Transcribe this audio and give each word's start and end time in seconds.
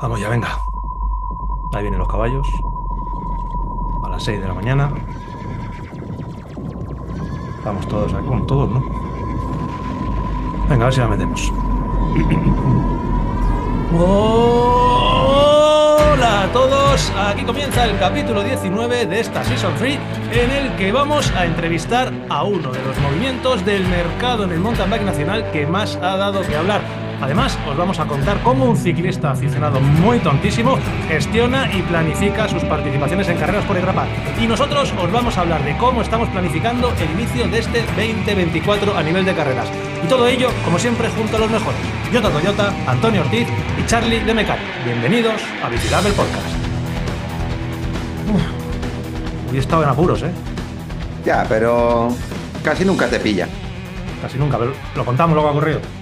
Vamos 0.00 0.20
ya, 0.20 0.28
venga. 0.28 0.60
Ahí 1.72 1.82
vienen 1.82 1.98
los 1.98 2.06
caballos. 2.06 2.46
A 4.04 4.08
las 4.08 4.22
6 4.22 4.40
de 4.40 4.46
la 4.46 4.54
mañana. 4.54 4.92
Vamos 7.64 7.88
todos 7.88 8.14
aquí. 8.14 8.28
Bueno, 8.28 8.46
todos, 8.46 8.70
¿no? 8.70 8.80
Venga, 10.68 10.84
a 10.84 10.86
ver 10.86 10.94
si 10.94 11.00
la 11.00 11.08
metemos. 11.08 11.52
Hola 16.18 16.42
a 16.42 16.52
todos, 16.52 17.12
aquí 17.16 17.42
comienza 17.42 17.84
el 17.84 17.98
capítulo 17.98 18.44
19 18.44 19.06
de 19.06 19.20
esta 19.20 19.42
Season 19.42 19.74
3 19.78 19.98
en 20.32 20.50
el 20.50 20.76
que 20.76 20.92
vamos 20.92 21.32
a 21.32 21.44
entrevistar 21.44 22.12
a 22.28 22.44
uno 22.44 22.70
de 22.70 22.84
los 22.84 22.96
movimientos 23.00 23.64
del 23.64 23.84
mercado 23.88 24.44
en 24.44 24.52
el 24.52 24.60
mountain 24.60 24.90
bike 24.90 25.04
nacional 25.04 25.50
que 25.50 25.66
más 25.66 25.96
ha 25.96 26.16
dado 26.16 26.42
que 26.42 26.54
hablar. 26.54 26.82
Además, 27.20 27.58
os 27.68 27.76
vamos 27.76 27.98
a 27.98 28.06
contar 28.06 28.40
cómo 28.42 28.64
un 28.64 28.76
ciclista 28.76 29.32
aficionado 29.32 29.80
muy 29.80 30.20
tontísimo 30.20 30.78
gestiona 31.08 31.70
y 31.72 31.82
planifica 31.82 32.48
sus 32.48 32.62
participaciones 32.64 33.28
en 33.28 33.38
carreras 33.38 33.64
por 33.64 33.76
etapa. 33.76 34.06
Y 34.40 34.46
nosotros 34.46 34.92
os 35.02 35.12
vamos 35.12 35.36
a 35.36 35.40
hablar 35.40 35.64
de 35.64 35.76
cómo 35.78 36.02
estamos 36.02 36.28
planificando 36.28 36.92
el 36.92 37.10
inicio 37.10 37.48
de 37.48 37.58
este 37.58 37.82
2024 37.82 38.96
a 38.96 39.02
nivel 39.02 39.24
de 39.24 39.34
carreras. 39.34 39.68
Y 40.04 40.06
todo 40.06 40.28
ello, 40.28 40.48
como 40.64 40.78
siempre, 40.78 41.08
junto 41.08 41.36
a 41.36 41.40
los 41.40 41.50
mejores. 41.50 41.80
Yota 42.12 42.30
Toyota, 42.30 42.72
Antonio 42.86 43.22
Ortiz 43.22 43.48
y 43.78 43.86
Charlie 43.86 44.20
de 44.20 44.34
Mecano. 44.34 44.62
Bienvenidos 44.84 45.42
a 45.64 45.68
Vigilar 45.68 46.06
el 46.06 46.12
Podcast. 46.12 46.46
Uf, 48.32 49.50
hoy 49.50 49.56
he 49.56 49.60
estado 49.60 49.82
en 49.82 49.88
apuros, 49.88 50.22
¿eh? 50.22 50.30
Ya, 51.24 51.44
pero 51.48 52.08
casi 52.62 52.84
nunca 52.84 53.08
te 53.08 53.18
pilla. 53.18 53.48
Casi 54.22 54.38
nunca, 54.38 54.56
pero 54.56 54.72
lo 54.94 55.04
contamos 55.04 55.34
lo 55.34 55.42
que 55.42 55.48
ha 55.48 55.50
ocurrido. 55.50 55.97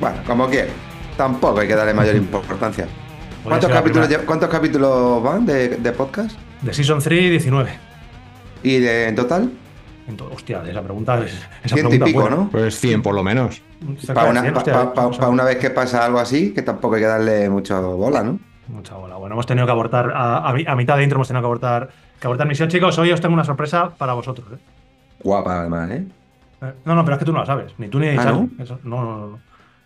Bueno, 0.00 0.16
como 0.26 0.46
quieras. 0.48 0.72
Tampoco 1.16 1.60
hay 1.60 1.68
que 1.68 1.74
darle 1.74 1.94
mayor 1.94 2.16
importancia. 2.16 2.86
¿Cuántos 3.44 3.70
capítulos, 3.70 4.08
¿Cuántos 4.26 4.48
capítulos 4.48 5.22
van 5.22 5.46
de, 5.46 5.68
de 5.76 5.92
podcast? 5.92 6.38
De 6.62 6.72
Season 6.74 6.98
3, 7.00 7.30
19. 7.30 7.70
¿Y 8.62 8.78
de, 8.78 9.08
en 9.08 9.14
total? 9.14 9.50
Entonces, 10.08 10.36
hostia, 10.36 10.62
esa 10.68 10.82
pregunta 10.82 11.18
es. 11.24 11.32
Esa 11.62 11.74
Ciento 11.76 11.94
y 11.94 11.98
pregunta 11.98 12.04
pico, 12.06 12.20
buena. 12.22 12.36
¿no? 12.36 12.48
Pues 12.50 12.78
100 12.80 13.02
por 13.02 13.14
lo 13.14 13.22
menos. 13.22 13.62
Para 14.12 14.30
una, 14.30 14.40
100, 14.42 14.52
pa- 14.54 14.58
hostia, 14.60 14.72
pa- 14.74 14.94
pa- 14.94 15.02
vamos 15.02 15.18
a- 15.18 15.20
pa 15.20 15.28
una 15.28 15.44
vez 15.44 15.58
que 15.58 15.70
pasa 15.70 16.04
algo 16.04 16.18
así, 16.18 16.52
que 16.52 16.62
tampoco 16.62 16.96
hay 16.96 17.02
que 17.02 17.06
darle 17.06 17.48
mucha 17.50 17.78
bola, 17.80 18.22
¿no? 18.22 18.38
Mucha 18.68 18.94
bola. 18.96 19.16
Bueno, 19.16 19.34
hemos 19.34 19.46
tenido 19.46 19.66
que 19.66 19.72
abortar, 19.72 20.10
a, 20.14 20.48
a 20.48 20.52
mi- 20.52 20.64
a 20.66 20.74
mitad 20.74 20.96
de 20.96 21.04
intro 21.04 21.16
hemos 21.16 21.28
tenido 21.28 21.42
que 21.42 21.46
abortar, 21.46 21.88
que 22.20 22.26
abortar 22.26 22.46
misión, 22.48 22.68
chicos. 22.68 22.98
Hoy 22.98 23.12
os 23.12 23.20
tengo 23.20 23.34
una 23.34 23.44
sorpresa 23.44 23.90
para 23.96 24.12
vosotros. 24.14 24.46
¿eh? 24.52 24.58
Guapa, 25.22 25.60
además, 25.60 25.90
¿eh? 25.90 26.04
Eh, 26.62 26.72
No, 26.84 26.94
no, 26.94 27.04
pero 27.04 27.14
es 27.16 27.18
que 27.20 27.24
tú 27.24 27.32
no 27.32 27.40
la 27.40 27.46
sabes. 27.46 27.72
Ni 27.78 27.88
tú 27.88 27.98
ni 28.00 28.08
Ah, 28.08 28.16
Charlie. 28.24 28.48
Eso- 28.58 28.80
no, 28.84 29.04
no, 29.04 29.16
no, 29.18 29.26
no. 29.28 29.38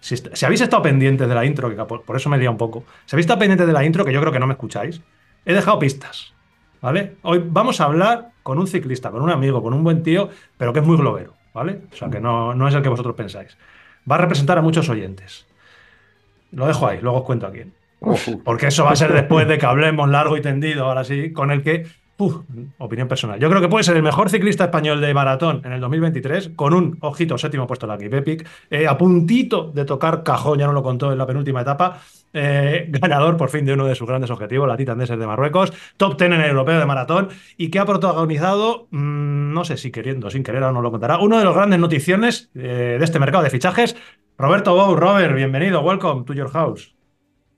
Si, 0.03 0.45
habéis 0.45 0.61
estado 0.61 0.83
pendientes 0.83 1.28
de 1.28 1.34
la 1.34 1.45
intro, 1.45 1.70
que 1.70 1.77
por, 1.84 2.03
por 2.03 2.17
eso 2.17 2.28
me 2.28 2.36
lía 2.36 2.50
un 2.50 2.58
poco. 2.58 2.84
Si 3.06 3.14
habéis 3.14 3.25
estado 3.25 3.39
pendientes 3.39 3.67
de 3.67 3.72
la 3.72 3.84
intro, 3.84 4.05
que 4.05 4.12
yo 4.12 4.20
creo 4.20 4.33
que 4.33 4.41
no 4.41 4.48
me 4.48 4.55
escucháis, 4.55 5.00
he 5.47 5.55
dejado 5.55 5.78
pistas. 5.78 6.34
¿Vale? 6.81 7.14
Hoy 7.22 7.41
vamos 7.47 7.81
a 7.81 7.84
hablar 7.84 8.33
con 8.42 8.59
un 8.59 8.67
ciclista, 8.67 9.12
con 9.12 9.22
un 9.22 9.31
amigo, 9.31 9.62
con 9.62 9.72
un 9.72 9.84
buen 9.84 10.03
tío, 10.03 10.28
pero 10.59 10.72
que 10.72 10.81
es 10.81 10.84
muy 10.84 10.97
globero. 10.97 11.34
¿Vale? 11.55 11.83
O 11.92 11.97
sea, 11.97 12.11
que 12.11 12.19
no, 12.19 12.53
no 12.55 12.67
es 12.67 12.75
el 12.75 12.83
que 12.83 12.89
vosotros 12.89 13.14
pensáis. 13.14 13.56
Va 14.11 14.17
a 14.17 14.19
representar 14.19 14.59
a 14.59 14.62
muchos 14.62 14.89
oyentes. 14.89 15.47
Lo 16.50 16.66
dejo 16.66 16.89
ahí, 16.89 16.98
luego 17.00 17.19
os 17.19 17.25
cuento 17.25 17.47
a 17.47 17.53
quién. 17.53 17.72
Porque 18.44 18.66
eso 18.66 18.84
va 18.84 18.91
a 18.91 18.97
ser 18.97 19.12
después 19.12 19.47
de 19.47 19.59
que 19.59 19.66
hablemos 19.66 20.09
largo 20.09 20.37
y 20.37 20.42
tendido, 20.42 20.87
ahora 20.87 21.05
sí, 21.05 21.33
con 21.33 21.53
el 21.53 21.62
que. 21.62 21.87
Uf, 22.23 22.37
opinión 22.78 23.09
personal. 23.09 23.39
Yo 23.39 23.48
creo 23.48 23.61
que 23.61 23.69
puede 23.69 23.84
ser 23.84 23.97
el 23.97 24.03
mejor 24.03 24.31
ciclista 24.31 24.65
español 24.65 25.01
de 25.01 25.12
maratón 25.12 25.61
en 25.65 25.73
el 25.73 25.81
2023, 25.81 26.51
con 26.56 26.75
un 26.75 26.97
ojito 27.01 27.37
séptimo 27.39 27.67
puesto 27.67 27.87
en 27.87 27.91
la 27.91 27.98
Cape 27.98 28.19
Epic, 28.19 28.48
eh, 28.70 28.87
a 28.87 28.97
puntito 28.97 29.70
de 29.73 29.84
tocar 29.84 30.23
cajón, 30.23 30.59
ya 30.59 30.67
no 30.67 30.73
lo 30.73 30.83
contó 30.83 31.11
en 31.12 31.19
la 31.19 31.27
penúltima 31.27 31.62
etapa. 31.62 32.00
eh, 32.34 32.87
ganador 32.91 33.37
por 33.37 33.50
fin 33.50 33.65
de 33.67 33.75
uno 33.75 33.84
de 33.87 33.95
sus 33.95 34.09
grandes 34.09 34.31
objetivos, 34.31 34.67
la 34.67 34.77
Titan 34.77 34.98
Desert 34.98 35.20
de 35.20 35.27
Marruecos, 35.27 35.73
top 35.98 36.17
10 36.19 36.33
en 36.33 36.41
el 36.41 36.50
europeo 36.50 36.78
de 36.78 36.87
maratón 36.87 37.28
y 37.59 37.70
que 37.70 37.78
ha 37.78 37.84
protagonizado, 37.84 38.87
mm, 38.91 39.53
no 39.53 39.65
sé 39.65 39.77
si 39.77 39.91
queriendo 39.91 40.28
o 40.28 40.31
sin 40.31 40.43
querer, 40.43 40.62
ahora 40.62 40.72
nos 40.72 40.83
lo 40.83 40.91
contará, 40.91 41.19
uno 41.19 41.39
de 41.39 41.44
los 41.44 41.54
grandes 41.54 41.78
noticiones 41.78 42.50
eh, 42.54 42.97
de 42.99 43.04
este 43.04 43.19
mercado 43.19 43.44
de 43.44 43.50
fichajes. 43.50 43.97
Roberto 44.39 44.75
Bou, 44.75 44.97
Robert, 44.97 45.34
bienvenido, 45.34 45.83
welcome 45.83 46.25
to 46.25 46.33
your 46.33 46.50
house. 46.50 46.94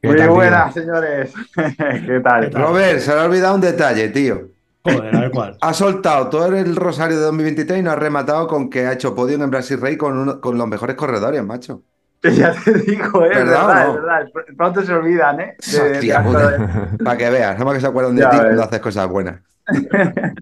¿Qué 0.03 0.09
Muy 0.09 0.27
buenas, 0.27 0.75
señores. 0.75 1.33
¿Qué 1.55 2.21
tal? 2.21 2.45
¿Qué 2.45 2.51
tal? 2.51 2.63
Robert, 2.63 2.99
se 2.99 3.15
le 3.15 3.21
ha 3.21 3.25
olvidado 3.25 3.55
un 3.55 3.61
detalle, 3.63 4.09
tío. 4.11 4.54
Joder, 4.85 5.17
a 5.17 5.21
ver 5.21 5.31
cuál. 5.31 5.57
Ha 5.61 5.73
soltado 5.73 6.29
todo 6.29 6.47
el 6.55 6.77
rosario 6.77 7.17
de 7.17 7.23
2023 7.25 7.81
y 7.81 7.83
nos 7.83 7.95
ha 7.95 7.97
rematado 7.97 8.47
con 8.47 8.69
que 8.69 8.87
ha 8.87 8.93
hecho 8.93 9.15
podio 9.15 9.43
en 9.43 9.51
Brasil 9.51 9.81
Rey 9.81 9.97
con, 9.97 10.19
uno- 10.19 10.41
con 10.41 10.59
los 10.59 10.69
mejores 10.69 10.95
corredores, 10.97 11.43
macho. 11.45 11.83
Ya 12.23 12.53
te 12.65 12.73
digo, 12.81 13.23
¿eh? 13.25 13.29
¿Verdad 13.35 13.67
¿Verdad? 13.67 13.87
no? 13.87 13.95
verdad. 13.95 14.27
Pr- 14.33 14.57
Pronto 14.57 14.83
se 14.83 14.93
olvidan, 14.95 15.41
¿eh? 15.41 15.57
De- 15.73 15.79
de 15.79 15.91
Hostia. 15.93 16.23
Para 17.05 17.17
que 17.19 17.31
veas, 17.31 17.53
nada 17.55 17.65
más 17.65 17.75
que 17.75 17.81
se 17.81 17.87
acuerdan 17.87 18.17
de 18.17 18.23
Ya 18.23 18.31
ti 18.31 18.37
cuando 18.37 18.63
haces 18.63 18.81
cosas 18.81 19.09
buenas. 19.09 19.41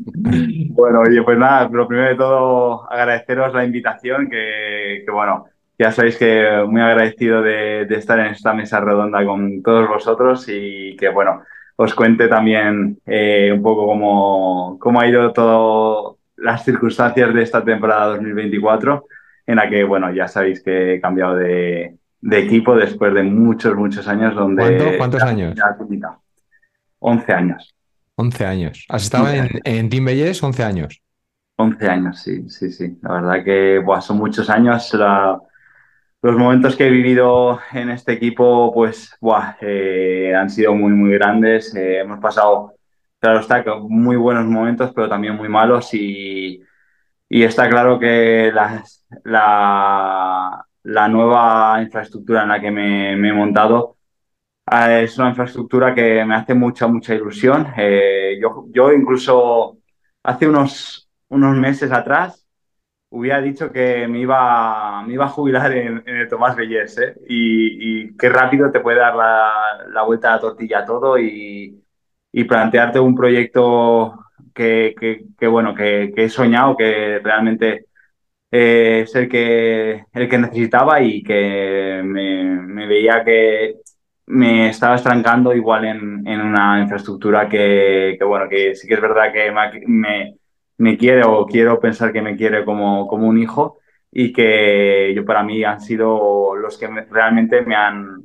Bueno, 0.75 1.01
oye, 1.01 1.23
pues 1.23 1.39
nada, 1.39 1.69
lo 1.71 1.87
primero 1.87 2.09
de 2.09 2.17
todo, 2.17 2.91
agradeceros 2.91 3.53
la 3.55 3.65
invitación, 3.65 4.29
que, 4.31 5.03
que 5.05 5.11
bueno, 5.13 5.47
ya 5.79 5.93
sabéis 5.93 6.17
que 6.17 6.65
muy 6.67 6.81
agradecido 6.81 7.43
de, 7.43 7.87
de 7.87 7.97
estar 7.97 8.19
en 8.21 8.27
esta 8.27 8.53
mesa 8.55 8.81
redonda 8.81 9.25
con 9.25 9.63
todos 9.63 9.89
vosotros 9.89 10.45
y 10.49 10.97
que, 10.97 11.09
bueno, 11.11 11.43
os 11.83 11.95
cuente 11.95 12.29
también 12.29 12.99
eh, 13.07 13.51
un 13.55 13.63
poco 13.63 13.87
cómo, 13.87 14.79
cómo 14.81 15.01
ha 15.01 15.09
ido 15.09 15.33
todo 15.33 16.19
las 16.37 16.65
circunstancias 16.65 17.33
de 17.35 17.43
esta 17.43 17.65
temporada 17.65 18.07
2024, 18.09 19.07
en 19.47 19.57
la 19.57 19.69
que, 19.69 19.85
bueno, 19.85 20.13
ya 20.13 20.29
sabéis 20.29 20.63
que 20.63 20.95
he 20.95 21.01
cambiado 21.01 21.37
de, 21.37 21.97
de 22.21 22.39
equipo 22.39 22.75
después 22.77 23.13
de 23.15 23.23
muchos, 23.23 23.75
muchos 23.77 24.07
años 24.09 24.35
donde... 24.35 24.63
¿Cuánto? 24.63 24.99
¿Cuántos 24.99 25.23
años? 25.23 25.55
Ya, 25.55 25.77
típica. 25.79 26.19
11 27.01 27.33
años. 27.33 27.75
11 28.17 28.47
años. 28.47 28.87
¿Has 28.89 29.05
estado 29.05 29.29
en, 29.29 29.49
en 29.65 29.89
Team 29.89 30.05
Bellés 30.05 30.43
11 30.43 30.63
años? 30.63 31.03
11 31.57 31.89
años, 31.89 32.21
sí, 32.21 32.49
sí, 32.49 32.71
sí. 32.73 32.99
La 33.03 33.15
verdad 33.15 33.45
que 33.45 33.79
buah, 33.79 34.01
son 34.01 34.19
muchos 34.19 34.49
años. 34.51 34.93
La- 34.95 35.39
los 36.23 36.37
momentos 36.37 36.77
que 36.77 36.87
he 36.87 36.91
vivido 36.91 37.61
en 37.73 37.91
este 37.91 38.13
equipo, 38.13 38.73
pues, 38.73 39.17
buah, 39.21 39.57
eh, 39.61 40.35
han 40.35 40.51
sido 40.51 40.75
muy, 40.75 40.93
muy 40.93 41.13
grandes. 41.15 41.75
Eh, 41.75 42.01
hemos 42.01 42.21
pasado, 42.21 42.75
claro 43.21 43.41
está, 43.41 43.65
muy 43.89 44.17
buenos 44.17 44.47
momentos, 44.47 44.93
pero 44.95 45.09
también 45.09 45.37
muy 45.37 45.49
malos. 45.49 45.93
Y, 45.95 46.63
y 47.29 47.43
está 47.43 47.69
claro 47.69 47.99
que 47.99 48.53
la, 49.25 50.67
la 50.85 51.09
nueva 51.09 51.81
infraestructura 51.83 52.43
en 52.43 52.49
la 52.49 52.61
que 52.61 52.71
me, 52.71 53.17
me 53.17 53.29
he 53.31 53.33
montado 53.33 53.97
eh, 54.71 55.03
es 55.05 55.19
una 55.19 55.31
infraestructura 55.31 55.95
que 55.95 56.25
me 56.25 56.35
hace 56.35 56.55
mucha, 56.55 56.87
mucha 56.87 57.15
ilusión. 57.15 57.69
Eh, 57.77 58.39
yo, 58.41 58.67
yo 58.71 58.93
incluso 58.93 59.79
hace 60.23 60.49
unos, 60.49 61.11
unos 61.29 61.57
meses 61.57 61.93
atrás 61.93 62.42
hubiera 63.13 63.41
dicho 63.41 63.73
que 63.73 64.09
me 64.09 64.21
iba, 64.21 65.03
me 65.05 65.15
iba 65.15 65.27
a 65.27 65.29
jubilar 65.29 65.73
en, 65.73 66.03
en 66.07 66.17
el 66.17 66.29
Tomás 66.29 66.57
Bellés, 66.57 66.99
¿eh? 66.99 67.15
Y, 67.29 68.05
y 68.07 68.17
qué 68.17 68.29
rápido 68.31 68.71
te 68.73 68.81
puede 68.81 68.99
dar 68.99 69.15
la, 69.17 69.87
la 69.91 70.03
vuelta 70.03 70.31
a 70.33 70.37
la 70.37 70.41
tortilla 70.41 70.85
todo 70.85 71.19
y, 71.19 71.83
y 72.33 72.45
plantearte 72.45 73.01
un 73.01 73.15
proyecto 73.15 74.19
que, 74.55 74.95
que- 74.99 75.25
que, 75.39 75.47
bueno, 75.47 75.75
que, 75.75 76.13
que 76.15 76.25
he 76.25 76.29
soñado, 76.31 76.77
que 76.77 77.21
realmente 77.23 77.87
eh, 78.51 79.01
es 79.05 79.15
el 79.17 79.29
que, 79.29 80.05
el 80.13 80.29
que 80.29 80.39
necesitaba 80.39 81.01
y 81.03 81.23
que 81.23 82.03
me, 82.05 82.45
me 82.45 82.87
veía 82.87 83.25
que 83.25 83.77
me 84.27 84.69
estaba 84.71 84.97
estancando 84.97 85.55
igual 85.55 85.85
en, 85.87 86.27
en 86.27 86.41
una 86.41 86.81
infraestructura 86.83 87.49
que, 87.49 88.19
bueno, 88.27 88.49
que 88.49 88.75
sí 88.75 88.87
que 88.89 88.95
es 88.95 89.01
verdad 89.01 89.33
que 89.33 89.51
me- 89.87 90.37
me 90.85 90.97
quiere 90.99 91.23
o 91.25 91.47
quiero 91.47 91.81
pensar 91.81 92.13
que 92.13 92.23
me 92.23 92.37
quiere 92.37 92.65
como, 92.65 93.07
como 93.09 93.29
un 93.29 93.39
hijo 93.39 93.79
y 94.11 94.33
que 94.33 95.13
yo 95.17 95.25
para 95.25 95.43
mí 95.45 95.65
han 95.65 95.81
sido 95.81 96.55
los 96.57 96.79
que 96.79 96.89
me- 96.89 97.05
realmente 97.07 97.63
me 97.63 97.77
han, 97.77 98.23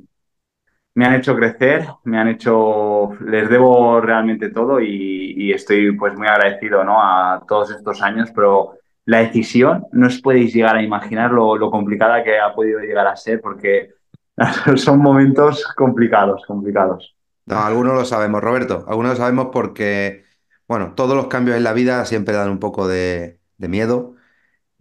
me 0.94 1.06
han 1.06 1.14
hecho 1.14 1.36
crecer, 1.36 1.86
me 2.04 2.18
han 2.18 2.28
hecho, 2.28 3.10
les 3.20 3.48
debo 3.48 4.00
realmente 4.00 4.50
todo 4.50 4.80
y, 4.80 5.52
estoy 5.52 5.92
pues 5.96 6.14
muy 6.16 6.26
agradecido 6.28 6.84
¿no? 6.84 7.00
a 7.02 7.42
todos 7.48 7.70
estos 7.70 8.02
años, 8.02 8.30
pero 8.34 8.74
la 9.06 9.18
decisión 9.20 9.86
no 9.92 10.06
os 10.08 10.20
podéis 10.20 10.52
llegar 10.54 10.76
a 10.76 10.82
imaginar 10.82 11.30
lo, 11.32 11.56
lo 11.56 11.70
complicada 11.70 12.22
que 12.22 12.38
ha 12.38 12.54
podido 12.54 12.80
llegar 12.80 13.06
a 13.06 13.16
ser 13.16 13.40
porque 13.40 13.90
son 14.76 14.98
momentos 15.00 15.64
complicados, 15.76 16.44
complicados. 16.46 17.14
No, 17.46 17.56
algunos 17.60 17.94
lo 17.94 18.04
sabemos, 18.04 18.42
Roberto. 18.42 18.84
Algunos 18.86 19.12
lo 19.12 19.16
sabemos 19.16 19.48
porque, 19.52 20.24
bueno, 20.68 20.94
todos 20.94 21.16
los 21.16 21.28
cambios 21.28 21.56
en 21.56 21.64
la 21.64 21.72
vida 21.72 22.04
siempre 22.06 22.34
dan 22.34 22.50
un 22.50 22.58
poco 22.60 22.88
de, 22.88 23.40
de 23.58 23.68
miedo. 23.68 24.16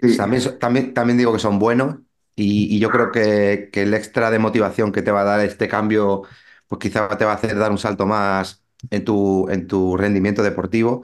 Sí. 0.01 0.15
También, 0.17 0.41
so- 0.41 0.57
también, 0.57 0.93
también 0.93 1.17
digo 1.17 1.33
que 1.33 1.39
son 1.39 1.59
buenos 1.59 1.97
y, 2.35 2.75
y 2.75 2.79
yo 2.79 2.89
creo 2.91 3.11
que, 3.11 3.69
que 3.71 3.83
el 3.83 3.93
extra 3.93 4.31
de 4.31 4.39
motivación 4.39 4.91
que 4.91 5.01
te 5.01 5.11
va 5.11 5.21
a 5.21 5.23
dar 5.23 5.39
este 5.41 5.67
cambio, 5.67 6.23
pues 6.67 6.79
quizá 6.79 7.09
te 7.17 7.25
va 7.25 7.31
a 7.33 7.35
hacer 7.35 7.57
dar 7.57 7.71
un 7.71 7.77
salto 7.79 8.05
más 8.05 8.63
en 8.91 9.05
tu, 9.05 9.47
en 9.49 9.67
tu 9.67 9.97
rendimiento 9.97 10.43
deportivo. 10.43 11.03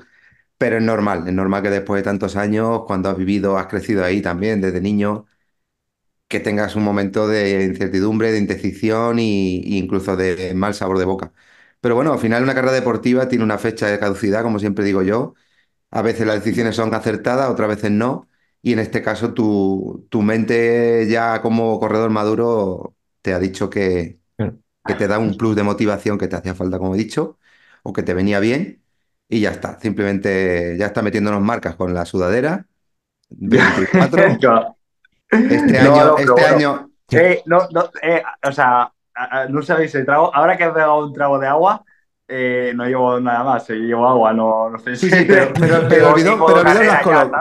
Pero 0.57 0.77
es 0.77 0.83
normal, 0.83 1.27
es 1.27 1.33
normal 1.33 1.63
que 1.63 1.69
después 1.71 1.99
de 2.01 2.05
tantos 2.05 2.35
años, 2.37 2.83
cuando 2.87 3.09
has 3.09 3.17
vivido, 3.17 3.57
has 3.57 3.67
crecido 3.67 4.03
ahí 4.05 4.21
también 4.21 4.61
desde 4.61 4.81
niño, 4.81 5.25
que 6.27 6.39
tengas 6.39 6.75
un 6.75 6.83
momento 6.83 7.27
de 7.27 7.63
incertidumbre, 7.65 8.31
de 8.31 8.39
indecisión 8.39 9.19
y 9.19 9.77
incluso 9.77 10.15
de 10.15 10.53
mal 10.55 10.73
sabor 10.73 10.97
de 10.99 11.05
boca. 11.05 11.33
Pero 11.83 11.95
bueno, 11.95 12.13
al 12.13 12.19
final 12.19 12.43
una 12.43 12.55
carrera 12.55 12.73
deportiva 12.73 13.29
tiene 13.29 13.45
una 13.45 13.59
fecha 13.59 13.87
de 13.89 13.99
caducidad, 13.99 14.43
como 14.43 14.59
siempre 14.59 14.85
digo 14.85 15.03
yo. 15.03 15.35
A 15.91 16.01
veces 16.03 16.27
las 16.27 16.37
decisiones 16.43 16.75
son 16.77 16.93
acertadas, 16.95 17.49
otras 17.51 17.69
veces 17.69 17.91
no. 17.91 18.29
Y 18.61 18.73
en 18.73 18.79
este 18.79 19.01
caso 19.03 19.33
tu, 19.33 20.07
tu 20.09 20.21
mente 20.23 21.07
ya 21.09 21.41
como 21.41 21.79
corredor 21.79 22.11
maduro 22.11 22.95
te 23.21 23.33
ha 23.33 23.39
dicho 23.39 23.69
que, 23.69 24.19
que 24.85 24.95
te 24.95 25.07
da 25.07 25.19
un 25.19 25.37
plus 25.37 25.55
de 25.55 25.63
motivación 25.63 26.17
que 26.17 26.27
te 26.27 26.35
hacía 26.35 26.55
falta, 26.55 26.79
como 26.79 26.95
he 26.95 26.97
dicho, 26.97 27.39
o 27.83 27.93
que 27.93 28.03
te 28.03 28.13
venía 28.13 28.39
bien. 28.39 28.83
Y 29.29 29.41
ya 29.41 29.51
está. 29.51 29.79
Simplemente 29.79 30.77
ya 30.79 30.87
está 30.87 31.01
metiéndonos 31.01 31.41
marcas 31.41 31.75
con 31.75 31.93
la 31.93 32.05
sudadera. 32.05 32.67
24. 33.29 34.37
Claro. 34.39 34.77
Este 35.47 35.79
No, 35.79 35.79
año, 35.79 36.13
no, 36.17 36.17
este 36.17 36.33
bueno. 36.33 36.45
año. 36.45 36.91
Eh, 37.11 37.41
no, 37.45 37.67
no, 37.71 37.89
eh, 38.01 38.23
o 38.43 38.51
sea, 38.51 38.91
no 39.49 39.61
sabéis 39.61 39.93
el 39.95 40.05
trago. 40.05 40.33
Ahora 40.33 40.57
que 40.57 40.63
he 40.65 40.69
pegado 40.71 41.05
un 41.05 41.13
trago 41.13 41.39
de 41.39 41.47
agua, 41.47 41.83
eh, 42.27 42.71
no 42.75 42.85
llevo 42.85 43.19
nada 43.19 43.43
más. 43.43 43.69
eh, 43.69 43.75
llevo 43.75 44.07
agua, 44.07 44.33
no, 44.33 44.69
no 44.69 44.79
sé 44.79 44.95
Sí, 44.95 45.09
sí, 45.09 45.25
pero- 45.27 45.51
pero- 45.53 45.75
pero 45.77 45.87
pero 45.89 46.07
el 46.09 46.15
bidón 46.15 46.39
lo 46.39 46.45
has 46.91 47.01
colo- 47.03 47.31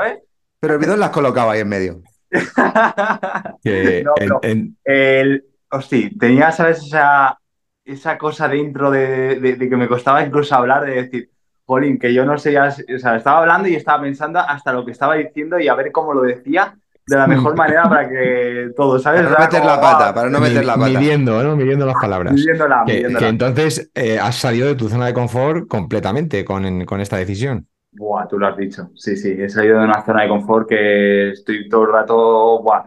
el 0.62 0.78
bidón 0.78 1.00
las 1.00 1.10
colocaba 1.10 1.52
ahí 1.52 1.60
en 1.60 1.68
medio. 1.68 2.02
Que 3.62 4.02
No, 4.04 4.12
en- 4.16 4.28
pero- 4.28 4.40
en- 4.42 4.76
El, 4.84 5.44
hostia, 5.70 6.10
tenía, 6.18 6.52
¿sabes? 6.52 6.82
Esa, 6.82 7.38
esa 7.84 8.18
cosa 8.18 8.48
dentro 8.48 8.90
de, 8.90 9.36
de- 9.40 9.56
de 9.56 9.68
que 9.68 9.76
me 9.76 9.88
costaba 9.88 10.22
incluso 10.22 10.54
hablar, 10.54 10.84
de 10.84 11.02
decir, 11.02 11.30
Jolín, 11.64 11.98
que 11.98 12.12
yo 12.12 12.24
no 12.24 12.36
sé, 12.38 12.52
ya, 12.52 12.68
o 12.68 12.98
sea, 12.98 13.16
estaba 13.16 13.38
hablando 13.40 13.68
y 13.68 13.74
estaba 13.76 14.02
pensando 14.02 14.40
hasta 14.40 14.72
lo 14.72 14.84
que 14.84 14.90
estaba 14.92 15.14
diciendo 15.14 15.58
y 15.58 15.68
a 15.68 15.74
ver 15.74 15.90
cómo 15.92 16.12
lo 16.12 16.22
decía 16.22 16.76
de 17.06 17.16
la 17.16 17.26
mejor 17.26 17.56
manera 17.56 17.84
para 17.88 18.08
que 18.08 18.70
todo, 18.76 18.98
¿sabes? 18.98 19.22
Para 19.22 19.34
no 19.38 19.44
meter 19.44 19.64
la 19.64 19.80
pata, 19.80 20.04
"Guau, 20.04 20.14
para 20.14 20.30
no 20.30 20.40
meter 20.40 20.64
la 20.64 20.74
pata. 20.76 20.86
midiendo, 20.88 21.42
¿no? 21.42 21.56
Midiendo 21.56 21.86
las 21.86 21.96
palabras. 22.00 22.32
midiéndola, 22.34 22.82
Que, 22.86 22.92
midiéndola. 22.94 23.18
que 23.18 23.28
entonces 23.28 23.90
eh, 23.94 24.18
has 24.18 24.36
salido 24.36 24.68
de 24.68 24.74
tu 24.76 24.88
zona 24.88 25.06
de 25.06 25.14
confort 25.14 25.66
completamente 25.68 26.44
con, 26.44 26.84
con 26.84 27.00
esta 27.00 27.16
decisión. 27.16 27.66
Buah, 27.92 28.26
tú 28.26 28.38
lo 28.38 28.46
has 28.46 28.56
dicho. 28.56 28.88
Sí, 28.94 29.16
sí, 29.16 29.36
he 29.38 29.48
salido 29.48 29.78
de 29.78 29.84
una 29.84 30.02
zona 30.04 30.22
de 30.22 30.28
confort 30.28 30.68
que 30.68 31.30
estoy 31.30 31.68
todo 31.68 31.82
el 31.84 31.92
rato, 31.92 32.62
buah, 32.62 32.84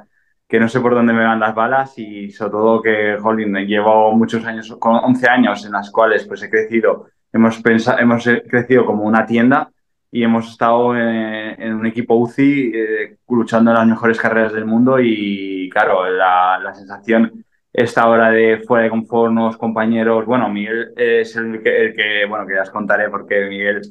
que 0.48 0.60
no 0.60 0.68
sé 0.68 0.80
por 0.80 0.96
dónde 0.96 1.14
me 1.14 1.24
van 1.24 1.40
las 1.40 1.54
balas 1.54 1.94
y 1.98 2.32
sobre 2.32 2.52
todo 2.52 2.82
que, 2.82 3.18
jolín, 3.22 3.54
llevo 3.68 4.14
muchos 4.14 4.46
años, 4.46 4.76
con 4.80 4.96
11 4.96 5.28
años 5.30 5.66
en 5.66 5.74
las 5.74 5.92
cuales 5.92 6.26
pues 6.28 6.42
he 6.44 6.50
crecido, 6.50 7.08
hemos, 7.34 7.62
pensa- 7.62 7.98
hemos 8.00 8.26
eh, 8.28 8.44
crecido 8.50 8.86
como 8.86 9.04
una 9.04 9.26
tienda 9.26 9.70
y 10.16 10.24
hemos 10.24 10.50
estado 10.50 10.96
en, 10.96 11.62
en 11.62 11.74
un 11.74 11.86
equipo 11.86 12.16
UCI 12.16 12.72
eh, 12.74 13.18
luchando 13.28 13.72
en 13.72 13.78
las 13.78 13.88
mejores 13.88 14.18
carreras 14.18 14.54
del 14.54 14.64
mundo 14.64 14.98
y 14.98 15.70
claro, 15.70 16.10
la, 16.10 16.58
la 16.64 16.74
sensación 16.74 17.44
esta 17.74 18.08
hora 18.08 18.32
de 18.32 18.60
fuera 18.66 18.86
de 18.86 18.92
confort, 18.92 19.34
nuevos 19.34 19.58
compañeros, 19.58 20.26
bueno, 20.26 20.48
Miguel 20.48 20.94
es 20.96 21.36
el 21.36 21.62
que, 21.62 22.26
bueno, 22.30 22.48
que 22.48 22.54
ya 22.54 22.62
os 22.62 22.70
contaré 22.70 23.10
porque 23.10 23.48
Miguel 23.50 23.82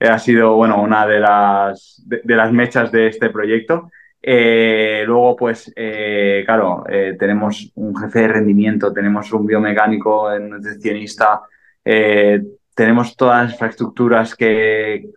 ha 0.00 0.18
sido, 0.18 0.54
bueno, 0.54 0.80
una 0.80 1.06
de 1.06 1.20
las, 1.20 2.02
de, 2.06 2.34
las 2.34 2.50
mechas 2.50 2.90
de 2.90 3.08
este 3.08 3.28
proyecto. 3.28 3.90
Eh, 4.22 5.04
luego, 5.06 5.36
pues, 5.36 5.70
eh, 5.76 6.44
claro, 6.46 6.84
eh, 6.88 7.14
tenemos 7.18 7.70
un 7.74 7.94
jefe 7.94 8.20
de 8.20 8.28
rendimiento, 8.28 8.90
tenemos 8.90 9.30
un 9.34 9.44
biomecánico, 9.44 10.32
un 10.34 10.48
nutricionista, 10.48 11.42
eh, 11.84 12.40
tenemos 12.74 13.14
todas 13.16 13.42
las 13.44 13.52
infraestructuras 13.52 14.34
que, 14.34 15.10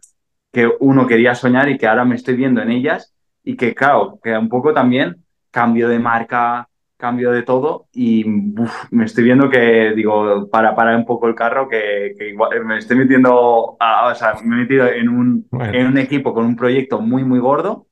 que 0.51 0.69
uno 0.79 1.07
quería 1.07 1.35
soñar 1.35 1.69
y 1.69 1.77
que 1.77 1.87
ahora 1.87 2.05
me 2.05 2.15
estoy 2.15 2.35
viendo 2.35 2.61
en 2.61 2.71
ellas 2.71 3.13
y 3.43 3.55
que, 3.55 3.73
claro, 3.75 4.19
que 4.23 4.37
un 4.37 4.49
poco 4.49 4.73
también 4.73 5.23
cambio 5.51 5.87
de 5.89 5.99
marca, 5.99 6.69
cambio 6.97 7.31
de 7.31 7.43
todo 7.43 7.87
y 7.93 8.25
uf, 8.59 8.85
me 8.91 9.05
estoy 9.05 9.23
viendo 9.23 9.49
que, 9.49 9.93
digo, 9.95 10.49
para 10.49 10.75
parar 10.75 10.95
un 10.97 11.05
poco 11.05 11.27
el 11.27 11.35
carro, 11.35 11.67
que, 11.69 12.13
que 12.17 12.29
igual 12.29 12.63
me 12.65 12.77
estoy 12.77 12.97
metiendo, 12.97 13.75
a- 13.79 14.07
o 14.11 14.15
sea, 14.15 14.35
me 14.43 14.55
he 14.57 14.59
metido 14.61 14.87
en 14.87 15.09
un, 15.09 15.51
Bueno. 15.51 15.71
en 15.71 15.87
un 15.87 15.97
equipo 15.97 16.33
con 16.33 16.45
un 16.45 16.55
proyecto 16.55 16.99
muy, 17.01 17.23
muy 17.23 17.39
gordo 17.39 17.87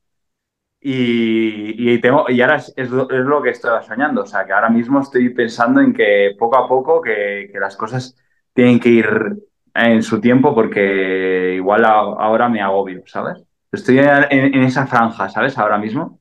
y, 0.80 1.92
y, 1.94 2.00
tengo, 2.00 2.26
y 2.30 2.40
ahora 2.40 2.56
es, 2.56 2.72
es 2.76 2.90
lo, 2.90 3.10
es 3.10 3.24
lo 3.26 3.42
que 3.42 3.50
estoy 3.50 3.82
soñando, 3.84 4.22
o 4.22 4.26
sea, 4.26 4.46
que 4.46 4.52
ahora 4.52 4.70
mismo 4.70 5.00
estoy 5.00 5.28
pensando 5.30 5.80
en 5.80 5.92
que 5.92 6.32
poco 6.38 6.56
a 6.56 6.68
poco 6.68 7.00
que, 7.02 7.50
que 7.52 7.60
las 7.60 7.76
cosas 7.76 8.16
tienen 8.54 8.80
que 8.80 8.88
ir 8.90 9.06
en 9.74 10.02
su 10.02 10.20
tiempo 10.20 10.54
porque 10.54 11.54
igual 11.56 11.84
a- 11.84 11.90
ahora 11.90 12.48
me 12.48 12.60
agobio, 12.62 13.02
¿sabes? 13.06 13.42
Estoy 13.72 13.98
en, 13.98 14.08
en 14.54 14.62
esa 14.64 14.86
franja, 14.86 15.28
¿sabes? 15.28 15.56
Ahora 15.58 15.78
mismo 15.78 16.18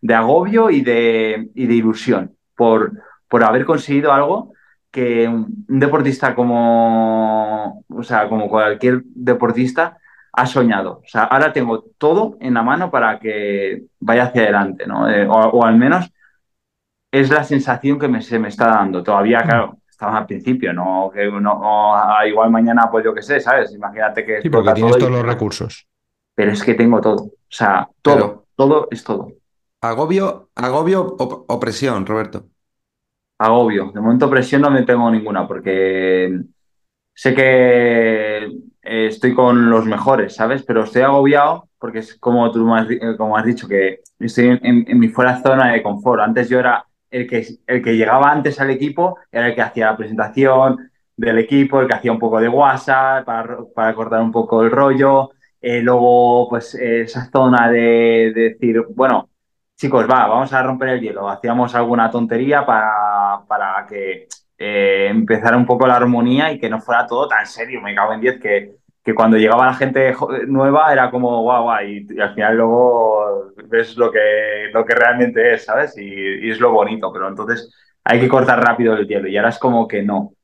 de 0.00 0.14
agobio 0.14 0.70
y 0.70 0.82
de, 0.82 1.50
y 1.54 1.66
de 1.66 1.74
ilusión 1.74 2.36
por, 2.56 2.92
por 3.28 3.44
haber 3.44 3.64
conseguido 3.64 4.12
algo 4.12 4.52
que 4.90 5.26
un 5.28 5.64
deportista 5.68 6.34
como, 6.34 7.84
o 7.88 8.02
sea, 8.02 8.28
como 8.28 8.48
cualquier 8.48 9.02
deportista 9.04 9.96
ha 10.32 10.46
soñado. 10.46 11.00
O 11.04 11.08
sea, 11.08 11.24
ahora 11.24 11.52
tengo 11.52 11.84
todo 11.98 12.36
en 12.40 12.54
la 12.54 12.62
mano 12.62 12.90
para 12.90 13.18
que 13.18 13.84
vaya 14.00 14.24
hacia 14.24 14.42
adelante, 14.42 14.86
¿no? 14.86 15.08
Eh, 15.10 15.26
o, 15.26 15.32
o 15.32 15.64
al 15.64 15.76
menos 15.76 16.10
es 17.10 17.30
la 17.30 17.44
sensación 17.44 17.98
que 17.98 18.08
me, 18.08 18.22
se 18.22 18.38
me 18.38 18.48
está 18.48 18.68
dando. 18.68 19.02
Todavía, 19.02 19.42
claro, 19.42 19.78
estamos 20.02 20.20
al 20.20 20.26
principio, 20.26 20.72
no 20.72 21.10
que 21.14 21.26
no, 21.26 21.40
no, 21.40 21.94
ah, 21.94 22.26
igual 22.26 22.50
mañana, 22.50 22.88
pues 22.90 23.04
yo 23.04 23.14
qué 23.14 23.22
sé, 23.22 23.38
¿sabes? 23.40 23.72
Imagínate 23.72 24.24
que 24.24 24.42
Sí, 24.42 24.50
porque 24.50 24.72
tienes 24.74 24.90
todo 24.92 24.98
y- 24.98 25.00
todos 25.00 25.12
los 25.12 25.26
recursos. 25.26 25.86
Pero 26.34 26.52
es 26.52 26.62
que 26.62 26.74
tengo 26.74 27.00
todo. 27.00 27.22
O 27.24 27.32
sea, 27.48 27.88
todo, 28.02 28.46
todo 28.56 28.88
es 28.90 29.04
todo. 29.04 29.28
Agobio, 29.80 30.50
agobio 30.54 31.16
o, 31.18 31.60
presión, 31.60 32.06
Roberto. 32.06 32.46
Agobio. 33.38 33.90
De 33.92 34.00
momento 34.00 34.30
presión 34.30 34.62
no 34.62 34.70
me 34.70 34.82
tengo 34.82 35.10
ninguna 35.10 35.46
porque 35.48 36.40
sé 37.14 37.34
que 37.34 38.38
eh, 38.82 39.06
estoy 39.08 39.34
con 39.34 39.70
los 39.70 39.84
mejores, 39.86 40.34
¿sabes? 40.36 40.62
Pero 40.64 40.84
estoy 40.84 41.02
agobiado 41.02 41.68
porque 41.78 42.00
es 42.00 42.16
como 42.18 42.50
tú 42.52 42.72
has, 42.74 42.90
eh, 42.90 43.16
como 43.18 43.36
has 43.36 43.44
dicho, 43.46 43.68
que 43.68 44.00
estoy 44.20 44.46
en, 44.48 44.60
en- 44.66 44.84
en 44.88 44.98
mi 44.98 45.08
fuera 45.08 45.42
zona 45.42 45.72
de 45.72 45.82
confort. 45.82 46.22
Antes 46.22 46.48
yo 46.48 46.58
era 46.60 46.86
el 47.12 47.28
que, 47.28 47.46
el 47.66 47.82
que 47.82 47.96
llegaba 47.96 48.30
antes 48.32 48.60
al 48.60 48.70
equipo, 48.70 49.18
era 49.30 49.48
el 49.48 49.54
que 49.54 49.62
hacía 49.62 49.86
la 49.86 49.96
presentación 49.96 50.90
del 51.16 51.38
equipo, 51.38 51.80
el 51.80 51.88
que 51.88 51.94
hacía 51.94 52.12
un 52.12 52.18
poco 52.18 52.40
de 52.40 52.48
WhatsApp 52.48 53.24
para, 53.24 53.58
para 53.74 53.94
cortar 53.94 54.22
un 54.22 54.32
poco 54.32 54.62
el 54.62 54.70
rollo. 54.70 55.30
Eh, 55.60 55.80
luego, 55.82 56.48
pues 56.48 56.74
esa 56.74 57.30
zona 57.30 57.70
de, 57.70 58.32
de 58.34 58.42
decir, 58.50 58.82
bueno, 58.94 59.30
chicos, 59.76 60.06
va, 60.10 60.26
vamos 60.26 60.52
a 60.52 60.62
romper 60.62 60.90
el 60.90 61.00
hielo. 61.00 61.28
Hacíamos 61.28 61.74
alguna 61.74 62.10
tontería 62.10 62.64
para, 62.66 63.44
para 63.46 63.86
que 63.88 64.28
eh, 64.58 65.08
empezara 65.10 65.56
un 65.56 65.66
poco 65.66 65.86
la 65.86 65.96
armonía 65.96 66.52
y 66.52 66.58
que 66.58 66.70
no 66.70 66.80
fuera 66.80 67.06
todo 67.06 67.28
tan 67.28 67.46
serio. 67.46 67.80
Me 67.80 67.94
cago 67.94 68.12
en 68.12 68.20
10 68.20 68.40
que, 68.40 68.76
que 69.04 69.14
cuando 69.14 69.36
llegaba 69.36 69.66
la 69.66 69.74
gente 69.74 70.14
nueva 70.46 70.92
era 70.92 71.10
como 71.10 71.42
guau, 71.42 71.64
guau, 71.64 71.84
y, 71.84 72.06
al 72.20 72.34
final 72.34 72.56
luego 72.56 73.52
ves 73.68 73.96
lo 73.96 74.10
que, 74.12 74.70
lo 74.72 74.84
que 74.84 74.94
realmente 74.94 75.54
es, 75.54 75.64
¿sabes? 75.64 75.96
Y, 75.98 76.04
y 76.04 76.50
es 76.50 76.60
lo 76.60 76.70
bonito, 76.72 77.12
pero 77.12 77.28
entonces 77.28 77.74
hay 78.04 78.20
que 78.20 78.28
cortar 78.28 78.60
rápido 78.64 78.94
el 78.94 79.06
hielo 79.06 79.28
y 79.28 79.36
ahora 79.36 79.50
es 79.50 79.58
como 79.58 79.88
que 79.88 80.02
no. 80.02 80.34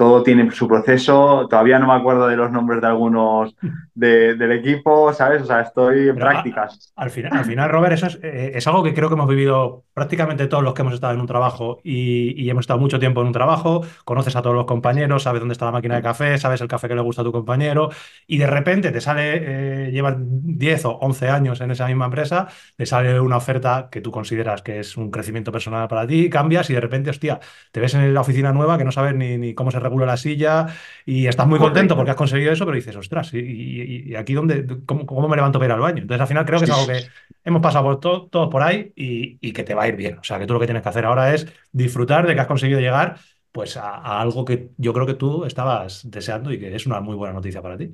Todo 0.00 0.22
tiene 0.22 0.50
su 0.50 0.66
proceso, 0.66 1.46
todavía 1.48 1.78
no 1.78 1.86
me 1.86 1.92
acuerdo 1.92 2.26
de 2.26 2.36
los 2.36 2.50
nombres 2.50 2.80
de 2.80 2.86
algunos 2.86 3.54
de- 3.94 4.34
del 4.34 4.52
equipo, 4.52 5.12
¿sabes? 5.12 5.42
O 5.42 5.44
sea, 5.44 5.60
estoy 5.60 6.08
en 6.08 6.14
Pero, 6.14 6.26
prácticas. 6.26 6.92
Al 6.96 7.10
final, 7.10 7.32
al 7.36 7.44
final, 7.44 7.68
Robert, 7.68 7.92
eso 7.92 8.06
es, 8.06 8.18
eh, 8.22 8.52
es 8.54 8.66
algo 8.66 8.82
que 8.82 8.94
creo 8.94 9.08
que 9.08 9.14
hemos 9.14 9.28
vivido 9.28 9.84
prácticamente 9.92 10.46
todos 10.46 10.62
los 10.64 10.72
que 10.72 10.80
hemos 10.80 10.94
estado 10.94 11.12
en 11.12 11.20
un 11.20 11.26
trabajo 11.26 11.80
y, 11.84 12.32
y 12.42 12.48
hemos 12.48 12.62
estado 12.62 12.80
mucho 12.80 12.98
tiempo 12.98 13.20
en 13.20 13.26
un 13.26 13.32
trabajo, 13.34 13.82
conoces 14.06 14.34
a 14.36 14.42
todos 14.42 14.56
los 14.56 14.64
compañeros, 14.64 15.24
sabes 15.24 15.40
dónde 15.40 15.52
está 15.52 15.66
la 15.66 15.72
máquina 15.72 15.96
de 15.96 16.02
café, 16.02 16.38
sabes 16.38 16.62
el 16.62 16.68
café 16.68 16.88
que 16.88 16.94
le 16.94 17.02
gusta 17.02 17.20
a 17.20 17.24
tu 17.26 17.32
compañero 17.32 17.90
y 18.26 18.38
de 18.38 18.46
repente 18.46 18.90
te 18.92 19.00
sale, 19.02 19.86
eh, 19.88 19.90
llevas 19.92 20.16
10 20.18 20.84
o 20.86 20.92
11 21.00 21.28
años 21.28 21.60
en 21.60 21.70
esa 21.70 21.86
misma 21.86 22.06
empresa, 22.06 22.48
te 22.76 22.86
sale 22.86 23.20
una 23.20 23.36
oferta 23.36 23.88
que 23.90 24.00
tú 24.00 24.10
consideras 24.10 24.62
que 24.62 24.80
es 24.80 24.96
un 24.96 25.10
crecimiento 25.10 25.52
personal 25.52 25.88
para 25.88 26.06
ti, 26.06 26.30
cambias 26.30 26.70
y 26.70 26.74
de 26.74 26.80
repente, 26.80 27.10
hostia, 27.10 27.40
te 27.72 27.80
ves 27.80 27.94
en 27.94 28.12
la 28.14 28.20
oficina 28.20 28.52
nueva 28.52 28.78
que 28.78 28.84
no 28.84 28.92
sabes 28.92 29.14
ni, 29.14 29.38
ni 29.38 29.54
cómo 29.54 29.70
se 29.70 29.80
regula 29.90 30.06
la 30.06 30.16
silla 30.16 30.66
y 31.04 31.26
estás 31.26 31.46
muy 31.46 31.58
Correcto. 31.58 31.60
contento 31.60 31.96
porque 31.96 32.10
has 32.12 32.16
conseguido 32.16 32.52
eso, 32.52 32.64
pero 32.64 32.76
dices, 32.76 32.96
ostras, 32.96 33.32
¿y, 33.34 33.38
y- 33.38 34.10
y 34.12 34.14
aquí 34.16 34.34
dónde, 34.34 34.66
cómo, 34.86 35.06
cómo 35.06 35.28
me 35.28 35.36
levanto 35.36 35.58
para 35.58 35.66
ir 35.68 35.72
al 35.74 35.80
baño? 35.80 36.02
Entonces 36.02 36.20
al 36.22 36.28
final 36.28 36.44
creo 36.46 36.60
que 36.60 36.64
es 36.64 36.70
algo 36.70 36.86
que 36.86 37.06
hemos 37.44 37.62
pasado 37.62 37.84
por 37.84 38.00
to- 38.00 38.28
todos 38.30 38.48
por 38.50 38.62
ahí 38.62 38.92
y, 38.96 39.38
y 39.40 39.52
que 39.52 39.64
te 39.64 39.74
va 39.74 39.82
a 39.84 39.88
ir 39.88 39.96
bien. 39.96 40.18
O 40.18 40.24
sea, 40.24 40.38
que 40.38 40.46
tú 40.46 40.54
lo 40.54 40.60
que 40.60 40.66
tienes 40.66 40.82
que 40.82 40.88
hacer 40.88 41.04
ahora 41.06 41.34
es 41.34 41.46
disfrutar 41.72 42.26
de 42.26 42.34
que 42.34 42.40
has 42.40 42.46
conseguido 42.46 42.80
llegar 42.80 43.18
pues 43.52 43.76
a, 43.76 43.90
a 43.96 44.20
algo 44.20 44.44
que 44.44 44.70
yo 44.76 44.92
creo 44.92 45.06
que 45.06 45.14
tú 45.14 45.44
estabas 45.44 46.02
deseando 46.10 46.52
y 46.52 46.58
que 46.60 46.74
es 46.74 46.86
una 46.86 47.00
muy 47.00 47.16
buena 47.16 47.34
noticia 47.34 47.62
para 47.62 47.76
ti. 47.76 47.92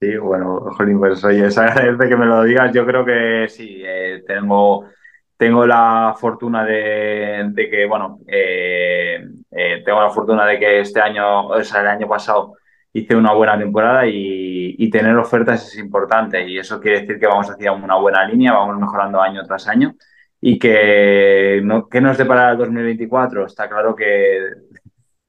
Sí, 0.00 0.16
bueno, 0.16 0.60
Jolín, 0.76 1.00
pues 1.00 1.24
oye, 1.24 1.46
es 1.46 1.58
agradecerte 1.58 2.08
que 2.08 2.16
me 2.16 2.26
lo 2.26 2.44
digas. 2.44 2.72
Yo 2.72 2.86
creo 2.86 3.04
que 3.04 3.48
sí, 3.48 3.82
eh, 3.84 4.22
tengo, 4.26 4.84
tengo 5.38 5.66
la 5.66 6.14
fortuna 6.18 6.64
de, 6.64 7.52
que, 7.70 7.86
bueno, 7.86 8.18
eh, 8.26 9.24
eh, 9.52 9.82
tengo 9.84 10.02
la 10.02 10.10
fortuna 10.10 10.44
de 10.44 10.58
que 10.58 10.80
este 10.80 11.00
año, 11.00 11.46
o 11.46 11.62
sea, 11.62 11.80
el 11.80 11.86
año 11.86 12.08
pasado 12.08 12.54
hice 12.92 13.14
una 13.16 13.32
buena 13.32 13.56
temporada 13.58 14.04
y, 14.06 14.90
tener 14.90 15.16
ofertas 15.16 15.68
es 15.68 15.78
importante 15.78 16.48
y 16.48 16.58
eso 16.58 16.80
quiere 16.80 17.00
decir 17.00 17.20
que 17.20 17.26
vamos 17.26 17.48
hacia 17.50 17.72
una 17.72 17.96
buena 17.96 18.26
línea, 18.26 18.54
vamos 18.54 18.78
mejorando 18.80 19.20
año 19.20 19.44
tras 19.44 19.68
año 19.68 19.94
y 20.40 20.58
que, 20.58 21.60
no, 21.62 21.88
que 21.88 22.00
nos 22.00 22.18
depara 22.18 22.52
el 22.52 22.58
2024. 22.58 23.46
Está 23.46 23.68
claro 23.68 23.94
que 23.94 24.40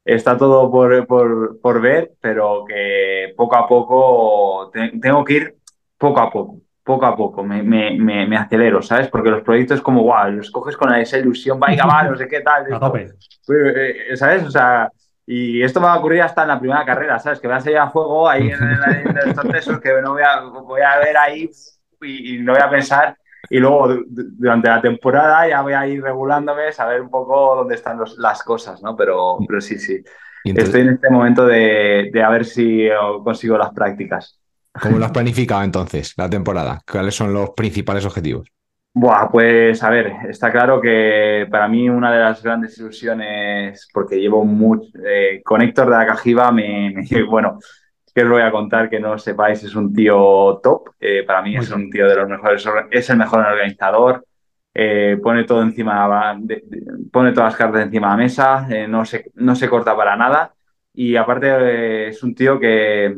está 0.06 0.38
todo 0.38 0.72
por, 0.72 1.06
por, 1.08 1.60
por 1.62 1.82
ver, 1.82 2.14
pero 2.22 2.64
que 2.66 3.34
poco 3.38 3.56
a 3.58 3.68
poco 3.68 4.72
te, 4.74 5.00
tengo 5.00 5.24
que 5.26 5.34
ir 5.34 5.56
poco 5.98 6.20
a 6.22 6.32
poco 6.32 6.62
poco 6.90 7.06
a 7.06 7.16
poco, 7.16 7.44
me, 7.44 7.62
me, 7.62 7.96
me, 8.00 8.26
me, 8.26 8.36
acelero, 8.36 8.82
¿sabes? 8.82 9.10
Porque 9.10 9.30
los 9.30 9.44
proyectos 9.44 9.80
como, 9.80 10.02
wow, 10.02 10.32
los 10.32 10.50
coges 10.50 10.76
con 10.76 10.92
esa 10.96 11.20
ilusión, 11.20 11.60
venga, 11.60 11.86
va, 11.86 12.02
no 12.02 12.16
sé 12.16 12.28
qué 12.28 12.42
tal. 12.42 12.66
A 12.74 12.80
tope. 12.80 13.12
Eh, 13.48 14.16
¿Sabes? 14.16 14.44
O 14.44 14.50
sea, 14.50 14.92
y 15.24 15.62
esto 15.62 15.80
me 15.80 15.86
va 15.86 15.94
a 15.94 16.00
ocurrir 16.00 16.24
hasta 16.24 16.42
en 16.42 16.48
la 16.48 16.60
primera 16.60 16.84
carrera, 16.84 17.20
¿sabes? 17.20 17.40
Que 17.40 17.48
voy 17.48 17.58
a 17.58 17.60
salir 17.60 17.78
a 17.78 17.92
fuego 17.92 18.28
ahí 18.28 18.50
en, 18.50 18.64
en, 18.64 19.10
en 19.10 19.30
estos 19.30 19.48
tesos 19.50 19.80
que 19.80 20.02
no 20.02 20.14
voy 20.14 20.24
a, 20.24 20.42
voy 20.42 20.82
a 20.82 20.98
ver 20.98 21.16
ahí 21.16 21.48
y, 22.02 22.38
y, 22.38 22.40
no 22.40 22.54
voy 22.54 22.62
a 22.64 22.70
pensar. 22.72 23.16
Y 23.52 23.60
luego 23.60 23.96
durante 24.08 24.68
la 24.68 24.82
temporada 24.82 25.48
ya 25.48 25.62
voy 25.62 25.74
a 25.74 25.86
ir 25.86 26.02
regulándome, 26.02 26.72
saber 26.72 27.02
un 27.02 27.12
poco 27.12 27.56
dónde 27.56 27.76
están 27.76 28.00
los, 28.00 28.18
las 28.18 28.42
cosas, 28.42 28.82
¿no? 28.82 28.96
Pero, 28.96 29.38
pero 29.48 29.62
sí, 29.62 29.78
sí. 29.78 30.04
Entonces... 30.44 30.70
Estoy 30.70 30.82
en 30.82 30.90
este 30.96 31.10
momento 31.12 31.46
de, 31.46 32.10
de 32.12 32.24
a 32.24 32.30
ver 32.30 32.46
si 32.46 32.90
consigo 33.24 33.60
las 33.60 33.70
prácticas. 33.74 34.39
¿Cómo 34.78 34.98
lo 34.98 35.06
has 35.06 35.12
planificado 35.12 35.64
entonces 35.64 36.14
la 36.18 36.30
temporada? 36.30 36.82
¿Cuáles 36.86 37.16
son 37.16 37.34
los 37.34 37.52
principales 37.52 38.06
objetivos? 38.06 38.48
Buah, 38.94 39.30
pues 39.32 39.82
a 39.84 39.90
ver, 39.92 40.12
está 40.30 40.52
claro 40.52 40.82
que 40.82 41.48
para 41.50 41.68
mí 41.68 41.90
una 41.90 42.12
de 42.12 42.20
las 42.20 42.42
grandes 42.44 42.78
ilusiones, 42.80 43.88
porque 43.94 44.18
llevo 44.20 44.44
mucho, 44.44 44.90
eh, 45.06 45.42
con 45.46 45.62
Héctor 45.62 45.86
de 45.90 45.92
la 45.96 46.08
Cajiva, 46.08 46.52
me, 46.52 46.92
me, 46.92 47.24
bueno, 47.30 47.60
que 48.14 48.24
os 48.24 48.30
voy 48.30 48.42
a 48.42 48.52
contar 48.52 48.90
que 48.90 49.00
no 49.00 49.18
sepáis, 49.18 49.64
es 49.64 49.76
un 49.76 49.94
tío 49.94 50.60
top, 50.62 50.90
eh, 51.00 51.24
para 51.26 51.42
mí 51.44 51.56
Muy 51.56 51.66
es 51.66 51.70
bien. 51.70 51.72
un 51.72 51.90
tío 51.90 52.08
de 52.10 52.16
los 52.16 52.28
mejores, 52.28 52.66
es 52.92 53.10
el 53.10 53.18
mejor 53.18 53.46
organizador, 53.46 54.26
eh, 54.74 55.18
pone 55.22 55.44
todo 55.46 55.62
encima, 55.62 56.36
de, 56.42 56.64
de, 56.66 56.82
pone 57.12 57.32
todas 57.32 57.54
las 57.54 57.58
cartas 57.58 57.84
encima 57.86 58.08
de 58.08 58.12
la 58.14 58.18
mesa, 58.18 58.68
eh, 58.70 58.88
no, 58.88 59.06
se, 59.06 59.32
no 59.36 59.56
se 59.56 59.70
corta 59.70 59.96
para 59.96 60.16
nada 60.18 60.54
y 60.94 61.16
aparte 61.16 61.48
eh, 61.48 62.08
es 62.10 62.22
un 62.24 62.36
tío 62.36 62.60
que 62.60 63.16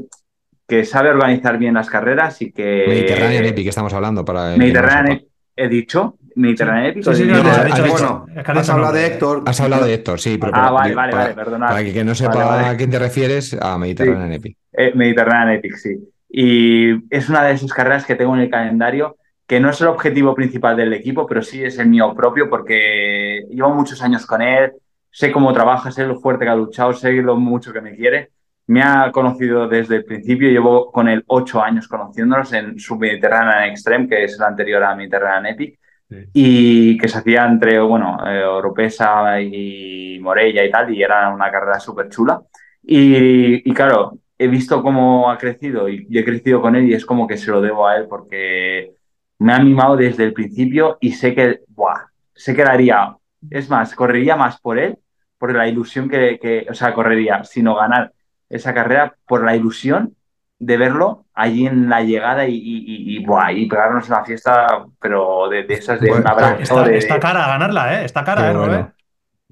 que 0.71 0.85
sabe 0.85 1.09
organizar 1.09 1.57
bien 1.57 1.73
las 1.73 1.89
carreras 1.89 2.41
y 2.41 2.53
que... 2.53 2.85
Mediterranean 2.87 3.43
Epic 3.43 3.67
estamos 3.67 3.93
hablando 3.93 4.23
para... 4.23 4.55
Mediterranean 4.55 5.17
Epic, 5.17 5.27
he 5.53 5.67
dicho. 5.67 6.15
Mediterranean 6.37 6.85
Epic. 6.85 7.03
Sí, 7.03 7.13
sí, 7.13 7.23
no, 7.25 7.43
no, 7.43 7.49
has, 7.49 7.65
dicho, 7.65 7.85
bueno, 7.89 8.25
has 8.33 8.69
hablado 8.69 8.93
de 8.93 9.05
Héctor. 9.05 9.43
Has 9.45 9.59
hablado 9.59 9.85
de 9.85 9.93
Héctor, 9.95 10.21
sí. 10.21 10.37
Pero, 10.39 10.53
ah, 10.55 10.71
vale, 10.71 10.95
vale, 10.95 11.11
para, 11.11 11.23
vale, 11.23 11.35
perdonad. 11.35 11.67
Para 11.67 11.83
que 11.83 12.03
no 12.05 12.15
sepa 12.15 12.35
vale, 12.35 12.45
vale. 12.45 12.67
a 12.67 12.77
quién 12.77 12.89
te 12.89 12.99
refieres, 12.99 13.57
a 13.61 13.77
Mediterranean 13.77 14.29
sí. 14.29 14.35
Epic. 14.35 14.57
Eh, 14.71 14.91
Mediterranean 14.95 15.57
Epic, 15.57 15.75
sí. 15.75 15.97
Y 16.29 17.13
es 17.13 17.27
una 17.27 17.43
de 17.43 17.51
esas 17.51 17.73
carreras 17.73 18.05
que 18.05 18.15
tengo 18.15 18.33
en 18.35 18.41
el 18.43 18.49
calendario 18.49 19.17
que 19.45 19.59
no 19.59 19.71
es 19.71 19.81
el 19.81 19.87
objetivo 19.87 20.33
principal 20.33 20.77
del 20.77 20.93
equipo, 20.93 21.27
pero 21.27 21.41
sí 21.41 21.61
es 21.61 21.79
el 21.79 21.89
mío 21.89 22.13
propio 22.15 22.49
porque 22.49 23.41
llevo 23.49 23.75
muchos 23.75 24.01
años 24.01 24.25
con 24.25 24.41
él, 24.41 24.71
sé 25.09 25.33
cómo 25.33 25.51
trabaja, 25.51 25.91
sé 25.91 26.05
lo 26.05 26.17
fuerte 26.17 26.45
que 26.45 26.51
ha 26.51 26.55
luchado, 26.55 26.93
sé 26.93 27.11
lo 27.11 27.35
mucho 27.35 27.73
que 27.73 27.81
me 27.81 27.93
quiere 27.93 28.29
me 28.71 28.81
ha 28.81 29.11
conocido 29.11 29.67
desde 29.67 29.97
el 29.97 30.05
principio, 30.05 30.49
llevo 30.49 30.93
con 30.93 31.09
él 31.09 31.25
ocho 31.27 31.61
años 31.61 31.89
conociéndonos 31.89 32.53
en 32.53 32.79
su 32.79 32.97
Mediterranean 32.97 33.69
Extreme, 33.69 34.07
que 34.07 34.23
es 34.23 34.37
la 34.39 34.47
anterior 34.47 34.81
a 34.81 34.95
Mediterranean 34.95 35.47
Epic, 35.47 35.77
sí. 36.09 36.15
y 36.31 36.97
que 36.97 37.09
se 37.09 37.17
hacía 37.17 37.45
entre, 37.47 37.81
bueno, 37.81 38.17
eh, 38.25 38.45
Oropesa 38.45 39.41
y 39.41 40.17
Morella 40.21 40.63
y 40.63 40.71
tal, 40.71 40.93
y 40.93 41.03
era 41.03 41.27
una 41.33 41.51
carrera 41.51 41.81
súper 41.81 42.07
chula. 42.07 42.41
Y, 42.81 43.69
y, 43.69 43.73
claro, 43.73 44.19
he 44.37 44.47
visto 44.47 44.81
cómo 44.81 45.29
ha 45.29 45.37
crecido 45.37 45.89
y, 45.89 46.07
y, 46.09 46.17
he 46.17 46.23
crecido 46.23 46.61
con 46.61 46.77
él 46.77 46.87
y 46.87 46.93
es 46.93 47.05
como 47.05 47.27
que 47.27 47.35
se 47.35 47.51
lo 47.51 47.59
debo 47.61 47.85
a 47.85 47.97
él 47.97 48.07
porque 48.07 48.93
me 49.39 49.51
ha 49.51 49.59
mimado 49.59 49.97
desde 49.97 50.23
el 50.23 50.31
principio 50.31 50.97
y 51.01 51.11
sé 51.11 51.35
que, 51.35 51.59
buah, 51.67 52.05
sé 52.33 52.55
que 52.55 52.63
daría, 52.63 53.17
es 53.49 53.69
más, 53.69 53.93
correría 53.95 54.37
más 54.37 54.61
por 54.61 54.79
él, 54.79 54.97
por 55.37 55.53
la 55.53 55.67
ilusión 55.67 56.07
que, 56.07 56.39
que 56.41 56.67
o 56.69 56.73
sea, 56.73 56.93
correría, 56.93 57.43
sino 57.43 57.75
ganar 57.75 58.13
esa 58.51 58.73
carrera 58.73 59.15
por 59.25 59.43
la 59.43 59.55
ilusión 59.55 60.15
de 60.59 60.77
verlo 60.77 61.25
allí 61.33 61.65
en 61.65 61.89
la 61.89 62.01
llegada 62.01 62.47
y, 62.47 62.53
y, 62.53 62.77
y, 62.85 63.17
y, 63.17 63.25
buah, 63.25 63.51
y 63.51 63.67
pegarnos 63.67 64.07
una 64.07 64.23
fiesta, 64.23 64.85
pero 64.99 65.49
de, 65.49 65.63
de 65.63 65.73
esas 65.73 65.99
de 65.99 66.09
bueno, 66.09 66.23
un 66.23 66.31
abrazo. 66.31 66.61
Está, 66.61 66.83
de, 66.83 66.97
está, 66.97 67.19
cara 67.19 67.45
a 67.45 67.47
ganarla, 67.47 67.95
¿eh? 67.95 68.05
Está 68.05 68.23
cara, 68.23 68.51
¿eh, 68.51 68.55
bueno. 68.55 68.93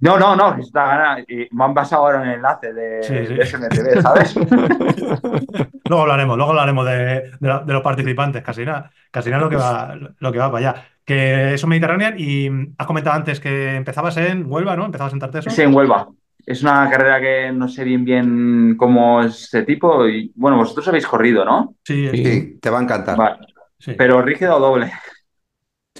No, 0.01 0.17
no, 0.17 0.35
no, 0.35 0.55
está 0.55 0.85
gana. 0.85 1.25
Y 1.27 1.47
me 1.51 1.63
han 1.65 1.73
pasado 1.73 2.05
ahora 2.05 2.21
un 2.21 2.29
enlace 2.29 2.73
de, 2.73 3.03
sí, 3.03 3.25
sí. 3.25 3.33
de 3.33 3.45
SMTV, 3.45 4.01
¿sabes? 4.01 4.35
luego 5.85 6.03
hablaremos, 6.03 6.37
luego 6.37 6.51
hablaremos 6.51 6.85
de, 6.85 6.97
de, 6.97 7.59
de, 7.65 7.73
los 7.73 7.81
participantes, 7.81 8.43
casi 8.43 8.63
nada, 8.63 8.91
casi 9.11 9.29
nada 9.29 9.43
lo 9.43 9.49
que 9.49 9.57
va, 9.57 9.95
lo 10.19 10.31
que 10.31 10.37
va 10.37 10.51
para 10.51 10.69
allá. 10.69 10.83
Que 11.03 11.55
eso 11.55 11.65
Mediterráneo 11.65 12.13
y 12.17 12.49
has 12.77 12.85
comentado 12.85 13.15
antes 13.15 13.39
que 13.39 13.75
empezabas 13.75 14.15
en 14.17 14.45
Huelva, 14.45 14.75
¿no? 14.75 14.85
Empezabas 14.85 15.11
en 15.13 15.19
Tarteso. 15.19 15.49
Sí, 15.49 15.63
en 15.63 15.73
Huelva. 15.73 16.07
Es 16.45 16.63
una 16.63 16.89
carrera 16.89 17.19
que 17.19 17.51
no 17.51 17.67
sé 17.67 17.83
bien 17.83 18.03
bien 18.03 18.75
cómo 18.77 19.21
es 19.21 19.43
ese 19.43 19.63
tipo. 19.63 20.07
Y 20.07 20.31
bueno, 20.35 20.57
vosotros 20.57 20.87
habéis 20.87 21.05
corrido, 21.05 21.45
¿no? 21.45 21.75
Sí, 21.83 22.09
sí 22.09 22.57
te 22.59 22.69
va 22.69 22.79
a 22.79 22.83
encantar. 22.83 23.17
Vale. 23.17 23.37
Sí. 23.77 23.93
Pero 23.97 24.21
rígido 24.21 24.57
o 24.57 24.59
doble. 24.59 24.91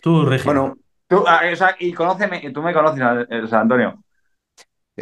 Tú, 0.02 0.26
rígido. 0.26 0.54
Bueno, 0.54 0.78
tú, 1.08 1.24
ah, 1.28 1.42
o 1.52 1.56
sea, 1.56 1.76
y 1.80 1.94
conóceme, 1.94 2.52
tú 2.52 2.62
me 2.62 2.74
conoces, 2.74 3.02
o 3.02 3.48
sea, 3.48 3.62
Antonio. 3.62 4.04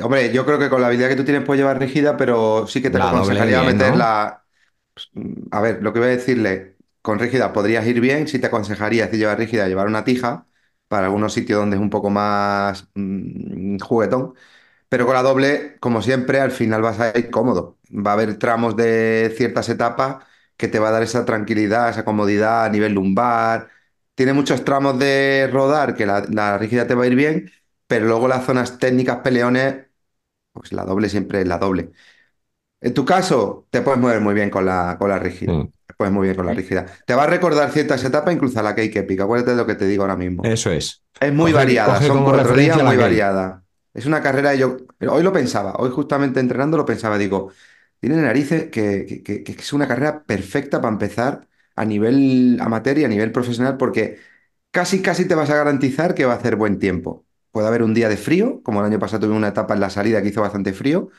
Hombre, 0.02 0.32
yo 0.32 0.46
creo 0.46 0.60
que 0.60 0.70
con 0.70 0.82
la 0.82 0.88
habilidad 0.88 1.10
que 1.10 1.16
tú 1.16 1.24
tienes 1.24 1.44
puedes 1.44 1.60
llevar 1.60 1.80
rígida, 1.80 2.18
pero 2.18 2.68
sí 2.68 2.82
que 2.82 2.90
te 2.90 3.00
la 3.00 3.10
aconsejaría 3.10 3.62
bien, 3.62 3.78
meter 3.78 3.92
¿no? 3.92 3.98
la. 3.98 4.44
A 5.52 5.62
ver, 5.62 5.82
lo 5.82 5.94
que 5.94 6.00
voy 6.00 6.10
a 6.10 6.12
decirle, 6.12 6.76
con 7.02 7.20
rígida 7.20 7.54
podrías 7.54 7.86
ir 7.88 8.00
bien, 8.00 8.28
sí 8.28 8.40
te 8.40 8.48
aconsejaría 8.48 9.08
si 9.10 9.18
llevar 9.18 9.38
rígida, 9.38 9.68
llevar 9.68 9.88
una 9.88 10.04
tija 10.04 10.46
para 10.88 11.06
algunos 11.06 11.34
sitios 11.34 11.60
donde 11.60 11.76
es 11.76 11.82
un 11.82 11.90
poco 11.90 12.10
más 12.10 12.90
mmm, 12.96 13.78
juguetón. 13.80 14.34
Pero 14.90 15.06
con 15.06 15.16
la 15.16 15.22
doble, 15.24 15.78
como 15.80 16.02
siempre, 16.02 16.40
al 16.40 16.52
final 16.52 16.82
vas 16.82 17.00
a 17.00 17.18
ir 17.18 17.30
cómodo. 17.30 17.78
Va 17.92 18.12
a 18.12 18.14
haber 18.14 18.38
tramos 18.40 18.76
de 18.76 19.34
ciertas 19.36 19.70
etapas 19.70 20.24
que 20.56 20.68
te 20.68 20.80
va 20.80 20.90
a 20.90 20.92
dar 20.92 21.04
esa 21.04 21.26
tranquilidad, 21.26 21.90
esa 21.90 22.06
comodidad 22.06 22.66
a 22.66 22.70
nivel 22.70 22.94
lumbar. 22.94 23.70
Tiene 24.16 24.34
muchos 24.34 24.64
tramos 24.64 24.98
de 25.00 25.50
rodar 25.52 25.96
que 25.96 26.06
la, 26.06 26.26
la 26.30 26.58
rígida 26.58 26.88
te 26.88 26.96
va 26.96 27.04
a 27.04 27.08
ir 27.08 27.16
bien, 27.16 27.52
pero 27.88 28.06
luego 28.08 28.28
las 28.28 28.46
zonas 28.46 28.80
técnicas 28.80 29.18
peleones, 29.18 29.86
pues 30.54 30.72
la 30.74 30.86
doble 30.86 31.10
siempre 31.10 31.42
es 31.42 31.48
la 31.48 31.60
doble. 31.60 31.92
En 32.80 32.94
tu 32.94 33.06
caso, 33.06 33.68
te 33.72 33.82
puedes 33.82 34.00
mover 34.00 34.22
muy 34.22 34.34
bien 34.34 34.50
con 34.50 34.66
la, 34.66 34.98
con 35.00 35.10
la 35.10 35.18
rígida. 35.20 35.54
Mm. 35.54 35.72
Te 35.86 35.94
puedes 35.96 36.14
muy 36.14 36.26
bien 36.28 36.36
con 36.36 36.46
la 36.46 36.54
rígida. 36.54 36.86
Te 37.06 37.16
va 37.16 37.24
a 37.24 37.28
recordar 37.28 37.72
ciertas 37.72 38.04
etapas, 38.04 38.34
incluso 38.34 38.60
a 38.60 38.64
la 38.64 38.76
Cake 38.76 39.00
Epic. 39.00 39.20
Acuérdate 39.20 39.52
de 39.52 39.58
lo 39.58 39.66
que 39.66 39.76
te 39.76 39.86
digo 39.88 40.04
ahora 40.04 40.16
mismo. 40.16 40.44
Eso 40.44 40.72
es. 40.72 41.04
Es 41.20 41.34
muy 41.34 41.52
coge, 41.52 41.66
variada, 41.66 41.94
coge 41.96 42.08
son 42.08 42.24
cuatro 42.24 42.56
días 42.56 42.84
muy 42.84 42.98
variada. 42.98 43.64
Es 43.98 44.06
una 44.06 44.22
carrera, 44.22 44.54
yo 44.56 44.78
hoy 45.10 45.24
lo 45.24 45.34
pensaba, 45.34 45.74
hoy 45.78 45.90
justamente 45.92 46.40
entrenando 46.40 46.78
lo 46.78 46.86
pensaba, 46.86 47.18
digo, 47.18 47.52
tiene 48.00 48.18
narices 48.18 48.66
que, 48.70 49.06
que, 49.08 49.24
que, 49.24 49.44
que, 49.44 49.52
es 49.54 49.74
una 49.74 49.88
carrera 49.88 50.24
perfecta 50.24 50.80
para 50.82 50.94
empezar 50.94 51.48
a 51.76 51.84
nivel 51.86 52.60
amateur 52.62 53.00
y 53.00 53.06
a 53.06 53.08
nivel 53.08 53.32
profesional 53.32 53.78
porque 53.78 54.20
casi, 54.72 55.02
casi 55.02 55.26
te 55.28 55.36
vas 55.36 55.50
a 55.50 55.56
garantizar 55.58 56.16
que 56.16 56.26
va 56.26 56.34
a 56.34 56.38
hacer 56.38 56.56
buen 56.58 56.80
tiempo. 56.80 57.26
Puede 57.52 57.68
haber 57.68 57.84
un 57.84 57.94
día 57.96 58.10
de 58.10 58.18
frío, 58.18 58.62
como 58.64 58.82
el 58.82 58.86
año 58.88 59.00
pasado 59.00 59.28
tuve 59.28 59.36
una 59.38 59.50
etapa 59.50 59.74
en 59.76 59.80
la 59.82 59.90
salida 59.90 60.22
que 60.22 60.30
hizo 60.30 60.42
bastante 60.42 60.74
frío, 60.74 61.10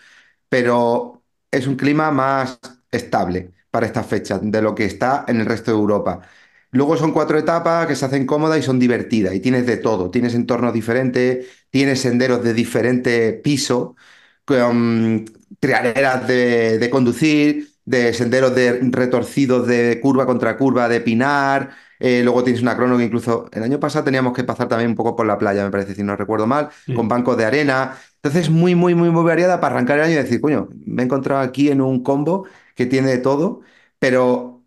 pero 0.48 1.24
es 1.50 1.66
un 1.66 1.76
clima 1.76 2.10
más 2.12 2.60
estable 2.90 3.52
para 3.70 3.86
esta 3.86 4.04
fecha 4.04 4.38
de 4.40 4.62
lo 4.62 4.74
que 4.74 4.84
está 4.86 5.24
en 5.28 5.40
el 5.40 5.46
resto 5.46 5.72
de 5.72 5.78
Europa. 5.78 6.22
Luego 6.70 6.96
son 6.96 7.12
cuatro 7.12 7.38
etapas 7.38 7.86
que 7.86 7.96
se 7.96 8.04
hacen 8.04 8.26
cómodas 8.26 8.58
y 8.58 8.62
son 8.62 8.78
divertidas 8.78 9.34
y 9.34 9.40
tienes 9.40 9.66
de 9.66 9.78
todo, 9.78 10.10
tienes 10.10 10.34
entornos 10.34 10.72
diferentes, 10.72 11.46
tienes 11.70 12.00
senderos 12.00 12.42
de 12.44 12.54
diferente 12.54 13.32
piso, 13.32 13.96
con 14.44 15.24
trialeras 15.60 16.26
de, 16.26 16.78
de, 16.78 16.90
conducir, 16.90 17.68
de 17.84 18.12
senderos 18.12 18.54
de 18.54 18.80
retorcidos 18.90 19.66
de 19.66 19.98
curva 20.00 20.26
contra 20.26 20.56
curva 20.56 20.88
de 20.88 21.00
pinar, 21.00 21.70
eh, 22.00 22.22
luego 22.22 22.44
tienes 22.44 22.62
una 22.62 22.76
crono 22.76 22.96
que 22.96 23.04
incluso 23.04 23.48
el 23.52 23.62
año 23.62 23.80
pasado 23.80 24.04
teníamos 24.04 24.32
que 24.32 24.44
pasar 24.44 24.68
también 24.68 24.90
un 24.90 24.96
poco 24.96 25.16
por 25.16 25.26
la 25.26 25.38
playa, 25.38 25.64
me 25.64 25.70
parece, 25.70 25.94
si 25.94 26.02
no 26.02 26.16
recuerdo 26.16 26.46
mal, 26.46 26.68
sí. 26.86 26.94
con 26.94 27.08
bancos 27.08 27.36
de 27.36 27.44
arena. 27.44 27.96
Entonces, 28.22 28.50
muy, 28.50 28.74
muy, 28.74 28.94
muy, 28.94 29.10
muy 29.10 29.24
variada 29.24 29.60
para 29.60 29.74
arrancar 29.74 29.98
el 29.98 30.04
año 30.04 30.12
y 30.14 30.16
decir, 30.16 30.40
coño, 30.40 30.68
me 30.86 31.02
he 31.02 31.04
encontrado 31.04 31.40
aquí 31.42 31.70
en 31.70 31.80
un 31.80 32.02
combo 32.02 32.46
que 32.74 32.86
tiene 32.86 33.08
de 33.08 33.18
todo, 33.18 33.62
pero 33.98 34.57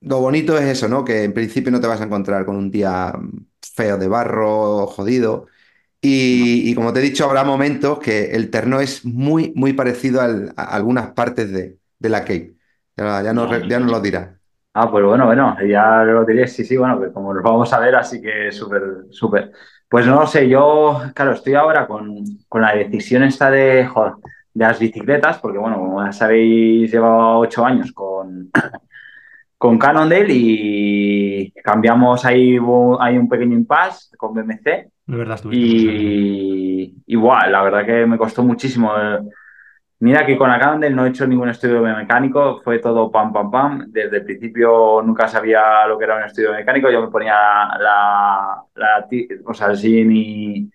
lo 0.00 0.20
bonito 0.20 0.56
es 0.58 0.64
eso, 0.64 0.88
¿no? 0.88 1.04
Que 1.04 1.24
en 1.24 1.34
principio 1.34 1.70
no 1.72 1.80
te 1.80 1.86
vas 1.86 2.00
a 2.00 2.04
encontrar 2.04 2.44
con 2.46 2.56
un 2.56 2.70
día 2.70 3.12
feo 3.74 3.98
de 3.98 4.08
barro, 4.08 4.86
jodido. 4.86 5.46
Y, 6.00 6.70
y 6.70 6.74
como 6.74 6.92
te 6.92 7.00
he 7.00 7.02
dicho, 7.02 7.24
habrá 7.26 7.44
momentos 7.44 7.98
que 7.98 8.32
el 8.32 8.50
terno 8.50 8.80
es 8.80 9.04
muy, 9.04 9.52
muy 9.54 9.74
parecido 9.74 10.22
al, 10.22 10.52
a 10.56 10.64
algunas 10.64 11.12
partes 11.12 11.52
de, 11.52 11.78
de 11.98 12.08
la 12.08 12.20
Cape. 12.20 12.54
Ya, 12.96 13.22
ya, 13.22 13.32
no, 13.32 13.68
ya 13.68 13.80
nos 13.80 13.90
lo 13.90 14.00
dirá. 14.00 14.38
Ah, 14.72 14.90
pues 14.90 15.04
bueno, 15.04 15.26
bueno, 15.26 15.56
ya 15.66 16.04
lo 16.04 16.24
diré, 16.24 16.46
sí, 16.46 16.64
sí, 16.64 16.76
bueno, 16.76 16.96
pues 16.96 17.12
como 17.12 17.34
nos 17.34 17.42
vamos 17.42 17.72
a 17.72 17.80
ver, 17.80 17.96
así 17.96 18.22
que 18.22 18.52
súper, 18.52 18.82
súper. 19.10 19.52
Pues 19.88 20.06
no 20.06 20.24
sé, 20.28 20.48
yo, 20.48 21.00
claro, 21.14 21.32
estoy 21.32 21.54
ahora 21.54 21.88
con, 21.88 22.24
con 22.48 22.62
la 22.62 22.74
decisión 22.76 23.24
esta 23.24 23.50
de, 23.50 23.84
joder, 23.86 24.12
de 24.54 24.64
las 24.64 24.78
bicicletas, 24.78 25.38
porque 25.38 25.58
bueno, 25.58 25.76
como 25.76 26.04
ya 26.04 26.12
sabéis, 26.12 26.92
llevo 26.92 27.38
ocho 27.40 27.64
años 27.66 27.90
con, 27.92 28.50
con 29.60 29.78
Cannondale 29.78 30.26
y 30.32 31.52
cambiamos 31.62 32.24
ahí, 32.24 32.58
hay 32.98 33.18
un 33.18 33.28
pequeño 33.28 33.54
impasse 33.54 34.16
con 34.16 34.32
BMC 34.32 34.88
De 35.06 35.16
verdad. 35.18 35.38
Y 35.50 36.94
igual, 37.06 37.52
la 37.52 37.62
verdad 37.62 37.84
que 37.84 38.06
me 38.06 38.16
costó 38.16 38.42
muchísimo. 38.42 38.90
Mira 39.98 40.24
que 40.24 40.38
con 40.38 40.48
la 40.48 40.58
Cannondale 40.58 40.94
no 40.94 41.04
he 41.04 41.10
hecho 41.10 41.26
ningún 41.26 41.50
estudio 41.50 41.82
mecánico, 41.82 42.62
fue 42.64 42.78
todo 42.78 43.10
pam, 43.10 43.34
pam, 43.34 43.50
pam. 43.50 43.84
Desde 43.88 44.16
el 44.18 44.24
principio 44.24 45.02
nunca 45.04 45.28
sabía 45.28 45.86
lo 45.86 45.98
que 45.98 46.04
era 46.04 46.16
un 46.16 46.22
estudio 46.22 46.52
mecánico, 46.52 46.90
yo 46.90 47.02
me 47.02 47.08
ponía 47.08 47.34
la, 47.78 48.64
la 48.76 49.06
o 49.44 49.52
sea, 49.52 49.66
el 49.68 49.76
SIN 49.76 50.10
y, 50.10 50.70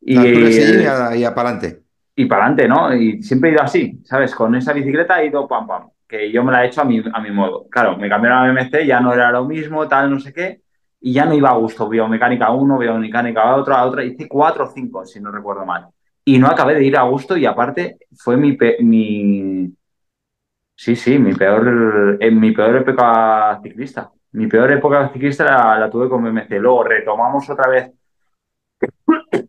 y, 0.00 0.14
La 0.14 0.26
y, 0.26 0.86
a- 0.86 1.16
y 1.16 1.24
a 1.24 1.34
pa'lante. 1.34 1.82
y 2.16 2.24
para 2.24 2.46
adelante, 2.46 2.68
¿no? 2.68 2.94
Y 2.94 3.22
siempre 3.22 3.50
he 3.50 3.52
ido 3.52 3.62
así, 3.62 4.00
¿sabes? 4.04 4.34
Con 4.34 4.54
esa 4.54 4.72
bicicleta 4.72 5.20
he 5.20 5.26
ido 5.26 5.46
pam, 5.46 5.66
pam, 5.66 5.88
que 6.18 6.30
yo 6.30 6.44
me 6.44 6.52
la 6.52 6.64
he 6.64 6.68
hecho 6.68 6.80
a 6.82 6.84
mi, 6.84 7.02
a 7.12 7.20
mi 7.20 7.30
modo. 7.30 7.66
Claro, 7.68 7.96
me 7.96 8.08
cambiaron 8.08 8.38
a 8.38 8.52
BMC, 8.52 8.86
ya 8.86 9.00
no 9.00 9.12
era 9.12 9.30
lo 9.32 9.44
mismo, 9.44 9.88
tal, 9.88 10.10
no 10.10 10.20
sé 10.20 10.32
qué, 10.32 10.60
y 11.00 11.12
ya 11.12 11.24
no 11.24 11.34
iba 11.34 11.50
a 11.50 11.56
gusto. 11.56 11.88
Biomecánica 11.88 12.50
1, 12.50 12.78
biomecánica 12.78 13.54
otra, 13.56 13.76
a 13.80 13.86
otra, 13.86 14.04
hice 14.04 14.28
4 14.28 14.64
o 14.64 14.68
5, 14.68 15.04
si 15.06 15.20
no 15.20 15.30
recuerdo 15.32 15.66
mal. 15.66 15.88
Y 16.24 16.38
no 16.38 16.46
acabé 16.48 16.74
de 16.74 16.84
ir 16.84 16.96
a 16.96 17.02
gusto 17.02 17.36
y 17.36 17.46
aparte 17.46 17.98
fue 18.16 18.36
mi... 18.36 18.56
mi... 18.80 19.74
Sí, 20.76 20.96
sí, 20.96 21.18
mi 21.18 21.34
peor, 21.34 22.16
en 22.20 22.40
mi 22.40 22.50
peor 22.52 22.76
época 22.76 23.60
ciclista. 23.62 24.10
Mi 24.32 24.46
peor 24.48 24.72
época 24.72 25.10
ciclista 25.12 25.44
la, 25.78 25.88
tuve 25.90 26.08
con 26.08 26.22
BMC. 26.24 26.50
Luego 26.60 26.84
retomamos 26.84 27.48
otra 27.48 27.68
vez 27.70 27.92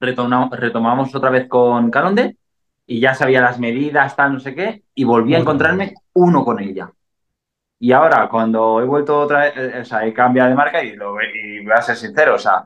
retoma- 0.00 0.50
retomamos 0.50 1.14
otra 1.14 1.30
vez 1.30 1.48
con 1.48 1.90
Caronde 1.90 2.36
y 2.86 3.00
ya 3.00 3.14
sabía 3.14 3.40
las 3.40 3.58
medidas, 3.58 4.16
tal, 4.16 4.34
no 4.34 4.40
sé 4.40 4.54
qué, 4.54 4.82
y 4.94 5.04
volví 5.04 5.34
a 5.34 5.38
encontrarme 5.38 5.94
uno 6.14 6.44
con 6.44 6.60
ella. 6.60 6.90
Y 7.78 7.92
ahora, 7.92 8.28
cuando 8.28 8.80
he 8.80 8.84
vuelto 8.84 9.20
otra 9.20 9.40
vez, 9.40 9.56
eh, 9.56 9.80
o 9.80 9.84
sea, 9.84 10.06
he 10.06 10.12
cambiado 10.12 10.50
de 10.50 10.54
marca 10.54 10.82
y, 10.82 10.94
lo, 10.94 11.16
y 11.20 11.64
voy 11.64 11.72
a 11.72 11.82
ser 11.82 11.96
sincero, 11.96 12.36
o 12.36 12.38
sea, 12.38 12.64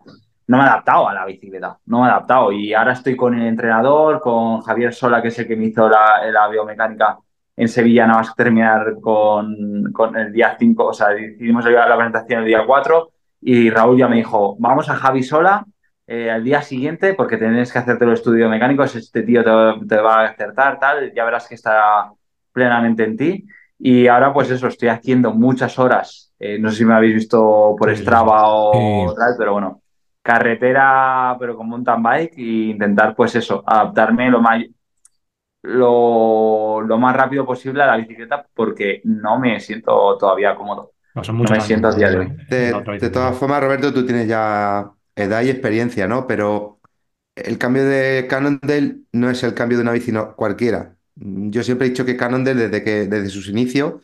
no 0.48 0.58
me 0.58 0.64
he 0.64 0.66
adaptado 0.66 1.08
a 1.08 1.14
la 1.14 1.24
bicicleta, 1.24 1.78
no 1.86 2.00
me 2.00 2.06
he 2.06 2.10
adaptado. 2.10 2.52
Y 2.52 2.74
ahora 2.74 2.92
estoy 2.92 3.16
con 3.16 3.34
el 3.38 3.46
entrenador, 3.46 4.20
con 4.20 4.60
Javier 4.60 4.92
Sola, 4.94 5.22
que 5.22 5.28
es 5.28 5.38
el 5.38 5.48
que 5.48 5.56
me 5.56 5.66
hizo 5.66 5.88
la, 5.88 6.30
la 6.30 6.48
biomecánica 6.48 7.18
en 7.56 7.68
Sevilla, 7.68 8.06
nada 8.06 8.20
más 8.20 8.34
terminar 8.34 8.96
con, 9.00 9.90
con 9.92 10.16
el 10.16 10.32
día 10.32 10.56
5, 10.58 10.84
o 10.84 10.92
sea, 10.92 11.08
decidimos 11.08 11.64
la 11.64 11.88
la 11.88 11.96
presentación 11.96 12.40
el 12.40 12.46
día 12.46 12.66
4 12.66 13.10
y 13.40 13.70
Raúl 13.70 13.98
ya 13.98 14.08
me 14.08 14.16
dijo, 14.16 14.56
vamos 14.58 14.90
a 14.90 14.96
Javi 14.96 15.22
Sola 15.22 15.64
eh, 16.06 16.30
al 16.30 16.44
día 16.44 16.62
siguiente 16.62 17.14
porque 17.14 17.36
tenés 17.36 17.72
que 17.72 17.78
hacerte 17.78 18.04
el 18.04 18.12
estudio 18.12 18.48
mecánico, 18.48 18.84
este 18.84 19.22
tío 19.22 19.42
te, 19.44 19.86
te 19.86 19.96
va 20.00 20.22
a 20.22 20.28
acertar, 20.28 20.78
tal, 20.78 21.12
ya 21.14 21.24
verás 21.24 21.48
que 21.48 21.54
está 21.56 22.12
plenamente 22.52 23.04
en 23.04 23.16
ti. 23.16 23.46
Y 23.78 24.06
ahora, 24.06 24.32
pues 24.32 24.50
eso, 24.50 24.68
estoy 24.68 24.88
haciendo 24.88 25.32
muchas 25.32 25.78
horas. 25.78 26.32
eh, 26.38 26.58
no 26.58 26.70
sé 26.70 26.78
si 26.78 26.84
me 26.84 26.94
habéis 26.94 27.14
visto 27.14 27.74
por 27.78 27.94
sí, 27.94 28.02
Strava 28.02 28.46
o 28.46 29.10
Sí. 29.10 29.16
tal, 29.18 29.34
pero 29.38 29.52
bueno, 29.54 29.82
carretera, 30.22 31.36
pero 31.38 31.56
con 31.56 31.68
mountain 31.68 32.02
bike 32.02 32.32
e 32.38 32.42
intentar, 32.70 33.14
pues 33.14 33.34
eso, 33.36 33.62
adaptarme 33.66 34.30
lo 34.30 34.40
más, 34.40 34.62
lo, 35.62 36.80
lo 36.82 36.98
más 36.98 37.16
rápido 37.16 37.44
posible 37.44 37.82
a 37.82 37.86
la 37.86 37.96
bicicleta 37.96 38.46
porque 38.54 39.00
no 39.04 39.38
me 39.38 39.58
siento 39.60 40.16
todavía 40.18 40.54
cómodo. 40.54 40.92
No, 41.14 41.24
son 41.24 41.36
No 41.36 41.40
muchos 41.40 41.56
me 41.58 41.60
siento 41.62 41.88
a 41.88 41.94
día 41.94 42.10
de 42.10 42.18
hoy. 42.18 42.28
la 42.28 42.82
De, 42.98 43.10
todas 43.10 43.36
formas, 43.36 43.62
Roberto, 43.62 43.92
tú 43.92 44.04
tienes 44.04 44.28
ya 44.28 44.90
edad 45.16 45.42
y 45.42 45.50
experiencia, 45.50 46.08
¿no? 46.08 46.26
Pero 46.26 46.80
el 47.36 47.58
cambio 47.58 47.84
de 47.86 48.26
Cannondale 48.28 49.00
no 49.12 49.30
es 49.30 49.42
el 49.44 49.54
cambio 49.54 49.78
de 49.78 49.82
una 49.82 49.92
bici 49.92 50.12
cualquiera. 50.36 50.96
Yo 51.16 51.62
siempre 51.64 51.86
he 51.88 51.90
dicho 51.90 52.04
que 52.06 52.16
Cannondale, 52.16 52.68
desde 52.68 52.84
que, 52.84 53.06
desde 53.08 53.30
sus 53.30 53.48
inicios, 53.48 54.02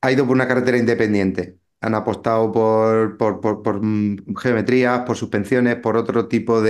ha 0.00 0.12
ido 0.12 0.26
por 0.26 0.34
una 0.36 0.48
carretera 0.48 0.78
independiente. 0.78 1.58
Han 1.80 1.94
apostado 1.94 2.52
por, 2.52 3.16
por, 3.18 3.40
por- 3.40 3.82
mm, 3.82 4.36
geometrías, 4.36 5.00
por 5.06 5.16
suspensiones, 5.16 5.76
por 5.76 5.96
otro 5.96 6.28
tipo 6.28 6.60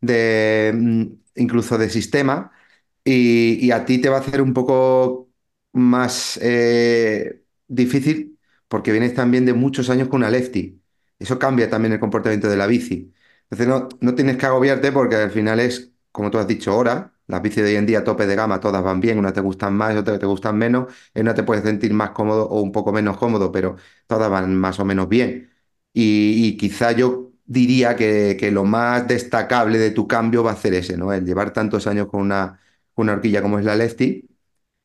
de, 0.00 0.72
mm, 0.74 1.02
incluso 1.36 1.78
de 1.78 1.90
sistema. 1.90 2.52
Y, 3.04 3.58
y 3.64 3.70
a 3.72 3.84
ti 3.84 3.98
te 4.00 4.08
va 4.08 4.16
a 4.18 4.20
hacer 4.20 4.42
un 4.42 4.52
poco 4.54 5.30
más 5.72 6.38
eh, 6.42 7.42
difícil 7.68 8.38
porque 8.68 8.90
vienes 8.92 9.14
también 9.14 9.46
de 9.46 9.52
muchos 9.54 9.90
años 9.90 10.08
con 10.08 10.18
una 10.22 10.30
lefty. 10.30 10.80
Eso 11.18 11.38
cambia 11.38 11.70
también 11.70 11.92
el 11.94 12.00
comportamiento 12.00 12.48
de 12.48 12.56
la 12.56 12.66
bici. 12.66 13.12
Entonces 13.50 13.66
no, 13.68 13.88
no 14.00 14.14
tienes 14.14 14.36
que 14.36 14.46
agobiarte 14.46 14.92
porque 14.92 15.16
al 15.16 15.30
final 15.30 15.60
es, 15.60 15.92
como 16.12 16.30
tú 16.30 16.38
has 16.38 16.46
dicho, 16.46 16.76
hora. 16.76 17.12
Las 17.26 17.42
bicis 17.42 17.62
de 17.64 17.70
hoy 17.70 17.76
en 17.76 17.86
día, 17.86 18.04
tope 18.04 18.26
de 18.26 18.36
gama, 18.36 18.60
todas 18.60 18.82
van 18.84 19.00
bien, 19.00 19.18
unas 19.18 19.32
te 19.32 19.40
gustan 19.40 19.74
más, 19.74 19.96
otras 19.96 20.18
te 20.20 20.26
gustan 20.26 20.56
menos. 20.58 20.92
En 21.14 21.22
una 21.22 21.34
te 21.34 21.42
puedes 21.42 21.64
sentir 21.64 21.92
más 21.92 22.10
cómodo 22.10 22.48
o 22.48 22.60
un 22.62 22.70
poco 22.72 22.92
menos 22.92 23.16
cómodo, 23.16 23.50
pero 23.50 23.76
todas 24.06 24.30
van 24.30 24.54
más 24.56 24.78
o 24.78 24.84
menos 24.84 25.08
bien. 25.08 25.50
Y, 25.92 26.46
y 26.48 26.56
quizá 26.56 26.92
yo 26.92 27.32
diría 27.46 27.96
que, 27.96 28.36
que 28.38 28.50
lo 28.50 28.64
más 28.64 29.06
destacable 29.08 29.78
de 29.78 29.90
tu 29.90 30.06
cambio 30.06 30.42
va 30.44 30.52
a 30.52 30.56
ser 30.56 30.74
ese, 30.74 30.96
¿no? 30.96 31.12
El 31.12 31.24
llevar 31.24 31.52
tantos 31.52 31.86
años 31.86 32.06
con 32.08 32.20
una, 32.22 32.60
una 32.94 33.12
horquilla 33.14 33.42
como 33.42 33.58
es 33.58 33.64
la 33.64 33.74
Lefty, 33.76 34.28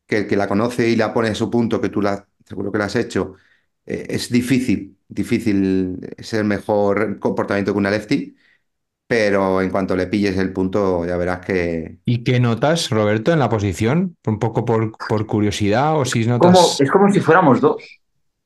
que 0.07 0.17
el 0.19 0.27
que 0.27 0.35
la 0.37 0.47
conoce 0.47 0.89
y 0.89 0.95
la 0.95 1.13
pone 1.13 1.29
a 1.29 1.35
su 1.35 1.49
punto, 1.49 1.81
que 1.81 1.89
tú 1.89 2.01
la, 2.01 2.27
seguro 2.45 2.71
que 2.71 2.77
la 2.79 2.85
has 2.85 2.95
hecho, 2.95 3.35
eh, 3.91 4.05
es 4.09 4.29
difícil, 4.29 4.97
difícil 5.07 5.99
ser 6.19 6.43
mejor 6.45 7.19
comportamiento 7.19 7.73
que 7.73 7.77
una 7.77 7.91
Lefty, 7.91 8.35
pero 9.07 9.61
en 9.61 9.69
cuanto 9.69 9.95
le 9.95 10.07
pilles 10.07 10.37
el 10.37 10.53
punto, 10.53 11.05
ya 11.05 11.17
verás 11.17 11.45
que... 11.45 11.97
¿Y 12.05 12.23
qué 12.23 12.39
notas, 12.39 12.89
Roberto, 12.89 13.33
en 13.33 13.39
la 13.39 13.49
posición? 13.49 14.15
Un 14.25 14.39
poco 14.39 14.63
por, 14.63 14.93
por 15.09 15.25
curiosidad 15.25 15.99
o 15.99 16.05
si 16.05 16.25
Como, 16.25 16.39
notas... 16.39 16.79
es 16.79 16.89
como 16.89 17.11
si 17.11 17.19
fuéramos 17.19 17.59
dos. 17.59 17.83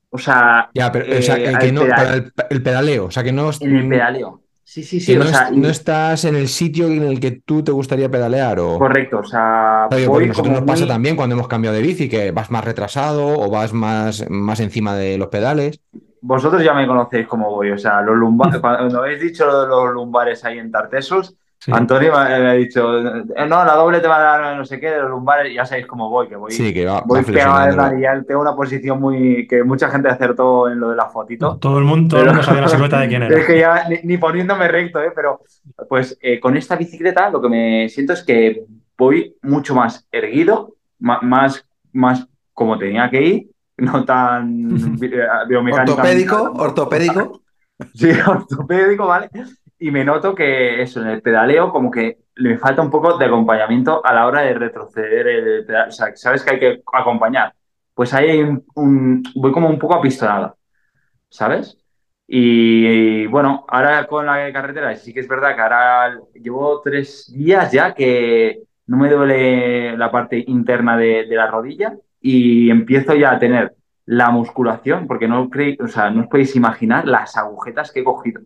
O 0.10 0.18
sea, 0.18 0.70
Ya, 0.74 0.92
pero 0.92 1.06
o 1.18 1.22
sea, 1.22 1.38
eh, 1.38 1.52
eh, 1.52 1.58
que 1.60 1.72
no, 1.72 1.82
para 1.82 2.16
el, 2.16 2.34
el 2.50 2.64
pedaleo, 2.64 3.06
o 3.06 3.12
sea, 3.12 3.24
que 3.24 3.34
no, 3.34 3.52
en 3.60 3.76
el 3.76 3.90
pedaleo. 3.90 4.42
Sí, 4.68 4.84
sí, 4.84 5.00
sí. 5.00 5.16
o 5.16 5.20
no, 5.20 5.26
sea, 5.26 5.50
es- 5.50 5.52
y- 5.52 5.60
no 5.62 5.70
estás 5.70 6.26
en 6.26 6.36
el 6.36 6.48
sitio 6.48 6.88
en 6.88 7.04
el 7.04 7.20
que 7.20 7.32
tú 7.32 7.64
te 7.64 7.72
gustaría 7.72 8.10
pedalear 8.10 8.60
o... 8.60 8.78
correcto. 8.80 9.20
O 9.20 9.24
sea, 9.24 9.88
Oye, 9.92 10.08
porque 10.08 10.28
nosotros 10.28 10.54
como 10.54 10.60
nos 10.60 10.66
pasa 10.66 10.86
muy- 10.86 10.88
también 10.88 11.16
cuando 11.16 11.36
hemos 11.36 11.48
cambiado 11.48 11.76
de 11.76 11.84
bici, 11.84 12.10
que 12.10 12.32
vas 12.32 12.50
más 12.52 12.66
retrasado 12.66 13.28
o 13.28 13.50
vas 13.50 13.74
más, 13.74 14.30
más 14.30 14.60
encima 14.60 14.96
de 14.96 15.18
los 15.18 15.28
pedales. 15.30 15.82
Vosotros 16.22 16.64
ya 16.64 16.74
me 16.74 16.88
conocéis 16.88 17.28
cómo 17.28 17.52
voy, 17.52 17.72
o 17.72 17.78
sea, 17.78 18.02
los 18.02 18.16
lumbares, 18.18 18.60
cuando 18.60 19.00
habéis 19.00 19.22
dicho 19.22 19.46
lo 19.46 19.62
de 19.62 19.68
los 19.68 19.94
lumbares 19.94 20.44
ahí 20.44 20.58
en 20.58 20.72
Tartesos, 20.72 21.36
Sí. 21.58 21.72
Antonio 21.74 22.12
me, 22.12 22.40
me 22.40 22.50
ha 22.50 22.54
dicho, 22.54 23.00
eh, 23.00 23.24
no, 23.48 23.66
la 23.66 23.74
doble 23.74 24.00
te 24.00 24.08
va 24.08 24.18
a 24.18 24.40
dar 24.40 24.58
no 24.58 24.66
sé 24.66 24.80
qué 24.80 24.92
de 24.92 25.02
los 25.02 25.10
lumbares, 25.10 25.52
ya 25.54 25.66
sabéis 25.66 25.88
cómo 25.88 26.10
voy, 26.10 26.28
que 26.28 26.36
voy, 26.36 26.52
Sí, 26.52 26.74
que 26.74 26.86
va, 26.86 27.02
voy 27.06 27.24
va 27.24 28.00
ya 28.00 28.22
tengo 28.22 28.42
una 28.42 28.56
posición 28.56 29.00
muy, 29.00 29.48
que 29.48 29.64
mucha 29.64 29.90
gente 29.90 30.10
acertó 30.10 30.70
en 30.70 30.80
lo 30.80 30.90
de 30.90 30.96
la 30.96 31.08
fotito. 31.08 31.58
Todo 31.58 31.80
el 31.80 31.86
mundo, 31.86 32.16
todo 32.16 32.22
el 32.22 32.28
mundo 32.28 32.44
sabía 32.44 32.62
la 32.62 32.68
silueta 32.68 33.00
de 33.00 33.08
quién 33.08 33.24
era. 33.24 33.36
Es 33.40 33.46
que 33.46 33.60
ya 33.60 33.88
ni, 33.90 33.98
ni 34.04 34.18
poniéndome 34.18 34.68
recto, 34.68 35.02
¿eh? 35.02 35.12
pero 35.16 35.42
pues 35.90 36.18
eh, 36.22 36.40
con 36.40 36.56
esta 36.56 36.76
bicicleta 36.76 37.30
lo 37.30 37.42
que 37.42 37.50
me 37.50 37.90
siento 37.90 38.14
es 38.14 38.24
que 38.24 38.66
voy 38.98 39.36
mucho 39.42 39.76
más 39.76 40.08
erguido, 40.12 40.76
más, 41.00 41.66
más 41.94 42.28
como 42.54 42.78
tenía 42.78 43.10
que 43.10 43.22
ir, 43.22 43.50
no 43.78 44.06
tan 44.06 44.76
eh, 45.02 45.28
biomecánicamente. 45.48 46.30
Ortopédico, 46.32 46.54
ortopédico. 46.58 47.42
Sí, 47.94 48.10
ortopédico, 48.26 49.06
¿vale? 49.06 49.30
Y 49.78 49.92
me 49.92 50.06
noto 50.06 50.34
que 50.36 50.82
eso, 50.82 51.02
en 51.02 51.08
el 51.08 51.22
pedaleo, 51.22 51.70
como 51.72 51.92
que 51.92 52.20
le 52.36 52.58
falta 52.58 52.82
un 52.82 52.90
poco 52.90 53.18
de 53.18 53.26
acompañamiento 53.26 54.06
a 54.06 54.14
la 54.14 54.26
hora 54.26 54.42
de 54.42 54.54
retroceder 54.54 55.28
el 55.28 55.66
pedal. 55.66 55.90
O 55.90 55.92
sea, 55.92 56.16
sabes 56.16 56.44
que 56.44 56.52
hay 56.52 56.60
que 56.60 56.82
acompañar. 56.94 57.54
Pues 57.94 58.14
ahí 58.14 58.42
un, 58.42 58.66
un- 58.76 59.24
voy 59.36 59.52
como 59.52 59.70
un 59.70 59.80
poco 59.80 59.96
apistonado, 59.96 60.58
¿sabes? 61.30 61.78
Y, 62.28 63.28
bueno, 63.28 63.66
ahora 63.70 64.08
con 64.08 64.26
la 64.28 64.52
carretera, 64.54 64.96
sí 64.96 65.14
que 65.14 65.22
es 65.22 65.28
verdad 65.28 65.56
que 65.56 65.62
ahora 65.62 66.20
llevo 66.36 66.82
tres 66.84 67.32
días 67.34 67.72
ya 67.72 67.94
que 67.94 68.64
no 68.88 68.98
me 68.98 69.10
duele 69.12 69.98
la 69.98 70.12
parte 70.12 70.44
interna 70.48 70.98
de, 70.98 71.26
de 71.28 71.36
la 71.36 71.48
rodilla 71.52 71.96
y 72.22 72.70
empiezo 72.72 73.16
ya 73.16 73.34
a 73.34 73.40
tener 73.40 73.76
la 74.06 74.32
musculación, 74.32 75.08
porque 75.08 75.28
no, 75.28 75.50
creí, 75.50 75.78
o 75.82 75.88
sea, 75.88 76.10
no 76.12 76.22
os 76.24 76.28
podéis 76.30 76.56
imaginar 76.56 77.08
las 77.08 77.38
agujetas 77.38 77.92
que 77.92 78.02
he 78.02 78.04
cogido. 78.04 78.42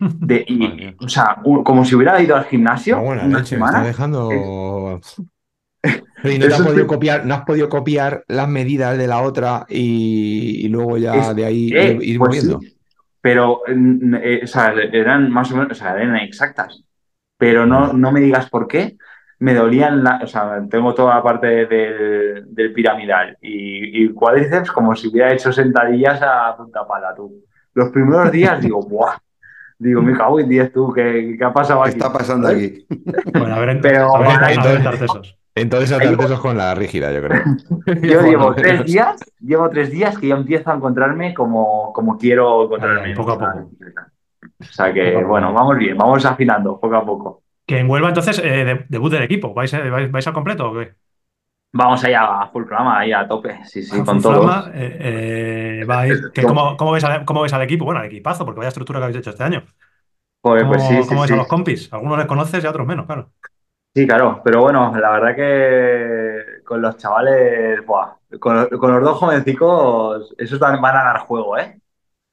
De, 0.00 0.44
y- 0.46 0.94
o 1.04 1.08
sea, 1.08 1.38
como 1.42 1.84
si 1.84 1.94
hubiera 1.96 2.20
ido 2.22 2.36
al 2.36 2.44
gimnasio 2.44 2.96
No, 2.98 3.02
una 3.04 3.26
leche, 3.26 3.56
me 3.56 3.64
está 3.64 3.80
semana. 3.80 3.84
dejando. 3.84 5.00
¿y 6.24 6.38
no, 6.38 6.46
te 6.46 6.46
has 6.54 6.60
podido 6.62 6.82
que- 6.82 6.86
copiar, 6.86 7.26
no 7.26 7.34
has 7.34 7.42
podido 7.44 7.68
copiar 7.68 8.24
las 8.28 8.48
medidas 8.48 8.96
de 8.98 9.06
la 9.06 9.22
otra 9.22 9.66
y, 9.68 10.64
y 10.64 10.68
luego 10.68 10.98
ya 10.98 11.14
Es- 11.14 11.36
de 11.36 11.44
ahí 11.44 11.70
Eh, 11.74 11.98
ir, 12.02 12.18
pues 12.18 12.28
moviendo? 12.30 12.60
sí, 12.60 12.76
pero 13.20 13.62
eh, 13.66 14.40
o 14.44 14.46
sea, 14.46 14.72
eran 14.92 15.30
más 15.30 15.50
o 15.52 15.56
menos, 15.56 15.72
o 15.72 15.74
sea, 15.74 15.94
eran 15.96 16.16
exactas. 16.16 16.82
Pero 17.36 17.66
no, 17.66 17.92
no 17.92 18.10
me 18.12 18.20
digas 18.20 18.48
por 18.50 18.66
qué. 18.66 18.96
Me 19.40 19.54
dolían, 19.54 20.02
la, 20.02 20.20
o 20.22 20.26
sea, 20.26 20.60
tengo 20.68 20.92
toda 20.94 21.14
la 21.14 21.22
parte 21.22 21.66
del, 21.66 22.44
del 22.52 22.72
piramidal 22.72 23.36
y, 23.40 24.04
y 24.04 24.08
cuádriceps 24.12 24.72
como 24.72 24.96
si 24.96 25.06
hubiera 25.08 25.32
hecho 25.32 25.52
sentadillas 25.52 26.20
a 26.22 26.56
punta 26.56 26.84
pala, 26.86 27.14
tú. 27.14 27.44
Los 27.74 27.90
primeros 27.90 28.32
días 28.32 28.60
digo, 28.60 28.80
¡buah! 28.88 29.16
Digo, 29.78 30.02
me 30.02 30.16
cago 30.16 30.40
en 30.40 30.48
10 30.48 30.72
tú, 30.72 30.92
¿qué, 30.92 31.36
qué 31.38 31.44
ha 31.44 31.52
pasado 31.52 31.82
¿Qué 31.84 31.90
aquí? 31.90 31.98
está 31.98 32.12
pasando 32.12 32.48
¿Sabes? 32.48 32.84
aquí? 32.86 32.86
Bueno, 33.38 33.54
a 33.54 33.58
ver, 33.60 33.68
en- 33.70 33.80
Pero- 33.80 34.16
a 34.16 34.18
ver, 34.20 34.30
a 34.30 34.38
ver, 34.40 34.50
Entonces- 34.58 34.82
Tartesos. 34.84 35.38
Entonces 35.54 35.90
atartesos 35.92 36.38
con 36.40 36.56
la 36.56 36.72
rígida, 36.74 37.12
yo 37.12 37.20
creo. 37.22 37.42
Yo 38.02 38.22
llevo 38.26 38.54
tres 38.54 38.84
días, 38.84 39.16
llevo 39.40 39.68
tres 39.70 39.90
días 39.90 40.16
que 40.16 40.28
yo 40.28 40.36
empiezo 40.36 40.70
a 40.70 40.74
encontrarme 40.76 41.34
como, 41.34 41.92
como 41.92 42.16
quiero 42.16 42.64
encontrarme. 42.64 43.14
Poco 43.14 43.32
a 43.32 43.38
poco. 43.38 43.70
O 44.60 44.64
sea 44.64 44.92
que, 44.92 45.16
bueno, 45.24 45.52
vamos 45.52 45.76
bien, 45.78 45.96
vamos 45.96 46.24
afinando 46.24 46.78
poco 46.78 46.94
a 46.96 47.04
poco. 47.04 47.42
Que 47.66 47.78
en 47.80 47.90
Huelva, 47.90 48.08
entonces, 48.08 48.38
eh, 48.44 48.64
de- 48.64 48.86
debut 48.88 49.10
del 49.12 49.22
equipo. 49.24 49.52
¿Vais, 49.52 49.72
eh, 49.74 49.90
vais, 49.90 50.10
vais 50.10 50.26
al 50.26 50.32
completo 50.32 50.70
o 50.70 50.74
qué? 50.74 50.92
Vamos 51.70 52.02
allá 52.02 52.42
a 52.42 52.48
full 52.48 52.64
programa, 52.64 52.98
ahí 52.98 53.12
a 53.12 53.28
tope, 53.28 53.60
sí, 53.64 53.82
sí, 53.82 54.00
A 54.00 54.04
con 54.04 54.20
flama, 54.22 54.70
eh, 54.74 55.82
eh, 55.82 55.86
¿cómo, 56.46 56.76
cómo 56.76 56.92
ves 56.92 57.04
al, 57.04 57.24
cómo 57.24 57.42
ves 57.42 57.52
al 57.52 57.62
equipo? 57.62 57.84
Bueno, 57.84 58.00
al 58.00 58.06
equipazo, 58.06 58.44
porque 58.44 58.58
vaya 58.58 58.68
estructura 58.68 59.00
que 59.00 59.04
habéis 59.04 59.18
hecho 59.18 59.30
este 59.30 59.44
año. 59.44 59.62
Pues, 60.40 60.62
¿Cómo, 60.62 60.72
pues 60.72 60.88
sí, 60.88 61.02
sí, 61.02 61.08
cómo 61.08 61.20
ves 61.20 61.28
sí. 61.28 61.34
a 61.34 61.36
los 61.36 61.46
compis? 61.46 61.92
Algunos 61.92 62.18
les 62.18 62.26
conoces 62.26 62.64
y 62.64 62.66
a 62.66 62.70
otros 62.70 62.86
menos, 62.86 63.06
claro. 63.06 63.30
Sí, 63.94 64.06
claro, 64.06 64.40
pero 64.44 64.62
bueno, 64.62 64.92
la 64.98 65.10
verdad 65.10 65.36
que 65.36 66.62
con 66.64 66.80
los 66.80 66.96
chavales, 66.96 67.84
buah, 67.84 68.14
con, 68.38 68.68
con 68.68 68.92
los 68.92 69.02
dos 69.02 69.18
jovencicos, 69.18 70.34
esos 70.38 70.58
van 70.58 70.84
a 70.84 71.04
dar 71.04 71.18
juego, 71.20 71.58
¿eh? 71.58 71.80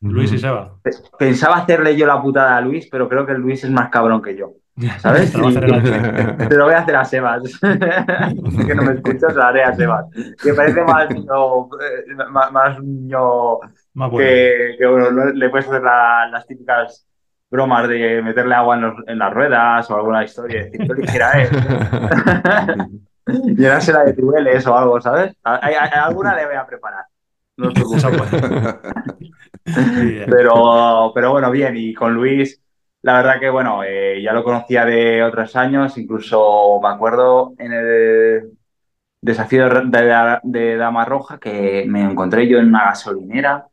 Luis 0.02 0.32
y 0.32 0.38
Seba. 0.38 0.78
Pensaba 1.18 1.58
hacerle 1.58 1.96
yo 1.96 2.06
la 2.06 2.22
putada 2.22 2.58
a 2.58 2.62
Luis, 2.62 2.88
pero 2.92 3.10
creo 3.10 3.26
que 3.26 3.34
Luis 3.34 3.64
es 3.64 3.72
más 3.72 3.90
cabrón 3.90 4.22
que 4.22 4.36
yo, 4.36 4.54
¿sabes? 5.00 5.32
Te 6.50 6.56
lo 6.56 6.66
voy 6.66 6.74
a 6.74 6.80
hacer 6.80 6.96
a 6.96 7.06
Sebas. 7.06 7.44
que 8.68 8.76
no 8.76 8.84
me 8.84 8.94
escuchas, 8.94 9.34
lo 9.36 9.44
haré 9.44 9.64
a 9.64 9.74
Sebas. 9.76 10.06
Que 10.42 10.54
parece 10.54 10.82
más 10.84 11.10
niño, 11.10 11.66
eh, 11.80 12.16
más, 12.30 12.52
más 12.52 12.80
niño 12.82 13.60
que, 14.18 14.76
que, 14.78 14.86
bueno, 14.86 15.32
le 15.34 15.50
puedes 15.50 15.68
hacer 15.68 15.82
la- 15.82 16.28
las 16.32 16.46
típicas 16.48 17.08
bromas 17.50 17.88
de 17.88 18.22
meterle 18.22 18.56
agua 18.56 18.76
en, 18.76 18.82
los- 18.82 19.08
en 19.08 19.18
las 19.20 19.34
ruedas 19.34 19.90
o 19.90 19.96
alguna 19.96 20.24
historia, 20.24 20.66
decir, 20.66 20.82
ligera 20.98 21.32
es. 21.42 21.50
Llenársela 23.26 24.04
de 24.04 24.14
tubeles 24.14 24.68
o 24.68 24.78
algo, 24.78 25.00
¿sabes? 25.02 25.34
A- 25.44 25.56
a- 25.56 25.86
a- 25.86 26.06
alguna 26.06 26.36
le 26.36 26.46
voy 26.46 26.56
a 26.56 26.66
preparar. 26.66 27.06
No 27.58 27.68
os 27.70 27.74
preocupéis. 27.74 28.36
Pero, 30.30 31.12
pero 31.14 31.32
bueno, 31.32 31.50
bien. 31.52 31.76
Y 31.78 31.94
con 31.94 32.14
Luis, 32.14 32.62
la 33.06 33.14
verdad 33.18 33.40
que 33.40 33.50
bueno, 33.52 33.84
eh, 33.84 34.20
ya 34.24 34.34
lo 34.34 34.44
conocía 34.44 34.84
de 34.86 35.24
otros 35.24 35.56
años, 35.56 35.96
incluso 35.98 36.80
me 36.82 36.90
acuerdo 36.90 37.54
en 37.60 37.72
el 37.74 38.52
desafío 39.22 39.70
de, 39.70 40.40
de, 40.44 40.78
Dama 40.78 41.06
Roja 41.06 41.40
que 41.40 41.86
me 41.88 42.02
encontré 42.04 42.48
yo 42.48 42.60
en 42.60 42.70
una 42.70 42.86
gasolinera 42.86 43.68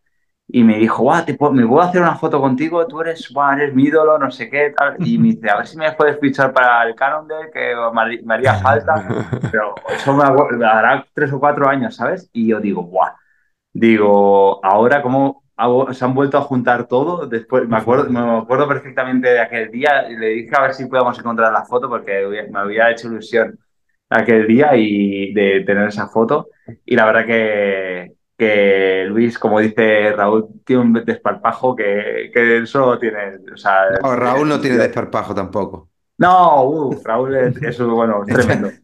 y 0.49 0.64
me 0.64 0.79
dijo, 0.79 1.03
guau, 1.05 1.25
te 1.25 1.35
puedo- 1.35 1.53
¿me 1.53 1.66
puedo 1.66 1.83
hacer 1.83 2.03
una 2.03 2.16
foto 2.16 2.40
contigo? 2.40 2.87
Tú 2.87 3.01
eres, 3.03 3.31
guau, 3.33 3.53
eres 3.55 3.75
mi 3.75 3.85
ídolo, 3.85 4.18
no 4.18 4.31
sé 4.31 4.51
qué, 4.51 4.73
tal. 4.77 4.97
Y 5.01 5.18
me 5.18 5.29
dice, 5.29 5.51
a 5.51 5.57
ver 5.59 5.66
si 5.68 5.79
me 5.79 5.92
puedes 5.92 6.21
fichar 6.21 6.53
para 6.53 6.85
el 6.85 6.95
Cannondale, 6.95 7.51
que 7.53 7.75
me 8.25 8.35
haría- 8.35 8.61
falta. 8.61 8.95
Pero 9.51 9.75
eso 9.88 10.14
me, 10.14 10.25
me 10.59 10.64
dará 10.64 11.07
tres 11.14 11.33
o 11.33 11.40
cuatro 11.40 11.68
años, 11.68 11.97
¿sabes? 11.97 12.29
Y 12.33 12.49
yo 12.49 12.61
digo, 12.61 12.83
guau. 12.85 13.12
Digo, 13.73 14.64
ahora 14.64 15.03
cómo 15.03 15.41
se 15.93 16.05
han 16.05 16.15
vuelto 16.15 16.38
a 16.38 16.43
juntar 16.43 16.87
todo. 16.87 17.27
Después 17.27 17.69
me 17.69 17.77
acuerdo, 17.77 18.11
me 18.11 18.38
acuerdo 18.38 18.69
perfectamente 18.69 19.29
de 19.29 19.41
aquel 19.41 19.71
día. 19.71 20.03
Le 20.09 20.29
dije 20.29 20.51
a 20.57 20.62
ver 20.62 20.75
si 20.75 20.87
podíamos 20.87 21.19
encontrar 21.19 21.53
la 21.53 21.65
foto 21.65 21.88
porque 21.88 22.49
me 22.51 22.59
había 22.59 22.91
hecho 22.91 23.09
ilusión 23.09 23.59
aquel 24.09 24.47
día 24.47 24.77
y 24.77 25.33
de 25.33 25.62
tener 25.67 25.88
esa 25.88 26.09
foto. 26.09 26.49
Y 26.85 26.97
la 26.97 27.07
verdad 27.07 27.27
que, 27.27 28.12
que 28.37 29.05
Luis, 29.09 29.38
como 29.38 29.61
dice 29.61 30.12
Raúl, 30.12 30.49
tiene 30.65 30.83
un 30.83 30.93
desparpajo 30.93 31.77
que, 31.77 32.31
que 32.33 32.67
solo 32.67 32.99
tiene. 32.99 33.37
O 33.53 33.57
sea, 33.57 33.91
No, 34.03 34.17
Raúl 34.17 34.49
no 34.49 34.61
tiene 34.61 34.77
desparpajo 34.79 35.35
tampoco. 35.35 35.91
No, 36.19 36.65
uh, 36.65 37.03
Raúl 37.05 37.35
es, 37.35 37.62
es, 37.62 37.81
bueno, 37.81 38.23
es 38.27 38.35
tremendo. 38.35 38.71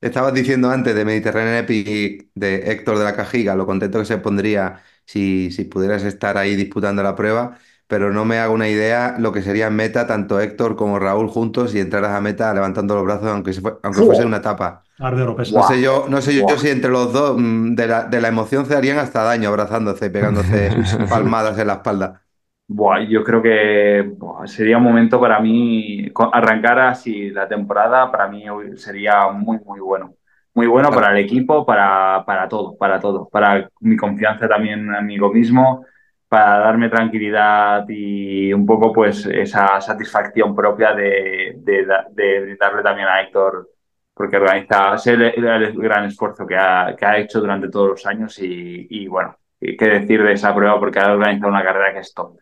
Estabas 0.00 0.32
diciendo 0.32 0.70
antes 0.70 0.94
de 0.94 1.04
Mediterranean 1.04 1.56
Epic 1.64 2.30
de 2.34 2.70
Héctor 2.70 2.98
de 2.98 3.04
la 3.04 3.16
Cajiga, 3.16 3.56
lo 3.56 3.66
contento 3.66 3.98
que 3.98 4.04
se 4.04 4.18
pondría 4.18 4.80
si, 5.04 5.50
si 5.50 5.64
pudieras 5.64 6.04
estar 6.04 6.36
ahí 6.38 6.54
disputando 6.54 7.02
la 7.02 7.16
prueba, 7.16 7.58
pero 7.88 8.12
no 8.12 8.24
me 8.24 8.38
hago 8.38 8.54
una 8.54 8.68
idea 8.68 9.16
lo 9.18 9.32
que 9.32 9.42
sería 9.42 9.66
en 9.66 9.74
meta 9.76 10.06
tanto 10.06 10.38
Héctor 10.40 10.76
como 10.76 11.00
Raúl 11.00 11.28
juntos 11.28 11.74
y 11.74 11.80
entraras 11.80 12.12
a 12.12 12.20
meta 12.20 12.54
levantando 12.54 12.94
los 12.94 13.04
brazos 13.04 13.26
aunque, 13.28 13.52
se 13.52 13.60
fue- 13.60 13.78
aunque 13.82 14.04
fuese 14.04 14.24
una 14.24 14.36
etapa. 14.38 14.84
Arde. 14.98 15.24
No 15.46 15.62
sé 15.62 15.80
yo, 15.82 16.06
no 16.08 16.22
sé 16.22 16.34
yo, 16.36 16.58
si 16.58 16.68
entre 16.70 16.90
los 16.90 17.12
dos 17.12 17.36
mm, 17.38 17.74
de 17.74 17.86
la, 17.88 18.04
de 18.04 18.20
la 18.20 18.28
emoción 18.28 18.66
se 18.66 18.76
harían 18.76 18.98
hasta 18.98 19.22
daño 19.24 19.48
abrazándose, 19.50 20.10
pegándose 20.10 20.78
palmadas 21.08 21.58
en 21.58 21.66
la 21.68 21.74
espalda. 21.74 22.22
Buah, 22.70 23.00
yo 23.08 23.24
creo 23.24 23.40
que 23.42 24.02
buah, 24.16 24.46
sería 24.46 24.76
un 24.76 24.82
momento 24.84 25.18
para 25.18 25.40
mí, 25.40 26.06
arrancar 26.32 26.78
así 26.80 27.30
la 27.30 27.48
temporada, 27.48 28.10
para 28.12 28.28
mí 28.28 28.44
sería 28.76 29.28
muy, 29.30 29.58
muy 29.64 29.80
bueno. 29.80 30.14
Muy 30.54 30.66
bueno 30.66 30.90
para 30.90 31.12
el 31.12 31.18
equipo, 31.24 31.64
para, 31.64 32.24
para 32.26 32.46
todo, 32.48 32.76
para 32.76 33.00
todo. 33.00 33.28
Para 33.30 33.70
mi 33.80 33.96
confianza 33.96 34.48
también 34.48 34.86
mí 35.02 35.16
mismo, 35.32 35.84
para 36.28 36.58
darme 36.58 36.88
tranquilidad 36.90 37.84
y 37.88 38.52
un 38.52 38.66
poco 38.66 38.92
pues 38.92 39.24
esa 39.26 39.80
satisfacción 39.80 40.54
propia 40.54 40.92
de, 40.94 41.54
de, 41.58 41.86
de 42.12 42.56
darle 42.56 42.82
también 42.82 43.08
a 43.08 43.22
Héctor, 43.22 43.68
porque 44.12 44.36
organiza, 44.36 44.98
sé 44.98 45.12
el, 45.14 45.22
el 45.22 45.72
gran 45.80 46.04
esfuerzo 46.04 46.46
que 46.46 46.56
ha, 46.56 46.94
que 46.98 47.06
ha 47.06 47.16
hecho 47.18 47.40
durante 47.40 47.70
todos 47.70 47.88
los 47.90 48.06
años 48.06 48.38
y, 48.40 48.86
y 48.90 49.06
bueno, 49.08 49.37
qué 49.60 49.86
decir 49.86 50.22
de 50.22 50.32
esa 50.32 50.54
prueba 50.54 50.78
porque 50.78 50.98
ha 51.00 51.12
organizado 51.12 51.50
una 51.50 51.62
carrera 51.64 51.92
que 51.92 52.00
es 52.00 52.14
top 52.14 52.38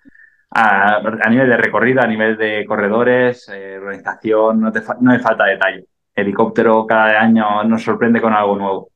a, 0.51 0.97
a 0.97 1.31
nivel 1.31 1.49
de 1.49 1.57
recorrido, 1.57 2.03
a 2.03 2.07
nivel 2.07 2.37
de 2.37 2.65
corredores, 2.67 3.49
eh, 3.53 3.79
organización, 3.79 4.61
no, 4.61 4.73
te 4.73 4.81
fa- 4.81 4.97
no 5.01 5.11
me 5.13 5.19
falta 5.19 5.45
detalle. 5.45 5.87
Helicóptero 6.15 6.87
cada 6.87 7.21
año 7.21 7.65
nos 7.65 7.83
sorprende 7.83 8.21
con 8.21 8.33
algo 8.33 8.57
nuevo. 8.57 8.91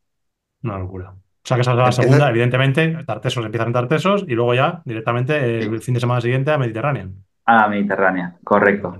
Una 0.62 0.78
locura. 0.78 1.10
O 1.10 1.16
sea 1.44 1.56
que 1.56 1.62
esa 1.62 1.72
es 1.72 1.76
la 1.76 1.82
Empieza- 1.84 2.02
segunda, 2.02 2.28
evidentemente, 2.30 2.96
Tartesos 3.06 3.44
empiezan 3.44 3.68
en 3.68 3.72
Tartesos 3.74 4.24
y 4.28 4.34
luego 4.34 4.54
ya 4.54 4.82
directamente 4.84 5.62
Sí. 5.62 5.68
el 5.68 5.80
fin 5.80 5.94
de 5.94 6.00
semana 6.00 6.20
siguiente 6.20 6.50
a 6.52 6.58
Mediterranean. 6.58 7.14
A 7.46 7.66
Mediterránea, 7.68 8.36
correcto, 8.44 8.96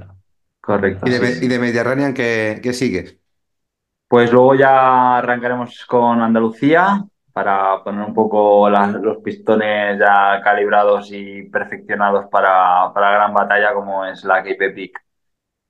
correcto. 0.61 1.07
¿Y 1.07 1.11
de, 1.11 1.19
sí, 1.27 1.45
y 1.45 1.49
de 1.49 1.59
Mediterranean 1.59 2.15
qué, 2.15 2.61
qué 2.63 2.73
sigues? 2.73 3.17
Pues 4.09 4.33
luego 4.33 4.55
ya 4.57 5.19
arrancaremos 5.19 5.85
con 5.87 6.21
Andalucía 6.21 7.05
para 7.33 7.83
poner 7.85 8.05
un 8.07 8.15
poco 8.15 8.69
las- 8.71 8.93
los 8.95 9.19
pistones 9.19 9.99
ya 9.99 10.41
calibrados 10.43 11.11
y 11.13 11.45
perfeccionados 11.45 12.27
para, 12.31 12.93
para 12.93 13.11
la 13.11 13.17
gran 13.17 13.35
batalla 13.35 13.73
como 13.75 14.05
es 14.05 14.25
la 14.25 14.43
KP 14.43 14.71
Peak. 14.71 15.01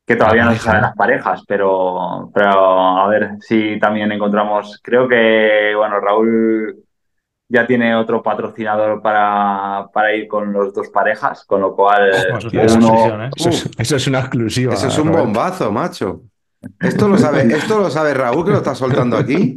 Que 0.07 0.17
todavía 0.17 0.45
no 0.45 0.53
se 0.53 0.59
saben 0.59 0.81
¿no? 0.81 0.87
las 0.89 0.97
parejas, 0.97 1.45
pero, 1.47 2.31
pero 2.35 2.99
a 2.99 3.07
ver 3.09 3.37
si 3.41 3.79
también 3.79 4.11
encontramos. 4.11 4.81
Creo 4.83 5.07
que, 5.07 5.73
bueno, 5.77 6.01
Raúl 6.01 6.77
ya 7.49 7.67
tiene 7.67 7.95
otro 7.95 8.23
patrocinador 8.23 9.03
para, 9.03 9.89
para 9.93 10.15
ir 10.15 10.27
con 10.29 10.53
los 10.53 10.73
dos 10.75 10.89
parejas, 10.89 11.45
con 11.45 11.61
lo 11.61 11.75
cual 11.77 12.11
eso 12.11 12.29
es 12.49 12.77
uno, 12.77 12.89
exclusión, 12.89 13.23
¿eh? 13.23 13.31
Eso 13.37 13.49
es, 13.51 13.71
eso 13.79 13.97
es 13.97 14.07
una 14.09 14.21
exclusiva. 14.21 14.75
Eso 14.75 14.87
es 14.89 14.99
un 14.99 15.09
Roberto. 15.09 15.25
bombazo, 15.27 15.73
macho. 15.73 16.23
Esto 16.81 17.09
lo 17.09 17.17
sabe, 17.19 17.43
esto 17.55 17.79
lo 17.79 17.91
sabe 17.91 18.15
Raúl 18.15 18.45
que 18.45 18.51
lo 18.51 18.59
está 18.59 18.75
soltando 18.75 19.17
aquí. 19.17 19.55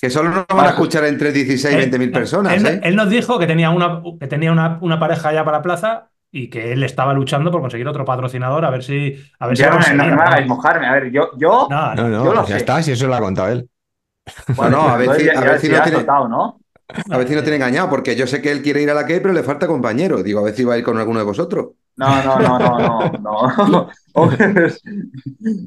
Que 0.00 0.10
solo 0.10 0.30
nos 0.30 0.46
van 0.48 0.66
a 0.66 0.70
escuchar 0.70 1.04
entre 1.04 1.32
16 1.32 1.74
y 1.74 1.76
20 1.78 1.98
mil 1.98 2.10
personas, 2.10 2.54
él, 2.56 2.66
¿eh? 2.66 2.80
él 2.82 2.96
nos 2.96 3.08
dijo 3.10 3.38
que 3.38 3.46
tenía, 3.46 3.70
una, 3.70 4.02
que 4.18 4.26
tenía 4.26 4.52
una, 4.52 4.78
una 4.80 4.98
pareja 4.98 5.32
ya 5.32 5.44
para 5.44 5.62
plaza 5.62 6.10
y 6.32 6.48
que 6.50 6.72
él 6.72 6.82
estaba 6.82 7.12
luchando 7.14 7.50
por 7.52 7.60
conseguir 7.60 7.86
otro 7.86 8.04
patrocinador 8.04 8.64
a 8.64 8.70
ver 8.70 8.82
si, 8.82 9.14
a 9.38 9.46
ver 9.46 9.56
si 9.56 9.62
ya 9.62 9.70
lo 9.70 9.78
no, 9.78 9.86
me- 10.04 10.10
no 10.10 10.22
hagáis 10.22 10.46
¿no? 10.48 10.56
mojarme. 10.56 10.86
A 10.88 10.92
ver, 10.94 11.10
yo, 11.12 11.30
yo, 11.38 11.68
No, 11.70 11.94
No, 11.94 12.08
no, 12.08 12.24
Yo 12.24 12.34
lo 12.34 12.40
ya 12.42 12.54
sé. 12.54 12.56
está, 12.56 12.82
si 12.82 12.90
eso 12.92 13.06
lo 13.06 13.14
ha 13.14 13.20
contado 13.20 13.48
él. 13.52 13.68
Bueno, 14.56 14.80
a 14.88 14.96
ver 14.96 15.14
si- 15.20 15.28
a 15.28 15.40
ver 15.40 15.60
si 15.60 15.68
no 15.68 15.76
has 15.76 15.82
tiene- 15.84 15.98
soltado, 15.98 16.28
¿no? 16.28 16.60
A 17.10 17.16
ver 17.18 17.28
si 17.28 17.34
no 17.34 17.42
tiene 17.42 17.56
engañado, 17.56 17.88
porque 17.88 18.14
yo 18.16 18.26
sé 18.26 18.42
que 18.42 18.50
él 18.52 18.62
quiere 18.62 18.82
ir 18.82 18.90
a 18.90 18.94
la 18.94 19.06
que, 19.06 19.20
pero 19.20 19.32
le 19.32 19.42
falta 19.42 19.66
compañero. 19.66 20.22
Digo, 20.22 20.40
a 20.40 20.42
ver 20.44 20.54
si 20.54 20.64
va 20.64 20.74
a 20.74 20.78
ir 20.78 20.84
con 20.84 20.98
alguno 20.98 21.18
de 21.20 21.24
vosotros. 21.24 21.68
No, 21.96 22.22
no, 22.24 22.38
no, 22.38 22.58
no, 22.58 23.12
no, 23.20 23.68
no. 23.68 23.88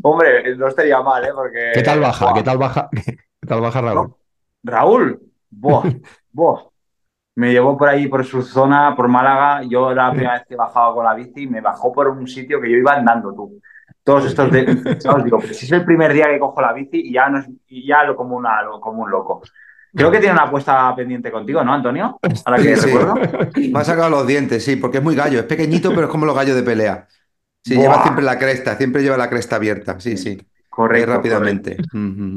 Hombre, 0.04 0.56
no 0.58 0.68
estaría 0.68 1.02
mal, 1.02 1.24
¿eh? 1.24 1.32
Porque. 1.34 1.72
¿Qué 1.74 1.84
tal 1.84 2.02
baja? 2.02 2.26
Buah. 2.26 2.34
¿Qué 2.34 2.44
tal 2.44 2.58
baja? 2.58 2.90
¿Qué 2.92 3.48
tal 3.48 3.62
baja 3.62 3.82
Raúl? 3.82 4.16
Raúl, 4.64 5.22
buah, 5.50 5.84
buah. 6.32 6.64
Me 7.36 7.52
llevó 7.52 7.78
por 7.78 7.88
ahí, 7.88 8.08
por 8.08 8.26
su 8.26 8.42
zona, 8.42 8.96
por 8.96 9.08
Málaga. 9.08 9.64
Yo 9.64 9.94
la 9.94 10.10
primera 10.10 10.34
vez 10.34 10.48
que 10.48 10.56
bajaba 10.56 10.94
con 10.94 11.06
la 11.06 11.14
bici, 11.14 11.48
me 11.48 11.62
bajó 11.62 11.94
por 11.94 12.08
un 12.08 12.28
sitio 12.28 12.60
que 12.60 12.70
yo 12.72 12.78
iba 12.78 12.94
andando, 12.96 13.34
tú. 13.34 13.62
Todos 14.04 14.26
estos 14.26 14.52
de, 14.52 15.00
¿sabes? 15.00 15.24
Digo, 15.24 15.38
pero 15.40 15.54
si 15.54 15.66
es 15.66 15.72
el 15.72 15.86
primer 15.86 16.14
día 16.14 16.26
que 16.26 16.40
cojo 16.40 16.60
la 16.62 16.74
bici 16.74 17.00
y 17.10 17.14
ya, 17.14 17.30
no 17.30 17.40
es, 17.40 17.48
y 17.68 17.86
ya 17.88 18.04
lo 18.04 18.16
como, 18.16 18.36
una, 18.36 18.64
lo 18.64 18.82
como 18.82 19.04
un 19.04 19.12
loco. 19.12 19.44
Creo 19.96 20.12
que 20.12 20.20
tiene 20.20 20.34
una 20.34 20.44
apuesta 20.44 20.96
pendiente 20.96 21.32
contigo, 21.32 21.64
¿no, 21.64 21.74
Antonio? 21.74 22.20
Ahora 22.46 22.62
que 22.62 22.76
Sí, 22.76 22.86
recuerdo. 22.86 23.16
Me 23.56 23.80
ha 23.80 23.84
sacado 23.84 24.10
los 24.10 24.28
dientes, 24.28 24.64
sí, 24.64 24.76
porque 24.76 24.98
es 25.00 25.04
muy 25.04 25.16
gallo. 25.16 25.40
Es 25.40 25.46
pequeñito, 25.46 25.90
pero 25.94 26.04
es 26.08 26.12
como 26.12 26.26
los 26.26 26.36
gallos 26.36 26.56
de 26.56 26.64
pelea. 26.64 27.08
Sí, 27.64 27.76
Buah. 27.76 27.82
lleva 27.84 28.02
siempre 28.04 28.24
la 28.24 28.38
cresta, 28.38 28.78
siempre 28.78 29.02
lleva 29.04 29.18
la 29.18 29.30
cresta 29.30 29.56
abierta. 29.58 30.00
Sí, 30.00 30.18
sí. 30.18 30.38
Correcto. 30.70 31.12
rápidamente. 31.12 31.78
Mm. 31.92 32.36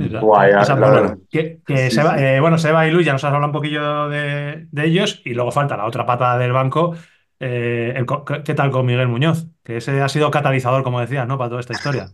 Bueno, 0.79 0.93
verdad. 0.93 1.19
que, 1.31 1.61
que 1.67 1.91
Sí, 1.91 1.97
Seba, 1.97 2.17
sí. 2.17 2.25
eh, 2.25 2.41
bueno, 2.41 2.59
Seba 2.59 2.87
y 2.87 2.91
Luis 2.91 3.07
ya 3.07 3.13
nos 3.13 3.23
has 3.25 3.29
hablado 3.29 3.47
un 3.47 3.53
poquillo 3.53 4.09
de, 4.09 4.67
de 4.71 4.85
ellos 4.87 5.21
y 5.25 5.35
luego 5.35 5.51
falta 5.53 5.77
la 5.77 5.85
otra 5.87 6.07
pata 6.07 6.39
del 6.39 6.53
banco. 6.53 6.95
eh, 7.39 7.93
el 7.97 8.07
¿Qué 8.45 8.55
tal 8.55 8.71
con 8.71 8.87
Miguel 8.87 9.09
Muñoz? 9.09 9.47
Que 9.63 9.77
ese 9.79 10.01
ha 10.01 10.09
sido 10.09 10.31
catalizador, 10.31 10.83
como 10.83 11.01
decías, 11.01 11.27
¿no? 11.29 11.37
Para 11.39 11.51
toda 11.51 11.61
esta 11.61 11.75
historia. 11.75 12.11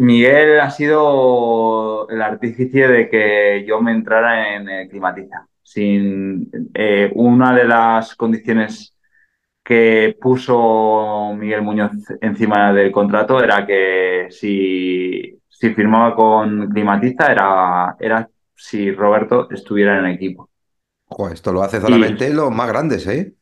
Miguel 0.00 0.60
ha 0.60 0.70
sido 0.70 2.08
el 2.08 2.22
artífice 2.22 2.88
de 2.88 3.08
que 3.10 3.64
yo 3.66 3.80
me 3.82 3.92
entrara 3.92 4.56
en 4.56 4.68
eh, 4.68 4.88
Climatiza. 4.88 5.46
Sin 5.62 6.50
eh, 6.74 7.10
una 7.14 7.54
de 7.54 7.64
las 7.64 8.14
condiciones 8.16 8.96
que 9.62 10.16
puso 10.20 11.34
Miguel 11.36 11.62
Muñoz 11.62 11.92
encima 12.20 12.72
del 12.72 12.90
contrato 12.90 13.42
era 13.42 13.66
que 13.66 14.28
si, 14.30 15.38
si 15.48 15.74
firmaba 15.74 16.16
con 16.16 16.70
Climatiza 16.70 17.30
era, 17.30 17.96
era 18.00 18.28
si 18.56 18.90
Roberto 18.92 19.48
estuviera 19.50 19.98
en 19.98 20.06
el 20.06 20.14
equipo. 20.14 20.48
Esto 21.32 21.52
lo 21.52 21.62
hace 21.62 21.80
solamente 21.80 22.30
los 22.30 22.50
más 22.50 22.68
grandes, 22.68 23.06
¿eh? 23.06 23.34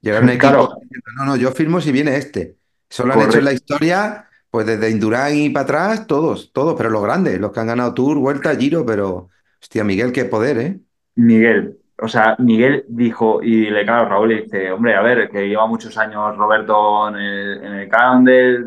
Llegar 0.00 0.22
a 0.22 0.24
un 0.24 0.30
equipo 0.30 0.48
Claro. 0.48 0.68
diciendo, 0.82 1.10
no, 1.16 1.24
no, 1.24 1.36
yo 1.36 1.50
firmo 1.50 1.80
si 1.80 1.92
viene 1.92 2.16
este. 2.16 2.58
Eso 2.88 3.04
lo 3.04 3.14
han 3.14 3.22
hecho 3.22 3.38
en 3.38 3.44
la 3.44 3.52
historia, 3.52 4.25
pues 4.50 4.66
desde 4.66 4.90
Indurain 4.90 5.44
y 5.44 5.50
para 5.50 5.64
atrás, 5.64 6.06
todos, 6.06 6.52
todos, 6.52 6.74
pero 6.76 6.90
los 6.90 7.02
grandes, 7.02 7.38
los 7.40 7.52
que 7.52 7.60
han 7.60 7.66
ganado 7.66 7.94
Tour, 7.94 8.18
Vuelta, 8.18 8.54
Giro, 8.56 8.84
pero, 8.86 9.28
hostia, 9.60 9.84
Miguel, 9.84 10.12
qué 10.12 10.24
poder, 10.24 10.58
¿eh? 10.58 10.80
Miguel, 11.16 11.78
o 11.98 12.08
sea, 12.08 12.36
Miguel 12.38 12.84
dijo, 12.88 13.42
y 13.42 13.70
le 13.70 13.84
claro, 13.84 14.08
Raúl 14.08 14.28
le 14.28 14.42
dice, 14.42 14.70
hombre, 14.70 14.94
a 14.94 15.02
ver, 15.02 15.28
que 15.30 15.48
lleva 15.48 15.66
muchos 15.66 15.96
años 15.96 16.36
Roberto 16.36 17.08
en 17.08 17.16
el, 17.16 17.64
en 17.64 17.72
el 17.74 17.88
Cannondale 17.88 18.64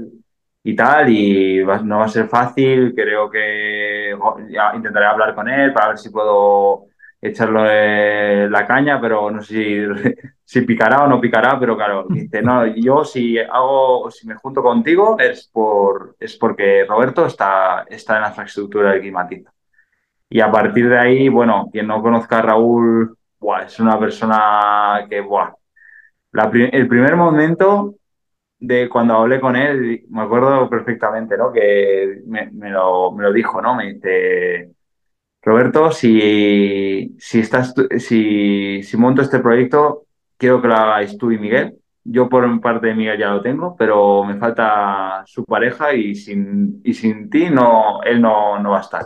y 0.64 0.76
tal, 0.76 1.10
y 1.10 1.64
no 1.84 2.00
va 2.00 2.06
a 2.06 2.10
ser 2.10 2.28
fácil, 2.28 2.94
creo 2.96 3.30
que 3.30 4.16
intentaré 4.76 5.06
hablar 5.06 5.36
con 5.36 5.48
él 5.48 5.72
para 5.74 5.90
ver 5.90 5.98
si 5.98 6.10
puedo 6.10 6.88
echarle 7.22 8.50
la 8.50 8.66
caña, 8.66 9.00
pero 9.02 9.30
no 9.32 9.42
sé 9.42 9.54
si, 9.54 10.12
si 10.44 10.62
picará 10.62 11.04
o 11.04 11.08
no 11.08 11.20
picará, 11.20 11.60
pero 11.60 11.76
claro, 11.76 12.06
dice, 12.10 12.42
no, 12.42 12.66
yo 12.68 13.04
si 13.04 13.38
hago, 13.38 14.10
si 14.12 14.28
me 14.28 14.36
junto 14.36 14.62
contigo 14.64 15.18
es 15.20 15.48
por, 15.52 16.16
es 16.20 16.38
porque 16.38 16.86
Roberto 16.88 17.26
está, 17.26 17.86
está 17.90 18.16
en 18.18 18.22
la 18.24 18.30
infraestructura 18.30 18.92
de 18.92 19.02
Climatiza. 19.02 19.52
Y 20.30 20.42
a 20.42 20.52
partir 20.52 20.90
de 20.90 20.98
ahí, 21.00 21.30
bueno, 21.30 21.70
quien 21.72 21.88
no 21.88 22.02
conozca 22.02 22.40
a 22.40 22.42
Raúl, 22.44 23.18
buah, 23.40 23.64
es 23.64 23.80
una 23.80 24.00
persona 24.00 25.06
que, 25.10 25.22
buah, 25.22 25.54
la 26.34 26.52
el 26.54 26.88
primer 26.88 27.16
momento 27.16 27.96
de 28.60 28.90
cuando 28.90 29.16
hablé 29.16 29.40
con 29.40 29.56
él, 29.56 30.04
me 30.10 30.22
acuerdo 30.22 30.70
perfectamente, 30.70 31.38
¿no? 31.38 31.52
Que 31.52 32.22
me, 32.28 32.52
me 32.52 32.70
lo, 32.70 33.12
me 33.12 33.24
lo 33.24 33.34
dijo, 33.34 33.62
¿no? 33.62 33.76
Me 33.76 33.94
dice, 33.94 34.72
Roberto, 35.42 35.92
si, 35.92 37.16
si, 37.18 37.40
estás, 37.40 37.74
si, 37.98 38.84
si 38.84 38.98
monto 38.98 39.22
este 39.22 39.40
proyecto, 39.40 40.06
quiero 40.38 40.62
que 40.62 40.68
lo 40.68 40.76
hagáis 40.76 41.18
tú 41.18 41.32
y 41.32 41.38
Miguel. 41.38 41.76
Yo 42.04 42.28
por 42.30 42.62
parte 42.62 42.88
de 42.88 42.96
Miguel 42.96 43.20
ya 43.20 43.32
lo 43.32 43.42
tengo, 43.42 43.76
pero 43.78 44.24
me 44.24 44.38
falta 44.38 45.24
su 45.26 45.46
pareja 45.46 45.94
y 45.94 46.16
sin, 46.16 46.82
y 46.84 46.94
sin 46.94 47.30
ti 47.30 47.50
no, 47.50 48.02
él 48.04 48.22
no, 48.22 48.60
no 48.60 48.72
va 48.72 48.80
a 48.80 48.82
estar 48.82 49.06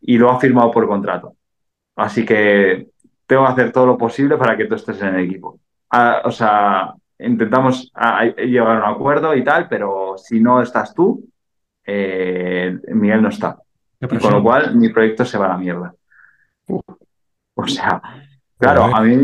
y 0.00 0.18
lo 0.18 0.30
ha 0.30 0.40
firmado 0.40 0.70
por 0.70 0.86
contrato. 0.86 1.36
Así 1.96 2.24
que 2.24 2.88
tengo 3.26 3.44
que 3.44 3.52
hacer 3.52 3.72
todo 3.72 3.86
lo 3.86 3.98
posible 3.98 4.36
para 4.36 4.56
que 4.56 4.66
tú 4.66 4.74
estés 4.76 5.00
en 5.02 5.14
el 5.16 5.24
equipo. 5.24 5.60
Ah, 5.90 6.22
o 6.24 6.30
sea, 6.30 6.94
intentamos 7.18 7.90
ah, 7.94 8.24
llegar 8.24 8.76
a 8.76 8.88
un 8.88 8.94
acuerdo 8.94 9.34
y 9.34 9.44
tal, 9.44 9.68
pero 9.68 10.16
si 10.16 10.40
no 10.40 10.62
estás 10.62 10.94
tú, 10.94 11.24
eh, 11.84 12.78
Miguel 12.88 13.22
no 13.22 13.28
está. 13.30 13.58
Y 14.00 14.18
con 14.18 14.32
lo 14.32 14.42
cual 14.42 14.76
mi 14.76 14.88
proyecto 14.90 15.24
se 15.24 15.38
va 15.38 15.46
a 15.46 15.48
la 15.50 15.58
mierda. 15.58 15.94
O 17.54 17.66
sea, 17.66 18.00
claro, 18.58 18.84
a 18.94 19.00
mí... 19.02 19.16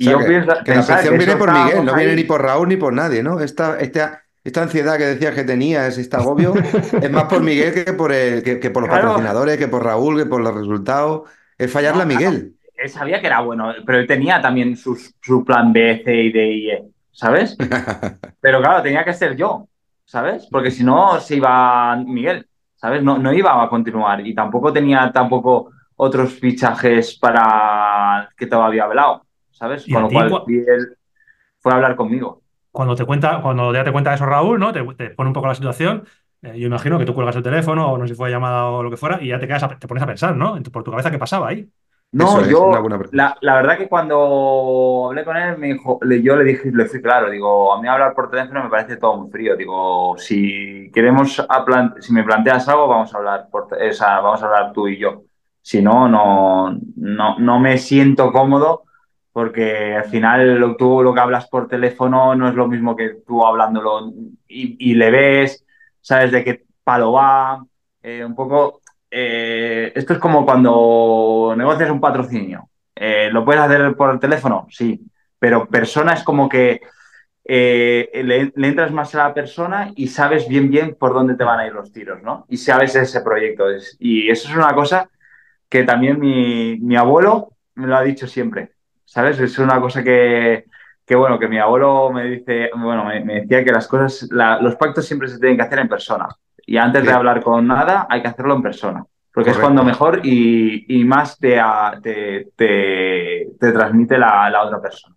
Y 0.00 0.04
sea, 0.04 0.12
yo 0.12 0.18
que, 0.18 0.26
pienso, 0.26 0.52
que 0.64 0.74
la 0.74 0.86
presión 0.86 1.12
que 1.12 1.18
viene 1.18 1.36
por 1.36 1.50
Miguel, 1.50 1.84
no 1.84 1.94
viene 1.94 2.14
ni 2.14 2.24
por 2.24 2.40
Raúl 2.42 2.68
ni 2.68 2.76
por 2.76 2.92
nadie, 2.92 3.22
¿no? 3.22 3.40
Esta, 3.40 3.78
esta, 3.80 4.22
esta 4.44 4.62
ansiedad 4.62 4.96
que 4.96 5.04
decías 5.06 5.34
que 5.34 5.42
tenías, 5.44 5.98
este 5.98 6.16
agobio, 6.16 6.54
es 7.00 7.10
más 7.10 7.24
por 7.24 7.42
Miguel 7.42 7.74
que 7.74 7.92
por, 7.92 8.12
el, 8.12 8.42
que, 8.44 8.60
que 8.60 8.70
por 8.70 8.82
los 8.82 8.90
Claro. 8.90 9.08
patrocinadores, 9.08 9.58
que 9.58 9.66
por 9.68 9.84
Raúl, 9.84 10.16
que 10.18 10.26
por 10.26 10.40
los 10.40 10.54
resultados. 10.54 11.28
Es 11.56 11.72
fallarle 11.72 12.02
a 12.02 12.06
No, 12.06 12.08
Miguel. 12.14 12.54
Él 12.76 12.88
sabía 12.90 13.20
que 13.20 13.26
era 13.26 13.40
bueno, 13.40 13.74
pero 13.84 13.98
él 13.98 14.06
tenía 14.06 14.40
también 14.40 14.76
sus- 14.76 15.12
su 15.20 15.44
plan 15.44 15.72
B, 15.72 16.00
C 16.04 16.14
y 16.14 16.32
D 16.32 16.46
y 16.52 16.70
E, 16.70 16.84
¿sabes? 17.12 17.56
Pero 18.40 18.60
claro, 18.60 18.82
tenía 18.82 19.04
que 19.04 19.14
ser 19.14 19.36
yo, 19.36 19.68
¿sabes? 20.04 20.48
Porque 20.50 20.70
si 20.70 20.84
no, 20.84 21.20
se 21.20 21.36
iba 21.36 21.96
Miguel, 21.96 22.47
¿sabes? 22.78 23.02
No, 23.02 23.18
no 23.18 23.32
iba 23.34 23.62
a 23.62 23.68
continuar 23.68 24.26
y 24.26 24.34
tampoco 24.34 24.72
tenía 24.72 25.10
tampoco 25.12 25.70
otros 25.96 26.32
fichajes 26.34 27.18
para 27.18 28.30
que 28.36 28.46
todavía 28.46 28.84
hablado, 28.84 29.26
¿sabes? 29.50 29.86
¿Y 29.88 29.92
Con 29.92 30.02
lo 30.02 30.08
cual 30.12 30.30
cua- 30.30 30.44
Miguel 30.46 30.96
fue 31.60 31.72
a 31.72 31.76
hablar 31.76 31.96
conmigo. 31.96 32.42
Cuando 32.70 32.94
te 32.94 33.04
cuenta, 33.04 33.40
cuando 33.42 33.72
ya 33.74 33.82
te 33.84 33.92
cuenta 33.92 34.14
eso 34.14 34.26
Raúl, 34.26 34.58
¿no? 34.60 34.72
Te, 34.72 34.84
te 34.94 35.10
pone 35.10 35.28
un 35.30 35.34
poco 35.34 35.48
la 35.48 35.54
situación. 35.54 36.06
eh, 36.42 36.58
yo 36.58 36.66
imagino 36.68 36.98
que 36.98 37.04
tú 37.06 37.14
cuelgas 37.14 37.34
el 37.36 37.42
teléfono 37.42 37.90
o 37.92 37.98
no 37.98 38.06
sé 38.06 38.14
si 38.14 38.16
fue 38.18 38.30
llamada 38.30 38.66
o 38.66 38.82
lo 38.82 38.90
que 38.90 38.96
fuera 38.96 39.20
y 39.22 39.28
ya 39.28 39.40
te 39.40 39.48
quedas 39.48 39.64
a- 39.64 39.78
te 39.78 39.88
pones 39.88 40.02
a 40.04 40.06
pensar, 40.06 40.36
¿no? 40.36 40.60
Por 40.72 40.84
tu 40.84 40.90
cabeza 40.92 41.10
qué 41.10 41.18
pasaba 41.18 41.48
ahí. 41.48 41.68
No, 42.12 42.40
es, 42.40 42.48
yo, 42.48 42.72
la, 43.10 43.36
la 43.42 43.54
verdad 43.56 43.76
que 43.76 43.88
cuando 43.88 45.08
hablé 45.08 45.24
con 45.24 45.36
él, 45.36 45.58
me 45.58 45.68
dijo, 45.68 45.98
le- 46.02 46.22
yo 46.22 46.36
le 46.36 46.44
dije, 46.44 46.70
le 46.72 46.86
fui 46.86 47.02
claro, 47.02 47.30
digo, 47.30 47.72
a 47.72 47.80
mí 47.82 47.86
hablar 47.88 48.14
por 48.14 48.30
teléfono 48.30 48.64
me 48.64 48.70
parece 48.70 48.96
todo 48.96 49.18
muy 49.18 49.30
frío, 49.30 49.56
digo, 49.56 50.16
si 50.16 50.90
queremos, 50.92 51.42
si 52.00 52.12
me 52.14 52.24
planteas 52.24 52.66
algo, 52.68 52.88
vamos 52.88 53.14
a 53.14 53.18
hablar, 53.18 53.48
por, 53.50 53.64
o 53.74 53.92
sea, 53.92 54.20
vamos 54.20 54.42
a 54.42 54.46
hablar 54.46 54.72
tú 54.72 54.88
y 54.88 54.98
yo. 54.98 55.24
Si 55.60 55.82
no, 55.82 56.08
no, 56.08 56.78
no, 56.96 57.38
no 57.38 57.60
me 57.60 57.76
siento 57.76 58.32
cómodo 58.32 58.84
porque 59.32 59.94
al 59.94 60.04
final 60.06 60.58
lo, 60.58 60.76
tú 60.76 61.02
lo 61.02 61.12
que 61.14 61.20
hablas 61.20 61.46
por 61.48 61.68
teléfono 61.68 62.34
no 62.34 62.48
es 62.48 62.54
lo 62.54 62.66
mismo 62.66 62.96
que 62.96 63.16
tú 63.26 63.44
hablándolo 63.46 64.10
y, 64.48 64.90
y 64.90 64.94
le 64.94 65.10
ves, 65.10 65.64
sabes 66.00 66.32
de 66.32 66.42
qué 66.44 66.64
palo 66.82 67.12
va, 67.12 67.64
eh, 68.02 68.24
un 68.24 68.34
poco 68.34 68.80
eh, 69.10 69.92
esto 69.94 70.12
es 70.14 70.18
como 70.18 70.44
cuando 70.44 71.54
negocias 71.56 71.90
un 71.90 72.00
patrocinio. 72.00 72.70
Eh, 72.94 73.30
¿Lo 73.32 73.44
puedes 73.44 73.62
hacer 73.62 73.94
por 73.96 74.10
el 74.10 74.20
teléfono? 74.20 74.66
Sí, 74.70 75.00
pero 75.38 75.68
persona 75.68 76.14
es 76.14 76.22
como 76.24 76.48
que 76.48 76.80
eh, 77.44 78.10
le, 78.24 78.68
entras 78.68 78.92
más 78.92 79.14
a 79.14 79.28
la 79.28 79.34
persona 79.34 79.92
y 79.96 80.08
sabes 80.08 80.48
bien 80.48 80.70
bien 80.70 80.96
por 80.98 81.14
dónde 81.14 81.34
te 81.36 81.44
van 81.44 81.60
a 81.60 81.66
ir 81.66 81.72
los 81.72 81.92
tiros, 81.92 82.22
¿no? 82.22 82.46
Y 82.48 82.56
sabes 82.58 82.94
ese 82.96 83.20
proyecto. 83.22 83.70
Es- 83.70 83.96
y 84.00 84.30
eso 84.30 84.48
es 84.48 84.54
una 84.56 84.74
cosa 84.74 85.08
que 85.68 85.84
también 85.84 86.18
mi, 86.20 86.78
mi 86.80 86.96
abuelo 86.96 87.50
me 87.74 87.86
lo 87.86 87.96
ha 87.96 88.02
dicho 88.02 88.26
siempre, 88.26 88.72
¿sabes? 89.04 89.38
Es 89.40 89.58
una 89.58 89.80
cosa 89.80 90.02
que, 90.02 90.64
que 91.06 91.14
bueno, 91.16 91.38
que 91.38 91.48
mi 91.48 91.58
abuelo 91.58 92.10
me 92.12 92.24
dice, 92.24 92.70
bueno, 92.76 93.04
me, 93.04 93.22
decía 93.42 93.64
que 93.64 93.72
las 93.72 93.88
cosas, 93.88 94.28
los 94.30 94.76
pactos 94.76 95.06
siempre 95.06 95.28
se 95.28 95.38
tienen 95.38 95.56
que 95.56 95.62
hacer 95.64 95.78
en 95.80 95.88
persona. 95.88 96.28
Y 96.68 96.76
antes 96.76 97.02
de 97.06 97.12
hablar 97.12 97.42
con 97.42 97.66
nada, 97.66 98.06
hay 98.10 98.20
que 98.22 98.28
hacerlo 98.28 98.54
en 98.56 98.62
persona. 98.62 99.04
Porque 99.32 99.50
es 99.50 99.58
cuando 99.58 99.82
mejor 99.84 100.20
y, 100.24 100.84
y 101.00 101.04
más 101.04 101.38
te, 101.38 101.58
te, 102.02 102.48
te- 102.56 103.48
te 103.58 103.72
transmite 103.72 104.18
la, 104.18 104.50
la 104.50 104.64
otra 104.64 104.80
persona. 104.80 105.14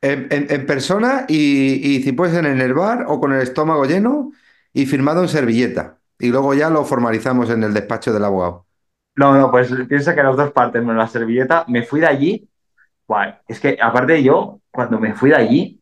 En, 0.00 0.26
en- 0.30 0.46
en 0.50 0.66
persona 0.66 1.26
y, 1.28 1.96
y 1.96 2.02
si 2.02 2.12
puedes 2.12 2.34
en 2.36 2.46
el 2.46 2.74
bar 2.74 3.04
o 3.08 3.20
con 3.20 3.32
el 3.32 3.42
estómago 3.42 3.84
lleno 3.84 4.32
y 4.72 4.86
firmado 4.86 5.22
en 5.22 5.28
servilleta. 5.28 5.98
Y 6.18 6.28
luego 6.30 6.54
ya 6.54 6.70
lo 6.70 6.84
formalizamos 6.84 7.50
en 7.50 7.62
el 7.62 7.74
despacho 7.74 8.12
del 8.12 8.24
abogado. 8.24 8.66
No, 9.16 9.36
no, 9.36 9.50
pues 9.50 9.70
piensa 9.88 10.14
que 10.14 10.22
las 10.22 10.36
dos 10.36 10.52
partes, 10.52 10.80
menos 10.82 10.96
la 10.96 11.06
servilleta, 11.08 11.64
me 11.68 11.82
fui 11.82 12.00
de 12.00 12.06
allí. 12.06 12.48
Es 13.46 13.60
que 13.60 13.76
aparte 13.80 14.14
de 14.14 14.22
yo, 14.22 14.60
cuando 14.70 14.98
me 14.98 15.14
fui 15.14 15.30
de 15.30 15.36
allí, 15.36 15.80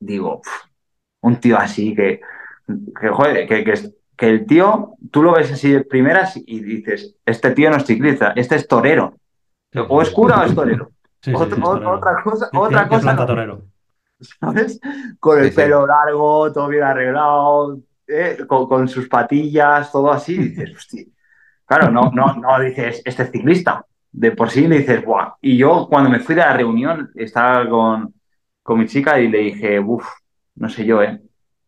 digo, 0.00 0.38
"Uf, 0.40 0.48
un 1.22 1.36
tío 1.40 1.58
así 1.58 1.94
que, 1.94 2.20
que 3.00 3.08
joder, 3.08 3.46
que, 3.48 3.64
que, 3.64 3.74
que 4.16 4.28
el 4.28 4.46
tío, 4.46 4.94
tú 5.10 5.22
lo 5.22 5.32
ves 5.34 5.52
así 5.52 5.72
de 5.72 5.84
primeras 5.84 6.36
y 6.36 6.60
dices, 6.60 7.16
este 7.26 7.50
tío 7.52 7.70
no 7.70 7.76
es 7.76 7.84
ciclista, 7.86 8.32
este 8.36 8.56
es 8.56 8.68
torero. 8.68 9.14
O 9.88 10.02
es 10.02 10.10
cura 10.10 10.40
o 10.40 10.44
es 10.44 10.54
torero. 10.54 10.90
Sí, 11.20 11.30
sí, 11.30 11.34
Otra- 11.34 11.46
sí, 11.56 11.60
es 11.62 11.64
torero. 11.64 11.90
otra 11.92 12.22
cosa, 12.22 12.50
otra 12.52 12.88
cosa 12.88 13.12
no. 13.14 13.26
torero. 13.26 13.62
¿sabes? 14.20 14.80
Con 15.18 15.38
el 15.38 15.44
Sí, 15.46 15.50
sí. 15.50 15.56
pelo 15.56 15.86
largo, 15.86 16.52
todo 16.52 16.68
bien 16.68 16.84
arreglado, 16.84 17.78
¿eh? 18.06 18.38
con, 18.46 18.68
con 18.68 18.88
sus 18.88 19.08
patillas, 19.08 19.90
todo 19.90 20.12
así, 20.12 20.36
dices, 20.38 20.72
hostia. 20.76 21.04
Claro, 21.64 21.90
no, 21.90 22.10
no, 22.12 22.34
no 22.34 22.60
dices, 22.60 23.02
este 23.04 23.22
es 23.24 23.30
ciclista. 23.32 23.84
De 24.10 24.30
por 24.32 24.50
sí 24.50 24.68
le 24.68 24.78
dices, 24.80 25.02
¡buah! 25.04 25.34
Y 25.40 25.56
yo 25.56 25.86
cuando 25.88 26.10
me 26.10 26.20
fui 26.20 26.34
de 26.34 26.42
la 26.42 26.52
reunión, 26.54 27.10
estaba 27.14 27.66
con, 27.68 28.14
con 28.62 28.78
mi 28.78 28.86
chica 28.86 29.18
y 29.18 29.28
le 29.28 29.38
dije, 29.38 29.80
uff, 29.80 30.06
no 30.56 30.68
sé 30.68 30.84
yo, 30.84 31.02
¿eh? 31.02 31.20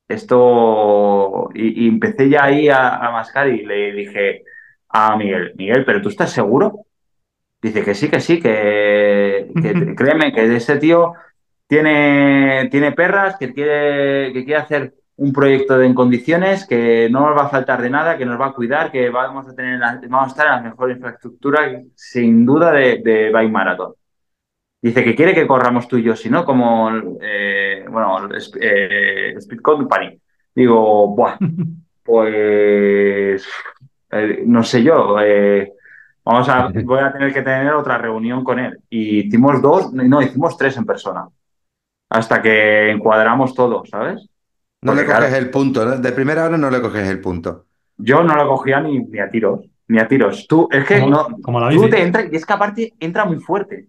Esto. 0.08 1.50
Y, 1.54 1.84
y 1.86 1.88
empecé 1.88 2.28
ya 2.28 2.44
ahí 2.44 2.68
a, 2.68 2.96
a 2.96 3.10
mascar 3.12 3.48
y 3.48 3.64
le 3.64 3.92
dije 3.92 4.44
a 4.88 5.16
Miguel, 5.16 5.52
Miguel, 5.56 5.84
¿pero 5.84 6.02
tú 6.02 6.08
estás 6.08 6.30
seguro? 6.32 6.86
Dice 7.62 7.82
que 7.84 7.94
sí, 7.94 8.10
que 8.10 8.20
sí, 8.20 8.40
que, 8.40 9.48
que 9.62 9.94
créeme 9.96 10.32
que 10.32 10.54
ese 10.56 10.76
tío 10.78 11.14
tiene, 11.66 12.68
tiene 12.70 12.92
perras, 12.92 13.36
que 13.38 13.52
quiere, 13.54 14.32
que 14.32 14.44
quiere 14.44 14.60
hacer 14.60 14.94
un 15.16 15.32
proyecto 15.32 15.78
de, 15.78 15.86
en 15.86 15.94
condiciones, 15.94 16.66
que 16.66 17.08
no 17.10 17.20
nos 17.28 17.38
va 17.38 17.46
a 17.46 17.48
faltar 17.48 17.80
de 17.82 17.90
nada, 17.90 18.18
que 18.18 18.26
nos 18.26 18.40
va 18.40 18.48
a 18.48 18.52
cuidar, 18.54 18.92
que 18.92 19.10
vamos 19.10 19.48
a, 19.48 19.54
tener 19.54 19.78
la- 19.78 20.00
vamos 20.08 20.28
a 20.28 20.30
estar 20.30 20.46
en 20.46 20.52
la 20.64 20.70
mejor 20.70 20.90
infraestructura, 20.90 21.82
sin 21.94 22.44
duda, 22.44 22.72
de, 22.72 23.00
de 23.04 23.30
Bike 23.32 23.50
Marathon. 23.52 23.94
Dice 24.84 25.02
que 25.02 25.14
quiere 25.14 25.34
que 25.34 25.46
corramos 25.46 25.88
tú 25.88 25.96
y 25.96 26.02
yo, 26.02 26.14
si 26.14 26.28
no, 26.28 26.44
como, 26.44 26.90
eh, 27.22 27.84
bueno, 27.90 28.28
eh, 28.60 29.34
Speed 29.38 29.60
Company. 29.60 30.20
Digo, 30.54 31.08
buah, 31.16 31.38
pues, 32.04 33.46
eh, 34.10 34.42
no 34.46 34.62
sé 34.62 34.82
yo, 34.82 35.16
eh, 35.20 35.72
vamos 36.24 36.48
a, 36.50 36.68
voy 36.84 37.00
a 37.00 37.12
tener 37.12 37.32
que 37.32 37.42
tener 37.42 37.72
otra 37.74 37.96
reunión 37.98 38.44
con 38.44 38.58
él. 38.58 38.78
Y 38.90 39.26
hicimos 39.26 39.62
dos, 39.62 39.92
no, 39.94 40.20
hicimos 40.22 40.56
tres 40.58 40.76
en 40.76 40.84
persona. 40.84 41.28
hasta 42.10 42.42
que 42.42 42.90
encuadramos 42.90 43.54
todo, 43.54 43.84
¿sabes? 43.86 44.28
No 44.82 44.92
Porque, 44.92 45.00
le 45.02 45.06
coges 45.06 45.18
claro, 45.18 45.36
el 45.36 45.50
punto, 45.50 45.84
¿no? 45.84 45.96
De 45.98 46.12
primera 46.12 46.44
hora 46.44 46.58
no 46.58 46.70
le 46.70 46.80
coges 46.82 47.08
el 47.08 47.20
punto. 47.20 47.64
yo 47.96 48.22
no 48.22 48.36
lo 48.36 48.48
cogía 48.48 48.80
ni, 48.80 48.98
ni 48.98 49.18
a 49.18 49.30
tiros, 49.30 49.60
ni 49.88 49.98
a 49.98 50.06
tiros. 50.08 50.46
Tú, 50.46 50.68
es 50.70 50.84
que 50.86 51.00
Como- 51.00 51.10
no, 51.10 51.26
como 51.42 51.60
la 51.60 51.70
tú 51.70 51.88
te 51.88 52.02
entras, 52.02 52.26
y 52.30 52.36
es 52.36 52.44
que 52.46 52.52
aparte 52.52 52.92
entra 53.00 53.24
muy 53.24 53.38
fuerte. 53.40 53.86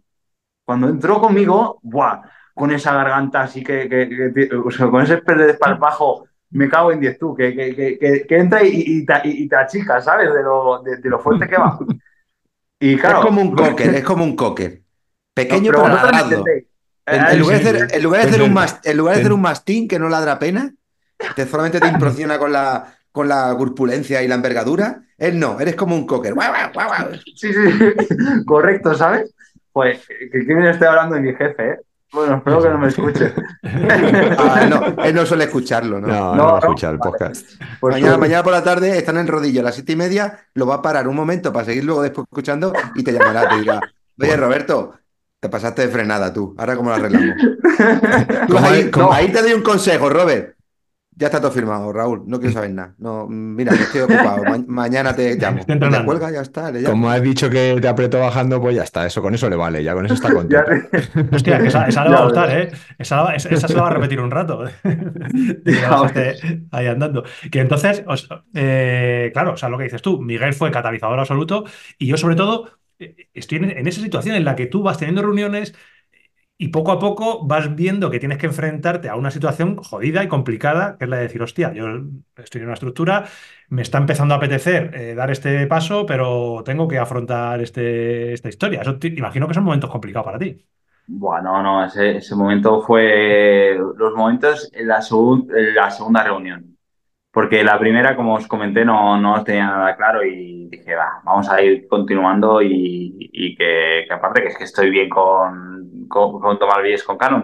Cuando 0.66 0.90
entró 0.90 1.22
conmigo, 1.22 1.80
¡buah! 1.84 2.22
Con 2.54 2.72
esa 2.72 2.94
garganta 2.94 3.42
así 3.44 3.64
que, 3.64 3.88
que- 3.88 4.10
que- 4.34 4.56
o 4.56 4.72
sea, 4.72 4.88
con 4.90 5.02
ese 5.04 5.22
desparpajo, 5.26 6.26
me 6.52 6.70
cago 6.70 6.92
en 6.92 7.00
diez 7.02 7.20
tú, 7.20 7.36
que, 7.36 7.54
que, 7.56 7.76
que, 7.76 8.00
que- 8.00 8.26
que 8.28 8.38
entra 8.38 8.64
y, 8.64 8.84
y, 8.86 9.06
te, 9.06 9.14
y 9.26 9.48
te 9.48 9.56
achica, 9.56 10.02
¿sabes? 10.02 10.34
De 10.34 10.42
lo, 10.42 10.82
de, 10.82 10.98
de 10.98 11.10
lo 11.10 11.20
fuerte 11.20 11.48
que 11.48 11.58
va. 11.58 11.78
Y 12.80 12.98
claro, 12.98 13.20
es 13.20 13.26
como 13.26 13.42
un 13.42 13.56
cocker, 13.56 13.96
es 13.96 14.04
como 14.04 14.24
un 14.24 14.36
cocker. 14.36 14.82
Pequeño 15.34 15.72
pero 15.72 15.84
pero 15.84 16.18
entendéis. 16.18 16.66
En, 17.08 17.40
lugar 17.40 17.62
de 17.62 17.70
hacer, 17.70 17.90
sí. 17.90 17.96
en 17.98 18.04
lugar 18.04 18.22
de 18.22 18.28
hacer 18.30 18.42
un 18.42 18.54
mas- 18.54 18.80
en 18.84 18.98
lugar 18.98 19.14
de 19.16 19.20
hacer 19.20 19.30
Ten- 19.30 19.36
un 19.36 19.42
mastín 19.42 19.88
que 19.88 20.00
no 20.00 20.10
ladra 20.10 20.40
pena, 20.40 20.74
que 21.36 21.46
solamente 21.46 21.80
te 21.80 21.88
impresiona 21.88 22.40
con 22.40 22.52
la, 22.52 22.96
con 23.12 23.28
la 23.28 23.54
corpulencia 23.58 24.24
y 24.24 24.28
la 24.28 24.36
envergadura, 24.36 25.04
él 25.18 25.40
no, 25.40 25.60
eres 25.60 25.76
como 25.76 25.96
un 25.96 26.08
cocker. 26.08 26.34
Guau, 26.34 26.52
guau, 26.52 26.72
guau, 26.74 26.88
guau. 26.88 27.20
Sí, 27.36 27.54
sí, 27.54 27.60
correcto, 28.46 28.96
¿sabes? 28.96 29.34
Pues 29.76 30.08
que, 30.08 30.30
que 30.30 30.56
me 30.56 30.70
estoy 30.70 30.88
hablando 30.88 31.16
de 31.16 31.22
mi 31.22 31.34
jefe, 31.36 31.70
¿eh? 31.72 31.80
Bueno, 32.14 32.38
espero 32.38 32.64
que 32.64 32.70
no 32.70 32.78
me 32.78 32.88
escuche. 32.88 33.34
Ah, 34.38 34.62
él, 34.64 34.70
no, 34.70 35.04
él 35.04 35.14
no 35.16 35.26
suele 35.26 35.44
escucharlo, 35.44 36.00
¿no? 36.00 36.08
No, 36.08 36.14
no, 36.14 36.36
No, 36.36 36.44
va 36.46 36.50
a 36.50 36.52
no. 36.54 36.58
escuchar 36.60 36.94
el 36.94 37.00
podcast. 37.00 37.46
Pues 37.82 37.94
mañana, 37.96 38.14
tú- 38.14 38.20
mañana 38.22 38.44
por 38.44 38.54
la 38.54 38.64
tarde 38.64 38.98
están 38.98 39.18
en 39.18 39.28
rodillo 39.28 39.60
a 39.60 39.64
las 39.66 39.76
siete 39.76 39.92
y 39.92 39.96
media, 39.98 40.40
lo 40.54 40.66
va 40.66 40.76
a 40.76 40.82
parar 40.82 41.10
un 41.10 41.16
momento 41.16 41.52
para 41.52 41.66
seguir 41.66 41.84
luego 41.84 42.02
después 42.02 42.26
escuchando 42.26 42.72
y 42.96 43.04
te 43.04 43.12
llamará, 43.12 43.50
te 43.50 43.58
dirá, 43.58 43.82
oye 44.18 44.38
Roberto, 44.38 44.94
te 45.42 45.50
pasaste 45.50 45.82
de 45.82 45.88
frenada 45.90 46.32
tú, 46.32 46.56
ahora 46.58 46.78
cómo 46.78 46.90
lo 46.92 46.96
arreglamos. 46.96 47.36
¿Cómo 48.48 48.66
ahí, 48.66 48.90
ahí 49.12 49.32
te 49.34 49.42
doy 49.42 49.52
un 49.54 49.62
consejo, 49.62 50.10
Robert. 50.10 50.55
Ya 51.18 51.28
está 51.28 51.40
todo 51.40 51.52
firmado, 51.52 51.94
Raúl. 51.94 52.24
No 52.28 52.40
quiero 52.40 52.54
saber 52.54 52.72
nada. 52.72 52.94
No, 52.98 53.26
mira, 53.28 53.74
estoy 53.74 54.02
ocupado. 54.02 54.44
Ma- 54.44 54.64
mañana 54.68 55.16
te 55.16 55.36
llamo. 55.38 55.60
Entrenando. 55.66 56.06
cuelga, 56.06 56.30
ya 56.32 56.42
está. 56.42 56.72
Le 56.72 56.82
llamo. 56.82 56.92
Como 56.92 57.10
has 57.10 57.22
dicho 57.22 57.50
que 57.50 57.78
te 57.82 57.88
apretó 57.88 58.20
bajando, 58.20 58.60
pues 58.60 58.76
ya 58.76 58.84
está, 58.84 59.06
eso 59.06 59.22
con 59.22 59.34
eso 59.34 59.50
le 59.50 59.56
vale, 59.56 59.82
ya 59.84 59.94
con 59.94 60.06
eso 60.06 60.16
está 60.16 60.34
contento. 60.34 60.66
te- 60.92 61.36
Hostia, 61.36 61.60
que 61.60 61.68
esa, 61.68 61.88
esa 61.88 62.04
le 62.04 62.10
va 62.10 62.18
a 62.20 62.24
gustar. 62.26 62.50
¿eh? 62.60 62.72
Esa, 62.98 63.24
la- 63.24 63.36
esa- 63.36 63.50
esa 63.50 63.68
se 63.68 63.74
la 63.76 63.84
va 63.84 63.88
a 63.88 63.94
repetir 63.94 64.20
un 64.20 64.30
rato. 64.32 64.66
Ahí 66.72 66.88
andando. 66.88 67.24
Que 67.52 67.60
entonces, 67.62 68.04
os- 68.08 68.28
eh, 68.54 69.32
claro, 69.34 69.54
o 69.54 69.58
sea, 69.58 69.70
lo 69.70 69.78
que 69.78 69.86
dices 69.86 70.02
tú, 70.02 70.22
Miguel 70.22 70.54
fue 70.54 70.72
catalizador 70.72 71.20
absoluto 71.20 71.64
y 71.98 72.08
yo 72.08 72.18
sobre 72.18 72.36
todo 72.36 72.70
eh, 73.00 73.30
estoy 73.34 73.60
en, 73.60 73.72
en 73.78 73.88
esa 73.88 74.02
situación 74.02 74.36
en 74.36 74.46
la 74.46 74.56
que 74.56 74.66
tú 74.68 74.84
vas 74.84 74.98
teniendo 74.98 75.22
reuniones 75.22 75.74
y 76.58 76.70
poco 76.70 76.92
a 76.92 77.00
poco 77.00 77.46
vas 77.46 77.76
viendo 77.76 78.10
que 78.10 78.20
tienes 78.20 78.38
que 78.38 78.46
enfrentarte 78.48 79.10
a 79.10 79.16
una 79.16 79.32
situación 79.32 79.78
jodida 79.78 80.24
y 80.24 80.28
complicada, 80.30 80.98
que 80.98 81.06
es 81.06 81.10
la 81.10 81.18
de 81.18 81.24
decir, 81.24 81.42
hostia, 81.42 81.74
yo 81.74 81.86
estoy 82.38 82.62
en 82.62 82.68
una 82.68 82.74
estructura, 82.76 83.28
me 83.70 83.82
está 83.82 83.98
empezando 83.98 84.34
a 84.34 84.38
apetecer 84.38 84.92
eh, 84.96 85.16
dar 85.16 85.32
este 85.32 85.68
paso, 85.68 86.06
pero 86.06 86.64
tengo 86.66 86.88
que 86.88 86.98
afrontar 87.00 87.62
este, 87.62 88.34
esta 88.34 88.50
historia. 88.50 88.82
Eso 88.82 88.98
te- 89.00 89.08
imagino 89.10 89.48
que 89.48 89.54
son 89.54 89.64
momentos 89.66 89.90
complicados 89.90 90.26
para 90.26 90.40
ti. 90.40 90.66
Bueno, 91.08 91.62
no, 91.62 91.86
ese, 91.86 92.18
ese 92.18 92.36
momento 92.36 92.82
fue 92.82 93.76
los 93.96 94.14
momentos 94.16 94.70
en 94.74 94.88
la, 94.88 95.00
en 95.56 95.76
la 95.76 95.92
segunda 95.92 96.24
reunión. 96.24 96.75
Porque 97.36 97.66
la 97.66 97.78
primera, 97.78 98.16
como 98.16 98.36
os 98.36 98.48
comenté, 98.48 98.86
no, 98.86 99.20
no 99.20 99.44
tenía 99.44 99.66
nada 99.68 99.94
claro 99.98 100.24
y 100.24 100.70
dije, 100.70 100.96
va, 100.96 101.20
vamos 101.22 101.50
a 101.50 101.62
ir 101.62 101.86
continuando 101.86 102.62
y, 102.62 103.30
y 103.34 103.54
que, 103.58 104.08
aparte 104.10 104.42
que 104.42 104.48
es 104.48 104.58
que 104.58 104.64
estoy 104.64 104.90
bien 104.90 105.10
con, 105.10 106.08
con, 106.08 106.40
con 106.40 106.58
Villes 106.82 107.04
con 107.04 107.18
Canon, 107.18 107.44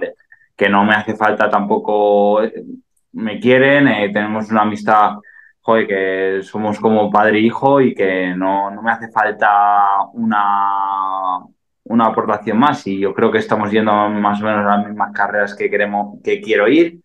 que 0.55 0.69
no 0.69 0.85
me 0.85 0.93
hace 0.93 1.17
falta 1.17 1.49
tampoco, 1.49 2.41
eh, 2.41 2.63
me 3.11 3.37
quieren, 3.41 3.89
eh, 3.89 4.09
tenemos 4.13 4.49
una 4.49 4.61
amistad, 4.61 5.15
joder, 5.59 5.87
que 5.87 6.39
somos 6.41 6.79
como 6.79 7.11
padre 7.11 7.39
e 7.39 7.41
hijo 7.41 7.81
y 7.81 7.93
que 7.93 8.33
no, 8.33 8.71
no 8.71 8.81
me 8.81 8.91
hace 8.91 9.11
falta 9.11 10.05
una, 10.13 11.39
una 11.83 12.05
aportación 12.05 12.57
más 12.57 12.87
y 12.87 12.97
yo 12.97 13.13
creo 13.13 13.29
que 13.29 13.39
estamos 13.39 13.69
yendo 13.69 13.91
más 13.91 14.41
o 14.41 14.45
menos 14.45 14.65
a 14.65 14.77
las 14.77 14.87
mismas 14.87 15.11
carreras 15.11 15.53
que 15.53 15.69
queremos, 15.69 16.17
que 16.23 16.39
quiero 16.39 16.69
ir. 16.69 17.01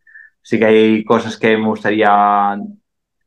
Sí 0.46 0.60
que 0.60 0.66
hay 0.66 1.04
cosas 1.04 1.36
que 1.36 1.56
me 1.56 1.66
gustaría 1.66 2.56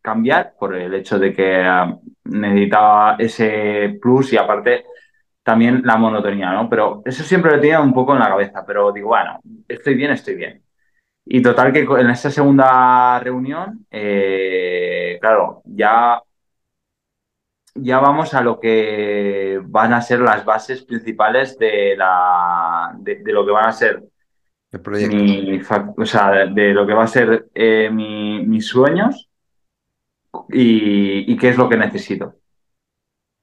cambiar 0.01 0.53
por 0.57 0.73
el 0.73 0.93
hecho 0.93 1.19
de 1.19 1.33
que 1.33 1.61
eh, 1.61 1.95
necesitaba 2.23 3.17
ese 3.19 3.99
plus 4.01 4.31
y 4.31 4.37
aparte 4.37 4.85
también 5.43 5.81
la 5.83 5.97
monotonía, 5.97 6.51
¿no? 6.53 6.69
Pero 6.69 7.01
eso 7.03 7.23
siempre 7.23 7.51
lo 7.51 7.59
tenía 7.59 7.81
un 7.81 7.93
poco 7.93 8.13
en 8.13 8.19
la 8.19 8.29
cabeza, 8.29 8.63
pero 8.65 8.93
digo, 8.93 9.09
bueno, 9.09 9.41
estoy 9.67 9.95
bien, 9.95 10.11
estoy 10.11 10.35
bien. 10.35 10.63
Y 11.25 11.41
total 11.41 11.73
que 11.73 11.81
en 11.81 12.09
esta 12.09 12.31
segunda 12.31 13.19
reunión, 13.19 13.85
eh, 13.91 15.17
claro, 15.21 15.61
ya, 15.65 16.21
ya 17.75 17.99
vamos 17.99 18.33
a 18.33 18.41
lo 18.41 18.61
que 18.61 19.59
van 19.65 19.91
a 19.93 20.01
ser 20.01 20.21
las 20.21 20.45
bases 20.45 20.83
principales 20.83 21.57
de, 21.59 21.95
la, 21.97 22.93
de 22.97 23.33
lo 23.33 23.45
que 23.45 23.51
van 23.51 23.67
a 23.67 23.73
ser 23.73 24.08
El 24.71 24.81
proyecto. 24.81 25.15
mi, 25.15 25.59
o 25.97 26.05
sea, 26.05 26.45
de, 26.45 26.73
lo 26.73 26.85
que 26.87 26.93
va 26.93 27.03
a 27.03 27.07
ser 27.07 27.49
eh, 27.53 27.89
mi- 27.91 28.45
mis 28.45 28.67
sueños 28.67 29.29
y, 30.49 31.31
y 31.31 31.37
qué 31.37 31.49
es 31.49 31.57
lo 31.57 31.69
que 31.69 31.77
necesito. 31.77 32.35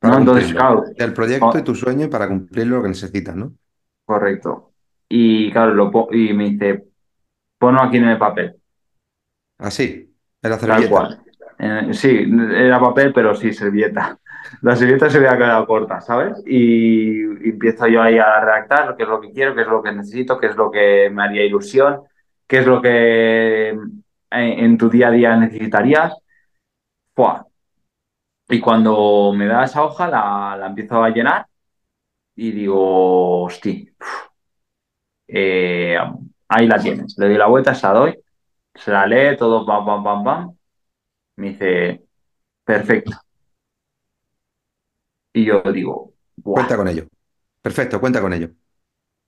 Para 0.00 0.14
¿no? 0.14 0.18
Entonces, 0.20 0.44
cumplirlo. 0.44 0.60
claro, 0.60 0.84
Del 0.96 1.12
proyecto 1.12 1.46
Oh. 1.48 1.58
y 1.58 1.62
tu 1.64 1.74
sueño 1.74 2.08
para 2.10 2.28
cumplirlo 2.28 2.76
lo 2.76 2.82
que 2.82 2.88
necesitas, 2.88 3.36
¿no? 3.36 3.54
correcto. 4.04 4.72
Y 5.08 5.50
claro, 5.52 5.74
lo 5.74 5.90
y 6.12 6.32
me 6.32 6.50
dice, 6.50 6.84
ponlo 7.58 7.82
aquí 7.82 7.98
en 7.98 8.08
el 8.08 8.18
papel, 8.18 8.56
Así, 9.58 10.14
en 10.42 10.50
la 10.50 10.58
tal 10.66 10.82
servilleta. 10.82 10.90
cual. 10.90 11.22
Eh, 11.58 11.88
sí, 11.94 12.26
era 12.54 12.80
papel, 12.80 13.12
pero 13.12 13.34
sí, 13.34 13.52
servilleta. 13.52 14.18
La 14.62 14.76
servilleta 14.76 15.10
se 15.10 15.18
había 15.18 15.36
quedado 15.36 15.66
corta, 15.66 16.00
¿sabes? 16.00 16.42
Y, 16.46 17.20
empiezo 17.48 17.86
yo 17.86 18.02
ahí 18.02 18.18
a 18.18 18.40
redactar 18.40 18.96
qué 18.96 19.02
es 19.04 19.08
lo 19.08 19.20
que 19.20 19.32
quiero, 19.32 19.54
qué 19.54 19.62
es 19.62 19.68
lo 19.68 19.82
que 19.82 19.92
necesito, 19.92 20.38
qué 20.38 20.46
es 20.48 20.56
lo 20.56 20.70
que 20.70 21.10
me 21.10 21.22
haría 21.22 21.44
ilusión, 21.44 22.02
qué 22.46 22.58
es 22.58 22.66
lo 22.66 22.80
que 22.82 23.70
en, 23.70 24.02
en 24.30 24.78
tu 24.78 24.88
día 24.90 25.08
a 25.08 25.10
día 25.10 25.36
necesitarías. 25.36 26.14
Y 28.48 28.60
cuando 28.60 29.32
me 29.32 29.46
da 29.46 29.64
esa 29.64 29.84
hoja, 29.84 30.08
la, 30.08 30.56
la 30.58 30.66
empiezo 30.66 31.02
a 31.02 31.10
llenar 31.10 31.46
y 32.36 32.52
digo, 32.52 33.42
hostia, 33.44 33.92
eh, 35.28 35.96
ahí 36.48 36.66
la 36.66 36.78
tienes. 36.78 37.16
Le 37.18 37.26
doy 37.28 37.36
la 37.36 37.46
vuelta, 37.46 37.74
se 37.74 37.86
la 37.86 37.92
doy, 37.92 38.18
se 38.74 38.90
la 38.92 39.06
lee, 39.06 39.36
todo, 39.36 39.66
pam, 39.66 39.84
pam, 39.86 40.04
pam, 40.04 40.24
pam. 40.24 40.56
Me 41.36 41.50
dice, 41.50 42.04
perfecto. 42.64 43.12
Y 45.36 45.44
yo 45.44 45.62
digo, 45.72 46.14
"Buah". 46.36 46.54
Cuenta 46.62 46.76
con 46.76 46.88
ello. 46.88 47.06
Perfecto, 47.60 48.00
cuenta 48.00 48.20
con 48.22 48.32
ello. 48.32 48.48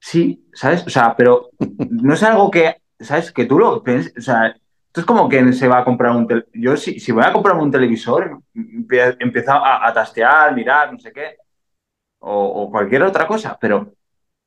Sí, 0.00 0.48
¿sabes? 0.54 0.86
O 0.86 0.90
sea, 0.90 1.14
pero 1.16 1.50
no 1.90 2.14
es 2.14 2.22
algo 2.22 2.50
que, 2.50 2.76
¿sabes? 2.98 3.30
Que 3.32 3.44
tú 3.44 3.58
lo 3.58 3.82
pienses, 3.82 4.14
o 4.16 4.20
sea, 4.22 4.46
esto 4.48 5.00
es 5.00 5.04
como 5.06 5.28
que 5.28 5.52
se 5.52 5.68
va 5.68 5.78
a 5.80 5.84
comprar 5.84 6.16
un 6.16 6.26
tel- 6.26 6.46
Yo 6.54 6.76
si, 6.76 6.98
si 6.98 7.12
voy 7.12 7.24
a 7.24 7.32
comprar 7.32 7.56
un 7.56 7.70
televisor, 7.70 8.40
empie- 8.54 9.16
empiezo 9.20 9.52
a, 9.52 9.86
a 9.86 9.92
tastear, 9.92 10.54
mirar, 10.54 10.92
no 10.92 10.98
sé 10.98 11.12
qué, 11.12 11.36
o, 12.20 12.46
o 12.64 12.70
cualquier 12.70 13.02
otra 13.02 13.26
cosa, 13.26 13.58
pero 13.60 13.92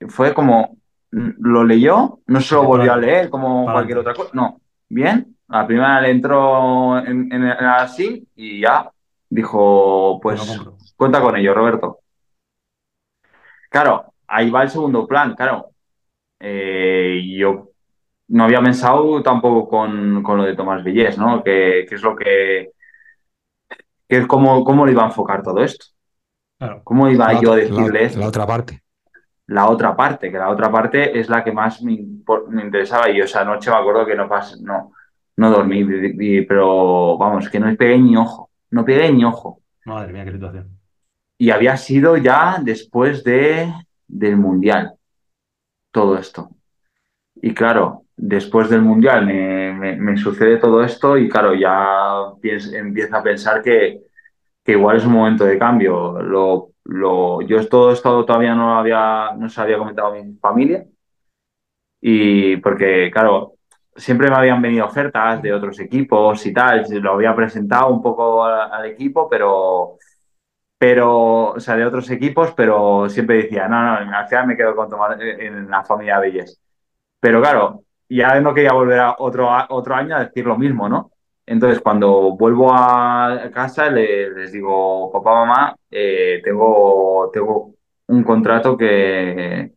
fue 0.10 0.34
como, 0.34 0.78
lo 1.12 1.63
leyó, 1.63 2.21
no 2.28 2.41
se 2.41 2.56
lo 2.56 2.63
volvió 2.63 2.93
a 2.93 2.97
leer 2.97 3.30
como 3.30 3.65
cualquier 3.71 4.00
otra 4.00 4.13
cosa, 4.15 4.32
no, 4.34 4.62
bien, 4.89 5.38
a 5.50 5.60
la 5.62 5.67
primera 5.67 6.02
le 6.02 6.12
entró 6.12 6.97
en, 7.00 7.32
en, 7.32 7.43
en 7.43 7.65
así 7.65 8.28
y 8.36 8.62
ya 8.62 8.89
dijo, 9.30 10.19
pues. 10.21 10.41
Cuenta 11.02 11.20
con 11.20 11.36
ello, 11.36 11.56
Roberto. 11.56 12.00
Claro, 13.70 14.14
ahí 14.28 14.50
va 14.50 14.64
el 14.64 14.70
segundo 14.70 15.08
plan, 15.08 15.36
claro. 15.36 15.72
Eh, 16.40 17.22
yo 17.38 17.70
no 18.30 18.44
había 18.46 18.62
pensado 18.62 19.21
tampoco 19.23 19.69
con, 19.69 20.23
con 20.23 20.38
lo 20.38 20.44
de 20.44 20.56
Tomás 20.56 20.84
Villés, 20.84 21.17
¿no? 21.17 21.44
Que, 21.44 21.86
que 21.88 21.96
es 21.96 22.02
lo 22.04 22.15
que, 22.15 22.71
que 24.08 24.17
es 24.17 24.28
cómo, 24.28 24.63
cómo 24.63 24.86
le 24.86 24.92
iba 24.92 25.04
a 25.04 25.08
enfocar 25.08 25.42
todo 25.44 25.63
esto. 25.63 25.86
Claro. 26.58 26.82
¿Cómo 26.84 27.10
iba 27.10 27.34
La 27.34 27.42
yo 27.42 27.54
a 27.54 27.58
la- 27.58 27.62
decirle 27.63 28.04
esto? 28.06 28.19
la 28.19 28.28
otra 28.28 28.46
parte. 28.48 28.84
la 29.48 29.67
otra 29.69 29.96
parte, 29.96 30.32
que 30.32 30.38
la 30.38 30.50
otra 30.50 30.71
parte 30.71 31.19
es 31.19 31.28
la 31.30 31.44
que 31.44 31.52
más 31.52 31.82
me, 31.82 31.98
me 32.50 32.63
interesaba. 32.63 33.10
Y 33.10 33.17
yo 33.17 33.25
esa 33.25 33.44
noche 33.44 33.69
me 33.69 33.78
acuerdo 33.78 34.06
que 34.06 34.15
no 34.15 34.28
pas, 34.30 34.60
no, 34.62 34.92
no 35.38 35.52
dormí, 35.52 35.84
pero 36.44 37.17
vamos, 37.17 37.50
que 37.50 37.60
no 37.60 37.75
pegué 37.75 37.98
ni 38.00 38.15
ojo, 38.15 38.50
no 38.71 38.86
pegué 38.86 39.12
ni 39.12 39.25
ojo. 39.25 39.62
Madre 39.86 40.12
mía, 40.13 40.25
qué 40.25 40.32
situación. 40.32 40.81
Y 41.42 41.50
había 41.52 41.75
sido 41.77 42.17
ya 42.17 42.60
después 42.62 43.23
de, 43.23 43.73
del 44.08 44.37
Mundial, 44.37 44.94
todo 45.92 46.17
esto. 46.17 46.50
Y 47.35 47.54
claro, 47.54 48.06
después 48.17 48.69
del 48.69 48.81
Mundial 48.83 49.25
me, 49.27 49.73
me- 49.98 50.17
sucede 50.17 50.58
todo 50.58 50.83
esto 50.83 51.17
y 51.17 51.29
claro, 51.29 51.54
ya 51.56 51.73
piens- 52.42 52.73
empiezo 52.73 53.17
a 53.17 53.23
pensar 53.23 53.62
que, 53.63 54.02
que 54.65 54.73
igual 54.73 54.98
es 54.98 55.06
un 55.06 55.13
momento 55.13 55.46
de 55.46 55.60
cambio. 55.60 56.21
Lo, 56.21 56.71
lo, 56.85 57.42
yo 57.44 57.67
todo 57.69 57.92
esto 57.94 58.25
todavía 58.25 58.56
no, 58.56 58.79
había, 58.79 59.31
no 59.37 59.50
se 59.50 59.62
había 59.62 59.77
comentado 59.79 60.10
a 60.10 60.23
mi 60.23 60.35
familia 60.39 60.85
Y 62.02 62.58
porque, 62.58 63.12
claro, 63.12 63.54
siempre 63.96 64.29
me 64.29 64.35
habían 64.35 64.62
venido 64.62 64.85
ofertas 64.85 65.42
de 65.42 65.54
otros 65.54 65.79
equipos 65.79 66.46
y 66.46 66.54
tal, 66.54 66.83
lo 67.02 67.13
había 67.13 67.35
presentado 67.35 67.89
un 67.94 68.02
poco 68.02 68.44
al, 68.46 68.71
al 68.71 68.85
equipo, 68.87 69.29
pero, 69.29 69.98
pero, 70.82 71.52
o 71.52 71.60
sea, 71.60 71.75
de 71.75 71.86
otros 71.86 72.10
equipos, 72.10 72.54
pero 72.58 73.08
siempre 73.10 73.38
decía, 73.44 73.67
no, 73.67 74.04
no, 74.06 74.17
al 74.17 74.27
final 74.27 74.48
me 74.48 74.58
quedo 74.58 74.75
con 74.75 74.90
Tomás, 74.90 75.15
en 75.21 75.69
la 75.69 75.84
familia 75.84 76.19
Belles. 76.19 76.60
Pero 77.19 77.42
claro, 77.42 77.84
ya 78.10 78.40
no 78.42 78.54
quería 78.54 78.73
volver 78.73 79.00
a 79.00 79.15
otro, 79.19 79.50
otro 79.69 79.96
año 79.96 80.15
a 80.17 80.25
decir 80.25 80.46
lo 80.46 80.58
mismo, 80.58 80.90
¿no? 80.90 81.12
Entonces, 81.46 81.82
cuando 81.82 82.34
vuelvo 82.38 82.71
a 82.73 83.50
casa, 83.54 83.90
le- 83.92 84.32
les 84.32 84.52
digo, 84.54 85.12
papá, 85.12 85.34
mamá, 85.46 85.75
eh, 85.92 86.42
tengo, 86.44 87.29
tengo 87.34 87.75
un 88.08 88.23
contrato 88.23 88.77
que, 88.77 89.73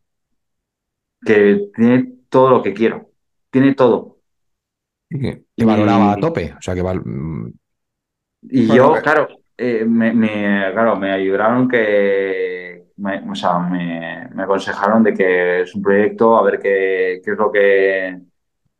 que 1.25 1.71
tiene 1.75 2.13
todo 2.29 2.51
lo 2.51 2.63
que 2.63 2.75
quiero. 2.75 3.11
Tiene 3.51 3.75
todo. 3.75 4.19
Y 5.11 5.19
que, 5.21 5.65
valoraba 5.65 6.13
a 6.13 6.17
tope. 6.17 6.55
O 6.59 6.63
sea, 6.63 6.75
que 6.75 6.83
val- 6.83 7.03
mm, 7.05 7.53
Y 8.43 8.67
Bueno, 8.67 8.75
yo, 8.77 8.93
eh. 8.99 9.03
claro, 9.03 9.29
eh, 9.57 9.85
me, 9.85 10.13
me- 10.13 10.71
claro, 10.73 10.97
me 10.97 11.13
ayudaron 11.13 11.69
que, 11.69 12.87
me, 12.97 13.31
o 13.31 13.35
sea, 13.35 13.59
me, 13.59 14.29
me 14.35 14.43
aconsejaron 14.45 15.03
de 15.03 15.15
que 15.15 15.63
es 15.63 15.75
un 15.75 15.83
proyecto, 15.83 16.37
a 16.37 16.43
ver 16.43 16.59
qué, 16.61 17.21
qué 17.25 17.31
es 17.33 17.39
lo 17.39 17.51
que, 17.53 18.21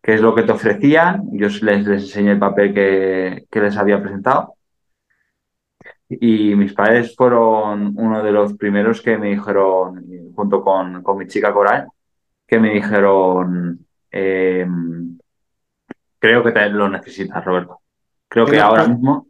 qué 0.03 0.15
es 0.15 0.21
lo 0.21 0.35
que 0.35 0.43
te 0.45 0.53
ofrecían. 0.53 1.25
Yo 1.33 1.49
les, 1.49 1.63
les 1.63 1.89
enseñé 2.05 2.33
el 2.33 2.39
papel 2.39 2.75
que, 2.75 3.47
que 3.51 3.61
les 3.61 3.77
había 3.77 4.03
presentado. 4.03 4.55
Y 6.09 6.55
mis 6.55 6.73
padres 6.75 7.15
fueron 7.17 7.95
uno 7.97 8.23
de 8.23 8.33
los 8.33 8.55
primeros 8.55 9.01
que 9.03 9.19
me 9.19 9.31
dijeron, 9.31 10.05
junto 10.35 10.63
con, 10.63 11.03
con 11.03 11.19
mi 11.19 11.27
chica 11.27 11.53
Coral, 11.53 11.89
que 12.47 12.59
me 12.61 12.73
dijeron, 12.75 13.87
eh, 14.11 14.67
creo 16.19 16.43
que 16.43 16.53
te 16.53 16.69
lo 16.71 16.89
necesitas, 16.89 17.45
Roberto. 17.45 17.81
Creo 18.29 18.49
que 18.49 18.61
ahora 18.61 18.85
mismo 18.87 19.29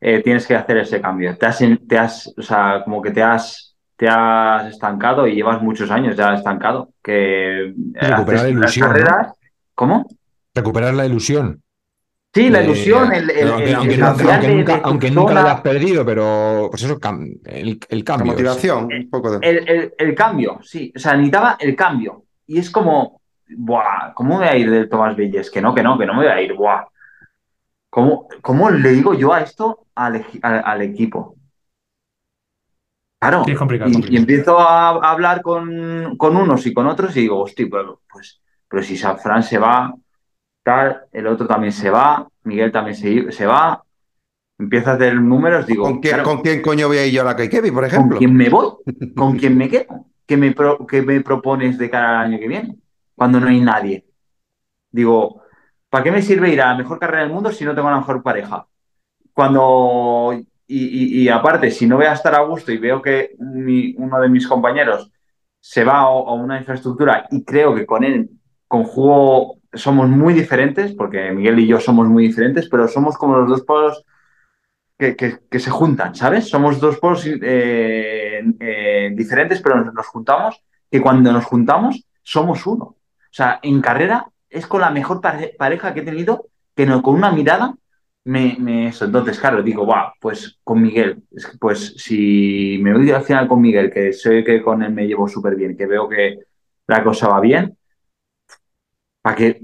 eh, 0.00 0.22
tienes 0.22 0.46
que 0.46 0.54
hacer 0.54 0.78
ese 0.78 1.00
cambio. 1.00 1.36
Te 1.38 1.46
has, 1.46 1.58
te 1.88 1.98
has, 1.98 2.32
o 2.36 2.42
sea, 2.42 2.82
como 2.84 3.00
que 3.02 3.10
te 3.10 3.22
has, 3.22 3.76
te 3.96 4.06
has 4.08 4.66
estancado 4.66 5.26
y 5.26 5.34
llevas 5.34 5.62
muchos 5.62 5.90
años 5.90 6.16
ya 6.16 6.34
estancado. 6.34 6.90
Que 7.02 7.72
Recuperar 7.94 8.40
haces 8.40 8.42
la 8.42 8.48
ilusión. 8.50 8.96
¿Cómo? 9.74 10.06
recuperar 10.54 10.94
la 10.94 11.04
ilusión. 11.06 11.62
Sí, 12.32 12.50
la 12.50 12.62
ilusión, 12.62 13.12
el, 13.14 13.30
el, 13.30 13.48
aunque, 13.48 13.64
el- 13.70 13.74
aunque 13.76 13.94
el 13.94 14.00
no- 14.00 14.06
cambiar 14.06 14.30
aunque 14.30 14.46
de- 14.48 14.54
nunca, 14.56 14.72
de 14.74 14.78
tu 14.80 14.88
aunque 14.88 15.10
nunca 15.10 15.28
zona, 15.28 15.40
lo 15.42 15.46
hayas 15.48 15.60
perdido, 15.62 16.04
pero 16.04 16.68
pues 16.70 16.82
eso, 16.82 16.98
el, 17.46 17.80
La 17.90 18.04
cambio. 18.04 18.32
es- 18.32 18.36
motivación, 18.38 18.84
un 18.92 19.10
poco 19.10 19.38
de... 19.38 19.48
el, 19.48 19.68
el- 19.68 19.94
el 19.96 20.14
cambio, 20.14 20.58
sí. 20.62 20.92
O 20.94 20.98
sea, 20.98 21.12
necesitaba 21.14 21.56
el 21.58 21.74
cambio. 21.76 22.24
Y 22.46 22.58
es 22.58 22.70
como, 22.70 23.20
buah, 23.48 24.12
¿cómo 24.14 24.38
me 24.38 24.46
voy 24.46 24.48
a 24.48 24.56
ir 24.56 24.70
del 24.70 24.88
Tomás 24.88 25.16
Belles? 25.16 25.50
Que 25.50 25.60
no, 25.62 25.74
que 25.74 25.82
no, 25.82 25.98
que 25.98 26.04
no 26.06 26.12
me 26.14 26.20
voy 26.24 26.28
a 26.32 26.40
ir, 26.40 26.52
buah. 26.54 26.84
¿Cómo, 27.96 28.28
cómo 28.42 28.70
le 28.70 28.90
digo 28.90 29.14
yo 29.14 29.32
a 29.32 29.40
esto 29.40 29.86
al, 29.94 30.14
eji- 30.22 30.40
al- 30.42 30.62
al 30.64 30.82
equipo? 30.82 31.36
Claro, 33.18 33.42
Sí, 33.44 33.50
es 33.52 33.58
complicado, 33.58 33.90
y, 33.90 33.92
complicado. 33.92 34.14
y 34.14 34.16
empiezo 34.18 34.58
a, 34.60 34.90
a 34.90 35.10
hablar 35.10 35.42
con, 35.42 36.16
con 36.16 36.36
unos 36.36 36.66
y 36.66 36.74
con 36.74 36.86
otros 36.86 37.16
y 37.16 37.20
digo, 37.22 37.40
hostia, 37.42 37.66
pero, 37.70 38.02
pues, 38.10 38.40
pero 38.68 38.82
si 38.82 38.96
San 38.96 39.18
Fran 39.18 39.42
se 39.42 39.58
va, 39.58 39.94
tal, 40.64 41.04
el 41.12 41.26
otro 41.28 41.46
también 41.46 41.72
se 41.72 41.90
va, 41.90 42.28
Miguel 42.44 42.72
también 42.72 42.96
se, 42.96 43.32
se 43.32 43.46
va, 43.46 43.84
empiezo 44.58 44.90
a 44.90 44.94
hacer 44.94 45.16
números, 45.16 45.66
digo, 45.66 45.84
¿Con 45.84 46.00
quién, 46.00 46.16
claro, 46.16 46.26
con 46.26 46.40
quién 46.42 46.60
coño 46.62 46.88
voy 46.88 46.98
a 46.98 47.06
ir 47.06 47.12
yo 47.14 47.22
a 47.22 47.24
la 47.24 47.36
Kevin, 47.36 47.74
por 47.74 47.84
¿con 47.92 48.12
ejemplo? 48.12 48.18
quién 48.18 48.34
me 48.36 48.48
voy? 48.48 48.72
¿Con 49.14 49.36
quién 49.38 49.56
me 49.56 49.68
quedo? 49.68 50.06
¿Qué 50.26 50.36
me, 50.36 50.52
pro- 50.52 50.86
qué 50.86 51.02
me 51.02 51.20
propones 51.20 51.78
de 51.78 51.90
cara 51.90 52.20
al 52.20 52.26
año 52.26 52.38
que 52.38 52.48
viene? 52.48 52.76
Cuando 53.14 53.40
no 53.40 53.48
hay 53.48 53.60
nadie. 53.60 54.06
Digo, 54.90 55.42
¿para 55.90 56.04
qué 56.04 56.10
me 56.10 56.22
sirve 56.22 56.50
ir 56.52 56.60
a 56.62 56.68
la 56.72 56.76
mejor 56.78 56.98
carrera 56.98 57.22
del 57.24 57.32
mundo 57.32 57.50
si 57.52 57.64
no 57.64 57.74
tengo 57.74 57.90
la 57.90 57.98
mejor 57.98 58.22
pareja? 58.22 58.66
Cuando, 59.32 60.32
y, 60.66 61.28
aparte, 61.28 61.70
si 61.70 61.86
no 61.86 61.96
voy 61.96 62.06
a 62.06 62.12
estar 62.14 62.34
a 62.34 62.42
gusto 62.44 62.72
y 62.72 62.78
veo 62.78 63.02
que 63.02 63.32
mi- 63.38 63.94
uno 63.98 64.20
de 64.20 64.28
mis 64.28 64.46
compañeros 64.48 65.10
se 65.60 65.84
va 65.84 65.98
a, 66.00 66.10
una 66.34 66.58
infraestructura 66.58 67.26
y 67.30 67.44
creo 67.44 67.74
que 67.74 67.86
con 67.86 68.04
él 68.04 68.30
conjugo, 68.68 69.58
somos 69.74 70.08
muy 70.08 70.34
diferentes, 70.34 70.94
porque 70.94 71.30
Miguel 71.32 71.58
y 71.60 71.66
yo 71.68 71.80
somos 71.80 72.08
muy 72.08 72.28
diferentes, 72.28 72.68
pero 72.68 72.88
somos 72.88 73.16
como 73.18 73.36
los 73.38 73.48
dos 73.50 73.62
polos 73.62 74.04
que, 74.98 75.16
que- 75.16 75.40
que 75.50 75.58
se 75.60 75.70
juntan, 75.70 76.14
¿sabes? 76.14 76.48
Somos 76.48 76.80
dos 76.80 76.98
polos 76.98 77.24
eh, 77.26 78.42
eh, 78.60 79.10
diferentes, 79.14 79.60
pero 79.62 79.76
nos, 79.84 79.92
nos 79.94 80.06
juntamos, 80.06 80.62
que 80.90 81.00
cuando 81.00 81.32
nos 81.32 81.44
juntamos 81.44 82.04
somos 82.22 82.66
uno. 82.66 82.84
O 82.84 82.96
sea, 83.36 83.60
en 83.62 83.80
carrera 83.80 84.26
es 84.50 84.66
con 84.66 84.80
la 84.80 84.90
mejor 84.90 85.20
pare- 85.20 85.54
pareja 85.58 85.94
que 85.94 86.00
he 86.00 86.04
tenido, 86.04 86.46
que 86.74 86.86
no, 86.86 87.02
con 87.02 87.14
una 87.16 87.32
mirada 87.32 87.74
me. 88.24 88.56
Entonces, 88.88 89.38
claro, 89.38 89.62
digo, 89.62 89.86
va, 89.86 90.12
pues 90.20 90.58
con 90.64 90.82
Miguel, 90.82 91.22
pues 91.60 91.94
si 91.96 92.78
me 92.82 92.92
voy 92.92 93.10
al 93.10 93.22
final 93.24 93.48
con 93.48 93.60
Miguel, 93.62 93.90
que 93.92 94.12
sé 94.12 94.42
que 94.44 94.62
con 94.62 94.82
él 94.82 94.92
me 94.92 95.06
llevo 95.06 95.28
súper 95.28 95.54
bien, 95.56 95.76
que 95.76 95.86
veo 95.86 96.08
que 96.08 96.38
la 96.88 97.04
cosa 97.04 97.28
va 97.28 97.40
bien, 97.40 97.76
¿para 99.22 99.36
qué 99.36 99.60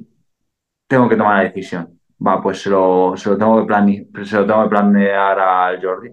tengo 0.86 1.08
que 1.10 1.16
tomar 1.16 1.38
la 1.38 1.50
decisión? 1.50 2.00
Va, 2.26 2.42
pues 2.42 2.62
se 2.62 2.70
lo, 2.70 3.14
lo 3.16 3.38
tengo 3.38 3.60
que 3.60 3.66
plane- 3.66 4.08
se 4.24 4.36
lo 4.36 4.46
tengo 4.46 4.64
que 4.64 4.70
planear 4.70 5.40
al 5.40 5.82
Jordi. 5.84 6.10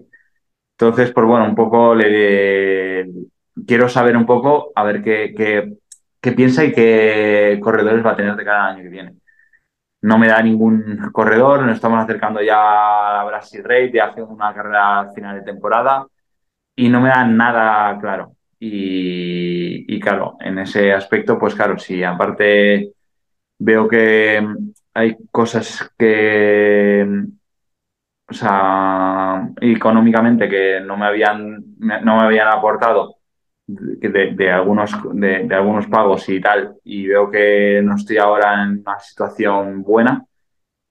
Entonces, 0.72 1.12
pues 1.12 1.26
bueno, 1.26 1.46
un 1.46 1.54
poco 1.56 1.94
le 1.94 3.06
quiero 3.66 3.88
saber 3.88 4.16
un 4.16 4.26
poco 4.26 4.72
a 4.76 4.84
ver 4.84 5.02
qué, 5.02 5.34
qué, 5.36 5.78
qué 6.20 6.32
piensa 6.32 6.64
y 6.64 6.72
qué 6.72 7.58
corredores 7.62 8.04
va 8.04 8.12
a 8.12 8.16
tener 8.16 8.36
de 8.36 8.44
cada 8.44 8.68
año 8.68 8.82
que 8.82 8.88
viene. 8.88 9.14
No 10.02 10.18
me 10.18 10.28
da 10.28 10.42
ningún 10.42 11.10
corredor, 11.12 11.62
nos 11.62 11.76
estamos 11.76 12.02
acercando 12.02 12.42
ya 12.42 13.20
a 13.20 13.24
Brasil 13.24 13.62
Race, 13.64 13.92
ya 13.92 14.06
hace 14.06 14.22
una 14.22 14.54
carrera 14.54 15.00
al 15.00 15.12
final 15.12 15.36
de 15.36 15.44
temporada 15.44 16.06
y 16.76 16.88
no 16.88 17.00
me 17.00 17.10
da 17.10 17.24
nada 17.26 17.98
claro. 18.00 18.34
Y, 18.62 19.98
claro, 20.00 20.36
en 20.40 20.58
ese 20.58 20.92
aspecto, 20.92 21.38
pues 21.38 21.54
claro, 21.54 21.78
si 21.78 22.02
aparte 22.04 22.92
veo 23.58 23.88
que 23.88 24.46
hay 24.94 25.16
cosas 25.30 25.90
que, 25.98 27.06
o 28.28 28.32
sea, 28.34 29.48
económicamente 29.60 30.48
que 30.48 30.80
no 30.80 30.96
me 30.96 31.06
habían, 31.06 31.76
no 31.78 32.16
me 32.16 32.22
habían 32.24 32.48
aportado 32.48 33.19
de, 33.74 34.50
algunos, 34.50 34.90
de, 35.14 35.48
algunos 35.54 35.86
pagos 35.86 36.28
y 36.28 36.40
tal, 36.40 36.76
y 36.84 37.06
veo 37.08 37.30
que 37.30 37.80
no 37.84 37.96
estoy 37.96 38.18
ahora 38.18 38.62
en 38.64 38.80
una 38.80 38.98
situación 39.00 39.82
buena, 39.82 40.24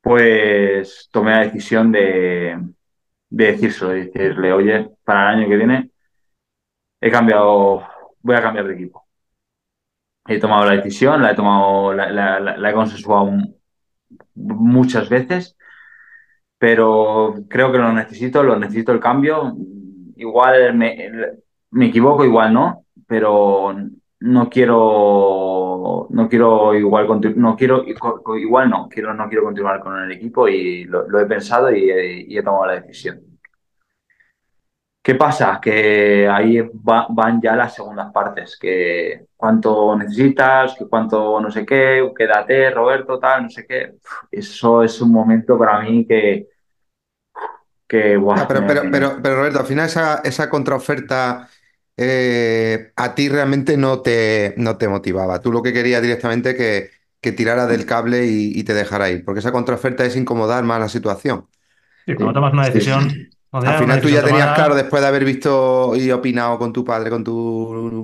pues 0.01 1.09
tomé 1.11 1.31
la 1.31 1.41
decisión 1.41 1.91
de, 1.91 2.59
de 3.29 3.45
decírselo, 3.53 3.91
de 3.91 4.05
decirle, 4.07 4.53
oye, 4.53 4.89
para 5.05 5.33
el 5.33 5.39
año 5.39 5.49
que 5.49 5.57
viene 5.57 5.91
he 7.01 7.11
cambiado, 7.11 7.83
voy 8.21 8.35
a 8.35 8.41
cambiar 8.41 8.67
de 8.67 8.73
equipo. 8.75 9.05
He 10.27 10.39
tomado 10.39 10.65
la 10.65 10.75
decisión, 10.77 11.21
la 11.21 11.31
he 11.31 11.35
tomado, 11.35 11.93
la- 11.93 12.09
la- 12.11 12.39
la 12.57 12.69
he 12.69 12.73
consensuado 12.73 13.31
muchas 14.35 15.09
veces, 15.09 15.55
pero 16.57 17.35
creo 17.49 17.71
que 17.71 17.77
lo 17.77 17.91
necesito, 17.93 18.43
lo 18.43 18.57
necesito 18.59 18.91
el 18.91 18.99
cambio. 18.99 19.55
Igual 20.17 20.75
me, 20.75 21.09
me 21.71 21.87
equivoco, 21.87 22.25
igual 22.25 22.53
no, 22.53 22.85
pero 23.07 23.73
no 24.21 24.49
quiero, 24.49 26.07
no 26.09 26.29
quiero 26.29 26.73
igual, 26.75 27.07
no 27.35 27.55
quiero, 27.55 27.83
igual 28.37 28.69
no, 28.69 28.87
quiero, 28.89 29.13
no 29.13 29.27
quiero 29.29 29.43
continuar 29.45 29.79
con 29.79 29.97
el 30.03 30.11
equipo 30.11 30.47
y 30.47 30.85
lo, 30.85 31.07
lo 31.07 31.19
he 31.19 31.25
pensado 31.25 31.71
y 31.71 31.89
he, 31.89 32.21
y 32.27 32.37
he 32.37 32.43
tomado 32.43 32.65
la 32.67 32.81
decisión. 32.81 33.21
¿Qué 35.01 35.15
pasa? 35.15 35.59
Que 35.61 36.27
ahí 36.27 36.59
va- 36.61 37.07
van 37.09 37.41
ya 37.41 37.55
las 37.55 37.73
segundas 37.73 38.11
partes, 38.11 38.57
que 38.59 39.25
cuánto 39.35 39.95
necesitas, 39.95 40.75
que 40.77 40.87
cuánto 40.87 41.39
no 41.39 41.49
sé 41.49 41.65
qué, 41.65 42.11
quédate, 42.15 42.69
Roberto, 42.71 43.17
tal, 43.17 43.43
no 43.43 43.49
sé 43.49 43.65
qué. 43.65 43.93
Eso 44.29 44.83
es 44.83 45.01
un 45.01 45.11
momento 45.11 45.57
para 45.57 45.79
mí 45.81 46.05
que, 46.05 46.47
que 47.87 48.19
pero, 48.47 48.67
pero, 48.67 48.81
pero, 48.91 49.19
pero, 49.21 49.35
Roberto, 49.37 49.59
al 49.59 49.65
final 49.65 49.85
esa, 49.87 50.21
esa 50.23 50.49
contraoferta 50.49 51.49
eh, 52.01 52.93
a 52.95 53.15
ti 53.15 53.29
realmente 53.29 53.77
no 53.77 54.01
te, 54.01 54.53
no 54.57 54.77
te 54.77 54.87
motivaba. 54.87 55.41
Tú 55.41 55.51
lo 55.51 55.61
que 55.63 55.73
querías 55.73 56.01
directamente 56.01 56.55
que, 56.55 56.91
que 57.21 57.31
tirara 57.33 57.67
del 57.67 57.85
cable 57.85 58.25
y, 58.27 58.57
y 58.59 58.63
te 58.63 58.73
dejara 58.73 59.09
ir, 59.09 59.25
porque 59.25 59.39
esa 59.39 59.51
contraoferta 59.51 60.05
es 60.05 60.15
incomodar 60.15 60.63
más 60.63 60.79
la 60.79 60.89
situación. 60.89 61.47
Sí, 62.05 62.15
cuando 62.15 62.33
tomas 62.33 62.53
una 62.53 62.65
decisión. 62.65 63.09
sí. 63.09 63.29
Al 63.63 63.75
una 63.75 63.75
final 63.75 63.99
tú 64.01 64.09
ya 64.09 64.23
tenías 64.23 64.51
tomada, 64.51 64.53
claro, 64.53 64.75
después 64.75 65.01
de 65.01 65.07
haber 65.07 65.25
visto 65.25 65.95
y 65.95 66.11
opinado 66.11 66.57
con 66.57 66.71
tu 66.71 66.85
padre, 66.85 67.09
con 67.09 67.23
tu 67.23 67.31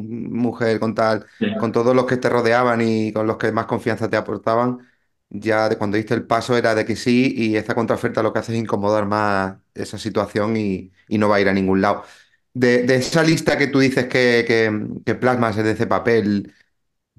mujer, 0.03 0.79
con 0.79 0.93
tal, 0.95 1.25
Sí. 1.39 1.45
con 1.55 1.71
todos 1.71 1.95
los 1.95 2.05
que 2.05 2.17
te 2.17 2.29
rodeaban 2.29 2.81
y 2.81 3.13
con 3.13 3.25
los 3.27 3.37
que 3.37 3.51
más 3.51 3.65
confianza 3.65 4.09
te 4.09 4.17
aportaban, 4.17 4.79
ya 5.29 5.69
de 5.69 5.77
cuando 5.77 5.97
diste 5.97 6.13
el 6.13 6.25
paso 6.27 6.57
era 6.57 6.75
de 6.75 6.85
que 6.85 6.95
sí 6.95 7.33
y 7.37 7.55
esta 7.55 7.73
contraoferta 7.75 8.21
lo 8.23 8.33
que 8.33 8.39
hace 8.39 8.53
es 8.53 8.59
incomodar 8.59 9.05
más 9.05 9.57
esa 9.73 9.97
situación 9.97 10.57
y, 10.57 10.91
y 11.07 11.17
no 11.17 11.29
va 11.29 11.37
a 11.37 11.41
ir 11.41 11.49
a 11.49 11.53
ningún 11.53 11.81
lado. 11.81 12.03
De, 12.55 12.85
esa 12.95 13.21
lista 13.23 13.57
que 13.57 13.67
tú 13.67 13.79
dices 13.79 14.05
que, 14.07 14.45
que, 14.47 14.71
que 15.05 15.15
plasmas 15.15 15.57
en 15.57 15.67
ese 15.67 15.87
papel, 15.87 16.53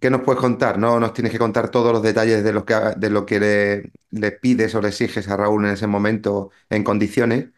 ¿Qué 0.01 0.11
nos 0.11 0.23
puedes 0.23 0.41
contar? 0.41 0.79
No 0.79 1.01
nos 1.01 1.13
tienes 1.15 1.33
que 1.33 1.39
contar 1.39 1.71
todos 1.71 1.93
los 1.93 2.03
detalles 2.03 2.45
de 2.45 2.53
lo 2.53 2.67
que, 2.67 2.75
de 2.99 3.11
lo 3.11 3.27
que 3.27 3.41
le, 3.41 3.93
le 4.11 4.33
pides 4.33 4.75
o 4.75 4.83
le 4.83 4.89
exiges 4.89 5.29
a 5.29 5.37
Raúl 5.39 5.65
en 5.67 5.73
ese 5.73 5.87
momento 5.89 6.51
en 6.71 6.85
condiciones. 6.85 7.51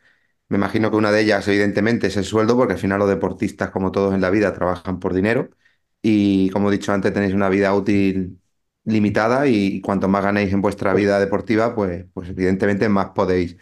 Me 0.49 0.57
imagino 0.59 0.91
que 0.91 0.97
una 0.99 1.13
de 1.13 1.23
ellas, 1.23 1.49
evidentemente, 1.49 2.09
es 2.09 2.17
el 2.19 2.25
sueldo, 2.25 2.57
porque 2.57 2.75
al 2.75 2.81
final 2.81 2.99
los 3.01 3.09
deportistas, 3.09 3.71
como 3.71 3.93
todos 3.93 4.15
en 4.15 4.21
la 4.23 4.31
vida, 4.31 4.55
trabajan 4.55 5.01
por 5.01 5.15
dinero. 5.15 5.51
Y 6.03 6.51
como 6.51 6.71
he 6.71 6.73
dicho 6.73 6.93
antes, 6.93 7.13
tenéis 7.15 7.35
una 7.35 7.49
vida 7.51 7.75
útil 7.75 8.41
limitada 8.85 9.47
y 9.49 9.81
cuanto 9.83 10.09
más 10.09 10.25
ganéis 10.25 10.53
en 10.53 10.63
vuestra 10.63 10.95
vida 10.95 11.21
deportiva, 11.21 11.75
pues, 11.75 12.07
pues 12.15 12.31
evidentemente 12.31 12.89
más 12.89 13.11
podéis 13.11 13.57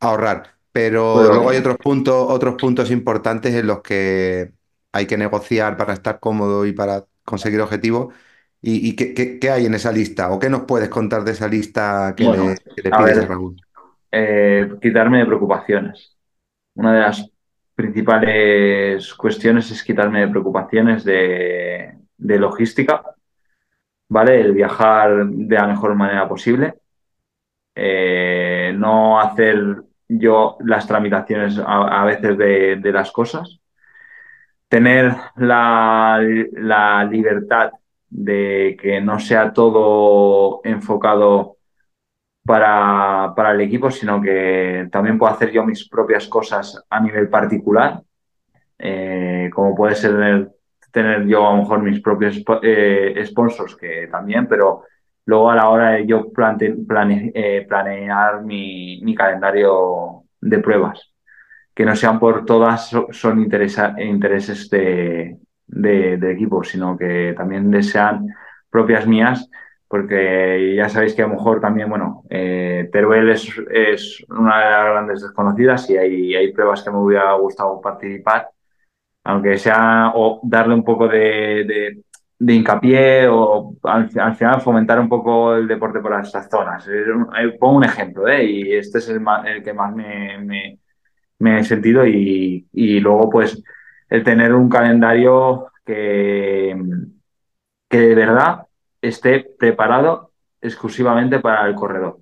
ahorrar. 0.00 0.55
Pero 0.80 1.24
luego 1.24 1.50
hay 1.50 1.58
otros 1.58 1.78
puntos, 1.78 2.14
otros 2.30 2.56
puntos 2.56 2.90
importantes 2.90 3.54
en 3.54 3.66
los 3.66 3.82
que 3.82 4.52
hay 4.92 5.06
que 5.06 5.16
negociar 5.16 5.76
para 5.76 5.94
estar 5.94 6.20
cómodo 6.20 6.66
y 6.66 6.72
para 6.72 7.06
conseguir 7.24 7.60
objetivos. 7.60 8.14
¿Y, 8.62 8.88
y 8.90 8.96
qué, 8.96 9.14
qué- 9.14 9.38
qué 9.38 9.50
hay 9.50 9.66
en 9.66 9.74
esa 9.74 9.92
lista? 9.92 10.30
¿O 10.32 10.38
qué 10.38 10.50
nos 10.50 10.62
puedes 10.64 10.88
contar 10.90 11.24
de 11.24 11.32
esa 11.32 11.48
lista 11.48 12.14
que 12.16 12.28
Bueno, 12.28 12.54
le, 12.54 12.56
que 12.74 12.82
le 12.82 12.92
a 12.92 13.02
pides 13.02 13.18
ver. 13.18 13.18
a 13.18 13.26
Raúl? 13.26 13.56
Eh, 14.12 14.70
quitarme 14.82 15.20
de 15.20 15.26
preocupaciones. 15.26 16.16
Una 16.74 16.94
de 16.94 17.00
las 17.02 17.30
principales 17.74 19.14
cuestiones 19.14 19.70
es 19.72 19.82
quitarme 19.84 20.20
de 20.22 20.28
preocupaciones 20.28 21.04
de, 21.04 21.98
de 22.18 22.38
logística, 22.38 23.02
¿vale? 24.08 24.40
El 24.40 24.52
viajar 24.52 25.26
de 25.26 25.54
la 25.56 25.66
mejor 25.66 25.94
manera 25.94 26.28
posible. 26.28 26.74
Eh, 27.74 28.74
no 28.76 29.20
hacer 29.20 29.82
yo 30.08 30.56
las 30.60 30.86
tramitaciones 30.86 31.60
a, 31.64 32.04
veces 32.04 32.38
de, 32.38 32.92
las 32.92 33.10
cosas. 33.12 33.60
Tener 34.68 35.14
la, 35.36 36.20
la 36.52 37.04
libertad 37.04 37.70
de 38.08 38.76
que 38.80 39.00
no 39.00 39.18
sea 39.18 39.52
todo 39.52 40.60
enfocado 40.64 41.56
para, 42.44 43.32
para 43.34 43.52
el 43.52 43.60
equipo, 43.60 43.90
sino 43.90 44.20
que 44.22 44.88
también 44.90 45.18
puedo 45.18 45.32
hacer 45.32 45.50
yo 45.50 45.64
mis 45.64 45.88
propias 45.88 46.28
cosas 46.28 46.82
a 46.88 47.00
nivel 47.00 47.28
particular, 47.28 48.00
eh, 48.78 49.50
como 49.52 49.74
puede 49.74 49.96
ser 49.96 50.12
tener, 50.12 50.50
tener 50.92 51.26
yo 51.26 51.46
a 51.46 51.52
lo 51.52 51.62
mejor 51.62 51.82
mis 51.82 52.00
propios 52.00 52.42
eh, 52.62 53.22
sponsors, 53.26 53.74
que 53.76 54.06
también, 54.06 54.46
pero 54.46 54.84
luego 55.26 55.50
a 55.50 55.56
la 55.56 55.68
hora 55.68 55.90
de 55.90 56.06
yo 56.06 56.32
eh, 56.60 57.66
planear 57.68 58.42
mi, 58.42 59.14
calendario 59.14 60.24
de 60.40 60.58
pruebas, 60.60 61.12
que 61.74 61.84
no 61.84 61.94
sean 61.94 62.18
por 62.18 62.44
todas 62.46 62.90
son 63.10 63.42
intereses 63.42 64.70
de, 64.70 65.38
de, 65.66 66.32
equipo, 66.32 66.64
sino 66.64 66.96
que 66.96 67.34
también 67.36 67.82
sean 67.82 68.26
propias 68.70 69.06
mías 69.06 69.50
porque 69.88 70.74
ya 70.76 70.88
sabéis 70.88 71.14
que 71.14 71.22
a 71.22 71.26
lo 71.28 71.34
mejor 71.34 71.60
también, 71.60 71.88
bueno, 71.88 72.24
eh, 72.28 72.88
Teruel 72.92 73.30
es, 73.30 74.24
una 74.28 74.58
de 74.58 74.70
las 74.70 74.84
grandes 74.86 75.22
desconocidas 75.22 75.88
y 75.90 75.96
hay, 75.96 76.52
pruebas 76.52 76.82
que 76.82 76.90
me 76.90 76.98
hubiera 76.98 77.32
gustado 77.34 77.80
participar, 77.80 78.50
aunque 79.24 79.58
sea 79.58 80.12
o 80.14 80.40
darle 80.42 80.74
un 80.74 80.84
poco 80.84 81.08
de, 81.08 82.02
de 82.38 82.54
hincapié 82.54 83.28
o 83.28 83.74
al, 83.82 84.10
al, 84.18 84.36
final 84.36 84.60
fomentar 84.60 85.00
un 85.00 85.08
poco 85.08 85.54
el 85.54 85.66
deporte 85.66 86.00
por 86.00 86.20
esas 86.20 86.48
zonas. 86.50 86.88
Pongo 87.58 87.76
un 87.76 87.84
ejemplo, 87.84 88.28
¿eh? 88.28 88.44
y 88.44 88.74
este 88.74 88.98
es 88.98 89.08
el, 89.08 89.20
más, 89.20 89.46
el 89.46 89.62
que 89.62 89.72
más 89.72 89.94
me, 89.94 90.78
he 91.40 91.64
sentido 91.64 92.06
y, 92.06 92.66
y 92.72 93.00
luego 93.00 93.30
pues 93.30 93.62
el 94.08 94.22
tener 94.22 94.54
un 94.54 94.68
calendario 94.68 95.68
que, 95.84 96.76
que 97.88 97.98
de 98.00 98.14
verdad 98.14 98.66
esté 99.00 99.46
preparado 99.58 100.32
exclusivamente 100.60 101.40
para 101.40 101.66
el 101.66 101.74
corredor. 101.74 102.20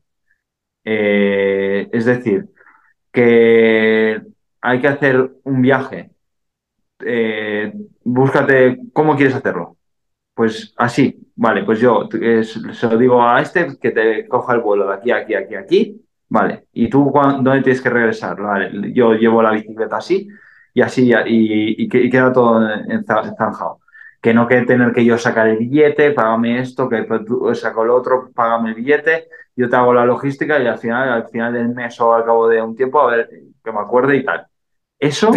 Eh, 0.85 1.89
es 1.93 2.05
decir, 2.05 2.49
que 3.13 4.21
hay 4.61 4.81
que 4.81 4.89
hacer 4.89 5.31
un 5.45 5.63
viaje. 5.63 6.11
Eh, 7.01 7.73
búscate 8.05 8.79
cómo 8.93 9.17
quieres 9.17 9.35
hacerlo. 9.35 9.77
Pues 10.35 10.75
así, 10.77 11.31
vale, 11.37 11.65
pues 11.65 11.79
yo 11.81 12.09
eh, 12.21 12.43
se 12.43 12.89
lo 12.89 12.99
digo 12.99 13.23
a 13.23 13.41
este 13.41 13.79
que 13.81 13.93
te 13.93 14.27
coja 14.27 14.55
el 14.55 14.61
vuelo 14.61 14.89
de 14.89 14.95
aquí, 14.95 15.13
aquí, 15.13 15.35
aquí, 15.35 15.55
aquí, 15.55 16.05
vale. 16.29 16.67
¿Y 16.73 16.89
tú 16.89 17.13
dónde 17.15 17.63
tienes 17.63 17.81
que 17.81 17.91
regresar? 17.91 18.41
Vale, 18.41 18.93
yo 18.93 19.15
llevo 19.15 19.43
la 19.43 19.53
bicicleta 19.53 19.99
así 19.99 20.29
y 20.73 20.81
así 20.81 21.09
y, 21.09 21.85
y, 21.85 21.89
y 21.89 22.11
queda 22.11 22.33
todo 22.33 22.61
zanjado 23.39 23.79
que 24.25 24.33
no 24.33 24.49
que 24.49 24.63
tener 24.63 24.91
que 24.95 25.05
yo 25.05 25.19
sacar 25.19 25.49
el 25.49 25.59
billete, 25.59 26.13
págame 26.13 26.59
esto, 26.59 26.89
que 26.89 27.07
tú 27.27 27.55
saco 27.55 27.85
el 27.85 27.91
otro, 27.91 28.31
págame 28.35 28.71
el 28.71 28.77
billete, 28.77 29.29
yo 29.55 29.69
te 29.69 29.77
hago 29.77 29.93
la 29.93 30.07
logística 30.07 30.59
y 30.59 30.67
al 30.67 30.79
final, 30.79 31.11
al 31.11 31.29
final 31.29 31.53
del 31.53 31.69
mes 31.69 32.01
o 32.01 32.15
al 32.15 32.25
cabo 32.25 32.49
de 32.49 32.63
un 32.63 32.75
tiempo, 32.75 33.03
a 33.03 33.15
ver, 33.15 33.29
que 33.63 33.71
me 33.71 33.81
acuerde 33.81 34.17
y 34.17 34.25
tal. 34.25 34.47
Eso, 34.99 35.31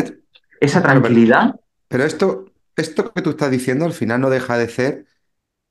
esa 0.61 0.81
tranquilidad. 0.81 1.47
Pero, 1.51 1.63
pero 1.89 2.03
esto, 2.05 2.45
esto 2.77 3.13
que 3.13 3.21
tú 3.21 3.31
estás 3.31 3.51
diciendo 3.51 3.85
al 3.85 3.93
final 3.93 4.21
no 4.21 4.29
deja 4.29 4.57
de 4.57 4.69
ser 4.69 5.05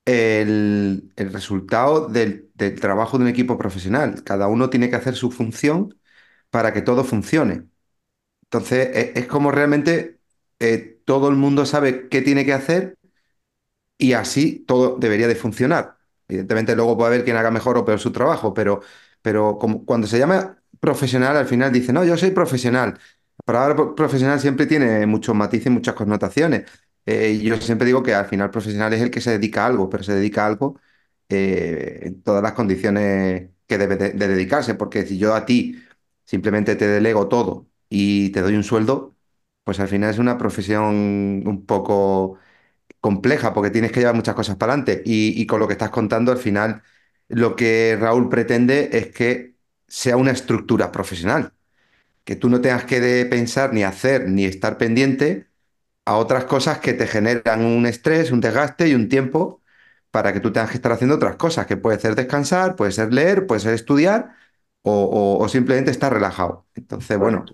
el, 0.06 1.12
el 1.16 1.32
resultado 1.32 2.08
del, 2.08 2.50
del 2.54 2.80
trabajo 2.80 3.18
de 3.18 3.24
un 3.24 3.30
equipo 3.30 3.58
profesional. 3.58 4.24
Cada 4.24 4.48
uno 4.48 4.70
tiene 4.70 4.90
que 4.90 4.96
hacer 4.96 5.16
su 5.16 5.30
función 5.32 5.98
para 6.50 6.72
que 6.72 6.82
todo 6.82 7.04
funcione. 7.04 7.68
Entonces, 8.44 8.90
es, 8.94 9.16
es 9.16 9.26
como 9.26 9.50
realmente 9.52 10.20
eh, 10.60 11.00
todo 11.06 11.28
el 11.30 11.36
mundo 11.36 11.66
sabe 11.66 12.08
qué 12.08 12.22
tiene 12.22 12.44
que 12.46 12.52
hacer 12.54 12.98
y 13.98 14.12
así 14.12 14.64
todo 14.66 14.96
debería 14.98 15.28
de 15.28 15.34
funcionar. 15.36 15.96
Evidentemente 16.28 16.74
luego 16.76 16.96
puede 16.96 17.08
haber 17.14 17.24
quien 17.24 17.36
haga 17.36 17.50
mejor 17.50 17.78
o 17.78 17.84
peor 17.84 17.98
su 18.00 18.12
trabajo, 18.12 18.52
pero, 18.54 18.80
pero 19.22 19.58
como, 19.58 19.84
cuando 19.84 20.06
se 20.06 20.18
llama 20.18 20.58
profesional 20.80 21.36
al 21.36 21.46
final 21.46 21.72
dice, 21.72 21.92
no, 21.92 22.04
yo 22.04 22.16
soy 22.16 22.30
profesional. 22.30 22.98
La 23.46 23.52
palabra 23.54 23.94
profesional 23.94 24.40
siempre 24.40 24.66
tiene 24.66 25.06
muchos 25.06 25.34
matices 25.34 25.66
y 25.68 25.70
muchas 25.70 25.94
connotaciones. 25.94 26.64
Eh, 27.06 27.38
yo 27.42 27.56
siempre 27.60 27.86
digo 27.86 28.02
que 28.02 28.14
al 28.14 28.26
final 28.26 28.50
profesional 28.50 28.92
es 28.92 29.00
el 29.02 29.10
que 29.10 29.20
se 29.20 29.30
dedica 29.32 29.62
a 29.64 29.66
algo, 29.68 29.88
pero 29.88 30.02
se 30.04 30.14
dedica 30.14 30.42
a 30.44 30.46
algo 30.48 30.80
eh, 31.28 32.00
en 32.02 32.22
todas 32.22 32.42
las 32.42 32.52
condiciones 32.52 33.50
que 33.66 33.78
debe 33.78 33.96
de, 33.96 34.10
de 34.12 34.28
dedicarse, 34.28 34.74
porque 34.74 35.06
si 35.06 35.18
yo 35.18 35.34
a 35.34 35.46
ti 35.46 35.80
simplemente 36.24 36.76
te 36.76 36.86
delego 36.88 37.28
todo 37.28 37.68
y 37.88 38.30
te 38.30 38.40
doy 38.42 38.54
un 38.56 38.64
sueldo, 38.64 39.16
pues 39.64 39.78
al 39.80 39.88
final 39.88 40.10
es 40.10 40.18
una 40.18 40.36
profesión 40.38 40.94
un 41.46 41.64
poco 41.66 42.38
compleja 43.00 43.52
porque 43.54 43.70
tienes 43.70 43.92
que 43.92 44.00
llevar 44.00 44.14
muchas 44.16 44.34
cosas 44.34 44.56
para 44.56 44.72
adelante. 44.74 45.02
Y, 45.06 45.40
y, 45.40 45.46
con 45.46 45.60
lo 45.60 45.66
que 45.68 45.74
estás 45.74 45.90
contando, 45.90 46.32
al 46.32 46.38
final, 46.38 46.82
lo 47.28 47.56
que 47.56 47.96
Raúl 48.00 48.28
pretende 48.28 48.90
es 48.92 49.08
que 49.12 49.56
sea 49.88 50.16
una 50.16 50.32
estructura 50.32 50.92
profesional. 50.92 51.52
Que 52.24 52.36
tú 52.36 52.48
no 52.48 52.60
tengas 52.60 52.84
que 52.84 53.26
pensar 53.30 53.72
ni 53.72 53.84
hacer 53.84 54.28
ni 54.28 54.44
estar 54.44 54.78
pendiente 54.78 55.45
a 56.06 56.16
otras 56.18 56.46
cosas 56.46 56.80
que 56.80 56.94
te 56.94 57.08
generan 57.08 57.64
un 57.64 57.86
estrés, 57.86 58.32
un 58.32 58.40
desgaste 58.42 58.88
y 58.88 58.94
un 58.94 59.08
tiempo 59.10 59.62
para 60.12 60.32
que 60.34 60.40
tú 60.40 60.52
tengas 60.52 60.70
que 60.70 60.76
estar 60.78 60.92
haciendo 60.92 61.16
otras 61.16 61.36
cosas, 61.36 61.66
que 61.66 61.76
puede 61.78 62.00
ser 62.00 62.16
descansar, 62.16 62.76
puede 62.76 62.92
ser 62.92 63.12
leer, 63.14 63.46
puede 63.46 63.60
ser 63.62 63.74
estudiar 63.74 64.34
o, 64.82 64.92
o, 65.40 65.44
o 65.44 65.48
simplemente 65.48 65.90
estar 65.92 66.12
relajado. 66.12 66.66
Entonces, 66.76 67.18
bueno, 67.18 67.44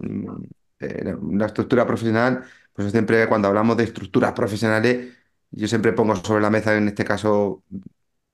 eh, 0.80 1.14
una 1.20 1.46
estructura 1.46 1.86
profesional, 1.86 2.44
pues 2.72 2.90
siempre 2.92 3.28
cuando 3.28 3.48
hablamos 3.48 3.76
de 3.76 3.84
estructuras 3.84 4.32
profesionales, 4.32 5.14
yo 5.50 5.68
siempre 5.68 5.92
pongo 5.92 6.16
sobre 6.16 6.42
la 6.42 6.50
mesa, 6.50 6.76
en 6.76 6.88
este 6.88 7.04
caso, 7.04 7.62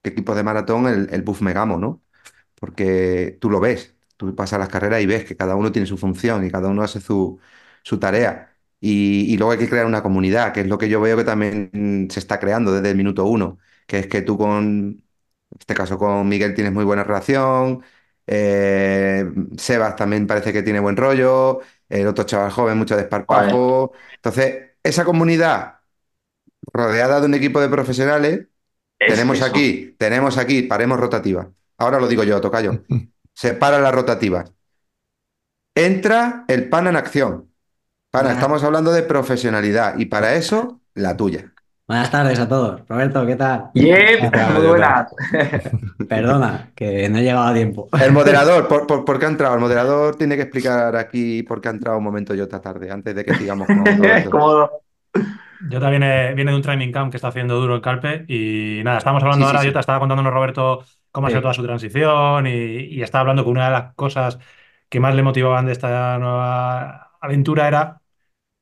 equipos 0.03 0.37
de 0.37 0.43
maratón, 0.45 0.87
el, 0.89 1.09
el 1.12 1.23
Buff 1.23 1.43
Megamo, 1.43 1.79
¿no? 1.79 2.03
Porque 2.57 3.39
tú 3.41 3.51
lo 3.51 3.61
ves, 3.61 3.97
tú 4.16 4.35
pasas 4.35 4.59
las 4.61 4.69
carreras 4.69 5.03
y 5.03 5.07
ves 5.07 5.25
que 5.25 5.37
cada 5.37 5.57
uno 5.57 5.73
tiene 5.73 5.87
su 5.87 5.99
función 5.99 6.45
y 6.47 6.51
cada 6.51 6.69
uno 6.69 6.83
hace 6.83 7.01
su, 7.01 7.39
su 7.83 7.99
tarea. 7.99 8.47
Y, 8.81 9.33
y, 9.33 9.37
luego 9.37 9.53
hay 9.53 9.59
que 9.59 9.68
crear 9.68 9.87
una 9.87 10.03
comunidad, 10.03 10.53
que 10.53 10.61
es 10.61 10.68
lo 10.68 10.79
que 10.79 10.89
yo 10.89 11.01
veo 11.01 11.16
que 11.16 11.24
también 11.24 12.09
se 12.11 12.20
está 12.20 12.39
creando 12.39 12.72
desde 12.72 12.91
el 12.91 12.97
minuto 12.97 13.24
uno, 13.24 13.59
que 13.87 13.99
es 13.99 14.07
que 14.07 14.22
tú 14.22 14.39
con, 14.39 15.03
en 15.51 15.59
este 15.59 15.74
caso 15.74 15.99
con 15.99 16.29
Miguel 16.29 16.55
tienes 16.55 16.72
muy 16.72 16.85
buena 16.85 17.03
relación, 17.03 17.83
eh, 18.26 19.24
Sebas 19.57 19.97
también 19.97 20.26
parece 20.26 20.53
que 20.53 20.62
tiene 20.62 20.81
buen 20.81 20.97
rollo, 20.97 21.61
el 21.89 22.07
otro 22.07 22.24
chaval 22.24 22.53
joven, 22.53 22.79
mucho 22.79 22.97
desparpajo. 22.97 23.93
Vale. 23.93 24.05
Entonces, 24.16 24.70
esa 24.83 25.05
comunidad 25.05 25.79
rodeada 26.72 27.20
de 27.20 27.26
un 27.26 27.35
equipo 27.35 27.61
de 27.61 27.68
profesionales, 27.68 28.47
es 28.99 29.14
tenemos 29.14 29.39
eso. 29.39 29.47
aquí, 29.47 29.97
tenemos 29.99 30.39
aquí, 30.39 30.62
paremos 30.62 31.01
rotativa. 31.01 31.51
Ahora 31.79 31.99
lo 31.99 32.09
digo 32.09 32.24
yo, 32.24 32.41
Tocayo. 32.41 32.85
Separa 33.35 33.79
las 33.79 33.95
rotativas. 33.95 34.53
Entra 35.74 36.45
el 36.49 36.68
pana 36.68 36.91
en 36.91 36.97
acción. 36.97 37.47
Pana, 38.11 38.33
estamos 38.33 38.65
hablando 38.65 38.91
de 38.93 39.03
profesionalidad 39.03 39.99
y 39.99 40.07
para 40.07 40.35
eso, 40.35 40.81
la 40.95 41.17
tuya. 41.17 41.53
Buenas 41.87 42.11
tardes 42.11 42.39
a 42.39 42.49
todos. 42.49 42.83
Roberto, 42.89 43.25
¿qué 43.27 43.37
tal? 43.37 43.71
Yep, 43.75 44.33
muy 44.55 44.67
buenas. 44.67 45.15
Perdona, 46.09 46.71
que 46.75 47.09
no 47.09 47.19
he 47.19 47.23
llegado 47.23 47.47
a 47.49 47.55
tiempo. 47.55 47.89
El 48.01 48.13
moderador, 48.13 48.67
¿por, 48.69 48.87
por, 48.87 49.05
por 49.05 49.19
qué 49.19 49.27
ha 49.27 49.29
entrado? 49.29 49.55
El 49.55 49.61
moderador 49.61 50.17
tiene 50.17 50.37
que 50.37 50.43
explicar 50.43 50.97
aquí 50.97 51.43
por 51.43 51.61
qué 51.61 51.69
ha 51.69 51.71
entrado 51.73 51.99
un 51.99 52.05
momento 52.05 52.35
yo 52.35 52.45
esta 52.45 52.61
tarde, 52.61 52.91
antes 52.91 53.15
de 53.15 53.25
que 53.25 53.35
sigamos 53.35 53.71
con 53.73 53.95
Cómodo. 54.31 54.71
Jota 55.71 55.91
viene, 55.91 56.35
viene 56.35 56.53
de 56.53 56.57
un 56.57 56.63
training 56.63 56.93
camp 56.93 57.11
que 57.11 57.17
está 57.17 57.29
haciendo 57.29 57.57
duro 57.61 57.75
en 57.77 57.81
Calpe 57.81 58.25
y 58.29 58.81
nada, 58.85 58.99
estamos 58.99 59.23
hablando 59.23 59.45
Sí, 59.45 59.47
sí, 59.47 59.47
ahora, 59.49 59.59
sí. 59.59 59.67
Jota 59.69 59.81
estaba 59.81 59.99
contándonos 59.99 60.33
Roberto 60.33 60.85
cómo 61.11 61.27
ha 61.27 61.31
sido 61.31 61.41
Sí. 61.41 61.43
toda 61.43 61.55
su 61.55 61.65
transición 61.65 62.47
y, 62.47 62.51
y 62.53 63.03
estaba 63.03 63.23
hablando 63.23 63.43
que 63.45 63.51
una 63.51 63.67
de 63.67 63.73
las 63.73 63.95
cosas 63.95 64.39
que 64.89 65.01
más 65.01 65.15
le 65.15 65.23
motivaban 65.23 65.67
de 65.67 65.73
esta 65.73 66.19
nueva 66.19 67.08
aventura 67.21 67.69
era 67.69 68.03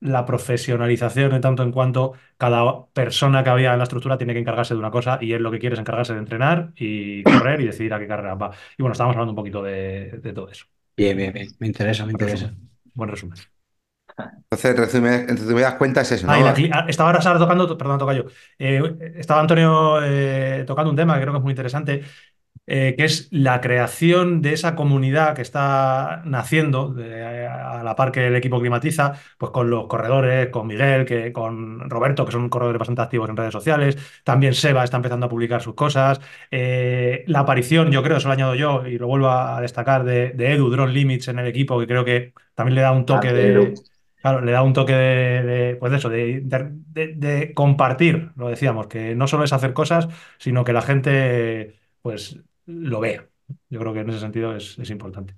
la 0.00 0.26
profesionalización 0.26 1.32
en 1.34 1.40
tanto 1.42 1.62
en 1.62 1.72
cuanto 1.72 2.12
cada 2.38 2.86
persona 2.88 3.44
que 3.44 3.50
había 3.50 3.72
en 3.72 3.78
la 3.78 3.84
estructura 3.84 4.18
tiene 4.18 4.34
que 4.34 4.40
encargarse 4.40 4.74
de 4.74 4.80
una 4.80 4.90
cosa 4.90 5.18
y 5.20 5.32
él 5.32 5.42
lo 5.42 5.50
que 5.50 5.58
quiere 5.58 5.74
es 5.74 5.80
encargarse 5.80 6.12
de 6.14 6.20
entrenar 6.20 6.72
y 6.76 7.24
correr 7.24 7.60
y 7.62 7.66
decidir 7.66 7.94
a 7.94 7.98
qué 7.98 8.06
carrera 8.08 8.34
va. 8.34 8.50
Y 8.78 8.82
bueno, 8.82 8.92
estábamos 8.92 9.16
hablando 9.16 9.32
un 9.32 9.36
poquito 9.36 9.62
de, 9.62 10.18
de 10.22 10.32
todo 10.32 10.50
eso. 10.50 10.66
Bien, 10.96 11.16
bien, 11.16 11.32
bien. 11.32 11.48
Me 11.58 11.66
interesa, 11.68 12.04
me 12.06 12.12
Buen 12.12 12.12
interesa. 12.12 12.46
resumen. 12.46 12.70
Buen 12.94 13.10
resumen. 13.10 13.38
Entonces, 14.50 14.76
resume- 14.76 15.26
en 15.28 15.36
resumidas 15.36 15.74
cuentas, 15.74 16.10
es 16.12 16.18
eso, 16.22 16.28
Ah, 16.28 16.40
y 16.40 16.42
¿no? 16.42 16.44
la 16.44 16.54
ah, 16.72 16.86
estaba 16.88 17.10
ahora 17.10 17.22
Sara 17.22 17.38
tocando, 17.38 17.78
perdón, 17.78 17.98
toca 18.00 18.12
yo. 18.14 18.24
estaba 18.58 19.40
Antonio 19.40 20.02
eh, 20.02 20.64
tocando 20.66 20.90
un 20.90 20.96
tema 20.96 21.14
que 21.14 21.20
creo 21.20 21.32
que 21.32 21.38
es 21.38 21.42
muy 21.44 21.52
interesante, 21.52 22.02
eh, 22.66 22.94
que 22.96 23.04
es 23.04 23.28
la 23.30 23.60
creación 23.60 24.42
de 24.42 24.52
esa 24.52 24.74
comunidad 24.74 25.34
que 25.34 25.42
está 25.42 26.22
naciendo 26.24 26.92
de- 26.92 27.46
a 27.46 27.82
la 27.84 27.94
par 27.96 28.12
que 28.12 28.26
el 28.26 28.36
equipo 28.36 28.60
climatiza, 28.60 29.14
pues 29.38 29.50
con 29.52 29.70
los 29.70 29.86
corredores, 29.86 30.48
con 30.50 30.66
Miguel, 30.66 31.04
que, 31.04 31.32
con 31.32 31.88
Roberto, 31.90 32.24
que 32.26 32.32
son 32.32 32.48
corredores 32.48 32.78
bastante 32.78 33.02
activos 33.02 33.28
en 33.30 33.36
redes 33.36 33.52
sociales. 33.52 33.96
También 34.24 34.54
Seba 34.54 34.84
está 34.84 34.96
empezando 34.96 35.26
a 35.26 35.28
publicar 35.28 35.62
sus 35.62 35.74
cosas. 35.74 36.20
Eh, 36.50 37.24
la 37.28 37.40
aparición, 37.40 37.90
yo 37.90 38.02
creo, 38.02 38.16
eso 38.18 38.28
lo 38.28 38.34
añado 38.34 38.54
yo 38.54 38.86
y 38.86 38.98
lo 38.98 39.06
vuelvo 39.06 39.30
a 39.30 39.60
destacar, 39.60 40.04
de, 40.04 40.30
de 40.30 40.52
Edu, 40.54 40.70
Drone 40.70 40.92
Limits 40.92 41.28
en 41.28 41.38
el 41.38 41.46
equipo, 41.46 41.78
que 41.78 41.86
creo 41.86 42.04
que 42.04 42.32
también 42.54 42.74
le 42.76 42.80
da 42.82 42.92
un 42.92 43.06
toque 43.06 43.32
de. 43.32 43.80
Claro, 44.20 44.40
le 44.40 44.50
da 44.52 44.62
un 44.62 44.72
toque 44.72 44.92
de, 44.92 45.42
de, 45.44 45.76
pues 45.76 45.92
de 45.92 45.98
eso, 45.98 46.08
de- 46.08 46.40
de 47.14 47.54
compartir, 47.54 48.32
lo 48.36 48.48
decíamos, 48.48 48.86
que 48.88 49.14
no 49.14 49.26
solo 49.28 49.44
es 49.44 49.52
hacer 49.52 49.72
cosas, 49.72 50.08
sino 50.38 50.64
que 50.64 50.72
la 50.72 50.82
gente 50.82 51.78
pues 52.02 52.38
lo 52.66 53.00
vea. 53.00 53.26
Yo 53.70 53.80
creo 53.80 53.92
que 53.92 54.00
en 54.00 54.10
ese 54.10 54.20
sentido 54.20 54.54
es, 54.56 54.78
es 54.78 54.90
importante. 54.90 55.36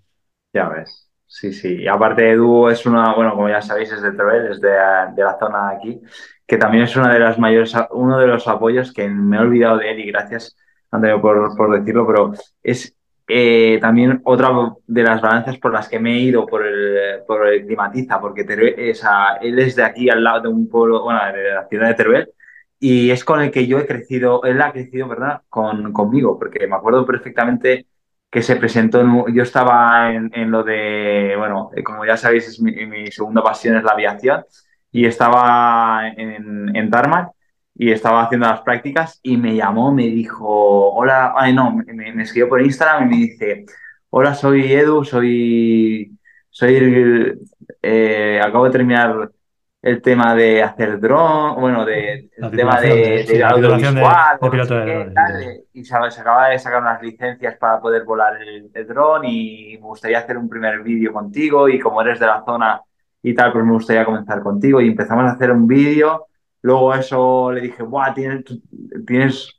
Ya 0.52 0.68
ves. 0.68 1.08
Sí, 1.26 1.52
sí. 1.52 1.76
Y 1.82 1.88
aparte 1.88 2.30
Edu 2.30 2.68
es 2.68 2.86
una, 2.86 3.14
bueno, 3.14 3.32
como 3.34 3.48
ya 3.48 3.60
sabéis, 3.60 3.92
es 3.92 4.00
de 4.02 4.12
Teruel, 4.12 4.50
es 4.52 4.60
de, 4.60 4.70
de 4.70 5.22
la 5.22 5.38
zona 5.38 5.70
de 5.70 5.76
aquí, 5.76 6.00
que 6.46 6.56
también 6.56 6.84
es 6.84 6.96
una 6.96 7.12
de 7.12 7.18
las 7.20 7.38
mayores, 7.38 7.74
uno 7.90 8.18
de 8.18 8.26
los 8.26 8.48
apoyos 8.48 8.92
que 8.92 9.08
me 9.08 9.36
he 9.36 9.40
olvidado 9.40 9.76
de 9.78 9.90
él 9.90 10.00
y 10.00 10.06
gracias, 10.10 10.56
Andreu, 10.90 11.20
por, 11.20 11.54
por 11.54 11.78
decirlo, 11.78 12.06
pero 12.06 12.32
es 12.62 12.96
eh, 13.28 13.78
también 13.82 14.22
otra 14.24 14.50
de 14.86 15.02
las 15.02 15.20
balanzas 15.20 15.58
por 15.58 15.72
las 15.74 15.86
que 15.88 16.00
me 16.00 16.14
he 16.16 16.20
ido 16.20 16.46
por 16.46 16.66
el, 16.66 17.20
por 17.26 17.46
el 17.46 17.66
Climatiza, 17.66 18.18
porque 18.20 18.44
Teruel, 18.44 18.74
es 18.78 19.04
a- 19.04 19.36
él 19.42 19.58
es 19.58 19.76
de 19.76 19.84
aquí 19.84 20.08
al 20.08 20.24
lado 20.24 20.40
de 20.42 20.48
un 20.48 20.66
pueblo, 20.68 21.02
bueno, 21.02 21.20
de 21.30 21.52
la 21.52 21.68
ciudad 21.68 21.88
de 21.88 21.94
Teruel, 21.94 22.30
y 22.80 23.10
es 23.10 23.24
con 23.24 23.40
el 23.40 23.50
que 23.50 23.66
yo 23.66 23.78
he 23.78 23.86
crecido, 23.86 24.42
él 24.44 24.60
ha 24.62 24.72
crecido, 24.72 25.08
¿verdad?, 25.08 25.42
con, 25.48 25.92
conmigo, 25.92 26.38
porque 26.38 26.66
me 26.66 26.76
acuerdo 26.76 27.06
perfectamente 27.06 27.86
que 28.30 28.42
se 28.42 28.56
presentó, 28.56 29.00
en 29.00 29.34
yo 29.34 29.42
estaba 29.42 30.12
en, 30.12 30.30
en 30.34 30.50
lo 30.50 30.62
de, 30.62 31.34
bueno, 31.38 31.70
eh, 31.74 31.82
como 31.82 32.04
ya 32.04 32.16
sabéis, 32.16 32.48
es 32.48 32.60
mi, 32.60 32.72
mi 32.86 33.06
segunda 33.10 33.42
pasión 33.42 33.76
es 33.76 33.84
la 33.84 33.92
aviación, 33.92 34.44
y 34.92 35.06
estaba 35.06 36.08
en, 36.16 36.74
en 36.76 36.90
Tarmac 36.90 37.30
y 37.74 37.90
estaba 37.92 38.22
haciendo 38.24 38.48
las 38.48 38.62
prácticas 38.62 39.20
y 39.22 39.36
me 39.36 39.54
llamó, 39.54 39.92
me 39.92 40.04
dijo, 40.04 40.92
hola, 40.92 41.34
ay 41.36 41.54
no, 41.54 41.72
me, 41.72 42.12
me 42.12 42.22
escribió 42.22 42.48
por 42.48 42.62
Instagram 42.62 43.04
y 43.06 43.10
me 43.10 43.16
dice, 43.16 43.66
hola, 44.10 44.34
soy 44.34 44.72
Edu, 44.72 45.04
soy, 45.04 46.16
soy, 46.50 47.38
eh, 47.82 48.40
acabo 48.42 48.64
de 48.64 48.70
terminar 48.70 49.30
el 49.80 50.02
tema 50.02 50.34
de 50.34 50.62
hacer 50.62 50.98
dron, 51.00 51.60
bueno, 51.60 51.84
de, 51.84 52.30
el 52.36 52.50
tema 52.50 52.80
de, 52.80 52.88
de- 52.88 53.24
de 53.24 53.44
audiovisual, 53.44 54.38
de 54.40 54.50
piloto 54.50 54.74
qué, 54.84 55.10
tal, 55.14 55.34
y 55.72 55.84
se, 55.84 55.94
se 56.10 56.20
acaba 56.20 56.48
de 56.48 56.58
sacar 56.58 56.82
unas 56.82 57.00
licencias 57.02 57.56
para 57.58 57.80
poder 57.80 58.04
volar 58.04 58.42
el, 58.42 58.70
el 58.74 58.86
dron 58.86 59.24
y 59.24 59.76
me 59.80 59.86
gustaría 59.86 60.18
hacer 60.18 60.36
un 60.36 60.48
primer 60.48 60.82
vídeo 60.82 61.12
contigo 61.12 61.68
y 61.68 61.78
como 61.78 62.02
eres 62.02 62.18
de 62.18 62.26
la 62.26 62.42
zona 62.44 62.80
y 63.22 63.34
tal, 63.34 63.52
pues 63.52 63.64
me 63.64 63.72
gustaría 63.72 64.04
comenzar 64.04 64.42
contigo 64.42 64.80
y 64.80 64.88
empezamos 64.88 65.24
a 65.24 65.32
hacer 65.32 65.50
un 65.52 65.66
vídeo. 65.66 66.26
Luego 66.62 66.92
eso 66.94 67.52
le 67.52 67.60
dije, 67.60 67.82
Buah, 67.84 68.12
tienes, 68.14 68.44
tienes, 69.06 69.56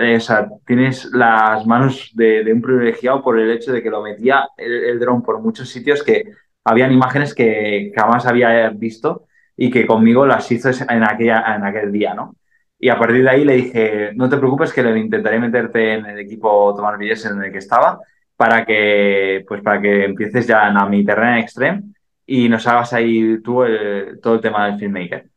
eh, 0.00 0.16
o 0.16 0.20
sea, 0.20 0.48
tienes 0.66 1.06
las 1.12 1.66
manos 1.66 2.10
de, 2.14 2.44
de 2.44 2.52
un 2.52 2.60
privilegiado 2.60 3.22
por 3.22 3.38
el 3.40 3.50
hecho 3.50 3.72
de 3.72 3.82
que 3.82 3.88
lo 3.90 4.02
metía 4.02 4.48
el, 4.58 4.84
el 4.84 5.00
dron 5.00 5.22
por 5.22 5.40
muchos 5.40 5.70
sitios 5.70 6.02
que 6.02 6.24
habían 6.64 6.92
imágenes 6.92 7.34
que 7.34 7.90
jamás 7.96 8.26
había 8.26 8.68
visto 8.70 9.26
y 9.56 9.70
que 9.70 9.86
conmigo 9.86 10.26
las 10.26 10.50
hizo 10.52 10.70
en, 10.88 11.02
aquella, 11.04 11.54
en 11.56 11.64
aquel 11.64 11.92
día, 11.92 12.14
¿no? 12.14 12.36
Y 12.78 12.88
a 12.88 12.98
partir 12.98 13.22
de 13.22 13.30
ahí 13.30 13.44
le 13.44 13.54
dije, 13.54 14.10
no 14.14 14.28
te 14.28 14.36
preocupes 14.38 14.72
que 14.72 14.82
le 14.82 14.98
intentaré 14.98 15.38
meterte 15.38 15.94
en 15.94 16.06
el 16.06 16.18
equipo 16.18 16.74
tomar 16.74 16.98
vídeos 16.98 17.24
en 17.26 17.42
el 17.42 17.52
que 17.52 17.58
estaba 17.58 18.00
para 18.36 18.64
que, 18.64 19.44
pues 19.46 19.62
para 19.62 19.80
que 19.80 20.04
empieces 20.04 20.46
ya 20.48 20.68
en 20.68 20.90
mi 20.90 21.04
terreno 21.04 21.36
extreme 21.38 21.82
y 22.26 22.48
nos 22.48 22.66
hagas 22.66 22.92
ahí 22.92 23.40
tú 23.42 23.62
el- 23.62 24.18
todo 24.20 24.34
el 24.34 24.40
tema 24.40 24.66
del 24.66 24.78
filmmaker. 24.78 25.28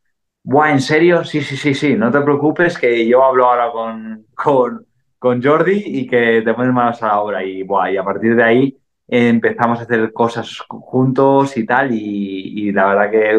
Buah, 0.43 0.71
¿en 0.71 0.81
serio? 0.81 1.23
Sí, 1.23 1.41
sí, 1.41 1.57
sí, 1.57 1.73
sí, 1.73 1.95
no 1.95 2.11
te 2.11 2.21
preocupes 2.21 2.77
que 2.77 3.07
yo 3.07 3.23
hablo 3.23 3.45
ahora 3.47 3.71
con, 3.71 4.25
con, 4.35 4.85
con 5.19 5.41
Jordi 5.43 5.83
y 5.85 6.07
que 6.07 6.41
te 6.43 6.53
pones 6.53 6.73
manos 6.73 7.01
a 7.03 7.07
la 7.07 7.19
obra 7.21 7.43
y, 7.43 7.63
buah, 7.63 7.91
y 7.91 7.97
a 7.97 8.03
partir 8.03 8.35
de 8.35 8.43
ahí 8.43 8.65
eh, 8.67 8.75
empezamos 9.07 9.79
a 9.79 9.83
hacer 9.83 10.11
cosas 10.13 10.57
juntos 10.67 11.55
y 11.57 11.65
tal 11.65 11.91
y, 11.93 12.67
y 12.69 12.71
la 12.71 12.87
verdad 12.87 13.11
que 13.11 13.37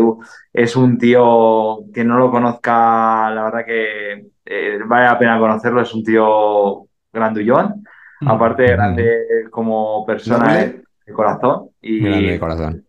es 0.53 0.77
un 0.77 0.97
tío 0.99 1.79
que 1.93 2.05
no 2.05 2.19
lo 2.19 2.31
conozca, 2.31 3.31
la 3.31 3.45
verdad 3.45 3.65
que 3.67 4.27
eh, 4.45 4.79
vale 4.87 5.07
la 5.07 5.19
pena 5.19 5.39
conocerlo, 5.39 5.81
es 5.83 5.93
un 5.95 6.05
tío 6.05 6.87
grandullón, 7.13 7.85
Mm. 8.19 8.29
aparte 8.29 8.63
de 8.63 8.69
grande 8.73 9.21
como 9.51 10.07
persona 10.07 10.39
Noble. 10.47 10.59
de, 10.59 10.83
de 11.07 11.13
corazón 11.13 11.69
y, 11.83 12.01
Grande 12.01 12.31
de 12.33 12.39
corazón. 12.41 12.85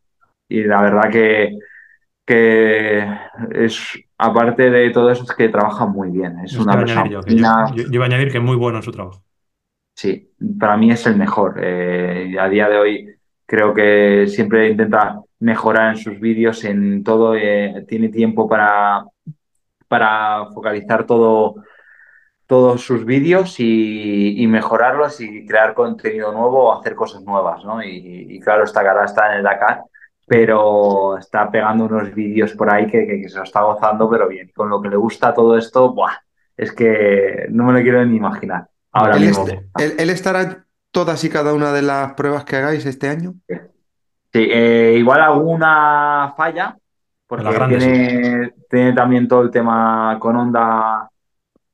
y 0.47 0.63
la 0.63 0.81
verdad 0.81 1.09
que, 1.11 1.57
que 2.25 3.05
es, 3.51 3.99
aparte 4.17 4.69
de 4.69 4.89
todo 4.91 5.09
eso, 5.11 5.23
es 5.23 5.33
que 5.33 5.49
trabaja 5.49 5.85
muy 5.85 6.11
bien, 6.11 6.39
es 6.39 6.57
una 6.57 6.77
persona 6.77 7.01
añadir 7.01 7.11
yo, 7.13 7.21
que 7.23 7.35
yo, 7.35 7.45
yo- 7.75 7.83
yo 7.83 7.89
iba 7.91 8.05
a 8.05 8.07
añadir 8.07 8.31
que 8.31 8.37
es 8.37 8.43
muy 8.43 8.55
bueno 8.55 8.77
en 8.77 8.83
su 8.83 8.91
trabajo. 8.91 9.21
Sí, 9.99 10.31
para 10.59 10.77
mí 10.77 10.91
es 10.91 11.05
el 11.07 11.15
mejor. 11.17 11.55
Eh, 11.63 12.35
a 12.39 12.47
día 12.49 12.69
de 12.69 12.77
hoy 12.77 13.15
creo 13.47 13.73
que 13.73 14.25
siempre 14.27 14.69
intenta 14.69 15.19
mejorar 15.39 15.91
en 15.95 15.97
sus 15.97 16.19
vídeos, 16.19 16.63
en 16.65 17.03
todo. 17.03 17.35
eh, 17.35 17.83
tiene 17.87 18.09
tiempo 18.09 18.47
para, 18.47 19.05
para 19.87 20.47
focalizar 20.53 21.05
todo, 21.05 21.55
todos 22.47 22.81
sus 22.83 23.05
vídeos 23.05 23.57
y, 23.59 24.45
mejorarlos 24.47 25.21
y 25.21 25.45
crear 25.47 25.73
contenido 25.75 26.31
nuevo 26.33 26.65
o 26.69 26.73
hacer 26.79 26.95
cosas 26.95 27.23
nuevas, 27.23 27.65
¿no? 27.65 27.83
Y, 27.83 28.39
claro, 28.41 28.63
esta 28.65 28.83
cara 28.83 29.05
está 29.05 29.31
en 29.31 29.39
el 29.39 29.43
Dakar, 29.43 29.83
pero 30.27 31.17
está 31.17 31.51
pegando 31.51 31.85
unos 31.85 32.13
vídeos 32.15 32.53
por 32.53 32.71
ahí 32.73 32.87
que, 32.87 33.07
que- 33.07 33.21
que 33.21 33.29
se 33.29 33.37
lo 33.37 33.43
está 33.45 33.61
gozando, 33.63 34.09
pero 34.09 34.27
bien. 34.29 34.51
Con 34.55 34.69
lo 34.69 34.81
que 34.81 34.89
le 34.89 34.97
gusta 34.97 35.33
todo 35.33 35.57
esto, 35.57 35.93
¡buah! 35.93 36.13
Es 36.57 36.71
que 36.73 37.47
no 37.51 37.65
me 37.65 37.73
lo 37.73 37.81
quiero 37.83 38.05
ni 38.05 38.17
imaginar. 38.17 38.67
Ahora 38.97 39.15
¿Él, 39.15 39.23
mismo. 39.23 39.43
est- 39.43 39.55
él- 39.77 39.95
él 39.99 40.09
estará 40.09 40.41
en 40.41 40.65
todas 40.91 41.23
y 41.23 41.29
cada 41.29 41.53
una 41.53 41.71
de 41.71 41.81
las 41.81 42.13
pruebas 42.13 42.45
que 42.45 42.55
hagáis 42.55 42.85
este 42.85 43.07
año? 43.09 43.35
Sí, 44.33 44.47
eh, 44.51 44.95
igual 44.97 45.21
alguna 45.21 46.33
falla, 46.37 46.77
porque 47.25 47.61
tiene, 47.67 48.53
tiene 48.69 48.93
también 48.93 49.27
todo 49.27 49.41
el 49.41 49.51
tema 49.51 50.17
con 50.19 50.35
onda 50.35 51.09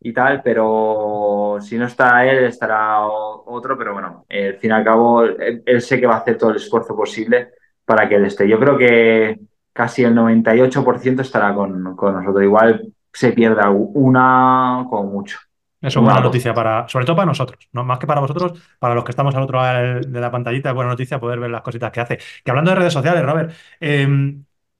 y 0.01 0.13
tal, 0.13 0.41
pero 0.43 1.57
si 1.61 1.77
no 1.77 1.85
está 1.87 2.25
él, 2.25 2.45
estará 2.45 3.01
otro, 3.07 3.77
pero 3.77 3.93
bueno, 3.93 4.25
eh, 4.29 4.49
al 4.49 4.57
fin 4.57 4.71
y 4.71 4.73
al 4.73 4.83
cabo, 4.83 5.23
él, 5.23 5.63
él 5.65 5.81
sé 5.81 5.99
que 5.99 6.07
va 6.07 6.15
a 6.15 6.17
hacer 6.19 6.37
todo 6.37 6.51
el 6.51 6.57
esfuerzo 6.57 6.95
posible 6.95 7.51
para 7.85 8.09
que 8.09 8.15
él 8.15 8.25
esté. 8.25 8.47
Yo 8.49 8.59
creo 8.59 8.77
que 8.77 9.39
casi 9.73 10.03
el 10.03 10.15
98% 10.15 11.21
estará 11.23 11.53
con, 11.55 11.95
con 11.95 12.15
nosotros. 12.15 12.43
Igual 12.43 12.93
se 13.13 13.31
pierde 13.33 13.61
una 13.69 14.85
como 14.89 15.05
mucho. 15.11 15.39
Eso 15.83 15.99
es 15.99 16.03
buena 16.05 16.21
noticia 16.21 16.53
para, 16.53 16.87
sobre 16.87 17.05
todo 17.05 17.17
para 17.17 17.25
nosotros, 17.25 17.67
¿no? 17.73 17.83
Más 17.83 17.99
que 17.99 18.07
para 18.07 18.21
vosotros, 18.21 18.53
para 18.79 18.95
los 18.95 19.03
que 19.03 19.11
estamos 19.11 19.35
al 19.35 19.43
otro 19.43 19.57
lado 19.61 19.99
de 19.99 20.21
la 20.21 20.31
pantallita, 20.31 20.69
es 20.69 20.75
buena 20.75 20.91
noticia 20.91 21.19
poder 21.19 21.39
ver 21.39 21.51
las 21.51 21.61
cositas 21.61 21.91
que 21.91 21.99
hace. 21.99 22.17
Que 22.43 22.51
hablando 22.51 22.71
de 22.71 22.75
redes 22.77 22.93
sociales, 22.93 23.21
Robert, 23.23 23.51
eh, 23.81 24.07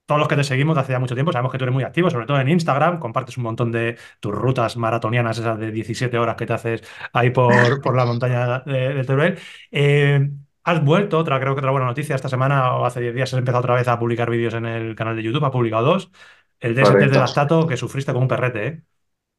todos 0.05 0.19
los 0.19 0.27
que 0.27 0.35
te 0.37 0.43
seguimos 0.43 0.75
de 0.75 0.81
hace 0.81 0.93
ya 0.93 0.99
mucho 0.99 1.15
tiempo 1.15 1.31
sabemos 1.31 1.51
que 1.51 1.57
tú 1.57 1.65
eres 1.65 1.73
muy 1.73 1.83
activo, 1.83 2.09
sobre 2.09 2.25
todo 2.25 2.39
en 2.39 2.47
Instagram, 2.49 2.99
compartes 2.99 3.37
un 3.37 3.43
montón 3.43 3.71
de 3.71 3.97
tus 4.19 4.33
rutas 4.33 4.77
maratonianas, 4.77 5.37
esas 5.39 5.57
de 5.59 5.71
17 5.71 6.17
horas 6.17 6.35
que 6.37 6.45
te 6.45 6.53
haces 6.53 6.83
ahí 7.13 7.29
por, 7.31 7.53
por 7.81 7.95
la 7.95 8.05
montaña 8.05 8.59
de, 8.59 8.93
de 8.93 9.03
Teruel. 9.03 9.39
Eh, 9.71 10.29
has 10.63 10.83
vuelto, 10.83 11.17
otra, 11.19 11.39
creo 11.39 11.53
que 11.55 11.59
otra 11.59 11.71
buena 11.71 11.87
noticia, 11.87 12.15
esta 12.15 12.29
semana 12.29 12.75
o 12.75 12.85
hace 12.85 13.01
10 13.01 13.13
días 13.15 13.33
has 13.33 13.39
empezado 13.39 13.59
otra 13.59 13.75
vez 13.75 13.87
a 13.87 13.99
publicar 13.99 14.29
vídeos 14.29 14.53
en 14.53 14.65
el 14.65 14.95
canal 14.95 15.15
de 15.15 15.23
YouTube, 15.23 15.43
ha 15.45 15.51
publicado 15.51 15.85
dos. 15.85 16.11
El 16.59 16.75
de 16.75 16.83
ese 16.83 16.95
de 16.95 17.07
lactato 17.19 17.67
que 17.67 17.75
sufriste 17.77 18.13
con 18.13 18.21
un 18.23 18.27
perrete, 18.29 18.67
¿eh? 18.67 18.83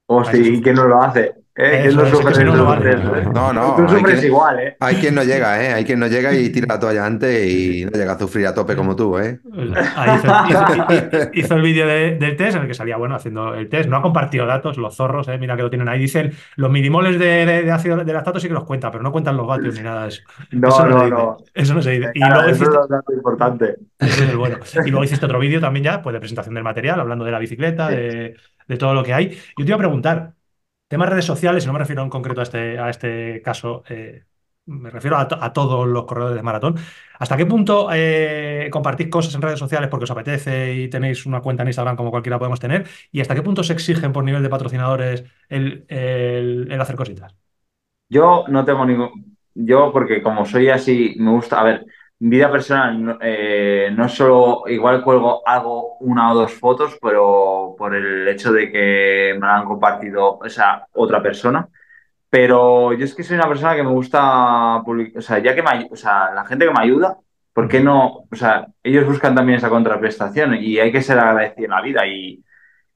Hostia, 0.07 0.41
¿y 0.41 0.61
quién 0.63 0.77
no 0.77 0.87
lo 0.87 1.03
hace? 1.03 1.33
¿Eh? 1.57 1.83
¿Quién 1.83 1.87
Eso 1.87 1.99
no 1.99 2.07
es, 2.07 2.37
que 2.37 2.45
vale. 2.45 2.91
estrés, 2.91 3.27
eh? 3.27 3.29
No, 3.33 3.53
no, 3.53 3.77
Tú 3.77 3.83
hay 3.85 3.89
sufres 4.01 4.25
igual, 4.25 4.59
¿eh? 4.59 4.77
Hay 4.81 4.97
quien 4.97 5.15
no 5.15 5.23
llega, 5.23 5.63
¿eh? 5.65 5.73
Hay 5.73 5.85
quien 5.85 6.01
no 6.01 6.09
llega 6.09 6.35
y 6.35 6.49
tira 6.53 6.67
la 6.69 6.81
toalla 6.81 7.07
antes 7.07 7.49
y 7.49 7.85
no 7.85 7.93
llega 7.93 8.13
a 8.15 8.19
sufrir 8.19 8.47
a 8.49 8.55
tope 8.55 8.75
como 8.75 8.97
tú, 8.97 9.17
¿eh? 9.19 9.39
Ahí 9.95 10.17
hizo, 10.19 10.33
hizo- 10.49 11.31
hizo 11.33 11.55
el 11.55 11.63
vídeo 11.63 11.87
de- 11.87 12.17
del 12.17 12.35
test 12.37 12.57
en 12.57 12.63
el 12.63 12.69
que 12.69 12.75
salía, 12.75 12.97
bueno, 12.97 13.15
haciendo 13.15 13.55
el 13.55 13.69
test. 13.69 13.89
No 13.89 13.97
ha 13.99 14.03
compartido 14.03 14.47
datos, 14.47 14.77
los 14.79 14.97
zorros, 14.97 15.29
eh, 15.29 15.39
mira 15.39 15.55
que 15.57 15.63
lo 15.63 15.71
tienen 15.71 15.89
ahí. 15.89 16.01
Dicen 16.01 16.33
los 16.57 16.71
milimoles 16.73 17.19
de, 17.21 17.47
de, 17.47 17.63
de 17.63 17.71
ácido 17.71 17.97
de 17.99 18.13
lactato 18.13 18.41
sí 18.41 18.49
que 18.49 18.55
los 18.55 18.65
cuenta, 18.65 18.91
pero 18.91 19.05
no 19.05 19.13
cuentan 19.13 19.37
los 19.37 19.47
vatios 19.47 19.77
ni 19.77 19.83
nada 19.85 20.03
de 20.03 20.09
eso. 20.09 20.23
No, 20.51 20.69
eso 20.69 20.87
no, 20.89 21.09
no. 21.09 21.37
Eso 21.55 21.73
no 21.73 21.83
se 21.83 21.91
dice. 21.93 22.11
Y 22.15 22.19
Claro, 22.19 22.35
luego 22.35 22.49
eso 22.51 22.65
hiciste, 22.65 22.81
es 22.83 22.89
dato 22.89 23.13
importante. 23.13 23.77
eso 24.01 24.25
es 24.25 24.37
bueno. 24.37 24.59
Y 24.85 24.91
luego 24.91 25.05
hiciste 25.05 25.25
otro 25.25 25.39
vídeo 25.39 25.61
también 25.61 25.85
ya, 25.85 26.03
pues 26.03 26.15
de 26.15 26.19
presentación 26.21 26.55
del 26.57 26.65
material, 26.65 26.99
hablando 26.99 27.25
de 27.25 27.31
la 27.31 27.39
bicicleta, 27.39 27.89
Sí. 27.91 27.95
de, 27.95 28.37
de 28.69 28.77
todo 28.77 28.95
lo 28.95 29.03
que 29.05 29.15
hay. 29.15 29.31
Yo 29.31 29.65
te 29.65 29.65
iba 29.65 29.77
a 29.77 29.79
preguntar, 29.79 30.35
temas 30.89 31.09
redes 31.09 31.25
sociales, 31.25 31.65
y 31.65 31.67
no 31.67 31.73
me 31.73 31.79
refiero 31.79 32.03
en 32.03 32.11
concreto 32.11 32.41
a 32.41 32.45
este, 32.45 32.79
a 32.79 32.91
este 32.91 33.43
caso, 33.43 33.83
eh, 33.89 34.25
me 34.67 34.91
refiero 34.91 35.17
a, 35.17 35.29
a 35.31 35.53
todos 35.53 35.87
los 35.87 36.05
corredores 36.05 36.37
de 36.37 36.43
maratón. 36.43 36.77
¿Hasta 37.19 37.37
qué 37.37 37.47
punto 37.47 37.89
eh, 37.93 38.69
compartís 38.73 39.09
cosas 39.09 39.35
en 39.35 39.43
redes 39.43 39.59
sociales 39.59 39.89
porque 39.91 40.05
os 40.05 40.11
apetece 40.11 40.75
y 40.75 40.89
tenéis 40.89 41.27
una 41.27 41.41
cuenta 41.43 41.62
en 41.62 41.69
Instagram 41.69 41.97
como 41.97 42.11
cualquiera 42.11 42.39
podemos 42.39 42.61
tener? 42.61 42.87
¿Y 43.12 43.21
hasta 43.21 43.35
qué 43.35 43.43
punto 43.43 43.62
se 43.65 43.73
exigen 43.75 44.12
por 44.12 44.25
nivel 44.25 44.43
de 44.43 44.49
patrocinadores 44.51 45.25
el, 45.49 45.85
el- 45.89 46.69
el 46.71 46.81
hacer 46.81 46.97
cositas? 46.97 47.35
Yo 48.09 48.45
no 48.49 48.65
tengo 48.65 48.85
ningún. 48.87 49.37
Yo, 49.55 49.93
porque 49.93 50.23
como 50.23 50.45
soy 50.45 50.69
así, 50.71 51.15
me 51.19 51.31
gusta. 51.31 51.61
A 51.61 51.65
ver, 51.65 51.87
vida 52.31 52.51
personal, 52.51 53.03
no, 53.05 53.18
eh, 53.20 53.91
no 53.97 54.09
solo. 54.09 54.64
Igual 54.68 55.03
cuelgo, 55.03 55.47
hago 55.47 55.97
una 55.99 56.33
o 56.33 56.35
dos 56.35 56.53
fotos, 56.55 56.99
pero 57.01 57.75
por 57.79 57.95
el 57.95 58.27
hecho 58.29 58.53
de 58.53 58.70
que 58.70 59.35
me 59.41 59.47
la 59.47 59.57
han 59.59 59.64
compartido 59.66 60.39
esa 60.45 60.87
otra 60.93 61.22
persona. 61.22 61.68
Pero 62.31 62.93
yo 62.95 63.05
es 63.05 63.14
que 63.14 63.22
soy 63.25 63.37
una 63.37 63.49
persona 63.49 63.77
que 63.77 63.83
me 63.85 63.91
gusta 63.91 64.83
publicar. 64.85 65.18
O 65.18 65.22
sea, 65.22 65.39
ya 65.41 65.55
que 65.55 65.62
me, 65.62 65.70
ay- 65.70 65.89
o 65.91 65.97
sea, 65.97 66.33
la 66.35 66.45
gente 66.47 66.66
que 66.66 66.72
me 66.72 66.83
ayuda, 66.83 67.18
¿por 67.53 67.68
qué 67.68 67.81
no? 67.81 68.27
O 68.31 68.37
sea, 68.37 68.66
ellos 68.83 69.07
buscan 69.07 69.35
también 69.35 69.59
esa 69.59 69.68
contraprestación 69.70 70.55
y 70.57 70.79
hay 70.81 70.93
que 70.93 71.03
ser 71.03 71.18
agradecido 71.18 71.66
en 71.66 71.70
la 71.70 71.83
vida. 71.83 72.07
Y, 72.07 72.45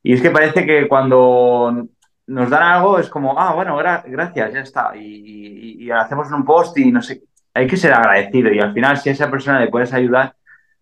y 0.02 0.12
es 0.14 0.22
que 0.22 0.30
parece 0.30 0.66
que 0.66 0.88
cuando 0.88 1.86
nos 2.26 2.50
dan 2.50 2.62
algo 2.62 2.98
es 2.98 3.08
como, 3.10 3.38
ah, 3.38 3.54
bueno, 3.54 3.78
gra- 3.78 4.04
gracias, 4.06 4.52
ya 4.54 4.60
está. 4.60 4.96
Y, 4.96 5.00
y- 5.02 5.84
y 5.86 5.90
hacemos 5.90 6.30
un 6.32 6.44
post 6.44 6.76
y 6.78 6.90
no 6.92 7.02
sé, 7.02 7.22
hay 7.54 7.66
que 7.66 7.76
ser 7.76 7.92
agradecido. 7.92 8.52
Y 8.52 8.60
al 8.60 8.72
final, 8.74 8.96
si 8.98 9.08
a 9.08 9.12
esa 9.12 9.30
persona 9.30 9.60
le 9.60 9.68
puedes 9.68 9.92
ayudar, 9.92 10.34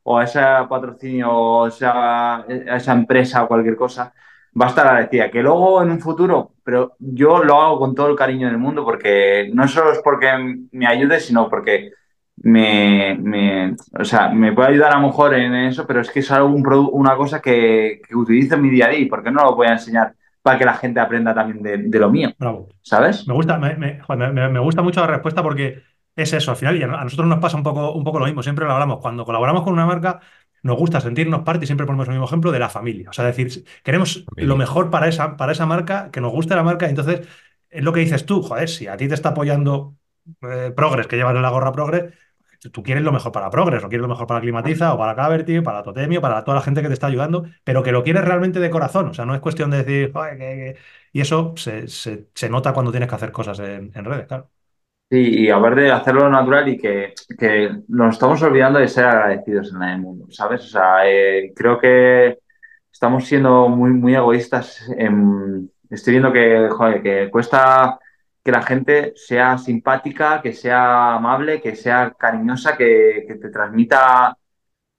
o 0.02 0.18
a 0.18 0.24
ese 0.24 0.40
patrocinio, 0.68 1.30
o 1.32 1.64
a 1.66 1.68
esa, 1.68 2.36
a 2.36 2.76
esa 2.76 2.92
empresa 2.92 3.42
o 3.44 3.48
cualquier 3.48 3.76
cosa, 3.76 4.12
va 4.60 4.66
a 4.66 4.68
estar 4.68 4.86
agradecida. 4.86 5.30
Que 5.30 5.42
luego 5.42 5.82
en 5.82 5.90
un 5.90 6.00
futuro, 6.00 6.52
pero 6.64 6.94
yo 6.98 7.42
lo 7.42 7.60
hago 7.60 7.78
con 7.78 7.94
todo 7.94 8.08
el 8.10 8.16
cariño 8.16 8.46
del 8.48 8.58
mundo, 8.58 8.84
porque 8.84 9.50
no 9.52 9.66
solo 9.68 9.92
es 9.92 10.00
porque 10.04 10.28
me 10.72 10.86
ayude, 10.86 11.20
sino 11.20 11.48
porque 11.48 11.90
me, 12.38 13.16
me, 13.20 13.74
o 13.98 14.04
sea, 14.04 14.28
me 14.28 14.52
puede 14.52 14.68
ayudar 14.68 14.92
a 14.92 15.00
lo 15.00 15.06
mejor 15.08 15.34
en 15.34 15.54
eso, 15.54 15.86
pero 15.86 16.00
es 16.00 16.10
que 16.10 16.20
es 16.20 16.30
algo, 16.30 16.48
un 16.48 16.64
una 16.92 17.16
cosa 17.16 17.40
que, 17.40 18.00
que 18.06 18.14
utilizo 18.14 18.54
en 18.56 18.62
mi 18.62 18.70
día 18.70 18.86
a 18.86 18.88
día 18.90 19.00
y 19.00 19.06
¿por 19.06 19.22
qué 19.22 19.30
no 19.30 19.42
lo 19.42 19.54
voy 19.56 19.66
a 19.68 19.72
enseñar 19.72 20.14
para 20.42 20.58
que 20.58 20.64
la 20.64 20.74
gente 20.74 21.00
aprenda 21.00 21.34
también 21.34 21.62
de, 21.62 21.78
de 21.78 21.98
lo 21.98 22.10
mío? 22.10 22.30
Bravo. 22.38 22.68
¿Sabes? 22.82 23.26
Me 23.26 23.34
gusta, 23.34 23.58
me- 23.58 23.74
me 23.76 24.60
gusta 24.60 24.82
mucho 24.82 25.00
la 25.00 25.06
respuesta 25.08 25.42
porque 25.42 25.82
es 26.16 26.32
eso, 26.32 26.50
al 26.50 26.56
final, 26.56 26.76
y 26.76 26.82
a 26.82 26.86
nosotros 26.88 27.28
nos 27.28 27.38
pasa 27.40 27.56
un 27.56 27.62
poco, 27.62 27.92
un 27.92 28.04
poco 28.04 28.18
lo 28.18 28.26
mismo, 28.26 28.42
siempre 28.42 28.64
lo 28.64 28.72
hablamos, 28.72 28.98
cuando 29.00 29.24
colaboramos 29.24 29.62
con 29.62 29.72
una 29.74 29.86
marca, 29.86 30.20
nos 30.62 30.76
gusta 30.76 31.00
sentirnos 31.00 31.42
parte 31.42 31.64
y 31.64 31.66
siempre 31.66 31.86
ponemos 31.86 32.08
el 32.08 32.14
mismo 32.14 32.26
ejemplo 32.26 32.50
de 32.52 32.58
la 32.58 32.68
familia. 32.68 33.10
O 33.10 33.12
sea, 33.12 33.24
decir, 33.24 33.64
queremos 33.84 34.24
Familia. 34.24 34.46
lo 34.48 34.56
mejor 34.56 34.90
para 34.90 35.08
esa, 35.08 35.36
para 35.36 35.52
esa 35.52 35.66
marca, 35.66 36.10
que 36.10 36.20
nos 36.20 36.32
guste 36.32 36.54
la 36.56 36.62
marca, 36.62 36.86
y 36.86 36.90
entonces 36.90 37.26
es 37.70 37.84
lo 37.84 37.92
que 37.92 38.00
dices 38.00 38.26
tú, 38.26 38.42
joder, 38.42 38.68
si 38.68 38.86
a 38.88 38.96
ti 38.96 39.08
te 39.08 39.14
está 39.14 39.30
apoyando 39.30 39.96
eh, 40.42 40.72
Progress, 40.74 41.06
que 41.06 41.16
llevas 41.16 41.34
en 41.36 41.42
la 41.42 41.50
gorra 41.50 41.72
Progress, 41.72 42.12
tú 42.72 42.82
quieres 42.82 43.04
lo 43.04 43.12
mejor 43.12 43.32
para 43.32 43.50
Progress, 43.50 43.84
o 43.84 43.88
quieres 43.88 44.02
lo 44.02 44.08
mejor 44.08 44.26
para 44.26 44.40
Climatiza, 44.40 44.94
o 44.94 44.98
para 44.98 45.14
Caverty, 45.14 45.60
para 45.60 45.82
Totemio, 45.82 46.20
para 46.20 46.42
toda 46.44 46.56
la 46.56 46.62
gente 46.62 46.82
que 46.82 46.88
te 46.88 46.94
está 46.94 47.06
ayudando, 47.06 47.44
pero 47.64 47.82
que 47.82 47.92
lo 47.92 48.02
quieres 48.02 48.24
realmente 48.24 48.58
de 48.60 48.70
corazón. 48.70 49.08
O 49.08 49.14
sea, 49.14 49.24
no 49.26 49.34
es 49.34 49.40
cuestión 49.40 49.70
de 49.70 49.78
decir, 49.84 50.12
joder, 50.12 50.38
que- 50.38 50.44
que- 50.74 50.76
y 51.12 51.20
eso 51.20 51.54
se, 51.56 51.86
se- 51.88 52.28
se 52.34 52.48
nota 52.50 52.72
cuando 52.72 52.90
tienes 52.90 53.08
que 53.08 53.14
hacer 53.14 53.32
cosas 53.32 53.58
en, 53.60 53.92
en 53.94 54.04
redes, 54.04 54.26
claro. 54.26 54.50
Sí, 55.08 55.18
y 55.44 55.50
hablar 55.50 55.76
de 55.76 55.92
hacerlo 55.92 56.28
natural 56.28 56.68
y 56.68 56.78
que, 56.78 57.14
que 57.38 57.70
nos 57.88 58.14
estamos 58.14 58.42
olvidando 58.42 58.80
de 58.80 58.88
ser 58.88 59.04
agradecidos 59.04 59.72
en 59.72 59.82
el 59.84 60.00
mundo, 60.00 60.26
¿sabes? 60.30 60.62
O 60.64 60.66
sea, 60.68 61.08
eh, 61.08 61.52
creo 61.54 61.78
que 61.78 62.38
estamos 62.92 63.24
siendo 63.26 63.68
muy, 63.68 63.90
muy 63.90 64.16
egoístas. 64.16 64.80
estoy 65.90 66.12
viendo 66.12 66.32
que, 66.32 66.68
que 67.02 67.30
cuesta 67.30 67.98
que 68.42 68.52
la 68.52 68.62
gente 68.62 69.12
sea 69.16 69.58
simpática, 69.58 70.40
que 70.42 70.52
sea 70.52 71.14
amable, 71.14 71.60
que 71.60 71.74
sea 71.76 72.12
cariñosa, 72.18 72.76
que, 72.76 73.24
que 73.26 73.34
te 73.36 73.50
transmita 73.50 74.36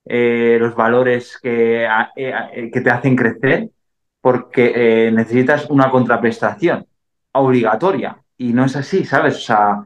eh, 0.06 0.58
los 0.60 0.76
valores 0.76 1.38
que, 1.42 1.86
a- 1.88 2.12
eh, 2.16 2.34
a- 2.34 2.50
que 2.72 2.82
te 2.82 2.90
hacen 2.90 3.16
crecer, 3.16 3.70
porque 4.22 5.12
necesitas 5.14 5.70
una 5.70 5.90
contraprestación 5.92 6.86
obligatoria. 7.34 8.18
Y 8.38 8.54
no 8.54 8.66
es 8.66 8.76
así, 8.76 9.06
¿sabes? 9.06 9.36
O 9.38 9.40
sea, 9.40 9.84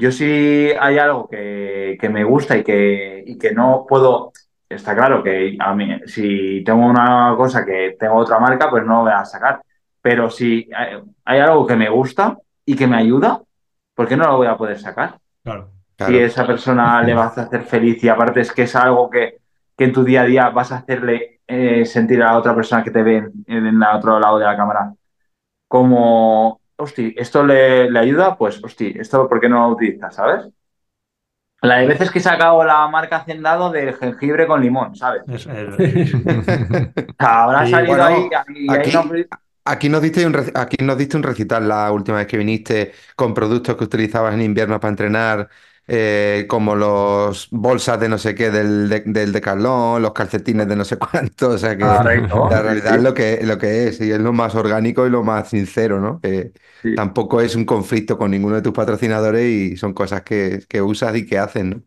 yo 0.00 0.10
sí 0.10 0.70
hay 0.78 0.98
algo 0.98 1.28
que, 1.28 1.96
que 2.00 2.08
me 2.08 2.24
gusta 2.24 2.56
y 2.56 2.64
que, 2.64 3.22
y 3.26 3.38
que 3.38 3.52
no 3.52 3.86
puedo. 3.88 4.32
Está 4.68 4.94
claro 4.94 5.22
que 5.22 5.56
a 5.58 5.74
mí, 5.74 6.00
si 6.06 6.62
tengo 6.64 6.86
una 6.86 7.34
cosa 7.36 7.64
que 7.64 7.96
tengo 7.98 8.16
otra 8.16 8.38
marca, 8.38 8.70
pues 8.70 8.84
no 8.84 8.98
lo 8.98 9.02
voy 9.02 9.12
a 9.12 9.24
sacar. 9.24 9.62
Pero 10.00 10.30
si 10.30 10.68
hay, 10.74 11.00
hay 11.24 11.40
algo 11.40 11.66
que 11.66 11.76
me 11.76 11.88
gusta 11.88 12.38
y 12.64 12.76
que 12.76 12.86
me 12.86 12.96
ayuda, 12.96 13.42
¿por 13.94 14.08
qué 14.08 14.16
no 14.16 14.24
lo 14.24 14.36
voy 14.38 14.46
a 14.46 14.56
poder 14.56 14.78
sacar? 14.78 15.18
Claro. 15.42 15.70
Claro. 15.96 16.12
si 16.12 16.18
esa 16.18 16.46
persona 16.46 17.02
le 17.04 17.14
vas 17.14 17.36
a 17.36 17.42
hacer 17.42 17.62
feliz 17.64 18.02
y 18.02 18.08
aparte 18.08 18.40
es 18.40 18.52
que 18.52 18.62
es 18.62 18.74
algo 18.74 19.10
que, 19.10 19.38
que 19.76 19.84
en 19.84 19.92
tu 19.92 20.02
día 20.02 20.22
a 20.22 20.24
día 20.24 20.48
vas 20.48 20.72
a 20.72 20.76
hacerle 20.76 21.40
eh, 21.46 21.84
sentir 21.84 22.22
a 22.22 22.32
la 22.32 22.38
otra 22.38 22.54
persona 22.54 22.82
que 22.82 22.90
te 22.90 23.02
ve 23.02 23.18
en, 23.18 23.32
en 23.46 23.66
el 23.66 23.82
otro 23.82 24.18
lado 24.18 24.38
de 24.38 24.46
la 24.46 24.56
cámara 24.56 24.94
como, 25.70 26.59
hosti, 26.80 27.14
esto 27.16 27.44
le, 27.44 27.90
le 27.90 27.98
ayuda, 27.98 28.36
pues, 28.36 28.62
hosti, 28.64 28.94
esto 28.98 29.28
¿por 29.28 29.40
qué 29.40 29.48
no 29.48 29.60
lo 29.68 29.74
utilizas, 29.74 30.14
sabes? 30.14 30.46
La 31.62 31.76
de 31.78 31.86
veces 31.86 32.10
que 32.10 32.18
he 32.20 32.22
sacado 32.22 32.64
la 32.64 32.86
marca 32.88 33.16
Hacendado 33.18 33.70
de 33.70 33.92
jengibre 33.92 34.46
con 34.46 34.60
limón, 34.62 34.94
¿sabes? 34.96 35.22
Es- 35.28 35.46
es- 35.46 35.74
O 37.18 37.22
sea, 37.22 37.44
habrá 37.44 37.66
Sí, 37.66 37.66
salido 37.66 38.02
bueno, 38.02 38.04
ahí, 38.04 38.30
ahí- 38.46 38.74
ahí 38.76 38.90
aquí- 38.90 38.92
no- 38.92 39.12
Aquí 39.64 39.88
nos 39.90 40.02
diste 40.02 40.26
un, 40.26 40.34
aquí 40.54 40.76
nos 40.84 40.96
diste 40.98 41.16
un 41.18 41.22
recital 41.22 41.68
la 41.68 41.92
última 41.92 42.18
vez 42.18 42.26
que 42.26 42.38
viniste 42.38 42.92
con 43.14 43.34
productos 43.34 43.76
que 43.76 43.84
utilizabas 43.84 44.34
en 44.34 44.42
invierno 44.42 44.80
para 44.80 44.90
entrenar, 44.90 45.50
eh, 45.92 46.46
como 46.48 46.76
los 46.76 47.48
bolsas 47.50 47.98
de 48.00 48.08
no 48.08 48.18
sé 48.18 48.34
qué 48.34 48.50
del, 48.50 48.88
de- 48.88 49.00
del 49.06 49.32
Decathlon, 49.32 50.00
los 50.02 50.12
calcetines 50.12 50.68
de 50.68 50.76
no 50.76 50.84
sé 50.84 50.98
cuánto. 50.98 51.50
O 51.50 51.58
sea 51.58 51.76
que 51.76 52.02
Correcto, 52.02 52.38
la 52.48 52.62
realidad 52.62 52.96
es 52.96 53.02
lo 53.02 53.14
que, 53.14 53.40
lo 53.44 53.58
que 53.58 53.88
es 53.88 54.00
y 54.00 54.10
es 54.12 54.20
lo 54.20 54.32
más 54.32 54.54
orgánico 54.54 55.06
y 55.06 55.10
lo 55.10 55.24
más 55.24 55.48
sincero, 55.50 56.00
¿no? 56.00 56.20
Que 56.20 56.52
Sí. 56.82 56.90
tampoco 56.94 57.40
es 57.40 57.54
un 57.56 57.64
conflicto 57.64 58.18
con 58.18 58.30
ninguno 58.30 58.56
de 58.56 58.62
tus 58.62 58.72
patrocinadores 58.72 59.44
y 59.50 59.76
son 59.76 59.94
cosas 59.94 60.22
que, 60.22 60.64
que 60.68 60.82
usas 60.82 61.16
y 61.16 61.26
que 61.26 61.38
hacen, 61.38 61.70
¿no? 61.70 61.82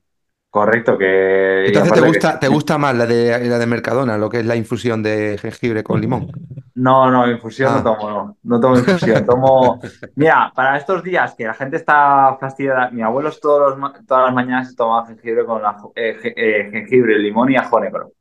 Correcto, 0.54 1.00
que... 1.00 1.66
Entonces, 1.66 1.94
¿te 1.94 2.00
que- 2.00 2.08
gusta, 2.08 2.40
te 2.40 2.48
gusta 2.48 2.78
más 2.78 2.96
la 2.96 3.08
de, 3.08 3.44
la 3.50 3.58
de 3.58 3.66
Mercadona, 3.66 4.20
lo 4.20 4.30
que 4.30 4.42
es 4.42 4.46
la 4.46 4.56
infusión 4.56 5.02
de 5.02 5.36
jengibre 5.42 5.84
con 5.84 6.00
limón? 6.00 6.28
No, 6.76 7.10
no, 7.10 7.28
infusión 7.28 7.72
Ah. 7.74 7.78
no 7.78 7.84
tomo, 7.84 8.10
no. 8.12 8.38
No 8.44 8.60
tomo 8.60 8.78
infusión. 8.78 9.26
Tomo. 9.26 9.80
Mira, 10.16 10.52
para 10.54 10.78
estos 10.78 11.02
días 11.02 11.34
que 11.36 11.46
la 11.46 11.56
gente 11.56 11.78
está 11.78 12.38
fastidiada, 12.40 12.92
mi 12.92 13.02
abuelo 13.02 13.32
todos 13.42 13.80
los 13.80 14.06
todas 14.06 14.26
las 14.26 14.34
mañanas 14.36 14.70
se 14.70 14.76
tomaba 14.76 15.08
jengibre 15.08 15.44
con 15.44 15.66
ajo- 15.66 15.92
eh, 15.96 16.20
eh, 16.36 16.70
jengibre, 16.72 17.18
limón 17.18 17.50
y 17.52 17.56
ajo 17.56 17.80
negro. 17.80 18.12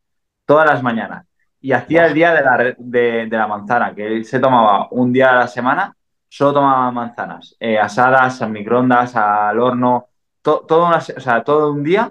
Todas 0.46 0.64
las 0.70 0.82
mañanas. 0.82 1.26
Y 1.60 1.72
hacía 1.72 2.06
el 2.06 2.14
día 2.14 2.32
de 2.32 2.40
la, 2.42 2.74
de, 2.78 3.26
de 3.26 3.36
la 3.36 3.46
manzana, 3.46 3.94
que 3.94 4.06
él 4.06 4.24
se 4.24 4.40
tomaba 4.40 4.88
un 4.90 5.12
día 5.12 5.32
a 5.32 5.36
la 5.40 5.48
semana, 5.48 5.94
solo 6.30 6.54
tomaba 6.54 6.90
manzanas, 6.92 7.54
eh, 7.60 7.78
asadas, 7.78 8.40
al 8.40 8.52
microondas, 8.52 9.14
al 9.16 9.60
horno, 9.60 10.06
to- 10.42 10.64
todo, 10.66 10.86
una 10.86 11.00
se- 11.00 11.14
o 11.16 11.20
sea, 11.20 11.42
todo 11.44 11.72
un 11.72 11.82
día 11.82 12.10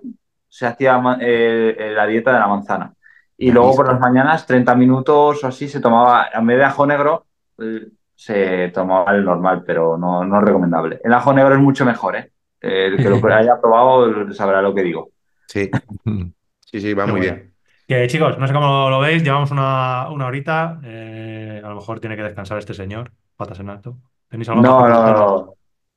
se 0.49 0.65
hacía 0.67 1.01
eh, 1.21 1.91
la 1.95 2.05
dieta 2.07 2.33
de 2.33 2.39
la 2.39 2.47
manzana. 2.47 2.93
Y 3.37 3.51
luego 3.51 3.69
visto. 3.69 3.83
por 3.83 3.91
las 3.91 3.99
mañanas, 3.99 4.45
30 4.45 4.75
minutos 4.75 5.43
o 5.43 5.47
así, 5.47 5.67
se 5.67 5.79
tomaba, 5.79 6.27
en 6.33 6.45
vez 6.45 6.57
de 6.57 6.63
ajo 6.65 6.85
negro, 6.85 7.25
eh, 7.59 7.87
se 8.15 8.69
tomaba 8.69 9.15
el 9.15 9.23
normal, 9.25 9.63
pero 9.65 9.97
no, 9.97 10.23
no 10.23 10.39
es 10.39 10.43
recomendable. 10.45 10.99
El 11.03 11.13
ajo 11.13 11.33
negro 11.33 11.55
es 11.55 11.61
mucho 11.61 11.85
mejor, 11.85 12.15
¿eh? 12.17 12.31
El 12.59 12.97
que 12.97 13.09
lo 13.09 13.15
haya 13.33 13.59
probado 13.59 14.31
sabrá 14.33 14.61
lo 14.61 14.75
que 14.75 14.83
digo. 14.83 15.09
Sí, 15.47 15.71
sí, 16.71 16.79
sí, 16.81 16.93
va 16.93 17.05
muy 17.07 17.19
bueno. 17.19 17.35
bien. 17.35 17.53
Que 17.87 18.07
chicos, 18.07 18.37
no 18.37 18.47
sé 18.47 18.53
cómo 18.53 18.89
lo 18.89 18.99
veis, 18.99 19.23
llevamos 19.23 19.51
una, 19.51 20.09
una 20.09 20.27
horita. 20.27 20.79
eh, 20.83 21.61
a 21.63 21.67
lo 21.67 21.75
mejor 21.75 21.99
tiene 21.99 22.15
que 22.15 22.23
descansar 22.23 22.57
este 22.59 22.73
señor. 22.73 23.11
Patas 23.35 23.59
en 23.59 23.69
alto. 23.69 23.97
¿Tenéis 24.29 24.47
algo 24.49 24.61
No, 24.61 24.87
no, 24.87 25.13
no. 25.13 25.53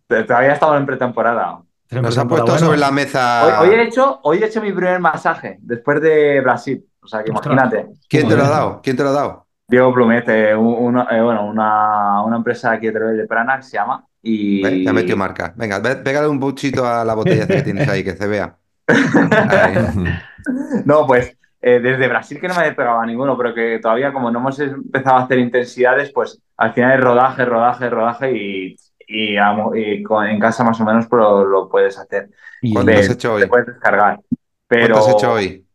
Te- 0.06 0.24
Todavía 0.24 0.52
estamos 0.54 0.76
en 0.78 0.86
pretemporada. 0.86 1.62
Nos 2.02 2.16
ha 2.18 2.20
temporada 2.22 2.46
puesto 2.46 2.64
sobre 2.66 2.78
la 2.78 2.88
Hoy, 2.88 2.94
mesa. 2.94 3.60
hoy 3.60 3.68
he 3.70 3.82
hecho, 3.82 4.20
hoy 4.22 4.38
he 4.42 4.46
hecho 4.46 4.60
mi 4.62 4.72
primer 4.72 5.00
masaje 5.00 5.58
después 5.60 6.00
de 6.00 6.40
Brasil. 6.40 6.84
O 7.02 7.06
sea 7.06 7.22
que 7.22 7.30
Ostras. 7.30 7.52
imagínate. 7.54 7.92
¿Quién 8.08 8.28
te 8.28 8.36
lo 8.36 8.44
ha 8.44 8.48
dado? 8.48 8.80
¿Quién 8.82 8.96
te 8.96 9.02
lo 9.02 9.08
ha 9.10 9.12
dado? 9.12 9.46
Diego 9.66 9.92
Plumet, 9.94 10.28
eh, 10.28 10.54
un- 10.54 10.98
eh, 10.98 11.22
bueno, 11.22 11.46
una, 11.46 12.22
una 12.22 12.36
empresa 12.36 12.72
aquí 12.72 12.88
de 12.90 12.98
de 13.00 13.26
Prana 13.26 13.56
que 13.56 13.62
se 13.62 13.76
llama. 13.76 14.04
¿Ves? 14.22 14.84
Ya 14.84 14.92
metió 14.92 15.14
Y 15.14 15.18
marca. 15.18 15.52
Venga, 15.56 15.78
ve- 15.80 15.96
pégale 15.96 16.28
un 16.28 16.38
buchito 16.40 16.86
a 16.86 17.04
la 17.04 17.14
botella 17.14 17.46
que 17.46 17.62
tienes 17.62 17.88
ahí, 17.88 18.02
que 18.04 18.16
se 18.16 18.26
vea. 18.26 18.56
No, 20.84 21.06
pues 21.06 21.36
eh, 21.62 21.80
desde 21.80 22.08
Brasil 22.08 22.38
que 22.40 22.48
no 22.48 22.54
me 22.54 22.68
he 22.68 22.72
pegado 22.72 23.00
a 23.00 23.06
ninguno, 23.06 23.36
pero 23.36 23.54
que 23.54 23.78
todavía 23.80 24.12
como 24.12 24.30
no 24.30 24.38
hemos 24.38 24.58
empezado 24.60 25.16
a 25.16 25.22
hacer 25.22 25.38
intensidades, 25.38 26.12
pues 26.12 26.40
al 26.58 26.72
final 26.74 26.98
es 26.98 27.00
rodaje, 27.04 27.44
rodaje, 27.44 27.88
rodaje 27.90 28.32
y, 28.32 28.76
y, 29.06 29.36
amo- 29.36 29.74
y 29.76 30.02
con- 30.02 30.26
en 30.26 30.38
casa 30.40 30.64
más 30.64 30.80
o 30.80 30.84
menos 30.84 31.06
pues, 31.08 31.20
lo, 31.22 31.68
puedes 31.68 31.98
hacer. 31.98 32.30
Y- 32.62 32.72
¿Cuánto 32.72 32.92
De- 32.92 32.98
has 32.98 33.10
hecho 33.10 33.28
te 33.36 33.42
hoy? 33.42 33.46
puedes 33.48 33.66
descargar. 33.66 34.20
Pero, 34.66 34.94
¿Cuánto 34.94 35.08
has 35.10 35.14
hecho 35.16 35.32
hoy? 35.32 35.66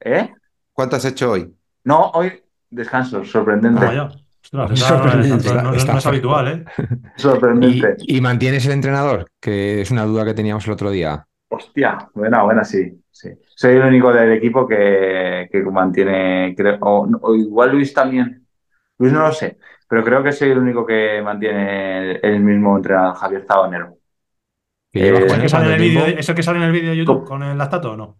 ¿Eh? 0.00 0.30
¿Cuánto 0.72 0.96
has 0.96 1.04
hecho 1.04 1.30
hoy? 1.32 1.54
No, 1.84 2.10
hoy 2.14 2.42
descanso, 2.70 3.24
sorprendente. 3.24 3.84
Ah. 3.84 4.08
Ostras, 4.42 4.52
no, 4.70 4.76
Sorprendente. 4.76 5.48
no- 5.48 5.54
no- 5.54 5.70
no 5.70 5.74
Está- 5.76 5.98
es 5.98 6.06
habitual, 6.06 6.48
¿eh? 6.48 6.64
Sorprendente. 7.16 7.96
¿Y, 8.00 8.18
y 8.18 8.20
mantienes 8.20 8.66
el 8.66 8.72
entrenador? 8.72 9.26
Que 9.40 9.80
es 9.80 9.90
una 9.90 10.04
duda 10.04 10.24
que 10.24 10.34
teníamos 10.34 10.66
el 10.66 10.72
otro 10.72 10.90
día. 10.90 11.24
Hostia, 11.48 11.98
buena, 12.14 12.42
buena, 12.42 12.64
sí, 12.64 13.02
sí. 13.10 13.28
Soy 13.54 13.76
el 13.76 13.82
único 13.82 14.12
del 14.12 14.32
equipo 14.32 14.66
que, 14.66 15.48
que 15.52 15.62
mantiene, 15.62 16.54
creo, 16.56 16.78
o, 16.80 17.06
o 17.20 17.34
igual 17.34 17.72
Luis 17.72 17.92
también. 17.92 18.46
Luis 18.98 19.12
no 19.12 19.20
lo 19.20 19.32
sé, 19.32 19.58
pero 19.92 20.04
creo 20.04 20.22
que 20.22 20.32
soy 20.32 20.52
el 20.52 20.58
único 20.58 20.86
que 20.86 21.20
mantiene 21.22 22.12
el, 22.12 22.20
el 22.22 22.40
mismo 22.40 22.78
entrenador, 22.78 23.14
Javier 23.14 23.44
Zabonero. 23.46 23.98
Que 24.90 25.06
Eh, 25.06 25.26
¿Eso 25.26 25.36
que 25.36 25.42
él 25.42 25.50
sale 25.50 25.66
en 25.66 25.72
el 25.82 25.90
tiempo. 25.90 26.06
¿Eso 26.18 26.34
que 26.34 26.42
sale 26.42 26.58
en 26.60 26.64
el 26.64 26.72
vídeo 26.72 26.90
de 26.92 26.96
YouTube 26.96 27.16
¿Cómo? 27.16 27.26
con 27.26 27.42
el 27.42 27.58
lactato 27.58 27.92
o 27.92 27.96
no? 27.98 28.16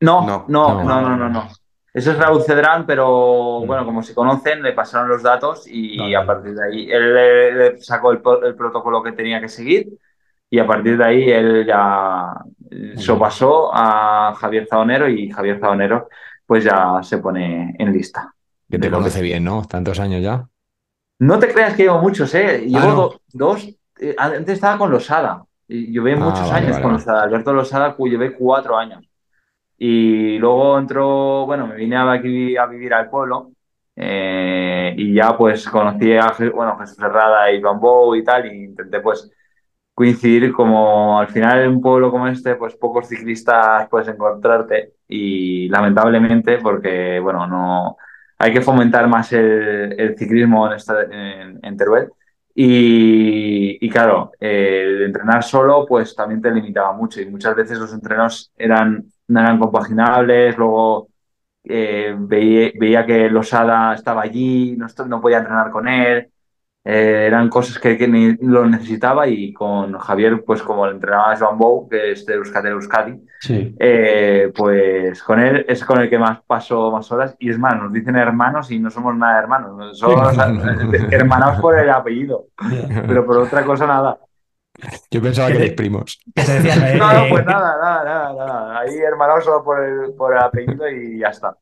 No, 0.00 0.22
No, 0.26 0.44
no, 0.48 0.82
no. 0.82 0.84
no, 0.84 1.00
no, 1.02 1.16
no, 1.18 1.28
no. 1.28 1.48
Eso 1.92 2.12
es 2.12 2.16
Raúl 2.18 2.42
Cedrán, 2.42 2.86
pero 2.86 3.60
Mm. 3.62 3.66
bueno, 3.66 3.84
como 3.84 4.02
se 4.02 4.14
conocen, 4.14 4.62
le 4.62 4.72
pasaron 4.72 5.10
los 5.10 5.22
datos 5.22 5.66
y 5.66 5.98
Vale, 5.98 6.16
a 6.16 6.24
partir 6.24 6.54
de 6.54 6.64
ahí 6.64 6.90
él 6.90 7.14
le, 7.14 7.52
le 7.52 7.78
sacó 7.82 8.12
el, 8.12 8.22
protocolo 8.22 9.02
que 9.02 9.12
tenía 9.12 9.42
que 9.42 9.48
seguir 9.48 9.88
y 10.48 10.58
a 10.58 10.66
partir 10.66 10.96
de 10.96 11.04
ahí 11.04 11.30
él 11.30 11.66
ya 11.66 12.32
se 12.96 13.14
pasó 13.14 13.70
a 13.74 14.34
Javier 14.40 14.66
Zaonero 14.70 15.06
y 15.06 15.30
Javier 15.30 15.58
Zaonero 15.60 16.08
pues 16.46 16.64
ya 16.64 17.00
se 17.02 17.18
pone 17.18 17.76
en 17.78 17.92
lista. 17.92 18.34
Que 18.70 18.78
te 18.78 18.90
conoce 18.90 19.20
bien, 19.20 19.44
¿no? 19.44 19.64
Tantos 19.66 20.00
años 20.00 20.22
ya. 20.22 20.49
No 21.20 21.38
te 21.38 21.52
creas 21.52 21.74
que 21.76 21.84
llevo 21.84 21.98
muchos, 22.00 22.34
¿eh? 22.34 22.60
Llevo 22.66 22.78
Ah, 22.78 22.86
no. 22.88 22.96
do- 22.96 23.20
dos. 23.32 23.68
eh, 24.00 24.14
antes 24.18 24.54
estaba 24.54 24.78
con 24.78 24.90
Losada. 24.90 25.44
Y 25.68 25.92
llevé 25.92 26.14
Ah, 26.14 26.16
muchos 26.16 26.50
vale, 26.50 26.54
años 26.66 26.72
vale, 26.72 26.82
con. 26.82 26.92
Losada. 26.94 27.22
Alberto 27.24 27.52
Losada, 27.52 27.96
llevé 27.98 28.32
cuatro 28.34 28.76
años. 28.76 29.06
Y 29.78 30.38
luego 30.38 30.78
entró, 30.78 31.46
bueno, 31.46 31.66
me 31.66 31.76
vine 31.76 31.96
aquí 31.96 32.56
a 32.56 32.66
vivir 32.66 32.94
al 32.94 33.10
pueblo. 33.10 33.52
eh, 34.02 34.94
y 34.96 35.14
ya 35.14 35.36
pues 35.36 35.68
conocí 35.68 36.14
a 36.16 36.32
bueno, 36.54 36.78
Jesús 36.78 36.98
Herrada 37.00 37.50
y 37.52 37.60
Bambó 37.60 38.16
y 38.16 38.24
tal. 38.24 38.46
Y 38.52 38.64
intenté 38.64 39.00
pues 39.00 39.30
coincidir 39.94 40.52
como 40.52 41.18
al 41.20 41.28
final 41.28 41.60
en 41.62 41.70
un 41.70 41.80
pueblo 41.82 42.10
como 42.10 42.26
este, 42.28 42.56
pues 42.56 42.76
pocos 42.76 43.08
ciclistas 43.08 43.88
puedes 43.90 44.08
encontrarte 44.08 44.94
y 45.08 45.68
lamentablemente 45.68 46.58
porque, 46.58 47.20
bueno, 47.20 47.46
no 47.46 47.96
hay 48.40 48.52
que 48.54 48.62
fomentar 48.62 49.08
más 49.08 49.32
el, 49.32 49.94
el 50.00 50.16
ciclismo 50.18 50.66
en, 50.68 50.74
esta- 50.76 51.02
en, 51.04 51.60
en 51.62 51.76
Teruel. 51.76 52.10
Y, 52.54 53.78
y 53.84 53.90
claro, 53.90 54.32
el 54.40 55.02
entrenar 55.04 55.42
solo 55.44 55.86
pues 55.86 56.14
también 56.16 56.42
te 56.42 56.50
limitaba 56.50 56.92
mucho. 56.92 57.20
Y 57.20 57.26
muchas 57.30 57.54
veces 57.56 57.78
los 57.78 57.92
entrenos 57.92 58.52
eran, 58.56 59.04
no 59.28 59.40
eran 59.40 59.58
compaginables, 59.58 60.56
luego 60.58 61.08
eh, 61.64 62.14
veía, 62.18 62.72
veía 62.78 63.06
que 63.06 63.30
Losada 63.30 63.94
estaba 63.94 64.22
allí, 64.22 64.76
no, 64.76 64.86
no 65.06 65.20
podía 65.20 65.38
entrenar 65.38 65.70
con 65.70 65.88
él, 65.88 66.29
eh, 66.84 67.24
eran 67.26 67.48
cosas 67.50 67.78
que, 67.78 67.98
que 67.98 68.08
ni 68.08 68.36
lo 68.40 68.64
necesitaba 68.66 69.28
y 69.28 69.52
con 69.52 69.98
Javier, 69.98 70.42
pues 70.44 70.62
como 70.62 70.86
le 70.86 70.92
entrenaba 70.92 71.36
Joan 71.36 71.58
Bou, 71.58 71.88
que 71.88 72.12
es 72.12 72.24
de 72.26 72.34
Euskadi, 72.34 72.68
Euskadi, 72.68 73.20
Sí. 73.40 73.74
eh, 73.78 74.52
pues 74.54 75.22
con 75.22 75.40
él 75.40 75.64
es 75.68 75.84
con 75.84 76.00
el 76.00 76.08
que 76.10 76.18
más 76.18 76.40
paso 76.46 76.90
más 76.90 77.10
horas 77.12 77.36
y 77.38 77.50
es 77.50 77.58
más, 77.58 77.74
nos 77.76 77.92
dicen 77.92 78.16
hermanos 78.16 78.70
y 78.70 78.78
no 78.78 78.90
somos 78.90 79.14
nada 79.16 79.38
hermanos, 79.40 79.98
somos 79.98 80.36
hermanados 81.10 81.60
por 81.60 81.78
el 81.78 81.90
apellido, 81.90 82.46
pero 83.06 83.24
por 83.26 83.38
otra 83.38 83.64
cosa 83.64 83.86
nada. 83.86 84.18
Yo 85.10 85.20
pensaba 85.20 85.48
Que 85.48 85.56
erais 85.56 85.72
primos. 85.76 86.18
No, 86.36 86.42
no, 86.98 87.24
eh, 87.24 87.26
pues 87.28 87.44
nada, 87.44 87.76
nada, 87.82 88.04
nada, 88.04 88.32
nada. 88.34 88.78
Ahí 88.80 88.96
hermanados 88.96 89.44
solo 89.44 89.62
por 89.62 89.82
el, 89.84 90.14
por 90.14 90.32
el 90.32 90.38
apellido 90.38 90.88
y 90.88 91.18
ya 91.18 91.28
está. 91.28 91.54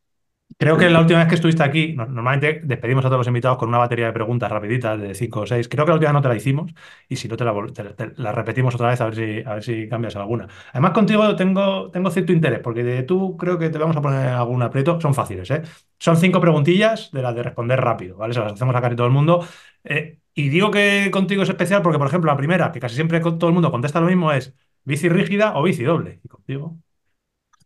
Creo 0.61 0.77
que 0.77 0.91
la 0.91 0.99
última 1.01 1.21
vez 1.21 1.29
que 1.29 1.37
estuviste 1.37 1.63
aquí, 1.63 1.93
no- 1.95 2.07
normalmente 2.07 2.61
despedimos 2.65 3.05
a 3.05 3.09
todos 3.09 3.19
los 3.21 3.29
invitados 3.29 3.59
con 3.59 3.69
una 3.69 3.79
batería 3.79 4.07
de 4.07 4.13
preguntas 4.13 4.51
rapiditas 4.51 5.01
de 5.01 5.15
5 5.15 5.41
o 5.43 5.47
6. 5.47 5.69
Creo 5.69 5.85
que 5.85 5.91
la 5.91 5.95
última 5.95 6.13
no 6.13 6.21
te 6.21 6.27
la 6.29 6.35
hicimos 6.35 6.73
y 7.09 7.15
si 7.15 7.29
no 7.29 7.37
te 7.37 7.45
la, 7.45 7.55
te- 7.95 8.13
la 8.17 8.33
repetimos 8.33 8.75
otra 8.75 8.89
vez 8.89 9.01
a 9.01 9.05
ver 9.05 9.15
si, 9.15 9.49
a 9.49 9.55
ver 9.55 9.63
si 9.63 9.89
cambias 9.89 10.17
alguna. 10.17 10.49
Además 10.73 10.91
contigo 10.93 11.37
tengo, 11.37 11.91
tengo 11.93 12.11
cierto 12.11 12.33
interés 12.33 12.59
porque 12.59 12.83
de 12.83 13.05
tú 13.05 13.37
creo 13.37 13.57
que 13.57 13.71
te 13.71 13.79
vamos 13.79 13.97
a 13.97 14.03
poner 14.03 14.29
algún 14.31 14.61
aprieto. 14.63 15.01
Son 15.01 15.15
fáciles, 15.15 15.49
¿eh? 15.53 15.63
Son 16.01 16.17
cinco 16.17 16.41
preguntillas 16.41 17.11
de 17.13 17.23
las 17.23 17.35
de 17.37 17.45
responder 17.45 17.81
rápido, 17.81 18.17
¿vale? 18.17 18.35
Se 18.35 18.41
las 18.41 18.53
hacemos 18.55 18.75
a 18.75 18.81
casi 18.81 18.97
todo 18.97 19.07
el 19.07 19.13
mundo. 19.13 19.47
Eh, 19.85 20.19
y 20.35 20.49
digo 20.49 20.71
que 20.73 21.09
contigo 21.13 21.43
es 21.45 21.49
especial 21.49 21.83
porque, 21.83 21.99
por 21.99 22.09
ejemplo, 22.09 22.31
la 22.33 22.37
primera, 22.37 22.73
que 22.73 22.81
casi 22.81 22.97
siempre 22.97 23.21
todo 23.21 23.47
el 23.49 23.53
mundo 23.55 23.71
contesta 23.71 24.01
lo 24.01 24.07
mismo, 24.09 24.33
es 24.33 24.55
bici 24.85 25.09
rígida 25.09 25.57
o 25.57 25.63
bici 25.63 25.85
doble. 25.85 26.21
Y 26.25 26.29
contigo... 26.29 26.77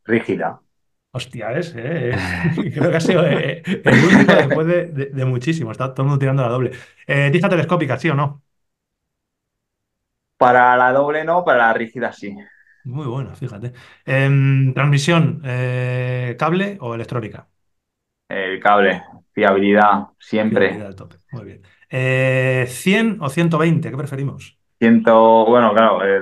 Rígida. 0.05 0.61
Hostia, 1.15 1.53
es, 1.53 1.75
eh, 1.77 2.11
es- 2.15 2.57
creo 2.75 2.91
que 2.91 2.97
ha 2.97 3.01
sido 3.01 3.27
eh, 3.27 3.63
el 3.67 4.05
único 4.05 4.33
después 4.35 4.67
de, 4.67 4.87
de- 4.87 5.07
de 5.07 5.25
muchísimo. 5.27 5.71
Está 5.73 5.93
todo 5.93 6.03
el 6.05 6.09
mundo 6.09 6.19
tirando 6.21 6.43
la 6.43 6.49
doble. 6.49 6.73
Eh, 7.07 7.31
telescópica, 7.33 7.99
¿sí 7.99 8.09
o 8.09 8.15
no? 8.15 8.43
Para 10.37 10.77
la 10.77 10.93
doble 10.93 11.25
no, 11.25 11.43
para 11.43 11.69
la 11.69 11.73
rígida 11.73 12.13
sí. 12.13 12.37
Muy 12.85 13.07
bueno, 13.07 13.35
fíjate. 13.37 13.73
Em, 14.05 14.75
transmisión, 14.75 15.41
eh, 15.45 16.37
cable 16.39 16.79
o 16.81 16.95
electrónica. 16.95 17.49
El 18.29 18.59
cable, 18.61 19.03
fiabilidad, 19.33 20.09
siempre. 20.19 20.67
Fiabilidad 20.69 20.89
al 20.89 20.97
tope. 20.97 21.17
Muy 21.31 21.45
bien. 21.45 21.63
Eh, 21.91 22.67
100 22.69 23.19
o 23.21 23.29
120, 23.29 23.91
¿qué 23.91 23.97
preferimos? 23.97 24.59
Ciento, 24.79 25.47
bueno, 25.47 25.73
claro, 25.73 26.05
eh, 26.05 26.21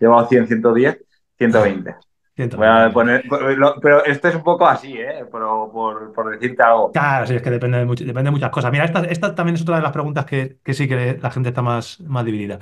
he 0.00 0.02
llevado 0.04 0.28
100, 0.28 0.46
110, 0.46 0.98
120. 1.36 1.94
120. 2.34 2.56
Voy 2.56 2.66
a 2.66 2.92
poner, 2.92 3.24
lo- 3.56 3.80
pero 3.80 4.04
esto 4.04 4.28
es 4.28 4.34
un 4.34 4.42
poco 4.42 4.66
así, 4.66 4.96
¿eh? 4.98 5.24
Pero 5.30 5.70
por, 5.72 6.12
por 6.12 6.30
decirte 6.30 6.62
algo. 6.62 6.92
Claro, 6.92 7.26
sí, 7.26 7.34
es 7.34 7.42
que 7.42 7.50
depende 7.50 7.78
de, 7.78 7.86
much- 7.86 7.98
depende 8.04 8.24
de 8.24 8.30
muchas 8.30 8.50
cosas. 8.50 8.70
Mira, 8.72 8.84
esta, 8.84 9.00
esta 9.04 9.34
también 9.34 9.56
es 9.56 9.62
otra 9.62 9.76
de 9.76 9.82
las 9.82 9.92
preguntas 9.92 10.24
que, 10.26 10.58
que 10.62 10.74
sí 10.74 10.88
que 10.88 11.18
la 11.20 11.30
gente 11.30 11.48
está 11.50 11.62
más, 11.62 12.00
más 12.00 12.24
dividida. 12.24 12.58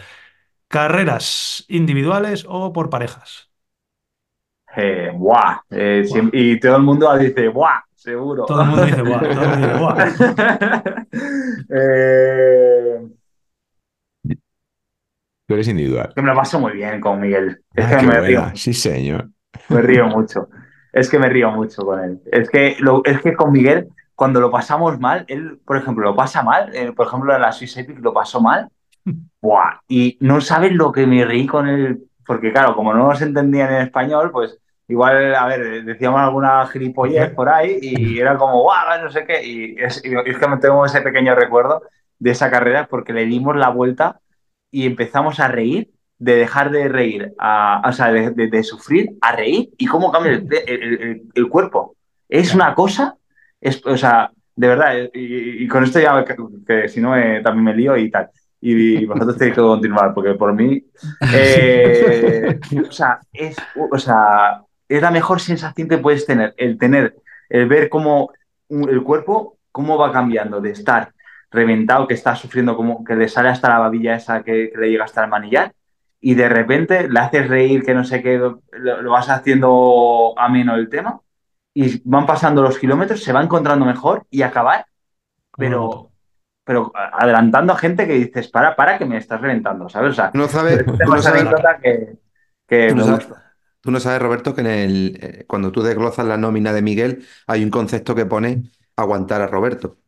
¿Carreras 0.68 1.64
individuales 1.68 2.46
o 2.48 2.72
por 2.72 2.90
parejas? 2.90 3.50
Eh, 4.74 5.10
¡buah! 5.14 5.60
Eh, 5.70 6.02
y 6.32 6.58
todo 6.58 6.76
el 6.76 6.82
mundo 6.82 7.16
dice, 7.18 7.48
¡buah! 7.48 7.80
Seguro. 7.94 8.46
Todo 8.46 8.62
el 8.62 8.68
mundo 8.68 8.86
dice, 8.86 9.02
"Buah", 9.02 9.20
todo 9.20 9.42
el 9.42 9.48
mundo 9.50 9.66
dice, 9.66 9.78
"Buah". 9.78 9.96
Eh, 11.70 12.98
Tú 15.46 15.54
eres 15.54 15.68
individual. 15.68 16.12
que 16.14 16.22
me 16.22 16.28
lo 16.28 16.34
paso 16.36 16.60
muy 16.60 16.72
bien 16.72 17.00
con 17.00 17.20
Miguel. 17.20 17.62
Es 17.74 17.84
Ah, 17.86 17.96
que 18.00 18.06
me 18.06 18.18
buena. 18.20 18.26
río, 18.26 18.56
Sí, 18.56 18.72
señor. 18.74 19.30
Me 19.72 19.82
río 19.82 20.06
mucho. 20.08 20.48
Es 20.92 21.08
que 21.10 21.18
me 21.18 21.28
río 21.28 21.50
mucho 21.50 21.82
con 21.84 22.00
él. 22.00 22.20
Es 22.30 22.50
que, 22.50 22.76
lo- 22.80 23.02
es 23.04 23.20
que 23.22 23.34
con 23.34 23.52
Miguel, 23.52 23.88
cuando 24.14 24.40
lo 24.40 24.50
pasamos 24.50 24.98
mal, 25.00 25.24
él, 25.28 25.58
por 25.64 25.76
ejemplo, 25.76 26.04
lo 26.04 26.16
pasa 26.16 26.42
mal. 26.42 26.74
eh, 26.74 26.92
por 26.92 27.06
ejemplo, 27.06 27.34
en 27.34 27.40
la 27.42 27.52
Swiss 27.52 27.76
Epic 27.76 27.98
lo 28.00 28.12
pasó 28.12 28.40
mal. 28.40 28.68
¡Buah! 29.40 29.80
Y 29.88 30.16
no 30.20 30.40
sabes 30.40 30.72
lo 30.72 30.92
que 30.92 31.06
me 31.06 31.24
reí 31.24 31.46
con 31.46 31.68
él. 31.68 32.04
Porque, 32.26 32.52
claro, 32.52 32.74
como 32.76 32.94
no 32.94 33.08
nos 33.08 33.20
entendían 33.22 33.72
en 33.74 33.82
español, 33.82 34.30
pues 34.30 34.58
igual, 34.88 35.34
a 35.34 35.46
ver, 35.46 35.84
decíamos 35.84 36.20
alguna 36.20 36.66
gilipollez 36.68 37.30
por 37.34 37.48
ahí 37.48 37.78
y 37.82 38.18
era 38.20 38.36
como, 38.38 38.62
¡guau! 38.62 39.02
No 39.02 39.10
sé 39.10 39.24
qué. 39.26 39.44
Y 39.44 39.76
es, 39.78 40.02
y 40.04 40.14
es 40.30 40.38
que 40.38 40.48
me 40.48 40.58
tengo 40.58 40.84
ese 40.86 41.00
pequeño 41.02 41.34
recuerdo 41.34 41.82
de 42.18 42.30
esa 42.30 42.50
carrera 42.50 42.86
porque 42.88 43.12
le 43.12 43.24
dimos 43.26 43.56
la 43.56 43.70
vuelta 43.70 44.20
y 44.70 44.86
empezamos 44.86 45.40
a 45.40 45.48
reír, 45.48 45.90
de 46.24 46.36
dejar 46.36 46.70
de 46.70 46.88
reír, 46.88 47.32
a, 47.38 47.82
o 47.84 47.92
sea, 47.92 48.12
de, 48.12 48.30
de- 48.30 48.46
de 48.48 48.62
sufrir 48.62 49.10
a 49.20 49.34
reír 49.34 49.70
y 49.76 49.86
cómo 49.86 50.12
cambia 50.12 50.32
el, 50.32 50.46
el- 50.68 50.82
el- 51.02 51.22
el 51.34 51.48
cuerpo. 51.48 51.96
Es 52.28 52.54
una 52.54 52.74
cosa, 52.74 53.16
es, 53.60 53.84
o 53.84 53.96
sea, 53.96 54.30
de 54.54 54.68
verdad, 54.68 54.94
y, 55.12 55.64
y 55.64 55.68
con 55.68 55.82
esto 55.82 55.98
ya, 55.98 56.24
que, 56.24 56.36
que 56.66 56.88
si 56.88 57.00
no 57.00 57.16
eh, 57.16 57.40
también 57.42 57.64
me 57.64 57.74
lío 57.74 57.96
y 57.96 58.08
tal. 58.10 58.28
Y, 58.60 59.04
vosotros 59.10 59.36
tenéis 59.36 59.56
que 59.56 59.62
continuar, 59.62 60.14
porque 60.14 60.34
por 60.34 60.52
mí, 60.54 60.84
eh, 61.34 62.60
o, 62.88 62.92
sea, 62.92 63.18
es, 63.32 63.56
o 63.90 63.98
sea, 63.98 64.62
es 64.88 65.02
la 65.02 65.10
mejor 65.10 65.40
sensación 65.40 65.88
que 65.88 65.98
puedes 65.98 66.24
tener, 66.24 66.54
el 66.56 66.78
tener, 66.78 67.16
el 67.48 67.66
ver 67.66 67.88
cómo 67.88 68.30
el 68.68 69.02
cuerpo, 69.02 69.58
cómo 69.72 69.98
va 69.98 70.12
cambiando 70.12 70.60
de 70.60 70.70
estar 70.70 71.12
reventado, 71.50 72.06
que 72.06 72.14
está 72.14 72.36
sufriendo, 72.36 72.76
como 72.76 73.02
que 73.04 73.14
le 73.16 73.28
sale 73.28 73.48
hasta 73.48 73.68
la 73.68 73.78
babilla 73.80 74.14
esa 74.14 74.42
que, 74.44 74.70
que 74.72 74.78
le 74.80 74.90
llega 74.90 75.04
hasta 75.04 75.24
el 75.24 75.30
manillar, 75.30 75.72
y 76.22 76.34
de 76.36 76.48
repente 76.48 77.08
le 77.10 77.20
haces 77.20 77.48
reír, 77.48 77.84
que 77.84 77.94
no 77.94 78.04
sé 78.04 78.22
qué, 78.22 78.38
lo, 78.38 78.62
lo 79.02 79.10
vas 79.12 79.28
haciendo 79.30 80.34
ameno 80.38 80.76
el 80.76 80.88
tema, 80.88 81.20
y 81.74 82.00
van 82.08 82.26
pasando 82.26 82.62
los 82.62 82.78
kilómetros, 82.78 83.22
se 83.24 83.32
va 83.34 83.42
encontrando 83.42 83.84
mejor 83.86 84.26
y 84.30 84.42
acabar 84.42 84.86
¿Cómo 85.50 85.68
lo 85.68 85.76
pero, 85.76 85.80
noto? 85.86 86.12
pero 86.64 86.92
adelantando 86.94 87.72
a 87.72 87.76
gente 87.78 88.06
que 88.06 88.14
dices, 88.14 88.48
para, 88.48 88.76
para 88.76 88.98
que 88.98 89.04
me 89.06 89.18
estás 89.18 89.40
reventando, 89.40 89.88
¿sabes? 89.88 90.12
O 90.12 90.14
sea, 90.14 90.30
Tú 90.32 90.38
no 90.38 90.48
sabes, 90.48 90.84
tú 90.84 91.10
no 91.10 91.22
sabes, 91.22 91.44
que, 91.82 92.18
que 92.68 92.88
tú 92.88 92.96
no 92.96 93.04
me 93.04 93.04
sabes- 93.04 93.26
gusta. 93.26 93.52
tú 93.80 93.90
no 93.90 94.00
sabes, 94.00 94.22
Roberto, 94.22 94.54
que 94.54 94.60
en 94.62 94.66
el, 94.68 95.18
eh, 95.20 95.44
cuando 95.48 95.72
tú 95.72 95.82
desglosas 95.82 96.26
la 96.26 96.36
nómina 96.36 96.72
de 96.72 96.82
Miguel, 96.82 97.26
hay 97.46 97.64
un 97.64 97.70
concepto 97.70 98.14
que 98.14 98.26
pone 98.26 98.70
aguantar 98.96 99.42
a 99.42 99.46
Roberto. 99.48 99.98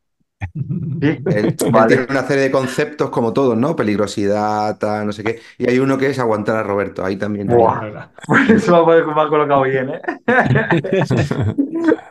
Sí, 0.53 1.22
Él, 1.26 1.57
Vale. 1.70 1.88
tiene 1.88 2.07
una 2.11 2.22
serie 2.22 2.45
de 2.45 2.51
conceptos 2.51 3.11
como 3.11 3.32
todos, 3.32 3.57
¿no? 3.57 3.74
Peligrosidad, 3.76 4.78
tal, 4.78 5.07
no 5.07 5.12
sé 5.12 5.24
qué. 5.24 5.40
Y 5.59 5.68
hay 5.68 5.78
uno 5.78 5.99
que 5.99 6.09
es 6.09 6.18
aguantar 6.18 6.57
a 6.57 6.62
Roberto. 6.62 7.05
Ahí 7.05 7.16
también. 7.16 7.49
Buah. 7.49 8.09
Por 8.26 8.40
eso 8.51 8.86
me 8.86 9.22
ha, 9.22 9.28
colocado 9.28 9.62
bien, 9.62 9.90
¿eh? 9.90 10.03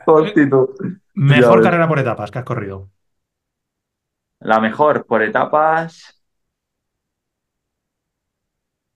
Ya 0.05 0.93
Mejor 1.13 1.61
carrera 1.61 1.87
por 1.87 1.99
etapas 1.99 2.31
que 2.31 2.39
has 2.39 2.45
corrido. 2.45 2.89
La 4.39 4.59
mejor 4.59 5.05
por 5.05 5.21
etapas. 5.21 6.21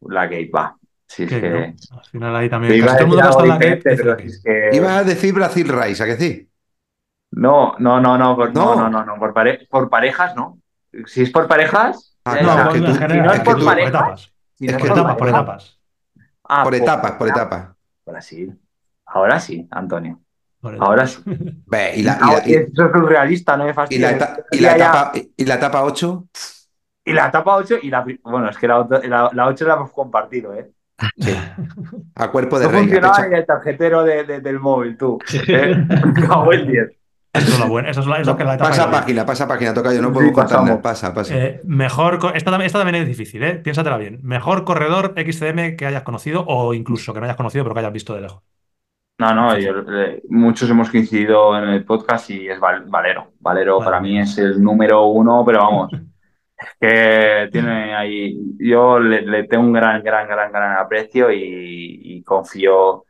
La 0.01 0.25
Gate 0.25 0.51
va. 0.53 0.75
Sí, 1.07 1.23
es 1.23 1.29
Que. 1.29 1.75
Al 1.91 2.05
final 2.11 2.35
ahí 2.35 2.49
también. 2.49 2.73
iba 2.75 2.97
si 2.97 4.79
a 4.79 5.03
decir 5.03 5.33
Brasil 5.33 5.67
Rice, 5.67 6.03
¿a 6.03 6.05
que 6.05 6.15
sí? 6.17 6.49
No, 7.31 7.75
no, 7.79 7.99
no, 7.99 8.17
no, 8.17 8.35
por, 8.35 8.53
no, 8.53 8.75
No. 8.75 8.81
no, 8.83 8.89
no, 8.89 9.05
no, 9.05 9.15
por, 9.19 9.33
pare- 9.33 9.67
por 9.69 9.89
parejas, 9.89 10.35
no. 10.35 10.59
Si 11.05 11.23
es 11.23 11.29
por 11.31 11.47
parejas, 11.47 12.13
Ah, 12.25 12.35
ya 12.41 12.41
No, 12.65 12.73
que 12.73 12.79
tú- 12.81 12.93
si 12.93 12.99
no 12.99 13.31
es 13.31 13.37
es 13.37 13.43
por 13.45 13.63
parejas, 13.63 13.89
etapas. 13.89 14.33
Si 14.55 14.65
Es 14.65 14.73
que 14.75 14.79
Por 14.79 14.89
etapas, 14.91 15.15
por 15.15 15.27
etapas. 15.29 15.79
Ah, 16.43 16.63
Por 16.63 16.75
etapas, 16.75 17.11
por 17.13 17.27
etapas. 17.29 17.67
Ahora 18.05 18.21
sí. 18.21 18.49
Ahora 19.05 19.39
sí, 19.39 19.67
Antonio. 19.71 20.19
Ahora 20.79 21.07
sí. 21.07 21.21
Ve, 21.65 21.93
y 21.95 22.03
la, 22.03 22.17
y 22.17 22.25
No, 22.25 22.33
la- 22.33 22.49
y- 22.49 22.53
Eso 22.55 22.85
es 22.85 22.91
surrealista, 22.91 23.55
no 23.55 23.63
me 23.65 23.71
y 23.71 23.97
la 23.99 24.11
y 24.51 24.59
la 24.59 24.75
etapa, 24.75 25.11
y 25.37 25.45
la 25.45 25.55
etapa 25.55 25.83
8, 25.83 26.27
Y 27.05 27.13
la 27.13 27.27
etapa 27.27 27.55
8 27.55 27.75
y 27.81 27.89
la. 27.89 28.05
Bueno, 28.23 28.49
es 28.49 28.57
que 28.57 28.67
la, 28.67 28.85
la, 29.05 29.29
la 29.31 29.47
8 29.47 29.65
la 29.65 29.75
hemos 29.75 29.93
compartido, 29.93 30.53
¿eh? 30.53 30.69
sí. 31.17 31.33
A 32.15 32.27
cuerpo 32.29 32.59
de 32.59 32.65
No 32.65 32.71
rey. 32.71 32.81
funcionaba 32.81 33.25
ni 33.27 33.35
el 33.37 33.45
tarjetero 33.45 34.03
de, 34.03 34.23
de- 34.25 34.41
del 34.41 34.59
móvil, 34.59 34.97
tú. 34.97 35.17
¿eh? 35.47 35.75
Cago 36.27 36.51
en 36.51 36.67
10. 36.67 36.89
Eso 37.33 37.53
es 37.53 37.59
lo 37.59 37.67
bueno. 37.67 37.89
Eso 37.89 38.01
es, 38.01 38.07
la- 38.07 38.19
eso 38.19 38.31
es 38.31 38.37
que 38.37 38.43
la 38.43 38.55
etapa 38.55 38.69
Pasa 38.69 38.89
página, 38.91 39.25
pasa 39.25 39.47
página, 39.47 39.73
toca 39.73 39.93
yo, 39.93 40.01
no 40.01 40.07
Sí, 40.09 40.13
puedo 40.31 40.43
nada. 40.63 40.81
Pasa, 40.81 41.13
pasa. 41.13 41.35
Eh, 41.35 41.61
mejor, 41.65 42.19
esta, 42.33 42.51
también- 42.51 42.65
esta 42.67 42.79
también 42.79 42.95
es 43.03 43.07
difícil, 43.07 43.43
¿eh? 43.43 43.55
Piénsatela 43.55 43.97
bien. 43.97 44.19
Mejor 44.23 44.63
corredor 44.65 45.13
XCM 45.15 45.75
que 45.75 45.85
hayas 45.85 46.03
conocido 46.03 46.43
o 46.47 46.73
incluso 46.73 47.13
que 47.13 47.19
no 47.19 47.25
hayas 47.25 47.37
conocido 47.37 47.63
pero 47.63 47.73
que 47.75 47.79
hayas 47.81 47.93
visto 47.93 48.15
de 48.15 48.21
lejos. 48.21 48.41
No, 49.19 49.33
no, 49.33 49.57
yo, 49.57 49.71
eh, 49.91 50.21
muchos 50.29 50.69
hemos 50.69 50.91
coincidido 50.91 51.57
en 51.57 51.69
el 51.69 51.83
podcast 51.85 52.29
y 52.29 52.49
es 52.49 52.59
Val- 52.59 52.85
Valero. 52.87 53.31
Valero 53.39 53.79
para 53.79 53.99
mí 53.99 54.19
es 54.19 54.37
el 54.37 54.61
número 54.61 55.05
uno, 55.07 55.43
pero 55.43 55.59
vamos, 55.59 55.91
es 56.57 56.67
que 56.79 57.49
tiene 57.51 57.95
ahí, 57.95 58.37
yo 58.59 58.99
le, 58.99 59.23
le 59.23 59.45
tengo 59.45 59.63
un 59.65 59.73
gran, 59.73 60.03
gran, 60.03 60.27
gran, 60.27 60.51
gran 60.51 60.77
aprecio 60.77 61.31
y, 61.31 61.39
y 62.03 62.23
confío 62.23 63.05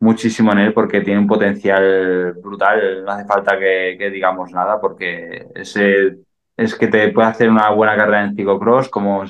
muchísimo 0.00 0.52
en 0.52 0.58
él 0.58 0.72
porque 0.74 1.00
tiene 1.00 1.20
un 1.20 1.26
potencial 1.26 2.34
brutal. 2.42 3.04
No 3.04 3.12
hace 3.12 3.26
falta 3.26 3.58
que, 3.58 3.96
que 3.98 4.10
digamos 4.10 4.52
nada 4.52 4.80
porque 4.80 5.46
ese, 5.54 6.18
es 6.56 6.74
que 6.74 6.88
te 6.88 7.08
puede 7.12 7.28
hacer 7.28 7.50
una 7.50 7.70
buena 7.70 7.96
carrera 7.96 8.24
en 8.24 8.36
ciclocross, 8.36 8.88
como 8.88 9.24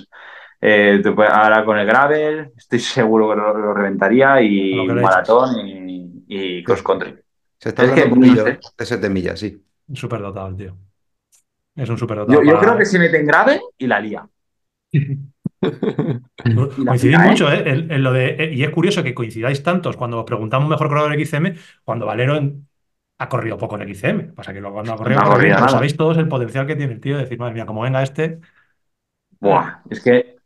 eh, 0.60 1.00
te 1.02 1.12
puede, 1.12 1.28
ahora 1.28 1.64
con 1.64 1.78
el 1.78 1.86
gravel, 1.86 2.52
estoy 2.56 2.78
seguro 2.80 3.30
que 3.30 3.36
lo, 3.36 3.56
lo 3.56 3.74
reventaría 3.74 4.40
y 4.42 4.86
maratón 4.88 5.66
y, 5.66 6.24
y 6.28 6.64
cross 6.64 6.82
country. 6.82 7.16
Se 7.58 7.70
está 7.70 7.84
es 7.84 7.90
que, 7.92 8.02
hablando 8.02 8.14
un 8.16 8.20
poquillo 8.20 8.44
no 8.44 8.52
sé. 8.52 8.58
de 8.78 8.86
7 8.86 9.08
millas, 9.10 9.40
sí. 9.40 9.62
Un 9.88 9.96
superdotado 9.96 10.48
el 10.48 10.56
tío. 10.56 10.76
Es 11.74 11.88
un 11.88 11.98
superdotado. 11.98 12.42
Yo, 12.42 12.48
yo 12.48 12.54
para- 12.54 12.66
creo 12.66 12.78
que 12.78 12.84
se 12.86 12.98
mete 12.98 13.18
en 13.18 13.26
gravel 13.26 13.60
y 13.78 13.86
la 13.86 14.00
lía. 14.00 14.28
Coincidís 16.86 17.16
¿eh? 17.16 17.22
mucho, 17.28 17.50
¿eh? 17.52 17.62
En, 17.66 17.90
en 17.90 18.02
lo 18.02 18.12
de, 18.12 18.28
eh, 18.38 18.54
y 18.54 18.62
es 18.64 18.70
curioso 18.70 19.02
que 19.02 19.14
coincidáis 19.14 19.62
tantos 19.62 19.96
cuando 19.96 20.18
os 20.20 20.24
preguntamos 20.24 20.68
mejor 20.68 20.88
corredor 20.88 21.12
XCM, 21.14 21.54
cuando 21.84 22.06
Valero 22.06 22.36
en- 22.36 22.68
ha 23.18 23.28
corrido 23.28 23.56
poco 23.56 23.76
en 23.76 23.82
XCM. 23.82 24.32
Pasa 24.34 24.52
que 24.52 24.60
luego 24.60 24.82
no 24.82 24.92
ha 24.92 24.96
corrido, 24.96 25.20
No 25.20 25.26
ha 25.26 25.30
corrido 25.30 25.54
nada. 25.56 25.68
sabéis 25.68 25.96
todos 25.96 26.18
el 26.18 26.28
potencial 26.28 26.66
que 26.66 26.76
tiene 26.76 26.92
el 26.92 27.00
tío 27.00 27.16
de 27.16 27.22
decir, 27.22 27.38
madre 27.38 27.54
mía, 27.54 27.66
como 27.66 27.80
venga 27.80 28.02
este. 28.02 28.40
Buah, 29.40 29.80
es 29.90 30.02
que 30.02 30.36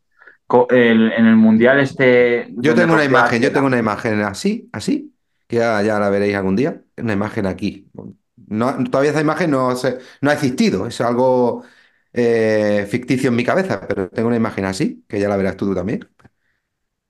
el- 0.69 1.11
en 1.11 1.25
el 1.25 1.35
mundial 1.35 1.79
este. 1.79 2.47
Yo 2.57 2.75
tengo 2.75 2.93
una 2.93 3.05
imagen, 3.05 3.41
yo 3.41 3.51
tengo 3.51 3.67
una 3.67 3.79
imagen 3.79 4.21
así, 4.21 4.69
así, 4.73 5.13
que 5.47 5.57
ya, 5.57 5.81
ya 5.81 5.99
la 5.99 6.09
veréis 6.09 6.35
algún 6.35 6.55
día. 6.55 6.81
Una 6.97 7.13
imagen 7.13 7.45
aquí. 7.45 7.87
No, 8.47 8.83
todavía 8.85 9.11
esa 9.11 9.21
imagen 9.21 9.51
no, 9.51 9.75
se- 9.75 9.99
no 10.21 10.29
ha 10.29 10.33
existido, 10.33 10.87
es 10.87 10.99
algo 11.01 11.63
eh, 12.13 12.87
ficticio 12.89 13.29
en 13.29 13.35
mi 13.35 13.43
cabeza, 13.43 13.85
pero 13.87 14.09
tengo 14.09 14.27
una 14.27 14.37
imagen 14.37 14.65
así, 14.65 15.05
que 15.07 15.19
ya 15.19 15.29
la 15.29 15.37
verás 15.37 15.57
tú 15.57 15.73
también, 15.73 16.07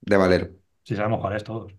de 0.02 0.18
Valero. 0.18 0.48
Si 0.84 0.96
sabemos 0.96 1.20
cuál 1.22 1.36
es 1.36 1.44
todos. 1.44 1.74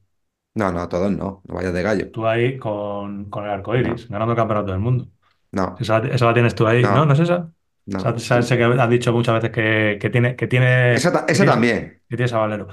No, 0.55 0.71
no, 0.71 0.89
todos 0.89 1.11
no, 1.11 1.43
no 1.47 1.55
vayas 1.55 1.73
de 1.73 1.83
gallo. 1.83 2.11
Tú 2.11 2.27
ahí 2.27 2.59
con, 2.59 3.31
con 3.31 3.45
el 3.45 3.51
arco 3.51 3.75
iris, 3.75 4.09
ganando 4.09 4.33
el 4.33 4.37
campeonato 4.37 4.71
del 4.73 4.81
mundo. 4.81 5.09
No, 5.51 5.77
Esa, 5.81 5.99
esa 5.99 6.27
la 6.27 6.35
tienes 6.35 6.55
tú 6.55 6.67
ahí, 6.67 6.83
¿no? 6.83 6.95
No. 6.95 7.07
¿No, 7.07 7.13
es 7.15 7.21
esa? 7.21 7.51
no. 7.87 7.99
Esa- 8.15 8.43
sé 8.43 8.57
que 8.57 8.65
has 8.65 8.91
dicho 8.91 9.13
muchas 9.13 9.35
veces 9.35 9.51
que, 9.51 9.99
que 10.01 10.11
tiene, 10.11 10.37
que 10.37 10.47
tiene, 10.47 10.95
Esa, 10.95 11.13
ta- 11.13 11.27
que 11.27 11.33
esa 11.33 11.43
tiene- 11.45 11.53
también. 11.53 12.03
que 12.09 12.17
tienes 12.17 12.33
a 12.33 12.39
Valero. 12.39 12.69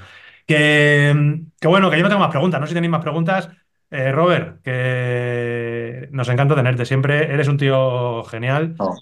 Que, 0.46 1.42
que 1.60 1.68
bueno, 1.68 1.90
que 1.90 1.96
yo 1.96 2.02
no 2.02 2.08
tengo 2.08 2.20
más 2.20 2.30
preguntas. 2.30 2.60
No 2.60 2.66
sé 2.66 2.70
si 2.70 2.74
tenéis 2.74 2.90
más 2.90 3.02
preguntas. 3.02 3.48
Eh, 3.90 4.12
Robert, 4.12 4.62
que 4.62 6.08
nos 6.12 6.28
encanta 6.28 6.54
tenerte 6.54 6.84
siempre. 6.86 7.32
Eres 7.32 7.48
un 7.48 7.56
tío 7.56 8.22
genial. 8.24 8.76
No. 8.78 8.94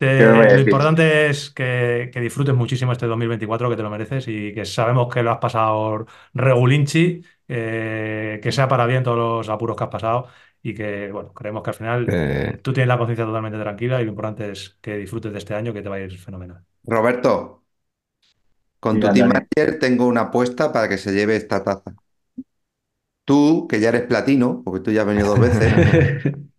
Te- 0.00 0.06
¿Qué 0.16 0.26
os 0.26 0.34
voy 0.34 0.46
a 0.46 0.54
lo 0.54 0.60
importante 0.60 1.28
es 1.28 1.50
que, 1.50 2.10
que 2.12 2.20
disfrutes 2.20 2.54
muchísimo 2.54 2.92
este 2.92 3.06
2024, 3.06 3.68
que 3.68 3.76
te 3.76 3.82
lo 3.82 3.90
mereces 3.90 4.26
y 4.28 4.54
que 4.54 4.64
sabemos 4.64 5.12
que 5.12 5.22
lo 5.22 5.30
has 5.30 5.38
pasado 5.38 6.06
regulinchi, 6.32 7.22
eh, 7.48 8.40
que 8.42 8.50
sea 8.52 8.66
para 8.66 8.86
bien 8.86 9.02
todos 9.02 9.18
los 9.18 9.48
apuros 9.50 9.76
que 9.76 9.84
has 9.84 9.90
pasado 9.90 10.28
y 10.62 10.72
que, 10.74 11.12
bueno, 11.12 11.34
creemos 11.34 11.62
que 11.62 11.70
al 11.70 11.76
final 11.76 12.12
Eh. 12.12 12.60
tú 12.62 12.72
tienes 12.72 12.88
la 12.88 12.96
conciencia 12.98 13.26
totalmente 13.26 13.58
tranquila 13.58 14.00
y 14.00 14.04
lo 14.04 14.10
importante 14.10 14.50
es 14.50 14.78
que 14.80 14.96
disfrutes 14.96 15.32
de 15.32 15.38
este 15.38 15.54
año, 15.54 15.74
que 15.74 15.82
te 15.82 15.90
va 15.90 15.96
a 15.96 16.00
ir 16.00 16.18
fenomenal. 16.18 16.64
Roberto, 16.94 17.64
con 18.78 18.94
Sí, 18.94 19.00
tu 19.00 19.10
team 19.12 19.28
manager 19.28 19.78
tengo 19.78 20.06
una 20.06 20.22
apuesta 20.22 20.72
para 20.72 20.88
que 20.88 20.98
se 20.98 21.12
lleve 21.12 21.36
esta 21.36 21.62
taza. 21.64 21.94
Tú, 23.24 23.66
que 23.68 23.80
ya 23.80 23.90
eres 23.90 24.02
platino, 24.06 24.62
porque 24.64 24.80
tú 24.80 24.90
ya 24.90 25.02
has 25.02 25.06
venido 25.06 25.28
dos 25.28 25.40
veces, 25.40 25.72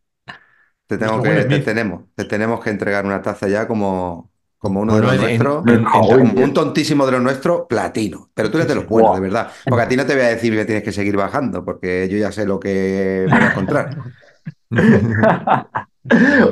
te 0.97 1.05
tengo 1.05 1.21
que, 1.21 1.45
te 1.45 1.59
tenemos, 1.59 2.03
te 2.15 2.25
tenemos 2.25 2.63
que 2.63 2.69
entregar 2.69 3.05
una 3.05 3.21
taza 3.21 3.47
ya 3.47 3.67
como, 3.67 4.31
como 4.57 4.81
uno 4.81 4.93
Bueno, 4.93 5.11
de 5.11 5.17
los 5.17 5.29
en- 5.29 5.41
nuestros, 5.41 5.67
en- 5.67 5.73
en- 5.75 5.85
como 5.91 6.43
un 6.43 6.53
tontísimo 6.53 7.05
de 7.05 7.13
los 7.13 7.21
nuestros, 7.21 7.65
platino. 7.67 8.29
Pero 8.33 8.51
tú 8.51 8.57
eres 8.57 8.67
de 8.67 8.75
los 8.75 8.87
buenos, 8.87 9.11
Buah. 9.11 9.15
de 9.15 9.21
verdad. 9.21 9.51
Porque 9.67 9.83
a 9.83 9.87
ti 9.87 9.95
no 9.95 10.05
te 10.05 10.13
voy 10.15 10.23
a 10.23 10.27
decir 10.29 10.53
que 10.55 10.65
tienes 10.65 10.83
que 10.83 10.91
seguir 10.91 11.15
bajando, 11.17 11.63
porque 11.63 12.07
yo 12.09 12.17
ya 12.17 12.31
sé 12.31 12.45
lo 12.45 12.59
que 12.59 13.27
voy 13.29 13.41
a 13.41 13.47
encontrar. 13.47 13.89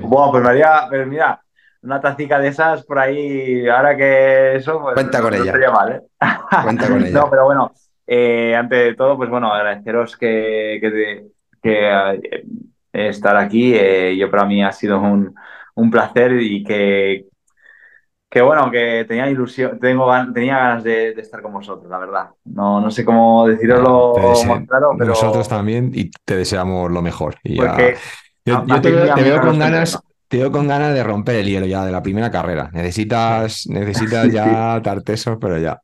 Buah, 0.02 0.32
pues 0.32 0.44
me 0.44 0.50
haría, 0.50 0.88
pero 0.90 1.06
mira, 1.06 1.42
una 1.82 2.00
tacica 2.02 2.40
de 2.40 2.50
esas 2.50 2.86
por 2.86 3.00
ahí, 3.00 3.68
ahora 3.68 3.96
que 3.96 4.56
eso, 4.56 4.80
pues 4.82 4.96
Cuenta 4.96 5.22
con 5.22 5.34
no 5.34 5.44
ella. 5.44 5.72
mal, 5.72 5.92
¿eh? 5.94 6.02
Cuenta 6.64 6.88
con 6.90 7.02
ella. 7.06 7.20
No, 7.22 7.30
pero 7.30 7.46
bueno, 7.46 7.72
eh, 8.08 8.56
ante 8.56 8.76
de 8.76 8.96
todo, 8.96 9.18
pues 9.18 9.30
bueno, 9.30 9.54
agradeceros 9.54 10.18
que, 10.18 10.80
que, 10.82 10.90
te- 10.92 11.26
que, 11.62 11.90
eh, 11.90 12.44
estar 12.94 13.38
aquí. 13.38 13.74
eh, 13.76 14.18
yo 14.18 14.30
para 14.32 14.46
mí 14.46 14.64
ha 14.64 14.72
sido 14.72 15.00
un, 15.02 15.34
un 15.76 15.92
placer 15.92 16.34
y 16.42 16.64
que, 16.64 17.26
que 18.30 18.42
bueno, 18.42 18.70
que 18.72 19.06
tenía 19.08 19.30
ilusión, 19.30 19.80
tengo, 19.80 20.08
tenía 20.34 20.58
ganas 20.58 20.84
de, 20.84 21.14
de 21.16 21.22
estar 21.22 21.42
con 21.42 21.54
vosotros, 21.54 21.90
la 21.90 21.98
verdad. 21.98 22.30
No, 22.46 22.80
no 22.82 22.92
sé 22.92 23.04
cómo 23.06 23.48
deciroslo 23.48 24.46
más 24.46 24.66
claro, 24.68 24.96
pero 24.98 25.06
Nosotros 25.06 25.48
también 25.48 25.92
y 25.94 26.12
te 26.26 26.36
deseamos 26.38 26.92
lo 26.92 27.02
mejor. 27.02 27.36
Y 27.44 27.60
ya- 27.60 27.92
Yo, 28.46 28.66
te, 28.82 28.92
veo, 28.92 29.14
te 29.14 29.24
con 29.42 29.60
ganas, 29.60 30.00
te 30.28 30.38
veo 30.38 30.52
con 30.52 30.68
ganas 30.68 30.94
de 30.94 31.04
romper 31.04 31.36
el 31.38 31.48
hielo 31.48 31.66
ya 31.68 31.86
de 31.86 31.92
la 31.92 32.02
primera 32.04 32.32
carrera. 32.32 32.70
Necesitas, 32.74 33.68
necesitas 33.70 34.32
ya 34.32 34.82
tartesos, 34.84 35.38
pero 35.40 35.58
ya. 35.60 35.82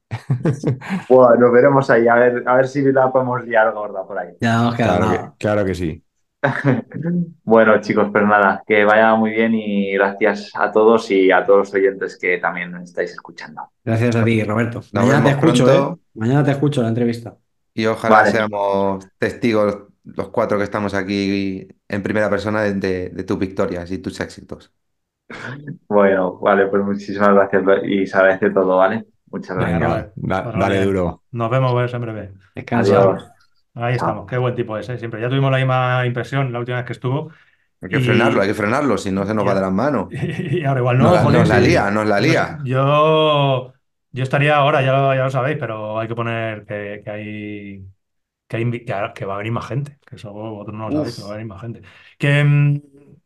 bueno, 1.08 1.36
nos 1.38 1.52
veremos 1.52 1.90
ahí, 1.90 2.08
a 2.08 2.16
ver, 2.16 2.44
a 2.48 2.56
ver 2.56 2.68
si 2.68 2.82
la 2.92 3.12
podemos 3.12 3.44
liar 3.46 3.74
gorda 3.74 4.06
por 4.06 4.18
ahí. 4.20 4.34
Ya 4.40 4.74
que, 5.10 5.32
claro 5.38 5.66
que 5.66 5.76
sí. 5.76 6.05
Bueno, 7.44 7.80
chicos, 7.82 8.10
pues 8.12 8.24
nada, 8.26 8.64
que 8.68 8.84
vaya 8.86 9.16
muy 9.16 9.32
bien 9.32 9.54
y 9.54 9.94
gracias 9.94 10.52
a 10.56 10.72
todos 10.72 11.10
y 11.12 11.32
a 11.32 11.44
todos 11.46 11.60
los 11.60 11.74
oyentes 11.74 12.18
que 12.20 12.38
también 12.40 12.76
estáis 12.78 13.12
escuchando. 13.12 13.70
Gracias 13.84 14.16
a 14.16 14.24
ti, 14.26 14.44
Roberto. 14.44 14.80
Nos 14.80 14.92
Mañana 14.94 15.24
te 15.24 15.30
escucho. 15.32 15.94
¿eh? 15.94 15.98
Mañana 16.16 16.44
te 16.44 16.52
escucho 16.52 16.82
la 16.82 16.90
entrevista. 16.90 17.38
Y 17.74 17.86
ojalá 17.86 18.18
Vale. 18.18 18.32
seamos 18.32 19.08
testigos 19.18 19.78
los 20.04 20.30
cuatro 20.30 20.58
que 20.58 20.64
estamos 20.64 20.94
aquí 20.94 21.68
en 21.88 22.04
primera 22.04 22.30
persona 22.30 22.62
de, 22.62 22.74
de- 22.76 23.10
de 23.10 23.24
tus 23.24 23.38
victorias 23.40 23.92
y 23.92 23.98
tus 24.00 24.20
éxitos. 24.20 24.72
Bueno, 25.88 26.38
vale, 26.40 26.68
pues 26.68 26.84
muchísimas 26.84 27.34
gracias 27.34 27.64
y 27.84 28.06
se 28.06 28.18
agradece 28.18 28.50
todo, 28.52 28.78
¿vale? 28.78 29.06
Muchas 29.32 29.58
gracias. 29.58 29.80
Venga, 29.80 29.88
Robert. 29.88 30.14
da- 30.16 30.42
Bueno, 30.44 30.60
dale 30.60 30.76
bien. 30.76 30.86
duro. 30.88 31.24
Nos 31.32 31.50
vemos 31.52 31.72
pues, 31.74 31.94
en 31.94 32.02
breve. 32.02 32.34
Descansa. 32.56 32.94
Adiós. 32.98 33.32
Ahí 33.76 33.96
estamos, 33.96 34.26
qué 34.28 34.38
buen 34.38 34.56
tipo 34.56 34.78
es, 34.78 34.88
¿eh? 34.90 34.98
Siempre. 34.98 35.22
Ya 35.22 35.30
tuvimos 35.30 35.52
la 35.52 35.58
misma 35.58 36.06
impresión 36.06 36.52
la 36.54 36.60
última 36.60 36.78
vez 36.78 36.86
que 36.86 36.94
estuvo 36.94 37.32
Hay 37.82 37.90
que 37.90 38.00
Y- 38.00 38.06
frenarlo, 38.06 38.42
hay 38.42 38.48
que 38.48 38.54
frenarlo, 38.54 38.98
si 38.98 39.12
no 39.12 39.26
se 39.26 39.34
nos 39.34 39.46
va 39.48 39.54
de 39.54 39.62
las 39.62 39.72
manos. 39.72 40.08
Y 40.12 40.64
ahora 40.66 40.80
igual 40.80 40.98
no, 40.98 41.04
Nos 41.06 41.14
la, 41.14 41.24
jolín, 41.24 41.40
nos 41.40 41.50
la 41.50 41.60
lía, 41.60 41.92
nos 41.92 42.08
la 42.08 42.20
lía. 42.20 42.58
Yo, 42.66 43.74
yo 44.12 44.24
estaría 44.24 44.56
ahora, 44.56 44.82
ya, 44.82 44.94
lo- 44.94 45.14
ya 45.16 45.24
lo 45.26 45.30
sabéis, 45.32 45.58
pero 45.60 46.00
hay 46.00 46.08
que 46.08 46.16
poner 46.16 46.66
que, 46.66 47.02
que 47.04 47.10
hay, 47.12 47.86
que, 48.48 48.58
hay 48.58 49.14
que, 49.14 49.26
va 49.26 49.36
a 49.36 49.38
venir 49.38 49.52
más 49.54 49.68
gente. 49.68 50.00
Que 50.06 50.16
eso 50.18 50.32
vosotros 50.34 50.76
no 50.78 50.86
lo 50.88 50.92
sabéis, 50.94 51.16
pero 51.16 51.28
va 51.28 51.34
a 51.34 51.38
venir 51.38 51.50
más 51.50 51.62
gente. 51.62 51.82
Que, 52.18 52.44
mm, 52.44 52.82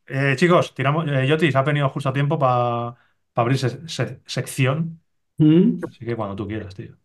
eh, 0.07 0.35
chicos, 0.37 0.73
tiramos. 0.75 1.07
Eh, 1.09 1.27
Yotis 1.27 1.55
ha 1.55 1.63
venido 1.63 1.89
justo 1.89 2.09
a 2.09 2.13
tiempo 2.13 2.39
para 2.39 2.95
abrir 3.35 3.57
se- 3.57 3.87
se- 3.87 4.21
sección. 4.25 5.01
¿Mm? 5.37 5.79
Así 5.87 6.05
que 6.05 6.15
cuando 6.15 6.35
tú 6.35 6.47
quieras, 6.47 6.75
tío. 6.75 6.97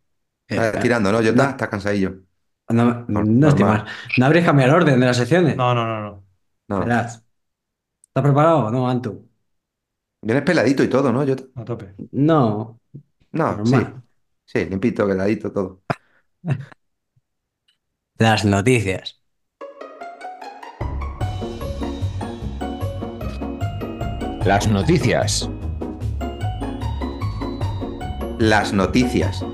Está 0.49 0.79
Eh, 0.79 0.83
tirando, 0.83 1.13
¿no? 1.13 1.21
Yo 1.23 1.33
no. 1.33 1.43
está 1.51 1.69
cansadillo. 1.71 2.23
No, 2.69 3.05
no 3.09 3.49
estoy 3.49 3.65
normal. 3.65 3.85
mal. 3.85 3.87
¿No 4.17 4.27
habréis 4.27 4.47
cambiado 4.47 4.71
el 4.73 4.83
orden 4.83 5.01
de 5.01 5.07
las 5.07 5.17
secciones? 5.17 5.57
No, 5.57 5.75
no, 5.75 5.87
no, 5.87 6.01
no. 6.03 6.25
No. 6.69 6.81
Verás. 6.81 7.23
¿Estás 8.07 8.23
preparado 8.23 8.67
o 8.67 8.71
no, 8.71 8.89
Antu? 8.89 9.29
Vienes 10.23 10.45
peladito 10.45 10.83
y 10.83 10.89
todo, 10.89 11.13
¿no? 11.13 11.25
Yo... 11.25 11.35
A 11.57 11.65
tope. 11.65 11.95
No. 12.13 12.81
No, 13.33 13.65
sí. 13.65 13.73
Normal. 13.73 14.03
Sí, 14.47 14.65
limpito, 14.65 15.07
quedadito, 15.07 15.53
todo. 15.53 15.83
Las 18.19 18.45
noticias. 18.45 19.21
Las 24.45 24.69
noticias. 24.69 25.51
Las 28.39 28.73
noticias. 28.73 29.45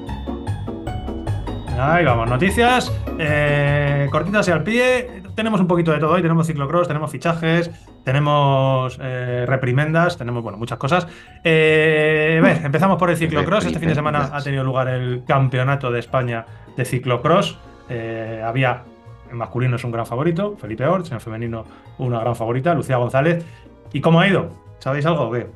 Ahí 1.78 2.04
vamos, 2.04 2.28
noticias 2.28 2.92
eh, 3.18 4.08
cortitas 4.10 4.46
y 4.48 4.50
al 4.50 4.62
pie. 4.62 5.22
Tenemos 5.34 5.60
un 5.60 5.66
poquito 5.66 5.92
de 5.92 5.98
todo 5.98 6.12
hoy. 6.12 6.22
Tenemos 6.22 6.46
ciclocross, 6.46 6.88
tenemos 6.88 7.10
fichajes, 7.10 7.70
tenemos 8.04 8.98
eh, 9.00 9.44
reprimendas, 9.46 10.18
tenemos 10.18 10.42
bueno, 10.42 10.58
muchas 10.58 10.78
cosas. 10.78 11.06
Eh, 11.42 12.40
empezamos 12.62 12.98
por 12.98 13.10
el 13.10 13.16
ciclocross. 13.16 13.64
Este 13.64 13.78
fin 13.78 13.88
de 13.88 13.94
semana 13.94 14.30
ha 14.32 14.42
tenido 14.42 14.64
lugar 14.64 14.88
el 14.88 15.24
campeonato 15.26 15.90
de 15.90 16.00
España 16.00 16.44
de 16.76 16.84
ciclocross. 16.84 17.58
Eh, 17.88 18.42
había 18.44 18.84
en 19.30 19.36
masculino 19.36 19.76
es 19.76 19.84
un 19.84 19.92
gran 19.92 20.06
favorito, 20.06 20.56
Felipe 20.58 20.84
Orts, 20.86 21.12
en 21.12 21.20
femenino 21.20 21.64
una 21.98 22.20
gran 22.20 22.34
favorita, 22.34 22.74
Lucía 22.74 22.96
González. 22.96 23.44
¿Y 23.92 24.00
cómo 24.00 24.20
ha 24.20 24.28
ido? 24.28 24.50
¿Sabéis 24.78 25.06
algo 25.06 25.28
o 25.28 25.30
qué? 25.30 25.46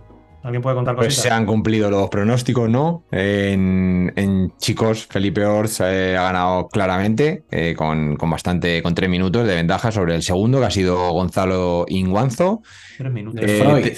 ¿Alguien 0.45 0.63
puede 0.63 0.77
contar 0.77 0.95
Pues 0.95 1.09
cositas? 1.09 1.23
se 1.23 1.31
han 1.31 1.47
cumplido 1.47 1.91
los 1.91 2.11
pronósticos, 2.11 2.69
¿no? 2.69 3.07
En, 3.11 4.13
en 4.15 4.53
chicos, 4.59 5.07
Felipe 5.07 5.45
Ors 5.47 5.81
eh, 5.81 6.17
ha 6.19 6.23
ganado 6.25 6.69
claramente, 6.69 7.47
eh, 7.51 7.75
con, 7.75 8.17
con 8.17 8.29
bastante, 8.31 8.83
con 8.83 8.95
tres 8.95 9.09
minutos 9.09 9.47
de 9.47 9.55
ventaja 9.55 9.91
sobre 9.91 10.15
el 10.15 10.23
segundo, 10.23 10.61
que 10.61 10.67
ha 10.67 10.71
sido 10.71 11.11
Gonzalo 11.13 11.87
Inguanzo. 11.89 12.63
Tres 12.99 13.11
minutos. 13.13 13.43
Eh, 13.43 13.97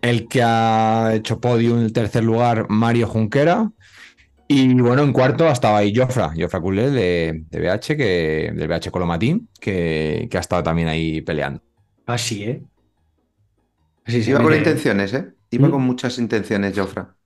El 0.00 0.28
que 0.28 0.42
ha 0.42 1.12
hecho 1.14 1.40
podium 1.40 1.78
en 1.78 1.84
el 1.84 1.92
tercer 1.92 2.24
lugar, 2.24 2.66
Mario 2.70 3.06
Junquera. 3.06 3.70
Y 4.48 4.74
bueno, 4.80 5.02
en 5.02 5.12
cuarto 5.12 5.48
estaba 5.48 5.78
ahí 5.78 5.94
Jofra, 5.94 6.32
Jofra 6.38 6.60
Culé 6.60 6.90
de, 6.90 7.44
de 7.50 7.60
BH, 7.60 7.96
que, 7.96 8.50
del 8.54 8.68
BH 8.68 8.90
Colomatín, 8.90 9.48
que, 9.60 10.26
que 10.30 10.36
ha 10.38 10.40
estado 10.40 10.62
también 10.62 10.88
ahí 10.88 11.20
peleando. 11.22 11.62
Así, 12.06 12.44
¿eh? 12.44 12.62
Así 14.04 14.22
se 14.22 14.30
Iba 14.30 14.42
con 14.42 14.54
intenciones, 14.54 15.14
¿eh? 15.14 15.32
Iba 15.52 15.70
¿Mm? 15.70 15.72
con 15.72 15.82
muchas 15.82 16.18
intenciones, 16.18 16.76
Jofra. 16.76 17.16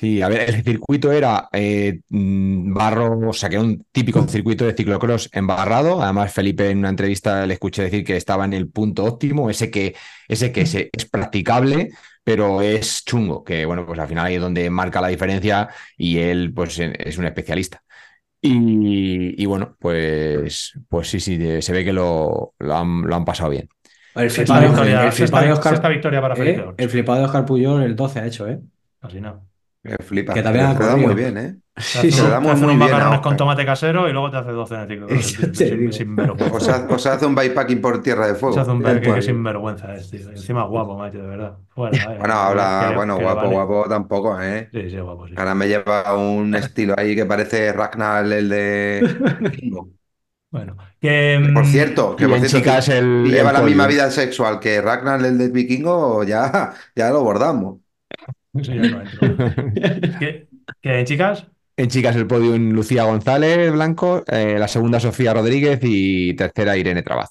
Sí, 0.00 0.22
a 0.22 0.28
ver, 0.28 0.48
el 0.48 0.62
circuito 0.62 1.10
era 1.10 1.48
eh, 1.52 2.00
mm, 2.10 2.72
barro, 2.72 3.18
o 3.30 3.32
sea, 3.32 3.48
que 3.48 3.56
era 3.56 3.64
un 3.64 3.84
típico 3.90 4.28
circuito 4.28 4.64
de 4.64 4.74
ciclocross 4.74 5.28
embarrado. 5.32 6.00
Además, 6.00 6.32
Felipe 6.32 6.70
en 6.70 6.78
una 6.78 6.90
entrevista 6.90 7.44
le 7.46 7.54
escuché 7.54 7.82
decir 7.82 8.04
que 8.04 8.16
estaba 8.16 8.44
en 8.44 8.52
el 8.52 8.70
punto 8.70 9.04
óptimo, 9.04 9.50
ese 9.50 9.72
que, 9.72 9.96
ese 10.28 10.52
que 10.52 10.66
se- 10.66 10.88
es 10.92 11.04
practicable, 11.06 11.88
pero 12.22 12.62
es 12.62 13.04
chungo, 13.04 13.42
que 13.42 13.64
bueno, 13.66 13.84
pues 13.86 13.98
al 13.98 14.06
final 14.06 14.26
ahí 14.26 14.36
es 14.36 14.40
donde 14.40 14.70
marca 14.70 15.00
la 15.00 15.08
diferencia 15.08 15.68
y 15.96 16.18
él 16.18 16.52
pues 16.54 16.78
es 16.78 17.18
un 17.18 17.24
especialista. 17.24 17.82
Y, 18.42 19.42
y 19.42 19.46
bueno, 19.46 19.76
pues, 19.80 20.72
pues 20.88 21.08
sí, 21.10 21.20
sí, 21.20 21.62
se 21.62 21.72
ve 21.72 21.84
que 21.84 21.92
lo, 21.92 22.54
lo 22.58 22.76
han, 22.76 23.02
lo 23.02 23.16
han 23.16 23.24
pasado 23.24 23.50
bien. 23.50 23.68
El 24.18 24.30
Sexta 24.30 24.54
flipado, 24.56 24.72
victoria, 24.72 25.04
el 25.04 25.12
sexta- 25.12 25.16
flipado 25.26 25.44
de 25.46 25.52
Oscar, 25.52 25.72
sexta 25.72 25.88
victoria 25.88 26.20
para 26.20 26.36
Felipe 26.36 26.60
¿eh? 26.60 26.74
El 26.76 26.90
flipado 26.90 27.18
de 27.20 27.24
Oscar 27.26 27.44
Puyol 27.46 27.82
el 27.82 27.96
12 27.96 28.20
ha 28.20 28.26
hecho, 28.26 28.48
¿eh? 28.48 28.60
Así 29.00 29.20
no. 29.20 29.46
Me 29.84 29.96
flipa. 29.98 30.34
Que 30.34 30.42
también 30.42 30.66
ha 30.66 30.72
se 30.76 30.82
da 30.82 30.90
corrido. 30.90 31.06
muy 31.06 31.14
bien, 31.14 31.38
¿eh? 31.38 31.56
Sí. 31.76 32.10
Se 32.10 32.22
un- 32.24 32.30
da 32.30 32.36
te 32.38 32.42
muy, 32.42 32.50
hace 32.50 32.64
muy 32.64 32.74
unos 32.74 32.86
bien 32.86 32.90
macarrones 32.96 33.20
con 33.20 33.36
tomate 33.36 33.64
casero 33.64 34.08
y 34.08 34.12
luego 34.12 34.30
te 34.30 34.36
hace 34.38 34.50
12 34.50 34.74
en 34.74 34.80
el. 34.90 35.04
Eso 35.10 35.40
Sin- 35.42 35.54
sin- 35.54 35.78
digo. 35.78 35.92
sinvergüenza. 35.92 36.56
O 36.56 36.60
sea, 36.60 36.86
o 36.90 36.98
sea, 36.98 37.12
hace 37.12 37.26
un 37.26 37.34
bikepacking 37.36 37.80
por 37.80 38.02
tierra 38.02 38.26
de 38.26 38.34
fuego. 38.34 38.54
Se 38.54 38.60
hace 38.60 38.70
un 38.72 38.82
Tal 38.82 38.96
que, 38.96 39.00
que 39.02 39.08
cual. 39.10 39.22
sinvergüenza 39.22 39.94
es, 39.94 40.10
tío. 40.10 40.28
Encima 40.30 40.64
guapo, 40.64 40.98
macho, 40.98 41.18
de 41.18 41.28
verdad. 41.28 41.56
Fuera, 41.68 41.96
eh, 41.96 42.04
Bueno, 42.18 42.24
que- 42.24 42.32
habla, 42.40 42.86
que- 42.90 42.96
bueno, 42.96 43.16
que 43.18 43.22
guapo, 43.22 43.40
vale. 43.42 43.54
guapo 43.54 43.84
tampoco, 43.88 44.42
¿eh? 44.42 44.68
Sí, 44.72 44.90
sí, 44.90 44.98
guapo, 44.98 45.28
sí. 45.28 45.34
Ahora 45.36 45.54
me 45.54 45.68
lleva 45.68 46.16
un 46.18 46.54
estilo 46.56 46.94
ahí 46.98 47.14
que 47.14 47.24
parece 47.24 47.72
Ragnar, 47.72 48.24
el 48.32 48.48
de. 48.48 49.88
Bueno, 50.50 50.76
que. 51.00 51.38
Por 51.52 51.64
mm, 51.64 51.66
cierto, 51.66 52.16
que 52.16 52.26
por 52.28 52.38
cierto, 52.40 52.58
chicas 52.58 52.84
si- 52.86 52.92
el- 52.92 53.24
si 53.24 53.32
lleva 53.32 53.50
el 53.50 53.52
la 53.52 53.62
misma 53.62 53.86
vida 53.86 54.10
sexual 54.10 54.60
que 54.60 54.80
Ragnar, 54.80 55.24
el 55.24 55.36
del 55.38 55.50
vikingo, 55.52 56.24
ya, 56.24 56.74
ya 56.96 57.10
lo 57.10 57.22
bordamos. 57.22 57.80
eso 58.54 58.72
ya 58.74 58.86
no 58.86 59.00
entro. 59.00 59.42
que, 60.18 60.48
que, 60.82 61.04
chicas, 61.04 61.46
En 61.78 61.88
chicas 61.88 62.14
el 62.16 62.26
podio 62.26 62.54
en 62.54 62.72
Lucía 62.74 63.04
González 63.04 63.72
Blanco, 63.72 64.22
eh, 64.26 64.56
la 64.58 64.68
segunda 64.68 65.00
Sofía 65.00 65.32
Rodríguez 65.32 65.80
y 65.82 66.34
tercera 66.34 66.76
Irene 66.76 67.02
Trabaz. 67.02 67.30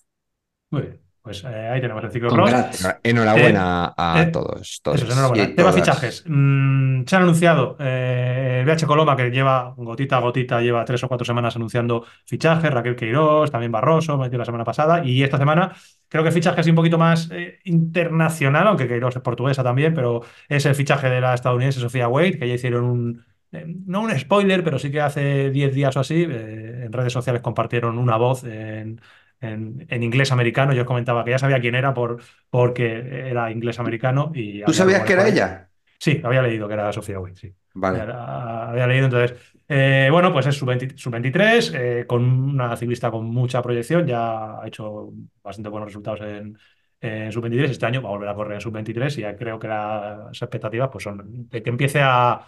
muy 0.72 0.82
bien. 0.84 1.07
Pues 1.28 1.43
eh, 1.43 1.67
ahí 1.67 1.82
tenemos 1.82 2.01
el. 2.05 2.21
Congrats. 2.25 2.88
Enhorabuena 3.03 3.93
a 3.97 4.21
eh, 4.21 4.28
todos. 4.28 4.80
todos. 4.82 4.95
Eso 4.95 5.07
es, 5.07 5.11
enhorabuena. 5.11 5.45
Tema 5.47 5.55
todas. 5.55 5.75
fichajes. 5.75 6.23
Mm, 6.25 7.03
se 7.05 7.15
han 7.17 7.23
anunciado 7.23 7.75
eh, 7.82 8.63
el 8.63 8.65
BH 8.65 8.86
Coloma, 8.88 9.17
que 9.17 9.30
lleva 9.30 9.73
gotita 9.75 10.15
a 10.15 10.19
gotita, 10.21 10.61
lleva 10.61 10.86
tres 10.86 11.03
o 11.03 11.09
cuatro 11.09 11.25
semanas 11.25 11.53
anunciando 11.57 12.05
fichajes. 12.25 12.71
Raquel 12.71 12.95
Queiroz, 12.95 13.51
también 13.51 13.73
Barroso, 13.73 14.17
metió 14.17 14.39
la 14.39 14.45
semana 14.45 14.63
pasada. 14.63 15.03
Y 15.03 15.21
esta 15.21 15.38
semana 15.38 15.75
creo 16.07 16.23
que 16.23 16.32
fichaje 16.32 16.61
así 16.61 16.69
un 16.69 16.78
poquito 16.78 16.97
más 16.97 17.30
eh, 17.32 17.59
internacional, 17.65 18.67
aunque 18.67 18.88
Queiroz 18.88 19.17
es 19.17 19.21
portuguesa 19.21 19.63
también, 19.63 19.93
pero 19.93 20.21
es 20.47 20.65
el 20.65 20.75
fichaje 20.75 21.09
de 21.09 21.19
la 21.19 21.34
estadounidense 21.34 21.82
Sofía 21.82 22.07
Wade, 22.07 22.39
que 22.39 22.47
ya 22.47 22.53
hicieron 22.53 22.86
un. 22.86 23.25
eh, 23.51 23.65
no 23.86 23.99
un 23.99 24.17
spoiler, 24.17 24.63
pero 24.63 24.80
sí 24.80 24.91
que 24.91 25.01
hace 25.01 25.49
10 25.49 25.73
días 25.73 25.97
o 25.97 25.99
así, 25.99 26.25
eh, 26.25 26.86
en 26.86 26.93
redes 26.93 27.11
sociales 27.11 27.41
compartieron 27.41 27.97
una 27.97 28.15
voz 28.15 28.45
en, 28.45 29.01
en- 29.41 29.85
en 29.89 30.03
inglés 30.03 30.31
americano. 30.31 30.73
Yo 30.73 30.81
os 30.81 30.88
comentaba 30.88 31.23
que 31.23 31.31
ya 31.31 31.38
sabía 31.39 31.59
quién 31.59 31.75
era 31.75 31.93
por, 31.93 32.21
porque 32.49 33.29
era 33.29 33.51
inglés 33.51 33.79
americano. 33.79 34.31
Y 34.33 34.63
¿Tú 34.63 34.73
sabías 34.73 35.03
que 35.03 35.13
era 35.13 35.27
ella? 35.27 35.69
Sí, 35.99 36.21
había 36.23 36.41
leído 36.41 36.67
que 36.67 36.73
era 36.75 36.93
Sofía 36.93 37.19
Wade, 37.19 37.35
sí. 37.35 37.53
Vale. 37.73 38.01
Había, 38.01 38.69
había 38.69 38.88
leído, 38.88 39.05
entonces. 39.05 39.38
eh, 39.67 40.09
bueno, 40.11 40.31
pues 40.31 40.45
es 40.47 40.55
sub-23, 40.55 41.71
eh, 41.75 42.05
con 42.07 42.23
una 42.23 42.75
ciclista 42.77 43.11
con 43.11 43.25
mucha 43.25 43.61
proyección, 43.61 44.05
ya 44.07 44.61
ha 44.61 44.67
hecho 44.67 45.09
bastante 45.43 45.69
buenos 45.69 45.88
resultados 45.89 46.21
en, 46.21 46.57
en 47.01 47.31
sub-23. 47.31 47.69
Este 47.71 47.85
año 47.85 48.01
va 48.01 48.09
a 48.09 48.11
volver 48.13 48.29
a 48.29 48.35
correr 48.35 48.53
en 48.55 48.61
sub-23 48.61 49.17
y 49.17 49.21
ya 49.21 49.35
creo 49.35 49.59
que 49.59 49.67
las 49.67 50.41
expectativas 50.41 50.89
pues, 50.91 51.03
son 51.03 51.47
de 51.49 51.61
que 51.63 51.69
empiece 51.69 51.99
a, 52.01 52.41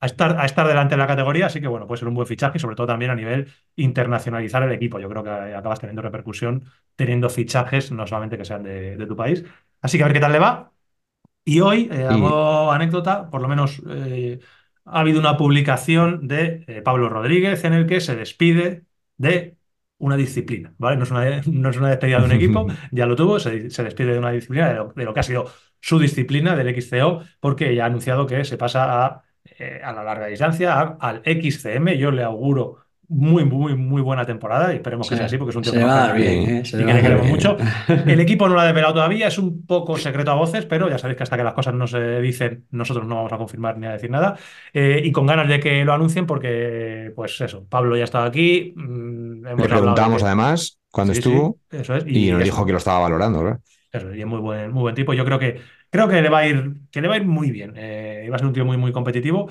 a 0.00 0.06
estar, 0.06 0.38
a 0.38 0.44
estar 0.44 0.68
delante 0.68 0.94
de 0.94 0.98
la 0.98 1.06
categoría, 1.06 1.46
así 1.46 1.60
que 1.60 1.68
bueno, 1.68 1.86
puede 1.86 1.98
ser 1.98 2.08
un 2.08 2.14
buen 2.14 2.26
fichaje 2.26 2.58
y 2.58 2.60
sobre 2.60 2.76
todo 2.76 2.86
también 2.86 3.10
a 3.10 3.14
nivel 3.14 3.48
internacionalizar 3.76 4.62
el 4.62 4.72
equipo. 4.72 4.98
Yo 4.98 5.08
creo 5.08 5.22
que 5.24 5.30
acabas 5.30 5.80
teniendo 5.80 6.02
repercusión 6.02 6.64
teniendo 6.96 7.30
fichajes, 7.30 7.92
no 7.92 8.06
solamente 8.06 8.38
que 8.38 8.44
sean 8.44 8.62
de, 8.62 8.96
de 8.96 9.06
tu 9.06 9.16
país. 9.16 9.44
Así 9.80 9.98
que 9.98 10.04
a 10.04 10.06
ver 10.06 10.14
qué 10.14 10.20
tal 10.20 10.32
le 10.32 10.38
va. 10.38 10.72
Y 11.44 11.60
hoy, 11.60 11.88
eh, 11.92 12.04
hago 12.04 12.72
anécdota, 12.72 13.30
por 13.30 13.40
lo 13.40 13.48
menos 13.48 13.80
eh, 13.88 14.40
ha 14.84 15.00
habido 15.00 15.20
una 15.20 15.36
publicación 15.36 16.26
de 16.26 16.64
eh, 16.66 16.82
Pablo 16.82 17.08
Rodríguez 17.08 17.64
en 17.64 17.72
el 17.72 17.86
que 17.86 18.00
se 18.00 18.16
despide 18.16 18.84
de 19.16 19.56
una 19.98 20.16
disciplina, 20.16 20.74
¿vale? 20.78 20.96
No 20.96 21.04
es 21.04 21.10
una, 21.12 21.42
no 21.46 21.70
es 21.70 21.76
una 21.76 21.90
despedida 21.90 22.18
de 22.18 22.24
un 22.24 22.32
equipo, 22.32 22.66
ya 22.90 23.06
lo 23.06 23.14
tuvo, 23.14 23.38
se, 23.38 23.70
se 23.70 23.84
despide 23.84 24.12
de 24.14 24.18
una 24.18 24.32
disciplina, 24.32 24.68
de 24.68 24.74
lo, 24.74 24.92
de 24.94 25.04
lo 25.04 25.14
que 25.14 25.20
ha 25.20 25.22
sido 25.22 25.48
su 25.80 26.00
disciplina, 26.00 26.56
del 26.56 26.74
XCO, 26.74 27.22
porque 27.38 27.74
ya 27.76 27.84
ha 27.84 27.86
anunciado 27.86 28.26
que 28.26 28.44
se 28.44 28.58
pasa 28.58 29.06
a, 29.06 29.24
eh, 29.58 29.80
a 29.82 29.92
la 29.92 30.02
larga 30.04 30.26
distancia, 30.26 30.74
a- 30.80 30.96
al 31.00 31.22
XCM. 31.24 31.96
Yo 31.98 32.10
le 32.10 32.22
auguro 32.22 32.78
muy, 33.08 33.44
muy, 33.44 33.76
muy 33.76 34.02
buena 34.02 34.26
temporada 34.26 34.72
y 34.72 34.76
esperemos 34.76 35.08
que 35.08 35.16
sea 35.16 35.26
así, 35.26 35.38
porque 35.38 35.50
es 35.50 35.56
un 35.56 35.62
tío 35.62 35.72
se 35.72 35.78
que 35.78 35.84
va 35.84 35.94
a 35.94 36.06
dar 36.08 36.12
cae 36.12 36.18
bien, 36.18 36.44
bien. 36.44 36.56
¿eh? 36.56 36.64
Se 36.64 36.76
y 36.76 36.84
que 36.84 36.84
va 36.86 36.94
a 36.94 36.94
le 36.94 37.02
dar 37.02 37.02
queremos 37.02 37.22
bien. 37.22 37.30
mucho. 37.30 37.56
El 38.04 38.20
equipo 38.20 38.48
no 38.48 38.54
lo 38.54 38.60
ha 38.60 38.64
desvelado 38.66 38.94
todavía, 38.94 39.28
es 39.28 39.38
un 39.38 39.64
poco 39.66 39.96
secreto 39.96 40.30
a 40.32 40.34
voces, 40.34 40.66
pero 40.66 40.88
ya 40.90 40.98
sabéis 40.98 41.16
que 41.16 41.22
hasta 41.22 41.36
que 41.36 41.44
las 41.44 41.54
cosas 41.54 41.74
no 41.74 41.86
se 41.86 42.20
dicen, 42.20 42.66
nosotros 42.70 43.06
no 43.06 43.14
vamos 43.16 43.32
a 43.32 43.38
confirmar 43.38 43.78
ni 43.78 43.86
a 43.86 43.92
decir 43.92 44.10
nada. 44.10 44.36
Eh, 44.72 45.02
y 45.04 45.12
con 45.12 45.26
ganas 45.26 45.48
de 45.48 45.60
que 45.60 45.84
lo 45.84 45.92
anuncien, 45.92 46.26
porque, 46.26 47.12
pues 47.14 47.40
eso, 47.40 47.64
Pablo 47.68 47.96
ya 47.96 48.04
estaba 48.04 48.24
aquí. 48.26 48.72
mm, 48.76 49.46
hemos 49.46 49.62
Le 49.62 49.68
preguntamos 49.68 50.22
de- 50.22 50.26
además 50.26 50.78
cuando 50.90 51.12
Sí, 51.12 51.22
sí, 51.22 51.28
estuvo 51.28 51.58
eso 51.70 51.94
es. 51.96 52.04
y, 52.06 52.30
nos 52.30 52.40
eso, 52.40 52.44
dijo 52.44 52.66
que 52.66 52.72
lo 52.72 52.78
estaba 52.78 53.00
valorando, 53.00 53.42
¿verdad? 53.44 53.60
eso, 53.92 54.14
y 54.14 54.20
es 54.20 54.26
muy 54.26 54.40
buen, 54.40 54.70
muy 54.72 54.82
buen 54.82 54.94
tipo. 54.94 55.14
Yo 55.14 55.24
creo 55.24 55.38
que, 55.38 55.60
creo 55.90 56.08
que 56.08 56.20
le 56.22 56.28
va 56.28 56.38
a 56.38 56.46
ir, 56.46 56.74
que 56.90 57.00
le 57.00 57.08
va 57.08 57.14
a 57.14 57.16
ir 57.18 57.26
muy 57.26 57.50
bien. 57.50 57.74
Eh, 57.76 58.28
va 58.30 58.36
a 58.36 58.38
ser 58.38 58.46
un 58.46 58.52
tío 58.52 58.64
muy, 58.64 58.76
muy 58.76 58.92
competitivo. 58.92 59.48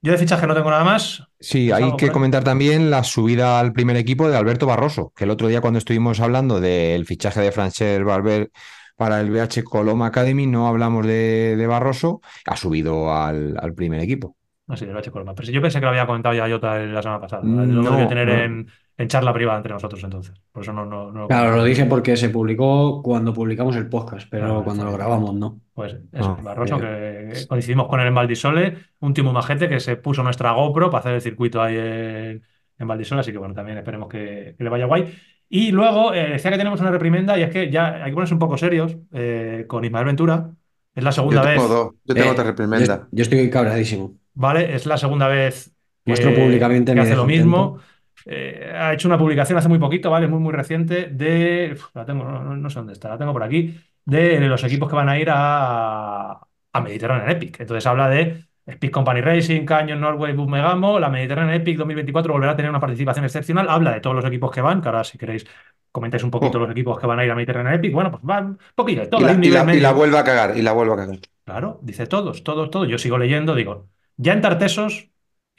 Yo 0.00 0.12
de 0.12 0.18
fichaje 0.18 0.46
no 0.46 0.54
tengo 0.54 0.70
nada 0.70 0.84
más. 0.84 1.22
Sí, 1.38 1.70
¿Tienes 1.72 1.72
hay 1.72 1.96
que 1.96 2.10
comentar 2.10 2.42
también 2.44 2.90
la 2.90 3.04
subida 3.04 3.60
al 3.60 3.72
primer 3.72 3.96
equipo 3.96 4.28
de 4.28 4.36
Alberto 4.36 4.66
Barroso, 4.66 5.12
que 5.14 5.24
el 5.24 5.30
otro 5.30 5.48
día 5.48 5.60
cuando 5.60 5.78
estuvimos 5.78 6.20
hablando 6.20 6.60
del 6.60 7.06
fichaje 7.06 7.40
de 7.40 7.52
Francher 7.52 8.04
Barber 8.04 8.50
para 8.96 9.20
el 9.20 9.30
BH 9.30 9.62
Coloma 9.64 10.06
Academy, 10.06 10.46
no 10.46 10.66
hablamos 10.66 11.06
de, 11.06 11.56
de 11.56 11.66
Barroso, 11.66 12.20
ha 12.46 12.56
subido 12.56 13.14
al, 13.14 13.56
al 13.60 13.74
primer 13.74 14.00
equipo. 14.00 14.36
No 14.66 14.76
sé, 14.76 14.86
del 14.86 14.94
Bache 14.94 15.10
Coloma. 15.10 15.34
Pero 15.34 15.50
yo 15.50 15.60
pensé 15.60 15.78
que 15.80 15.84
lo 15.84 15.90
había 15.90 16.06
comentado 16.06 16.34
ya 16.34 16.48
Jota 16.48 16.78
la 16.78 17.02
semana 17.02 17.20
pasada. 17.20 17.42
Mm, 17.42 17.72
Lo 17.72 17.82
no, 17.82 17.90
debió 17.90 18.06
tener 18.08 18.28
no. 18.28 18.34
en, 18.34 18.68
en 18.98 19.08
charla 19.08 19.32
privada 19.32 19.58
entre 19.58 19.72
nosotros 19.72 20.02
entonces. 20.04 20.34
Por 20.52 20.62
eso 20.62 20.72
no, 20.72 20.84
no, 20.84 21.10
no 21.10 21.26
Claro, 21.28 21.56
lo 21.56 21.64
dije 21.64 21.86
porque 21.86 22.16
se 22.16 22.28
publicó 22.28 23.02
cuando 23.02 23.32
publicamos 23.32 23.74
el 23.76 23.88
podcast, 23.88 24.28
pero 24.30 24.58
Ah, 24.58 24.64
cuando 24.64 24.84
lo 24.84 24.92
grabamos 24.92 25.34
no. 25.34 25.60
Pues 25.72 25.96
Ah, 26.14 26.36
Barroso, 26.42 26.78
eh. 26.82 27.30
que 27.32 27.46
coincidimos 27.46 27.88
con 27.88 28.00
él 28.00 28.06
en 28.08 28.14
Valdisole, 28.14 28.76
un 29.00 29.14
timo 29.14 29.32
majete 29.32 29.68
que 29.68 29.80
se 29.80 29.96
puso 29.96 30.22
nuestra 30.22 30.52
GoPro 30.52 30.90
para 30.90 31.00
hacer 31.00 31.14
el 31.14 31.20
circuito 31.22 31.62
ahí 31.62 31.76
en, 31.76 32.42
en 32.78 32.88
Valdisole, 32.88 33.20
así 33.22 33.32
que 33.32 33.38
bueno, 33.38 33.54
también 33.54 33.78
esperemos 33.78 34.08
que, 34.08 34.54
que 34.56 34.64
le 34.64 34.70
vaya 34.70 34.86
guay. 34.86 35.12
Y 35.48 35.70
luego 35.70 36.14
eh, 36.14 36.30
decía 36.30 36.50
que 36.50 36.56
tenemos 36.58 36.80
una 36.80 36.90
reprimenda 36.90 37.38
y 37.38 37.42
es 37.42 37.50
que 37.50 37.70
ya 37.70 37.94
hay 38.04 38.10
que 38.10 38.14
ponerse 38.14 38.34
un 38.34 38.40
poco 38.40 38.56
serios 38.56 38.96
eh, 39.12 39.64
con 39.68 39.84
Ismael 39.84 40.06
Ventura. 40.06 40.50
Es 40.94 41.02
la 41.04 41.10
Yo 41.10 41.14
segunda 41.14 41.42
tengo 41.42 41.62
vez, 41.62 41.68
dos, 41.70 41.92
yo 42.04 42.14
tengo 42.14 42.28
Eh, 42.28 42.32
otra 42.32 42.44
reprimenda. 42.44 43.08
yo 43.10 43.22
estoy 43.22 43.48
cabreadísimo. 43.50 44.14
¿vale? 44.34 44.74
Es 44.74 44.86
la 44.86 44.96
segunda 44.98 45.28
vez 45.28 45.70
que, 46.04 46.10
Muestro 46.10 46.34
públicamente 46.34 46.94
que 46.94 47.00
hace 47.00 47.16
lo 47.16 47.24
mismo. 47.26 47.78
Eh, 48.26 48.72
ha 48.74 48.92
hecho 48.92 49.08
una 49.08 49.18
publicación 49.18 49.58
hace 49.58 49.68
muy 49.68 49.78
poquito, 49.78 50.10
¿vale? 50.10 50.26
Muy, 50.28 50.38
muy 50.40 50.52
reciente, 50.52 51.06
de. 51.10 51.70
uf, 51.74 51.86
la 51.94 52.04
tengo, 52.04 52.24
no, 52.24 52.70
sé 52.70 52.78
dónde 52.78 52.92
está, 52.94 53.08
la 53.10 53.18
tengo 53.18 53.32
por 53.32 53.42
aquí. 53.42 53.74
De 54.04 54.40
los 54.40 54.62
equipos 54.64 54.88
que 54.88 54.96
van 54.96 55.08
a 55.08 55.18
ir 55.18 55.28
a, 55.30 56.32
a 56.72 56.80
Mediterranean 56.80 57.30
Epic. 57.30 57.60
Entonces 57.60 57.86
habla 57.86 58.08
de 58.08 58.44
Speed 58.66 58.90
Company 58.90 59.20
Racing, 59.20 59.64
Canyon, 59.64 60.00
Norway, 60.00 60.32
Bus 60.34 60.48
Megamo. 60.48 60.98
La 60.98 61.08
Mediterranean 61.08 61.54
Epic 61.60 61.76
2024 61.78 62.32
volverá 62.32 62.52
a 62.52 62.56
tener 62.56 62.70
una 62.70 62.80
participación 62.80 63.24
excepcional. 63.24 63.68
Habla 63.68 63.92
de 63.92 64.00
todos 64.00 64.16
los 64.16 64.24
equipos 64.24 64.50
que 64.50 64.60
van, 64.60 64.80
que 64.82 64.88
ahora 64.88 65.04
si 65.04 65.18
queréis 65.18 65.46
comentáis 65.92 66.24
un 66.24 66.30
poquito 66.30 66.58
Oh. 66.58 66.62
los 66.62 66.70
equipos 66.70 66.98
que 66.98 67.06
van 67.06 67.18
a 67.20 67.24
ir 67.24 67.30
a 67.30 67.34
Mediterranean 67.34 67.74
Epic. 67.74 67.92
Bueno, 67.92 68.10
pues 68.10 68.22
van 68.24 68.46
un 68.46 68.58
poquito 68.74 69.02
de 69.02 69.06
todo. 69.08 69.20
Y 69.20 69.24
la, 69.24 69.32
un 69.32 69.44
y 69.44 69.50
la- 69.50 69.74
y 69.74 69.80
la 69.80 69.90
medio. 69.90 69.94
vuelve 69.94 70.18
a 70.18 70.24
cagar, 70.24 70.56
y 70.56 70.62
la 70.62 70.72
vuelve 70.72 70.94
a 70.94 70.96
cagar. 70.96 71.18
Claro, 71.44 71.78
dice 71.82 72.06
todos, 72.06 72.42
todos, 72.44 72.70
todos. 72.70 72.88
Yo 72.88 72.98
sigo 72.98 73.18
leyendo, 73.18 73.54
digo, 73.54 73.88
ya 74.16 74.32
en 74.32 74.40
Tartesos 74.40 75.10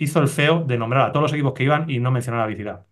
hizo 0.04 0.20
el 0.20 0.28
feo 0.28 0.64
de 0.66 0.78
nombrar 0.78 1.10
a 1.10 1.12
todos 1.12 1.24
los 1.24 1.34
equipos 1.34 1.54
que 1.54 1.64
iban 1.64 1.90
y 1.90 2.00
no 2.00 2.12
mencionar 2.12 2.42
a 2.42 2.48
Bicilab. 2.48 2.86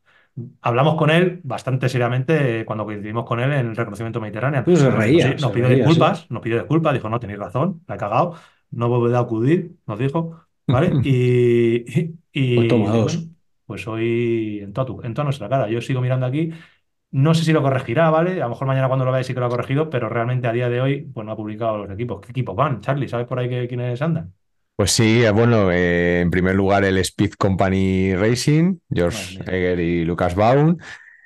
Hablamos 0.62 0.96
con 0.96 1.10
él 1.10 1.42
bastante 1.44 1.90
seriamente 1.90 2.64
cuando 2.66 2.86
coincidimos 2.86 3.26
con 3.26 3.40
él 3.42 3.52
en 3.54 3.68
el 3.70 3.76
reconocimiento 3.76 4.22
mediterráneo. 4.22 4.64
Pues 4.64 4.80
se 4.80 4.86
Nos- 4.90 4.96
reía, 4.96 5.34
nos, 5.36 5.52
pidió 5.52 5.68
reía, 5.68 5.86
disculpas, 5.86 6.32
nos 6.32 6.42
pidió 6.42 6.58
disculpas, 6.58 6.94
dijo, 6.94 7.10
no, 7.10 7.20
tenéis 7.20 7.40
razón, 7.40 7.84
la 7.88 7.96
he 7.96 7.98
cagado, 7.98 8.36
no 8.72 8.88
volveré 8.90 9.18
a 9.18 9.20
acudir, 9.20 9.76
nos 9.88 10.00
dijo, 10.00 10.40
¿vale? 10.68 11.00
Y, 11.04 11.84
y, 12.00 12.16
y, 12.32 12.56
Pues 12.56 12.68
toma 12.70 12.92
dos. 12.92 13.14
bueno, 13.14 13.36
pues 13.66 13.88
hoy 13.88 14.60
en 14.62 14.74
toda, 14.74 14.86
tu- 14.88 15.02
en 15.04 15.14
toda 15.14 15.26
nuestra 15.26 15.50
cara. 15.50 15.70
Yo 15.70 15.82
sigo 15.82 16.00
mirando 16.02 16.26
aquí, 16.26 16.52
no 17.12 17.34
sé 17.34 17.44
si 17.46 17.54
lo 17.54 17.62
corregirá, 17.62 18.10
¿vale? 18.10 18.34
A 18.42 18.46
lo 18.46 18.50
mejor 18.50 18.68
mañana 18.68 18.88
cuando 18.88 19.06
lo 19.06 19.12
veáis 19.12 19.28
sí 19.28 19.34
que 19.34 19.40
lo 19.42 19.48
ha 19.48 19.50
corregido, 19.50 19.90
pero 19.90 20.10
realmente 20.10 20.48
a 20.48 20.54
día 20.54 20.70
de 20.70 20.82
hoy 20.82 21.02
pues 21.14 21.26
no 21.26 21.32
ha 21.34 21.36
publicado 21.38 21.78
los 21.80 21.92
equipos. 21.92 22.22
¿Qué 22.22 22.32
equipos 22.32 22.56
van, 22.56 22.82
Charlie? 22.82 23.08
¿Sabes 23.10 23.28
por 23.28 23.40
ahí 23.40 23.50
que- 23.50 23.68
quiénes 23.68 24.02
andan? 24.02 24.34
Pues 24.82 24.94
sí, 24.94 25.24
eh, 25.24 25.30
bueno, 25.30 25.72
eh, 25.72 26.22
en 26.22 26.32
primer 26.32 26.56
lugar 26.56 26.84
el 26.84 26.98
Speed 26.98 27.34
Company 27.38 28.16
Racing, 28.16 28.78
George 28.92 29.36
mía. 29.38 29.44
Eger 29.46 29.80
y 29.80 30.04
Lucas 30.06 30.34
Baum, 30.34 30.76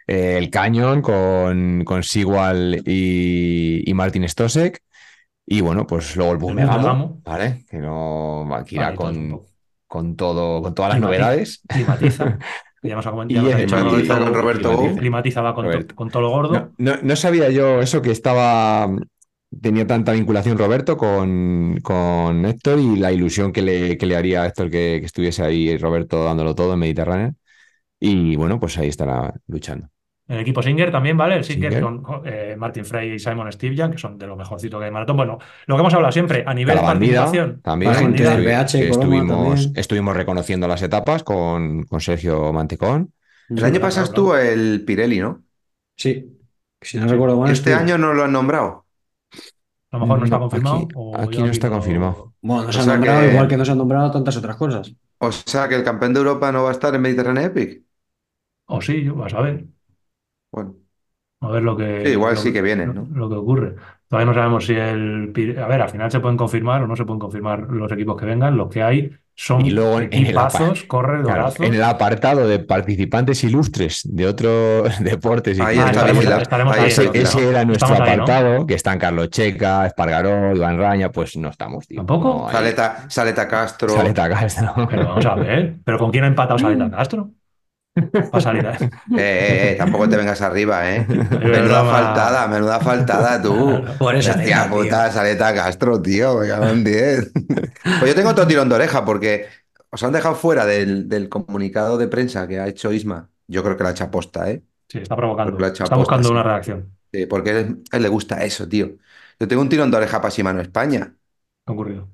eh, 0.08 0.36
el 0.38 0.50
Canyon 0.50 1.02
con, 1.02 1.86
con 1.86 2.04
Sigual 2.04 2.82
y, 2.86 3.90
y 3.90 3.94
Martin 3.94 4.28
Stosek, 4.28 4.82
y 5.46 5.62
bueno, 5.62 5.88
pues 5.88 6.18
luego 6.18 6.34
el 6.34 6.38
Bus 6.38 6.50
El 6.52 6.56
Bus 6.58 6.66
Megamo, 6.66 6.82
Megamo. 6.82 7.22
¿vale? 7.24 7.64
Que 7.70 7.78
no 7.78 8.54
aquí 8.54 8.76
Vale, 8.76 8.98
con, 8.98 9.30
poco. 9.32 9.46
con 9.88 10.16
todo, 10.18 10.62
con 10.62 10.76
todas 10.76 10.90
las 10.90 10.98
Climatiza. 10.98 11.22
novedades. 11.26 11.62
Climatiza. 11.66 12.38
ya 12.84 12.96
nos 12.96 13.08
ha 13.08 13.12
comentado, 13.12 13.48
Y 13.50 13.54
Climatiza 13.54 13.80
Roberto, 14.20 14.24
con 14.26 14.34
Roberto 14.34 14.96
Climatiza. 14.98 15.42
Va 15.42 15.56
con, 15.56 15.64
to- 15.64 15.72
Roberto. 15.72 15.96
con 15.96 16.10
todo 16.10 16.22
lo 16.24 16.30
gordo. 16.32 16.54
No, 16.54 16.72
no- 16.78 16.98
no 17.02 17.16
sabía 17.16 17.50
yo 17.52 17.80
eso 17.80 18.02
que 18.02 18.12
estaba, 18.12 18.90
tenía 19.62 19.88
tanta 19.88 20.12
vinculación 20.14 20.58
Roberto 20.58 20.98
con, 20.98 21.80
con 21.84 22.46
Héctor 22.46 22.80
y 22.80 22.96
la 22.98 23.12
ilusión 23.12 23.52
que 23.54 23.62
le, 23.62 23.98
que 23.98 24.06
le 24.06 24.16
haría 24.16 24.44
a 24.44 24.48
Héctor 24.48 24.70
que, 24.70 24.98
que 25.00 25.06
estuviese 25.06 25.44
ahí 25.44 25.78
Roberto 25.78 26.24
dándolo 26.24 26.56
todo 26.56 26.74
en 26.74 26.80
Mediterráneo. 26.80 27.34
Y 28.00 28.36
bueno, 28.38 28.60
pues 28.60 28.78
ahí 28.80 28.90
estará 28.90 29.34
luchando. 29.48 29.90
El 30.28 30.40
equipo 30.40 30.62
Singer 30.64 30.92
también, 30.92 31.18
¿vale? 31.18 31.36
El 31.36 31.44
Singer, 31.44 31.72
Singer. 31.72 31.80
con 31.80 32.04
eh, 32.26 32.56
Martin 32.58 32.84
Frey 32.84 33.14
y 33.14 33.20
Simon 33.20 33.52
Stivian, 33.52 33.92
que 33.92 33.98
son 34.00 34.18
de 34.18 34.26
lo 34.26 34.36
mejorcito 34.36 34.80
que 34.80 34.86
hay 34.86 34.88
en 34.88 34.94
maratón. 34.96 35.18
Bueno, 35.18 35.38
lo 35.68 35.76
que 35.76 35.80
hemos 35.82 35.94
hablado 35.94 36.12
siempre, 36.12 36.44
a 36.48 36.54
nivel 36.54 36.74
Calabandida 36.74 36.84
participación. 36.84 37.62
también, 37.62 37.92
La 37.92 37.96
gente 37.96 38.24
del 38.24 38.42
BH, 38.42 38.72
que 38.80 38.90
estuvimos, 38.90 39.28
también. 39.28 39.74
estuvimos 39.76 40.16
reconociendo 40.16 40.68
las 40.68 40.82
etapas 40.82 41.24
con, 41.24 41.84
con 41.86 42.02
Sergio 42.02 42.52
Mantecón. 42.54 43.14
El 43.56 43.64
año 43.66 43.80
pasado 43.80 44.06
estuvo 44.06 44.36
el 44.38 44.84
Pirelli, 44.86 45.20
¿no? 45.20 45.44
Sí, 45.98 46.38
si 46.82 46.98
no 47.00 47.08
recuerdo 47.08 47.38
mal. 47.40 47.52
Este 47.52 47.74
estuvo. 47.74 47.76
año 47.76 47.98
no 47.98 48.14
lo 48.14 48.24
han 48.24 48.32
nombrado. 48.34 48.85
A 49.92 49.98
lo 49.98 50.02
mejor 50.06 50.20
no 50.20 50.26
está 50.26 50.36
No, 50.38 50.42
confirmado. 50.44 50.76
aquí- 50.78 50.88
o 50.96 51.18
aquí 51.18 51.38
yo 51.38 51.46
no 51.46 51.52
está 51.52 51.70
confirmado. 51.70 52.34
Bueno, 52.42 52.64
nos 52.66 52.78
O 52.78 52.80
han 52.82 52.88
nombrado 52.88 53.22
que- 53.22 53.32
igual 53.32 53.48
que 53.48 53.58
nos 53.58 53.70
han 53.70 53.78
nombrado 53.78 54.12
tantas 54.12 54.38
otras 54.38 54.56
cosas. 54.58 54.94
O 55.20 55.32
sea 55.32 55.68
que 55.70 55.76
el 55.76 55.84
campeón 55.84 56.14
de 56.14 56.20
Europa 56.20 56.52
no 56.52 56.64
va 56.64 56.70
a 56.70 56.74
estar 56.74 56.94
en 56.94 57.02
Mediterráneo 57.02 57.44
Epic. 57.44 57.84
O 58.68 58.82
sí, 58.82 59.04
yo, 59.04 59.16
vas 59.16 59.34
a 59.34 59.42
ver. 59.42 59.66
Bueno, 60.52 60.76
A 61.42 61.50
ver 61.50 61.64
lo 61.64 61.76
que. 61.78 62.04
Sí, 62.06 62.12
igual 62.12 62.36
lo 62.36 62.42
sí 62.42 62.54
que 62.54 62.62
vienen, 62.62 62.88
lo- 62.90 62.94
¿no? 62.94 63.08
Lo 63.16 63.30
que 63.30 63.36
ocurre. 63.36 63.76
Todavía 64.08 64.26
no 64.28 64.34
sabemos 64.34 64.66
si 64.66 64.74
el. 64.74 65.32
Pir- 65.34 65.60
A 65.60 65.68
ver, 65.68 65.82
al 65.82 65.90
final 65.90 66.12
se 66.12 66.20
pueden 66.20 66.38
confirmar 66.38 66.82
o 66.84 66.88
no 66.88 66.96
se 66.96 67.06
pueden 67.06 67.20
confirmar 67.20 67.62
los 67.72 67.92
equipos 67.92 68.18
que 68.20 68.26
vengan. 68.26 68.58
Los 68.58 68.70
que 68.70 68.84
hay 68.84 69.12
son 69.36 69.66
Y 69.66 69.72
luego 69.72 70.00
en- 70.00 70.10
en 70.14 70.26
el. 70.28 70.34
Claro, 70.34 71.54
en 71.60 71.84
apartado 71.84 72.48
de 72.48 72.60
participantes 72.60 73.44
ilustres 73.44 74.02
de 74.06 74.26
otros 74.28 74.98
deportes 75.04 75.58
y 75.58 75.62
Ahí 75.62 75.78
Ah, 75.78 75.90
estaremos, 75.92 76.20
vigilado. 76.20 76.42
estaremos 76.42 76.78
Ahí 76.78 76.88
ese, 76.88 77.50
era 77.50 77.66
nuestro 77.66 77.88
Estamos 77.88 78.10
ahí, 78.10 78.18
¿no? 78.18 78.24
apartado, 78.24 78.66
que 78.68 78.74
están 78.74 78.98
Carlos 78.98 79.30
Checa, 79.30 79.86
Espargaró, 79.86 80.56
Iván 80.56 80.78
Raña, 80.78 81.10
pues 81.12 81.36
no 81.38 81.50
estamos, 81.50 81.86
tío. 81.88 81.98
¿Tampoco? 81.98 82.44
No 82.46 82.52
Saleta, 82.52 83.06
Saleta 83.10 83.48
Castro. 83.48 83.90
Saleta 83.90 84.30
Castro. 84.30 84.74
Pero 84.90 85.06
vamos 85.10 85.26
a 85.26 85.36
ver. 85.36 85.76
¿Pero 85.84 85.98
con 86.00 86.12
quién 86.12 86.24
ha 86.24 86.28
empatado 86.28 86.58
Saleta 86.58 86.90
Castro? 86.90 87.30
¿Eh? 87.96 88.02
Eh, 89.16 89.22
eh, 89.22 89.72
eh, 89.72 89.76
tampoco 89.78 90.10
te 90.10 90.18
vengas 90.18 90.42
arriba, 90.42 90.92
¿eh? 90.94 91.06
Menuda 91.08 91.84
broma. 91.84 91.92
faltada, 91.92 92.48
menuda 92.48 92.80
faltada 92.80 93.42
tú. 93.42 93.82
Por 93.98 94.16
esa 94.16 94.32
Hostia 94.36 94.70
puta, 94.70 95.12
Saleta 95.12 95.54
Castro, 95.54 96.02
tío, 96.02 96.40
me 96.40 96.48
cago 96.48 96.66
en 96.68 96.84
10. 96.84 97.32
Pues 98.00 98.12
yo 98.12 98.16
tengo 98.16 98.30
otro 98.32 98.48
tirón 98.48 98.68
de 98.68 98.76
oreja 98.76 99.06
porque 99.06 99.48
os 99.90 100.04
han 100.04 100.12
dejado 100.12 100.36
fuera 100.36 100.66
del, 100.66 101.08
del 101.08 101.30
comunicado 101.30 101.98
de 101.98 102.08
prensa 102.08 102.48
que 102.48 102.60
ha 102.60 102.68
hecho 102.68 102.92
Isma. 102.92 103.30
Yo 103.48 103.64
creo 103.64 103.78
que 103.78 103.84
la 103.84 103.90
ha 103.90 103.92
hecho 103.94 104.04
aposta, 104.06 104.50
¿eh? 104.52 104.64
Sí, 104.90 105.00
está 105.00 105.16
provocando. 105.16 105.66
Está 105.66 105.96
buscando 105.96 106.32
una 106.32 106.44
reacción. 106.44 106.98
Sí, 107.12 107.26
porque 107.28 107.50
a 107.52 107.60
él, 107.60 107.84
a 107.92 107.98
él 107.98 108.04
le 108.04 108.10
gusta 108.10 108.44
eso, 108.44 108.68
tío. 108.68 108.98
Yo 109.40 109.48
tengo 109.48 109.62
un 109.62 109.70
tirón 109.70 109.92
de 109.92 109.98
oreja 109.98 110.20
para 110.22 110.34
Shimano 110.34 110.62
España. 110.62 111.16
¿Qué 111.66 111.72
ha 111.72 111.74
ocurrido? 111.74 112.10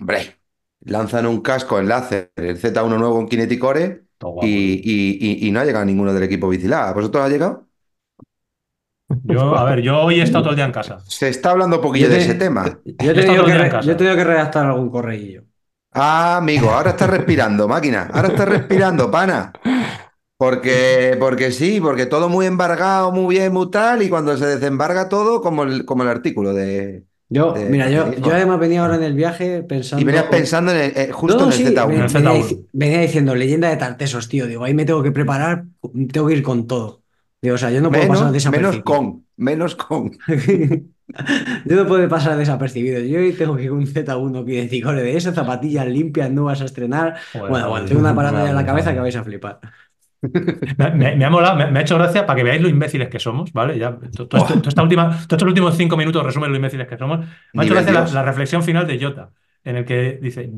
Hombre, 0.00 0.36
lanzan 0.80 1.26
un 1.26 1.40
casco 1.40 1.78
enlace, 1.78 2.32
el 2.36 2.56
Z1 2.58 2.98
nuevo 2.98 3.20
en 3.20 3.28
Kineticore 3.28 3.84
Todo 3.88 4.07
guapo. 4.26 4.46
y, 4.46 4.72
y- 4.84 5.18
y- 5.44 5.48
y 5.48 5.50
no 5.50 5.60
ha 5.60 5.64
llegado 5.64 5.84
ninguno 5.84 6.12
del 6.12 6.22
equipo 6.24 6.48
Bicilab. 6.48 6.88
¿A 6.88 6.92
vosotros 6.92 7.24
ha 7.24 7.28
llegado? 7.28 7.66
Yo, 9.22 9.56
a 9.56 9.64
ver, 9.64 9.80
yo 9.80 10.00
hoy 10.02 10.20
he 10.20 10.22
estado 10.22 10.44
todo 10.44 10.50
el 10.50 10.56
día 10.56 10.66
en 10.66 10.72
casa. 10.72 10.98
Se 11.06 11.28
está 11.28 11.50
hablando 11.50 11.76
un 11.76 11.82
poquillo 11.82 12.08
de 12.10 12.18
ese 12.18 12.34
tema. 12.34 12.80
He 12.84 13.14
tenido 13.14 13.44
que, 13.44 13.54
re- 13.54 13.80
yo 13.82 13.92
he 13.92 13.94
tenido 13.94 14.16
que 14.16 14.24
redactar 14.24 14.66
algún 14.66 14.90
correillo. 14.90 15.44
Ah, 15.92 16.36
amigo, 16.36 16.70
ahora 16.70 16.90
estás 16.90 17.10
respirando, 17.10 17.66
máquina. 17.66 18.10
Ahora 18.12 18.28
estás 18.28 18.48
respirando, 18.48 19.10
pana. 19.10 19.52
Porque, 20.36 21.16
porque 21.20 21.52
sí, 21.52 21.80
porque 21.80 22.06
todo 22.06 22.28
muy 22.28 22.46
embargado, 22.46 23.12
muy 23.12 23.36
bien, 23.36 23.52
muy 23.52 23.70
tal, 23.72 24.02
y 24.02 24.10
cuando 24.10 24.36
se 24.36 24.46
desembarga 24.46 25.08
todo, 25.08 25.42
como 25.42 25.64
el, 25.64 25.84
como 25.86 26.04
el 26.04 26.10
artículo 26.10 26.54
de. 26.54 27.07
Yo, 27.30 27.52
de- 27.52 27.66
mira, 27.66 27.90
yo, 27.90 28.06
de- 28.10 28.20
yo 28.20 28.32
además 28.32 28.58
venía 28.58 28.80
ahora 28.82 28.96
en 28.96 29.02
el 29.02 29.12
viaje 29.14 29.62
pensando. 29.62 30.00
Y 30.02 30.04
venías 30.04 30.24
pensando 30.24 30.72
en 30.72 30.78
el- 30.78 30.96
eh, 30.96 31.10
justo 31.12 31.36
No, 31.38 31.44
en 31.44 31.48
el 31.52 31.54
sí, 31.54 31.64
Z1. 31.64 31.86
ve- 31.88 31.94
En 31.96 32.00
el 32.02 32.08
venía, 32.12 32.30
Z1. 32.30 32.38
dici- 32.48 32.66
venía 32.72 33.00
diciendo 33.00 33.34
leyenda 33.34 33.68
de 33.68 33.76
Tartesos, 33.76 34.28
tío. 34.28 34.46
Digo, 34.46 34.64
ahí 34.64 34.72
me 34.74 34.84
tengo 34.86 35.02
que 35.02 35.12
preparar, 35.12 35.64
tengo 36.12 36.26
que 36.26 36.34
ir 36.34 36.42
con 36.42 36.66
todo. 36.66 37.02
Digo, 37.42 37.54
o 37.54 37.58
sea, 37.58 37.70
yo 37.70 37.80
no 37.80 37.90
puedo 37.90 38.02
pasar 38.08 38.24
Menos, 38.26 38.32
desapercibido. 38.32 38.72
menos 38.72 38.84
con, 38.84 39.26
menos 39.36 39.76
con. 39.76 40.18
Yo 41.64 41.76
no 41.76 41.86
puedo 41.86 42.06
pasar 42.08 42.36
desapercibido. 42.36 43.00
Yo 43.00 43.18
hoy 43.18 43.32
tengo 43.32 43.56
que 43.56 43.62
ir 43.62 43.70
con 43.70 43.78
un 43.78 43.86
Z1 43.86 44.44
que 44.44 44.60
decir, 44.62 44.84
"Core, 44.84 45.02
de 45.02 45.16
eso, 45.16 45.32
zapatillas 45.32 45.86
limpias, 45.86 46.30
no 46.30 46.44
vas 46.44 46.60
a 46.60 46.66
estrenar. 46.66 47.14
Joder, 47.32 47.48
Bueno, 47.50 47.70
bueno, 47.70 47.86
tengo 47.86 48.00
una 48.02 48.14
paranoia 48.14 48.50
en 48.50 48.54
la 48.54 48.66
cabeza 48.66 48.92
que 48.92 49.00
vais 49.00 49.16
a 49.16 49.24
flipar. 49.24 49.58
Me, 50.78 50.90
me- 50.94 51.16
me 51.16 51.24
ha 51.24 51.30
molado, 51.30 51.56
me, 51.56 51.70
me 51.70 51.78
ha 51.78 51.82
hecho 51.82 51.96
gracia 51.98 52.26
para 52.26 52.36
que 52.36 52.42
veáis 52.44 52.60
lo 52.62 52.68
imbéciles 52.68 53.08
que 53.08 53.18
somos, 53.20 53.52
¿vale? 53.52 53.78
Ya, 53.78 53.96
todos 54.28 54.50
estos 54.50 55.42
últimos 55.42 55.76
cinco 55.76 55.96
minutos 55.96 56.24
resumen 56.24 56.50
lo 56.50 56.56
imbéciles 56.56 56.86
que 56.88 56.98
somos. 56.98 57.20
Me 57.54 57.62
ha 57.62 57.64
hecho 57.64 57.74
gracia 57.74 57.92
la, 57.92 58.06
la 58.06 58.22
reflexión 58.22 58.62
final 58.62 58.86
de 58.86 58.98
Jota, 59.00 59.30
en 59.68 59.76
el 59.76 59.84
que 59.84 60.18
dice, 60.22 60.50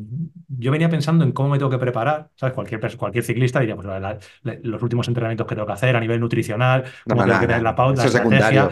yo 0.49 0.71
venía 0.71 0.89
pensando 0.89 1.25
en 1.25 1.33
cómo 1.33 1.51
me 1.51 1.59
tengo 1.59 1.71
que 1.71 1.79
preparar, 1.79 2.31
¿sabes? 2.37 2.55
Cualquier, 2.55 2.81
cualquier 2.97 3.25
ciclista 3.25 3.61
diría, 3.61 3.75
pues 3.77 3.87
la- 3.87 4.01
la- 4.01 4.19
la- 4.43 4.59
los 4.63 4.83
últimos 4.83 5.09
entrenamientos 5.09 5.47
que 5.47 5.55
tengo 5.55 5.67
que 5.67 5.73
hacer 5.73 5.97
a 5.97 6.01
nivel 6.01 6.21
nutricional, 6.21 6.85
cómo 7.09 7.23
no, 7.23 7.25
tengo 7.25 7.35
no, 7.35 7.41
que 7.41 7.47
tener 7.49 7.63
la 7.63 7.75
pauta, 7.75 8.03
la 8.03 8.07
es 8.07 8.09
estrategia. 8.09 8.69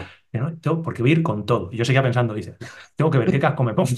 no, 0.65 0.81
porque 0.83 1.01
voy 1.01 1.11
a 1.11 1.13
ir 1.15 1.23
con 1.23 1.45
todo. 1.45 1.69
Y 1.71 1.77
yo 1.77 1.85
seguía 1.85 2.03
pensando, 2.03 2.33
dice, 2.33 2.55
tengo 2.95 3.09
que 3.11 3.17
ver 3.17 3.31
qué 3.31 3.39
casco 3.39 3.63
me 3.63 3.73
pongo. 3.73 3.89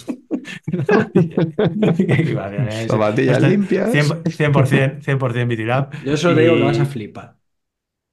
Zapatillas 2.87 3.41
limpias. 3.41 3.91
100%, 3.91 4.35
100%, 4.35 5.03
100% 5.03 5.49
Bitirap. 5.49 5.93
Yo 6.01 6.17
solo 6.17 6.39
digo 6.39 6.55
que 6.57 6.63
vas 6.63 6.79
a 6.79 6.85
flipar. 6.85 7.37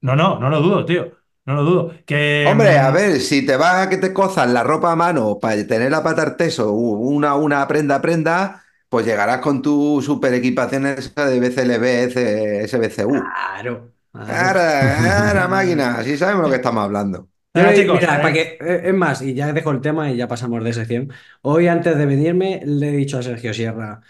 no, 0.01 0.17
no, 0.17 0.39
no 0.39 0.51
lo 0.51 0.61
dudo, 0.61 0.85
tío. 0.85 1.18
No 1.49 1.55
lo 1.55 1.65
dudo. 1.65 1.95
Que, 2.07 2.19
Hombre, 2.43 2.79
mm, 2.79 2.79
a 2.79 2.91
ver, 2.91 3.21
si 3.21 3.45
te 3.45 3.57
vas 3.57 3.87
a 3.87 3.89
que 3.91 3.99
te 3.99 4.13
cozan 4.15 4.55
la 4.55 4.63
ropa 4.65 4.93
a 4.93 4.97
mano 4.97 5.39
para 5.39 5.67
tener 5.67 5.91
la 5.91 6.03
pata 6.03 6.23
arteso, 6.23 6.73
u- 6.73 6.95
una, 7.17 7.35
una 7.35 7.67
prenda, 7.69 8.01
prenda, 8.01 8.65
pues 8.89 9.05
llegarás 9.07 9.41
con 9.41 9.61
tu 9.61 10.01
super 10.03 10.33
equipación 10.33 10.87
esa 10.87 11.27
de 11.27 11.41
BCLB, 11.41 12.65
SBCU. 12.65 13.35
Claro. 13.53 13.93
Claro, 14.25 14.61
claro, 14.97 15.49
máquina, 15.51 15.99
así 15.99 16.17
sabemos 16.19 16.45
lo 16.45 16.51
que 16.51 16.57
estamos 16.57 16.85
hablando. 16.85 17.29
Venga, 17.55 17.73
Pero, 17.73 17.75
chicos, 17.75 18.01
mira, 18.01 18.21
para 18.21 18.33
que, 18.35 18.41
eh, 18.61 18.83
es 18.85 18.95
más, 18.95 19.21
y 19.23 19.35
ya 19.35 19.53
dejo 19.53 19.71
el 19.73 19.81
tema 19.81 20.11
y 20.11 20.17
ya 20.17 20.29
pasamos 20.29 20.63
de 20.63 20.73
sección. 20.73 21.11
Hoy, 21.43 21.67
antes 21.67 21.97
de 21.99 22.07
venirme, 22.07 22.61
le 22.65 22.91
he 22.91 22.93
dicho 22.93 23.19
a 23.19 23.23
Sergio 23.23 23.53
Sierra: 23.55 24.01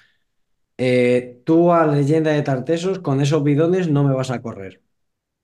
eh, 0.78 1.42
Tú 1.44 1.72
a 1.72 1.86
leyenda 1.86 2.32
de 2.32 2.42
Tartesos, 2.42 3.00
con 3.00 3.20
esos 3.20 3.44
bidones 3.44 3.88
no 3.90 4.04
me 4.04 4.14
vas 4.14 4.30
a 4.30 4.42
correr. 4.42 4.82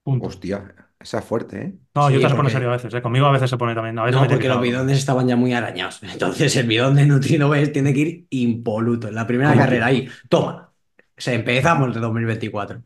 punto. 0.02 0.28
Hostia, 0.28 0.58
esa 1.00 1.18
es 1.18 1.24
fuerte, 1.24 1.62
¿eh? 1.62 1.74
No, 1.94 2.08
Sí, 2.08 2.14
yo 2.14 2.20
te 2.20 2.28
se 2.28 2.30
pone 2.30 2.36
porque- 2.36 2.52
serio 2.52 2.68
a 2.70 2.72
veces, 2.72 2.94
¿eh? 2.94 3.02
Conmigo 3.02 3.26
a 3.26 3.32
veces 3.32 3.50
se 3.50 3.56
pone 3.58 3.74
también. 3.74 3.98
A 3.98 4.04
veces 4.04 4.20
No, 4.20 4.26
porque 4.26 4.42
que 4.42 4.48
los 4.48 4.60
bidones 4.60 4.98
estaban 4.98 5.28
ya 5.28 5.36
muy 5.36 5.52
arañados. 5.52 6.02
Entonces, 6.12 6.56
el 6.56 6.66
bidón 6.66 6.94
de 6.94 7.06
Nutrino 7.06 7.48
ves 7.50 7.72
tiene 7.72 7.92
que 7.92 8.00
ir 8.00 8.26
impoluto. 8.30 9.08
En 9.08 9.14
la 9.14 9.26
primera 9.26 9.50
¿Cómo? 9.50 9.60
carrera 9.62 9.86
ahí, 9.86 10.08
toma. 10.28 10.72
O 11.16 11.20
sea, 11.20 11.34
empezamos 11.34 11.94
de 11.94 12.00
2024. 12.00 12.82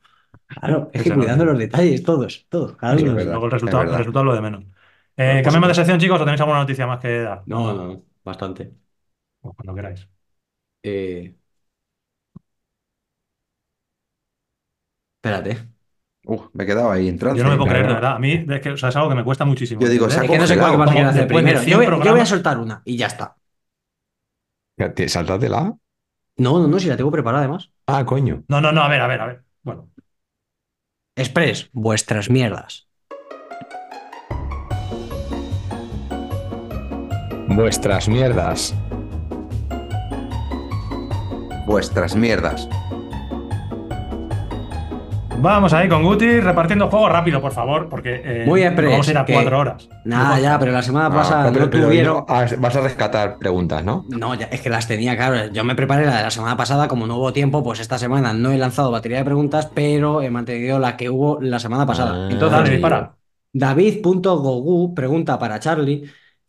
Claro, 0.47 0.91
es 0.93 1.03
que 1.03 1.13
cuidando 1.15 1.45
los 1.45 1.59
detalles, 1.59 2.03
todos, 2.03 2.47
todos. 2.49 2.77
cada 2.77 2.97
Sí, 2.97 3.03
uno. 3.03 3.13
es 3.13 3.17
verdad. 3.17 3.33
Luego 3.33 3.47
el 3.47 3.51
resultado, 3.53 3.79
verdad. 3.81 3.95
el 3.95 3.99
resultado 3.99 4.25
es 4.25 4.27
lo 4.29 4.35
de 4.35 4.41
menos. 4.43 4.65
Eh, 5.17 5.41
¿Cambiamos 5.45 5.69
de 5.69 5.75
sección, 5.75 5.99
chicos, 5.99 6.21
o 6.21 6.25
tenéis 6.25 6.41
alguna 6.41 6.61
noticia 6.61 6.87
más 6.87 7.01
que 7.01 7.21
dar? 7.23 7.43
No, 7.47 7.73
no, 7.75 7.87
no, 7.89 8.03
bastante. 8.25 8.73
Pues 9.41 9.55
cuando 9.57 9.75
queráis. 9.75 10.09
Eh, 10.83 11.35
Espérate. 15.17 15.69
Uf, 16.31 16.43
me 16.53 16.65
he 16.65 16.67
quedado 16.67 16.91
ahí 16.91 17.09
en 17.09 17.19
trance. 17.19 17.39
Yo 17.39 17.45
no 17.45 17.51
me 17.51 17.57
puedo 17.57 17.71
creer, 17.71 17.87
de 17.87 17.95
verdad. 17.95 18.17
A 18.17 18.19
mí 18.19 18.45
es, 18.47 18.61
que, 18.61 18.69
o 18.73 18.77
sea, 18.77 18.91
es 18.91 18.97
algo 18.97 19.09
que 19.09 19.15
me 19.15 19.25
cuesta 19.25 19.47
muchísimo. 19.47 19.81
Yo 19.81 19.89
digo, 19.89 20.05
entender. 20.05 20.25
Es 20.27 20.31
que 20.31 20.39
no 20.39 20.47
sé 20.47 20.59
cuál 20.59 20.73
como 20.73 20.85
quiero 20.93 21.09
hacer 21.09 21.27
primero. 21.27 21.59
100 21.61 21.71
Yo, 21.71 21.77
voy- 21.79 22.05
yo 22.05 22.11
voy 22.13 22.21
a 22.21 22.27
soltar 22.27 22.59
una 22.59 22.83
y 22.85 22.99
ya 22.99 23.07
está. 23.07 23.35
Te- 24.95 25.09
Sáltatela. 25.09 25.75
No, 26.37 26.59
no, 26.61 26.69
no, 26.69 26.79
si 26.79 26.87
la 26.89 26.99
tengo 26.99 27.11
preparada 27.11 27.45
además. 27.45 27.71
Ah, 27.87 28.05
coño. 28.05 28.45
No, 28.47 28.61
no, 28.61 28.73
no, 28.73 28.83
a 28.83 28.89
ver, 28.89 29.01
a 29.01 29.07
ver, 29.07 29.21
a 29.23 29.27
ver. 29.27 29.43
Bueno, 29.63 29.89
Express, 31.17 31.71
vuestras 31.73 32.29
mierdas. 32.29 32.87
Vuestras 37.49 38.07
mierdas. 38.09 38.75
Vuestras 41.67 42.15
mierdas. 42.15 42.69
Vamos 45.41 45.73
ahí 45.73 45.89
con 45.89 46.03
Guti 46.03 46.41
repartiendo 46.41 46.89
juego 46.89 47.09
rápido, 47.09 47.41
por 47.41 47.53
favor, 47.53 47.89
porque 47.89 48.21
eh, 48.25 48.45
Muy 48.47 48.61
nos 48.61 48.69
express, 48.73 48.91
vamos 48.91 49.09
a 49.09 49.11
ir 49.11 49.19
a 49.19 49.25
que- 49.25 49.33
cuatro 49.35 49.59
horas. 49.59 49.89
Nada, 50.05 50.39
ya, 50.41 50.59
pero 50.59 50.73
la 50.73 50.83
semana 50.83 51.07
Ah, 51.07 51.11
pasada 51.15 51.53
pero- 51.53 51.65
no 51.67 51.71
pero 51.71 51.87
tuvieron. 51.87 52.17
no- 52.19 52.27
ah, 52.29 52.47
vas 52.59 52.77
a 52.77 52.81
rescatar 52.81 53.39
preguntas, 53.39 53.85
¿no? 53.85 54.05
No, 54.09 54.35
ya, 54.35 54.47
es 54.47 54.61
que 54.61 54.71
las 54.71 54.87
tenía, 54.89 55.17
claro. 55.17 55.53
Yo 55.53 55.65
me 55.65 55.75
preparé 55.75 56.07
la 56.07 56.17
de 56.19 56.23
la 56.25 56.31
semana 56.31 56.57
pasada, 56.57 56.89
como 56.89 57.07
no 57.07 57.17
hubo 57.17 57.33
tiempo, 57.33 57.63
pues 57.63 57.81
esta 57.81 57.99
semana 57.99 58.33
no 58.33 58.51
he 58.51 58.59
lanzado 58.59 58.91
batería 58.91 59.19
de 59.19 59.25
preguntas, 59.25 59.71
pero 59.75 60.23
he 60.23 60.31
mantenido 60.31 60.79
la 60.79 60.97
que 60.97 61.11
hubo 61.11 61.41
la 61.41 61.59
semana 61.59 61.87
pasada. 61.87 62.27
Ah. 62.27 62.29
Entonces, 62.31 62.59
Dale, 62.59 62.71
dispara. 62.71 63.15
David.gogu 63.53 64.95
pregunta 64.95 65.39
para 65.39 65.59
Charlie 65.61 66.05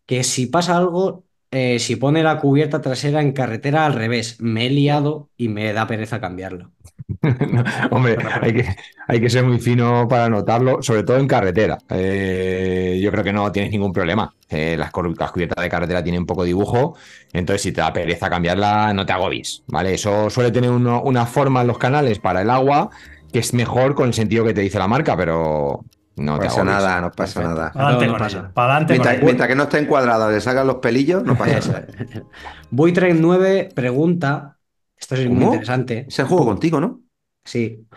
que 0.06 0.24
si 0.24 0.48
pasa 0.48 0.76
algo, 0.78 1.24
eh, 1.52 1.80
si 1.80 1.96
pone 1.96 2.24
la 2.24 2.40
cubierta 2.40 2.82
trasera 2.82 3.22
en 3.22 3.32
carretera 3.32 3.86
al 3.86 3.94
revés. 3.94 4.38
Me 4.42 4.66
he 4.66 4.70
liado 4.70 5.30
y 5.38 5.50
me 5.50 5.72
da 5.74 5.88
pereza 5.88 6.20
cambiarlo. 6.20 6.72
No, 7.22 7.64
hombre, 7.92 8.18
hay 8.42 8.54
que, 8.54 8.76
hay 9.08 9.20
que 9.22 9.30
ser 9.30 9.44
muy 9.44 9.60
fino 9.60 10.08
para 10.08 10.30
notarlo, 10.30 10.82
sobre 10.82 11.04
todo 11.04 11.18
en 11.18 11.28
carretera. 11.28 11.78
Eh, 11.90 13.00
yo 13.02 13.12
creo 13.12 13.24
que 13.24 13.34
no 13.34 13.52
tienes 13.52 13.72
ningún 13.72 13.92
problema. 13.92 14.34
Eh, 14.50 14.76
las, 14.78 14.92
cubiertas 14.92 15.32
de 15.64 15.70
carretera 15.70 16.04
tienen 16.04 16.26
poco 16.26 16.44
dibujo, 16.44 16.96
entonces 17.34 17.62
si 17.62 17.72
te 17.72 17.82
da 17.82 17.94
pereza 17.94 18.30
cambiarla, 18.30 18.94
no 18.94 19.06
te 19.06 19.14
agobies, 19.14 19.64
¿vale? 19.68 19.94
Eso 19.94 20.30
suele 20.30 20.52
tener 20.52 20.72
uno- 20.72 21.02
una 21.04 21.26
forma 21.26 21.62
en 21.62 21.68
los 21.68 21.78
canales 21.78 22.20
para 22.20 22.42
el 22.42 22.50
agua 22.50 22.90
que 23.32 23.40
es 23.40 23.54
mejor 23.54 23.94
con 23.96 24.08
el 24.08 24.14
sentido 24.14 24.44
que 24.46 24.54
te 24.54 24.62
dice 24.62 24.80
la 24.80 24.88
marca, 24.88 25.16
pero 25.16 25.86
no 26.16 26.40
pasa 26.40 26.64
agobies. 26.64 26.64
nada, 26.64 27.02
no 27.02 27.12
pasa 27.12 27.42
Perfecto. 27.42 27.42
nada. 27.42 27.72
Para 27.72 27.86
adelante 27.86 28.06
No, 28.06 28.08
no 28.08 28.18
con 28.18 28.18
pasa. 28.18 28.40
ella. 28.40 28.54
Para 28.54 28.74
adelante 28.78 28.94
Mientras, 28.94 29.22
mientras 29.22 29.48
que 29.50 29.56
no 29.56 29.64
esté 29.64 29.80
encuadrada, 29.80 30.30
le 30.32 30.42
salgan 30.42 30.68
los 30.68 30.78
pelillos, 30.78 31.24
no 31.24 31.38
pasa 31.38 31.60
nada. 31.60 31.88
Buitrain9 32.72 33.74
pregunta, 33.74 34.59
esto 35.00 35.16
es 35.16 35.30
muy 35.30 35.44
interesante, 35.46 36.06
Es 36.08 36.20
el 36.20 36.26
juego 36.28 36.46
contigo, 36.46 36.80
¿no? 36.80 37.04
sí. 37.46 37.88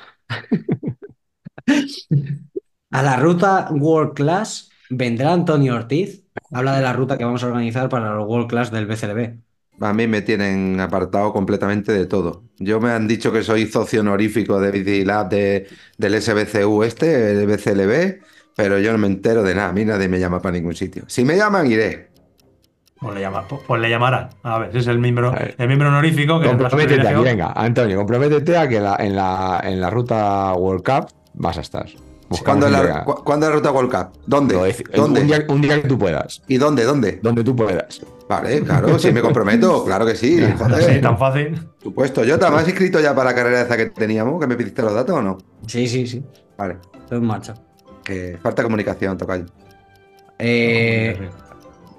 A 2.90 3.02
la 3.02 3.16
ruta 3.16 3.68
World 3.72 4.14
Class 4.14 4.70
vendrá 4.88 5.32
Antonio 5.32 5.74
Ortiz. 5.74 6.24
Habla 6.52 6.76
de 6.76 6.82
la 6.82 6.92
ruta 6.92 7.18
que 7.18 7.24
vamos 7.24 7.42
a 7.42 7.46
organizar 7.48 7.88
para 7.88 8.14
los 8.14 8.26
World 8.28 8.48
Class 8.48 8.70
del 8.70 8.86
BCLB. 8.86 9.42
A 9.80 9.92
mí 9.92 10.06
me 10.06 10.22
tienen 10.22 10.78
apartado 10.80 11.32
completamente 11.32 11.92
de 11.92 12.06
todo. 12.06 12.44
Yo 12.58 12.80
me 12.80 12.90
han 12.90 13.08
dicho 13.08 13.32
que 13.32 13.42
soy 13.42 13.66
socio 13.66 14.00
honorífico 14.00 14.60
de 14.60 14.70
Bicilab 14.70 15.28
de, 15.28 15.66
del 15.98 16.14
SBCU 16.22 16.84
este, 16.84 17.32
el 17.32 17.46
BCLB, 17.46 18.22
pero 18.54 18.78
yo 18.78 18.92
no 18.92 18.98
me 18.98 19.08
entero 19.08 19.42
de 19.42 19.54
nada. 19.54 19.70
A 19.70 19.72
mí 19.72 19.84
nadie 19.84 20.08
me 20.08 20.20
llama 20.20 20.40
para 20.40 20.52
ningún 20.52 20.74
sitio. 20.76 21.04
Si 21.08 21.24
me 21.24 21.36
llaman, 21.36 21.66
iré. 21.70 22.11
Pues 23.02 23.14
le, 23.16 23.20
llama- 23.20 23.44
pues 23.48 23.80
le 23.82 23.90
llamarán. 23.90 24.30
A 24.44 24.58
ver, 24.60 24.68
ese 24.70 24.78
es 24.78 24.86
el 24.86 24.98
miembro, 25.00 25.34
el 25.58 25.66
miembro 25.66 25.88
honorífico 25.88 26.38
que 26.40 26.46
Comprométete 26.48 27.08
aquí, 27.08 27.20
venga, 27.22 27.52
Antonio, 27.56 27.96
comprométete 27.96 28.56
a 28.56 28.68
que 28.68 28.80
la- 28.80 28.96
en, 28.98 29.16
la, 29.16 29.60
en 29.64 29.80
la 29.80 29.90
ruta 29.90 30.52
World 30.54 30.84
Cup 30.84 31.08
vas 31.34 31.58
a 31.58 31.62
estar. 31.62 31.86
¿Cuándo 32.44 32.66
es, 32.66 32.72
la, 32.72 33.04
cu- 33.04 33.22
cuándo 33.24 33.44
es 33.46 33.50
la 33.50 33.56
ruta 33.56 33.72
World 33.72 33.90
Cup? 33.90 34.20
¿Dónde? 34.26 34.54
¿Dónde? 34.94 35.20
Un, 35.20 35.26
día, 35.26 35.44
un 35.48 35.60
día 35.60 35.82
que 35.82 35.88
tú 35.88 35.98
puedas. 35.98 36.40
¿Y 36.48 36.56
dónde? 36.56 36.84
¿Dónde? 36.84 37.18
Donde 37.22 37.44
tú 37.44 37.54
puedas. 37.54 38.00
Vale, 38.28 38.62
claro, 38.62 38.98
si 38.98 39.12
me 39.12 39.20
comprometo, 39.20 39.84
claro 39.86 40.06
que 40.06 40.14
sí. 40.14 40.40
Joder, 40.56 41.00
tan 41.02 41.18
fácil. 41.18 41.60
supuesto. 41.82 42.24
¿Yo 42.24 42.38
te 42.38 42.46
has 42.46 42.66
inscrito 42.68 43.00
ya 43.00 43.14
para 43.14 43.30
la 43.30 43.36
carrera 43.36 43.60
esa 43.62 43.76
que 43.76 43.86
teníamos? 43.86 44.40
¿Que 44.40 44.46
me 44.46 44.56
pidiste 44.56 44.80
los 44.80 44.94
datos 44.94 45.16
o 45.16 45.20
no? 45.20 45.36
Sí, 45.66 45.86
sí, 45.88 46.06
sí. 46.06 46.22
Vale, 46.56 46.76
Todo 47.08 47.18
en 47.18 47.26
marcha. 47.26 47.54
falta 48.42 48.62
comunicación, 48.62 49.18
tocayo. 49.18 49.44
Eh, 50.38 51.28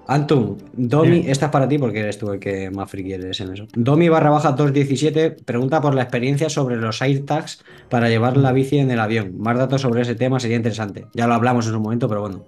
Antun, 0.05 0.57
Domi, 0.73 1.23
esta 1.27 1.45
es 1.45 1.51
para 1.51 1.67
ti 1.67 1.77
porque 1.77 1.99
eres 2.01 2.17
tú 2.17 2.31
el 2.33 2.39
que 2.39 2.69
más 2.69 2.89
friki 2.89 3.13
eres 3.13 3.39
en 3.39 3.53
eso. 3.53 3.67
Domi 3.73 4.09
barra 4.09 4.29
baja 4.31 4.51
217 4.51 5.31
pregunta 5.45 5.79
por 5.81 5.95
la 5.95 6.01
experiencia 6.01 6.49
sobre 6.49 6.75
los 6.75 7.01
AirTags 7.01 7.63
para 7.89 8.09
llevar 8.09 8.35
la 8.35 8.51
bici 8.51 8.79
en 8.79 8.91
el 8.91 8.99
avión. 8.99 9.33
Más 9.37 9.57
datos 9.57 9.81
sobre 9.81 10.01
ese 10.01 10.15
tema 10.15 10.39
sería 10.39 10.57
interesante. 10.57 11.05
Ya 11.13 11.25
lo 11.25 11.33
hablamos 11.33 11.67
en 11.67 11.75
un 11.75 11.81
momento, 11.83 12.09
pero 12.09 12.21
bueno. 12.21 12.43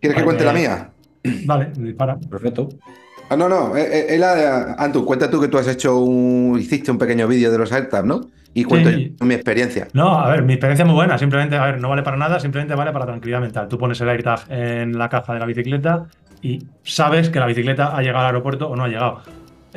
¿Quieres 0.00 0.18
que 0.18 0.24
cuente 0.24 0.44
la 0.44 0.52
mía? 0.52 0.90
Vale, 1.44 1.70
dispara. 1.76 2.18
Perfecto. 2.28 2.68
Ah, 3.28 3.36
no, 3.36 3.48
no. 3.48 3.76
eh, 3.76 4.14
eh, 4.14 4.18
la 4.18 4.76
cuenta 5.04 5.30
tú 5.30 5.40
que 5.40 5.48
tú 5.48 5.58
has 5.58 5.68
hecho 5.68 5.98
un. 5.98 6.58
Hiciste 6.58 6.90
un 6.90 6.98
pequeño 6.98 7.26
vídeo 7.28 7.50
de 7.50 7.58
los 7.58 7.72
AirTags, 7.72 8.06
¿no? 8.06 8.20
Y 8.54 8.64
cuento 8.64 8.90
Sí. 8.90 9.14
yo 9.20 9.26
mi 9.26 9.34
experiencia. 9.34 9.88
No, 9.92 10.18
a 10.18 10.30
ver, 10.30 10.42
mi 10.42 10.54
experiencia 10.54 10.84
es 10.84 10.86
muy 10.86 10.94
buena. 10.94 11.18
Simplemente, 11.18 11.56
a 11.56 11.66
ver, 11.66 11.80
no 11.80 11.88
vale 11.88 12.02
para 12.02 12.16
nada, 12.16 12.40
simplemente 12.40 12.74
vale 12.74 12.90
para 12.92 13.04
tranquilidad 13.04 13.40
mental. 13.40 13.68
Tú 13.68 13.76
pones 13.78 14.00
el 14.00 14.08
AirTag 14.08 14.40
en 14.48 14.96
la 14.96 15.08
caja 15.08 15.34
de 15.34 15.40
la 15.40 15.46
bicicleta 15.46 16.06
y 16.42 16.66
sabes 16.82 17.30
que 17.30 17.40
la 17.40 17.46
bicicleta 17.46 17.96
ha 17.96 18.00
llegado 18.02 18.20
al 18.20 18.26
aeropuerto 18.26 18.68
o 18.68 18.76
no 18.76 18.84
ha 18.84 18.88
llegado. 18.88 19.22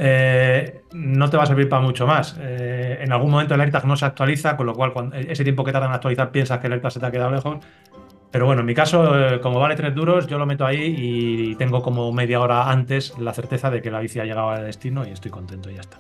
Eh, 0.02 0.82
no 0.94 1.30
te 1.30 1.36
va 1.36 1.44
a 1.44 1.46
servir 1.46 1.68
para 1.68 1.82
mucho 1.82 2.08
más. 2.08 2.36
Eh, 2.40 3.00
en 3.02 3.12
algún 3.12 3.32
momento 3.32 3.56
el 3.56 3.62
AirTag 3.62 3.86
no 3.86 3.98
se 3.98 4.06
actualiza, 4.06 4.56
con 4.56 4.66
lo 4.66 4.74
cual 4.74 4.94
cuando, 4.94 5.16
ese 5.18 5.44
tiempo 5.44 5.64
que 5.64 5.72
tarda 5.72 5.88
en 5.88 5.94
actualizar 5.94 6.32
piensas 6.32 6.60
que 6.60 6.68
el 6.68 6.74
AirTag 6.74 6.92
se 6.92 7.00
te 7.00 7.06
ha 7.06 7.12
quedado 7.12 7.32
lejos. 7.32 7.58
Pero 8.32 8.46
bueno, 8.46 8.62
en 8.62 8.68
mi 8.68 8.76
caso, 8.76 9.18
eh, 9.18 9.42
como 9.42 9.60
vale 9.60 9.76
3 9.76 9.94
duros, 9.94 10.28
yo 10.28 10.38
lo 10.38 10.46
meto 10.46 10.66
ahí 10.66 10.96
y 10.98 11.56
tengo 11.56 11.82
como 11.82 12.12
media 12.14 12.40
hora 12.40 12.70
antes 12.70 13.14
la 13.20 13.34
certeza 13.34 13.70
de 13.72 13.82
que 13.82 13.92
la 13.92 14.00
bici 14.00 14.20
ha 14.20 14.26
llegado 14.26 14.52
al 14.52 14.66
destino 14.66 15.06
y 15.06 15.12
estoy 15.12 15.32
contento 15.32 15.70
y 15.70 15.76
ya 15.76 15.82
está. 15.82 15.98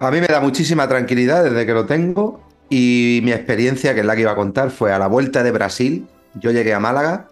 A 0.00 0.10
mí 0.10 0.20
me 0.20 0.26
da 0.26 0.40
muchísima 0.40 0.88
tranquilidad 0.88 1.44
desde 1.44 1.66
que 1.66 1.72
lo 1.72 1.86
tengo. 1.86 2.40
Y 2.68 3.20
mi 3.22 3.30
experiencia, 3.30 3.94
que 3.94 4.00
es 4.00 4.06
la 4.06 4.16
que 4.16 4.22
iba 4.22 4.32
a 4.32 4.34
contar, 4.34 4.70
fue 4.70 4.92
a 4.92 4.98
la 4.98 5.06
vuelta 5.06 5.44
de 5.44 5.52
Brasil. 5.52 6.06
Yo 6.34 6.50
llegué 6.50 6.74
a 6.74 6.80
Málaga 6.80 7.28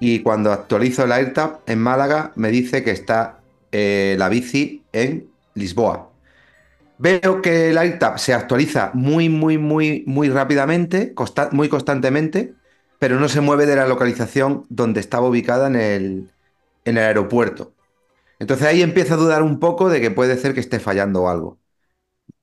y 0.00 0.20
cuando 0.20 0.52
actualizo 0.52 1.04
el 1.04 1.12
AirTag 1.12 1.60
en 1.66 1.80
Málaga 1.80 2.32
me 2.36 2.50
dice 2.50 2.84
que 2.84 2.90
está 2.90 3.40
eh, 3.72 4.16
la 4.18 4.28
bici 4.28 4.84
en 4.92 5.28
Lisboa. 5.54 6.10
Veo 6.98 7.42
que 7.42 7.70
el 7.70 7.78
AirTag 7.78 8.18
se 8.18 8.34
actualiza 8.34 8.90
muy, 8.94 9.28
muy, 9.28 9.58
muy, 9.58 10.04
muy 10.06 10.28
rápidamente, 10.30 11.14
muy 11.52 11.68
constantemente, 11.68 12.54
pero 12.98 13.20
no 13.20 13.28
se 13.28 13.40
mueve 13.40 13.66
de 13.66 13.76
la 13.76 13.86
localización 13.86 14.64
donde 14.68 15.00
estaba 15.00 15.28
ubicada 15.28 15.68
en 15.68 15.76
el, 15.76 16.30
en 16.84 16.98
el 16.98 17.04
aeropuerto. 17.04 17.72
Entonces 18.40 18.66
ahí 18.66 18.82
empiezo 18.82 19.14
a 19.14 19.18
dudar 19.18 19.42
un 19.42 19.60
poco 19.60 19.88
de 19.88 20.00
que 20.00 20.10
puede 20.10 20.36
ser 20.38 20.54
que 20.54 20.60
esté 20.60 20.80
fallando 20.80 21.28
algo. 21.28 21.58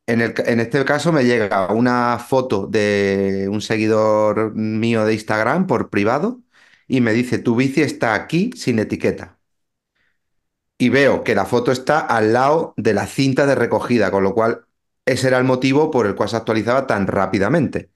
En 0.07 0.21
este 0.59 0.85
caso 0.85 1.11
me 1.11 1.25
llega 1.25 1.71
una 1.73 2.19
foto 2.19 2.67
de 2.67 3.47
un 3.51 3.59
seguidor 3.59 4.53
mío 4.53 5.03
de 5.03 5.13
Instagram 5.13 5.65
por 5.65 5.89
privado 5.89 6.41
y 6.87 7.01
me 7.01 7.13
dice, 7.13 7.39
tu 7.39 7.55
bici 7.55 7.81
está 7.81 8.13
aquí 8.13 8.51
sin 8.55 8.79
etiqueta. 8.79 9.39
Y 10.77 10.89
veo 10.89 11.23
que 11.23 11.35
la 11.35 11.45
foto 11.45 11.71
está 11.71 11.99
al 11.99 12.33
lado 12.33 12.73
de 12.77 12.93
la 12.93 13.07
cinta 13.07 13.45
de 13.45 13.55
recogida, 13.55 14.11
con 14.11 14.23
lo 14.23 14.33
cual 14.33 14.65
ese 15.05 15.27
era 15.27 15.37
el 15.37 15.45
motivo 15.45 15.91
por 15.91 16.05
el 16.05 16.15
cual 16.15 16.29
se 16.29 16.37
actualizaba 16.37 16.87
tan 16.87 17.07
rápidamente. 17.07 17.91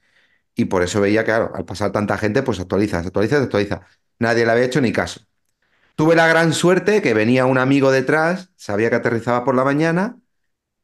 Y 0.56 0.66
por 0.66 0.84
eso 0.84 1.02
veía 1.02 1.22
que, 1.24 1.28
claro, 1.28 1.52
al 1.56 1.66
pasar 1.66 1.92
tanta 1.92 2.18
gente, 2.18 2.44
pues 2.44 2.60
actualiza, 2.60 3.02
se 3.02 3.08
actualiza, 3.08 3.38
se 3.38 3.44
actualiza. 3.46 3.82
Nadie 4.20 4.46
le 4.46 4.52
había 4.52 4.66
hecho 4.66 4.82
ni 4.82 4.92
caso. 4.94 5.22
Tuve 5.96 6.16
la 6.16 6.28
gran 6.28 6.54
suerte 6.54 7.02
que 7.02 7.14
venía 7.14 7.46
un 7.46 7.58
amigo 7.58 7.92
detrás, 7.92 8.52
sabía 8.56 8.90
que 8.90 8.98
aterrizaba 8.98 9.46
por 9.46 9.56
la 9.56 9.66
mañana, 9.66 10.20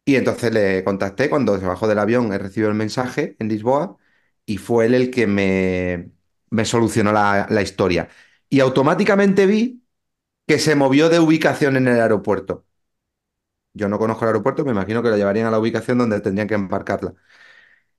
y 0.05 0.15
entonces 0.17 0.53
le 0.53 0.83
contacté 0.83 1.29
cuando 1.29 1.59
se 1.59 1.65
bajó 1.65 1.87
del 1.87 1.99
avión, 1.99 2.33
he 2.33 2.37
recibido 2.37 2.69
el 2.69 2.75
mensaje 2.75 3.35
en 3.39 3.49
Lisboa, 3.49 3.97
y 4.45 4.57
fue 4.57 4.87
él 4.87 4.95
el 4.95 5.11
que 5.11 5.27
me, 5.27 6.11
me 6.49 6.65
solucionó 6.65 7.11
la, 7.11 7.61
historia. 7.61 8.09
Y 8.49 8.59
automáticamente 8.61 9.45
vi 9.45 9.83
que 10.47 10.59
se 10.59 10.75
movió 10.75 11.09
de 11.09 11.19
ubicación 11.19 11.77
en 11.77 11.87
el 11.87 11.99
aeropuerto. 12.01 12.65
Yo 13.73 13.89
no 13.89 13.99
conozco 13.99 14.23
el 14.23 14.29
aeropuerto, 14.29 14.63
me 14.63 14.71
imagino 14.71 15.03
que 15.03 15.09
lo 15.09 15.17
llevarían 15.17 15.47
a 15.47 15.51
la 15.51 15.59
ubicación 15.59 15.97
donde 15.97 16.21
tendrían 16.21 16.47
que 16.47 16.55
embarcarla. 16.55 17.13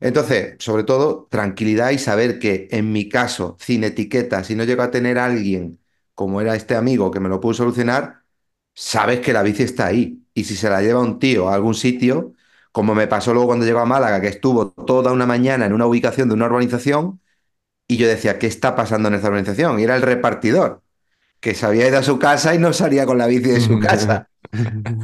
Entonces, 0.00 0.56
sobre 0.58 0.84
todo, 0.84 1.26
tranquilidad 1.30 1.90
y 1.90 1.98
saber 1.98 2.38
que 2.38 2.68
en 2.70 2.92
mi 2.92 3.08
caso, 3.08 3.56
sin 3.60 3.84
etiqueta, 3.84 4.44
si 4.44 4.54
no 4.54 4.64
llego 4.64 4.82
a 4.82 4.90
tener 4.90 5.18
alguien 5.18 5.80
como 6.14 6.40
era 6.40 6.54
este 6.56 6.76
amigo 6.76 7.10
que 7.10 7.20
me 7.20 7.28
lo 7.28 7.40
pudo 7.40 7.54
solucionar, 7.54 8.22
sabes 8.74 9.20
que 9.20 9.32
la 9.32 9.42
bici 9.42 9.62
está 9.64 9.86
ahí. 9.86 10.24
Y 10.34 10.44
si 10.44 10.56
se 10.56 10.70
la 10.70 10.82
lleva 10.82 11.00
un 11.00 11.18
tío 11.18 11.48
a 11.48 11.54
algún 11.54 11.74
sitio, 11.74 12.34
como 12.72 12.94
me 12.94 13.06
pasó 13.06 13.32
luego 13.32 13.48
cuando 13.48 13.66
llegó 13.66 13.80
a 13.80 13.86
Málaga, 13.86 14.20
que 14.20 14.28
estuvo 14.28 14.72
toda 14.72 15.12
una 15.12 15.26
mañana 15.26 15.66
en 15.66 15.72
una 15.72 15.86
ubicación 15.86 16.28
de 16.28 16.34
una 16.34 16.46
urbanización, 16.46 17.20
y 17.88 17.96
yo 17.98 18.08
decía, 18.08 18.38
¿qué 18.38 18.46
está 18.46 18.74
pasando 18.76 19.08
en 19.08 19.14
esta 19.14 19.28
urbanización? 19.28 19.78
Y 19.80 19.84
era 19.84 19.96
el 19.96 20.02
repartidor, 20.02 20.82
que 21.40 21.54
se 21.54 21.66
había 21.66 21.88
ido 21.88 21.98
a 21.98 22.02
su 22.04 22.18
casa 22.18 22.54
y 22.54 22.58
no 22.58 22.72
salía 22.74 23.06
con 23.06 23.18
la 23.18 23.26
bici 23.28 23.50
de 23.50 23.60
su 23.60 23.78
casa. 23.80 24.28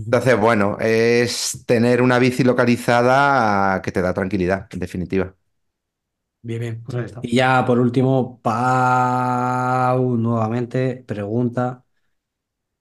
Entonces, 0.06 0.38
bueno, 0.38 0.76
es 0.80 1.64
tener 1.66 2.02
una 2.02 2.18
bici 2.18 2.44
localizada 2.44 3.82
que 3.82 3.92
te 3.92 4.02
da 4.02 4.14
tranquilidad, 4.14 4.68
en 4.72 4.80
definitiva. 4.80 5.34
Bien, 6.42 6.60
bien. 6.60 6.82
Pues 6.82 6.96
ahí 6.96 7.04
está. 7.04 7.20
Y 7.20 7.36
ya 7.36 7.64
por 7.64 7.78
último, 7.78 8.40
Pau 8.42 10.16
nuevamente 10.16 10.96
pregunta: 11.06 11.84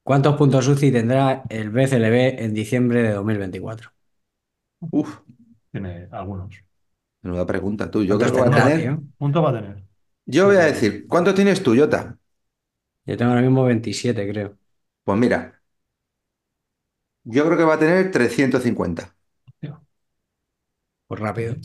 ¿Cuántos 0.04 0.36
puntos 0.38 0.68
UCI 0.68 0.92
tendrá 0.92 1.44
el 1.50 1.70
BCLB 1.72 2.44
en 2.44 2.54
diciembre 2.54 3.02
de 3.04 3.14
2024? 3.14 3.92
Uf, 4.92 5.22
Tiene 5.72 6.08
algunos. 6.12 6.56
menuda 7.24 7.46
pregunta 7.48 7.90
tú. 7.92 8.04
Yo 8.04 8.18
¿Cuántos 8.18 8.32
creo 8.32 8.34
que 8.34 8.42
va 8.42 8.48
a 8.48 8.54
tener. 8.54 8.80
tío? 8.80 9.04
Punto 9.18 9.42
va 9.42 9.50
a 9.52 9.54
tener. 9.54 9.84
Yo 10.32 10.48
voy 10.48 10.56
a 10.56 10.66
decir, 10.66 11.06
¿cuántos 11.08 11.36
tienes 11.36 11.62
tú, 11.64 11.76
Jota? 11.78 12.18
Yo 13.06 13.16
tengo 13.18 13.32
ahora 13.32 13.42
mismo 13.44 13.64
27, 13.66 14.28
creo. 14.30 14.58
Pues 15.04 15.18
mira, 15.20 15.62
yo 17.24 17.46
creo 17.46 17.58
que 17.58 17.64
va 17.64 17.76
a 17.76 17.80
tener 17.80 18.12
350. 18.12 19.16
Pues 21.08 21.20
rápido. 21.22 21.56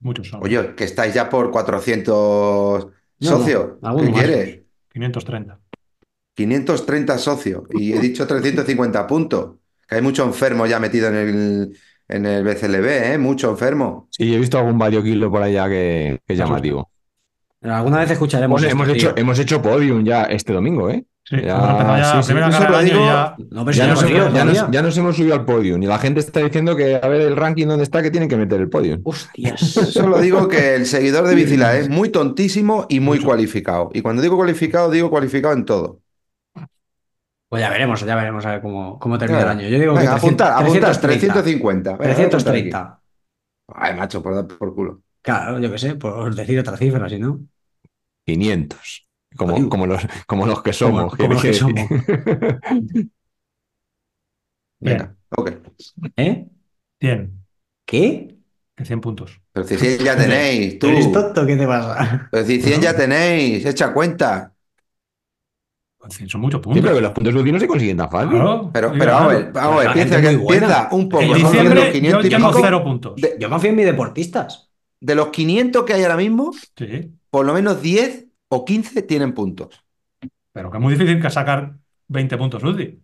Muchos 0.00 0.28
son. 0.28 0.44
Oye, 0.44 0.74
que 0.76 0.84
estáis 0.84 1.14
ya 1.14 1.28
por 1.30 1.50
400 1.50 2.88
No, 3.18 3.38
socios. 3.38 3.78
no, 3.80 3.88
alguno 3.88 4.10
¿Qué 4.10 4.12
más. 4.12 4.28
quieres? 4.28 4.62
530. 4.92 5.60
530 6.34 7.18
socios. 7.18 7.64
Y 7.70 7.92
he 7.92 8.00
dicho 8.00 8.26
350 8.26 9.06
puntos. 9.06 9.56
Que 9.88 9.96
hay 9.96 10.02
mucho 10.02 10.24
enfermo 10.24 10.66
ya 10.66 10.80
metido 10.80 11.08
en 11.08 11.14
el, 11.16 11.78
en 12.08 12.26
el 12.26 12.44
BCLB, 12.44 13.12
¿eh? 13.14 13.18
Mucho 13.18 13.50
enfermo. 13.50 14.10
Sí, 14.10 14.32
he 14.34 14.38
visto 14.38 14.58
algún 14.58 14.78
variokilo 14.78 15.30
por 15.30 15.42
allá 15.42 15.68
que, 15.68 16.20
que 16.26 16.32
es 16.34 16.38
asusta. 16.38 16.38
llamativo. 16.38 16.90
Alguna 17.64 17.98
vez 17.98 18.10
escucharemos 18.10 18.60
Bueno, 18.60 18.66
esto, 18.68 18.82
hemos 18.82 18.96
hecho, 18.96 19.14
tío. 19.14 19.22
hemos 19.22 19.38
hecho 19.38 19.62
podium 19.62 20.04
ya 20.04 20.24
este 20.24 20.52
domingo, 20.52 20.90
¿eh? 20.90 21.04
Sí, 21.26 21.36
Ya, 21.42 21.56
nos, 21.56 22.28
no 22.28 22.30
hemos, 25.00 25.16
subido 25.16 25.34
al 25.34 25.46
podium 25.46 25.82
y 25.82 25.86
la 25.86 25.98
gente 25.98 26.20
está 26.20 26.40
diciendo 26.40 26.76
que 26.76 26.96
a 26.96 27.08
ver 27.08 27.22
el 27.22 27.34
ranking 27.34 27.66
donde 27.66 27.84
está 27.84 28.02
que 28.02 28.10
tienen 28.10 28.28
que 28.28 28.36
meter 28.36 28.60
el 28.60 28.68
podium. 28.68 29.00
Hostias. 29.04 29.60
Solo 29.92 30.18
digo 30.18 30.48
que 30.48 30.74
el 30.74 30.84
seguidor 30.84 31.26
de 31.26 31.34
Bicila 31.34 31.78
es 31.78 31.88
muy 31.88 32.10
tontísimo 32.10 32.84
y 32.90 33.00
muy 33.00 33.16
Mucho. 33.16 33.28
cualificado. 33.28 33.88
Y 33.94 34.02
cuando 34.02 34.20
digo 34.20 34.36
cualificado, 34.36 34.90
digo 34.90 35.08
cualificado 35.08 35.54
en 35.54 35.64
todo. 35.64 36.00
Pues 37.48 37.62
ya 37.62 37.70
veremos, 37.70 38.04
ya 38.04 38.16
veremos 38.16 38.44
a 38.44 38.50
ver 38.50 38.60
cómo, 38.60 38.98
cómo 38.98 39.16
termina 39.16 39.40
el 39.42 39.48
año. 39.48 39.68
Yo 39.68 39.78
digo 39.78 39.94
que 39.94 40.00
Venga, 40.00 40.16
300, 40.16 40.46
apuntar, 40.46 40.52
apuntar, 40.52 40.96
330. 41.00 41.42
350. 41.42 41.90
Venga, 41.92 41.96
voy 41.96 42.08
a 42.08 42.26
apuntar 42.26 42.56
aquí. 42.56 42.70
330. 42.70 43.00
Ay, 43.68 43.96
macho, 43.96 44.22
por 44.22 44.34
dar 44.34 44.46
por 44.46 44.74
culo. 44.74 45.00
Claro, 45.22 45.58
yo 45.58 45.70
qué 45.70 45.78
sé, 45.78 45.94
por 45.94 46.34
decir 46.34 46.58
otra 46.58 46.76
cifra, 46.76 47.08
si 47.08 47.18
no. 47.18 47.40
500. 48.26 49.06
Como, 49.36 49.68
como, 49.68 49.86
los, 49.86 50.02
como 50.26 50.46
los 50.46 50.62
que 50.62 50.72
somos. 50.72 51.14
como 51.16 51.34
los 51.34 51.42
que 51.42 51.52
somos. 51.54 51.80
Venga, 54.80 55.16
ok. 55.30 55.50
¿Eh? 56.16 56.46
100. 57.00 57.44
¿Qué? 57.86 58.36
Que 58.76 58.84
100 58.84 59.00
puntos. 59.00 59.40
Pero 59.52 59.66
si 59.66 59.76
100 59.76 59.98
ya 60.04 60.16
tenéis, 60.24 60.78
tú. 60.78 60.88
¿Eres 60.88 61.10
tonto? 61.12 61.46
¿Qué 61.46 61.56
te 61.56 61.66
pasa? 61.66 62.28
Pero 62.30 62.44
si 62.46 62.60
100 62.60 62.80
ya 62.80 62.96
tenéis, 62.96 63.64
echa 63.66 63.92
cuenta. 63.92 64.50
En 66.04 66.10
fin, 66.10 66.28
son 66.28 66.42
muchos 66.42 66.58
Sí, 66.58 66.64
puntos. 66.64 66.82
pero 66.82 66.94
que 66.96 67.00
los 67.00 67.12
puntos 67.12 67.34
UCI 67.34 67.52
no 67.52 67.58
se 67.60 67.66
consiguen 67.66 67.96
tan 67.96 68.10
fácil. 68.10 68.30
Claro. 68.32 68.70
Pero, 68.74 68.92
pero 68.98 69.12
vamos 69.12 69.32
a 69.32 69.36
ver, 69.36 69.52
vamos 69.52 69.72
a 69.72 69.76
ver, 69.78 69.86
La 69.86 69.92
piensa, 69.94 70.20
que, 70.20 70.38
piensa 70.38 70.88
un 70.92 71.08
poco. 71.08 71.22
En 71.22 71.28
son 71.30 71.38
de 71.38 71.42
los 71.42 71.52
diciembre 71.52 71.92
500 71.92 72.24
yo 72.24 72.30
tengo 72.30 72.52
cero 72.52 72.84
puntos. 72.84 73.16
De, 73.16 73.36
Yo 73.40 73.48
confío 73.48 73.70
en 73.70 73.76
mis 73.76 73.86
deportistas. 73.86 74.70
de 75.00 75.14
los 75.14 75.28
500 75.28 75.84
que 75.84 75.94
hay 75.94 76.02
ahora 76.02 76.16
mismo, 76.18 76.52
Sí, 76.76 77.10
por 77.34 77.44
lo 77.44 77.52
menos 77.52 77.82
10 77.82 78.26
o 78.48 78.64
15 78.64 79.02
tienen 79.02 79.32
puntos. 79.32 79.82
pero 80.52 80.70
que 80.70 80.76
es 80.76 80.80
muy 80.84 80.94
difícil 80.94 81.20
que 81.20 81.28
sacar 81.30 81.72
20 82.06 82.36
puntos 82.38 82.62
UCI. 82.62 83.00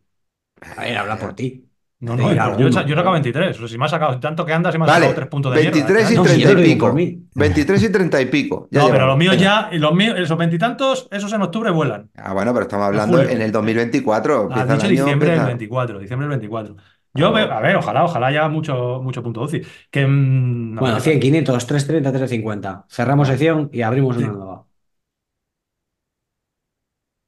A 0.77 0.83
ver, 0.83 0.99
habla 0.99 1.19
por 1.19 1.35
ti. 1.35 1.67
No, 1.99 2.15
no, 2.17 2.33
yo, 2.33 2.41
alguno, 2.41 2.61
yo 2.61 2.69
he 2.69 2.73
sacado 2.73 2.95
pero- 2.97 3.13
23. 3.13 3.57
O 3.57 3.59
sea, 3.59 3.69
si 3.69 3.77
me 3.77 3.87
has 3.87 3.91
sacado 3.91 4.21
tanto 4.21 4.47
que 4.47 4.53
andas 4.53 4.73
y 4.73 4.79
me 4.79 4.85
has 4.85 4.89
Vale, 4.91 5.07
sacado 5.07 5.15
3 5.17 5.29
puntos 5.29 5.53
de 5.53 5.61
mierda. 5.63 5.77
23 5.79 6.11
y 6.11 6.13
¿eh? 6.13 6.17
No, 6.17 6.25
si 6.27 6.41
yo 6.43 6.49
30 6.49 6.53
lo 6.55 6.61
y 6.61 6.73
pico. 6.73 6.87
por 6.87 6.95
mí. 6.95 7.23
23 7.35 7.83
y 7.83 7.89
30 7.93 8.21
y 8.23 8.27
pico. 8.27 8.69
Ya 8.71 8.79
No, 8.79 8.85
pero 8.87 8.99
llevamos. 8.99 9.09
los 9.09 9.19
míos 9.19 9.37
ya, 9.37 9.69
y 9.73 9.79
los 9.79 9.95
míos, 9.95 10.15
esos 10.17 10.39
veintitantos, 10.39 11.09
esos 11.11 11.33
en 11.33 11.43
octubre 11.43 11.71
vuelan. 11.73 12.09
Ah, 12.15 12.33
bueno, 12.33 12.53
pero 12.53 12.63
estamos 12.67 12.87
hablando 12.87 13.21
en 13.21 13.43
el 13.43 13.51
2024. 13.51 14.49
Has 14.53 14.61
empieza 14.61 14.63
el 14.63 14.69
dicho 14.69 14.87
año, 14.87 14.91
diciembre 14.91 15.29
del 15.31 15.39
empieza- 15.41 15.47
24, 15.49 15.99
diciembre 15.99 16.25
del 16.29 16.39
24. 16.39 16.77
Yo 17.15 17.33
veo, 17.33 17.51
a 17.51 17.61
ver, 17.61 17.77
ojalá, 17.77 18.05
ojalá 18.05 18.29
haya 18.29 18.49
mucho, 18.49 19.01
mucho 19.03 19.23
punto 19.23 19.43
UCI. 19.43 19.63
Que, 19.91 20.07
mm, 20.07 20.75
no, 20.75 20.81
Bueno, 20.81 20.95
no, 20.97 21.01
100, 21.01 21.19
500, 21.21 21.67
330, 21.67 22.11
350. 22.11 22.85
Cerramos 22.89 23.29
sección 23.29 23.69
y 23.73 23.83
abrimos 23.83 24.17
una 24.17 24.27
Sí. 24.27 24.33
nueva. 24.33 24.67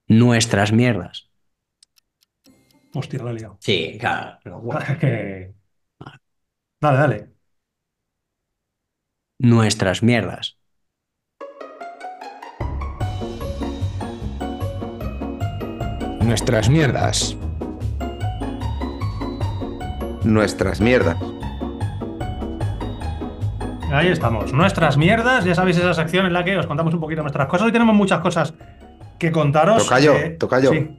Nuestras 0.09 0.73
mierdas. 0.73 1.31
Hostia, 2.95 3.23
la 3.23 3.31
he 3.31 3.35
liado. 3.35 3.57
Sí, 3.61 3.97
claro. 3.99 4.39
pero 4.43 4.61
bueno. 4.61 4.81
Es 4.89 4.99
que... 4.99 5.55
Dale, 6.81 6.99
dale. 6.99 7.33
Nuestras 9.39 10.03
mierdas. 10.03 10.59
Nuestras 16.21 16.69
mierdas. 16.71 17.37
Nuestras 20.25 20.81
mierdas. 20.81 21.17
Ahí 23.93 24.09
estamos. 24.09 24.53
Nuestras 24.53 24.97
mierdas, 24.97 25.45
ya 25.45 25.55
sabéis 25.55 25.77
esa 25.77 25.93
sección 25.95 26.25
en 26.27 26.33
la 26.33 26.45
que 26.45 26.57
os 26.57 26.67
contamos 26.67 26.95
un 26.95 27.01
poquito 27.01 27.21
nuestras 27.23 27.47
cosas. 27.49 27.67
Hoy 27.67 27.73
tenemos 27.73 27.95
muchas 27.95 28.21
cosas 28.21 28.55
que 29.19 29.31
contaros. 29.31 29.83
Tocayo, 29.85 30.15
eh, 30.15 30.31
tocayo. 30.39 30.71
sí. 30.73 30.97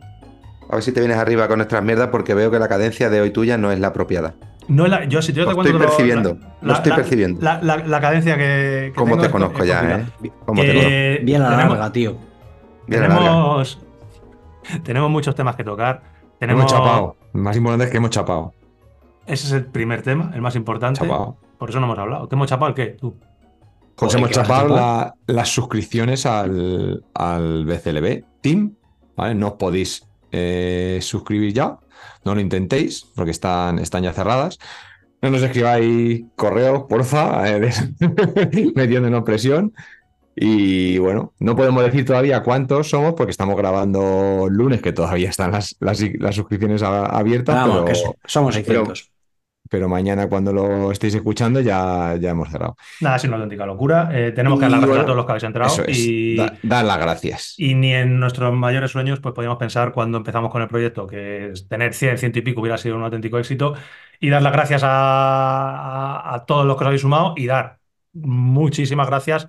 A 0.70 0.76
ver 0.76 0.84
si 0.84 0.92
te 0.92 1.00
vienes 1.02 1.18
arriba 1.18 1.48
con 1.48 1.58
nuestras 1.58 1.84
mierdas 1.84 2.08
porque 2.10 2.34
veo 2.34 2.50
que 2.52 2.60
la 2.60 2.68
cadencia 2.68 3.10
de 3.10 3.22
hoy 3.22 3.32
tuya 3.32 3.58
no 3.58 3.72
es 3.72 3.80
la 3.80 3.88
apropiada. 3.88 4.36
No 4.68 4.88
la- 4.88 5.04
yo, 5.06 5.22
si 5.22 5.34
yo 5.34 5.46
te 5.46 5.54
Lo 5.54 5.62
estoy 5.62 5.74
lo- 5.74 5.80
percibiendo, 5.80 6.38
lo 6.62 6.74
estoy 6.74 6.94
percibiendo. 6.94 7.42
La, 7.42 7.62
la- 7.62 7.78
la 7.78 8.00
cadencia 8.00 8.36
que. 8.38 8.92
que 8.92 8.94
¿Cómo 8.96 9.12
tengo 9.16 9.24
te 9.24 9.30
conozco 9.32 9.60
es 9.64 9.68
ya, 9.68 9.82
eh? 10.24 10.32
¿Cómo 10.46 10.62
te 10.62 10.68
conozco? 10.68 10.90
Eh, 10.90 11.20
Bien 11.24 11.42
a 11.42 11.46
la 11.46 11.50
tenemos, 11.58 11.78
larga, 11.78 11.92
tío. 11.94 12.16
Bien 12.88 13.04
a 13.04 13.08
la 13.08 13.14
larga. 13.16 13.30
tenemos, 13.32 13.82
tenemos 14.84 15.10
muchos 15.12 15.36
temas 15.36 15.56
que 15.56 15.64
tocar. 15.64 16.02
Tenemos, 16.40 16.62
Hemos 16.62 16.72
chapado. 16.74 17.18
Lo 17.34 17.42
más 17.42 17.58
importante 17.58 17.86
es 17.86 17.92
que 17.92 17.98
hemos 17.98 18.10
chapado. 18.12 18.54
Ese 19.26 19.48
es 19.48 19.52
el 19.54 19.66
primer 19.66 20.02
tema, 20.02 20.32
el 20.34 20.42
más 20.42 20.56
importante. 20.56 21.02
Por 21.58 21.70
eso 21.70 21.80
no 21.80 21.86
hemos 21.86 22.00
hablado. 22.00 22.28
¿Te 22.28 22.36
hemos 22.36 22.48
chapado 22.50 22.70
el 22.70 22.76
qué? 22.76 22.88
Tú. 23.00 23.16
Pues 23.96 24.14
hemos 24.16 24.30
¿qué 24.30 24.36
chapado 24.36 24.76
la- 24.76 25.14
las 25.28 25.50
suscripciones 25.50 26.26
al, 26.26 27.06
al 27.14 27.66
BCLB 27.66 28.24
Team. 28.42 28.74
¿vale? 29.16 29.36
No 29.36 29.50
os 29.50 29.54
podéis 29.54 30.06
eh, 30.32 31.00
suscribir 31.02 31.54
ya. 31.54 31.78
No 32.26 32.36
lo 32.36 32.42
intentéis 32.42 33.06
porque 33.16 33.32
están, 33.32 33.80
están 33.80 34.04
ya 34.04 34.14
cerradas. 34.14 34.58
No 35.22 35.30
nos 35.30 35.42
escribáis 35.42 36.24
correos, 36.36 36.84
porfa, 36.90 37.48
eh, 37.58 37.72
metiéndonos 38.76 39.24
presión. 39.24 39.74
Y 40.36 40.98
bueno, 40.98 41.34
no 41.38 41.56
podemos 41.56 41.84
decir 41.84 42.06
todavía 42.06 42.42
cuántos 42.42 42.90
somos 42.90 43.14
porque 43.14 43.30
estamos 43.30 43.56
grabando 43.56 44.48
lunes, 44.50 44.82
que 44.82 44.92
todavía 44.92 45.30
están 45.30 45.52
las, 45.52 45.76
las, 45.80 46.02
las 46.20 46.36
suscripciones 46.36 46.82
abiertas. 46.82 47.56
Vamos, 47.56 47.84
pero, 47.86 48.14
que 48.14 48.18
somos 48.26 48.56
600. 48.56 49.13
Pero 49.70 49.90
mañana 49.90 50.28
cuando 50.30 50.54
lo 50.54 50.92
estéis 50.92 51.16
escuchando 51.16 51.60
ya, 51.62 52.16
ya 52.20 52.32
hemos 52.32 52.50
cerrado. 52.50 52.76
Nada, 53.02 53.16
es 53.16 53.24
una 53.24 53.36
auténtica 53.38 53.66
locura. 53.66 54.10
Eh, 54.12 54.32
tenemos 54.32 54.60
que 54.60 54.64
dar 54.66 54.72
las 54.72 54.82
gracias 54.82 55.04
a 55.04 55.06
todos 55.06 55.16
los 55.18 55.26
que 55.26 55.32
habéis 55.32 55.44
entrado. 55.44 55.74
Eso 55.74 55.84
es. 55.86 55.98
y, 56.00 56.36
Da- 56.36 56.54
dar 56.62 56.86
las 56.86 56.98
gracias. 57.00 57.54
y 57.58 57.74
ni 57.76 57.94
en 57.94 58.20
nuestros 58.20 58.54
mayores 58.54 58.92
sueños 58.92 59.20
pues 59.20 59.34
podíamos 59.34 59.58
pensar 59.58 59.92
cuando 59.94 60.18
empezamos 60.18 60.52
con 60.52 60.62
el 60.62 60.68
proyecto 60.68 61.08
que 61.08 61.54
tener 61.70 61.94
100, 61.94 62.18
100 62.18 62.32
y 62.36 62.42
pico 62.42 62.62
hubiera 62.62 62.78
sido 62.78 62.96
un 62.98 63.04
auténtico 63.04 63.40
éxito. 63.40 63.74
Y 64.20 64.30
dar 64.30 64.42
las 64.42 64.54
gracias 64.54 64.84
a, 64.84 64.90
a- 64.90 66.36
a 66.36 66.46
todos 66.46 66.66
los 66.66 66.78
que 66.78 66.84
os 66.84 66.88
habéis 66.88 67.02
sumado 67.02 67.34
y 67.38 67.46
dar 67.48 67.80
muchísimas 68.14 69.08
gracias 69.08 69.48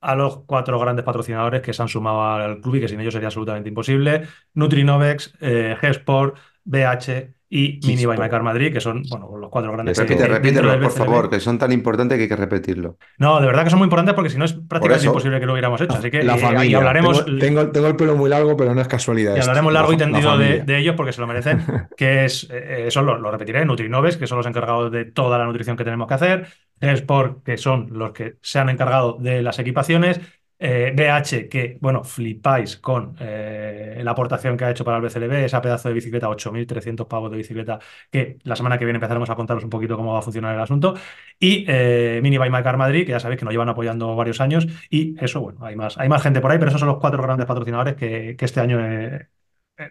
a 0.00 0.14
los 0.14 0.44
cuatro 0.46 0.78
grandes 0.78 1.04
patrocinadores 1.04 1.62
que 1.62 1.72
se 1.72 1.82
han 1.82 1.88
sumado 1.88 2.22
al 2.22 2.60
club 2.60 2.76
y 2.76 2.80
que 2.80 2.88
sin 2.88 3.00
ellos 3.00 3.12
sería 3.14 3.28
absolutamente 3.28 3.68
imposible. 3.68 4.22
Nutrinovex, 4.54 5.34
eh, 5.40 5.76
G-Sport, 5.80 6.36
BH 6.64 7.34
y 7.48 7.78
Mini 7.86 8.04
by 8.06 8.18
Macar 8.18 8.42
Madrid, 8.42 8.72
que 8.72 8.80
son 8.80 9.02
bueno, 9.08 9.36
los 9.38 9.50
cuatro 9.50 9.70
grandes. 9.72 9.96
Repite, 9.96 10.26
repítelo, 10.26 10.80
por 10.80 10.90
favor, 10.90 11.30
que 11.30 11.38
son 11.38 11.58
tan 11.58 11.70
importantes 11.72 12.16
que 12.18 12.22
hay 12.24 12.28
que 12.28 12.36
repetirlo. 12.36 12.98
No, 13.18 13.40
de 13.40 13.46
verdad 13.46 13.62
que 13.64 13.70
son 13.70 13.78
muy 13.78 13.86
importantes 13.86 14.14
porque 14.14 14.30
si 14.30 14.38
no 14.38 14.44
es 14.44 14.52
prácticamente 14.52 15.02
eso. 15.02 15.10
imposible 15.10 15.38
que 15.38 15.46
lo 15.46 15.52
hubiéramos 15.52 15.80
hecho. 15.80 15.94
Así 15.96 16.10
que 16.10 16.24
La 16.24 16.34
eh, 16.34 16.38
y 16.38 16.40
familia. 16.40 16.78
hablaremos. 16.78 17.24
Tengo, 17.24 17.38
tengo- 17.38 17.70
tengo 17.70 17.86
el 17.86 17.96
pelo 17.96 18.16
muy 18.16 18.28
largo, 18.28 18.56
pero 18.56 18.74
no 18.74 18.80
es 18.80 18.88
casualidad. 18.88 19.36
Y 19.36 19.40
hablaremos 19.40 19.72
largo 19.72 19.92
y 19.92 19.96
La- 19.96 20.04
tendido 20.04 20.38
de, 20.38 20.78
ellos 20.78 20.94
porque 20.96 21.12
se 21.12 21.20
lo 21.20 21.26
merecen, 21.26 21.62
que 21.96 22.24
es, 22.24 22.48
eh, 22.50 22.84
eso 22.88 23.02
lo, 23.02 23.16
lo 23.18 23.30
repetiré, 23.30 23.64
Nutrinoves, 23.64 24.16
que 24.16 24.26
son 24.26 24.38
los 24.38 24.46
encargados 24.46 24.90
de 24.90 25.04
toda 25.04 25.38
la 25.38 25.44
nutrición 25.46 25.76
que 25.76 25.84
tenemos 25.84 26.08
que 26.08 26.14
hacer, 26.14 26.46
Sport, 26.80 27.42
que 27.44 27.56
son 27.56 27.88
los 27.92 28.10
que 28.12 28.34
se 28.42 28.58
han 28.58 28.68
encargado 28.68 29.16
de 29.20 29.42
las 29.42 29.58
equipaciones, 29.58 30.20
eh, 30.58 30.92
BH, 30.94 31.48
que, 31.48 31.78
bueno, 31.80 32.04
flipáis 32.04 32.76
con 32.76 33.16
eh, 33.20 34.00
la 34.02 34.10
aportación 34.12 34.56
que 34.56 34.64
ha 34.64 34.70
hecho 34.70 34.84
para 34.84 34.96
el 34.98 35.02
BCLB, 35.02 35.44
esa 35.44 35.60
pedazo 35.60 35.88
de 35.88 35.94
bicicleta, 35.94 36.28
8.300 36.28 37.06
pavos 37.08 37.30
de 37.30 37.36
bicicleta, 37.38 37.78
que 38.10 38.38
la 38.44 38.56
semana 38.56 38.78
que 38.78 38.84
viene 38.84 38.96
empezaremos 38.96 39.30
a 39.30 39.34
contaros 39.36 39.64
un 39.64 39.70
poquito 39.70 39.96
cómo 39.96 40.12
va 40.12 40.20
a 40.20 40.22
funcionar 40.22 40.54
el 40.54 40.60
asunto, 40.60 40.94
y 41.38 41.64
eh, 41.68 42.20
Mini 42.22 42.38
by 42.38 42.50
Macar 42.50 42.76
Madrid, 42.76 43.04
que 43.04 43.12
ya 43.12 43.20
sabéis 43.20 43.38
que 43.38 43.44
nos 43.44 43.52
llevan 43.52 43.68
apoyando 43.68 44.14
varios 44.16 44.40
años, 44.40 44.66
y 44.90 45.14
eso, 45.22 45.40
bueno, 45.40 45.64
hay 45.64 45.76
más, 45.76 45.98
hay 45.98 46.08
más 46.08 46.22
gente 46.22 46.40
por 46.40 46.50
ahí, 46.50 46.58
pero 46.58 46.68
esos 46.70 46.80
son 46.80 46.88
los 46.88 46.98
cuatro 46.98 47.22
grandes 47.22 47.46
patrocinadores 47.46 47.94
que, 47.96 48.36
que 48.36 48.44
este 48.44 48.60
año 48.60 48.80
eh, 48.80 49.06
eh, 49.16 49.28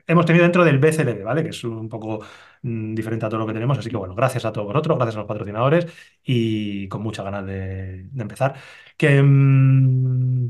hemos 0.07 0.25
tenido 0.25 0.43
dentro 0.43 0.63
del 0.65 0.79
BCLB, 0.79 1.23
¿vale? 1.23 1.43
Que 1.43 1.49
es 1.49 1.63
un 1.63 1.89
poco 1.89 2.23
mm, 2.61 2.95
diferente 2.95 3.25
a 3.25 3.29
todo 3.29 3.39
lo 3.39 3.47
que 3.47 3.53
tenemos. 3.53 3.77
Así 3.77 3.89
que 3.89 3.97
bueno, 3.97 4.15
gracias 4.15 4.45
a 4.45 4.51
todos 4.53 4.67
vosotros, 4.67 4.97
gracias 4.97 5.15
a 5.15 5.19
los 5.19 5.27
patrocinadores 5.27 5.87
y 6.23 6.87
con 6.89 7.01
muchas 7.01 7.25
ganas 7.25 7.45
de, 7.45 8.09
empezar. 8.17 8.55
Mm. 9.01 10.47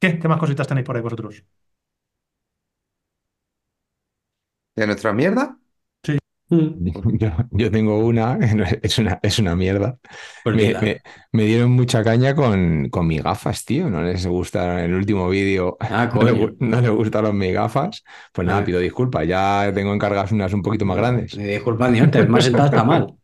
¿Qué 0.00 0.28
más 0.28 0.38
cositas 0.38 0.66
tenéis 0.68 0.86
por 0.86 0.96
ahí 0.96 1.02
vosotros? 1.02 1.44
¿De 4.76 4.86
nuestra 4.86 5.12
mierda? 5.12 5.57
Mm. 6.50 6.88
Yo, 7.18 7.30
yo 7.50 7.70
tengo 7.70 7.98
una, 7.98 8.38
es 8.82 8.98
una, 8.98 9.18
es 9.22 9.38
una 9.38 9.54
mierda. 9.54 9.98
Pues 10.44 10.56
Me, 10.56 10.74
me- 10.80 11.00
me 11.32 11.44
dieron 11.44 11.70
mucha 11.72 12.02
caña 12.02 12.34
con, 12.34 12.88
con 12.90 13.06
mis 13.06 13.22
gafas, 13.22 13.64
tío. 13.64 13.90
No 13.90 14.02
les 14.02 14.26
gustaron 14.26 14.78
el 14.78 14.94
último 14.94 15.28
vídeo. 15.28 15.76
Ah, 15.90 16.10
No 16.14 16.22
le, 16.22 16.54
no 16.60 16.80
les 16.80 16.90
gustaron 16.90 17.36
mis 17.36 17.52
gafas. 17.52 18.02
Pues 18.32 18.46
nada, 18.46 18.60
Ah. 18.60 18.64
pido 18.64 18.80
disculpas. 18.80 19.26
Ya 19.26 19.70
tengo 19.74 19.92
encargadas 19.92 20.32
unas 20.32 20.52
un 20.54 20.62
poquito 20.62 20.84
más 20.86 20.96
grandes. 20.96 21.36
Ni 21.36 21.44
disculpa 21.44 21.88
ni 21.90 21.98
antes, 22.00 22.28
más 22.28 22.44
sentado 22.44 22.66
está 22.66 22.84
mal. 22.84 23.14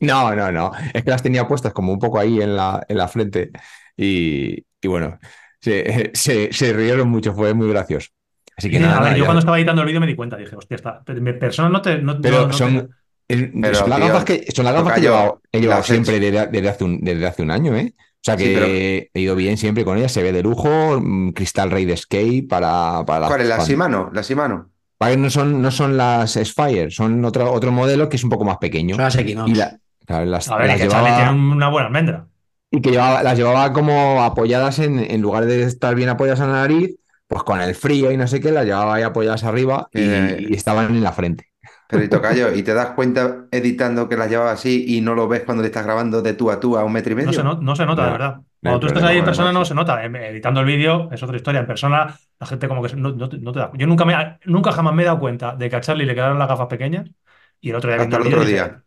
No, 0.00 0.34
no, 0.34 0.50
no. 0.52 0.70
Es 0.92 1.02
que 1.04 1.10
las 1.10 1.22
tenía 1.22 1.46
puestas 1.46 1.72
como 1.72 1.92
un 1.92 1.98
poco 1.98 2.18
ahí 2.18 2.40
en 2.40 2.56
la, 2.56 2.82
en 2.88 2.96
la 2.96 3.08
frente. 3.08 3.50
Y, 3.96 4.64
y 4.80 4.88
bueno, 4.88 5.18
se, 5.60 6.10
se, 6.14 6.52
se 6.52 6.72
rieron 6.72 7.08
mucho, 7.08 7.34
fue 7.34 7.52
muy 7.54 7.68
gracioso. 7.68 8.08
Así 8.56 8.70
que 8.70 8.76
Sí, 8.76 8.82
nada, 8.82 8.94
a 8.94 9.00
ver, 9.00 9.04
nada, 9.06 9.16
yo 9.16 9.22
ya- 9.22 9.26
cuando 9.26 9.38
estaba 9.40 9.58
editando 9.58 9.82
el 9.82 9.86
vídeo 9.88 10.00
me 10.00 10.06
di 10.06 10.14
cuenta, 10.14 10.36
dije, 10.36 10.54
hostia, 10.56 10.76
está, 10.76 11.02
en 11.06 11.38
persona 11.38 11.68
no 11.68 11.82
te... 11.82 11.98
no- 11.98 12.20
Pero 12.20 12.42
no- 12.42 12.46
no 12.48 12.52
son, 12.52 12.88
te- 13.26 13.34
es- 13.34 13.50
Pero, 13.60 13.74
son 13.74 13.90
las 13.90 13.98
tío, 13.98 14.08
gafas 14.08 14.24
que, 14.24 14.44
son 14.54 14.64
las 14.64 14.74
gafas 14.74 14.92
que 14.94 15.00
he 15.00 15.02
llevado, 15.02 15.42
he 15.50 15.60
llevado 15.60 15.78
las 15.80 15.86
siempre 15.86 16.20
desde, 16.20 16.46
desde 16.48 16.68
hace 16.68 16.84
un, 16.84 17.00
desde 17.00 17.26
hace 17.26 17.42
un 17.42 17.50
año, 17.50 17.74
¿eh? 17.76 17.94
O 17.96 18.24
sea 18.24 18.36
que 18.36 18.44
Sí, 18.44 18.52
pero- 18.54 18.66
he 18.66 19.10
ido 19.20 19.34
bien 19.36 19.56
siempre 19.58 19.84
con 19.84 19.98
ellas, 19.98 20.12
se 20.12 20.22
ve 20.22 20.32
de 20.32 20.42
lujo, 20.42 21.00
mm, 21.00 21.30
cristal 21.30 21.70
Ray 21.70 21.84
de 21.84 21.96
skate 21.96 22.48
para, 22.48 23.04
para 23.06 23.20
las- 23.20 23.28
¿Cuál 23.28 23.40
es? 23.42 23.48
¿La 23.48 23.58
Shimano? 23.64 24.10
¿La 24.12 24.22
Shimano? 24.22 24.70
para 24.96 25.10
que 25.10 25.16
no 25.18 25.28
son, 25.28 25.60
no 25.60 25.70
son 25.70 25.96
las 25.96 26.38
Spire, 26.42 26.90
son 26.90 27.22
otro, 27.24 27.52
otro 27.52 27.72
modelo 27.72 28.08
que 28.08 28.16
es 28.16 28.24
un 28.24 28.30
poco 28.30 28.44
más 28.44 28.56
pequeño. 28.58 28.94
Son 28.94 29.04
las 29.04 29.16
Equinox. 29.16 29.50
Y 29.50 29.54
la- 29.56 29.76
claro, 30.06 30.24
las, 30.24 30.48
A 30.48 30.56
ver, 30.56 30.68
las 30.68 30.76
que 30.78 30.84
llevaba- 30.84 31.16
tiene 31.16 31.30
una 31.32 31.68
buena 31.68 31.86
almendra. 31.88 32.26
y 32.70 32.80
que 32.80 32.90
llevaba- 32.92 33.22
las 33.22 33.36
llevaba 33.36 33.72
como 33.72 34.22
apoyadas 34.22 34.78
en, 34.78 34.98
en 35.00 35.20
lugar 35.20 35.44
de 35.46 35.62
estar 35.64 35.94
bien 35.94 36.08
apoyadas 36.08 36.40
en 36.40 36.46
la 36.46 36.60
nariz, 36.60 36.96
pues 37.34 37.44
con 37.44 37.60
el 37.60 37.74
frío 37.74 38.10
y 38.12 38.16
no 38.16 38.26
sé 38.28 38.40
qué, 38.40 38.50
las 38.52 38.64
llevaba 38.64 38.94
ahí 38.96 39.02
apoyadas 39.02 39.44
arriba 39.44 39.88
y, 39.92 40.00
Eh. 40.02 40.36
y 40.48 40.54
estaban 40.54 40.94
en 40.94 41.02
la 41.02 41.12
frente. 41.12 41.50
Pero 41.88 42.04
y 42.04 42.08
tocayo, 42.08 42.52
¿y 42.54 42.62
te 42.62 42.74
das 42.74 42.90
cuenta 42.90 43.46
editando 43.50 44.08
que 44.08 44.16
las 44.16 44.30
llevaba 44.30 44.52
así 44.52 44.84
y 44.96 45.00
no 45.00 45.14
lo 45.14 45.28
ves 45.28 45.42
cuando 45.44 45.62
le 45.62 45.68
estás 45.68 45.84
grabando 45.84 46.22
de 46.22 46.34
tú 46.34 46.50
a 46.50 46.60
tú 46.60 46.76
a 46.76 46.84
un 46.84 46.92
metro 46.92 47.12
y 47.12 47.16
medio? 47.16 47.26
No 47.26 47.32
se, 47.32 47.42
no, 47.42 47.54
no 47.60 47.76
se 47.76 47.86
nota, 47.86 48.02
No, 48.02 48.06
de 48.06 48.12
verdad. 48.12 48.40
Cuando 48.62 48.80
tú 48.80 48.86
estás 48.86 49.02
ahí 49.04 49.18
en 49.18 49.24
persona 49.24 49.52
no 49.52 49.64
se 49.64 49.74
nota. 49.74 50.04
Em- 50.04 50.16
Editando 50.16 50.60
el 50.60 50.66
vídeo 50.66 51.10
es 51.12 51.22
otra 51.22 51.36
historia. 51.36 51.60
En 51.60 51.66
persona 51.66 52.16
la 52.40 52.46
gente 52.46 52.68
como 52.68 52.82
que 52.82 52.94
no, 52.96 53.12
no 53.12 53.28
te, 53.28 53.38
no 53.38 53.52
te 53.52 53.58
da. 53.60 53.70
Yo 53.74 53.86
nunca, 53.86 54.04
me, 54.04 54.38
nunca 54.46 54.72
jamás 54.72 54.94
me 54.94 55.02
he 55.02 55.06
dado 55.06 55.18
cuenta 55.20 55.54
de 55.56 55.68
que 55.70 55.76
a 55.76 55.80
Charlie 55.80 56.06
le 56.06 56.14
quedaron 56.14 56.38
las 56.38 56.48
gafas 56.48 56.66
pequeñas 56.68 57.10
y 57.60 57.70
el 57.70 57.76
otro 57.76 57.90
día 57.92 58.02
Hasta 58.02 58.16
el 58.16 58.22
otro 58.22 58.40
dije, 58.40 58.52
día. 58.52 58.84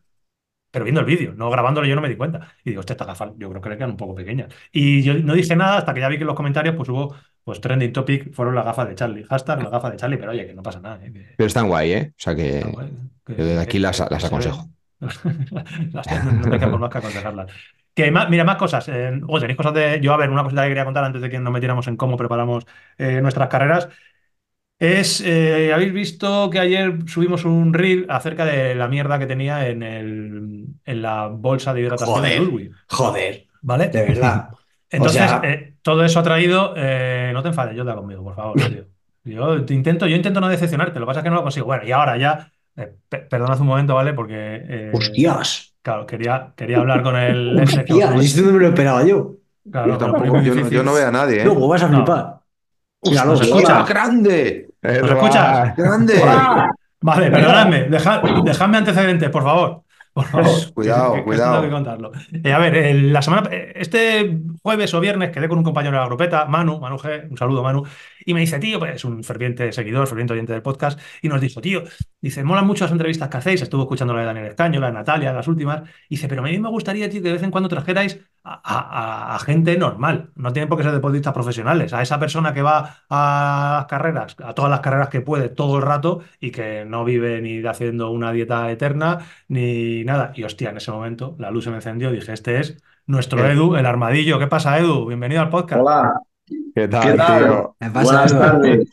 pero 0.71 0.85
viendo 0.85 1.01
el 1.01 1.07
vídeo, 1.07 1.33
no 1.35 1.49
grabándolo 1.49 1.87
yo 1.87 1.95
no 1.95 2.01
me 2.01 2.09
di 2.09 2.17
cuenta. 2.17 2.53
Y 2.63 2.71
digo, 2.71 2.81
estas 2.81 2.97
gafas 3.07 3.31
yo 3.37 3.49
creo 3.49 3.61
que 3.61 3.69
le 3.69 3.77
quedan 3.77 3.91
un 3.91 3.97
poco 3.97 4.15
pequeñas. 4.15 4.53
Y 4.71 5.01
yo 5.03 5.13
no 5.15 5.33
dije 5.33 5.55
nada 5.55 5.77
hasta 5.77 5.93
que 5.93 6.01
ya 6.01 6.09
vi 6.09 6.17
que 6.17 6.23
en 6.23 6.27
los 6.27 6.35
comentarios 6.35 6.75
pues 6.75 6.89
hubo 6.89 7.15
pues 7.47 7.61
trending 7.61 7.93
topic 7.93 8.33
fueron 8.33 8.55
las 8.55 8.65
gafas 8.65 8.89
de 8.89 8.95
Charlie. 8.95 9.23
Hashtag 9.23 9.63
las 9.63 9.71
gafas 9.71 9.91
de 9.91 9.97
Charlie, 9.97 10.17
pero 10.17 10.31
oye, 10.31 10.45
que 10.45 10.53
no 10.53 10.61
pasa 10.61 10.81
nada. 10.81 10.99
¿eh? 11.01 11.13
Que- 11.13 11.27
Pero 11.37 11.47
están 11.47 11.69
guay, 11.69 11.91
¿eh? 11.93 12.09
O 12.11 12.15
sea 12.17 12.35
que 12.35 12.59
guay, 12.61 12.89
que- 13.25 13.35
yo 13.37 13.45
desde 13.45 13.61
aquí 13.61 13.71
que- 13.73 13.79
las- 13.79 13.99
las 14.11 14.21
se 14.21 14.27
aconsejo. 14.27 14.67
Las- 15.93 16.25
no, 16.25 16.31
no 16.33 16.47
me 16.49 16.59
queda 16.59 16.69
por 16.71 16.79
más 16.81 16.89
que 16.89 16.97
aconsejarlas. 16.97 17.51
Que 17.93 18.11
más, 18.11 18.29
mira, 18.29 18.43
más 18.43 18.57
cosas. 18.57 18.87
Eh, 18.89 19.21
tenéis 19.39 19.55
cosas 19.57 19.73
de. 19.73 19.99
Yo, 20.01 20.13
a 20.13 20.17
ver, 20.17 20.29
una 20.29 20.43
cosita 20.43 20.63
que 20.63 20.67
quería 20.69 20.83
contar 20.85 21.05
antes 21.05 21.21
de 21.21 21.29
que 21.29 21.39
nos 21.39 21.53
metiéramos 21.53 21.87
en 21.87 21.95
cómo 21.95 22.17
preparamos 22.17 22.65
eh, 22.97 23.21
nuestras 23.21 23.47
carreras. 23.47 23.87
Es, 24.79 25.21
eh, 25.21 25.71
habéis 25.73 25.93
visto 25.93 26.49
que 26.51 26.59
ayer 26.59 26.97
subimos 27.07 27.45
un 27.45 27.73
reel 27.73 28.05
acerca 28.09 28.45
de 28.45 28.75
la 28.75 28.87
mierda 28.87 29.17
que 29.17 29.25
tenía 29.25 29.67
en, 29.69 29.81
el, 29.81 30.65
en 30.85 31.01
la 31.01 31.27
bolsa 31.27 31.73
de 31.73 31.81
hidratación 31.81 32.21
de 32.21 32.29
Joder. 32.37 32.41
Ludwig, 32.41 32.71
Joder, 32.89 33.47
¿vale? 33.61 33.87
de 33.87 34.03
verdad. 34.03 34.49
Entonces, 34.91 35.17
sea- 35.21 35.41
eh, 35.43 35.76
todo 35.87 36.03
eso 36.03 36.19
ha 36.19 36.23
traído. 36.23 36.73
eh, 36.75 37.31
no 37.33 37.41
te 37.41 37.47
enfades, 37.47 37.73
yo 37.77 37.85
conmigo, 37.95 38.21
por 38.25 38.35
favor, 38.35 38.57
tío. 38.59 38.83
Yo 39.23 39.63
te 39.63 39.73
intento, 39.73 40.05
yo 40.05 40.17
intento 40.17 40.41
no 40.41 40.49
decepcionarte, 40.49 40.99
lo 40.99 41.05
que 41.05 41.07
pasa 41.07 41.19
es 41.21 41.23
que 41.23 41.29
no 41.29 41.37
lo 41.37 41.43
consigo. 41.43 41.65
Bueno, 41.65 41.83
y 41.85 41.91
ahora 41.93 42.17
ya. 42.17 42.51
eh, 42.75 42.93
pe- 43.07 43.19
perdonad 43.19 43.59
un 43.61 43.67
momento, 43.67 43.95
¿vale? 43.95 44.13
Porque. 44.13 44.35
eh, 44.35 44.91
Hostias. 44.93 45.73
Claro, 45.81 46.05
quería, 46.05 46.51
quería 46.57 46.79
hablar 46.79 47.01
con 47.03 47.15
el. 47.15 47.57
Hostias, 47.63 48.13
os- 48.15 48.25
esto 48.25 48.41
no 48.41 48.51
me 48.51 48.59
lo 48.59 48.67
esperaba 48.67 49.03
yo. 49.05 49.35
Claro, 49.71 49.93
Yo 49.93 49.97
tampoco, 49.97 50.41
yo, 50.41 50.55
no- 50.55 50.69
yo 50.69 50.83
no 50.83 50.93
veo 50.93 51.07
a 51.07 51.11
nadie, 51.11 51.41
¿eh? 51.41 51.45
Luego 51.45 51.69
vas 51.69 51.83
a 51.83 51.87
No. 51.87 51.97
flipar. 51.97 52.39
¿Nos 53.03 53.25
hostia. 53.25 53.47
escucha? 53.47 53.83
¡Grande! 53.83 54.69
¿Nos 54.81 55.11
escuchas? 55.11 55.75
¡Grande! 55.77 56.13
Vale, 56.99 57.31
perdonadme, 57.31 57.89
dejad- 57.89 58.43
dejadme 58.43 58.77
antecedentes, 58.77 59.29
por 59.29 59.43
favor. 59.43 59.83
Por 60.17 60.25
favor. 60.43 60.73
Cuidado, 60.73 61.11
que- 61.13 61.19
que- 61.19 61.19
que 61.19 61.25
cuidado. 61.25 61.51
tengo 61.53 61.63
que 61.65 61.71
contarlo. 61.71 62.11
Eh, 62.43 62.51
a 62.53 62.59
ver, 62.59 62.75
el- 62.75 63.13
la 63.13 63.21
semana, 63.21 63.49
eh, 63.51 63.73
este 63.75 64.39
jueves 64.63 64.93
o 64.93 64.99
viernes 64.99 65.31
quedé 65.31 65.47
con 65.47 65.57
un 65.59 65.63
compañero 65.63 65.95
de 65.97 66.01
la 66.01 66.07
grupeta, 66.07 66.45
Manu, 66.45 66.79
Manu 66.79 66.97
G, 66.97 67.29
un 67.29 67.37
saludo, 67.37 67.61
Manu, 67.63 67.83
y 68.27 68.33
me 68.33 68.41
dice, 68.41 68.59
tío, 68.59 68.77
pues 68.77 68.95
es 68.95 69.05
un 69.05 69.23
ferviente 69.23 69.71
seguidor, 69.71 70.05
ferviente 70.05 70.33
oyente 70.33 70.51
del 70.53 70.61
podcast, 70.61 70.99
y 71.21 71.29
nos 71.29 71.39
dijo, 71.39 71.61
tío, 71.61 71.83
dice, 72.21 72.43
molan 72.43 72.67
mucho 72.67 72.83
las 72.83 72.91
entrevistas 72.91 73.29
que 73.29 73.37
hacéis, 73.37 73.61
estuvo 73.61 73.83
escuchando 73.83 74.13
la 74.13 74.19
de 74.19 74.25
Daniel 74.27 74.45
Escaño, 74.47 74.79
la 74.81 74.87
de 74.87 74.93
Natalia, 74.93 75.31
las 75.33 75.47
últimas, 75.47 75.81
y 76.09 76.15
dice, 76.15 76.27
pero 76.27 76.41
a 76.41 76.45
mí 76.45 76.59
me 76.59 76.69
gustaría, 76.69 77.09
tío, 77.09 77.21
que 77.21 77.29
de 77.29 77.33
vez 77.35 77.43
en 77.43 77.51
cuando 77.51 77.69
trajerais 77.69 78.19
a, 78.43 78.53
a- 78.63 79.31
a- 79.31 79.35
a 79.35 79.39
gente 79.39 79.77
normal, 79.77 80.31
no 80.35 80.51
tienen 80.53 80.67
por 80.67 80.77
qué 80.77 80.83
ser 80.83 80.91
deportistas 80.93 81.33
profesionales, 81.33 81.93
a 81.93 82.01
esa 82.01 82.19
persona 82.19 82.53
que 82.53 82.61
va 82.61 82.97
a 83.09 83.75
las 83.79 83.85
carreras, 83.87 84.35
a 84.43 84.53
todas 84.53 84.71
las 84.71 84.81
carreras 84.81 85.09
que 85.09 85.21
puede 85.21 85.49
todo 85.49 85.77
el 85.77 85.83
rato 85.83 86.21
y 86.39 86.51
que 86.51 86.83
no 86.85 87.05
vive 87.05 87.41
ni 87.41 87.65
haciendo 87.65 88.11
una 88.11 88.31
dieta 88.33 88.69
eterna 88.71 89.19
ni 89.47 90.03
nada. 90.03 90.31
Y 90.35 90.43
hostia, 90.43 90.69
en 90.71 90.77
ese 90.77 90.91
momento 90.91 91.35
la 91.39 91.49
luz 91.51 91.63
se 91.63 91.69
me 91.69 91.77
encendió, 91.77 92.11
dije, 92.11 92.33
este 92.33 92.59
es 92.59 92.77
nuestro 93.05 93.45
Eh. 93.45 93.53
Edu, 93.53 93.75
el 93.77 93.85
armadillo. 93.85 94.37
¿Qué 94.39 94.47
pasa, 94.47 94.77
Edu? 94.77 95.05
Bienvenido 95.07 95.41
al 95.41 95.49
podcast. 95.49 95.81
Hola, 95.81 96.13
¿Qué 96.77 96.87
tal, 96.87 97.11
¿qué 97.11 97.17
tal? 97.17 97.43
tío? 97.43 97.75
Me 97.79 97.89
pasa 97.89 98.03
Buenas 98.03 98.33
algo. 98.33 98.45
tardes. 98.45 98.89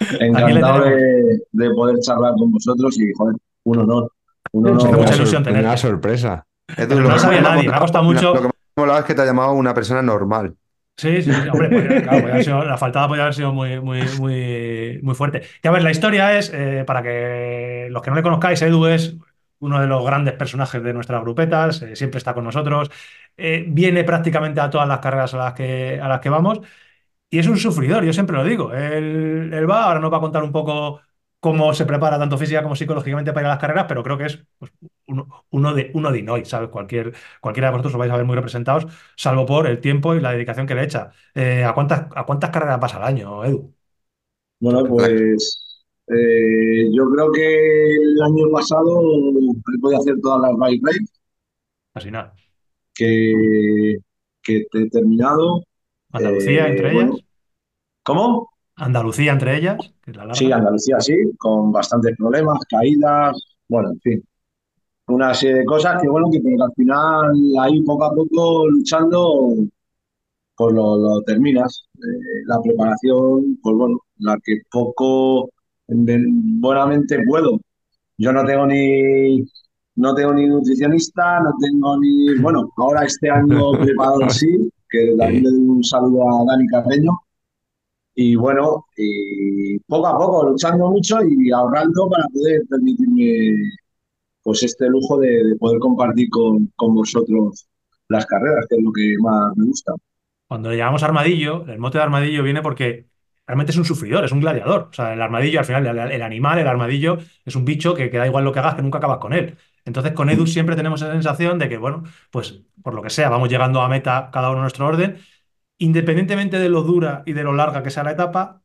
Encantado 0.20 0.84
de, 0.84 1.38
de 1.52 1.70
poder 1.70 1.98
charlar 2.00 2.32
con 2.36 2.50
vosotros 2.50 2.98
y, 2.98 3.12
joder, 3.16 3.36
un 3.64 3.78
honor. 3.78 4.12
Un 4.52 4.62
mucha 4.62 4.88
Una 4.88 5.14
ilusión 5.14 5.44
sor- 5.44 5.52
Una 5.52 5.76
sorpresa. 5.76 6.46
Lo 6.76 6.86
no 6.96 7.12
que 7.14 7.18
sabía 7.20 7.40
nadie, 7.40 7.68
me 7.68 7.76
ha 7.76 7.78
costado 7.78 8.02
mucho. 8.04 8.34
Lo 8.34 8.40
que 8.40 8.46
me 8.48 8.48
ha 8.48 8.80
molado 8.80 8.98
es 8.98 9.04
que 9.04 9.14
te 9.14 9.22
ha 9.22 9.24
llamado 9.24 9.52
una 9.52 9.72
persona 9.72 10.02
normal. 10.02 10.56
Sí, 10.96 11.22
sí, 11.22 11.32
sí. 11.32 11.48
Hombre, 11.48 11.68
pues, 11.68 12.02
claro, 12.02 12.42
sido- 12.42 12.64
la 12.64 12.76
faltada 12.76 13.06
podría 13.06 13.22
haber 13.24 13.34
sido 13.34 13.52
muy, 13.52 13.78
muy, 13.80 14.02
muy, 14.18 14.98
muy 15.00 15.14
fuerte. 15.14 15.42
Que 15.62 15.68
a 15.68 15.70
ver, 15.70 15.82
la 15.84 15.92
historia 15.92 16.36
es, 16.36 16.50
eh, 16.52 16.82
para 16.84 17.02
que 17.04 17.86
los 17.90 18.02
que 18.02 18.10
no 18.10 18.16
le 18.16 18.22
conozcáis, 18.24 18.60
Edu 18.62 18.86
es 18.86 19.16
uno 19.60 19.80
de 19.80 19.86
los 19.86 20.04
grandes 20.04 20.34
personajes 20.34 20.82
de 20.82 20.92
nuestras 20.92 21.20
grupetas, 21.22 21.82
eh, 21.82 21.94
siempre 21.94 22.18
está 22.18 22.34
con 22.34 22.44
nosotros, 22.44 22.90
eh, 23.36 23.64
viene 23.68 24.02
prácticamente 24.02 24.60
a 24.60 24.70
todas 24.70 24.88
las 24.88 24.98
carreras 24.98 25.34
a 25.34 25.38
las 25.38 25.52
que, 25.54 26.00
a 26.02 26.08
las 26.08 26.20
que 26.20 26.30
vamos 26.30 26.60
y 27.30 27.38
es 27.38 27.46
un 27.46 27.58
sufridor, 27.58 28.04
yo 28.04 28.12
siempre 28.12 28.36
lo 28.36 28.44
digo. 28.44 28.72
Él, 28.72 29.50
él 29.52 29.70
va, 29.70 29.84
ahora 29.84 30.00
nos 30.00 30.12
va 30.12 30.18
a 30.18 30.20
contar 30.20 30.42
un 30.42 30.52
poco 30.52 31.00
cómo 31.40 31.72
se 31.74 31.86
prepara 31.86 32.18
tanto 32.18 32.38
física 32.38 32.62
como 32.62 32.74
psicológicamente 32.76 33.32
para 33.32 33.42
ir 33.42 33.46
a 33.46 33.50
las 33.50 33.58
carreras, 33.60 33.86
pero 33.88 34.02
creo 34.02 34.18
que 34.18 34.26
es 34.26 34.44
pues, 34.58 34.72
uno, 35.06 35.44
uno 35.50 35.74
de, 35.74 35.90
uno 35.94 36.10
de 36.12 36.18
Inoi, 36.20 36.44
¿sabes? 36.44 36.68
Cualquier, 36.70 37.14
cualquiera 37.40 37.68
de 37.68 37.72
vosotros 37.72 37.94
os 37.94 37.98
vais 37.98 38.10
a 38.12 38.16
ver 38.16 38.24
muy 38.26 38.34
representados, 38.36 38.86
salvo 39.16 39.46
por 39.46 39.66
el 39.66 39.80
tiempo 39.80 40.14
y 40.14 40.20
la 40.20 40.32
dedicación 40.32 40.66
que 40.66 40.74
le 40.74 40.84
echa. 40.84 41.12
Eh, 41.34 41.64
¿a 41.64 41.74
cuántas, 41.74 42.06
¿A 42.14 42.24
cuántas 42.26 42.50
carreras 42.50 42.80
vas 42.80 42.94
al 42.94 43.04
año, 43.04 43.44
Edu? 43.44 43.74
Bueno, 44.60 44.84
pues 44.84 45.84
eh, 46.08 46.88
yo 46.92 47.08
creo 47.10 47.30
que 47.32 47.94
el 47.96 48.22
año 48.22 48.50
pasado 48.52 49.00
he 49.74 49.78
podido 49.80 50.00
hacer 50.00 50.14
todas 50.20 50.40
las 50.50 50.58
bike 50.58 50.82
race 50.84 51.04
Casi 51.94 52.10
nada. 52.10 52.34
que, 52.94 53.96
que 54.42 54.64
he 54.74 54.90
terminado 54.90 55.62
Andalucía 56.12 56.66
Eh, 56.66 56.70
entre 56.70 56.92
bueno, 56.92 57.12
ellas. 57.14 57.26
¿Cómo? 58.02 58.50
Andalucía 58.76 59.32
entre 59.32 59.56
ellas, 59.56 59.76
que 60.02 60.10
es 60.12 60.16
la 60.16 60.24
larga. 60.24 60.34
Sí, 60.34 60.52
Andalucía 60.52 61.00
sí, 61.00 61.14
con 61.36 61.72
bastantes 61.72 62.16
problemas, 62.16 62.58
caídas, 62.70 63.36
bueno, 63.68 63.90
en 63.90 64.00
fin. 64.00 64.24
Una 65.08 65.34
serie 65.34 65.56
de 65.58 65.64
cosas 65.64 66.00
que, 66.00 66.08
bueno, 66.08 66.28
que, 66.30 66.40
pero 66.40 66.56
que 66.56 66.62
al 66.62 66.72
final 66.74 67.32
ahí 67.60 67.82
poco 67.82 68.04
a 68.04 68.14
poco 68.14 68.68
luchando, 68.68 69.54
pues 70.56 70.74
lo, 70.74 70.96
lo 70.98 71.22
terminas. 71.22 71.84
Eh, 71.96 72.42
la 72.46 72.60
preparación, 72.60 73.58
pues 73.62 73.76
bueno, 73.76 73.98
la 74.18 74.38
que 74.44 74.60
poco 74.70 75.50
buenamente 75.88 77.24
puedo. 77.26 77.58
Yo 78.18 78.32
no 78.32 78.44
tengo 78.44 78.66
ni, 78.66 79.44
no 79.96 80.14
tengo 80.14 80.34
ni 80.34 80.46
nutricionista, 80.46 81.40
no 81.40 81.52
tengo 81.60 81.98
ni, 81.98 82.38
bueno, 82.40 82.70
ahora 82.76 83.04
este 83.04 83.30
año 83.30 83.72
preparador 83.80 84.30
sí, 84.32 84.70
que 84.90 85.14
también 85.18 85.44
le 85.44 85.50
doy 85.50 85.60
un 85.60 85.84
saludo 85.84 86.22
a 86.28 86.44
Dani 86.46 86.66
Carreño. 86.68 87.12
Y 88.14 88.34
bueno, 88.36 88.86
y 88.96 89.78
poco 89.80 90.06
a 90.08 90.18
poco, 90.18 90.48
luchando 90.50 90.90
mucho 90.90 91.18
y 91.24 91.50
ahorrando 91.52 92.08
para 92.10 92.24
poder 92.28 92.62
permitirme 92.68 93.54
pues 94.42 94.62
este 94.64 94.88
lujo 94.88 95.18
de, 95.20 95.28
de 95.44 95.56
poder 95.56 95.80
compartir 95.80 96.30
con, 96.30 96.68
con 96.76 96.94
vosotros 96.94 97.66
las 98.08 98.26
carreras, 98.26 98.66
que 98.68 98.76
es 98.76 98.82
lo 98.82 98.92
que 98.92 99.14
más 99.20 99.56
me 99.56 99.66
gusta. 99.66 99.94
Cuando 100.46 100.70
le 100.70 100.78
llamamos 100.78 101.02
armadillo, 101.02 101.66
el 101.68 101.78
mote 101.78 101.98
de 101.98 102.04
armadillo 102.04 102.42
viene 102.42 102.62
porque 102.62 103.08
realmente 103.46 103.72
es 103.72 103.78
un 103.78 103.84
sufridor, 103.84 104.24
es 104.24 104.32
un 104.32 104.40
gladiador. 104.40 104.88
O 104.90 104.92
sea, 104.92 105.12
el 105.12 105.20
armadillo, 105.20 105.58
al 105.60 105.66
final, 105.66 105.86
el, 105.86 105.98
el 106.12 106.22
animal, 106.22 106.58
el 106.58 106.66
armadillo, 106.66 107.18
es 107.44 107.54
un 107.56 107.64
bicho 107.66 107.94
que, 107.94 108.10
que 108.10 108.16
da 108.18 108.26
igual 108.26 108.44
lo 108.44 108.52
que 108.52 108.60
hagas, 108.60 108.74
que 108.74 108.82
nunca 108.82 108.98
acabas 108.98 109.18
con 109.18 109.34
él. 109.34 109.58
Entonces, 109.88 110.12
con 110.12 110.30
Edu 110.30 110.46
siempre 110.46 110.76
tenemos 110.76 111.02
esa 111.02 111.12
sensación 111.12 111.58
de 111.58 111.68
que, 111.68 111.78
bueno, 111.78 112.04
pues 112.30 112.62
por 112.82 112.94
lo 112.94 113.02
que 113.02 113.10
sea, 113.10 113.28
vamos 113.30 113.48
llegando 113.48 113.80
a 113.82 113.88
meta 113.88 114.30
cada 114.32 114.50
uno 114.50 114.58
a 114.60 114.62
nuestro 114.62 114.86
orden. 114.86 115.18
Independientemente 115.78 116.58
de 116.58 116.68
lo 116.70 116.82
dura 116.82 117.22
y 117.26 117.32
de 117.34 117.44
lo 117.44 117.52
larga 117.54 117.82
que 117.82 117.90
sea 117.90 118.04
la 118.04 118.12
etapa, 118.12 118.62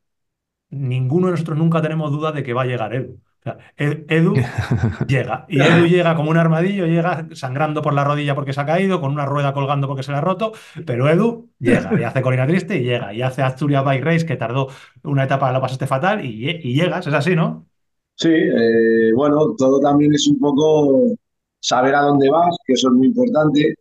ninguno 0.70 1.28
de 1.28 1.32
nosotros 1.34 1.58
nunca 1.58 1.82
tenemos 1.82 2.12
dudas 2.12 2.34
de 2.34 2.44
que 2.44 2.54
va 2.54 2.64
a 2.64 2.66
llegar 2.66 2.94
Edu. 2.95 3.14
O 3.41 3.44
sea, 3.44 3.58
Ed- 3.78 4.06
Edu 4.10 4.50
llega. 5.06 5.45
Y 5.50 5.66
Edu 5.66 5.86
llega 5.86 6.16
como 6.16 6.32
un 6.32 6.38
armadillo, 6.38 6.86
llega 6.88 7.28
sangrando 7.34 7.82
por 7.82 7.94
la 7.94 8.04
rodilla 8.04 8.36
porque 8.36 8.54
se 8.54 8.62
ha 8.62 8.66
caído, 8.66 9.02
con 9.02 9.12
una 9.12 9.26
rueda 9.26 9.54
colgando 9.54 9.88
porque 9.88 10.04
se 10.04 10.12
le 10.12 10.18
ha 10.18 10.22
roto, 10.22 10.54
pero 10.86 11.10
Edu 11.10 11.52
llega 11.60 11.98
y 11.98 12.04
hace 12.04 12.22
Colina 12.22 12.48
Triste 12.48 12.78
y 12.78 12.84
llega. 12.84 13.14
Y 13.14 13.22
hace 13.22 13.41
Asturias 13.44 13.84
Bike 13.86 14.04
Race, 14.04 14.26
que 14.26 14.36
tardó 14.38 14.70
una 15.04 15.24
etapa, 15.26 15.52
lo 15.52 15.62
pasaste 15.62 15.88
fatal, 15.88 16.26
y, 16.26 16.50
y 16.50 16.74
llegas, 16.76 17.06
es 17.08 17.14
así, 17.14 17.36
¿no? 17.36 17.68
Sí, 18.15 18.30
eh, 18.30 19.11
bueno, 19.15 19.56
todo 19.57 19.80
también 19.80 20.14
es 20.14 20.27
un 20.27 20.40
poco 20.40 21.14
saber 21.60 21.95
a 21.95 22.02
dónde 22.03 22.30
vas, 22.30 22.56
que 22.65 22.73
eso 22.73 22.90
es 22.90 22.94
muy 22.95 23.07
importante, 23.07 23.76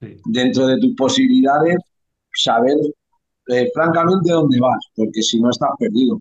Sí. 0.00 0.16
dentro 0.26 0.66
de 0.66 0.78
tus 0.78 0.94
posibilidades, 0.94 1.76
saber 2.34 2.76
eh, 3.48 3.70
francamente 3.74 4.32
dónde 4.32 4.60
vas, 4.60 4.78
porque 4.96 5.22
si 5.22 5.40
no 5.40 5.50
estás 5.50 5.70
perdido. 5.78 6.18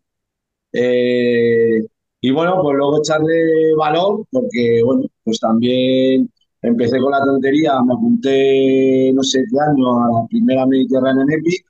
Eh, 0.73 1.81
y 2.21 2.31
bueno, 2.31 2.61
pues 2.61 2.77
luego 2.77 2.99
echarle 2.99 3.75
valor, 3.77 4.25
porque 4.31 4.81
bueno, 4.85 5.03
pues 5.23 5.39
también 5.39 6.29
empecé 6.61 6.99
con 6.99 7.11
la 7.11 7.19
tontería, 7.19 7.81
me 7.83 7.93
apunté 7.93 9.11
no 9.13 9.23
sé 9.23 9.43
qué 9.51 9.59
año 9.59 10.03
a 10.05 10.21
la 10.21 10.27
primera 10.27 10.65
Mediterranean 10.65 11.31
Epic 11.31 11.65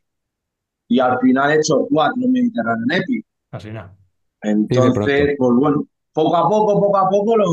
y 0.87 0.99
al 0.99 1.19
final 1.19 1.51
he 1.51 1.55
hecho 1.55 1.87
cuatro 1.89 2.21
Mediterranean 2.27 3.01
Epic. 3.01 3.25
Casi 3.51 3.71
nada. 3.71 3.94
Entonces, 4.45 5.35
pues 5.37 5.51
bueno, 5.55 5.85
poco 6.13 6.35
a 6.35 6.47
poco, 6.47 6.79
poco 6.79 6.97
a 6.97 7.09
poco 7.09 7.37
lo, 7.37 7.45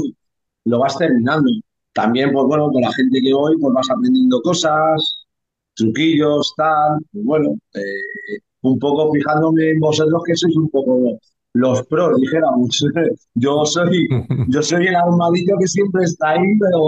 lo 0.64 0.78
vas 0.78 0.96
terminando. 0.98 1.50
También, 1.92 2.32
pues 2.32 2.46
bueno, 2.46 2.70
con 2.70 2.82
la 2.82 2.92
gente 2.92 3.20
que 3.20 3.34
voy, 3.34 3.56
pues 3.58 3.74
vas 3.74 3.90
aprendiendo 3.90 4.40
cosas, 4.42 5.26
truquillos, 5.74 6.54
tal. 6.56 6.98
Pues 7.12 7.24
bueno, 7.24 7.50
eh, 7.74 8.38
un 8.62 8.78
poco 8.78 9.12
fijándome 9.12 9.70
en 9.70 9.80
vosotros 9.80 10.22
que 10.26 10.36
sois 10.36 10.56
un 10.56 10.68
poco 10.70 11.18
los 11.54 11.86
pros, 11.86 12.16
dijéramos. 12.20 12.84
Yo 13.34 13.64
soy, 13.64 14.08
yo 14.48 14.62
soy 14.62 14.86
el 14.86 14.96
armadillo 14.96 15.56
que 15.58 15.66
siempre 15.66 16.04
está 16.04 16.30
ahí, 16.30 16.58
pero, 16.58 16.80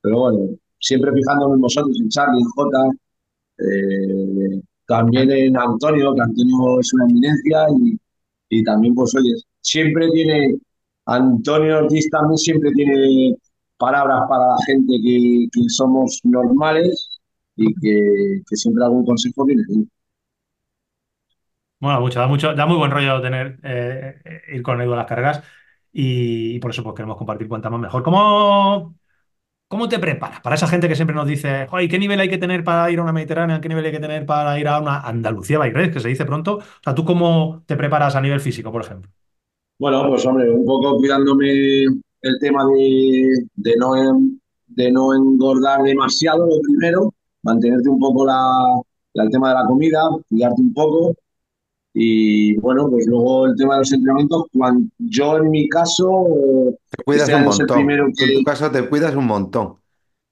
pero 0.00 0.18
bueno, 0.18 0.38
siempre 0.80 1.12
fijándome 1.12 1.54
en 1.54 1.60
vosotros, 1.60 1.96
en 2.00 2.08
Charlie, 2.08 2.40
en 2.40 2.48
Jota, 2.56 2.90
eh, 3.58 4.62
también 4.86 5.30
en 5.30 5.56
Antonio, 5.56 6.14
que 6.14 6.20
Antonio 6.22 6.80
es 6.80 6.92
una 6.94 7.04
eminencia 7.04 7.66
y, 7.78 7.98
y 8.48 8.62
también, 8.64 8.94
pues 8.94 9.14
oye, 9.16 9.32
siempre 9.60 10.08
tiene, 10.10 10.56
Antonio 11.06 11.78
Ortiz 11.78 12.08
también 12.10 12.38
siempre 12.38 12.70
tiene 12.72 13.36
palabras 13.76 14.22
para 14.28 14.48
la 14.48 14.56
gente 14.66 14.94
que, 15.02 15.48
que 15.52 15.68
somos 15.68 16.20
normales 16.24 17.20
y 17.56 17.66
que, 17.74 18.42
que 18.48 18.56
siempre 18.56 18.84
algún 18.84 19.04
consejo 19.04 19.44
viene 19.44 19.62
bien. 19.68 19.90
Mola 21.80 22.00
mucho, 22.00 22.18
da 22.18 22.26
mucho, 22.26 22.54
da 22.54 22.66
muy 22.66 22.76
buen 22.76 22.90
rollo 22.90 23.20
tener 23.20 23.58
eh, 23.62 24.14
ir 24.54 24.62
con 24.62 24.80
Edu 24.80 24.94
a 24.94 24.96
las 24.96 25.06
carreras 25.06 25.42
y, 25.92 26.58
por 26.60 26.70
eso 26.70 26.82
pues, 26.82 26.94
queremos 26.94 27.16
compartir 27.16 27.46
cuanta 27.48 27.70
más 27.70 27.80
mejor. 27.80 28.02
¿Cómo, 28.02 28.94
cómo 29.74 29.88
te 29.88 29.98
preparas 29.98 30.40
para 30.40 30.54
esa 30.56 30.68
gente 30.68 30.88
que 30.88 30.94
siempre 30.96 31.14
nos 31.16 31.26
dice, 31.26 31.66
"Joder, 31.68 31.88
¿qué 31.88 31.98
nivel 31.98 32.20
hay 32.20 32.28
que 32.30 32.38
tener 32.38 32.64
para 32.64 32.90
ir 32.90 32.98
a 32.98 33.02
una 33.02 33.12
Mediterránea? 33.12 33.60
¿Qué 33.60 33.68
nivel 33.68 33.84
hay 33.86 33.92
que 33.92 34.00
tener 34.00 34.26
para 34.26 34.58
ir 34.58 34.68
a 34.68 34.80
una 34.80 35.00
Andalucía 35.00 35.58
Race, 35.58 35.90
que 35.90 36.00
se 36.00 36.08
dice 36.08 36.24
pronto? 36.24 36.56
O 36.58 36.62
sea, 36.82 36.94
¿tú 36.94 37.04
cómo 37.04 37.62
te 37.66 37.76
preparas 37.76 38.16
a 38.16 38.20
nivel 38.20 38.40
físico, 38.40 38.70
por 38.72 38.82
ejemplo? 38.82 39.10
Bueno, 39.78 40.06
pues 40.08 40.24
hombre, 40.26 40.50
un 40.50 40.64
poco 40.64 40.96
cuidándome 40.98 41.84
el 42.22 42.38
tema 42.40 42.64
de, 42.66 43.46
de 43.56 43.76
no, 43.76 43.92
de 44.68 44.92
no 44.92 45.14
engordar 45.14 45.82
demasiado, 45.82 46.46
lo 46.46 46.60
primero, 46.62 47.12
mantenerte 47.42 47.88
un 47.88 47.98
poco 47.98 48.24
la- 48.26 48.80
el 49.14 49.30
tema 49.30 49.48
de 49.50 49.54
la 49.56 49.66
comida, 49.66 50.00
cuidarte 50.28 50.62
un 50.62 50.72
poco. 50.74 51.14
Y 51.96 52.56
bueno, 52.56 52.88
pues 52.90 53.06
luego 53.06 53.46
el 53.46 53.54
tema 53.56 53.74
de 53.74 53.78
los 53.80 53.92
entrenamientos, 53.92 54.46
cuando, 54.52 54.88
yo 54.98 55.36
en 55.36 55.50
mi 55.50 55.68
caso, 55.68 56.24
Te 56.90 57.04
cuidas 57.04 57.28
este 57.28 57.36
un 57.40 57.44
montón. 57.44 57.90
en 57.90 58.12
tu 58.38 58.42
caso 58.44 58.70
te 58.70 58.88
cuidas 58.88 59.14
un 59.14 59.26
montón. 59.26 59.76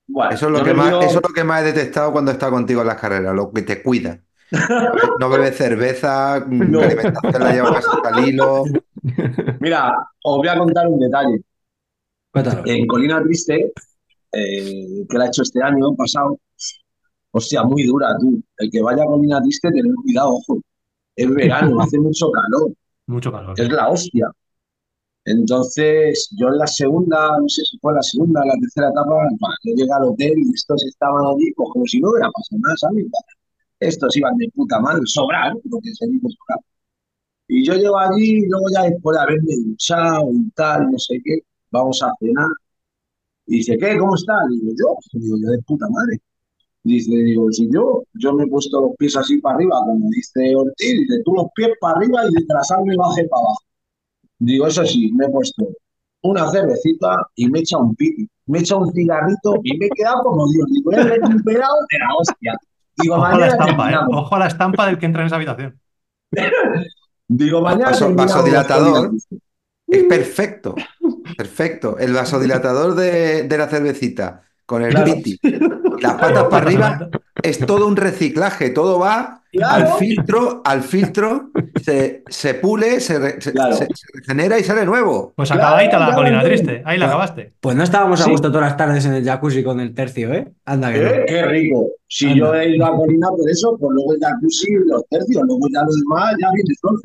bueno, 0.08 0.32
Eso 0.32 0.46
es 0.46 0.52
lo 0.52 0.64
que 0.64 0.74
más, 0.74 0.88
eso 1.04 1.18
es 1.20 1.28
lo 1.28 1.32
que 1.34 1.44
más 1.44 1.62
he 1.62 1.66
detestado 1.66 2.10
cuando 2.12 2.32
he 2.32 2.34
estado 2.34 2.52
contigo 2.52 2.80
en 2.80 2.88
las 2.88 3.00
carreras, 3.00 3.32
lo 3.34 3.52
que 3.52 3.62
te 3.62 3.80
cuida. 3.82 4.20
No 4.50 4.58
be- 4.92 5.08
No 5.20 5.30
bebes 5.30 5.56
cerveza, 5.56 6.44
mm, 6.46 6.70
No. 6.70 6.80
la 6.80 6.86
alimentación 6.86 7.42
la 7.42 7.52
llevas 7.52 7.86
al 8.04 8.28
hilo. 8.28 8.64
Mira, 9.60 9.92
os 10.24 10.36
voy 10.38 10.48
a 10.48 10.58
contar 10.58 10.88
un 10.88 10.98
detalle. 10.98 11.42
Cuéntalo. 12.32 12.62
En 12.66 12.86
Colina 12.88 13.22
Triste, 13.22 13.72
eh, 14.32 15.04
que 15.08 15.16
la 15.18 15.26
he 15.26 15.28
hecho 15.28 15.42
este 15.42 15.62
año 15.62 15.94
pasado, 15.94 16.38
hostia, 17.30 17.62
muy 17.62 17.84
dura, 17.86 18.08
tú. 18.20 18.42
El 18.58 18.68
que 18.70 18.82
vaya 18.82 19.04
a 19.04 19.06
Colina 19.06 19.40
Triste, 19.40 19.68
tener 19.70 19.94
cuidado, 20.02 20.30
ojo. 20.34 20.60
Es 21.16 21.28
verano, 21.34 21.80
hace 21.80 21.98
mucho 21.98 22.30
calor, 22.30 22.72
Mucho 23.06 23.30
calor. 23.32 23.58
es 23.58 23.68
la 23.70 23.88
hostia. 23.90 24.30
Entonces, 25.24 26.30
yo 26.36 26.48
en 26.48 26.58
la 26.58 26.66
segunda, 26.66 27.38
no 27.38 27.48
sé 27.48 27.62
si 27.64 27.78
fue 27.78 27.94
la 27.94 28.02
segunda 28.02 28.40
o 28.42 28.44
la 28.46 28.54
tercera 28.60 28.88
etapa, 28.90 29.28
yo 29.64 29.74
llegué 29.76 29.92
al 29.92 30.04
hotel 30.04 30.32
y 30.36 30.52
estos 30.54 30.84
estaban 30.84 31.24
allí 31.26 31.52
pues, 31.54 31.68
como 31.72 31.86
si 31.86 32.00
no 32.00 32.10
hubiera 32.10 32.30
pasado 32.30 32.60
nada, 32.60 32.76
¿sabes? 32.76 33.06
Estos 33.78 34.16
iban 34.16 34.36
de 34.36 34.48
puta 34.54 34.80
madre, 34.80 35.02
sobrar, 35.04 35.52
lo 35.64 35.78
que 35.80 35.94
se 35.94 36.06
dice 36.08 36.26
sobrar. 36.28 36.60
Y 37.48 37.64
yo 37.64 37.74
llego 37.74 37.98
allí 37.98 38.38
y 38.38 38.46
luego 38.48 38.66
ya 38.74 38.82
después 38.84 39.16
de 39.16 39.22
haberme 39.22 39.54
duchado 39.66 40.30
y 40.32 40.50
tal, 40.52 40.90
no 40.90 40.98
sé 40.98 41.20
qué, 41.24 41.38
vamos 41.70 42.02
a 42.02 42.10
cenar. 42.18 42.48
Y 43.46 43.58
dice, 43.58 43.76
¿qué? 43.78 43.98
¿Cómo 43.98 44.14
estás? 44.16 44.38
Digo, 44.50 44.72
yo, 44.78 45.18
digo, 45.20 45.36
yo 45.42 45.50
de 45.50 45.58
puta 45.62 45.86
madre. 45.90 46.20
Dice, 46.84 47.14
digo, 47.14 47.50
si 47.52 47.68
yo, 47.72 48.02
yo 48.14 48.32
me 48.32 48.44
he 48.44 48.46
puesto 48.48 48.80
los 48.80 48.90
pies 48.98 49.16
así 49.16 49.38
para 49.38 49.54
arriba, 49.56 49.76
como 49.86 50.08
dice 50.10 50.56
Ortiz, 50.56 50.98
dice, 50.98 51.22
tú 51.24 51.32
los 51.34 51.46
pies 51.54 51.70
para 51.80 51.96
arriba 51.96 52.22
y 52.28 52.34
de 52.34 52.46
tras 52.46 52.68
me 52.84 52.96
baje 52.96 53.24
para 53.28 53.40
abajo. 53.40 53.58
Digo, 54.38 54.66
eso 54.66 54.84
sí, 54.84 55.12
me 55.12 55.26
he 55.26 55.28
puesto 55.30 55.68
una 56.22 56.50
cervecita 56.50 57.16
y 57.36 57.48
me 57.48 57.60
echa 57.60 57.78
un 57.78 57.94
piti, 57.94 58.28
me 58.46 58.58
echa 58.60 58.76
un 58.76 58.92
cigarrito 58.92 59.54
y 59.62 59.78
me 59.78 59.86
he 59.86 59.90
quedado 59.90 60.22
como 60.24 60.48
Dios. 60.50 60.66
Digo, 60.72 60.92
he 60.92 61.02
recuperado 61.04 61.74
de 61.90 61.98
la 61.98 62.14
hostia. 62.18 62.54
Digo, 62.96 63.14
Ojo 63.14 63.24
a 63.26 63.38
la 63.38 63.46
estampa, 63.46 63.92
¿eh? 63.92 63.96
Ojo 64.10 64.34
a 64.34 64.38
la 64.40 64.46
estampa 64.48 64.86
del 64.86 64.98
que 64.98 65.06
entra 65.06 65.22
en 65.22 65.26
esa 65.28 65.36
habitación. 65.36 65.80
Digo, 67.28 67.60
mañana 67.60 67.86
Vaso- 67.90 68.06
terminamos 68.06 68.34
vasodilatador. 68.34 69.10
Es 69.86 70.04
perfecto. 70.04 70.74
Perfecto. 71.36 71.98
El 71.98 72.12
vasodilatador 72.12 72.94
de, 72.94 73.44
de 73.44 73.58
la 73.58 73.68
cervecita 73.68 74.42
con 74.66 74.82
el 74.82 74.90
Claro. 74.90 75.14
piti 75.14 75.38
y 75.42 76.00
las 76.02 76.14
patas 76.20 76.44
para 76.44 76.64
arriba 76.66 77.08
es 77.42 77.58
todo 77.66 77.86
un 77.86 77.96
reciclaje. 77.96 78.70
Todo 78.70 78.98
va 78.98 79.38
Claro. 79.52 79.92
al 79.92 79.98
filtro, 79.98 80.62
al 80.64 80.82
filtro, 80.82 81.50
se, 81.82 82.22
se 82.26 82.54
pule, 82.54 83.00
se, 83.00 83.18
re- 83.18 83.38
se- 83.40 83.52
Claro. 83.52 83.74
se- 83.74 83.84
se 83.86 84.06
regenera 84.14 84.58
y 84.58 84.64
sale 84.64 84.86
nuevo. 84.86 85.34
Pues 85.36 85.50
Claro, 85.50 85.62
acabadita 85.66 85.98
la 85.98 86.06
claro, 86.06 86.22
colina 86.22 86.42
triste. 86.42 86.82
Ahí 86.86 86.96
la 86.98 87.06
acabaste. 87.06 87.52
Pues 87.60 87.76
no 87.76 87.82
estábamos 87.82 88.18
a 88.22 88.24
Sí. 88.24 88.30
gusto 88.30 88.50
todas 88.50 88.68
las 88.68 88.76
tardes 88.78 89.04
en 89.04 89.12
el 89.12 89.24
jacuzzi 89.24 89.62
con 89.62 89.78
el 89.80 89.92
tercio, 89.94 90.32
¿eh? 90.32 90.50
Anda 90.64 90.90
que 90.90 91.00
no. 91.02 91.08
¿Eh? 91.10 91.24
Qué 91.28 91.42
rico. 91.44 91.90
Si 92.08 92.28
Anda. 92.28 92.36
yo 92.38 92.54
he 92.54 92.70
ido 92.76 92.86
a 92.86 92.96
Colina 92.96 93.28
por 93.28 93.50
eso, 93.50 93.76
pues 93.78 93.90
luego 93.92 94.14
el 94.14 94.20
jacuzzi 94.20 94.72
y 94.72 94.88
los 94.88 95.06
tercios, 95.10 95.42
luego 95.46 95.66
ya 95.70 95.82
lo 95.82 95.92
demás 95.92 96.34
ya 96.40 96.50
viene 96.54 96.74
solo. 96.80 97.00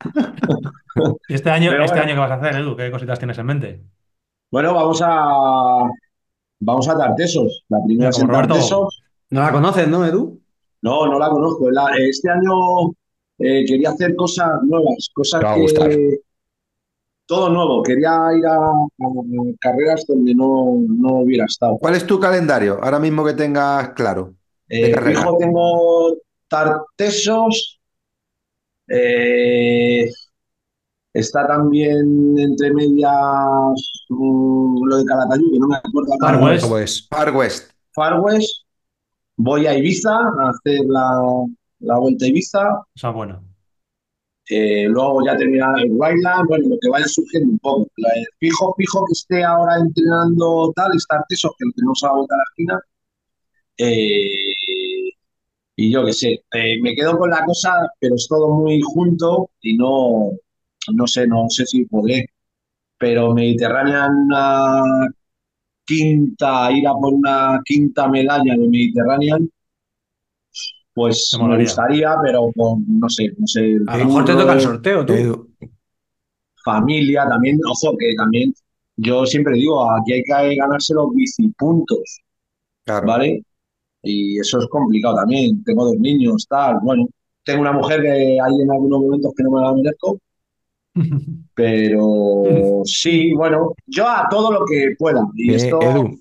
¿Y 1.28 1.34
este 1.34 1.50
año, 1.50 1.70
Pero 1.70 1.84
este 1.84 1.96
bueno. 1.96 2.10
año 2.12 2.14
qué 2.14 2.20
vas 2.20 2.30
a 2.30 2.34
hacer, 2.46 2.60
Edu? 2.60 2.76
¿Qué 2.76 2.90
cositas 2.90 3.18
tienes 3.18 3.38
en 3.38 3.46
mente? 3.46 3.80
Bueno, 4.50 4.74
vamos 4.74 5.00
a 5.02 5.80
vamos 6.60 6.88
a 6.88 6.96
Tartesos. 6.96 7.64
La 7.68 7.78
primera 7.84 8.10
es 8.10 8.18
en. 8.18 8.28
Tartesos. 8.28 9.02
No 9.30 9.40
la 9.40 9.52
conoces, 9.52 9.88
¿no, 9.88 10.04
Edu? 10.06 10.40
No, 10.82 11.06
no 11.06 11.18
la 11.18 11.28
conozco. 11.30 11.70
La- 11.70 11.90
este 11.98 12.30
año 12.30 12.90
eh, 13.38 13.64
quería 13.66 13.90
hacer 13.90 14.14
cosas 14.14 14.62
nuevas, 14.62 15.10
cosas 15.12 15.40
Te 15.40 15.46
va 15.46 15.52
a 15.52 15.54
que... 15.56 15.60
gustar. 15.62 15.90
Todo 17.26 17.50
nuevo. 17.50 17.82
Quería 17.82 18.12
ir 18.38 18.46
a, 18.46 18.56
a 18.56 19.54
carreras 19.60 20.04
donde 20.06 20.32
no, 20.32 20.76
no 20.88 21.22
hubiera 21.22 21.44
estado. 21.46 21.76
¿Cuál 21.78 21.96
es 21.96 22.06
tu 22.06 22.20
calendario 22.20 22.78
ahora 22.82 23.00
mismo 23.00 23.24
que 23.24 23.32
tengas 23.32 23.88
claro? 23.94 24.34
Eh, 24.68 24.94
fijo, 24.96 25.36
tengo 25.38 26.14
Tartesos. 26.48 27.80
eh, 28.88 30.08
está 31.12 31.46
también 31.48 32.38
entre 32.38 32.72
medias 32.72 33.95
lo 34.08 34.96
de 34.96 35.04
Calatayud, 35.04 35.52
que 35.52 35.58
no 35.58 35.68
me 35.68 35.76
acuerdo. 35.76 36.12
Far 36.20 36.42
West. 36.42 36.62
¿Cómo 36.62 36.78
es? 36.78 37.08
Far 37.08 37.36
West. 37.36 37.70
Far 37.92 38.20
West. 38.20 38.66
Voy 39.36 39.66
a 39.66 39.76
Ibiza 39.76 40.14
a 40.14 40.50
hacer 40.50 40.80
la, 40.86 41.22
la 41.80 41.98
vuelta 41.98 42.24
a 42.24 42.28
Ibiza. 42.28 42.60
Esa 42.94 43.08
es 43.08 43.14
buena. 43.14 43.42
Eh, 44.48 44.86
luego 44.88 45.24
ya 45.24 45.36
terminar 45.36 45.74
el 45.80 45.90
Wildland, 45.90 46.48
bueno, 46.48 46.68
lo 46.68 46.78
que 46.80 46.88
vaya 46.88 47.06
surgiendo 47.06 47.50
un 47.50 47.58
poco. 47.58 47.88
Fijo, 48.38 48.74
fijo 48.78 49.04
que 49.06 49.12
esté 49.12 49.44
ahora 49.44 49.76
entrenando 49.78 50.72
tal, 50.76 50.92
está 50.94 51.16
Artesos, 51.16 51.50
que 51.58 51.64
lo 51.66 51.72
tenemos 51.72 52.02
a 52.02 52.06
la 52.06 52.12
vuelta 52.12 52.34
de 52.34 52.38
la 52.38 52.44
esquina. 52.50 52.80
Eh, 53.78 55.10
y 55.78 55.90
yo 55.90 56.04
qué 56.06 56.12
sé, 56.12 56.44
eh, 56.52 56.80
me 56.80 56.94
quedo 56.94 57.18
con 57.18 57.28
la 57.30 57.44
cosa, 57.44 57.72
pero 58.00 58.14
es 58.14 58.26
todo 58.28 58.54
muy 58.54 58.80
junto 58.82 59.50
y 59.60 59.76
no, 59.76 60.30
no 60.94 61.06
sé, 61.06 61.26
no 61.26 61.46
sé 61.48 61.66
si 61.66 61.84
podré. 61.84 62.26
Pero 62.98 63.34
Mediterránea 63.34 64.08
una 64.10 65.08
quinta, 65.84 66.70
ir 66.72 66.86
a 66.88 66.92
por 66.94 67.14
una 67.14 67.60
quinta 67.64 68.08
medalla 68.08 68.54
de 68.54 68.68
Mediterranean, 68.68 69.48
pues 70.94 71.36
me 71.40 71.60
gustaría, 71.60 72.14
pero 72.24 72.50
no 72.56 73.08
sé, 73.08 73.30
no 73.36 73.46
sé. 73.46 73.76
A 73.86 73.98
lo 73.98 74.06
mejor 74.06 74.24
te 74.24 74.32
toca 74.32 74.54
el 74.54 74.60
sorteo, 74.60 75.04
tú. 75.04 75.50
Familia, 76.64 77.28
también, 77.28 77.58
ojo, 77.64 77.96
que 77.96 78.14
también 78.16 78.52
yo 78.96 79.26
siempre 79.26 79.54
digo, 79.54 79.90
aquí 79.92 80.14
hay 80.14 80.22
que 80.22 80.56
ganarse 80.56 80.94
los 80.94 81.14
bicipuntos, 81.14 82.20
Claro. 82.84 83.06
¿vale? 83.06 83.42
Y 84.02 84.38
eso 84.38 84.58
es 84.60 84.66
complicado 84.68 85.16
también. 85.16 85.62
Tengo 85.64 85.84
dos 85.86 85.98
niños, 85.98 86.46
tal. 86.48 86.78
Bueno, 86.82 87.06
tengo 87.44 87.60
una 87.62 87.72
mujer 87.72 88.00
que 88.02 88.10
hay 88.10 88.60
en 88.62 88.70
algunos 88.70 89.00
momentos 89.00 89.32
que 89.36 89.42
no 89.42 89.50
me 89.50 89.60
la 89.60 89.74
merezco, 89.74 90.18
pero 91.54 92.82
sí, 92.84 93.32
bueno, 93.34 93.74
yo 93.86 94.08
a 94.08 94.28
todo 94.30 94.52
lo 94.52 94.64
que 94.66 94.94
pueda. 94.98 95.22
Y 95.34 95.54
eh, 95.54 95.54
esto, 95.54 95.78
Edu, 95.80 96.20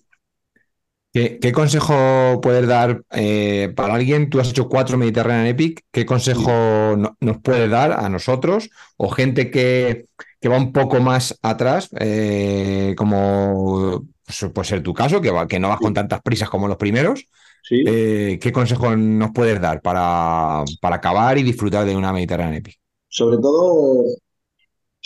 ¿qué, 1.14 1.40
qué 1.40 1.52
consejo 1.52 2.40
puedes 2.42 2.68
dar 2.68 3.04
eh, 3.12 3.72
para 3.76 3.96
alguien? 3.96 4.30
Tú 4.30 4.40
has 4.40 4.50
hecho 4.50 4.70
cuatro 4.70 4.98
Mediterranean 4.98 5.48
Epic. 5.48 5.82
¿Qué 5.92 6.06
consejo 6.06 6.52
no- 6.98 7.16
nos 7.20 7.40
puedes 7.42 7.70
dar 7.70 7.92
a 7.94 8.10
nosotros 8.10 8.70
o 8.98 9.10
gente 9.10 9.52
que, 9.52 10.06
que 10.42 10.50
va 10.50 10.58
un 10.58 10.72
poco 10.74 11.00
más 11.00 11.38
atrás, 11.42 11.90
eh, 12.00 12.94
como 12.98 14.06
pues, 14.26 14.52
puede 14.54 14.68
ser 14.68 14.84
tu 14.84 14.94
caso, 14.94 15.22
que, 15.22 15.32
va- 15.32 15.48
que 15.48 15.60
no 15.60 15.70
vas 15.70 15.80
con 15.80 15.94
tantas 15.94 16.22
prisas 16.22 16.50
como 16.50 16.68
los 16.68 16.78
primeros? 16.78 17.28
sí. 17.62 18.00
¿qué 18.42 18.52
consejo 18.54 18.96
nos 18.96 19.32
puedes 19.32 19.62
dar 19.62 19.82
para, 19.82 20.64
para 20.82 20.96
acabar 20.98 21.38
y 21.38 21.44
disfrutar 21.44 21.86
de 21.86 21.96
una 21.96 22.12
Mediterranean 22.14 22.56
Epic? 22.58 22.78
sobre 23.10 23.38
todo, 23.38 24.04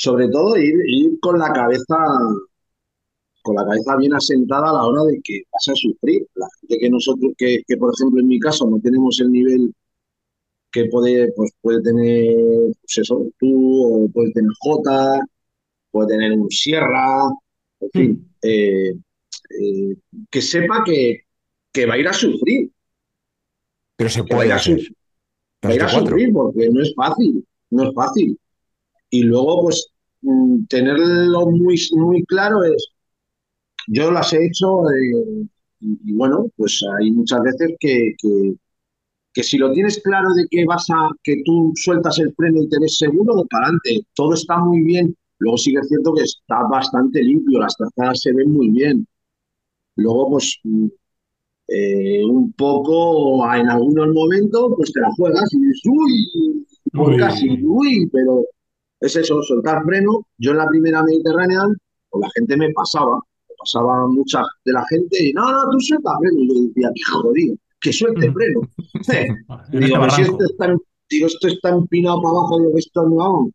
sobre 0.03 0.29
todo 0.29 0.57
ir, 0.57 0.75
ir 0.87 1.19
con 1.19 1.37
la 1.39 1.51
cabeza, 1.53 1.97
con 3.41 3.55
la 3.55 3.65
cabeza 3.65 3.95
bien 3.97 4.13
asentada 4.13 4.69
a 4.69 4.73
la 4.73 4.85
hora 4.85 5.03
de 5.03 5.19
que 5.23 5.41
vas 5.51 5.67
a 5.69 5.75
sufrir. 5.75 6.25
La 6.35 6.47
gente 6.61 6.77
que 6.79 6.89
nosotros, 6.89 7.31
que, 7.37 7.59
que 7.67 7.77
por 7.77 7.93
ejemplo 7.93 8.21
en 8.21 8.27
mi 8.27 8.39
caso 8.39 8.69
no 8.69 8.79
tenemos 8.79 9.19
el 9.21 9.31
nivel 9.31 9.73
que 10.71 10.85
puede, 10.85 11.31
pues 11.35 11.51
puede 11.61 11.81
tener, 11.81 12.35
pues 12.81 12.97
eso, 12.99 13.27
tú, 13.39 14.05
o 14.05 14.09
puede 14.09 14.31
tener 14.33 14.51
Jota, 14.59 15.19
puede 15.91 16.09
tener 16.09 16.33
un 16.33 16.49
Sierra, 16.51 17.21
en 17.81 17.89
fin, 17.91 18.33
eh, 18.43 18.91
eh, 19.61 19.95
que 20.29 20.41
sepa 20.41 20.83
que, 20.85 21.21
que 21.73 21.85
va 21.87 21.95
a 21.95 21.97
ir 21.99 22.07
a 22.07 22.13
sufrir, 22.13 22.71
Pero 23.97 24.09
se 24.09 24.21
va 24.21 24.25
a 24.25 24.29
ir 24.29 24.35
puede 24.37 24.51
a, 24.53 24.55
hacer. 24.55 24.79
su- 24.81 24.93
va 25.65 25.69
a 25.69 25.75
ir 25.75 25.81
a 25.83 25.89
sufrir 25.89 26.33
porque 26.33 26.69
no 26.69 26.81
es 26.81 26.93
fácil, 26.95 27.45
no 27.71 27.83
es 27.89 27.95
fácil. 27.95 28.37
Y 29.11 29.23
luego, 29.23 29.63
pues, 29.63 29.91
mm, 30.21 30.65
tenerlo 30.67 31.47
muy, 31.51 31.77
muy 31.95 32.23
claro 32.25 32.63
es, 32.63 32.89
yo 33.87 34.11
las 34.11 34.33
he 34.33 34.45
hecho 34.45 34.81
eh, 34.91 35.45
y, 35.81 35.99
y 36.11 36.13
bueno, 36.13 36.47
pues 36.57 36.81
hay 36.99 37.11
muchas 37.11 37.41
veces 37.41 37.71
que, 37.79 38.13
que, 38.21 38.53
que 39.33 39.43
si 39.43 39.57
lo 39.57 39.71
tienes 39.73 40.01
claro 40.03 40.33
de 40.35 40.45
que 40.49 40.65
vas 40.65 40.87
a, 40.91 41.09
que 41.23 41.41
tú 41.45 41.73
sueltas 41.75 42.19
el 42.19 42.33
freno 42.35 42.63
y 42.63 42.69
te 42.69 42.79
ves 42.81 42.97
seguro, 42.97 43.45
para 43.49 43.67
adelante, 43.67 44.07
todo 44.15 44.33
está 44.35 44.57
muy 44.59 44.81
bien. 44.83 45.15
Luego 45.39 45.57
sí 45.57 45.73
que 45.73 45.79
es 45.79 45.89
cierto 45.89 46.13
que 46.15 46.23
está 46.23 46.63
bastante 46.71 47.23
limpio, 47.23 47.59
las 47.59 47.75
trazadas 47.77 48.21
se 48.21 48.33
ven 48.33 48.51
muy 48.51 48.69
bien. 48.71 49.07
Luego, 49.95 50.31
pues, 50.31 50.59
mm, 50.63 50.87
eh, 51.69 52.25
un 52.25 52.53
poco 52.53 53.45
en 53.55 53.69
algunos 53.69 54.09
momentos, 54.13 54.73
pues 54.77 54.91
te 54.93 55.01
la 55.01 55.11
juegas 55.17 55.53
y 55.53 55.59
dices, 55.59 55.81
uy, 55.85 56.65
por 56.93 57.13
Uy. 57.13 57.17
casi, 57.17 57.49
uy, 57.63 58.09
pero 58.11 58.45
es 59.01 59.15
eso, 59.15 59.41
soltar 59.43 59.83
freno. 59.83 60.25
Yo 60.37 60.51
en 60.51 60.57
la 60.57 60.67
primera 60.67 61.03
Mediterranean, 61.03 61.75
pues 62.09 62.21
la 62.21 62.29
gente 62.35 62.57
me 62.57 62.71
pasaba, 62.73 63.15
me 63.15 63.55
pasaba 63.57 64.07
mucha 64.07 64.43
de 64.65 64.73
la 64.73 64.85
gente 64.89 65.23
y 65.23 65.33
no, 65.33 65.51
no, 65.51 65.71
tú 65.71 65.79
suelta 65.79 66.11
freno. 66.19 66.37
Y 66.39 66.47
yo 66.47 66.67
decía, 66.67 66.91
qué 66.93 67.01
jodido, 67.11 67.55
que 67.79 67.93
suelte 67.93 68.31
freno. 68.31 68.61
En 69.71 69.79
Digo, 69.79 69.85
este 69.85 69.99
pero 69.99 70.11
si 70.11 70.21
esto 70.21 70.45
está, 70.45 70.75
digo, 71.09 71.27
esto 71.27 71.47
está 71.47 71.69
empinado 71.69 72.21
para 72.21 72.37
abajo, 72.37 72.59
digo, 72.59 72.77
esto 72.77 73.03
no 73.03 73.15
vamos. 73.15 73.51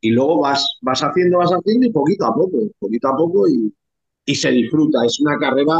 Y 0.00 0.10
luego 0.10 0.40
vas, 0.40 0.78
vas 0.82 1.02
haciendo, 1.02 1.38
vas 1.38 1.50
haciendo 1.50 1.86
y 1.86 1.92
poquito 1.92 2.26
a 2.26 2.34
poco, 2.34 2.58
poquito 2.78 3.08
a 3.08 3.16
poco 3.16 3.48
y, 3.48 3.74
y 4.26 4.34
se 4.34 4.50
disfruta. 4.50 5.04
Es 5.04 5.18
una 5.20 5.38
carrera 5.38 5.78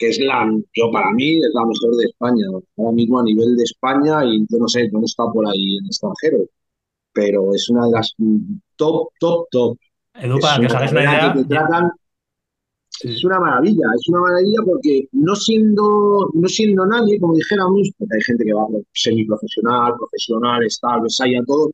que 0.00 0.08
es 0.08 0.18
la, 0.18 0.50
yo 0.74 0.90
para 0.90 1.12
mí, 1.12 1.36
es 1.36 1.50
la 1.52 1.64
mejor 1.66 1.96
de 1.96 2.06
España. 2.06 2.46
Ahora 2.76 2.92
mismo 2.92 3.20
a 3.20 3.22
nivel 3.22 3.54
de 3.54 3.64
España 3.64 4.24
y 4.24 4.46
yo 4.48 4.58
no 4.58 4.66
sé, 4.66 4.88
no 4.90 5.04
está 5.04 5.24
por 5.30 5.46
ahí 5.46 5.76
en 5.76 5.86
extranjero, 5.86 6.38
pero 7.12 7.54
es 7.54 7.68
una 7.70 7.86
de 7.86 7.92
las 7.92 8.14
mm, 8.18 8.38
top, 8.76 9.10
top, 9.18 9.48
top. 9.50 9.78
Edu, 10.14 10.38
Es 10.38 10.40
para 10.40 10.60
que 10.60 10.66
os 10.66 10.74
hagáis 10.74 10.92
una 10.92 11.02
carrera 11.02 11.04
idea. 11.04 11.32
que 11.34 11.42
te 11.42 11.44
tratan 11.48 11.90
Sí. 12.88 13.08
es 13.14 13.24
una 13.24 13.40
maravilla, 13.40 13.86
es 13.96 14.08
una 14.08 14.20
maravilla 14.20 14.58
porque 14.66 15.08
no 15.12 15.34
siendo, 15.34 16.28
no 16.34 16.48
siendo 16.48 16.84
nadie, 16.86 17.18
como 17.18 17.34
dijéramos, 17.34 17.88
porque 17.96 18.14
hay 18.16 18.22
gente 18.22 18.44
que 18.44 18.52
va 18.52 18.66
semiprofesional, 18.92 19.94
profesional, 19.96 20.62
estable, 20.64 21.08
a 21.40 21.44
todo, 21.46 21.72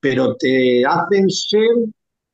pero 0.00 0.36
te 0.36 0.84
hacen 0.84 1.30
ser, 1.30 1.68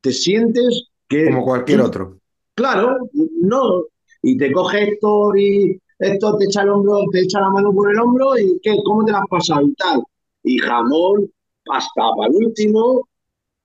te 0.00 0.12
sientes 0.12 0.88
que 1.08 1.26
Como 1.26 1.44
cualquier 1.44 1.82
otro. 1.82 2.18
Claro, 2.54 2.96
no. 3.42 3.84
Y 4.22 4.36
te 4.36 4.50
coge 4.50 4.82
Héctor 4.84 5.38
y 5.38 5.80
Héctor 5.98 6.38
te 6.38 6.46
echa 6.46 6.62
el 6.62 6.70
hombro, 6.70 7.00
te 7.12 7.20
echa 7.20 7.40
la 7.40 7.50
mano 7.50 7.72
por 7.72 7.90
el 7.92 7.98
hombro 8.00 8.36
y 8.38 8.58
¿qué? 8.62 8.76
¿Cómo 8.84 9.04
te 9.04 9.12
la 9.12 9.18
has 9.18 9.28
pasado 9.30 9.62
y 9.66 9.74
tal? 9.74 10.02
Y 10.42 10.58
jamón, 10.58 11.30
hasta 11.72 12.02
para 12.16 12.28
el 12.30 12.36
último, 12.46 13.08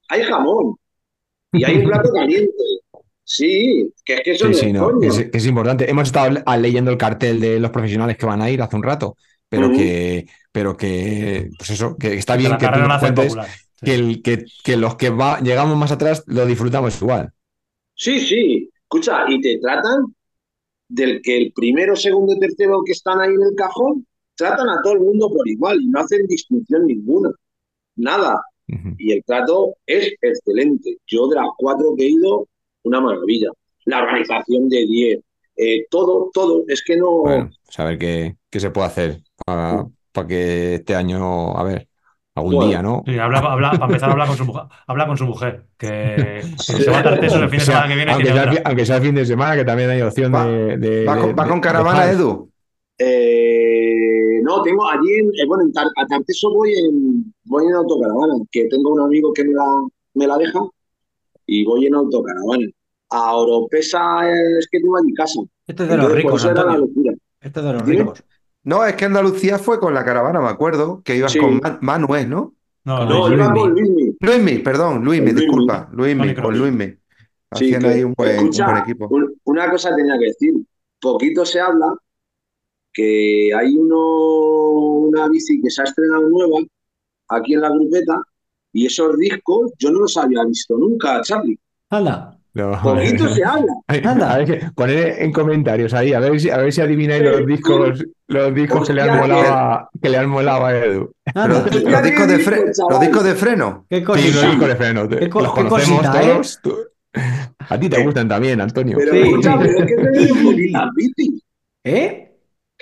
hay 0.10 0.24
jamón. 0.24 0.76
Y 1.54 1.64
hay 1.64 1.78
un 1.80 1.86
plato 1.86 2.12
caliente. 2.14 2.54
Sí, 3.24 3.92
que 4.06 4.16
es 4.16 4.22
que 4.24 4.32
eso 4.32 4.48
Sí, 4.48 4.52
no 4.52 4.58
sí, 4.60 4.66
es 4.68 4.74
no, 4.74 4.92
coño. 4.92 5.10
es, 5.34 5.46
importante. 5.46 5.90
Hemos 5.90 6.04
estado 6.08 6.42
ah, 6.46 6.58
leyendo 6.58 6.92
el 6.92 6.98
cartel 6.98 7.40
de 7.40 7.60
los 7.60 7.72
profesionales 7.72 8.18
que 8.18 8.26
van 8.26 8.42
a 8.42 8.50
ir 8.50 8.62
hace 8.62 8.76
un 8.76 8.84
rato, 8.84 9.16
pero 9.50 9.72
que, 9.72 10.28
pero 10.52 10.76
que, 10.78 11.50
pues 11.58 11.70
eso, 11.72 11.96
que 11.98 12.16
está 12.16 12.36
bien 12.36 12.58
que 12.58 12.68
tú 12.70 12.72
carrera 12.72 12.88
nos 12.88 12.90
nace 12.90 13.14
cuentes 13.14 13.26
popular. 13.28 13.48
Sí. 13.80 13.86
que, 13.86 13.94
el- 13.96 14.22
que, 14.22 14.46
que 14.64 14.78
los 14.78 14.96
que 14.96 15.10
va, 15.10 15.40
llegamos 15.42 15.78
más 15.78 15.92
atrás 15.92 16.24
lo 16.28 16.46
disfrutamos 16.46 17.02
igual. 17.02 17.32
Sí, 17.96 18.20
sí. 18.20 18.70
Escucha, 18.84 19.26
y 19.30 19.42
te 19.42 19.58
tratan 19.60 20.06
del 20.88 21.22
que 21.22 21.38
el 21.38 21.54
primero, 21.54 21.96
segundo 21.96 22.34
y 22.34 22.40
tercero 22.40 22.82
que 22.86 22.92
están 22.94 23.20
ahí 23.22 23.30
en 23.34 23.42
el 23.44 23.56
cajón, 23.56 24.06
tratan 24.36 24.70
a 24.70 24.82
todo 24.84 24.94
el 24.94 25.00
mundo 25.00 25.30
por 25.30 25.48
igual 25.48 25.82
y 25.82 25.88
no 25.88 26.00
hacen 26.02 26.28
distinción 26.28 26.86
ninguna. 26.88 27.30
Nada. 27.96 28.42
Y 28.98 29.12
el 29.12 29.24
trato 29.24 29.76
es 29.86 30.14
excelente. 30.22 30.98
Yo 31.06 31.28
de 31.28 31.36
las 31.36 31.48
cuatro 31.58 31.94
que 31.98 32.06
he 32.06 32.10
ido, 32.10 32.48
una 32.84 33.00
maravilla. 33.02 33.50
La 33.86 34.02
organización 34.02 34.68
de 34.70 34.86
10, 34.88 35.20
eh, 35.58 35.86
todo, 35.90 36.32
todo, 36.34 36.64
es 36.68 36.82
que 36.84 36.98
no... 36.98 37.18
Bueno, 37.20 37.50
saber 37.70 37.98
qué, 38.00 38.36
qué 38.50 38.60
se 38.60 38.72
puede 38.72 38.88
hacer 38.88 39.18
para, 39.46 39.86
para 40.12 40.28
que 40.28 40.76
este 40.76 40.96
año, 40.96 41.56
a 41.56 41.64
ver, 41.64 41.88
algún 42.34 42.56
Bueno. 42.56 42.70
día, 42.70 42.82
¿no? 42.82 43.04
Sí, 43.06 43.20
habla, 43.20 43.40
habla- 43.40 43.72
para 43.72 43.86
empezar, 43.86 44.10
habla 44.10 44.26
con 44.26 44.38
su 44.38 44.46
mujer. 44.46 44.64
Habla 44.88 45.06
con 45.08 45.18
su 45.18 45.26
mujer. 45.26 45.66
Que, 45.78 46.42
que 46.58 46.74
se 46.74 46.90
va 46.90 47.00
a 47.00 47.04
Tartesos 47.04 47.42
el 47.42 47.50
fin 47.50 47.58
de 47.60 47.64
O 47.64 47.66
sea, 47.66 47.76
semana 47.76 47.88
que 47.90 47.96
viene. 47.96 48.12
aunque, 48.12 48.24
tiene 48.26 48.40
sea, 48.40 48.44
el 48.44 48.50
otra. 48.50 48.62
fi- 48.64 48.68
aunque 48.70 48.86
sea 48.86 48.96
el 48.96 49.02
fin 49.04 49.16
de 49.16 49.26
semana, 49.26 49.56
que 49.56 49.66
también 49.66 49.90
hay 49.92 50.02
opción 50.02 50.34
Va- 50.34 50.46
de, 50.48 50.78
de- 50.78 51.06
¿Va, 51.06 51.18
con, 51.18 51.28
de- 51.28 51.34
va 51.34 51.48
con 51.48 51.60
caravana. 51.62 52.10
Edu? 52.10 52.50
Eh, 53.06 54.40
no, 54.44 54.62
tengo 54.64 54.88
allí, 54.90 55.14
en, 55.16 55.28
eh, 55.28 55.46
bueno, 55.48 55.64
en 55.64 55.74
Tar- 55.74 55.92
a 55.96 56.06
Tarteso 56.08 56.52
voy 56.54 56.72
en, 56.74 57.34
voy 57.46 57.66
en 57.66 57.74
autocaravana, 57.74 58.36
que 58.52 58.66
tengo 58.66 58.92
un 58.94 59.02
amigo 59.02 59.34
que 59.34 59.44
me 59.44 59.54
la, 59.54 59.66
me 60.14 60.28
la 60.28 60.38
deja 60.38 60.60
y 61.46 61.66
voy 61.66 61.86
en 61.88 61.96
autocaravana. 61.96 62.68
A 63.10 63.36
Oropesa 63.36 64.30
es 64.32 64.68
que 64.72 64.80
tengo 64.80 64.98
allí 64.98 65.14
casa. 65.14 65.40
Este 65.68 65.84
es 65.84 65.90
de 65.90 65.98
los 65.98 66.06
Entonces, 66.06 66.24
ricos. 66.24 66.46
Este 67.42 67.60
es 67.60 67.66
de 67.66 67.74
los 67.74 67.86
Dime. 67.86 68.00
ricos. 68.00 68.24
No, 68.64 68.86
es 68.86 68.96
que 68.96 69.06
Andalucía 69.06 69.60
fue 69.60 69.80
con 69.80 69.94
la 69.94 70.04
caravana, 70.06 70.40
me 70.42 70.48
acuerdo, 70.48 71.02
que 71.04 71.18
ibas 71.18 71.34
Sí. 71.34 71.40
con 71.40 71.60
Man- 71.60 71.80
Manuel, 71.82 72.30
¿no? 72.30 72.56
No, 72.86 73.06
no, 73.06 73.06
No, 73.06 73.28
Luismi. 73.30 73.36
iba 73.44 73.54
con 73.54 73.70
Luismi. 73.72 74.16
Luismi, 74.20 74.58
perdón, 74.60 75.04
Luismi, 75.06 75.32
Luismi. 75.32 75.42
disculpa, 75.42 75.90
Luismi, 75.92 76.36
con. 76.36 76.58
Luismi. 76.58 76.86
Sí, 76.86 76.98
Hacían 77.66 77.82
que- 77.82 77.88
ahí 77.88 78.04
un 78.04 78.14
buen, 78.18 78.30
un 78.32 78.36
escucha, 78.38 78.66
buen 78.66 78.78
equipo. 78.84 79.08
un- 79.10 79.36
una 79.46 79.70
cosa 79.70 79.96
tenía 79.96 80.18
que 80.18 80.26
decir. 80.26 80.54
Poquito 81.00 81.46
se 81.46 81.60
habla 81.60 81.94
que 82.94 83.50
hay 83.58 83.76
uno, 83.76 83.98
una 85.08 85.28
bici 85.30 85.60
que 85.62 85.70
se 85.70 85.82
ha 85.82 85.86
estrenado 85.86 86.30
nueva 86.30 86.60
aquí 87.30 87.54
en 87.56 87.62
la 87.62 87.70
grupeta 87.70 88.18
y 88.72 88.86
esos 88.86 89.18
discos 89.18 89.72
yo 89.80 89.92
no 89.92 90.00
los 90.02 90.16
había 90.18 90.44
visto 90.46 90.78
nunca, 90.78 91.22
Charlie. 91.22 91.58
Anda, 91.90 92.38
No, 92.56 92.80
Poquito 92.82 93.30
se 93.30 93.44
habla. 93.44 93.74
Anda. 94.04 94.34
a 94.34 94.38
ver, 94.40 94.72
poned 94.76 95.22
en 95.22 95.32
comentarios 95.32 95.94
ahí, 95.94 96.14
a 96.14 96.20
ver 96.20 96.40
si, 96.40 96.50
a 96.50 96.58
ver 96.58 96.72
si 96.74 96.82
adivináis 96.82 97.24
los 97.24 97.46
discos, 97.48 98.04
los 98.28 98.54
discos 98.56 98.88
que 98.88 98.94
le 98.94 99.02
han 99.02 99.20
molado 99.20 99.42
a, 99.54 99.90
que 100.02 100.10
le 100.10 100.18
han 100.18 100.30
molado 100.30 100.66
a 100.66 100.76
Edu. 100.76 101.12
Anda. 101.34 101.48
los 101.66 101.72
discos 102.04 102.28
de, 102.28 102.38
disco, 102.38 102.52
fre- 102.52 102.66
los 102.68 102.78
chaval. 102.78 103.00
discos 103.00 103.24
de 103.24 103.36
freno. 103.36 103.86
Qué 103.90 103.98
Sí, 103.98 104.32
los 104.34 104.46
discos 104.52 104.68
de 104.68 104.76
freno, 104.76 105.08
te- 105.10 105.20
Qué 105.20 105.30
co- 105.30 105.42
los 105.42 105.54
qué 105.54 105.62
conocemos 105.64 106.00
cosita, 106.08 106.24
¿eh? 106.24 106.42
todos. 106.62 106.88
A 107.70 107.80
ti 107.80 107.90
te 107.90 108.04
gustan 108.04 108.28
también, 108.28 108.60
Antonio. 108.60 108.98
Pero 109.00 109.12
Sí, 109.14 109.20
escucha, 109.20 109.58
pero 109.60 109.78
es 109.80 109.86
que 109.86 110.24
en 110.24 110.44
poquitas 110.44 110.90
bicis. 110.96 111.42
¿Eh? 111.84 112.33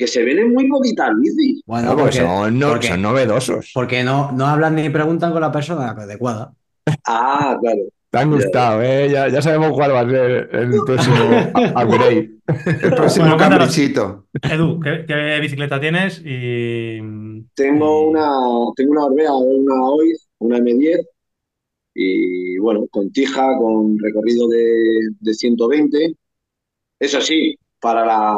Que 0.02 0.08
se 0.08 0.24
ven 0.24 0.40
en 0.40 0.52
muy 0.52 0.68
poquitas 0.68 1.12
bicis. 1.20 1.62
Bueno, 1.68 1.90
Claro, 1.94 1.98
porque 2.06 2.18
porque, 2.22 2.34
son, 2.34 2.58
no- 2.58 2.70
porque- 2.70 2.88
son 2.88 3.02
novedosos. 3.04 3.72
porque 3.72 4.04
no, 4.04 4.32
no 4.32 4.48
hablan 4.48 4.76
ni 4.76 4.90
preguntan 4.90 5.32
con 5.32 5.42
la 5.42 5.52
persona 5.52 5.92
adecuada. 5.92 6.54
Ah, 7.08 7.56
claro. 7.62 7.82
Te 8.10 8.18
han 8.18 8.30
Ya. 8.32 8.36
gustado, 8.36 8.82
¿eh? 8.82 9.10
Ya, 9.12 9.28
ya 9.28 9.44
sabemos 9.44 9.74
cuál 9.74 9.92
va 9.94 10.00
a 10.00 10.10
ser 10.10 10.50
el 10.54 10.72
próximo 10.84 11.16
upgrade. 11.76 12.32
El 12.82 12.94
próximo 12.96 13.26
Bueno, 13.28 13.38
caprichito. 13.38 14.26
Edu, 14.42 14.80
¿qué, 14.80 15.06
qué 15.08 15.38
bicicleta 15.40 15.80
tienes? 15.80 16.20
Y. 16.26 16.98
Tengo 17.54 18.10
una, 18.10 18.28
tengo 18.76 18.94
una 18.94 19.06
Orbea, 19.06 19.34
una 19.34 19.84
hoy, 19.86 20.14
una 20.40 20.58
M10 20.58 21.06
y 21.94 22.58
bueno, 22.58 22.88
con 22.90 23.12
tija, 23.12 23.56
con 23.60 24.00
recorrido 24.00 24.48
de, 24.48 25.10
de 25.20 25.34
120. 25.36 26.16
Eso 27.00 27.22
sí, 27.22 27.56
para 27.82 28.06
la, 28.06 28.36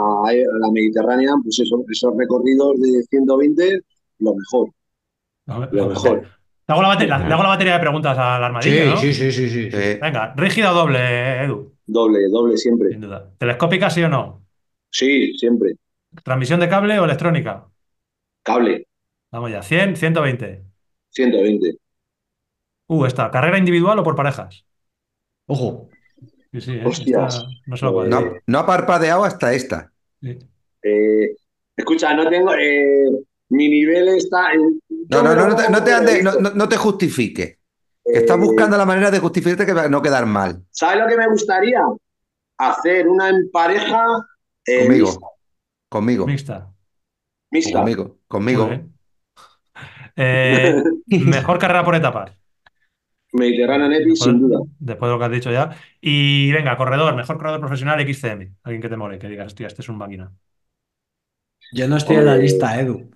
la 0.60 0.72
Mediterránea, 0.72 1.32
pues 1.44 1.60
eso, 1.60 1.84
esos 1.90 2.14
recorridos 2.18 2.80
de 2.82 3.03
120, 3.10 3.80
lo 4.20 4.36
mejor. 4.36 4.70
Lo 5.45 5.60
ver. 5.60 5.88
mejor. 5.90 6.22
Le 6.68 6.74
hago, 6.74 6.82
la 6.82 6.88
bate- 6.90 7.07
la- 7.07 7.20
le 7.20 7.34
hago 7.34 7.44
la 7.44 7.49
batería 7.49 7.74
de 7.74 7.80
preguntas 7.80 8.18
al 8.18 8.44
armadillo, 8.44 8.86
¿no? 8.95 8.98
sí, 8.98 9.14
sí, 9.14 9.32
sí, 9.32 9.49
sí. 9.49 9.70
Venga, 10.02 10.34
rígida 10.36 10.72
o 10.72 10.76
doble, 10.76 11.44
Edu, 11.44 11.74
Doble, 11.86 12.28
doble 12.30 12.57
siempre. 12.57 12.90
sin 12.91 13.02
duda. 13.02 13.32
¿Telescópica, 13.38 13.90
sí 13.90 14.03
o 14.03 14.10
no? 14.10 14.45
Sí, 14.91 15.34
siempre. 15.38 15.76
¿Transmisión 16.24 16.60
de 16.60 16.70
cable 16.70 16.99
o 16.99 17.06
electrónica? 17.06 17.53
Cable, 18.44 18.86
Vamos 19.32 19.52
ya, 19.52 19.61
100, 19.61 19.95
120. 19.98 20.64
120. 21.10 21.78
Uh, 22.88 23.06
esta, 23.06 23.30
¿carrera 23.32 23.57
individual 23.57 23.99
o 23.99 24.03
por 24.03 24.15
parejas? 24.15 24.65
Ojo. 25.48 25.90
Sí, 26.54 26.62
sí, 26.62 26.72
¿eh? 26.76 26.84
Hostias. 26.86 27.36
Esta 27.36 27.48
no 27.66 27.78
se 27.78 27.86
lo 27.86 27.94
puedo 27.94 28.08
no, 28.10 28.22
decir. 28.22 28.42
no 28.48 28.60
ha 28.60 28.66
parpadeado 28.66 29.24
hasta 29.26 29.54
esta. 29.54 29.92
Sí. 30.22 30.38
Eh, 30.84 31.36
escucha, 31.76 32.14
no 32.14 32.30
tengo. 32.30 32.54
eh, 32.54 33.06
mi 33.50 33.68
nivel 33.70 34.08
está. 34.10 34.52
En, 34.54 34.80
No, 35.10 35.22
no, 35.24 35.36
no, 35.36 35.48
no 35.50 35.56
te, 35.56 35.70
no 35.70 35.84
te 35.84 36.24
no, 36.24 36.34
no- 36.40 36.52
no 36.52 36.70
te 36.70 36.78
justifiques. 36.78 37.58
Que 38.06 38.20
Estás 38.20 38.38
Eh, 38.38 38.42
buscando 38.42 38.78
la 38.78 38.86
manera 38.86 39.10
de 39.12 39.20
justificarte 39.20 39.66
que 39.66 39.74
va- 39.74 39.88
no 39.90 40.02
quedar 40.02 40.26
mal. 40.26 40.64
¿Sabes 40.72 41.00
lo 41.02 41.08
que 41.08 41.18
me 41.18 41.28
gustaría? 41.28 41.82
Hacer 42.58 43.08
una 43.08 43.30
en 43.30 43.50
pareja 43.52 44.06
eh, 44.66 44.84
Conmigo. 44.84 45.08
mixta. 45.08 45.28
Conmigo. 45.90 46.26
Mixta. 46.28 46.74
mixta. 47.52 47.80
Conmigo. 47.80 48.18
Conmigo. 48.28 48.70
Eh, 50.16 50.84
mejor 51.08 51.58
carrera 51.60 51.84
por 51.84 51.96
etapas. 51.96 52.32
Mediterránea 53.34 53.88
Nepi, 53.90 54.10
Después, 54.12 54.20
sin 54.20 54.40
duda. 54.40 54.60
después 54.80 55.10
de 55.10 55.14
lo 55.14 55.20
que 55.20 55.26
has 55.26 55.32
dicho 55.32 55.52
ya. 55.52 55.76
Y 56.02 56.52
venga, 56.52 56.78
corredor, 56.78 57.16
mejor 57.16 57.38
corredor 57.38 57.60
profesional 57.60 58.00
XCM. 58.02 58.56
Alguien 58.64 58.82
que 58.82 58.90
te 58.90 58.98
mole, 58.98 59.20
que 59.20 59.28
digas, 59.28 59.48
hostia, 59.48 59.68
este 59.68 59.82
es 59.82 59.90
un 59.90 59.98
máquina. 59.98 60.32
Yo 61.74 61.88
no 61.88 61.98
estoy 61.98 62.18
en 62.18 62.26
la 62.26 62.36
lista, 62.38 62.80
Edu. 62.80 63.10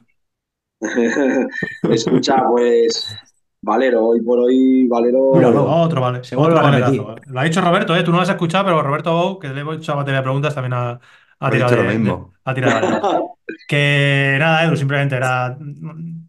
Escucha, 1.90 2.44
pues. 2.50 3.16
Valero, 3.60 4.06
hoy 4.06 4.22
por 4.22 4.40
hoy, 4.40 4.88
Valero. 4.88 5.22
Otro, 5.32 6.00
vale. 6.02 6.24
Se 6.24 6.36
vuelve 6.36 6.54
Otro 6.54 6.66
a 6.68 6.70
valerazo. 6.72 7.16
Lo 7.28 7.40
ha 7.40 7.44
dicho 7.44 7.62
Roberto, 7.62 7.96
¿eh? 7.96 8.04
Tú 8.04 8.12
no 8.12 8.18
lo 8.18 8.24
has 8.24 8.30
escuchado, 8.30 8.66
pero 8.66 8.82
Roberto 8.82 9.12
Bou, 9.12 9.40
que 9.40 9.50
le 9.50 9.62
hemos 9.62 9.78
hecho 9.78 9.92
a 9.94 9.96
batería 9.96 10.20
de 10.20 10.24
preguntas, 10.24 10.54
también 10.56 10.74
ha, 10.74 11.00
ha 11.40 11.52
tirado 11.52 11.72
dicho 11.72 11.82
de, 11.82 11.88
lo 11.94 12.00
mismo. 12.00 12.34
de- 12.34 12.40
ha 12.52 12.54
tirado. 12.54 13.38
Que 13.68 14.36
nada, 14.40 14.66
Edu, 14.66 14.76
simplemente 14.76 15.16
era. 15.16 15.58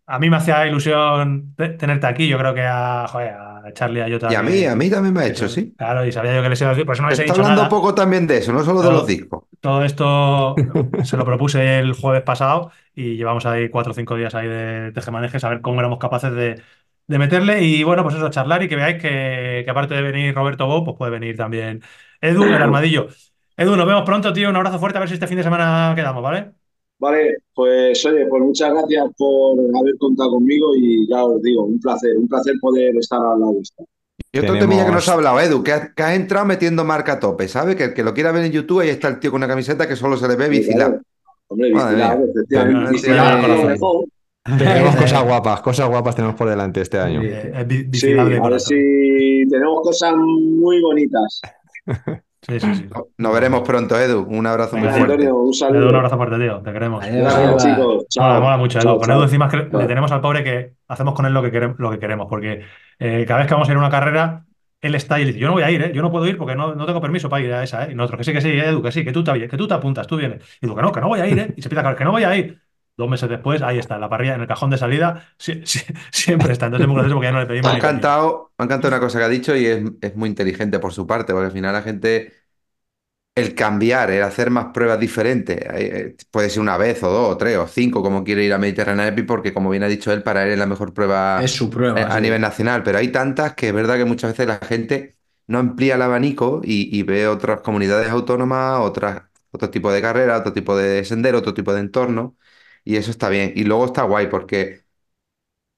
A 0.09 0.19
mí 0.19 0.31
me 0.31 0.37
hacía 0.39 0.67
ilusión 0.67 1.55
te- 1.57 1.71
tenerte 1.71 2.07
aquí. 2.07 2.29
Yo 2.29 2.39
creo 2.39 2.55
que 2.55 2.63
a, 2.65 3.07
joder, 3.09 3.35
a 3.35 3.63
Charlie, 3.75 4.01
a 4.03 4.09
Jota. 4.11 4.31
Y 4.31 4.35
a 4.35 4.43
mí, 4.43 4.65
a 4.65 4.75
mí 4.75 4.91
también 4.91 5.15
me 5.15 5.21
ha 5.21 5.27
hecho, 5.27 5.49
sí. 5.49 5.75
Claro, 5.77 6.05
y 6.05 6.13
sabía 6.13 6.35
yo 6.35 6.43
que 6.43 6.49
les 6.49 6.61
iba 6.61 6.71
a 6.71 6.73
decir, 6.73 6.87
por 6.87 6.95
eso 6.95 7.03
no 7.03 7.11
les 7.11 7.19
he 7.19 7.25
dicho 7.25 7.41
hablando 7.41 7.63
nada. 7.63 7.69
poco 7.71 7.95
también 7.95 8.27
de 8.27 8.39
eso, 8.39 8.53
no 8.53 8.65
solo 8.65 8.83
de 8.83 8.91
los 8.91 9.07
discos. 9.07 9.45
Todo 9.61 9.85
esto 9.85 10.55
se 11.05 11.17
lo 11.17 11.25
propuse 11.25 11.79
el 11.81 11.93
jueves 11.95 12.23
pasado 12.23 12.71
y 12.95 13.17
llevamos 13.17 13.45
ahí 13.47 13.69
cuatro 13.71 13.93
o 13.93 13.95
cinco 13.95 14.17
días 14.17 14.35
ahí 14.35 14.47
de 14.49 14.93
tejemanejes 14.93 15.43
a 15.45 15.49
ver 15.51 15.61
cómo 15.61 15.81
éramos 15.81 15.99
capaces 15.99 16.33
de, 16.33 16.63
de 17.07 17.19
meterle. 17.19 17.63
Y 17.65 17.83
bueno, 17.85 18.03
pues 18.05 18.15
eso, 18.17 18.29
charlar 18.31 18.63
y 18.63 18.69
que 18.69 18.77
veáis 18.77 19.01
que, 19.03 19.63
que 19.65 19.71
aparte 19.71 19.95
de 19.95 20.03
venir 20.03 20.35
Roberto 20.35 20.67
Bo, 20.67 20.85
pues 20.85 20.97
puede 20.97 21.11
venir 21.13 21.37
también 21.37 21.83
Edu, 22.21 22.55
el 22.55 22.63
armadillo. 22.63 23.09
Edu, 23.57 23.77
nos 23.77 23.87
vemos 23.87 24.05
pronto, 24.05 24.33
tío. 24.33 24.49
Un 24.51 24.57
abrazo 24.57 24.79
fuerte, 24.79 24.99
a 24.99 25.01
ver 25.01 25.09
si 25.09 25.15
este 25.15 25.27
fin 25.27 25.37
de 25.39 25.43
semana 25.43 25.93
quedamos, 25.97 26.23
¿vale? 26.23 26.53
Vale, 27.01 27.37
pues 27.55 28.05
oye, 28.07 28.27
pues 28.27 28.43
muchas 28.43 28.73
gracias 28.73 29.05
por 29.17 29.57
haber 29.79 29.97
contado 29.99 30.31
conmigo 30.33 30.75
y 30.77 31.07
ya 31.09 31.25
os 31.25 31.41
digo, 31.43 31.65
un 31.65 31.79
placer, 31.79 32.17
un 32.19 32.27
placer 32.27 32.55
poder 32.61 32.97
estar 32.97 33.21
al 33.21 33.39
lado 33.41 33.53
de 33.53 33.61
esto. 33.61 33.85
Y 34.33 34.39
otro 34.41 34.55
Tenemos- 34.55 34.61
temilla 34.69 34.87
que 34.87 34.93
nos 34.93 35.09
ha 35.09 35.13
hablado, 35.15 35.41
Edu, 35.41 35.63
que, 35.63 35.73
ha- 35.73 35.93
que 35.95 36.03
has 36.03 36.15
entrado 36.17 36.45
metiendo 36.45 36.85
marca 36.85 37.13
a 37.15 37.21
tope, 37.21 37.47
¿sabes? 37.49 37.77
Que 37.77 37.85
el 37.85 37.95
que 37.95 38.03
lo 38.03 38.13
quiera 38.15 38.33
ver 38.33 38.45
en 38.45 38.53
YouTube, 38.53 38.81
ahí 38.81 38.89
está 38.89 39.09
el 39.09 39.21
tío 39.21 39.31
con 39.31 39.39
una 39.39 39.47
camiseta 39.49 39.87
que 39.87 39.95
solo 39.97 40.17
se 40.17 40.27
le 40.29 40.35
ve 40.37 40.49
bicilab. 40.49 41.01
Hombre, 41.51 41.73
mía. 41.73 42.19
efectivamente. 42.31 43.01
Tenemos 44.59 44.97
cosas 44.97 45.25
guapas, 45.25 45.61
cosas 45.61 45.89
guapas 45.89 46.17
tenemos 46.17 46.35
por 46.37 46.49
delante 46.49 46.81
este 46.81 46.99
año. 46.99 47.21
Sí, 47.23 47.85
vigilable 47.87 48.31
de 48.35 48.37
a 48.39 48.41
ver 48.41 48.41
corazón. 48.41 48.69
si 48.77 49.45
tenemos 49.49 49.81
cosas 49.83 50.15
muy 50.17 50.81
bonitas. 50.83 51.41
Sí, 52.49 52.61
sí, 52.61 52.75
sí. 52.77 52.89
Nos 53.19 53.33
veremos 53.35 53.61
pronto, 53.61 53.99
Edu. 54.01 54.23
Un 54.23 54.47
abrazo 54.47 54.77
muy 54.79 54.89
fuerte. 54.89 55.13
Antonio, 55.13 55.35
un 55.37 55.41
Edu, 55.41 55.47
un 55.49 55.55
saludo. 55.55 55.97
abrazo 55.97 56.17
fuerte, 56.17 56.39
tío. 56.39 56.63
Te 56.63 56.73
queremos. 56.73 57.05
Adiós. 57.05 57.63
Chicos. 57.63 57.87
Mola, 57.87 58.07
Chao. 58.09 58.41
mola 58.41 58.57
mucho, 58.57 58.79
Edu. 58.79 58.85
Chao, 58.87 58.99
Con 58.99 59.07
chao. 59.07 59.17
Edu 59.17 59.23
encima 59.25 59.47
es 59.47 59.51
que 59.51 59.57
le 59.77 59.87
tenemos 59.87 60.11
al 60.13 60.21
pobre 60.23 60.43
que 60.45 60.73
hacemos 60.89 61.15
con 61.15 61.27
él 61.27 61.35
lo 61.35 61.43
que 61.43 61.51
queremos, 61.51 61.79
lo 61.79 61.91
que 61.91 61.99
queremos 61.99 62.27
porque 62.29 62.63
eh, 62.99 63.25
cada 63.29 63.41
vez 63.41 63.49
que 63.49 63.55
vamos 63.55 63.69
a 63.69 63.73
ir 63.73 63.77
a 63.77 63.81
una 63.81 63.91
carrera, 63.91 64.47
él 64.81 64.95
está 64.95 65.21
y 65.21 65.27
dice, 65.27 65.39
yo 65.39 65.47
no 65.49 65.53
voy 65.55 65.63
a 65.63 65.71
ir, 65.71 65.83
¿eh? 65.83 65.93
yo 65.95 66.01
no 66.03 66.11
puedo 66.11 66.27
ir 66.27 66.39
porque 66.39 66.55
no, 66.55 66.75
no 66.75 66.87
tengo 66.87 67.01
permiso 67.03 67.29
para 67.29 67.43
ir 67.45 67.53
a 67.53 67.63
esa, 67.65 67.85
¿eh? 67.85 67.89
y 67.93 67.95
nosotros, 67.95 68.19
que 68.19 68.25
sí, 68.25 68.33
que 68.33 68.41
sí, 68.41 68.49
Edu, 68.51 68.81
que 68.83 68.93
sí, 68.93 69.05
que 69.05 69.13
tú 69.13 69.23
te, 69.23 69.47
que 69.49 69.57
tú 69.57 69.69
te 69.69 69.75
apuntas, 69.75 70.07
tú 70.07 70.17
vienes. 70.17 70.43
Y 70.61 70.67
digo, 70.67 70.75
que 70.77 70.83
no, 70.83 70.91
que 70.93 71.01
no 71.01 71.09
voy 71.09 71.21
a 71.21 71.27
ir, 71.27 71.39
¿eh? 71.39 71.53
y 71.57 71.61
se 71.63 71.69
empieza 71.69 71.87
a 71.89 71.97
que 71.97 72.05
no 72.05 72.13
voy 72.13 72.25
a 72.25 72.35
ir. 72.37 72.61
Dos 72.97 73.09
meses 73.09 73.29
después, 73.29 73.63
ahí 73.63 73.79
está, 73.79 73.95
en 73.95 74.01
la 74.01 74.09
parrilla, 74.09 74.35
en 74.35 74.41
el 74.41 74.49
cajón 74.49 74.71
de 74.71 74.77
salida, 74.79 75.25
sí- 75.37 75.61
sí- 75.65 75.81
siempre 76.11 76.53
está. 76.53 76.67
Entonces 76.67 76.85
es 76.85 76.89
muy 76.89 76.97
gracioso 76.97 77.15
porque 77.15 77.27
ya 77.29 77.33
no 77.33 77.39
le 77.41 77.47
pedimos 77.47 77.71
Me 77.71 77.75
ha 77.75 77.79
encantado, 77.79 78.51
me 78.59 78.63
ha 78.63 78.67
encantado 78.67 78.93
una 78.95 79.01
cosa 79.01 79.19
que 79.21 79.25
ha 79.25 79.29
dicho 79.29 79.55
y 79.55 79.67
es, 79.67 79.83
es 80.01 80.17
muy 80.17 80.29
inteligente 80.29 80.81
por 80.81 80.93
su 80.93 81.07
parte, 81.07 81.33
porque 81.33 81.47
al 81.47 81.53
final 81.53 81.73
la 81.75 81.83
gente, 81.83 82.33
el 83.39 83.55
cambiar, 83.55 84.11
el 84.11 84.23
hacer 84.23 84.51
más 84.51 84.67
pruebas 84.73 85.01
diferentes, 85.01 85.57
eh, 85.59 86.17
eh, 86.17 86.17
puede 86.31 86.51
ser 86.51 86.61
una 86.61 86.77
vez 86.77 87.03
o 87.03 87.11
dos 87.11 87.31
o 87.35 87.37
tres 87.37 87.57
o 87.59 87.67
cinco, 87.69 88.03
como 88.03 88.25
quiere 88.25 88.45
ir 88.45 88.53
a 88.53 88.59
Mediterránea 88.59 89.09
Epic, 89.09 89.27
porque 89.27 89.55
como 89.55 89.71
bien 89.71 89.83
ha 89.83 89.89
dicho 89.89 90.13
él, 90.13 90.23
para 90.23 90.45
él 90.45 90.51
es 90.53 90.59
la 90.59 90.67
mejor 90.67 90.95
prueba 90.95 91.47
Es 91.47 91.53
su 91.53 91.71
prueba. 91.71 91.95
eh, 91.95 92.07
a 92.09 92.21
sí. 92.21 92.21
nivel 92.21 92.41
nacional, 92.41 92.83
pero 92.83 92.99
hay 92.99 93.09
tantas 93.13 93.55
que 93.55 93.69
es 93.69 93.75
verdad 93.75 93.97
que 93.97 94.05
muchas 94.05 94.33
veces 94.33 94.47
la 94.47 94.59
gente 94.59 95.17
no 95.47 95.59
amplía 95.59 95.95
el 95.97 96.03
abanico 96.03 96.61
y, 96.65 96.97
y 96.99 97.03
ve 97.03 97.27
otras 97.29 97.61
comunidades 97.63 98.09
autónomas, 98.11 98.81
otras, 98.81 99.23
otro 99.51 99.71
tipo 99.71 99.91
de 99.93 100.03
carrera, 100.03 100.39
otro 100.39 100.53
tipo 100.53 100.77
de 100.77 101.05
sendero, 101.05 101.39
otro 101.39 101.55
tipo 101.55 101.73
de 101.75 101.81
entorno, 101.81 102.37
y 102.85 102.97
eso 102.97 103.11
está 103.11 103.29
bien. 103.29 103.53
Y 103.57 103.65
luego 103.65 103.87
está 103.87 104.03
guay 104.03 104.27
porque 104.29 104.83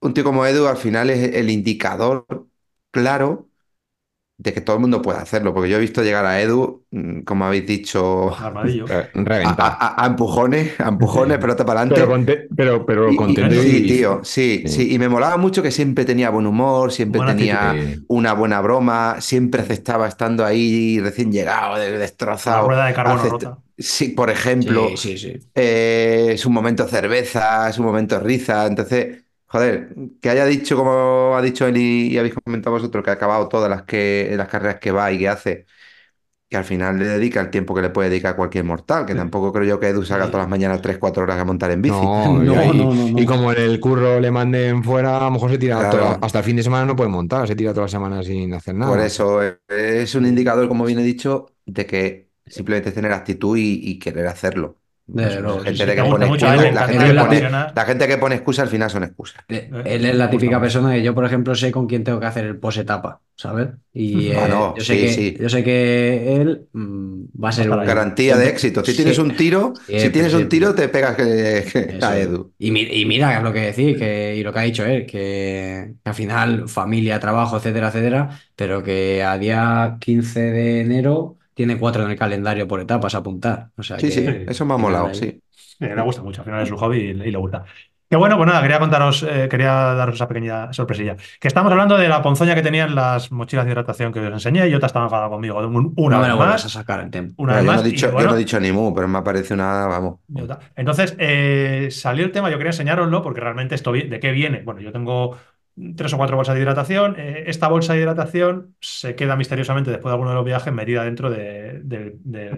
un 0.01 0.15
tío 0.15 0.24
como 0.24 0.47
Edu 0.47 0.66
al 0.66 0.77
final 0.77 1.11
es 1.11 1.35
el 1.37 1.51
indicador 1.51 2.27
claro 2.91 3.49
de 4.42 4.54
que 4.54 4.62
todo 4.62 4.76
el 4.76 4.80
mundo 4.80 5.02
puede 5.02 5.18
hacerlo, 5.18 5.52
porque 5.52 5.68
yo 5.68 5.76
he 5.76 5.80
visto 5.80 6.02
llegar 6.02 6.24
a 6.24 6.40
Edu, 6.40 6.82
mm, 6.90 7.20
como 7.24 7.44
habéis 7.44 7.66
dicho, 7.66 8.34
Armadillo. 8.34 8.86
Eh, 8.90 8.94
a- 8.94 9.10
Reventar. 9.22 9.76
a- 9.78 10.02
a 10.02 10.06
empujones, 10.06 10.80
a 10.80 10.88
empujones, 10.88 11.36
pelota 11.36 11.66
para 11.66 11.82
Pero, 11.82 11.94
adelante. 12.06 12.32
conte- 12.46 12.48
pero, 12.56 12.86
pero 12.86 13.10
Y- 13.10 13.14
y- 13.14 13.16
contento 13.16 13.54
y- 13.54 13.58
sí, 13.70 13.82
tío, 13.82 14.20
sí, 14.22 14.62
sí. 14.66 14.68
sí. 14.72 14.94
Y 14.94 14.98
me 14.98 15.10
molaba 15.10 15.36
mucho 15.36 15.62
que 15.62 15.70
siempre 15.70 16.06
tenía 16.06 16.30
buen 16.30 16.46
humor, 16.46 16.90
siempre 16.90 17.18
Buena 17.18 17.36
tenía 17.36 17.70
actitud. 17.72 18.04
una 18.08 18.32
buena 18.32 18.62
broma, 18.62 19.16
siempre 19.20 19.60
aceptaba 19.60 20.08
estando 20.08 20.46
ahí 20.46 20.98
recién 21.00 21.30
llegado, 21.30 21.76
de- 21.76 21.90
La 21.90 21.98
destrozado. 21.98 22.66
rueda 22.66 22.86
de 22.86 22.94
carbono 22.94 23.22
Acept- 23.22 23.30
rota. 23.32 23.58
Sí, 23.76 24.08
por 24.10 24.28
ejemplo, 24.30 24.88
Sí, 24.96 25.16
sí, 25.16 25.18
sí. 25.18 25.38
eh, 25.54 26.30
es 26.32 26.44
un 26.46 26.52
momento 26.52 26.86
cerveza, 26.88 27.68
es 27.70 27.78
un 27.78 27.86
momento 27.86 28.18
risa. 28.20 28.66
Entonces, 28.66 29.19
joder, 29.51 29.94
que 30.22 30.31
haya 30.31 30.47
dicho, 30.47 30.77
como 30.77 31.36
ha 31.36 31.43
dicho 31.43 31.66
él 31.66 31.77
y, 31.78 32.09
y 32.09 32.18
habéis 32.18 32.35
comentado 32.35 32.74
vosotros, 32.77 33.05
que 33.05 33.10
ha 33.10 33.14
acabado 33.14 33.48
todas 33.48 33.70
las, 33.70 33.82
que, 33.85 34.32
las 34.36 34.48
carreras 34.48 34.81
que 34.81 34.93
va 34.93 35.12
y 35.12 35.18
que 35.18 35.28
hace, 35.28 35.66
que 36.48 36.56
al 36.56 36.64
final 36.64 36.98
le 36.98 37.06
dedica 37.06 37.40
el 37.40 37.51
tiempo 37.51 37.74
que 37.74 37.82
le 37.82 37.90
puede 37.90 38.10
dedicar 38.10 38.36
cualquier 38.36 38.64
mortal, 38.64 39.06
que 39.06 39.14
tampoco 39.14 39.52
creo 39.52 39.66
yo 39.66 39.81
que 39.81 39.89
Edu 39.89 40.05
salga 40.05 40.31
todas 40.31 40.44
las 40.47 40.51
mañanas 40.51 40.82
3-4 40.82 41.22
horas 41.24 41.39
a 41.40 41.44
montar 41.44 41.70
en 41.72 41.82
bici. 41.82 42.12
No, 42.16 42.24
No, 42.40 42.72
y, 42.72 42.72
no, 42.72 42.94
no, 42.94 43.09
no. 43.09 43.20
y 43.22 43.27
como 43.27 43.52
en 43.52 43.59
el 43.60 43.81
curro 43.81 44.20
le 44.20 44.31
manden 44.31 44.85
fuera, 44.85 45.18
a 45.18 45.24
lo 45.24 45.31
mejor 45.32 45.51
se 45.51 45.59
tira 45.59 45.77
Claro. 45.78 45.89
toda- 45.89 46.18
hasta 46.22 46.39
el 46.40 46.44
fin 46.44 46.56
de 46.56 46.62
semana 46.64 46.86
no 46.86 46.97
puede 46.97 47.10
montar, 47.10 47.47
se 47.48 47.56
tira 47.56 47.72
toda 47.72 47.86
la 47.86 47.89
semana 47.90 48.22
sin 48.22 48.52
hacer 48.55 48.74
nada. 48.74 48.90
Por 48.90 49.01
eso 49.01 49.43
eh, 49.43 49.59
es 49.68 50.14
un 50.14 50.27
indicador, 50.27 50.68
como 50.68 50.85
bien 50.85 50.98
he 50.98 51.02
dicho, 51.02 51.47
de 51.66 51.86
que 51.86 52.31
simplemente 52.47 52.89
es 52.90 52.94
tener 52.94 53.12
actitud 53.12 53.56
y, 53.56 53.81
y 53.90 53.98
querer 53.98 54.27
hacerlo. 54.27 54.80
La 55.15 55.31
gente 55.65 55.87
de 55.87 55.95
que 55.97 56.03
pone 56.03 56.27
excusa- 56.27 56.57
la 57.74 57.85
gente 57.85 58.07
que 58.09 58.19
pone- 58.19 58.43
al 58.62 58.69
final 58.69 58.91
son 58.91 59.05
excusas. 59.05 59.45
Eh, 59.49 59.70
Eh, 59.73 59.82
Él 59.87 60.05
es 60.05 60.15
la 60.15 60.28
típica 60.31 60.53
mucho. 60.59 60.61
persona 60.62 60.95
que 60.95 61.03
yo, 61.03 61.15
por 61.15 61.24
ejemplo, 61.24 61.55
sé 61.55 61.70
con 61.73 61.87
quién 61.87 62.05
tengo 62.05 62.20
que 62.20 62.27
hacer 62.27 62.45
el 62.45 62.57
pose 62.59 62.82
etapa, 62.82 63.20
¿sabes? 63.37 63.69
Y 63.93 64.31
Ah, 64.32 64.47
eh, 64.47 64.49
no, 64.49 64.77
yo, 64.77 64.85
sé 64.85 64.95
sí, 64.95 65.01
que, 65.01 65.12
sí. 65.12 65.37
yo 65.41 65.49
sé 65.49 65.65
que 65.65 66.37
él 66.41 66.66
mm, 66.73 67.23
va 67.43 67.49
a 67.49 67.53
ser 67.53 67.65
estar 67.65 67.78
un- 67.78 67.82
ahí. 67.82 67.89
Garantía 67.89 68.37
de 68.37 68.49
éxito. 68.49 68.85
Si 68.85 68.93
Sí. 68.93 68.99
tienes 68.99 69.19
un 69.19 69.37
tiro, 69.37 69.73
si 69.87 70.11
tienes 70.11 70.35
un 70.35 70.49
tiro, 70.49 70.74
te 70.74 70.89
pegas 70.89 71.16
que, 71.16 71.65
que- 71.73 71.97
Eso 71.97 72.07
a. 72.07 72.19
Edu. 72.19 72.53
Y, 72.59 72.70
mi- 72.70 72.82
y 72.82 73.05
mira 73.07 73.41
lo 73.43 73.53
que 73.53 73.61
decís, 73.73 73.97
que, 73.99 74.37
y 74.37 74.43
lo 74.43 74.53
que 74.53 74.59
ha 74.59 74.62
dicho 74.62 74.85
él, 74.85 75.07
que, 75.07 75.95
que 76.03 76.09
al 76.09 76.15
final 76.15 76.69
familia, 76.69 77.19
trabajo, 77.20 77.57
etcétera, 77.57 77.89
etcétera, 77.89 78.31
pero 78.57 78.82
que 78.82 79.23
a 79.23 79.39
día 79.39 79.97
15 80.01 80.41
de 80.41 80.81
enero 80.81 81.37
tiene 81.61 81.78
cuatro 81.78 82.05
en 82.05 82.11
el 82.11 82.19
calendario 82.19 82.66
por 82.69 82.81
etapas 82.81 83.15
a 83.15 83.19
apuntar. 83.19 83.70
O 83.77 83.82
sea 83.82 83.99
Sí, 83.99 84.07
que, 84.09 84.12
sí, 84.12 84.27
eso 84.49 84.65
me 84.66 84.74
ha 84.74 84.77
molado, 84.77 85.12
sí. 85.15 85.41
Le 85.78 86.03
gusta 86.03 86.23
mucho, 86.23 86.41
al 86.43 86.45
final 86.47 86.62
es 86.62 86.69
su 86.69 86.77
hobby 86.77 86.99
y, 86.99 87.11
y 87.11 87.31
le 87.31 87.39
gusta. 87.39 87.65
Que 88.09 88.16
bueno, 88.16 88.37
pues 88.37 88.49
nada, 88.49 88.61
quería 88.61 88.81
contaros, 88.81 89.23
eh, 89.23 89.47
quería 89.49 89.70
daros 89.95 90.16
esa 90.16 90.27
pequeña 90.27 90.73
sorpresilla. 90.73 91.16
Que 91.41 91.47
estamos 91.49 91.70
hablando 91.70 91.97
de 91.97 92.09
la 92.09 92.20
ponzoña 92.23 92.57
que 92.57 92.62
tenían 92.62 92.95
las 92.95 93.31
mochilas 93.31 93.65
de 93.66 93.70
hidratación 93.70 94.12
que 94.12 94.19
os 94.20 94.32
enseñé 94.32 94.69
y 94.69 94.74
otra 94.74 94.89
estaba 94.89 95.05
enfadada 95.07 95.28
conmigo. 95.28 95.59
Un- 95.61 95.95
Una 95.97 96.16
no 96.16 96.23
me 96.23 96.28
vez 96.28 96.31
lo 96.31 96.37
más, 96.39 96.65
a 96.65 96.69
sacar 96.69 97.01
el 97.01 97.11
tema. 97.11 97.28
una 97.37 97.55
vez 97.55 97.65
yo, 97.65 97.70
no 97.70 97.73
más. 97.77 97.85
he 97.85 97.89
y 97.89 97.91
dicho, 97.93 98.07
yo 98.09 98.12
bueno, 98.12 98.31
no 98.31 98.37
he 98.37 98.39
dicho 98.41 98.59
ni 98.61 98.73
mu, 98.73 98.93
pero 98.95 99.07
me 99.09 99.23
parece 99.23 99.55
una, 99.55 99.87
vamos. 99.87 100.19
Entonces, 100.77 101.15
eh, 101.19 101.89
salió 101.91 102.24
el 102.24 102.32
tema, 102.32 102.51
yo 102.51 102.59
quería 102.59 102.70
enseñároslo 102.70 103.23
porque 103.23 103.41
realmente 103.41 103.74
esto 103.77 103.93
de 103.93 104.19
qué 104.20 104.32
viene. 104.32 104.62
Bueno, 104.65 104.81
yo 104.81 104.91
tengo 104.93 105.37
tres 105.97 106.12
o 106.12 106.16
cuatro 106.19 106.36
bolsas 106.36 106.55
de 106.55 106.61
hidratación. 106.62 107.16
eh, 107.19 107.44
esta 107.47 107.69
bolsa 107.69 107.94
de 107.94 108.01
hidratación 108.01 108.77
se 108.81 109.15
queda 109.15 109.36
misteriosamente 109.36 109.90
después 109.90 110.11
de 110.11 110.15
alguno 110.15 110.31
de 110.31 110.36
los 110.36 110.44
viajes 110.44 110.73
metida 110.73 111.05
dentro 111.05 111.31
de, 111.31 111.81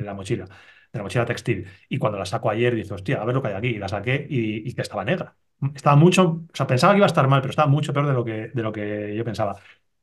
la 0.03 0.15
mochila, 0.15 0.45
de 0.47 0.99
la 0.99 1.03
mochila 1.03 1.25
textil. 1.27 1.67
Y 1.89 1.99
cuando 1.99 2.19
la 2.19 2.27
saco 2.27 2.51
ayer, 2.51 2.75
dice, 2.75 2.95
hostia, 2.95 3.21
a 3.23 3.25
ver 3.25 3.35
lo 3.35 3.43
que 3.43 3.49
hay 3.49 3.55
aquí. 3.55 3.69
Y 3.69 3.79
la 3.79 3.89
saqué 3.89 4.27
y, 4.29 4.73
que 4.75 4.83
estaba 4.83 5.05
negra. 5.05 5.37
Estaba 5.75 5.97
mucho, 5.97 6.25
o 6.53 6.57
sea, 6.57 6.67
pensaba 6.67 6.93
que 6.93 6.99
iba 6.99 7.07
a 7.07 7.09
estar 7.09 7.29
mal, 7.29 7.41
pero 7.41 7.51
estaba 7.51 7.69
mucho 7.69 7.93
peor 7.93 8.07
de 8.09 8.13
lo 8.15 8.25
que, 8.25 8.49
de 8.53 8.63
lo 8.63 8.73
que 8.73 9.15
yo 9.17 9.25
pensaba. 9.25 9.57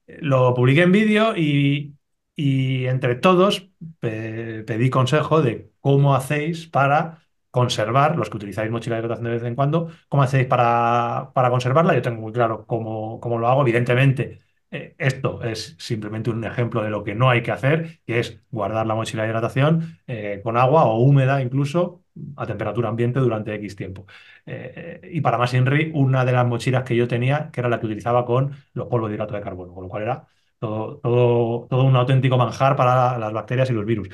Lo 0.08 0.54
publiqué 0.54 0.82
en 0.84 0.92
vídeo 0.92 1.36
y, 1.38 1.96
y 2.36 2.86
entre 2.88 3.16
todos 3.16 3.70
pe- 4.00 4.64
pedí 4.66 4.90
consejo 4.90 5.42
de 5.42 5.72
cómo 5.82 6.16
hacéis 6.16 6.68
para 6.68 7.24
conservar, 7.52 8.16
los 8.18 8.30
que 8.30 8.38
utilizáis 8.38 8.72
mochila 8.72 8.96
de 8.96 9.02
hidratación 9.02 9.26
de 9.26 9.32
vez 9.32 9.44
en 9.44 9.56
cuando, 9.56 9.90
cómo 10.08 10.24
hacéis 10.24 10.48
para, 10.48 11.32
para 11.34 11.50
conservarla. 11.50 11.96
Yo 11.96 12.02
tengo 12.02 12.22
muy 12.22 12.32
claro 12.34 12.66
cómo, 12.66 13.20
cómo 13.20 13.40
lo 13.40 13.48
hago. 13.48 13.62
Evidentemente, 13.62 14.42
eh, 14.72 14.96
esto 15.00 15.42
es 15.44 15.76
simplemente 15.80 16.30
un 16.30 16.44
ejemplo 16.44 16.84
de 16.84 16.90
lo 16.92 17.04
que 17.04 17.16
no 17.16 17.30
hay 17.30 17.42
que 17.42 17.52
hacer, 17.52 18.02
que 18.06 18.20
es 18.20 18.42
guardar 18.52 18.86
la 18.86 18.96
mochila 18.96 19.24
de 19.24 19.30
hidratación 19.30 20.00
eh, 20.08 20.42
con 20.44 20.58
agua 20.58 20.86
o 20.86 21.00
húmeda 21.00 21.42
incluso 21.42 22.04
a 22.36 22.46
temperatura 22.46 22.90
ambiente 22.90 23.20
durante 23.20 23.54
X 23.56 23.76
tiempo. 23.76 24.06
Eh, 24.46 25.02
y 25.12 25.22
para 25.22 25.38
más 25.38 25.54
INRI, 25.54 25.92
una 25.94 26.26
de 26.26 26.32
las 26.34 26.46
mochilas 26.46 26.84
que 26.84 26.96
yo 26.96 27.08
tenía, 27.08 27.50
que 27.52 27.62
era 27.62 27.70
la 27.70 27.80
que 27.80 27.86
utilizaba 27.88 28.26
con 28.26 28.52
los 28.74 28.88
polvos 28.88 29.10
de 29.10 29.16
hidrato 29.16 29.34
de 29.36 29.42
carbono, 29.42 29.74
con 29.74 29.84
lo 29.84 29.90
cual 29.90 30.04
era 30.04 30.28
todo, 30.60 30.98
todo, 31.00 31.68
todo 31.70 31.84
un 31.84 31.96
auténtico 31.96 32.38
manjar 32.38 32.76
para 32.76 33.18
las 33.18 33.34
bacterias 33.34 33.70
y 33.70 33.74
los 33.74 33.86
virus. 33.86 34.10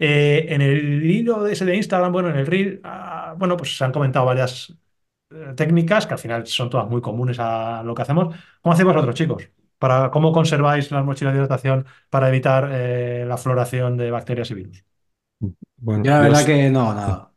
Eh, 0.00 0.46
en 0.50 0.62
el 0.62 1.04
hilo 1.04 1.44
de 1.44 1.52
ese 1.54 1.66
de 1.66 1.76
Instagram, 1.76 2.12
bueno, 2.12 2.30
en 2.30 2.38
el 2.38 2.46
reel, 2.46 2.80
ah, 2.84 3.34
bueno, 3.38 3.56
pues 3.58 3.76
se 3.78 3.84
han 3.84 3.92
comentado 3.92 4.26
varias 4.26 4.74
eh, 5.30 5.54
técnicas 5.56 6.06
que 6.06 6.14
al 6.14 6.20
final 6.20 6.46
son 6.46 6.70
todas 6.70 6.88
muy 6.88 7.02
comunes 7.02 7.38
a 7.40 7.82
lo 7.84 7.94
que 7.94 8.02
hacemos. 8.02 8.34
¿Cómo 8.62 8.72
hacéis 8.74 8.86
vosotros, 8.86 9.14
chicos? 9.14 9.50
Para, 9.78 10.10
¿Cómo 10.10 10.32
conserváis 10.32 10.90
las 10.92 11.04
mochilas 11.04 11.34
de 11.34 11.38
hidratación 11.40 11.86
para 12.10 12.28
evitar 12.28 12.68
eh, 12.72 13.24
la 13.28 13.36
floración 13.38 13.96
de 13.98 14.10
bacterias 14.10 14.50
y 14.50 14.54
virus? 14.54 14.84
Bueno, 15.78 16.04
Yo 16.04 16.10
la 16.12 16.20
verdad 16.20 16.44
s- 16.44 16.46
que 16.46 16.70
no, 16.70 16.94
nada. 16.94 17.32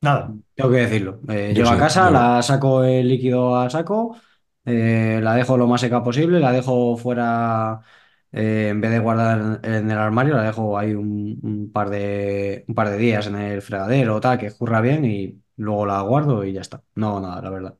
Nada. 0.00 0.36
Tengo 0.54 0.70
que 0.70 0.76
decirlo. 0.78 1.20
Eh, 1.28 1.52
llego 1.54 1.70
a 1.70 1.78
casa, 1.78 2.10
yo- 2.10 2.10
la 2.10 2.42
saco 2.42 2.84
el 2.84 3.08
líquido 3.08 3.56
a 3.56 3.70
saco, 3.70 4.16
eh, 4.64 5.20
la 5.22 5.34
dejo 5.34 5.56
lo 5.56 5.66
más 5.66 5.80
seca 5.80 6.02
posible, 6.02 6.40
la 6.40 6.52
dejo 6.52 6.96
fuera, 6.96 7.80
eh, 8.32 8.68
en 8.70 8.80
vez 8.80 8.90
de 8.90 8.98
guardar 8.98 9.60
en, 9.62 9.90
el 9.90 9.98
armario, 9.98 10.34
la 10.34 10.44
dejo 10.44 10.78
ahí 10.78 10.94
un, 10.94 11.38
un 11.42 11.70
par 11.72 11.90
de, 11.90 12.64
un 12.66 12.74
par 12.74 12.90
de 12.90 12.96
días 12.98 13.26
en 13.26 13.36
el 13.36 13.62
fregadero 13.62 14.16
o 14.16 14.20
tal, 14.20 14.38
que 14.38 14.46
escurra 14.46 14.80
bien 14.80 15.04
y 15.04 15.40
luego 15.56 15.86
la 15.86 16.00
guardo 16.00 16.44
y 16.44 16.52
ya 16.52 16.62
está. 16.62 16.82
No, 16.94 17.20
nada, 17.20 17.42
la 17.42 17.50
verdad. 17.50 17.78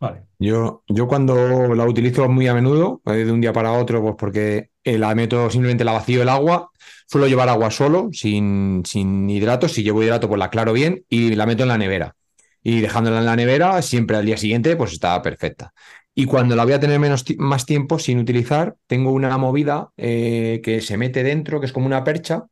Vale. 0.00 0.22
Yo, 0.38 0.82
yo 0.88 1.06
cuando 1.06 1.74
la 1.74 1.84
utilizo 1.84 2.26
muy 2.28 2.48
a 2.48 2.54
menudo, 2.54 3.02
eh, 3.04 3.24
de 3.24 3.32
un 3.32 3.40
día 3.42 3.52
para 3.52 3.72
otro, 3.72 4.00
pues 4.00 4.14
porque 4.18 4.70
eh, 4.82 4.96
la 4.96 5.14
meto 5.14 5.50
simplemente 5.50 5.84
la 5.84 5.92
vacío 5.92 6.22
el 6.22 6.30
agua, 6.30 6.70
suelo 7.06 7.28
llevar 7.28 7.50
agua 7.50 7.70
solo, 7.70 8.08
sin, 8.12 8.82
sin 8.86 9.28
hidratos, 9.28 9.72
si 9.72 9.82
llevo 9.82 10.02
hidrato 10.02 10.26
pues 10.26 10.38
la 10.38 10.46
aclaro 10.46 10.72
bien 10.72 11.04
y 11.10 11.34
la 11.34 11.44
meto 11.44 11.64
en 11.64 11.68
la 11.68 11.76
nevera. 11.78 12.16
Y 12.62 12.80
dejándola 12.80 13.18
en 13.18 13.26
la 13.26 13.36
nevera, 13.36 13.80
siempre 13.82 14.16
al 14.16 14.24
día 14.24 14.38
siguiente 14.38 14.74
pues 14.76 14.92
está 14.92 15.20
perfecta. 15.20 15.72
Y 16.14 16.26
cuando 16.26 16.56
la 16.56 16.64
voy 16.64 16.72
a 16.74 16.80
tener 16.80 16.98
menos 16.98 17.24
más 17.38 17.66
tiempo 17.66 17.98
sin 17.98 18.18
utilizar, 18.18 18.76
tengo 18.86 19.12
una 19.12 19.38
movida 19.38 19.90
eh, 19.96 20.60
que 20.62 20.80
se 20.80 20.96
mete 20.96 21.22
dentro, 21.22 21.60
que 21.60 21.66
es 21.66 21.72
como 21.72 21.86
una 21.86 22.04
percha, 22.04 22.46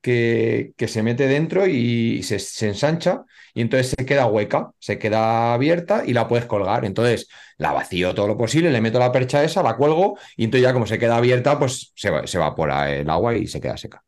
que, 0.00 0.72
que 0.76 0.88
se 0.88 1.02
mete 1.02 1.26
dentro 1.26 1.66
y 1.66 2.22
se, 2.22 2.36
ensancha 2.66 3.24
y 3.54 3.62
entonces 3.62 3.94
se 3.98 4.06
queda 4.06 4.26
hueca, 4.26 4.70
se 4.78 4.98
queda 4.98 5.54
abierta 5.54 6.04
y 6.06 6.12
la 6.12 6.28
puedes 6.28 6.46
colgar. 6.46 6.84
Entonces 6.84 7.28
la 7.58 7.72
vacío 7.72 8.14
todo 8.14 8.28
lo 8.28 8.36
posible, 8.38 8.70
le 8.70 8.80
meto 8.80 8.98
la 8.98 9.12
percha 9.12 9.42
esa, 9.44 9.62
la 9.62 9.76
cuelgo 9.76 10.18
y 10.36 10.44
entonces 10.44 10.62
ya 10.64 10.72
como 10.72 10.86
se 10.86 10.98
queda 10.98 11.16
abierta, 11.16 11.58
pues 11.58 11.92
se, 11.96 12.10
se 12.26 12.36
evapora 12.38 12.92
el 12.94 13.10
agua 13.10 13.36
y 13.36 13.46
se 13.48 13.60
queda 13.60 13.76
seca. 13.76 14.05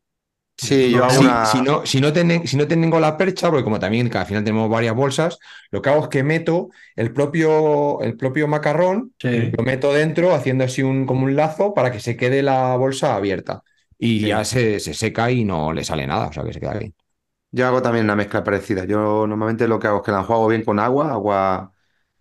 Sí, 0.61 0.91
yo 0.91 1.05
hago 1.05 1.13
Si, 1.13 1.23
una. 1.23 1.45
si 1.45 1.61
no, 1.61 1.85
si, 1.85 2.01
no 2.01 2.11
ten- 2.11 2.45
si 2.45 2.57
no 2.57 2.67
tengo 2.67 2.99
la 2.99 3.15
percha, 3.17 3.49
porque 3.49 3.63
como 3.63 3.79
también 3.79 4.09
que 4.09 4.17
al 4.17 4.25
final 4.25 4.43
tenemos 4.43 4.69
varias 4.69 4.93
bolsas, 4.95 5.39
lo 5.71 5.81
que 5.81 5.89
hago 5.89 6.03
es 6.03 6.09
que 6.09 6.21
meto 6.23 6.69
el 6.97 7.13
propio, 7.13 8.01
el 8.01 8.17
propio 8.17 8.47
macarrón, 8.47 9.13
Sí. 9.19 9.51
lo 9.57 9.63
meto 9.63 9.93
dentro 9.93 10.33
haciendo 10.35 10.65
así 10.65 10.81
un, 10.83 11.05
como 11.05 11.23
un 11.25 11.35
lazo 11.35 11.73
para 11.73 11.91
que 11.91 11.99
se 12.01 12.17
quede 12.17 12.43
la 12.43 12.75
bolsa 12.75 13.15
abierta. 13.15 13.63
Y 13.97 14.19
Sí. 14.21 14.27
ya 14.27 14.43
se, 14.45 14.79
se 14.79 14.93
seca 14.93 15.31
y 15.31 15.45
no 15.45 15.71
le 15.73 15.83
sale 15.83 16.05
nada, 16.07 16.27
o 16.27 16.33
sea 16.33 16.43
que 16.43 16.53
se 16.53 16.59
queda 16.59 16.77
bien. 16.77 16.93
Yo 17.51 17.65
hago 17.67 17.81
también 17.81 18.05
una 18.05 18.15
mezcla 18.15 18.43
parecida. 18.43 18.85
Yo 18.85 19.25
normalmente 19.27 19.67
lo 19.67 19.79
que 19.79 19.87
hago 19.87 19.97
es 19.97 20.03
que 20.03 20.11
la 20.11 20.19
enjuago 20.19 20.47
bien 20.47 20.63
con 20.63 20.79
agua, 20.79 21.11
agua 21.11 21.73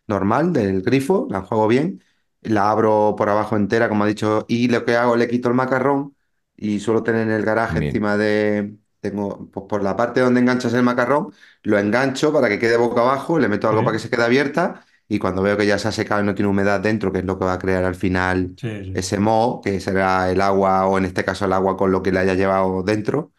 normal 0.06 0.52
del 0.52 0.82
grifo, 0.82 1.26
la 1.30 1.38
enjuago 1.38 1.68
bien, 1.68 2.02
la 2.42 2.70
abro 2.70 3.14
por 3.18 3.28
abajo 3.30 3.56
entera, 3.56 3.88
como 3.90 4.04
ha 4.04 4.06
dicho, 4.08 4.46
y 4.48 4.68
lo 4.68 4.84
que 4.84 4.96
hago, 4.96 5.16
le 5.16 5.28
quito 5.28 5.48
el 5.48 5.54
macarrón 5.54 6.16
y 6.58 6.80
suelo 6.80 7.02
tener 7.04 7.22
en 7.22 7.32
el 7.32 7.44
garaje 7.44 7.78
Bien. 7.78 7.88
encima 7.88 8.16
de, 8.18 8.76
tengo, 9.00 9.50
pues 9.52 9.66
por 9.68 9.82
la 9.82 9.96
parte 9.96 10.20
donde 10.20 10.40
enganchas 10.40 10.74
el 10.74 10.82
macarrón, 10.84 11.32
lo 11.62 11.78
engancho 11.78 12.32
para 12.32 12.48
que 12.50 12.58
quede 12.58 12.76
boca 12.76 13.02
abajo, 13.02 13.38
le 13.38 13.48
meto 13.48 13.68
algo 13.70 13.84
para 13.84 13.94
que 13.96 14.00
se 14.00 14.10
quede 14.10 14.24
abierta 14.24 14.84
y 15.08 15.18
cuando 15.20 15.42
veo 15.42 15.56
que 15.56 15.66
ya 15.66 15.78
se 15.78 15.88
ha 15.88 15.92
secado 15.92 16.22
y 16.22 16.26
no 16.26 16.34
tiene 16.34 16.50
humedad 16.50 16.80
dentro, 16.80 17.12
que 17.12 17.20
es 17.20 17.24
lo 17.24 17.38
que 17.38 17.46
va 17.46 17.54
a 17.54 17.58
crear 17.60 17.84
al 17.84 17.94
final 17.96 18.56
Sí, 18.56 18.68
sí. 18.84 18.92
ese 18.92 19.18
moho, 19.20 19.60
que 19.62 19.80
será 19.80 20.30
el 20.30 20.40
agua 20.42 20.86
o 20.86 20.98
en 20.98 21.04
este 21.06 21.24
caso 21.24 21.44
el 21.46 21.52
agua 21.54 21.76
con 21.76 21.92
lo 21.92 22.02
que 22.02 22.12
le 22.12 22.20
haya 22.20 22.34
llevado 22.34 22.82
dentro, 22.82 23.32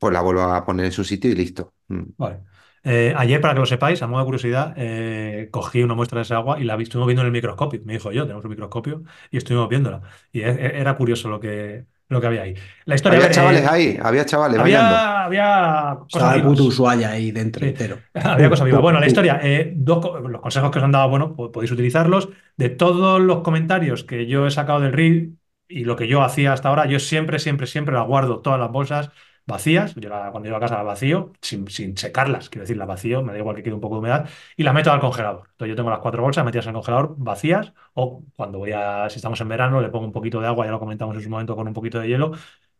pues 0.00 0.12
la 0.12 0.20
vuelvo 0.22 0.42
a 0.42 0.64
poner 0.64 0.86
en 0.86 0.92
su 0.92 1.04
sitio 1.04 1.30
y 1.30 1.34
listo. 1.36 1.74
Mm. 1.88 2.02
Vale. 2.16 2.44
Eh, 2.84 3.14
ayer, 3.16 3.40
para 3.40 3.54
que 3.54 3.60
lo 3.60 3.66
sepáis, 3.66 4.02
a 4.02 4.06
modo 4.06 4.20
de 4.20 4.24
curiosidad, 4.26 4.74
eh, 4.76 5.48
cogí 5.50 5.82
una 5.82 5.94
muestra 5.94 6.18
de 6.18 6.22
esa 6.22 6.36
agua 6.36 6.60
y 6.60 6.64
la 6.64 6.76
vi- 6.76 6.84
estuvimos 6.84 7.06
viendo 7.08 7.22
en 7.22 7.26
el 7.26 7.32
microscopio. 7.32 7.80
Me 7.84 7.94
dijo 7.94 8.12
yo, 8.12 8.22
tenemos 8.24 8.44
un 8.44 8.50
microscopio 8.50 9.02
y 9.30 9.38
estuvimos 9.38 9.68
viéndola. 9.68 10.02
Y 10.30 10.40
e- 10.42 10.50
e- 10.50 10.80
era 10.80 10.96
curioso 10.96 11.28
lo 11.28 11.40
que, 11.40 11.86
lo 12.08 12.20
que 12.20 12.26
había 12.26 12.42
ahí. 12.42 12.54
La 12.84 12.94
historia. 12.94 13.18
Había 13.18 13.30
chavales 13.30 13.64
eh, 13.64 13.68
ahí, 13.68 13.98
había 14.02 14.24
chavales 14.26 14.58
bailando. 14.58 14.60
había, 14.60 15.24
había 15.24 15.98
cosas 16.10 16.10
Estaba 16.12 16.34
el 16.36 16.42
vivas. 16.42 16.60
Ushuaia 16.60 17.10
ahí 17.10 17.30
dentro 17.32 17.60
Sí. 17.60 17.66
entero. 17.66 18.04
Había 18.14 18.48
cosas 18.50 18.66
vivas. 18.66 18.82
Bueno, 18.82 19.00
la 19.00 19.06
historia, 19.06 19.40
eh, 19.42 19.72
dos 19.76 20.04
los 20.28 20.40
consejos 20.40 20.70
que 20.70 20.78
os 20.78 20.84
han 20.84 20.92
dado, 20.92 21.08
bueno, 21.08 21.34
po- 21.34 21.50
podéis 21.52 21.72
utilizarlos. 21.72 22.28
De 22.56 22.68
todos 22.70 23.20
los 23.20 23.40
comentarios 23.42 24.04
que 24.04 24.26
yo 24.26 24.46
he 24.46 24.50
sacado 24.50 24.80
del 24.80 24.92
reel 24.92 25.38
y 25.68 25.84
lo 25.84 25.96
que 25.96 26.06
yo 26.08 26.22
hacía 26.22 26.52
hasta 26.52 26.68
ahora, 26.68 26.86
yo 26.86 26.98
siempre, 27.00 27.38
siempre, 27.38 27.66
siempre 27.66 27.94
las 27.94 28.06
guardo 28.06 28.40
todas 28.40 28.60
las 28.60 28.70
bolsas 28.70 29.10
vacías. 29.46 29.94
Yo 29.96 30.08
la- 30.08 30.30
cuando 30.30 30.46
llego 30.46 30.56
a 30.56 30.60
casa 30.60 30.76
las 30.76 30.84
vacío, 30.86 31.32
sin, 31.40 31.68
sin 31.68 31.96
secarlas, 31.96 32.48
quiero 32.50 32.62
decir, 32.64 32.76
las 32.76 32.88
vacío, 32.88 33.22
me 33.22 33.32
da 33.32 33.38
igual 33.38 33.56
que 33.56 33.62
quede 33.62 33.74
un 33.74 33.80
poco 33.80 33.96
de 33.96 34.00
humedad, 34.00 34.28
y 34.56 34.62
las 34.62 34.74
meto 34.74 34.90
al 34.92 35.00
congelador. 35.00 35.48
Entonces 35.52 35.68
yo 35.70 35.76
tengo 35.76 35.90
las 35.90 35.98
cuatro 36.00 36.22
bolsas 36.22 36.44
metidas 36.44 36.66
en 36.66 36.70
el 36.70 36.74
congelador 36.74 37.14
vacías, 37.18 37.72
o 37.94 38.22
cuando 38.36 38.58
voy 38.58 38.72
a, 38.72 39.08
si 39.10 39.16
estamos 39.16 39.40
en 39.40 39.48
verano, 39.48 39.80
le 39.80 39.88
pongo 39.90 40.06
un 40.06 40.12
poquito 40.12 40.40
de 40.40 40.46
agua, 40.46 40.64
ya 40.66 40.72
lo 40.72 40.80
comentamos 40.80 41.16
en 41.16 41.22
su 41.22 41.30
momento 41.30 41.56
con 41.56 41.66
un 41.68 41.74
poquito 41.74 41.98
de 42.00 42.08
hielo, 42.08 42.32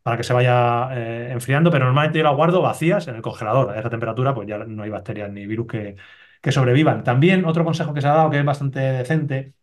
para 0.03 0.17
que 0.17 0.25
se 0.25 0.33
vaya 0.35 0.89
eh, 0.93 1.31
enfriando, 1.33 1.71
pero 1.71 1.85
normalmente 1.87 2.19
yo 2.19 2.25
las 2.25 2.37
guardo 2.37 2.61
vacías 2.63 3.09
en 3.09 3.17
el 3.17 3.23
congelador. 3.23 3.71
A 3.71 3.79
esa 3.81 3.91
temperatura, 3.91 4.35
pues 4.35 4.47
ya 4.49 4.59
no 4.59 4.83
hay 4.83 4.91
bacterias 4.91 5.31
ni 5.31 5.47
virus 5.47 5.67
que, 5.67 5.97
que 6.43 6.53
sobrevivan. 6.53 7.05
También 7.05 7.45
otro 7.47 7.65
consejo 7.65 7.95
que 7.95 8.01
se 8.03 8.09
ha 8.09 8.13
dado, 8.15 8.31
que 8.31 8.39
es 8.39 8.45
bastante 8.45 8.81
decente, 8.81 9.55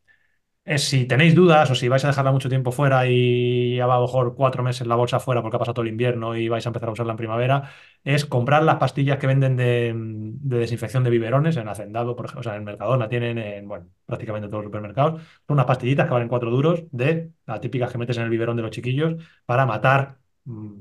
es 0.64 0.84
si 0.84 1.06
tenéis 1.06 1.34
dudas 1.34 1.72
o 1.72 1.76
si 1.76 1.88
vais 1.90 2.04
a 2.06 2.08
dejarla 2.10 2.32
mucho 2.32 2.48
tiempo 2.50 2.72
fuera 2.72 3.08
y 3.08 3.76
ya 3.78 3.88
va 3.88 3.96
a 3.96 4.00
lo 4.00 4.06
mejor 4.06 4.36
cuatro 4.36 4.62
meses 4.64 4.86
la 4.86 4.96
bolsa 4.96 5.20
fuera 5.20 5.42
porque 5.42 5.56
ha 5.56 5.60
pasado 5.60 5.74
todo 5.74 5.84
el 5.84 5.90
invierno 5.92 6.36
y 6.38 6.50
vais 6.50 6.66
a 6.66 6.70
empezar 6.70 6.90
a 6.90 6.92
usarla 6.92 7.14
en 7.14 7.18
primavera, 7.18 7.72
es 8.04 8.26
comprar 8.26 8.62
las 8.64 8.76
pastillas 8.76 9.18
que 9.18 9.26
venden 9.28 9.58
de, 9.58 9.92
de 9.96 10.58
desinfección 10.60 11.04
de 11.04 11.10
biberones 11.10 11.58
en 11.58 11.68
Hacendado, 11.68 12.16
por 12.16 12.26
ejemplo, 12.26 12.42
o 12.42 12.44
sea, 12.44 12.54
en 12.54 12.60
el 12.60 12.66
Mercadona 12.66 13.10
tienen 13.10 13.38
en, 13.40 13.68
bueno, 13.68 13.88
prácticamente 14.06 14.48
todos 14.50 14.64
los 14.64 14.68
supermercados. 14.70 15.22
Son 15.48 15.56
unas 15.56 15.66
pastillitas 15.66 16.06
que 16.06 16.14
valen 16.14 16.28
cuatro 16.30 16.52
duros 16.52 16.84
de 16.92 17.32
las 17.48 17.60
típicas 17.62 17.92
que 17.92 17.98
metes 17.98 18.18
en 18.18 18.24
el 18.24 18.30
biberón 18.30 18.56
de 18.56 18.62
los 18.62 18.72
chiquillos 18.72 19.16
para 19.46 19.66
matar 19.66 20.20
mm, 20.46 20.74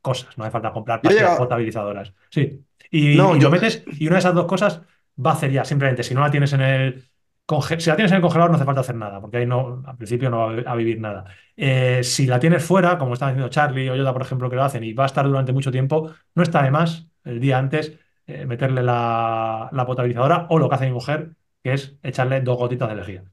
cosas. 0.00 0.36
No 0.36 0.44
hace 0.44 0.50
falta 0.52 0.72
comprar 0.72 1.00
pastillas 1.02 1.38
potabilizadoras. 1.38 2.12
Sí. 2.30 2.64
Y, 2.90 3.16
No, 3.16 3.36
y 3.36 3.40
yo- 3.40 3.44
lo 3.48 3.50
metes 3.50 3.84
y 3.98 4.06
una 4.06 4.16
de 4.16 4.20
esas 4.20 4.34
dos 4.34 4.46
cosas 4.46 4.82
va 5.24 5.30
a 5.30 5.34
hacer 5.34 5.50
ya, 5.50 5.64
simplemente, 5.64 6.02
si 6.02 6.14
no 6.14 6.20
la 6.20 6.30
tienes 6.30 6.52
en 6.52 6.60
el 6.60 7.04
conge- 7.48 7.80
si 7.80 7.90
la 7.90 7.96
tienes 7.96 8.12
en 8.12 8.16
el 8.16 8.22
congelador 8.22 8.50
no 8.50 8.56
hace 8.56 8.66
falta 8.66 8.82
hacer 8.82 8.96
nada, 8.96 9.20
porque 9.20 9.38
ahí 9.38 9.46
no, 9.46 9.82
al 9.86 9.96
principio 9.96 10.30
no 10.30 10.38
va 10.38 10.50
a 10.52 10.54
vi- 10.56 10.64
a 10.66 10.74
vivir 10.76 11.00
nada. 11.00 11.24
Eh, 11.56 12.02
si 12.04 12.26
la 12.26 12.38
tienes 12.40 12.64
fuera, 12.64 12.98
como 12.98 13.14
están 13.14 13.30
haciendo 13.30 13.48
Charlie 13.50 13.90
o 13.90 13.96
Yoda, 13.96 14.12
por 14.12 14.22
ejemplo, 14.22 14.50
que 14.50 14.56
lo 14.56 14.64
hacen 14.64 14.84
y 14.84 14.92
va 14.92 15.04
a 15.04 15.06
estar 15.06 15.26
durante 15.26 15.52
mucho 15.52 15.72
tiempo, 15.72 16.12
no 16.34 16.42
está 16.42 16.62
de 16.62 16.70
más 16.70 17.08
el 17.24 17.40
día 17.40 17.58
antes 17.58 17.98
eh, 18.26 18.46
meterle 18.46 18.82
la, 18.82 19.68
la 19.72 19.86
potabilizadora 19.86 20.46
o 20.50 20.58
lo 20.58 20.68
que 20.68 20.74
hace 20.76 20.86
mi 20.86 20.92
mujer, 20.92 21.32
que 21.62 21.72
es 21.74 21.96
echarle 22.02 22.40
dos 22.42 22.58
gotitas 22.58 22.88
de 22.90 22.96
lejía. 22.96 23.24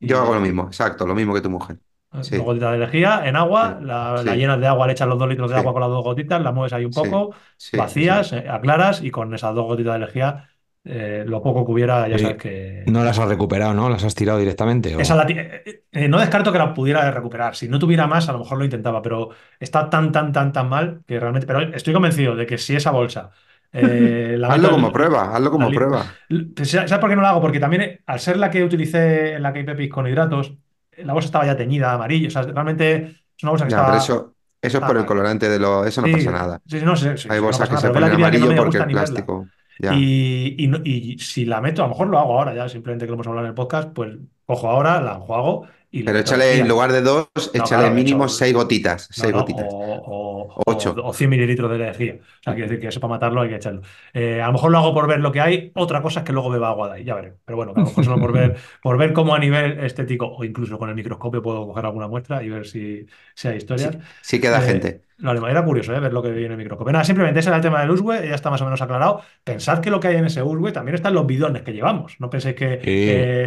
Yo 0.00 0.18
hago 0.20 0.34
lo 0.34 0.40
mismo, 0.40 0.66
exacto, 0.66 1.06
lo 1.06 1.14
mismo 1.14 1.34
que 1.34 1.40
tu 1.40 1.50
mujer. 1.50 1.78
Sí. 2.20 2.36
Dos 2.36 2.44
gotitas 2.44 2.72
de 2.72 2.78
lejía 2.78 3.26
en 3.26 3.36
agua, 3.36 3.78
Sí, 3.78 3.84
la, 3.86 4.16
sí. 4.18 4.24
la 4.26 4.36
llenas 4.36 4.60
de 4.60 4.66
agua, 4.66 4.86
le 4.86 4.92
echas 4.92 5.08
los 5.08 5.18
dos 5.18 5.28
litros 5.28 5.50
de 5.50 5.56
agua 5.56 5.72
con 5.72 5.80
las 5.80 5.88
dos 5.90 6.04
gotitas, 6.04 6.42
la 6.42 6.52
mueves 6.52 6.72
ahí 6.74 6.84
un 6.84 6.92
poco, 6.92 7.34
vacías, 7.72 8.32
eh, 8.34 8.46
aclaras 8.50 9.02
y 9.02 9.10
con 9.10 9.32
esas 9.34 9.54
dos 9.54 9.64
gotitas 9.64 9.94
de 9.94 10.00
lejía, 10.00 10.50
eh, 10.84 11.24
lo 11.26 11.42
poco 11.42 11.64
que 11.64 11.72
hubiera, 11.72 12.08
ya 12.08 12.18
sabes 12.18 12.36
que... 12.38 12.92
No 12.92 13.02
las 13.04 13.18
has 13.18 13.28
recuperado, 13.28 13.74
¿no? 13.74 13.88
¿Las 13.88 14.04
has 14.04 14.14
tirado 14.14 14.38
directamente? 14.38 14.94
o- 14.96 15.02
Esa 15.02 15.16
la 15.16 15.26
ti- 15.26 15.34
eh, 15.38 15.84
eh, 15.90 16.08
no 16.08 16.20
descarto 16.20 16.52
que 16.52 16.58
la 16.58 16.74
pudiera 16.74 17.10
recuperar. 17.10 17.56
Si 17.56 17.68
no 17.68 17.78
tuviera 17.78 18.06
más, 18.06 18.28
a 18.28 18.32
lo 18.32 18.38
mejor 18.40 18.58
lo 18.58 18.64
intentaba, 18.64 19.00
pero 19.02 19.30
está 19.58 19.88
tan, 19.90 20.12
tan, 20.12 20.32
tan, 20.32 20.52
tan 20.52 20.68
mal 20.68 21.02
que 21.06 21.18
realmente. 21.18 21.46
Pero 21.46 21.60
estoy 21.74 21.94
convencido 21.94 22.36
de 22.36 22.46
que 22.46 22.58
si 22.58 22.76
esa 22.76 22.90
bolsa. 22.90 23.30
eh, 23.72 24.36
la 24.38 24.48
Hazlo 24.52 24.70
como 24.70 24.92
prueba, 24.92 25.34
hazlo 25.34 25.50
como 25.50 25.66
la 25.68 25.72
prueba. 25.72 26.18
¿Sabes 26.64 26.98
por 26.98 27.08
qué 27.10 27.16
no 27.16 27.22
la 27.22 27.30
hago? 27.30 27.40
Porque 27.40 27.60
también, 27.60 27.82
eh, 27.82 28.02
al 28.06 28.20
ser 28.20 28.36
la 28.38 28.50
que 28.50 28.62
utilicé 28.64 29.34
en 29.34 29.42
la 29.42 29.52
Cape 29.52 29.72
Epic 29.72 29.92
con 29.92 30.06
hidratos, 30.06 30.54
la 30.98 31.12
bolsa 31.12 31.26
estaba 31.26 31.46
ya 31.46 31.56
teñida, 31.56 31.92
amarillo. 31.92 32.28
O 32.28 32.30
sea, 32.30 32.42
realmente 32.42 32.96
es 33.36 33.42
una 33.42 33.50
bolsa 33.50 33.64
que 33.64 33.68
Ya, 33.68 33.70
estaba. 33.70 33.86
pero 33.86 33.96
eso, 33.98 34.36
eso 34.60 34.78
es 34.78 34.84
por 34.84 34.96
el 34.98 35.04
Ah, 35.04 35.06
colorante 35.06 35.48
de 35.48 35.58
lo. 35.58 35.84
Eso 35.84 36.00
no 36.02 36.10
sí, 36.10 36.10
pasa 36.10 36.30
nada. 36.32 36.60
Sí, 36.66 36.78
sí, 36.80 36.84
no, 36.84 36.96
sí, 36.96 37.08
sí, 37.16 37.28
Hay 37.28 37.40
bolsas 37.40 37.68
que 37.68 37.76
nada, 37.76 37.80
se 37.82 37.90
ponen 37.90 38.10
no 38.10 38.16
amarillo 38.16 38.54
porque 38.56 38.78
el 38.78 38.90
verla. 38.90 39.32
Ya. 39.78 39.92
Y, 39.94 40.54
y 40.58 40.68
no- 40.68 40.80
y 40.84 41.18
si 41.18 41.44
la 41.44 41.60
meto, 41.60 41.82
a 41.82 41.86
lo 41.86 41.90
mejor 41.90 42.08
lo 42.08 42.18
hago 42.18 42.38
ahora 42.38 42.54
ya, 42.54 42.68
simplemente 42.68 43.04
que 43.06 43.08
lo 43.10 43.14
hemos 43.14 43.26
hablado 43.26 43.46
en 43.46 43.50
el 43.50 43.54
podcast, 43.54 43.92
pues 43.92 44.16
cojo 44.46 44.68
ahora, 44.68 45.00
la 45.00 45.14
enjuago 45.14 45.66
y 45.90 46.02
le 46.02 46.04
Pero 46.06 46.18
meto 46.18 46.20
échale, 46.20 46.58
en 46.58 46.68
lugar 46.68 46.92
de 46.92 47.02
dos, 47.02 47.28
No, 47.34 47.42
échale 47.52 47.68
claro, 47.82 47.94
mínimo 47.94 48.28
seis 48.28 48.54
gotitas. 48.54 49.08
No, 49.16 49.22
Seis 49.22 49.32
no, 49.32 49.40
gotitas. 49.40 49.66
o, 49.70 49.76
o- 50.06 50.62
Ocho. 50.66 50.94
o- 50.98 51.08
o 51.08 51.12
100 51.12 51.28
mililitros 51.30 51.70
de 51.70 51.78
lejía. 51.78 52.14
O 52.14 52.42
sea, 52.42 52.54
quiere 52.54 52.68
decir 52.68 52.80
que 52.80 52.88
eso 52.88 53.00
para 53.00 53.10
matarlo 53.12 53.40
hay 53.42 53.48
que 53.50 53.56
echarlo. 53.56 53.82
Eh, 54.14 54.40
a 54.40 54.46
lo 54.46 54.52
mejor 54.54 54.70
lo 54.70 54.78
hago 54.78 54.94
por 54.94 55.06
ver 55.06 55.20
lo 55.20 55.32
que 55.32 55.40
hay, 55.40 55.70
otra 55.74 56.00
cosa 56.02 56.20
es 56.20 56.26
que 56.26 56.32
luego 56.32 56.50
beba 56.50 56.68
agua 56.70 56.88
de 56.88 56.94
ahí, 56.96 57.04
ya 57.04 57.14
veré. 57.14 57.34
Pero 57.44 57.56
bueno, 57.56 57.74
que 57.74 57.80
a 57.80 57.84
lo 57.84 57.88
mejor 57.90 58.04
solo 58.04 58.18
por 58.20 58.32
ver, 58.32 58.56
por 58.82 58.96
ver 58.98 59.12
cómo 59.12 59.34
a 59.34 59.38
nivel 59.38 59.80
estético 59.84 60.26
o 60.34 60.44
incluso 60.44 60.78
con 60.78 60.88
el 60.88 60.94
microscopio 60.94 61.42
puedo 61.42 61.66
coger 61.66 61.84
alguna 61.86 62.08
muestra 62.08 62.42
y 62.42 62.48
ver 62.48 62.66
si, 62.66 63.06
si 63.34 63.48
hay 63.48 63.56
historias. 63.58 63.94
Sí, 63.94 63.98
sí 64.22 64.40
queda 64.40 64.58
Eh, 64.58 64.62
gente. 64.62 65.02
Lo 65.22 65.30
haremos. 65.30 65.50
Era 65.50 65.64
curioso 65.64 65.94
¿eh? 65.94 66.00
ver 66.00 66.12
lo 66.12 66.22
que 66.22 66.30
viene 66.30 66.46
en 66.46 66.52
el 66.52 66.58
microscopio. 66.58 66.92
Nada, 66.92 67.04
simplemente 67.04 67.40
ese 67.40 67.48
era 67.48 67.56
el 67.56 67.62
tema 67.62 67.80
del 67.80 67.90
USB, 67.90 68.28
ya 68.28 68.34
está 68.34 68.50
más 68.50 68.60
o 68.60 68.64
menos 68.64 68.82
aclarado. 68.82 69.22
Pensad 69.44 69.80
que 69.80 69.90
lo 69.90 70.00
que 70.00 70.08
hay 70.08 70.16
en 70.16 70.26
ese 70.26 70.42
USB 70.42 70.72
también 70.72 70.94
están 70.96 71.14
los 71.14 71.26
bidones 71.26 71.62
que 71.62 71.72
llevamos. 71.72 72.16
No 72.20 72.28
penséis 72.30 72.54
que 72.56 72.80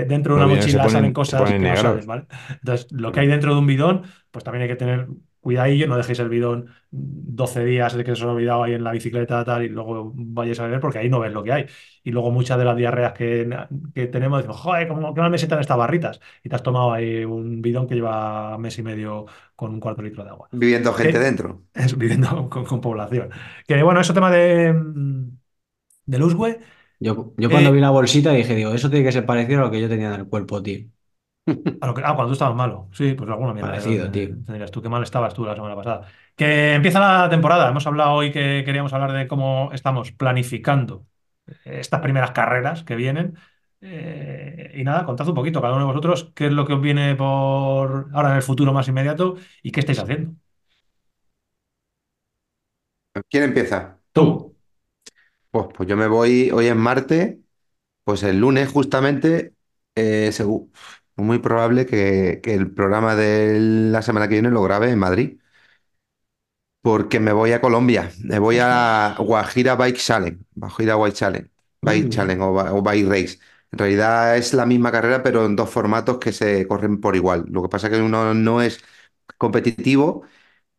eh, 0.02 0.06
dentro 0.08 0.36
de 0.36 0.38
una 0.44 0.48
mochila 0.56 0.84
ponen- 0.86 0.92
salen 0.92 1.14
cosas 1.14 1.42
que 1.44 1.60
no 1.60 1.76
salen, 1.76 2.06
¿vale? 2.08 2.26
Entonces, 2.50 2.88
lo 2.92 3.12
que 3.12 3.20
hay 3.20 3.28
dentro 3.28 3.54
de 3.54 3.60
un 3.60 3.68
bidón, 3.68 4.04
pues 4.32 4.44
también 4.44 4.64
hay 4.64 4.70
que 4.70 4.76
tener 4.76 5.08
cuidadillo, 5.46 5.88
no 5.88 5.98
dejéis 5.98 6.20
el 6.20 6.30
bidón 6.30 6.68
12 6.92 7.64
días 7.66 7.94
de 7.96 8.04
que 8.04 8.16
se 8.16 8.24
os 8.24 8.30
ha 8.30 8.32
olvidado 8.34 8.64
ahí 8.64 8.74
en 8.74 8.84
la 8.84 8.92
bicicleta 8.92 9.46
tal, 9.46 9.64
y 9.64 9.70
luego 9.70 10.12
vayáis 10.16 10.60
a 10.60 10.68
ver 10.68 10.80
porque 10.82 11.00
ahí 11.00 11.10
no 11.10 11.20
ves 11.20 11.32
lo 11.34 11.44
que 11.44 11.52
hay. 11.54 11.66
Y 12.04 12.12
luego 12.12 12.32
muchas 12.32 12.58
de 12.58 12.66
las 12.66 12.78
diarreas 12.78 13.14
que, 13.14 13.48
que 13.94 14.08
tenemos 14.08 14.40
decimos, 14.40 14.60
joder, 14.62 14.88
¿cómo 14.88 15.14
qué 15.14 15.22
mal 15.22 15.32
me 15.32 15.38
sientan 15.38 15.60
estas 15.62 15.78
barritas? 15.78 16.20
Y 16.44 16.50
te 16.50 16.56
has 16.56 16.64
tomado 16.64 16.94
ahí 16.94 17.24
un 17.26 17.62
bidón 17.62 17.88
que 17.88 17.96
lleva 17.96 18.58
mes 18.58 18.78
y 18.80 18.84
medio 18.84 19.26
con 19.56 19.74
un 19.74 19.80
cuarto 19.80 20.02
de 20.02 20.10
litro 20.10 20.24
de 20.24 20.30
agua. 20.32 20.50
Viviendo 20.52 20.92
gente 20.94 21.20
dentro. 21.20 21.64
Es 21.74 21.98
viviendo 21.98 22.50
con, 22.50 22.66
con 22.66 22.82
población. 22.82 23.30
Que 23.68 23.82
bueno, 23.84 24.00
eso 24.02 24.14
tema 24.14 24.32
de, 24.32 24.74
mm, 24.74 25.38
del 26.06 26.24
USB. 26.24 26.60
Yo, 27.00 27.34
yo 27.38 27.50
cuando 27.52 27.72
Eh, 27.72 27.74
vi 27.74 27.80
la 27.82 27.90
bolsita 27.92 28.32
dije, 28.32 28.56
digo, 28.56 28.74
eso 28.74 28.90
tiene 28.90 29.06
que 29.06 29.12
ser 29.12 29.26
parecido 29.26 29.60
a 29.62 29.66
lo 29.66 29.72
que 29.72 29.82
yo 29.82 29.90
tenía 29.90 30.08
en 30.14 30.22
el 30.22 30.28
cuerpo, 30.30 30.62
tío. 30.64 30.90
A 31.82 31.88
lo 31.88 31.94
que- 31.94 32.02
ah, 32.04 32.14
cuando 32.16 32.28
tú 32.28 32.34
estabas 32.34 32.56
malo. 32.56 32.90
Sí, 32.92 33.14
pues 33.14 33.30
alguna 33.30 33.54
mierda. 33.54 33.70
Parecido, 33.72 34.06
eh, 34.06 34.10
tío. 34.10 34.28
tendrías 34.46 34.72
tú, 34.72 34.82
qué 34.82 34.90
mal 34.90 35.04
estabas 35.04 35.34
tú 35.34 35.46
la 35.46 35.56
semana 35.56 35.76
pasada. 35.76 36.08
Que 36.36 36.74
empieza 36.74 37.00
la 37.00 37.30
temporada. 37.30 37.70
Hemos 37.70 37.86
hablado 37.88 38.14
hoy 38.14 38.32
que 38.32 38.64
queríamos 38.66 38.94
hablar 38.94 39.12
de 39.14 39.28
cómo 39.28 39.70
estamos 39.74 40.12
planificando 40.12 41.06
estas 41.64 42.02
primeras 42.02 42.32
carreras 42.32 42.84
que 42.84 42.96
vienen. 42.96 43.36
Eh, 43.82 44.72
y 44.76 44.84
nada, 44.84 45.06
contad 45.06 45.28
un 45.28 45.36
poquito, 45.36 45.62
cada 45.62 45.74
uno 45.74 45.82
de 45.86 45.88
vosotros, 45.92 46.32
qué 46.34 46.48
es 46.48 46.52
lo 46.54 46.66
que 46.66 46.74
os 46.74 46.82
viene 46.82 47.16
por 47.16 48.10
ahora 48.14 48.32
en 48.32 48.38
el 48.38 48.42
futuro 48.42 48.74
más 48.74 48.88
inmediato 48.88 49.36
y 49.62 49.72
qué 49.72 49.82
estáis 49.82 50.00
haciendo. 50.00 50.34
¿Quién 53.30 53.44
empieza? 53.44 54.00
Tú. 54.12 54.56
Pues, 55.52 55.68
pues 55.76 55.88
yo 55.88 55.96
me 55.98 56.08
voy, 56.08 56.52
hoy 56.52 56.68
es 56.68 56.76
martes, 56.76 57.38
pues 58.04 58.24
el 58.24 58.40
lunes 58.40 58.72
justamente, 58.72 59.54
eh, 59.96 60.30
segu- 60.34 60.72
muy 61.18 61.40
probable 61.40 61.86
que, 61.86 62.40
que 62.44 62.54
el 62.54 62.72
programa 62.74 63.16
de 63.16 63.60
la 63.60 64.02
semana 64.02 64.28
que 64.28 64.36
viene 64.36 64.50
lo 64.52 64.64
grabe 64.64 64.90
en 64.92 65.00
Madrid, 65.00 65.40
porque 66.82 67.20
me 67.20 67.32
voy 67.34 67.52
a 67.52 67.62
Colombia, 67.62 68.12
me 68.24 68.38
voy 68.40 68.58
a 68.62 69.16
Guajira 69.20 69.76
Bike 69.76 69.98
Challenge, 69.98 70.40
Guajira 70.56 70.96
Bike 70.96 71.16
Challenge, 71.16 71.50
Bike 71.82 72.10
Mm. 72.10 72.10
Challenge 72.10 72.42
o, 72.44 72.54
ba- 72.54 72.74
o 72.74 72.82
Bike 72.82 73.08
Race. 73.08 73.40
En 73.72 73.80
realidad 73.80 74.38
es 74.38 74.54
la 74.54 74.66
misma 74.66 74.92
carrera, 74.92 75.24
pero 75.24 75.46
en 75.46 75.56
dos 75.56 75.70
formatos 75.70 76.20
que 76.20 76.32
se 76.32 76.68
corren 76.68 77.02
por 77.02 77.16
igual. 77.16 77.46
Lo 77.50 77.62
que 77.64 77.70
pasa 77.70 77.88
es 77.88 77.94
que 77.94 78.02
uno 78.02 78.34
no 78.34 78.62
es 78.62 78.80
competitivo, 79.38 80.24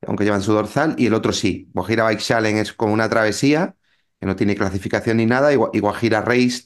aunque 0.07 0.25
llevan 0.25 0.43
su 0.43 0.53
dorsal, 0.53 0.95
y 0.99 1.07
el 1.07 1.15
otro 1.15 1.33
sí. 1.33 1.71
Guajira 1.75 2.05
Bike 2.07 2.21
Challenge 2.21 2.61
es 2.61 2.73
como 2.75 2.93
una 2.95 3.09
travesía, 3.11 3.77
que 4.21 4.27
no 4.27 4.37
tiene 4.37 4.57
clasificación 4.57 5.19
ni 5.19 5.27
nada, 5.27 5.53
y, 5.53 5.57
Gua- 5.57 5.71
y 5.73 5.81
Guajira 5.81 6.21
Race 6.23 6.65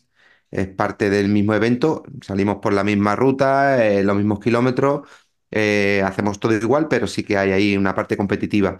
es 0.50 0.68
parte 0.68 1.10
del 1.10 1.28
mismo 1.28 1.54
evento. 1.54 2.02
Salimos 2.22 2.56
por 2.58 2.72
la 2.72 2.84
misma 2.84 3.16
ruta, 3.16 3.84
eh, 3.86 4.02
los 4.04 4.16
mismos 4.16 4.40
kilómetros, 4.40 5.08
eh, 5.50 6.02
hacemos 6.04 6.38
todo 6.40 6.54
igual, 6.54 6.88
pero 6.88 7.06
sí 7.06 7.22
que 7.24 7.36
hay 7.38 7.52
ahí 7.52 7.76
una 7.76 7.94
parte 7.94 8.16
competitiva. 8.16 8.78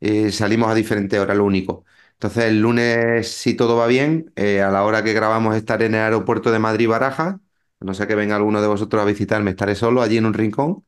Eh, 0.00 0.32
salimos 0.32 0.70
a 0.70 0.74
diferente 0.74 1.18
hora, 1.20 1.34
lo 1.34 1.44
único. 1.44 1.84
Entonces, 2.14 2.44
el 2.44 2.60
lunes, 2.60 3.28
si 3.32 3.54
todo 3.54 3.76
va 3.76 3.86
bien, 3.86 4.32
a 4.36 4.70
la 4.70 4.84
hora 4.84 5.02
que 5.04 5.12
grabamos 5.14 5.56
estaré 5.56 5.86
en 5.86 5.94
el 5.94 6.00
aeropuerto 6.02 6.50
de 6.52 6.58
Madrid-Barajas. 6.58 7.36
No 7.80 7.94
sé 7.94 8.06
que 8.06 8.14
venga 8.14 8.36
alguno 8.36 8.60
de 8.60 8.68
vosotros 8.68 9.02
a 9.02 9.06
visitarme, 9.06 9.50
estaré 9.50 9.74
solo 9.74 10.02
allí 10.02 10.18
en 10.18 10.26
un 10.26 10.34
rincón. 10.34 10.84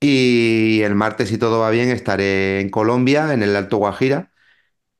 Y 0.00 0.82
el 0.82 0.94
martes, 0.94 1.28
si 1.30 1.38
todo 1.38 1.60
va 1.60 1.70
bien, 1.70 1.88
estaré 1.90 2.60
en 2.60 2.70
Colombia, 2.70 3.32
en 3.32 3.42
el 3.42 3.56
Alto 3.56 3.78
Guajira. 3.78 4.32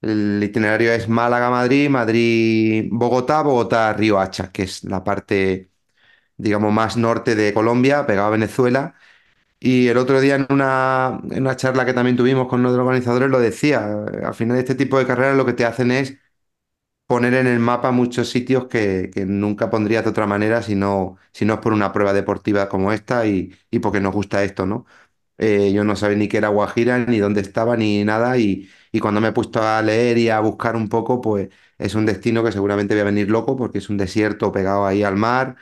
El 0.05 0.43
itinerario 0.43 0.93
es 0.93 1.09
Málaga-Madrid, 1.09 1.89
Madrid-Bogotá, 1.89 3.43
Bogotá-Río 3.43 4.19
Hacha, 4.21 4.53
que 4.53 4.65
es 4.65 4.85
la 4.85 5.03
parte, 5.03 5.71
digamos, 6.37 6.73
más 6.73 6.97
norte 6.97 7.35
de 7.37 7.55
Colombia, 7.55 8.07
pegado 8.07 8.29
a 8.29 8.31
Venezuela. 8.31 8.95
Y 9.61 9.89
el 9.89 9.99
otro 9.99 10.21
día 10.21 10.37
en 10.37 10.47
una, 10.51 11.21
en 11.31 11.43
una 11.43 11.57
charla 11.57 11.87
que 11.87 11.95
también 11.95 12.17
tuvimos 12.17 12.49
con 12.49 12.61
uno 12.61 12.73
de 12.73 12.79
los 12.79 12.85
organizadores 12.87 13.31
lo 13.31 13.41
decía, 13.41 13.87
al 14.25 14.35
final 14.35 14.59
este 14.59 14.75
tipo 14.77 14.99
de 14.99 15.07
carreras 15.07 15.37
lo 15.37 15.47
que 15.47 15.55
te 15.55 15.65
hacen 15.67 15.91
es 15.93 16.19
poner 17.07 17.35
en 17.35 17.47
el 17.47 17.59
mapa 17.61 17.91
muchos 17.93 18.29
sitios 18.31 18.67
que, 18.67 19.11
que 19.13 19.27
nunca 19.27 19.71
pondrías 19.71 20.05
de 20.05 20.11
otra 20.11 20.27
manera 20.27 20.63
si 20.63 20.75
no, 20.75 21.17
si 21.33 21.45
no 21.45 21.55
es 21.55 21.61
por 21.61 21.73
una 21.73 21.93
prueba 21.93 22.13
deportiva 22.13 22.69
como 22.69 22.93
esta 22.93 23.27
y, 23.27 23.55
y 23.71 23.79
porque 23.81 24.01
nos 24.01 24.15
gusta 24.15 24.43
esto, 24.45 24.67
¿no? 24.67 24.87
Eh, 25.39 25.73
yo 25.73 25.85
no 25.85 25.97
sabía 25.97 26.16
ni 26.16 26.28
qué 26.28 26.36
era 26.39 26.48
Guajira, 26.48 26.98
ni 27.06 27.19
dónde 27.19 27.40
estaba, 27.40 27.77
ni 27.77 28.05
nada, 28.05 28.39
y, 28.39 28.69
y 28.93 29.01
cuando 29.01 29.20
me 29.20 29.28
he 29.28 29.32
puesto 29.32 29.61
a 29.62 29.82
leer 29.82 30.16
y 30.19 30.28
a 30.31 30.40
buscar 30.40 30.77
un 30.77 30.89
poco, 30.89 31.20
pues 31.20 31.48
es 31.78 31.94
un 31.97 32.06
destino 32.06 32.44
que 32.44 32.52
seguramente 32.52 32.94
voy 32.94 33.01
a 33.02 33.05
venir 33.05 33.31
loco 33.31 33.56
porque 33.56 33.78
es 33.78 33.89
un 33.90 33.97
desierto 33.97 34.52
pegado 34.52 34.86
ahí 34.86 35.02
al 35.02 35.16
mar, 35.16 35.56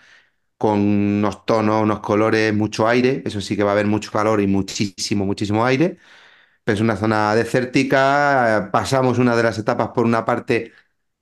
con 0.59 0.81
unos 0.81 1.45
tonos, 1.47 1.83
unos 1.83 2.01
colores, 2.01 2.55
mucho 2.55 2.89
aire, 2.89 3.23
eso 3.27 3.41
sí 3.41 3.57
que 3.57 3.65
va 3.65 3.71
a 3.71 3.75
haber 3.75 3.87
mucho 3.87 4.13
calor 4.13 4.41
y 4.41 4.47
muchísimo, 4.47 5.27
muchísimo 5.27 5.65
aire, 5.67 5.99
pero 6.65 6.75
es 6.77 6.81
una 6.81 6.97
zona 6.97 7.35
desértica, 7.35 8.71
pasamos 8.73 9.19
una 9.19 9.35
de 9.37 9.43
las 9.43 9.59
etapas 9.59 9.89
por 9.95 10.05
una 10.07 10.25
parte 10.25 10.73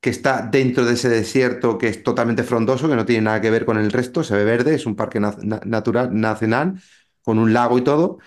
que 0.01 0.10
está 0.10 0.43
dentro 0.43 0.85
de 0.85 0.94
ese 0.94 1.09
desierto 1.09 1.78
que 1.78 1.89
es 1.89 2.02
totalmente 2.02 2.43
frondoso, 2.44 2.89
que 2.89 2.97
no 2.97 3.05
tiene 3.06 3.22
nada 3.22 3.40
que 3.40 3.51
ver 3.51 3.64
con 3.66 3.78
el 3.78 3.93
resto, 3.93 4.24
se 4.24 4.35
ve 4.36 4.44
verde, 4.44 4.74
es 4.74 4.86
un 4.86 4.97
parque 4.97 5.20
na- 5.20 5.36
na- 5.43 5.60
natural 5.64 6.10
nacional 6.18 6.81
con 7.22 7.39
un 7.39 7.52
lago 7.52 7.78
y 7.78 7.82
todo, 7.85 8.18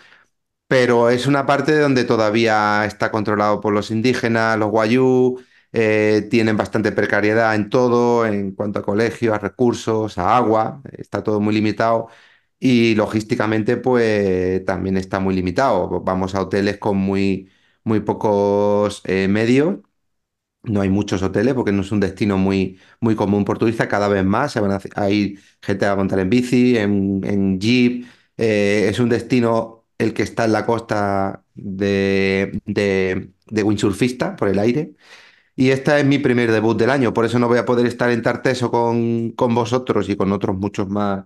pero 0.74 1.10
es 1.12 1.28
una 1.28 1.46
parte 1.46 1.78
donde 1.78 2.04
todavía 2.04 2.84
está 2.86 3.12
controlado 3.12 3.62
por 3.62 3.74
los 3.74 3.92
indígenas, 3.92 4.58
los 4.58 4.72
guayú, 4.72 5.40
eh, 5.72 6.28
tienen 6.32 6.58
bastante 6.58 6.92
precariedad 6.92 7.54
en 7.54 7.70
todo, 7.70 8.26
en 8.26 8.54
cuanto 8.56 8.80
a 8.80 8.84
colegios, 8.84 9.36
a 9.36 9.40
recursos, 9.40 10.18
a 10.18 10.36
agua, 10.36 10.82
está 10.98 11.24
todo 11.24 11.40
muy 11.40 11.54
limitado 11.54 12.08
y 12.60 12.96
logísticamente 12.96 13.78
pues 13.78 14.66
también 14.66 14.98
está 14.98 15.20
muy 15.20 15.36
limitado. 15.36 16.02
Vamos 16.02 16.34
a 16.36 16.42
hoteles 16.42 16.78
con 16.80 16.98
muy, 16.98 17.52
muy 17.84 18.00
pocos 18.00 19.02
eh, 19.06 19.28
medios. 19.28 19.78
No 20.64 20.80
hay 20.82 20.90
muchos 20.90 21.22
hoteles 21.24 21.54
porque 21.56 21.74
no 21.74 21.82
es 21.82 21.92
un 21.92 22.00
destino 22.00 22.38
muy, 22.38 22.80
muy 23.02 23.16
común 23.16 23.44
por 23.44 23.58
turistas. 23.58 23.88
Cada 23.88 24.08
vez 24.08 24.24
más 24.24 24.54
se 24.54 24.62
van 24.62 24.72
a, 24.72 24.80
a 24.96 25.10
ir 25.10 25.40
gente 25.62 25.86
a 25.86 25.96
montar 25.96 26.20
en 26.20 26.30
bici, 26.30 26.78
en, 26.78 27.22
en 27.26 27.60
jeep. 27.60 28.06
Eh, 28.38 28.88
es 28.90 29.00
un 29.00 29.10
destino 29.10 29.83
el 29.98 30.14
que 30.14 30.24
está 30.24 30.46
en 30.46 30.54
la 30.54 30.66
costa 30.66 31.44
de, 31.56 32.62
de, 32.66 33.32
de 33.48 33.64
windsurfista 33.64 34.36
por 34.36 34.50
el 34.50 34.60
aire. 34.60 34.94
Y 35.56 35.70
este 35.72 36.00
es 36.00 36.06
mi 36.06 36.20
primer 36.20 36.52
debut 36.52 36.78
del 36.80 36.90
año, 36.90 37.14
por 37.14 37.26
eso 37.26 37.40
no 37.40 37.48
voy 37.48 37.60
a 37.60 37.66
poder 37.66 37.86
estar 37.86 38.10
en 38.12 38.24
Tarteso 38.24 38.72
con, 38.72 39.32
con 39.32 39.54
vosotros 39.56 40.10
y 40.10 40.16
con 40.18 40.32
otros 40.32 40.58
muchos 40.58 40.90
más 40.90 41.26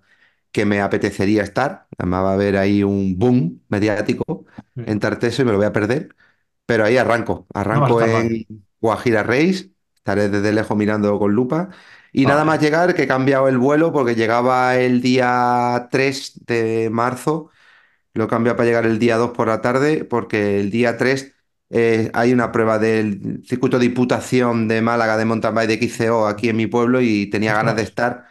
que 0.51 0.65
me 0.65 0.81
apetecería 0.81 1.43
estar. 1.43 1.87
Además 1.97 2.23
va 2.25 2.31
a 2.31 2.33
haber 2.33 2.57
ahí 2.57 2.83
un 2.83 3.17
boom 3.17 3.63
mediático 3.69 4.45
en 4.85 4.99
Tarteso 4.99 5.41
y 5.41 5.45
me 5.45 5.51
lo 5.51 5.57
voy 5.57 5.67
a 5.67 5.73
perder. 5.73 6.15
Pero 6.65 6.85
ahí 6.85 6.97
arranco, 6.97 7.47
arranco 7.53 8.01
en 8.03 8.45
Guajira 8.81 9.23
Race, 9.23 9.71
estaré 9.95 10.29
desde 10.29 10.51
lejos 10.53 10.77
mirando 10.77 11.17
con 11.19 11.33
lupa. 11.33 11.69
Y 12.11 12.25
nada 12.25 12.43
más 12.45 12.59
llegar, 12.61 12.95
que 12.95 13.03
he 13.03 13.07
cambiado 13.07 13.47
el 13.47 13.57
vuelo 13.57 13.91
porque 13.93 14.15
llegaba 14.15 14.75
el 14.77 15.01
día 15.01 15.87
3 15.91 16.33
de 16.45 16.89
marzo 16.91 17.49
lo 18.17 18.25
he 18.25 18.27
cambiado 18.27 18.57
para 18.57 18.67
llegar 18.67 18.85
el 18.85 18.99
día 18.99 19.17
2 19.17 19.31
por 19.31 19.47
la 19.47 19.61
tarde, 19.61 20.05
porque 20.05 20.59
el 20.59 20.71
día 20.71 20.97
3 20.97 21.33
eh, 21.69 22.11
hay 22.13 22.33
una 22.33 22.51
prueba 22.51 22.79
del 22.79 23.43
circuito 23.45 23.79
de 23.79 23.87
Diputación 23.89 24.67
de 24.67 24.81
Málaga 24.81 25.17
de 25.17 25.25
mountain 25.25 25.53
bike 25.55 25.67
de 25.69 25.73
XCO 25.75 26.27
aquí 26.27 26.49
en 26.49 26.57
mi 26.57 26.67
pueblo 26.67 27.01
y 27.01 27.27
tenía 27.29 27.53
ganas 27.53 27.75
de 27.75 27.83
estar. 27.83 28.25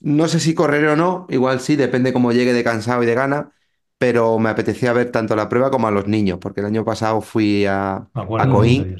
No 0.00 0.28
sé 0.28 0.40
si 0.40 0.54
correré 0.54 0.88
o 0.90 0.96
no, 0.96 1.26
igual 1.30 1.60
sí, 1.60 1.76
depende 1.76 2.12
cómo 2.12 2.32
llegue 2.32 2.52
de 2.52 2.62
cansado 2.64 3.02
y 3.02 3.06
de 3.06 3.14
gana, 3.14 3.52
pero 3.98 4.38
me 4.38 4.50
apetecía 4.50 4.92
ver 4.92 5.10
tanto 5.10 5.34
la 5.36 5.48
prueba 5.48 5.70
como 5.70 5.88
a 5.88 5.90
los 5.90 6.06
niños, 6.06 6.38
porque 6.40 6.60
el 6.60 6.66
año 6.66 6.84
pasado 6.84 7.20
fui 7.22 7.64
a, 7.66 8.08
a. 8.36 8.48
Coín, 8.48 8.94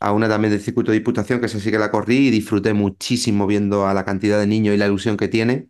a 0.00 0.12
una 0.12 0.28
también 0.28 0.52
del 0.52 0.60
circuito 0.62 0.90
de 0.92 0.98
Diputación, 0.98 1.40
que 1.40 1.46
esa 1.46 1.60
sí 1.60 1.70
que 1.70 1.78
la 1.78 1.90
corrí 1.90 2.28
y 2.28 2.30
disfruté 2.30 2.72
muchísimo 2.72 3.46
viendo 3.46 3.86
a 3.86 3.94
la 3.94 4.04
cantidad 4.04 4.38
de 4.40 4.46
niños 4.46 4.74
y 4.74 4.78
la 4.78 4.86
ilusión 4.86 5.16
que 5.16 5.28
tiene. 5.28 5.68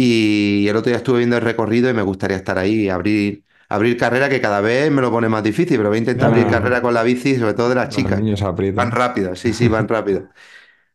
Y 0.00 0.68
el 0.68 0.76
otro 0.76 0.90
día 0.90 0.98
estuve 0.98 1.18
viendo 1.18 1.36
el 1.36 1.42
recorrido 1.42 1.90
y 1.90 1.94
me 1.94 2.02
gustaría 2.02 2.36
estar 2.36 2.56
ahí 2.58 2.82
y 2.84 2.88
abrir, 2.88 3.44
abrir 3.68 3.96
carrera, 3.96 4.28
que 4.28 4.40
cada 4.40 4.60
vez 4.60 4.90
me 4.92 5.02
lo 5.02 5.10
pone 5.10 5.28
más 5.28 5.42
difícil, 5.42 5.76
pero 5.76 5.88
voy 5.88 5.96
a 5.98 6.00
intentar 6.00 6.28
abrir 6.28 6.46
carrera 6.46 6.80
con 6.82 6.94
la 6.94 7.02
bici, 7.02 7.36
sobre 7.36 7.54
todo 7.54 7.68
de 7.70 7.74
las 7.74 7.88
Los 7.88 7.96
chicas. 7.96 8.20
niños. 8.20 8.42
Van 8.74 8.92
rápidas, 8.92 9.38
sí, 9.40 9.52
sí, 9.52 9.66
van 9.68 9.88
rápido. 9.88 10.28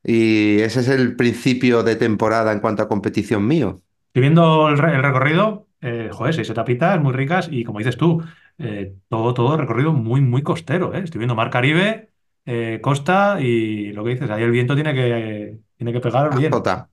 Y 0.04 0.60
ese 0.62 0.82
es 0.82 0.90
el 0.90 1.16
principio 1.16 1.84
de 1.84 1.96
temporada 1.96 2.52
en 2.54 2.60
cuanto 2.60 2.84
a 2.84 2.88
competición 2.88 3.48
mío. 3.48 3.82
Estoy 4.08 4.22
viendo 4.22 4.70
el, 4.70 4.78
re- 4.78 4.96
el 4.96 5.04
recorrido, 5.04 5.68
eh, 5.82 6.10
joder, 6.12 6.34
seis 6.36 6.50
etapitas 6.50 7.02
muy 7.02 7.14
ricas 7.14 7.50
y 7.52 7.64
como 7.64 7.80
dices 7.80 7.98
tú, 7.98 8.22
eh, 8.60 8.96
todo, 9.10 9.34
todo 9.34 9.58
recorrido 9.58 9.92
muy, 9.94 10.22
muy 10.22 10.44
costero, 10.44 10.94
¿eh? 10.94 11.02
Estoy 11.04 11.20
viendo 11.20 11.36
Mar 11.36 11.50
Caribe, 11.50 12.12
eh, 12.46 12.80
costa 12.82 13.40
y 13.42 13.92
lo 13.94 14.04
que 14.04 14.12
dices, 14.12 14.30
ahí 14.30 14.44
el 14.44 14.52
viento 14.52 14.76
tiene 14.76 14.94
que, 14.94 15.58
tiene 15.78 15.94
que 15.94 16.00
pegar 16.00 16.34
bien. 16.36 16.52
Azota, 16.52 16.90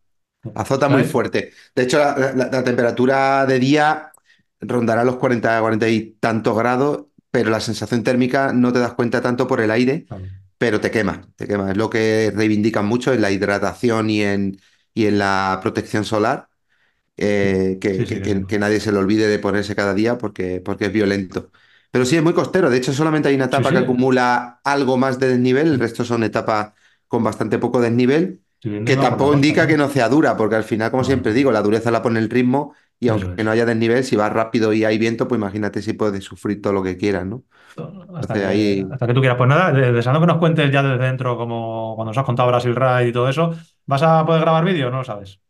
azota 0.54 0.88
muy 0.88 1.04
fuerte. 1.04 1.52
De 1.74 1.82
hecho, 1.84 1.98
la, 1.98 2.16
la- 2.34 2.48
la 2.50 2.64
temperatura 2.64 3.46
de 3.46 3.58
día 3.58 4.12
rondará 4.60 5.04
los 5.04 5.16
40, 5.16 5.60
40 5.60 5.88
y 5.88 6.12
tantos 6.20 6.56
grados, 6.56 7.06
pero 7.30 7.50
la 7.50 7.60
sensación 7.60 8.02
térmica 8.04 8.52
no 8.52 8.72
te 8.72 8.78
das 8.80 8.94
cuenta 8.94 9.20
tanto 9.22 9.46
por 9.46 9.60
el 9.60 9.70
aire. 9.70 10.06
pero 10.58 10.80
te 10.80 10.90
quema, 10.90 11.22
te 11.36 11.46
quema. 11.48 11.70
Es 11.70 11.76
lo 11.78 11.88
que 11.90 12.32
reivindican 12.34 12.84
mucho 12.86 13.12
en 13.14 13.22
la 13.22 13.30
hidratación 13.30 14.10
y 14.10 14.22
en, 14.22 14.60
y 14.94 15.06
en 15.06 15.18
la 15.18 15.58
protección 15.62 16.04
solar, 16.04 16.48
eh, 17.16 17.78
que, 17.80 18.04
Sí, 18.04 18.06
sí, 18.06 18.16
que- 18.16 18.20
que 18.20 18.22
que- 18.22 18.46
sí. 18.46 18.46
que 18.46 18.58
nadie 18.58 18.80
se 18.80 18.92
le 18.92 18.98
olvide 18.98 19.26
de 19.28 19.38
ponerse 19.38 19.74
cada 19.76 19.94
día 19.94 20.18
porque, 20.18 20.60
porque 20.64 20.86
es 20.86 20.92
violento. 20.92 21.50
Pero 21.90 22.04
sí, 22.04 22.16
es 22.16 22.22
muy 22.22 22.32
costero. 22.34 22.70
De 22.70 22.78
hecho, 22.78 22.92
solamente 22.92 23.28
hay 23.28 23.34
una 23.34 23.46
etapa 23.46 23.70
sí. 23.70 23.74
que 23.74 23.78
acumula 23.78 24.60
algo 24.64 24.96
más 24.96 25.18
de 25.18 25.28
desnivel, 25.28 25.68
el 25.68 25.80
resto 25.80 26.04
son 26.04 26.22
etapas 26.24 26.72
con 27.08 27.24
bastante 27.24 27.58
poco 27.58 27.80
desnivel, 27.80 28.42
que 28.84 28.96
tampoco 28.96 29.34
indica 29.34 29.66
que 29.66 29.76
no 29.76 29.88
sea 29.88 30.08
dura, 30.08 30.36
porque 30.36 30.56
al 30.56 30.64
final, 30.64 30.90
como 30.90 31.04
siempre 31.04 31.32
digo, 31.32 31.52
la 31.52 31.62
dureza 31.62 31.90
la 31.90 32.02
pone 32.02 32.18
el 32.20 32.30
ritmo 32.30 32.74
y 32.98 33.08
aunque 33.08 33.28
es. 33.32 33.44
no 33.44 33.50
haya 33.50 33.64
desnivel, 33.66 34.04
si 34.04 34.16
vas 34.16 34.32
rápido 34.32 34.72
y 34.72 34.84
hay 34.84 34.98
viento, 34.98 35.28
pues 35.28 35.38
imagínate 35.38 35.82
si 35.82 35.92
puedes 35.94 36.24
sufrir 36.24 36.60
todo 36.62 36.72
lo 36.72 36.82
que 36.82 36.96
quieras, 36.96 37.26
¿no? 37.26 37.44
Hasta 38.14 38.40
que, 38.40 38.46
ahí... 38.46 38.86
hasta 38.90 39.06
que 39.06 39.14
tú 39.14 39.20
quieras. 39.20 39.38
Pues 39.38 39.48
nada, 39.48 39.72
de- 39.72 39.92
deseando 39.92 40.20
que 40.20 40.26
nos 40.26 40.38
cuentes 40.38 40.70
ya 40.72 40.82
desde 40.82 41.04
dentro, 41.06 41.36
como 41.36 41.94
cuando 41.96 42.10
nos 42.10 42.18
has 42.18 42.24
contado 42.24 42.48
Brasil 42.48 42.74
Ride 42.76 43.08
y 43.08 43.12
todo 43.12 43.28
eso. 43.28 43.54
¿Vas 43.86 44.02
a 44.02 44.24
poder 44.26 44.42
grabar 44.42 44.64
vídeo? 44.64 44.90
No 44.90 44.98
lo 44.98 45.04
sabes. 45.04 45.40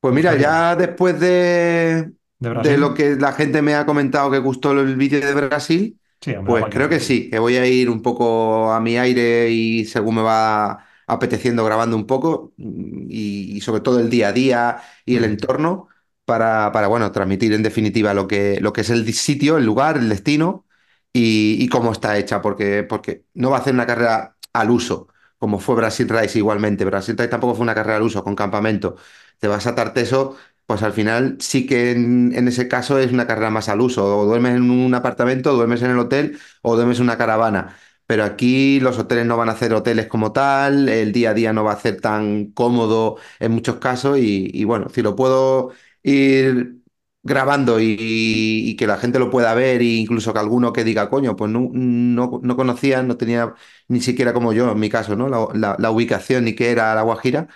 Pues 0.00 0.12
mira, 0.14 0.34
ya 0.34 0.76
después 0.76 1.18
de, 1.18 2.12
¿De 2.38 2.48
de 2.52 2.76
lo 2.78 2.92
que 2.94 3.16
la 3.16 3.32
gente 3.32 3.62
me 3.62 3.74
ha 3.74 3.86
comentado 3.86 4.30
que 4.30 4.38
gustó 4.38 4.72
el 4.72 4.96
vídeo 4.96 5.20
de 5.20 5.32
Brasil, 5.34 5.98
Sí, 6.20 6.34
hombre, 6.34 6.54
a 6.54 6.58
pues 6.58 6.68
creo 6.70 6.88
que 6.90 7.00
sí, 7.00 7.30
que 7.30 7.38
voy 7.38 7.56
a 7.56 7.66
ir 7.66 7.88
un 7.88 8.02
poco 8.02 8.70
a 8.72 8.80
mi 8.80 8.98
aire 8.98 9.48
y 9.50 9.86
según 9.86 10.16
me 10.16 10.22
va 10.22 10.86
apeteciendo 11.06 11.64
grabando 11.64 11.96
un 11.96 12.06
poco 12.06 12.52
y, 12.56 13.56
y 13.56 13.60
sobre 13.60 13.80
todo 13.80 14.00
el 14.00 14.10
día 14.10 14.28
a 14.28 14.32
día 14.32 14.82
y 15.04 15.16
el 15.16 15.22
Mm. 15.22 15.24
entorno 15.24 15.88
para, 16.24 16.72
para, 16.72 16.86
bueno, 16.88 17.10
transmitir 17.12 17.52
en 17.52 17.62
definitiva 17.62 18.14
lo 18.14 18.26
que, 18.28 18.58
lo 18.60 18.72
que 18.72 18.80
es 18.82 18.90
el 18.90 19.12
sitio, 19.14 19.58
el 19.58 19.64
lugar, 19.66 19.96
el 19.98 20.08
destino 20.08 20.64
y, 21.12 21.56
y 21.62 21.68
cómo 21.68 21.92
está 21.92 22.16
hecha, 22.18 22.40
porque, 22.42 22.82
porque 22.84 23.24
no 23.34 23.50
va 23.50 23.58
a 23.58 23.60
hacer 23.60 23.74
una 23.74 23.86
carrera 23.86 24.36
al 24.52 24.70
uso, 24.70 25.08
como 25.38 25.58
fue 25.60 25.74
Brasil 25.76 26.08
Race 26.08 26.38
igualmente. 26.38 26.84
Brasil 26.84 27.16
Race 27.16 27.28
tampoco 27.28 27.54
fue 27.54 27.62
una 27.64 27.74
carrera 27.74 27.96
al 27.96 28.02
uso 28.02 28.24
con 28.24 28.34
campamento. 28.36 28.96
Te 29.38 29.48
vas 29.48 29.66
a 29.66 29.74
Tarteso, 29.74 30.36
pues 30.66 30.82
al 30.82 30.92
final 30.92 31.36
sí 31.40 31.66
que 31.66 31.90
en, 31.92 32.32
en 32.34 32.48
ese 32.48 32.68
caso 32.68 32.98
es 32.98 33.12
una 33.12 33.26
carrera 33.26 33.50
más 33.50 33.68
al 33.68 33.80
uso. 33.80 34.18
O 34.18 34.24
duermes 34.26 34.54
en 34.56 34.70
un 34.70 34.94
apartamento, 34.94 35.52
o 35.52 35.56
duermes 35.56 35.82
en 35.82 35.90
el 35.90 35.98
hotel, 35.98 36.38
o 36.62 36.74
duermes 36.76 36.98
en 36.98 37.04
una 37.04 37.18
caravana. 37.18 37.76
Pero 38.06 38.24
aquí 38.24 38.80
los 38.80 38.98
hoteles 38.98 39.26
no 39.26 39.36
van 39.36 39.48
a 39.48 39.56
ser 39.56 39.72
hoteles 39.74 40.06
como 40.08 40.32
tal, 40.32 40.88
el 40.88 41.12
día 41.12 41.30
a 41.30 41.34
día 41.34 41.52
no 41.52 41.64
va 41.64 41.72
a 41.72 41.80
ser 41.80 42.00
tan 42.00 42.46
cómodo 42.52 43.16
en 43.40 43.52
muchos 43.52 43.76
casos 43.76 44.18
y, 44.18 44.50
y 44.52 44.64
bueno, 44.64 44.88
si 44.90 45.02
lo 45.02 45.16
puedo 45.16 45.72
ir 46.02 46.78
grabando 47.22 47.80
y, 47.80 47.96
y 47.98 48.76
que 48.76 48.86
la 48.86 48.98
gente 48.98 49.18
lo 49.18 49.30
pueda 49.30 49.54
ver 49.54 49.80
e 49.80 49.84
incluso 49.84 50.32
que 50.34 50.38
alguno 50.40 50.72
que 50.72 50.84
diga, 50.84 51.08
coño, 51.08 51.36
pues 51.36 51.50
no, 51.50 51.70
no, 51.72 52.40
no 52.42 52.56
conocía, 52.56 53.02
no 53.02 53.16
tenía 53.16 53.54
ni 53.88 54.00
siquiera 54.02 54.32
como 54.34 54.52
yo 54.52 54.70
en 54.72 54.78
mi 54.80 54.90
caso, 54.90 55.16
¿no? 55.16 55.28
La, 55.28 55.48
la- 55.54 55.76
la 55.78 55.90
ubicación 55.90 56.44
ni 56.44 56.54
qué 56.54 56.70
era 56.70 56.94
la 56.94 57.02
Guajira, 57.02 57.48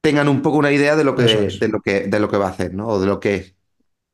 tengan 0.00 0.28
un 0.28 0.42
poco 0.42 0.58
una 0.58 0.72
idea 0.72 0.96
de 0.96 1.04
lo 1.04 1.14
que, 1.16 1.24
es. 1.46 1.60
de 1.60 1.68
lo 1.68 1.80
que, 1.80 2.08
de 2.08 2.20
lo 2.20 2.28
que 2.30 2.36
va 2.38 2.46
a 2.48 2.50
hacer, 2.50 2.74
¿no? 2.74 2.88
O 2.88 3.00
de 3.00 3.06
lo 3.06 3.20
que 3.20 3.34
es. 3.36 3.56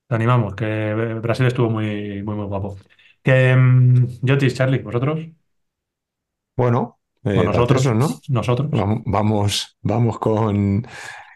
Te 0.06 0.14
animamos, 0.16 0.54
que 0.54 0.94
Brasil 1.22 1.46
estuvo 1.46 1.70
muy, 1.70 2.22
muy, 2.22 2.34
muy 2.36 2.46
guapo. 2.46 2.76
Que, 3.22 3.54
mm, 3.56 4.18
Jotis, 4.26 4.54
Charlie, 4.54 4.78
¿vosotros? 4.80 5.20
Bueno, 6.56 6.98
eh, 7.24 7.42
nosotros. 7.44 7.84
¿no? 7.94 8.20
Nosotros. 8.28 8.70
Vam- 8.70 9.02
Vamos, 9.06 9.76
vamos 9.82 10.18
con, 10.18 10.86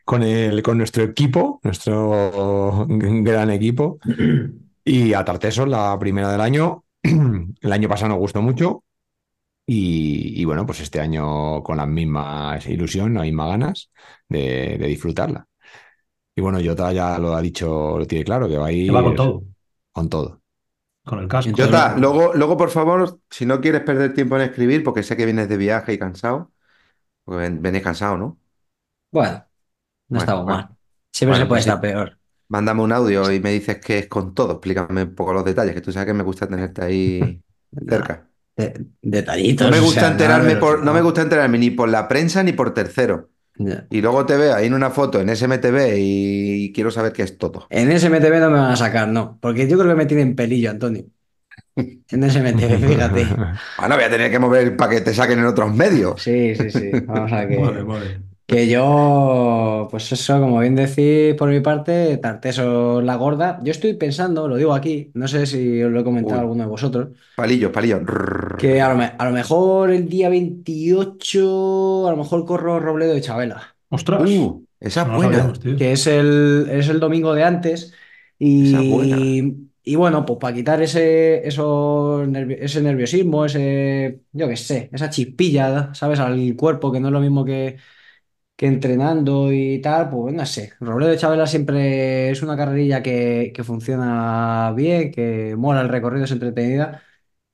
con, 0.05 0.23
el, 0.23 0.63
con 0.63 0.79
nuestro 0.79 1.05
equipo, 1.05 1.61
nuestro 1.63 2.87
gran 2.89 3.51
equipo. 3.51 3.99
Y 4.89 5.15
a 5.15 5.25
Tartesos, 5.25 5.67
la 5.69 5.99
primera 5.99 6.31
del 6.31 6.41
año. 6.41 6.85
El 7.03 7.73
año 7.73 7.89
pasado 7.89 8.11
nos 8.11 8.19
gustó 8.19 8.41
mucho. 8.41 8.85
Y, 9.67 10.41
y 10.41 10.45
bueno, 10.45 10.65
pues 10.65 10.81
este 10.81 11.01
año 11.01 11.63
con 11.65 11.79
las 11.79 11.89
mismas 11.89 12.67
ilusión, 12.69 13.15
las 13.15 13.25
mismas 13.25 13.49
ganas 13.49 13.91
de, 14.29 14.79
de 14.79 14.87
disfrutarla. 14.87 15.47
Y 16.37 16.41
bueno, 16.43 16.59
Jota 16.65 16.93
ya 16.93 17.19
lo 17.19 17.35
ha 17.35 17.43
dicho, 17.43 17.99
lo 17.99 18.07
tiene 18.07 18.25
claro, 18.25 18.49
que 18.49 18.59
va 18.59 18.67
a 18.69 18.71
Que 18.87 18.93
va 18.93 19.03
con 19.03 19.13
ir 19.13 19.17
todo. 19.17 19.43
con 19.93 20.09
todo. 20.09 20.43
Con 21.07 21.21
el 21.21 21.29
casco. 21.29 21.57
Luego, 21.97 22.35
luego, 22.35 22.57
por 22.57 22.71
favor, 22.71 23.21
si 23.31 23.47
no 23.47 23.61
quieres 23.61 23.83
perder 23.83 24.15
tiempo 24.15 24.37
en 24.37 24.43
escribir, 24.43 24.83
porque 24.85 25.03
sé 25.03 25.17
que 25.17 25.25
vienes 25.25 25.49
de 25.49 25.57
viaje 25.57 25.93
y 25.93 25.99
cansado, 25.99 26.53
porque 27.25 27.41
ven- 27.43 27.63
venís 27.63 27.83
cansado, 27.83 28.19
¿no? 28.19 28.41
Bueno, 29.11 29.45
no 30.11 30.19
Bueno, 30.19 30.21
estamos 30.21 30.47
bueno. 30.47 30.69
mal. 30.69 30.77
Siempre 31.13 31.37
Bueno, 31.37 31.39
se 31.39 31.47
puede 31.47 31.61
pues 31.61 31.65
sí. 31.65 31.71
estar 31.71 31.81
peor. 31.81 32.19
Mándame 32.49 32.83
un 32.83 32.93
audio 32.93 33.33
y 33.33 33.41
me 33.41 33.53
dices 33.53 33.81
que 33.81 33.99
es 34.01 34.09
con 34.09 34.35
todo. 34.35 34.53
Explícame 34.55 35.05
un 35.05 35.15
poco 35.17 35.33
los 35.35 35.45
detalles, 35.45 35.75
que 35.75 35.81
tú 35.83 35.93
sabes 35.93 36.07
que 36.09 36.15
me 36.15 36.25
gusta 36.25 36.49
tenerte 36.49 36.83
ahí 36.85 37.43
cerca. 37.89 38.31
De- 38.57 38.87
detallitos. 39.03 39.67
No 39.67 39.71
me 39.71 39.81
o 39.81 39.85
gusta 39.87 40.09
sea, 40.09 40.09
enterarme 40.09 40.57
nada 40.57 40.57
por, 40.57 40.83
no 40.85 40.93
me 40.95 41.03
gusta 41.03 41.23
enterarme 41.23 41.59
ni 41.59 41.71
por 41.71 41.89
la 41.89 42.09
prensa 42.09 42.43
ni 42.43 42.53
por 42.53 42.73
tercero. 42.75 43.31
Y 43.91 44.01
luego 44.01 44.27
te 44.27 44.37
veo 44.37 44.55
ahí 44.55 44.67
en 44.67 44.75
una 44.75 44.91
foto 44.91 45.21
en 45.21 45.29
SMTV 45.29 45.95
y 45.97 46.73
quiero 46.73 46.91
saber 46.91 47.13
qué 47.13 47.23
es 47.23 47.39
todo. 47.39 47.67
En 47.71 47.91
SMTV 47.93 48.41
no 48.41 48.51
me 48.51 48.59
van 48.59 48.73
a 48.73 48.77
sacar, 48.77 49.09
no. 49.09 49.39
Porque 49.41 49.69
yo 49.69 49.79
creo 49.79 49.91
que 49.91 49.97
me 49.97 50.07
tienen 50.07 50.35
pelillo, 50.35 50.71
Antonio. 50.71 51.05
En 51.77 52.25
SMTV, 52.25 52.79
fíjate. 52.79 53.27
Bueno, 53.79 53.95
voy 53.97 54.05
a 54.05 54.11
tener 54.11 54.31
que 54.31 54.39
mover 54.39 54.77
para 54.77 54.93
que 54.93 55.01
te 55.01 55.15
saquen 55.15 55.39
en 55.39 55.47
otros 55.47 55.75
medios. 55.75 56.23
Sí, 56.23 56.55
sí, 56.55 56.71
sí. 56.71 56.91
Vamos 57.07 57.33
a 57.33 57.47
que. 57.47 57.57
Vale, 57.57 57.83
vale. 57.83 58.26
Que 58.47 58.69
yo, 58.69 59.89
pues 59.91 60.13
eso, 60.13 60.39
como 60.41 60.61
bien 60.61 60.77
decís 60.77 61.35
por 61.37 61.49
mi 61.51 61.61
parte, 61.61 62.17
Tarteso 62.19 63.03
la 63.03 63.17
gorda. 63.17 63.59
Yo 63.65 63.73
estoy 63.73 63.95
pensando, 63.95 64.47
lo 64.47 64.57
digo 64.57 64.73
aquí, 64.73 65.11
no 65.15 65.27
sé 65.27 65.47
si 65.47 65.83
os 65.83 65.91
lo 65.91 66.01
he 66.01 66.05
comentado 66.05 66.39
a 66.39 66.43
Uy. 66.43 66.45
alguno 66.45 66.63
de 66.63 66.69
vosotros, 66.71 67.09
Palillos, 67.35 67.71
palillos. 67.73 68.03
que 68.57 68.81
a 68.81 68.89
lo, 68.89 68.97
me- 68.97 69.13
a 69.19 69.25
lo 69.25 69.31
mejor 69.33 69.91
el 69.91 70.09
día 70.09 70.29
28, 70.29 72.09
a 72.09 72.11
lo 72.13 72.17
mejor 72.17 72.45
corro 72.47 72.81
Robledo 72.81 73.15
de 73.15 73.21
Chabela, 73.21 73.77
Ostras. 73.91 74.21
Uh, 74.21 74.65
esa 74.81 75.03
es 75.03 75.09
no 75.09 75.13
lo 75.15 75.19
buena. 75.19 75.37
sabíamos, 75.37 75.61
tío. 75.61 75.77
que 75.77 75.93
es 75.93 76.07
el, 76.07 76.69
es 76.71 76.89
el 76.89 77.01
domingo 77.01 77.35
de 77.35 77.45
antes. 77.45 77.93
Esa 78.59 78.81
es 78.81 78.85
buena. 78.87 79.17
Y, 79.19 79.71
y 79.85 79.97
bueno, 79.97 80.25
pues 80.27 80.39
para 80.39 80.55
quitar 80.55 80.83
ese, 80.83 81.47
eso 81.47 82.25
nervi- 82.27 82.57
ese 82.61 82.81
nerviosismo, 82.83 83.45
ese, 83.45 84.23
yo 84.33 84.49
qué 84.49 84.57
sé, 84.57 84.89
esa 84.93 85.11
chispilla, 85.11 85.93
¿sabes? 85.95 86.19
Al 86.21 86.55
cuerpo, 86.57 86.91
que 86.93 87.01
no 87.01 87.09
es 87.09 87.13
lo 87.13 87.21
mismo 87.21 87.45
que, 87.45 87.77
que 88.57 88.67
entrenando 88.67 89.53
y 89.53 89.81
tal, 89.81 90.11
pues 90.11 90.35
no 90.35 90.47
sé. 90.47 90.73
Robledo 90.81 91.11
de 91.13 91.19
Chabela 91.19 91.47
siempre 91.47 92.31
es 92.31 92.43
una 92.43 92.57
carrerilla 92.57 93.03
que, 93.03 93.53
que 93.55 93.65
funciona 93.65 94.73
bien, 94.75 95.11
que 95.13 95.55
mola 95.57 95.83
el 95.83 95.89
recorrido, 95.89 96.25
es 96.25 96.31
entretenida. 96.33 97.03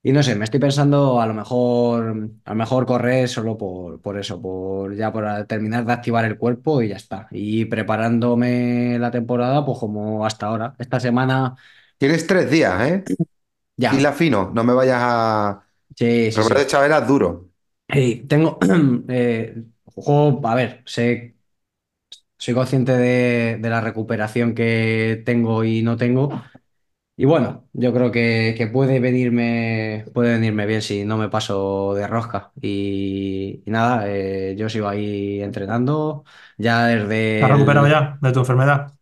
Y 0.05 0.11
no 0.11 0.21
sé, 0.23 0.35
me 0.35 0.43
estoy 0.45 0.59
pensando 0.59 1.21
a 1.21 1.25
lo 1.27 1.33
mejor, 1.33 2.29
a 2.45 2.49
lo 2.51 2.55
mejor 2.57 2.85
correr 2.85 3.29
solo 3.29 3.57
por, 3.57 4.01
por 4.01 4.17
eso, 4.19 4.41
por 4.41 4.93
ya 4.95 5.13
por 5.13 5.25
terminar 5.47 5.85
de 5.85 5.93
activar 5.93 6.25
el 6.25 6.37
cuerpo 6.37 6.81
y 6.81 6.89
ya 6.89 6.97
está. 6.97 7.27
Y 7.31 7.65
preparándome 7.65 8.99
la 8.99 9.11
temporada, 9.11 9.65
pues 9.65 9.79
como 9.79 10.25
hasta 10.25 10.47
ahora. 10.47 10.75
Esta 10.77 10.99
semana 10.99 11.55
Tienes 11.97 12.27
tres 12.27 12.49
días, 12.51 12.81
¿eh? 12.89 13.03
ya. 13.77 13.93
Hila 13.93 14.13
fino, 14.13 14.51
no 14.53 14.63
me 14.63 14.73
vayas 14.73 14.99
a... 15.01 15.65
Sí, 15.95 16.31
sí, 16.31 16.43
Roberto 16.43 16.59
de 16.59 16.67
sí. 16.67 16.67
Chabela 16.67 16.99
es 16.99 17.07
duro. 17.07 17.51
Y 17.89 18.25
tengo, 18.27 18.57
eh, 19.09 19.63
juego, 20.01 20.41
a 20.47 20.55
ver, 20.55 20.83
sé, 20.85 21.35
soy 22.37 22.53
consciente 22.53 22.91
de, 22.93 23.57
de 23.59 23.69
la 23.69 23.81
recuperación 23.81 24.53
que 24.55 25.21
tengo 25.25 25.63
y 25.63 25.81
no 25.83 25.97
tengo. 25.97 26.43
Y 27.17 27.25
bueno, 27.25 27.69
yo 27.73 27.93
creo 27.93 28.11
que, 28.11 28.55
que 28.57 28.67
puede 28.67 28.99
venirme, 28.99 30.05
puede 30.13 30.33
venirme 30.33 30.65
bien 30.67 30.81
si 30.81 31.05
no 31.05 31.17
me 31.17 31.29
paso 31.29 31.93
de 31.95 32.07
rosca. 32.07 32.53
Y, 32.61 33.63
y 33.65 33.71
nada, 33.71 34.05
eh, 34.09 34.55
yo 34.57 34.69
sigo 34.69 34.87
ahí 34.89 35.41
entrenando 35.41 36.25
ya 36.57 36.87
¿Te 37.37 37.45
desde 37.45 37.45
has 37.45 37.51
recuperado 37.51 37.87
el... 37.87 37.87
ya 37.87 38.17
de 38.21 38.31
tu 38.31 38.39
enfermedad? 38.39 38.93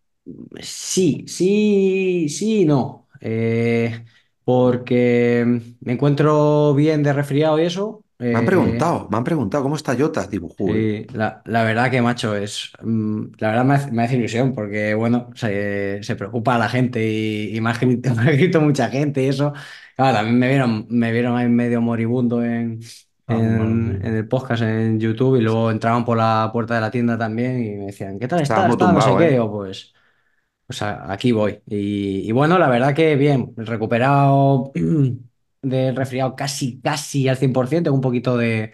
Sí, 0.62 1.26
sí, 1.28 2.28
sí 2.30 2.62
y 2.62 2.66
no. 2.66 3.08
Eh, 3.20 4.06
porque 4.44 5.46
me 5.82 5.94
encuentro 5.94 6.74
bien 6.74 7.04
de 7.04 7.14
resfriado 7.14 7.60
y 7.60 7.64
eso. 7.66 8.01
Me 8.34 8.40
han 8.40 8.46
Eh, 8.46 8.46
preguntado, 8.46 9.08
me 9.10 9.18
han 9.18 9.24
preguntado 9.24 9.64
cómo 9.64 9.76
está 9.78 9.96
Jota. 9.98 10.28
Digo, 10.28 10.50
joder. 10.50 10.86
Sí, 10.88 11.08
la, 11.14 11.42
la 11.46 11.64
verdad 11.64 11.90
que, 11.90 12.02
macho, 12.04 12.36
es. 12.36 12.72
mm, 12.84 13.32
La 13.40 13.48
verdad 13.50 13.66
me 13.66 13.74
hace, 13.76 13.92
me 13.92 14.04
hace 14.04 14.16
ilusión 14.16 14.54
porque, 14.54 14.94
bueno, 14.94 15.30
se, 15.34 16.04
se 16.04 16.16
preocupa 16.16 16.56
a 16.56 16.60
la 16.60 16.70
gente 16.70 17.04
y, 17.08 17.56
y 17.58 17.62
me 17.62 17.70
ha 17.72 17.74
escrito, 17.74 18.14
me 18.14 18.22
ha 18.24 18.32
escrito 18.32 18.62
mucha 18.62 18.90
gente 18.90 19.24
y 19.24 19.28
eso. 19.30 19.54
Claro, 19.96 20.18
también 20.18 20.38
me 20.38 20.48
vieron, 20.50 20.86
me 20.90 21.12
vieron 21.12 21.36
ahí 21.36 21.50
medio 21.50 21.82
moribundo 21.82 22.44
en, 22.44 22.80
Ah, 23.28 23.42
en, 23.42 24.00
en 24.06 24.16
el 24.16 24.28
podcast 24.28 24.62
en 24.62 25.00
YouTube 25.00 25.38
y 25.38 25.42
luego 25.42 25.72
entraban 25.72 26.06
por 26.06 26.18
la 26.18 26.52
puerta 26.54 26.76
de 26.76 26.82
la 26.82 26.92
tienda 26.92 27.18
también 27.18 27.64
y 27.64 27.72
me 27.78 27.86
decían, 27.88 28.20
¿qué 28.20 28.28
tal 28.28 28.42
estás? 28.42 28.78
Tal, 28.78 28.92
no 28.94 29.02
sé 29.02 29.16
qué. 29.18 29.30
¿eh? 29.30 29.32
Digo, 29.32 29.52
pues, 29.52 29.94
pues 30.68 30.82
a- 30.84 31.12
aquí 31.12 31.32
voy. 31.32 31.62
Y, 31.68 32.28
y 32.30 32.32
bueno, 32.34 32.60
la 32.60 32.70
verdad 32.70 32.96
que 32.96 33.16
bien, 33.16 33.54
recuperado 33.58 34.72
del 35.62 35.96
resfriado 35.96 36.36
casi, 36.36 36.82
casi 36.82 37.28
al 37.28 37.38
100%, 37.38 37.86
tengo 37.86 37.96
un 37.96 38.02
poquito 38.02 38.38
de 38.38 38.74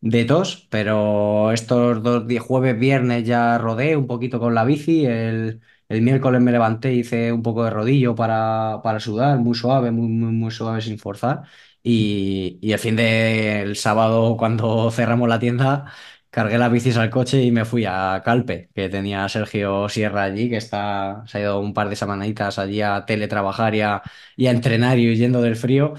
de 0.00 0.24
tos, 0.24 0.66
pero 0.70 1.52
estos 1.52 2.02
dos 2.02 2.26
días, 2.26 2.44
jueves, 2.44 2.78
viernes 2.78 3.24
ya 3.26 3.58
rodé 3.58 3.96
un 3.96 4.06
poquito 4.06 4.38
con 4.40 4.54
la 4.54 4.64
bici. 4.64 5.06
El, 5.06 5.60
el 5.88 6.02
miércoles 6.02 6.40
me 6.42 6.52
levanté, 6.52 6.92
hice 6.94 7.32
un 7.32 7.42
poco 7.42 7.64
de 7.64 7.70
rodillo 7.70 8.14
para, 8.14 8.80
para 8.82 9.00
sudar, 9.00 9.38
muy 9.38 9.54
suave, 9.54 9.90
muy, 9.90 10.08
muy, 10.08 10.50
suave 10.50 10.82
sin 10.82 10.98
forzar. 10.98 11.42
Y, 11.82 12.58
y 12.62 12.72
el 12.72 12.78
fin 12.78 12.96
del 12.96 13.76
sábado, 13.76 14.36
cuando 14.36 14.90
cerramos 14.92 15.28
la 15.28 15.38
tienda, 15.38 15.92
cargué 16.34 16.58
las 16.58 16.70
bicis 16.72 16.96
al 16.96 17.10
coche 17.10 17.42
y 17.42 17.52
me 17.52 17.64
fui 17.64 17.84
a 17.86 18.22
Calpe, 18.24 18.70
que 18.74 18.88
tenía 18.88 19.28
Sergio 19.28 19.88
Sierra 19.88 20.24
allí, 20.24 20.48
que 20.50 20.56
está, 20.56 21.24
se 21.26 21.38
ha 21.38 21.40
ido 21.42 21.60
un 21.60 21.72
par 21.74 21.88
de 21.88 21.96
semanitas 21.96 22.58
allí 22.58 22.80
a 22.82 23.06
teletrabajar 23.06 23.74
y 23.74 23.80
a, 23.82 24.02
y 24.36 24.46
a 24.46 24.50
entrenar 24.50 24.98
y 24.98 25.10
huyendo 25.10 25.42
del 25.42 25.56
frío. 25.56 25.94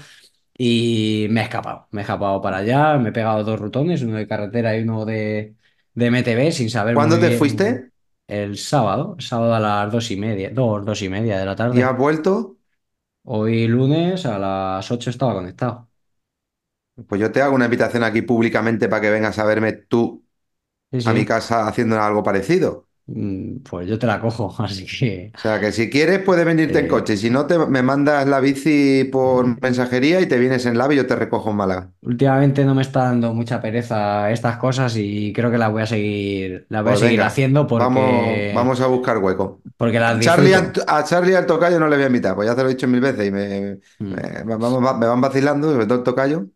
Y 0.58 1.26
me 1.30 1.40
he 1.42 1.44
escapado, 1.44 1.88
me 1.92 2.00
he 2.00 2.04
escapado 2.04 2.40
para 2.42 2.58
allá, 2.58 2.98
me 2.98 3.10
he 3.10 3.12
pegado 3.12 3.44
dos 3.44 3.60
rutones, 3.60 4.02
uno 4.02 4.16
de 4.18 4.28
carretera 4.28 4.76
y 4.78 4.82
uno 4.82 5.04
de, 5.06 5.56
de 5.94 6.06
MTB, 6.06 6.52
sin 6.52 6.70
saber 6.70 6.98
muy 6.98 7.10
¿Cuándo 7.10 7.20
te 7.20 7.30
bien 7.30 7.30
fuiste 7.30 7.92
el 8.28 8.58
sábado, 8.58 9.16
el 9.18 9.24
sábado 9.24 9.54
a 9.54 9.60
las 9.60 9.92
dos 9.92 10.10
y 10.10 10.16
media, 10.16 10.50
dos, 10.50 10.84
dos 10.84 11.02
y 11.02 11.08
media 11.10 11.38
de 11.38 11.46
la 11.46 11.56
y 11.70 11.82
has 11.82 11.96
tarde. 11.96 11.96
vuelto? 11.96 12.56
Hoy 13.24 13.66
lunes 13.68 14.24
a 14.26 14.38
las 14.38 14.90
ocho 14.90 15.10
estaba 15.10 15.34
conectado. 15.34 15.88
Pues 17.08 17.20
yo 17.20 17.30
te 17.30 17.42
hago 17.42 17.54
una 17.54 17.66
invitación 17.66 18.02
aquí 18.04 18.22
públicamente 18.22 18.88
para 18.88 19.02
que 19.02 19.10
vengas 19.10 19.38
a 19.38 19.44
verme 19.44 19.72
tú 19.72 20.25
Sí, 21.00 21.08
a 21.08 21.12
mi 21.12 21.24
casa 21.24 21.66
haciendo 21.68 22.00
algo 22.00 22.22
parecido. 22.22 22.88
Mm, 23.06 23.58
Pues 23.62 23.88
yo 23.88 23.98
te 23.98 24.06
la 24.06 24.20
cojo, 24.20 24.54
así 24.58 24.84
que 24.86 25.32
O 25.34 25.38
sea 25.38 25.60
que 25.60 25.70
si 25.72 25.88
quieres 25.90 26.20
puedes 26.20 26.44
venirte 26.46 26.78
en 26.80 26.86
eh, 26.86 26.88
coche. 26.88 27.16
Si 27.16 27.30
no, 27.30 27.46
te, 27.46 27.58
me 27.58 27.82
mandas 27.82 28.26
la 28.26 28.40
bici 28.40 29.04
por 29.12 29.60
mensajería 29.62 30.20
y 30.20 30.26
te 30.26 30.38
vienes 30.38 30.66
en 30.66 30.78
la 30.78 30.92
y 30.92 30.96
yo 30.96 31.06
te 31.06 31.14
recojo 31.16 31.50
en 31.50 31.56
Málaga. 31.56 31.92
últimamente 32.02 32.64
no 32.64 32.74
me 32.74 32.82
está 32.82 33.04
dando 33.04 33.34
mucha 33.34 33.60
pereza 33.60 34.30
estas 34.30 34.56
cosas 34.58 34.94
y 34.96 35.32
creo 35.32 35.50
que 35.50 35.58
las 35.58 35.70
voy 35.72 35.82
a 35.82 35.86
seguir, 35.86 36.66
las 36.68 36.82
voy 36.84 36.92
a 36.92 36.94
Pues 36.94 37.00
seguir 37.00 37.18
venga, 37.18 37.26
haciendo 37.26 37.66
vamos, 37.68 38.44
porque, 38.46 38.52
vamos 38.52 38.80
a 38.80 38.86
buscar 38.86 39.18
hueco. 39.18 39.60
porque 39.76 39.98
las 40.00 40.18
Charlie, 40.20 40.54
a, 40.54 41.04
Charlie 41.04 41.34
al 41.36 41.46
tocayo 41.46 41.80
no 41.80 41.88
le 41.88 41.96
voy 41.96 42.04
a 42.04 42.06
invitar, 42.08 42.34
pues 42.36 42.48
ya 42.48 42.54
te 42.56 42.62
lo 42.62 42.68
he 42.68 42.72
dicho 42.74 42.86
mil 42.88 43.00
veces 43.00 43.26
y 43.28 43.30
me, 43.32 43.80
Mm. 43.98 44.16
me- 44.16 44.44
me- 44.44 44.56
vamos- 44.56 44.82
me 44.98 45.06
van 45.06 45.20
vacilando, 45.20 45.72
sobre 45.72 45.86
todo 45.86 45.98
el 45.98 46.04
tocayo. 46.04 46.46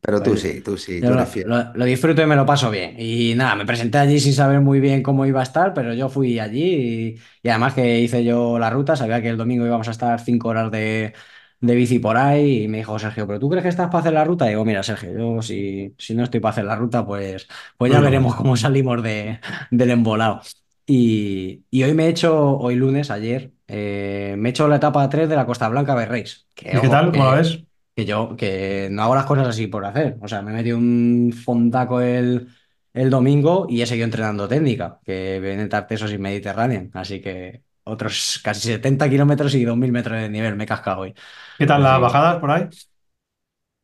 Pero 0.00 0.22
tú 0.22 0.36
Pues, 0.36 0.42
sí, 0.42 0.60
tú 0.62 0.76
sí, 0.78 1.02
Yo 1.02 1.04
tú 1.04 1.12
eres 1.14 1.28
lo, 1.28 1.30
fiel. 1.30 1.46
lo- 1.46 1.72
lo 1.74 1.84
disfruto 1.84 2.22
y 2.22 2.26
me 2.26 2.36
lo 2.36 2.46
paso 2.46 2.70
bien. 2.70 2.94
Y 2.98 3.34
nada, 3.34 3.54
me 3.54 3.66
presenté 3.66 3.98
allí 3.98 4.18
sin 4.18 4.32
saber 4.32 4.60
muy 4.60 4.80
bien 4.80 5.02
cómo 5.02 5.26
iba 5.26 5.40
a 5.40 5.42
estar, 5.42 5.74
pero 5.74 5.92
yo 5.92 6.08
fui 6.08 6.38
allí 6.38 7.14
y, 7.16 7.20
y 7.42 7.48
además 7.50 7.74
que 7.74 8.00
hice 8.00 8.24
yo 8.24 8.58
la 8.58 8.70
ruta, 8.70 8.96
sabía 8.96 9.20
que 9.20 9.28
el 9.28 9.36
domingo 9.36 9.66
íbamos 9.66 9.88
a 9.88 9.90
estar 9.90 10.18
cinco 10.20 10.48
horas 10.48 10.70
de, 10.70 11.12
de 11.60 11.74
bici 11.74 11.98
por 11.98 12.16
ahí 12.16 12.64
y 12.64 12.68
me 12.68 12.78
dijo 12.78 12.98
Sergio, 12.98 13.26
¿pero 13.26 13.38
tú 13.38 13.48
crees 13.50 13.62
que 13.62 13.68
estás 13.68 13.88
para 13.88 13.98
hacer 14.00 14.12
la 14.14 14.24
ruta? 14.24 14.46
Y 14.46 14.50
digo, 14.50 14.64
mira, 14.64 14.82
Sergio, 14.82 15.12
yo 15.36 15.42
si, 15.42 15.94
si 15.98 16.14
no 16.14 16.24
estoy 16.24 16.40
para 16.40 16.50
hacer 16.52 16.64
la 16.64 16.76
ruta, 16.76 17.04
pues, 17.06 17.46
pues 17.76 17.90
ya 17.92 18.00
veremos 18.00 18.34
cómo 18.36 18.56
salimos 18.56 19.02
de, 19.02 19.40
del 19.70 19.90
embolado. 19.90 20.40
Y, 20.86 21.64
y 21.70 21.82
hoy 21.82 21.94
me 21.94 22.06
he 22.06 22.08
hecho, 22.08 22.56
hoy 22.58 22.76
lunes, 22.76 23.10
ayer, 23.10 23.52
eh, 23.66 24.34
me 24.38 24.48
he 24.48 24.50
hecho 24.50 24.68
la 24.68 24.76
etapa 24.76 25.08
3 25.10 25.28
de 25.28 25.36
la 25.36 25.44
Costa 25.46 25.68
Blanca 25.68 25.94
Berreis. 25.94 26.48
Que, 26.54 26.70
¿Y 26.70 26.80
qué 26.80 26.88
tal? 26.88 27.10
¿Cómo 27.10 27.24
la 27.24 27.32
ves? 27.34 27.65
Que 27.96 28.06
yo 28.06 28.36
que 28.36 28.88
no 28.92 29.02
hago 29.04 29.16
las 29.16 29.26
cosas 29.26 29.48
así 29.48 29.68
por 29.68 29.86
hacer. 29.86 30.18
O 30.22 30.28
sea, 30.28 30.42
me 30.42 30.52
he 30.52 30.54
metido 30.54 30.78
un 30.78 31.32
fondaco 31.34 32.00
el, 32.02 32.48
el 32.94 33.10
domingo 33.10 33.66
y 33.70 33.82
he 33.82 33.86
seguido 33.86 34.06
entrenando 34.06 34.48
técnica, 34.48 35.00
que 35.04 35.40
viene 35.40 35.68
Tartesos 35.68 36.12
y 36.12 36.18
Mediterráneo. 36.18 36.90
Así 36.94 37.20
que 37.22 37.64
otros 37.84 38.40
casi 38.44 38.62
70 38.68 39.10
kilómetros 39.10 39.54
y 39.56 39.64
2.000 39.64 39.92
metros 39.92 40.20
de 40.20 40.30
nivel 40.30 40.56
me 40.56 40.64
he 40.64 40.68
cascado 40.68 41.00
hoy. 41.02 41.14
¿Qué 41.58 41.66
tal 41.66 41.82
las 41.82 42.00
bajadas 42.00 42.38
por 42.40 42.50
ahí? 42.50 42.68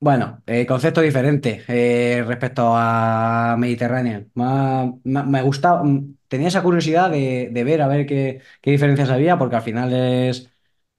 bueno, 0.01 0.43
eh, 0.47 0.67
concepto 0.67 1.01
diferente 1.01 1.65
eh, 1.69 2.25
respecto 2.27 2.73
a 2.77 3.55
Mediterráneo. 3.59 4.27
Me, 4.35 4.99
me, 5.05 5.23
me 5.25 5.43
gustaba, 5.43 5.83
tenía 6.27 6.49
esa 6.49 6.63
curiosidad 6.63 7.11
de, 7.11 7.51
de 7.53 7.65
ver 7.65 7.83
a 7.83 7.87
ver 7.89 8.05
qué, 8.07 8.41
qué 8.61 8.73
diferencias 8.73 9.11
había, 9.11 9.39
porque 9.39 9.57
al 9.57 9.63
final 9.63 9.93
es 9.93 10.52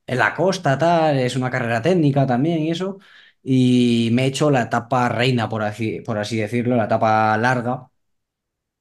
en 0.07 0.17
la 0.19 0.33
costa, 0.35 0.77
tal, 0.77 1.17
es 1.19 1.35
una 1.35 1.49
carrera 1.49 1.81
técnica 1.81 2.25
también 2.27 2.59
y 2.61 2.71
eso. 2.71 2.99
Y 3.43 4.09
me 4.13 4.23
he 4.23 4.27
hecho 4.27 4.49
la 4.51 4.63
etapa 4.63 5.09
reina, 5.09 5.49
por 5.49 5.63
así, 5.63 6.01
por 6.01 6.17
así 6.17 6.37
decirlo, 6.37 6.75
la 6.75 6.85
etapa 6.85 7.37
larga. 7.37 7.89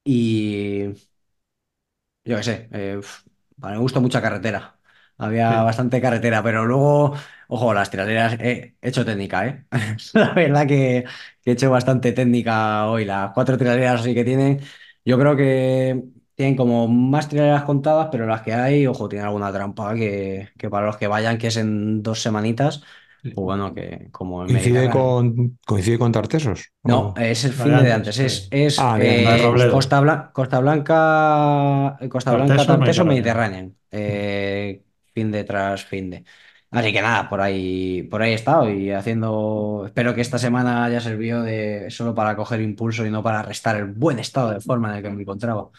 Y 0.05 0.93
yo 2.25 2.37
qué 2.37 2.43
sé, 2.43 2.69
eh, 2.71 2.97
uf, 2.97 3.23
me 3.57 3.77
gustó 3.77 4.01
mucha 4.01 4.21
carretera. 4.21 4.79
Había 5.17 5.61
Sí. 5.61 5.63
bastante 5.63 6.01
carretera, 6.01 6.41
pero 6.43 6.65
luego, 6.65 7.13
ojo, 7.47 7.73
las 7.73 7.89
tiraderas 7.91 8.33
he 8.39 8.75
hecho 8.81 9.05
técnica, 9.05 9.45
¿eh? 9.47 9.65
La 10.13 10.33
verdad 10.33 10.67
que, 10.67 11.05
que 11.41 11.51
he 11.51 11.53
hecho 11.53 11.69
bastante 11.71 12.11
técnica 12.13 12.87
hoy. 12.87 13.05
Las 13.05 13.31
cuatro 13.33 13.57
tiraderas 13.57 14.01
así 14.01 14.13
que 14.15 14.23
tienen, 14.25 14.59
yo 15.05 15.19
creo 15.19 15.35
que 15.35 16.03
tienen 16.35 16.55
como 16.55 16.87
más 16.87 17.29
tiraderas 17.29 17.63
contadas, 17.63 18.09
pero 18.11 18.25
las 18.27 18.41
que 18.41 18.53
hay, 18.53 18.87
ojo, 18.87 19.09
tienen 19.09 19.27
alguna 19.27 19.51
trampa 19.51 19.95
que, 19.95 20.49
que 20.57 20.69
para 20.69 20.87
los 20.87 20.97
que 20.97 21.07
vayan, 21.07 21.37
que 21.37 21.47
es 21.47 21.57
en 21.57 22.03
dos 22.03 22.21
semanitas, 22.21 22.83
pues 23.33 23.45
bueno, 23.45 23.73
que 23.73 24.09
como 24.11 24.43
en 24.45 24.51
¿Coincide 24.51 24.51
Mediterráneo. 24.51 24.93
con, 24.95 25.57
coincide 25.65 25.97
con 25.99 26.11
Tartesos? 26.11 26.59
No, 26.85 27.13
¿O- 27.13 27.15
es 27.17 27.45
el 27.45 27.53
La 27.55 27.63
fin 27.63 27.71
de 27.71 27.77
de 27.79 27.91
antes, 27.93 27.93
antes. 27.93 28.19
sí. 28.19 28.19
Es, 28.19 28.47
es 28.51 28.75
Ah, 28.75 28.97
de 28.99 29.07
eh, 29.07 29.09
antes. 29.09 29.23
La 29.23 29.37
de 29.37 29.37
Robledo. 29.37 29.69
Costa, 29.69 30.01
Blan- 30.01 30.31
Costa 30.33 30.59
Blanca, 30.59 31.97
Costa 32.09 32.33
Blanca, 32.33 32.65
Tartesos, 32.65 32.67
Tarteso, 32.67 33.05
Mediterráneo. 33.05 33.05
Mediterráneo. 33.05 33.71
Eh, 33.91 34.83
fin 35.13 35.31
de 35.31 35.43
tras 35.45 35.85
fin 35.85 36.09
de. 36.09 36.25
Así 36.71 36.91
que 36.91 37.01
nada, 37.01 37.29
por 37.29 37.39
ahí, 37.39 38.03
por 38.03 38.21
ahí 38.21 38.31
he 38.31 38.33
estado 38.35 38.69
y 38.69 38.91
haciendo. 38.91 39.83
Espero 39.85 40.13
que 40.13 40.21
esta 40.21 40.37
semana 40.39 40.83
haya 40.83 40.99
servido 40.99 41.41
de 41.43 41.89
solo 41.89 42.13
para 42.15 42.35
coger 42.35 42.59
impulso 42.61 43.05
y 43.05 43.11
no 43.11 43.23
para 43.23 43.43
restar 43.43 43.77
el 43.77 43.85
buen 43.85 44.19
estado 44.19 44.49
de 44.51 44.59
forma 44.59 44.89
en 44.91 44.97
el 44.97 45.03
que 45.03 45.09
me 45.09 45.21
encontraba. 45.21 45.69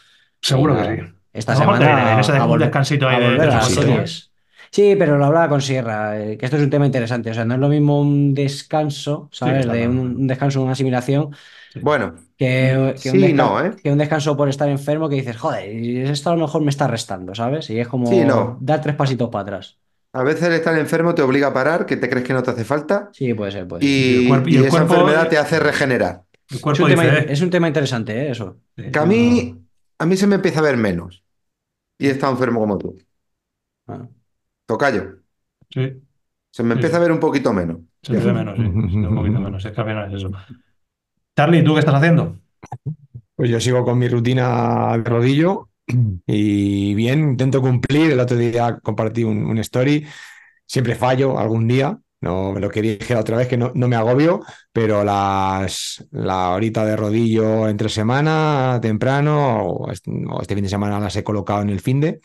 Seguro 0.45 0.77
que 0.77 0.85
sí. 0.85 1.13
esta 1.33 1.55
semana 1.57 2.21
ese 2.21 2.33
a 2.33 2.35
de- 2.47 2.53
un 2.53 2.59
descansito 2.59 3.09
ahí 3.09 3.17
a 3.17 3.19
de, 3.21 3.25
volver 3.27 3.41
de 3.49 3.55
a 3.55 3.57
las 3.59 3.69
series. 3.69 4.31
Sí, 4.71 4.97
pero 4.99 5.17
lo 5.17 5.25
hablaba 5.27 5.49
con 5.49 5.61
Sierra, 5.63 6.19
eh, 6.21 6.37
que 6.37 6.47
esto 6.47 6.57
es 6.57 6.63
un 6.65 6.71
tema 6.71 6.85
interesante. 6.85 7.31
O 7.31 7.35
sea, 7.35 7.45
no 7.45 7.55
es 7.55 7.61
lo 7.61 7.69
mismo 7.69 8.01
un 8.01 8.35
descanso, 8.35 9.29
Sí, 9.31 9.39
¿sabes? 9.39 9.67
De 9.71 9.87
un, 9.87 10.27
descanso, 10.27 10.63
una 10.63 10.73
asimilación, 10.73 11.31
Sí. 11.73 11.81
Bueno, 11.83 12.15
que, 12.39 12.95
que 13.03 13.11
un 13.11 13.21
sí, 13.21 13.33
no, 13.33 13.65
¿eh? 13.65 13.73
que 13.83 13.91
un 13.91 13.99
descanso 13.99 14.37
por 14.37 14.49
estar 14.49 14.69
enfermo 14.69 15.09
que 15.09 15.17
dices, 15.17 15.37
joder, 15.37 15.69
esto 16.09 16.31
a 16.31 16.35
lo 16.37 16.43
mejor 16.43 16.63
me 16.63 16.71
está 16.71 16.87
restando, 16.87 17.35
¿sabes? 17.35 17.69
Y 17.71 17.81
es 17.81 17.87
Sí, 17.87 17.91
como 17.91 18.13
no. 18.25 18.59
dar 18.61 18.81
tres 18.81 18.95
pasitos 18.95 19.29
para 19.29 19.43
atrás. 19.43 19.77
A 20.13 20.23
veces 20.23 20.45
el 20.45 20.53
estar 20.53 20.77
enfermo 20.79 21.17
te 21.17 21.23
obliga 21.23 21.49
a 21.49 21.53
parar, 21.53 21.85
que 21.87 21.97
te 21.97 22.09
crees 22.09 22.25
que 22.25 22.33
no 22.33 22.45
te 22.45 22.53
hace 22.53 22.65
falta, 22.65 23.09
Sí, 23.13 23.35
puede 23.35 23.51
ser, 23.51 23.67
puede 23.67 23.83
ser. 23.83 23.91
y, 23.91 24.23
el 24.23 24.29
cuerpo- 24.29 24.49
y 24.49 24.53
y 24.53 24.57
el 24.57 24.63
esa 24.67 24.71
cuerpo- 24.71 24.95
enfermedad 24.95 25.29
te 25.29 25.39
hace 25.39 25.59
regenerar. 25.59 26.23
El 26.51 26.57
Es 26.59 26.63
un, 26.81 26.87
tema, 26.89 27.05
"Eh, 27.07 27.27
es 27.31 27.41
un 27.41 27.51
tema 27.51 27.67
interesante, 27.69 28.23
¿eh? 28.23 28.31
Eso. 28.31 28.59
sí, 28.77 28.85
Que 28.93 28.99
a 29.01 29.05
mí, 29.07 29.57
a 29.99 30.07
mí 30.07 30.17
se 30.17 30.27
me 30.27 30.37
empieza 30.37 30.61
a 30.61 30.63
ver 30.63 30.77
menos. 30.77 31.25
Y 31.99 32.09
he 32.09 32.13
estado 32.13 32.33
enfermo 32.33 32.61
como 32.61 32.79
tú. 32.79 32.97
Ah. 33.89 34.09
Tocayo. 34.67 35.23
sí, 35.71 36.03
Se 36.51 36.63
me 36.63 36.75
Sí, 36.75 36.81
empieza 36.81 36.97
a 36.97 37.01
ver 37.01 37.13
un 37.13 37.21
poquito 37.21 37.53
menos. 37.53 37.79
se 38.03 38.15
te 38.15 38.25
ve 38.25 38.33
menos, 38.33 38.57
sí, 38.57 38.63
un 38.63 39.15
poquito 39.15 39.41
menos. 39.41 39.65
Es 39.65 39.73
que 39.73 39.81
al 39.81 39.87
final 39.87 40.09
es 40.09 40.15
eso. 40.23 40.31
Charlie, 41.37 41.63
¿tú 41.65 41.75
qué 41.75 41.81
estás 41.81 41.95
haciendo? 41.95 42.37
Pues 43.35 43.51
yo 43.51 43.61
sigo 43.61 43.85
con 43.85 43.99
mi 43.99 44.09
rutina 44.09 44.97
de 44.97 45.05
rodillo 45.05 45.71
y 46.27 46.95
bien, 46.95 47.21
intento 47.31 47.61
cumplir. 47.61 48.13
El 48.13 48.21
otro 48.21 48.37
día 48.37 48.79
compartí 48.83 49.25
un, 49.25 49.47
un 49.47 49.59
story. 49.59 50.07
Siempre 50.67 50.95
fallo 50.97 51.39
algún 51.39 51.69
día. 51.69 51.99
No, 52.25 52.55
lo 52.59 52.71
que 52.71 52.81
dije 52.81 53.15
otra 53.17 53.37
vez 53.37 53.49
que 53.49 53.59
no, 53.59 53.71
no 53.75 53.87
me 53.87 53.97
agobio, 53.97 54.41
pero 54.73 55.05
las, 55.05 56.03
la 56.11 56.51
horita 56.51 56.85
de 56.87 56.97
rodillo 56.97 57.69
entre 57.69 57.91
semana, 57.91 58.79
temprano, 58.81 59.63
o 59.67 59.91
este, 59.91 60.11
este 60.41 60.55
fin 60.55 60.65
de 60.65 60.71
semana 60.71 60.99
las 60.99 61.15
he 61.17 61.25
colocado 61.25 61.61
en 61.63 61.69
el 61.69 61.81
fin 61.81 62.01
de. 62.01 62.21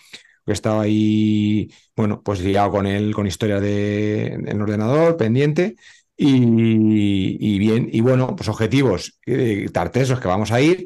He 0.45 0.53
estado 0.53 0.79
ahí, 0.79 1.69
bueno, 1.95 2.21
pues 2.23 2.39
liado 2.41 2.71
con 2.71 2.87
él, 2.87 3.13
con 3.13 3.27
historias 3.27 3.61
de, 3.61 4.27
en 4.27 4.47
el 4.47 4.61
ordenador, 4.61 5.17
pendiente. 5.17 5.75
Y, 6.15 7.37
y 7.39 7.59
bien, 7.59 7.89
y 7.91 8.01
bueno, 8.01 8.35
pues 8.35 8.49
objetivos 8.49 9.19
eh, 9.25 9.67
tartesos 9.73 10.19
que 10.19 10.27
vamos 10.29 10.51
a 10.51 10.61
ir. 10.61 10.85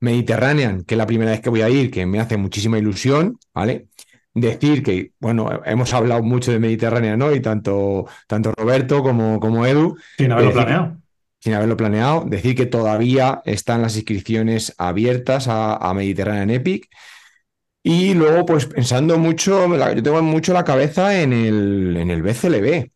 Mediterranean, 0.00 0.84
que 0.84 0.94
es 0.94 0.98
la 0.98 1.06
primera 1.06 1.30
vez 1.30 1.40
que 1.40 1.50
voy 1.50 1.62
a 1.62 1.68
ir, 1.70 1.90
que 1.90 2.06
me 2.06 2.18
hace 2.20 2.36
muchísima 2.36 2.78
ilusión, 2.78 3.38
¿vale? 3.54 3.88
Decir 4.34 4.82
que, 4.82 5.12
bueno, 5.20 5.60
hemos 5.66 5.92
hablado 5.92 6.22
mucho 6.22 6.52
de 6.52 6.58
Mediterránea, 6.58 7.16
¿no? 7.18 7.34
Y 7.34 7.40
tanto, 7.40 8.06
tanto 8.26 8.52
Roberto 8.56 9.02
como, 9.02 9.38
como 9.40 9.66
Edu, 9.66 9.96
Sin 10.16 10.32
haberlo 10.32 10.52
decir, 10.52 10.52
planeado. 10.52 11.02
sin 11.40 11.54
haberlo 11.54 11.76
planeado, 11.76 12.24
decir 12.26 12.56
que 12.56 12.66
todavía 12.66 13.42
están 13.46 13.82
las 13.82 13.96
inscripciones 13.96 14.74
abiertas 14.78 15.48
a, 15.48 15.76
a 15.76 15.94
Mediterranean 15.94 16.50
Epic. 16.50 16.88
Y 17.84 18.14
luego, 18.14 18.46
pues 18.46 18.66
pensando 18.66 19.18
mucho, 19.18 19.66
yo 19.94 20.02
tengo 20.02 20.22
mucho 20.22 20.52
la 20.52 20.64
cabeza 20.64 21.20
en 21.20 21.32
el, 21.32 21.96
en 21.98 22.10
el 22.10 22.22
BCLB, 22.22 22.92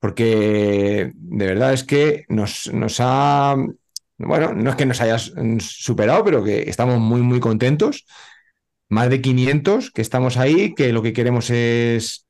porque 0.00 1.12
de 1.14 1.46
verdad 1.46 1.72
es 1.72 1.84
que 1.84 2.24
nos, 2.28 2.72
nos 2.72 2.96
ha, 3.00 3.56
bueno, 4.18 4.52
no 4.54 4.70
es 4.70 4.76
que 4.76 4.86
nos 4.86 5.00
hayas 5.00 5.32
superado, 5.60 6.24
pero 6.24 6.44
que 6.44 6.68
estamos 6.68 6.98
muy, 7.00 7.22
muy 7.22 7.40
contentos. 7.40 8.06
Más 8.88 9.10
de 9.10 9.20
500 9.20 9.90
que 9.90 10.02
estamos 10.02 10.36
ahí, 10.36 10.74
que 10.74 10.92
lo 10.92 11.02
que 11.02 11.12
queremos 11.12 11.50
es 11.50 12.26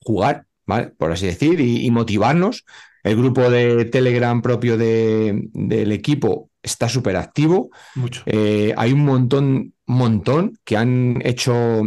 jugar, 0.00 0.44
¿vale? 0.66 0.88
Por 0.88 1.12
así 1.12 1.26
decir, 1.26 1.60
y, 1.60 1.84
y 1.86 1.90
motivarnos. 1.90 2.64
El 3.02 3.16
grupo 3.16 3.48
de 3.50 3.84
Telegram 3.86 4.42
propio 4.42 4.76
de- 4.76 5.48
del 5.52 5.92
equipo 5.92 6.50
está 6.62 6.88
súper 6.88 7.16
activo. 7.16 7.70
Mucho. 7.94 8.22
Eh, 8.26 8.74
hay 8.76 8.92
un 8.92 9.04
montón, 9.04 9.74
montón 9.86 10.58
que 10.64 10.76
han 10.76 11.22
hecho 11.24 11.82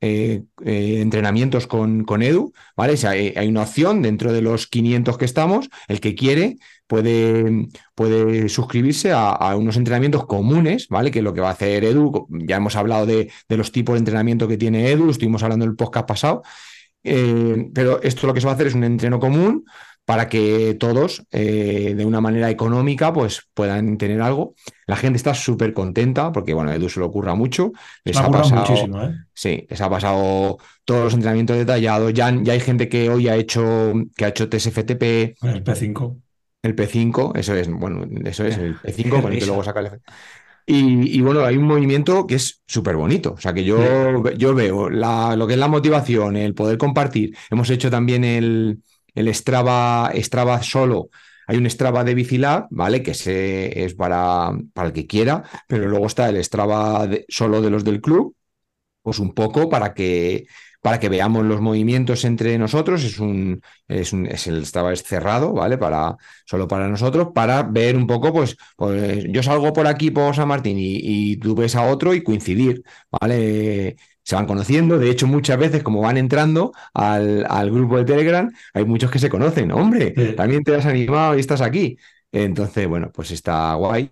eh, 0.00 0.42
eh, 0.64 0.98
entrenamientos 1.00 1.66
con, 1.66 2.04
con 2.04 2.22
Edu, 2.22 2.52
¿vale? 2.76 2.94
O 2.94 2.96
sea, 2.96 3.10
hay, 3.10 3.32
hay 3.36 3.48
una 3.48 3.62
opción 3.62 4.02
dentro 4.02 4.32
de 4.32 4.42
los 4.42 4.66
500 4.66 5.16
que 5.18 5.26
estamos, 5.26 5.68
el 5.88 6.00
que 6.00 6.14
quiere 6.14 6.56
puede, 6.92 7.68
puede 7.94 8.50
suscribirse 8.50 9.12
a, 9.12 9.30
a 9.30 9.56
unos 9.56 9.78
entrenamientos 9.78 10.26
comunes, 10.26 10.88
¿vale? 10.90 11.10
Que 11.10 11.20
es 11.20 11.24
lo 11.24 11.32
que 11.32 11.40
va 11.40 11.48
a 11.48 11.52
hacer 11.52 11.84
Edu. 11.84 12.26
Ya 12.28 12.56
hemos 12.56 12.76
hablado 12.76 13.06
de, 13.06 13.30
de 13.48 13.56
los 13.56 13.72
tipos 13.72 13.94
de 13.94 14.00
entrenamiento 14.00 14.46
que 14.46 14.58
tiene 14.58 14.90
Edu, 14.90 15.08
estuvimos 15.08 15.42
hablando 15.42 15.64
en 15.64 15.70
el 15.70 15.76
podcast 15.76 16.06
pasado. 16.06 16.42
Eh, 17.02 17.70
pero 17.72 18.02
esto 18.02 18.26
lo 18.26 18.34
que 18.34 18.42
se 18.42 18.46
va 18.46 18.52
a 18.52 18.56
hacer 18.56 18.66
es 18.66 18.74
un 18.74 18.84
entreno 18.84 19.18
común 19.18 19.64
para 20.04 20.28
que 20.28 20.76
todos, 20.78 21.26
eh, 21.30 21.94
de 21.96 22.04
una 22.04 22.20
manera 22.20 22.50
económica, 22.50 23.10
pues 23.10 23.48
puedan 23.54 23.96
tener 23.96 24.20
algo. 24.20 24.54
La 24.86 24.96
gente 24.96 25.16
está 25.16 25.32
súper 25.32 25.72
contenta 25.72 26.30
porque, 26.30 26.52
bueno, 26.52 26.72
a 26.72 26.74
Edu 26.74 26.90
se 26.90 27.00
le 27.00 27.06
ocurra 27.06 27.34
mucho. 27.34 27.72
Les 28.04 28.18
ha 28.18 28.30
pasado, 28.30 28.66
muchísimo, 28.66 29.02
¿eh? 29.02 29.14
sí, 29.32 29.66
les 29.66 29.80
ha 29.80 29.88
pasado 29.88 30.58
todos 30.84 31.04
los 31.04 31.14
entrenamientos 31.14 31.56
detallados. 31.56 32.12
Ya, 32.12 32.30
ya 32.42 32.52
hay 32.52 32.60
gente 32.60 32.90
que 32.90 33.08
hoy 33.08 33.28
ha 33.28 33.36
hecho, 33.36 33.94
que 34.14 34.26
ha 34.26 34.28
hecho 34.28 34.50
TSFTP, 34.50 35.02
El 35.42 35.64
P5. 35.64 36.20
El 36.62 36.74
P5, 36.74 37.32
eso 37.34 37.54
es, 37.54 37.68
bueno, 37.70 38.06
eso 38.24 38.44
es 38.44 38.56
el 38.58 38.78
P5 38.80 39.16
Qué 39.16 39.22
con 39.22 39.32
el 39.32 39.38
que 39.38 39.46
luego 39.46 39.64
saca 39.64 39.80
el. 39.80 40.00
Y, 40.66 41.18
y 41.18 41.20
bueno, 41.22 41.44
hay 41.44 41.56
un 41.56 41.64
movimiento 41.66 42.26
que 42.26 42.36
es 42.36 42.62
súper 42.66 42.96
bonito. 42.96 43.32
O 43.34 43.36
sea, 43.38 43.52
que 43.52 43.64
yo, 43.64 44.22
yo 44.36 44.54
veo 44.54 44.88
la- 44.90 45.34
lo 45.36 45.46
que 45.46 45.54
es 45.54 45.58
la 45.58 45.68
motivación, 45.68 46.36
el 46.36 46.54
poder 46.54 46.78
compartir. 46.78 47.36
Hemos 47.50 47.68
hecho 47.70 47.90
también 47.90 48.24
el, 48.24 48.82
el 49.14 49.34
Strava, 49.34 50.12
Strava 50.16 50.62
solo. 50.62 51.10
Hay 51.48 51.56
un 51.58 51.68
Strava 51.68 52.04
de 52.04 52.14
Bicilab, 52.14 52.68
¿vale? 52.70 53.02
Que 53.02 53.10
ese 53.12 53.84
es 53.84 53.94
para, 53.94 54.52
para 54.72 54.88
el 54.88 54.94
que 54.94 55.06
quiera, 55.06 55.42
pero 55.66 55.88
luego 55.88 56.06
está 56.06 56.28
el 56.28 56.42
Strava 56.44 57.06
de- 57.08 57.24
solo 57.28 57.60
de 57.60 57.70
los 57.70 57.84
del 57.84 58.00
club, 58.00 58.36
pues 59.02 59.18
un 59.18 59.34
poco 59.34 59.68
para 59.68 59.94
que, 59.94 60.46
para 60.82 61.00
que 61.00 61.08
veamos 61.08 61.44
los 61.46 61.60
movimientos 61.62 62.24
entre 62.24 62.58
nosotros. 62.58 63.04
Es 63.04 63.18
un, 63.20 63.62
es 63.88 64.12
un, 64.12 64.26
es 64.26 64.46
el 64.48 64.66
Strava 64.66 64.92
es 64.92 65.02
cerrado, 65.02 65.52
¿vale? 65.54 65.78
Para, 65.78 66.16
solo 66.44 66.68
para 66.68 66.88
nosotros, 66.88 67.28
para 67.34 67.62
ver 67.62 67.96
un 67.96 68.06
poco, 68.06 68.32
pues, 68.32 68.56
pues 68.76 69.24
yo 69.30 69.42
salgo 69.42 69.72
por 69.72 69.86
aquí 69.86 70.10
por 70.10 70.34
San 70.34 70.48
Martín 70.48 70.78
y, 70.78 70.98
y 71.02 71.36
tú 71.38 71.54
ves 71.54 71.76
a 71.76 71.84
otro 71.86 72.14
y 72.14 72.22
coincidir, 72.22 72.82
¿vale? 73.10 73.96
Se 74.24 74.34
van 74.36 74.46
conociendo, 74.46 74.98
de 74.98 75.10
hecho 75.10 75.26
muchas 75.26 75.58
veces 75.58 75.82
como 75.82 76.00
van 76.02 76.16
entrando 76.16 76.72
al, 76.94 77.44
al 77.48 77.70
grupo 77.70 77.98
de 77.98 78.04
Telegram, 78.04 78.50
hay 78.74 78.84
muchos 78.84 79.10
que 79.10 79.18
se 79.18 79.28
conocen, 79.28 79.72
hombre, 79.72 80.12
también 80.36 80.62
te 80.62 80.74
has 80.76 80.86
animado 80.86 81.36
y 81.36 81.40
estás 81.40 81.60
aquí. 81.60 81.96
Entonces, 82.30 82.86
bueno, 82.88 83.10
pues 83.12 83.30
está 83.30 83.74
guay. 83.74 84.08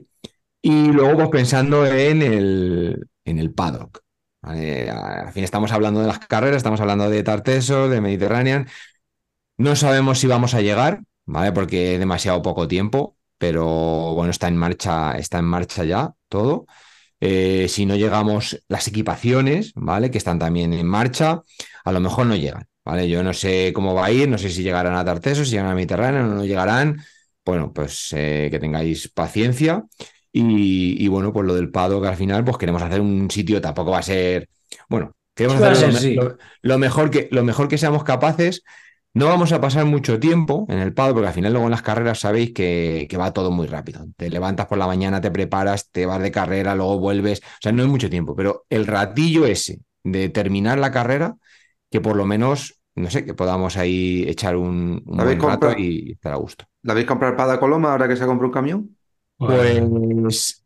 Y 0.62 0.88
luego 0.88 1.16
pues 1.16 1.28
pensando 1.30 1.86
en 1.86 2.22
el, 2.22 3.08
en 3.24 3.38
el 3.38 3.52
paddock. 3.54 4.02
Al 4.42 5.32
fin 5.32 5.44
estamos 5.44 5.70
hablando 5.72 6.00
de 6.00 6.06
las 6.06 6.18
carreras, 6.20 6.58
estamos 6.58 6.80
hablando 6.80 7.10
de 7.10 7.22
Tarteso, 7.22 7.88
de 7.88 8.00
Mediterranean. 8.00 8.68
No 9.58 9.76
sabemos 9.76 10.18
si 10.18 10.26
vamos 10.26 10.54
a 10.54 10.62
llegar, 10.62 11.02
¿vale? 11.26 11.52
Porque 11.52 11.94
es 11.94 12.00
demasiado 12.00 12.42
poco 12.42 12.68
tiempo, 12.68 13.16
pero 13.38 14.14
bueno, 14.14 14.30
está 14.30 14.48
en 14.48 14.56
marcha, 14.56 15.18
está 15.18 15.38
en 15.38 15.44
marcha 15.46 15.84
ya 15.84 16.12
todo. 16.28 16.66
Eh, 17.20 17.68
si 17.68 17.86
no 17.86 17.96
llegamos, 17.96 18.62
las 18.68 18.88
equipaciones, 18.88 19.72
¿vale? 19.74 20.10
Que 20.10 20.18
están 20.18 20.38
también 20.38 20.72
en 20.72 20.86
marcha, 20.86 21.42
a 21.84 21.92
lo 21.92 22.00
mejor 22.00 22.26
no 22.26 22.36
llegan, 22.36 22.66
¿vale? 22.84 23.08
Yo 23.08 23.22
no 23.22 23.34
sé 23.34 23.72
cómo 23.74 23.94
va 23.94 24.06
a 24.06 24.12
ir, 24.12 24.28
no 24.28 24.38
sé 24.38 24.50
si 24.50 24.62
llegarán 24.62 24.94
a 24.96 25.04
Tarteso, 25.04 25.44
si 25.44 25.52
llegarán 25.52 25.72
a 25.72 25.74
Mediterráneo, 25.76 26.22
no 26.24 26.44
llegarán. 26.44 27.02
Bueno, 27.44 27.72
pues 27.72 28.08
eh, 28.16 28.48
que 28.50 28.58
tengáis 28.58 29.08
paciencia. 29.10 29.84
Y, 30.32 31.02
y 31.04 31.08
bueno, 31.08 31.32
pues 31.32 31.46
lo 31.46 31.54
del 31.54 31.70
Pado, 31.70 32.00
que 32.00 32.08
al 32.08 32.16
final, 32.16 32.44
pues 32.44 32.56
queremos 32.58 32.82
hacer 32.82 33.00
un 33.00 33.30
sitio, 33.30 33.60
tampoco 33.60 33.90
va 33.92 33.98
a 33.98 34.02
ser. 34.02 34.48
Bueno, 34.88 35.12
queremos 35.34 35.56
Sí 35.56 35.62
hacer 35.62 35.76
lo, 35.76 35.82
ser, 35.82 35.92
sí. 35.94 36.12
lo- 36.12 36.38
lo 36.62 36.78
mejor 36.78 37.10
que, 37.10 37.28
lo 37.32 37.42
mejor 37.44 37.68
que 37.68 37.78
seamos 37.78 38.04
capaces. 38.04 38.62
No 39.12 39.26
vamos 39.26 39.50
a 39.52 39.60
pasar 39.60 39.86
mucho 39.86 40.20
tiempo 40.20 40.66
en 40.68 40.78
el 40.78 40.94
Pado, 40.94 41.14
porque 41.14 41.26
al 41.28 41.34
final 41.34 41.52
luego 41.52 41.66
en 41.66 41.72
las 41.72 41.82
carreras 41.82 42.20
sabéis 42.20 42.52
que, 42.54 43.06
que 43.10 43.16
va 43.16 43.32
todo 43.32 43.50
muy 43.50 43.66
rápido. 43.66 44.06
Te 44.16 44.30
levantas 44.30 44.66
por 44.68 44.78
la 44.78 44.86
mañana, 44.86 45.20
te 45.20 45.32
preparas, 45.32 45.90
te 45.90 46.06
vas 46.06 46.20
de 46.22 46.30
carrera, 46.30 46.76
luego 46.76 46.98
vuelves. 47.00 47.40
O 47.40 47.58
sea, 47.60 47.72
no 47.72 47.82
hay 47.82 47.88
mucho 47.88 48.08
tiempo, 48.08 48.36
pero 48.36 48.66
el 48.70 48.86
ratillo 48.86 49.46
ese 49.46 49.80
de 50.04 50.28
terminar 50.28 50.78
la 50.78 50.92
carrera, 50.92 51.36
que 51.90 52.00
por 52.00 52.16
lo 52.16 52.24
menos, 52.26 52.80
no 52.94 53.10
sé, 53.10 53.24
que 53.24 53.34
podamos 53.34 53.76
ahí 53.76 54.24
echar 54.28 54.56
un, 54.56 55.02
un 55.06 55.20
¿Habéis 55.20 55.38
buen 55.38 55.42
rato 55.42 55.72
comprado? 55.72 55.76
y 55.76 56.12
estar 56.12 56.32
a 56.32 56.36
gusto. 56.36 56.66
¿La 56.82 56.92
habéis 56.92 57.06
comprado 57.08 57.36
para 57.36 57.58
Coloma 57.60 57.92
ahora 57.92 58.08
que 58.08 58.16
se 58.16 58.26
compró 58.26 58.46
un 58.48 58.52
camión? 58.52 58.96
Pues. 59.46 60.64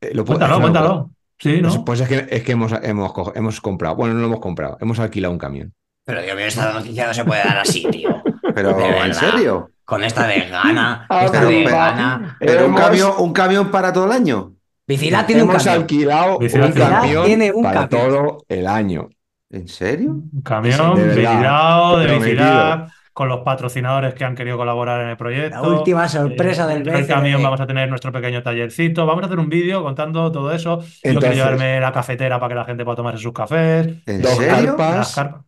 eh, 0.00 0.10
lo 0.14 0.24
puedo- 0.24 0.38
cuéntalo, 0.38 0.52
es 0.54 0.56
que 0.56 0.56
no 0.56 0.60
cuéntalo. 0.60 1.10
Sí, 1.38 1.58
Pues, 1.62 1.74
¿no? 1.76 1.84
pues 1.86 2.00
es 2.00 2.08
que, 2.08 2.26
es 2.30 2.42
que 2.42 2.52
hemos, 2.52 2.72
hemos, 2.82 3.12
hemos 3.34 3.60
comprado. 3.62 3.96
Bueno, 3.96 4.14
no 4.14 4.20
lo 4.20 4.26
hemos 4.26 4.40
comprado, 4.40 4.76
hemos 4.80 4.98
alquilado 4.98 5.32
un 5.32 5.38
camión. 5.38 5.72
Pero 6.04 6.22
Dios 6.22 6.36
mío, 6.36 6.44
esta 6.46 6.72
noticia 6.72 7.06
no 7.06 7.14
se 7.14 7.24
puede 7.24 7.42
dar 7.42 7.58
así, 7.58 7.82
tío. 7.90 8.22
Pero, 8.54 8.78
¿en 9.04 9.14
serio? 9.14 9.70
Con 9.84 10.04
esta 10.04 10.26
de 10.26 10.40
gana, 10.48 11.06
Ah, 11.10 11.24
esta 11.24 11.38
pero- 11.38 11.50
de 11.50 11.62
pero- 11.64 11.76
gana. 11.76 12.36
¿Pero 12.38 12.66
un 12.66 12.74
camión, 12.74 13.12
un 13.18 13.32
camión 13.32 13.70
para 13.70 13.92
todo 13.92 14.04
el 14.06 14.12
año? 14.12 14.52
Bicilab 14.86 15.24
tiene 15.26 15.42
un 15.44 15.50
hemos 15.50 15.62
camión. 15.64 15.82
alquilado 15.82 16.38
Bicilab 16.38 16.66
un 16.66 16.72
tiene 16.74 16.84
un 16.86 16.90
camión 17.00 17.24
tiene 17.26 17.52
un 17.52 17.62
para 17.62 17.88
camión. 17.88 18.10
todo 18.10 18.44
el 18.48 18.66
año. 18.66 19.08
¿En 19.50 19.66
serio? 19.68 20.10
Un 20.10 20.42
camión, 20.42 20.94
vigilado, 21.14 21.98
de 21.98 22.06
prometido. 22.06 22.86
Con 23.20 23.28
los 23.28 23.40
patrocinadores 23.40 24.14
que 24.14 24.24
han 24.24 24.34
querido 24.34 24.56
colaborar 24.56 25.02
en 25.02 25.08
el 25.10 25.16
proyecto. 25.18 25.60
La 25.60 25.68
última 25.68 26.08
sorpresa 26.08 26.66
del 26.66 26.76
dentro 26.78 26.94
del 26.94 27.02
BCLB. 27.02 27.14
camión 27.14 27.42
vamos 27.42 27.60
a 27.60 27.66
tener 27.66 27.86
nuestro 27.90 28.10
pequeño 28.12 28.42
tallercito. 28.42 29.04
Vamos 29.04 29.22
a 29.24 29.26
hacer 29.26 29.38
un 29.38 29.50
vídeo 29.50 29.82
contando 29.82 30.32
todo 30.32 30.50
eso. 30.54 30.78
Yo 30.80 30.86
quiero 31.02 31.18
Entonces- 31.18 31.34
llevarme 31.36 31.80
la 31.80 31.92
cafetera 31.92 32.40
para 32.40 32.48
que 32.48 32.54
la 32.54 32.64
gente 32.64 32.82
pueda 32.82 32.96
tomarse 32.96 33.22
sus 33.22 33.34
cafés. 33.34 33.88
¿En 34.06 34.22
Dos 34.22 34.36
serio? 34.38 34.74
carpas. 34.74 34.96
Las 34.96 35.14
carpas. 35.14 35.42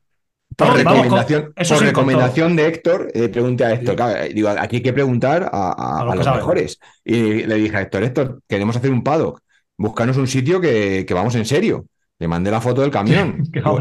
Por 0.55 0.67
Vamos, 0.69 0.85
vamos 0.85 0.85
con- 0.85 1.05
recomendación, 1.05 1.53
eso 1.57 1.75
por 1.75 1.79
sí, 1.79 1.85
con 1.87 1.95
todo. 1.95 2.11
recomendación 2.11 2.57
de 2.57 2.67
Héctor, 2.67 3.09
eh, 3.15 3.29
pregunté 3.31 3.65
a 3.65 3.73
Héctor, 3.73 3.97
claro, 3.97 4.19
eh, 4.21 4.29
digo, 4.35 4.49
aquí 4.51 4.77
hay 4.77 4.83
que 4.83 4.93
preguntar 4.93 5.49
a, 5.51 5.73
a- 5.73 6.11
A 6.13 6.15
los 6.15 6.27
a 6.27 6.35
mejores. 6.35 6.79
Y 7.07 7.45
le 7.47 7.55
dije 7.55 7.75
a 7.75 7.81
Héctor, 7.81 8.03
Héctor, 8.03 8.41
queremos 8.47 8.77
hacer 8.77 8.91
un 8.91 9.03
paddock, 9.03 9.41
buscarnos 9.79 10.19
un 10.19 10.27
sitio 10.27 10.61
que, 10.61 11.07
que 11.09 11.15
vamos 11.15 11.35
en 11.37 11.47
serio. 11.47 11.87
Le 12.19 12.29
mandé 12.29 12.51
la 12.51 12.61
foto 12.61 12.83
del 12.83 12.91
camión. 12.91 13.43
Que 13.53 13.63
vamos. 13.63 13.81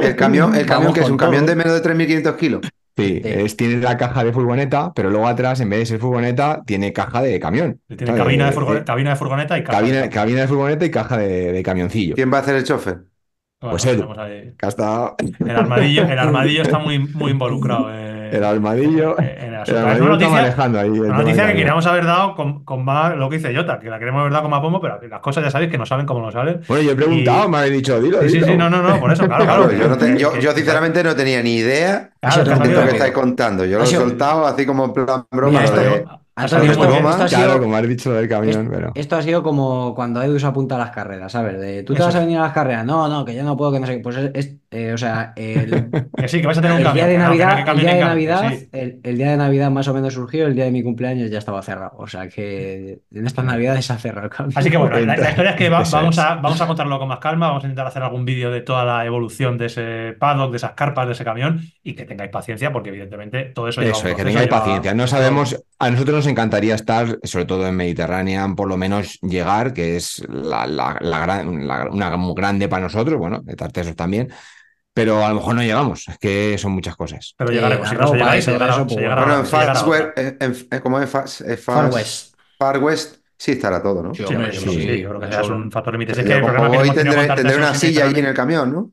El 0.00 0.16
camión, 0.16 0.56
el 0.56 0.66
camión 0.66 0.92
que 0.92 1.00
es 1.02 1.08
un 1.10 1.16
camión 1.16 1.46
de 1.46 1.54
menos 1.54 1.72
de 1.72 1.80
3.500 1.80 2.36
kilos. 2.36 2.60
Sí, 3.02 3.20
Sí. 3.22 3.28
es- 3.28 3.56
tiene 3.56 3.76
la 3.82 3.96
caja 3.96 4.24
de 4.24 4.32
furgoneta, 4.32 4.92
pero 4.94 5.10
luego 5.10 5.26
atrás, 5.26 5.60
en 5.60 5.70
vez 5.70 5.80
de 5.80 5.86
ser 5.86 6.00
furgoneta, 6.00 6.62
tiene 6.66 6.92
caja 6.92 7.22
de 7.22 7.38
camión. 7.40 7.80
Tiene 7.88 8.14
cabina 8.14 8.44
de, 8.44 8.50
Eh, 8.50 8.54
furgoneta, 8.54 8.84
cabina 8.84 9.10
de 9.10 9.16
furgoneta 9.16 9.58
y 9.58 9.62
caja. 9.64 9.78
cabina, 9.78 10.08
cabina 10.10 10.40
de 10.42 10.48
furgoneta 10.48 10.84
y 10.84 10.90
caja 10.90 11.16
de, 11.16 11.52
de 11.52 11.62
camioncillo. 11.62 12.14
¿Quién 12.14 12.32
va 12.32 12.38
a 12.38 12.40
hacer 12.40 12.56
el 12.56 12.64
chofer? 12.64 12.98
Bueno, 13.60 13.72
Pues 13.72 13.86
ahí- 13.86 14.52
Que 14.56 14.66
hasta 14.66 15.14
El 15.40 15.50
armadillo, 15.56 16.04
el 16.04 16.18
armadillo 16.18 16.62
está 16.62 16.78
muy, 16.78 16.98
muy 17.00 17.32
involucrado. 17.32 17.88
eh, 17.92 18.30
el 18.32 18.44
armadillo, 18.44 19.18
en 19.18 19.24
el 19.24 19.48
el 19.48 19.54
armadillo 19.56 19.74
una 19.78 19.92
está 19.94 20.06
noticia, 20.06 20.28
manejando 20.30 20.78
ahí. 20.80 20.90
una 20.90 21.16
noticia 21.18 21.46
que 21.48 21.54
queríamos 21.54 21.86
haber 21.86 22.04
dado 22.04 22.34
con, 22.36 22.62
con 22.64 22.84
más 22.84 23.16
lo 23.16 23.28
que 23.28 23.38
dice 23.38 23.56
Jota, 23.56 23.80
que 23.80 23.88
la 23.90 23.98
queremos 23.98 24.20
haber 24.20 24.32
dado 24.32 24.42
con 24.42 24.50
más 24.52 24.60
pombo, 24.60 24.80
pero 24.80 25.00
las 25.08 25.20
cosas 25.20 25.42
ya 25.44 25.50
sabéis 25.50 25.70
que 25.72 25.78
no 25.78 25.86
salen 25.86 26.06
como 26.06 26.20
no 26.20 26.30
salen. 26.30 26.60
Bueno, 26.68 26.84
yo 26.84 26.92
he 26.92 26.94
preguntado, 26.94 27.46
Y- 27.46 27.50
me 27.50 27.56
habéis 27.58 27.72
dicho, 27.72 28.00
dilo, 28.00 28.20
Sí, 28.22 28.28
sí, 28.28 28.34
dilo. 28.34 28.46
sí, 28.46 28.56
no, 28.56 28.70
no, 28.70 28.80
no, 28.82 29.00
por 29.00 29.10
eso, 29.12 29.26
claro, 29.26 29.44
claro. 29.44 29.64
Claro, 29.68 29.78
yo, 29.82 29.88
no 29.88 29.98
te- 29.98 30.12
que- 30.12 30.18
yo, 30.20 30.32
que- 30.34 30.40
yo 30.42 30.52
sinceramente 30.52 31.02
no 31.02 31.16
tenía 31.16 31.42
ni 31.42 31.56
idea 31.56 32.10
Claro, 32.20 32.44
de 32.44 32.72
lo 32.74 32.82
que 32.84 32.90
estáis 32.92 33.12
contando. 33.12 33.64
Yo 33.64 33.78
lo 33.78 33.84
he 33.84 33.86
soltado 33.88 34.46
así 34.46 34.64
como 34.66 34.84
en 34.84 34.92
plan 34.92 35.24
broma. 35.32 35.60
Mira, 35.60 35.62
lo 35.62 35.80
esto- 35.80 35.80
de- 35.80 36.04
Antonio, 36.38 36.70
esto, 36.72 36.86
bien. 36.86 37.06
esto 37.06 37.24
ha 37.24 37.28
Claro, 37.28 37.52
sido, 37.52 37.60
como 37.60 37.76
has 37.76 37.88
dicho 37.88 38.12
del 38.12 38.28
camión, 38.28 38.68
pero. 38.70 38.92
esto 38.94 39.16
ha 39.16 39.22
sido 39.22 39.42
como 39.42 39.94
cuando 39.94 40.22
Edu 40.22 40.38
se 40.38 40.46
apunta 40.46 40.76
a 40.76 40.78
las 40.78 40.90
carreras, 40.90 41.32
¿sabes? 41.32 41.58
De, 41.60 41.82
¿Tú 41.82 41.96
te 41.96 42.02
Eso. 42.02 42.04
vas 42.04 42.14
a 42.14 42.20
venir 42.20 42.38
a 42.38 42.42
las 42.42 42.52
carreras? 42.52 42.84
No, 42.84 43.08
no, 43.08 43.24
que 43.24 43.34
yo 43.34 43.42
no 43.44 43.56
puedo, 43.56 43.72
que 43.72 43.80
no 43.80 43.86
sé 43.86 43.96
qué. 43.96 44.00
Pues 44.02 44.16
es, 44.16 44.30
es, 44.34 44.56
eh, 44.70 44.92
o 44.92 44.98
sea, 44.98 45.32
el, 45.36 45.90
Que 46.16 46.28
sí, 46.28 46.40
que 46.42 46.48
a 46.48 46.52
tener 46.52 46.72
un 46.72 46.78
el 46.78 46.84
cambio. 46.84 46.92
día 47.04 47.06
de 47.06 47.18
no, 47.18 47.24
Navidad, 47.24 47.68
el 47.68 47.78
día 47.80 47.94
de 47.94 48.00
Navidad, 48.04 48.50
sí. 48.50 48.68
el, 48.72 49.00
el 49.02 49.16
día 49.16 49.30
de 49.30 49.36
Navidad 49.36 49.70
más 49.70 49.88
o 49.88 49.94
menos 49.94 50.12
surgió, 50.14 50.46
el 50.46 50.54
día 50.54 50.64
de 50.64 50.70
mi 50.70 50.82
cumpleaños 50.82 51.30
ya 51.30 51.38
estaba 51.38 51.62
cerrado. 51.62 51.92
O 51.98 52.06
sea 52.06 52.28
que 52.28 53.00
en 53.10 53.26
estas 53.26 53.44
Navidades 53.44 53.86
se 53.86 53.92
ha 53.92 53.98
cerrado 53.98 54.26
el 54.26 54.30
cambio. 54.32 54.58
Así 54.58 54.70
que 54.70 54.76
bueno, 54.76 54.98
la, 55.00 55.16
la 55.16 55.30
historia 55.30 55.50
es 55.52 55.56
que 55.56 55.68
va- 55.68 55.82
vamos, 55.90 56.18
a, 56.18 56.34
vamos 56.36 56.60
a 56.60 56.66
contarlo 56.66 56.98
con 56.98 57.08
más 57.08 57.18
calma, 57.18 57.48
vamos 57.48 57.64
a 57.64 57.66
intentar 57.66 57.86
hacer 57.86 58.02
algún 58.02 58.24
vídeo 58.24 58.50
de 58.50 58.60
toda 58.60 58.84
la 58.84 59.04
evolución 59.06 59.56
de 59.58 59.66
ese 59.66 60.14
paddock, 60.18 60.50
de 60.50 60.56
esas 60.58 60.72
carpas, 60.72 61.06
de 61.06 61.12
ese 61.12 61.24
camión 61.24 61.60
y 61.82 61.94
que 61.94 62.04
tengáis 62.04 62.30
paciencia 62.30 62.72
porque 62.72 62.90
evidentemente 62.90 63.44
todo 63.54 63.68
eso 63.68 63.80
lleva 63.80 63.92
Eso, 63.96 64.02
un 64.04 64.08
es 64.10 64.16
que 64.16 64.24
tengáis 64.24 64.48
paciencia. 64.48 64.92
No 64.94 65.06
sabemos, 65.06 65.56
a 65.78 65.90
nosotros 65.90 66.16
nos 66.16 66.26
encantaría 66.26 66.74
estar, 66.74 67.18
sobre 67.22 67.44
todo 67.46 67.66
en 67.66 67.76
Mediterránea, 67.76 68.46
por 68.56 68.68
lo 68.68 68.76
menos 68.76 69.18
llegar, 69.22 69.72
que 69.72 69.96
es 69.96 70.22
la, 70.28 70.66
la- 70.66 70.98
la 71.00 71.20
gran- 71.20 71.66
la- 71.66 71.88
una 71.90 72.16
muy 72.16 72.34
grande 72.34 72.68
para 72.68 72.82
nosotros, 72.82 73.16
bueno, 73.18 73.40
de 73.42 73.54
Tartesos 73.54 73.96
también, 73.96 74.28
pero 74.98 75.24
a 75.24 75.28
lo 75.30 75.34
mejor 75.36 75.54
no 75.54 75.62
llegamos, 75.62 76.08
es 76.08 76.18
que 76.18 76.58
son 76.58 76.72
muchas 76.72 76.96
cosas. 76.96 77.34
Pero 77.36 77.50
Eh, 77.50 77.54
llegaremos, 77.54 77.88
si 77.88 77.94
no 77.94 78.00
se 78.00 78.04
ropa 78.04 78.16
llega 78.16 78.30
ahí, 78.32 78.38
y 78.38 78.42
se 78.42 78.50
todo 78.52 78.58
llegará, 78.58 78.72
eso, 78.74 78.86
pues 78.86 78.96
Bueno, 78.96 79.38
en 79.40 79.46
se 79.46 79.56
llegará 79.56 79.74
Far. 79.74 79.88
West, 79.88 80.18
en- 80.18 80.36
en- 80.40 80.56
en- 80.70 80.80
¿cómo 80.80 81.00
es? 81.00 81.10
Far, 81.10 81.24
eh, 81.46 81.56
West. 81.94 82.34
Far 82.58 82.78
West, 82.78 83.16
sí 83.36 83.52
estará 83.52 83.82
todo, 83.82 84.02
¿no? 84.02 84.14
Sí, 84.14 84.24
Sí, 84.26 84.34
hombre, 84.34 84.52
yo 84.52 84.60
sí, 84.60 85.00
yo 85.00 85.08
creo 85.10 85.20
que 85.20 85.32
Solo. 85.32 85.56
un 85.56 85.70
factor 85.70 85.92
límite. 85.94 86.12
Es 86.12 86.18
que 86.18 86.40
como 86.40 86.70
tenido 86.94 87.34
tendré, 87.34 87.56
una 87.56 87.74
silla 87.74 88.06
allí 88.06 88.20
en 88.20 88.26
el 88.26 88.34
camión, 88.34 88.72
¿no? 88.72 88.92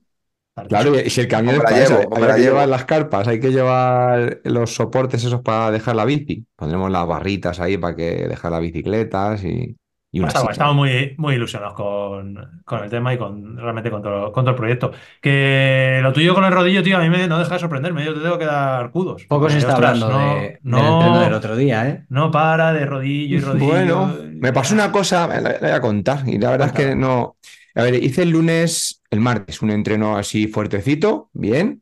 Claro, 0.69 0.98
y 0.98 1.10
si 1.10 1.19
el 1.19 1.27
camión 1.27 1.56
es 1.56 1.61
para 1.64 1.84
eso, 1.84 1.99
llevo, 1.99 2.15
o 2.15 2.15
me 2.15 2.22
hay 2.22 2.27
la 2.30 2.36
que 2.36 2.41
llevo. 2.41 2.53
llevar 2.53 2.69
las 2.69 2.86
carpas, 2.86 3.27
hay 3.27 3.40
que 3.41 3.52
llevar 3.52 4.40
los 4.45 4.73
soportes 4.73 5.22
esos 5.23 5.41
para 5.41 5.69
dejar 5.72 5.95
la 5.98 6.06
bici. 6.06 6.45
Pondremos 6.56 6.90
las 6.91 7.06
barritas 7.06 7.60
ahí 7.60 7.77
para 7.77 7.94
que 7.95 8.27
dejar 8.30 8.52
las 8.53 8.61
bicicletas 8.61 9.44
y, 9.44 9.76
y 10.15 10.19
una 10.19 10.29
silla. 10.29 10.51
estamos 10.51 10.75
muy, 10.75 11.13
muy 11.17 11.35
ilusionados 11.35 11.73
con, 11.73 12.61
con 12.63 12.83
el 12.83 12.89
tema 12.89 13.13
y 13.13 13.17
con 13.17 13.57
realmente 13.57 13.91
con 13.91 14.01
todo, 14.01 14.31
con 14.31 14.45
todo 14.45 14.51
el 14.51 14.55
proyecto. 14.55 14.91
Que 15.19 15.99
lo 16.01 16.13
tuyo 16.13 16.33
con 16.33 16.45
el 16.45 16.53
rodillo, 16.53 16.81
tío, 16.81 16.95
a 16.97 17.01
mí 17.01 17.09
me, 17.09 17.27
no 17.27 17.37
deja 17.37 17.55
de 17.55 17.59
sorprenderme. 17.59 18.05
Yo 18.05 18.13
te 18.13 18.21
tengo 18.21 18.37
que 18.37 18.45
dar 18.45 18.91
kudos. 18.91 19.25
Poco 19.25 19.49
se 19.49 19.57
está 19.57 19.73
ostras, 19.73 20.01
hablando 20.01 20.17
no, 20.17 20.35
de, 20.35 20.59
no, 20.63 20.77
del 20.77 20.85
entreno 20.87 21.19
del 21.19 21.33
otro 21.33 21.55
día, 21.57 21.89
¿eh? 21.89 22.05
no 22.07 22.31
para 22.31 22.71
de 22.71 22.85
rodillo 22.85 23.37
y 23.37 23.41
rodillo. 23.41 23.67
Bueno, 23.67 24.15
me 24.39 24.53
pasó 24.53 24.73
una 24.73 24.89
cosa, 24.89 25.27
la, 25.27 25.41
la 25.41 25.59
voy 25.59 25.69
a 25.71 25.81
contar, 25.81 26.23
y 26.25 26.37
la 26.37 26.51
verdad 26.51 26.67
es 26.67 26.73
que 26.73 26.95
no. 26.95 27.35
A 27.75 27.83
ver, 27.83 28.01
hice 28.01 28.23
el 28.23 28.29
lunes, 28.29 29.01
el 29.11 29.19
martes, 29.19 29.61
un 29.61 29.71
entreno 29.71 30.15
así 30.15 30.47
fuertecito, 30.47 31.29
bien. 31.33 31.81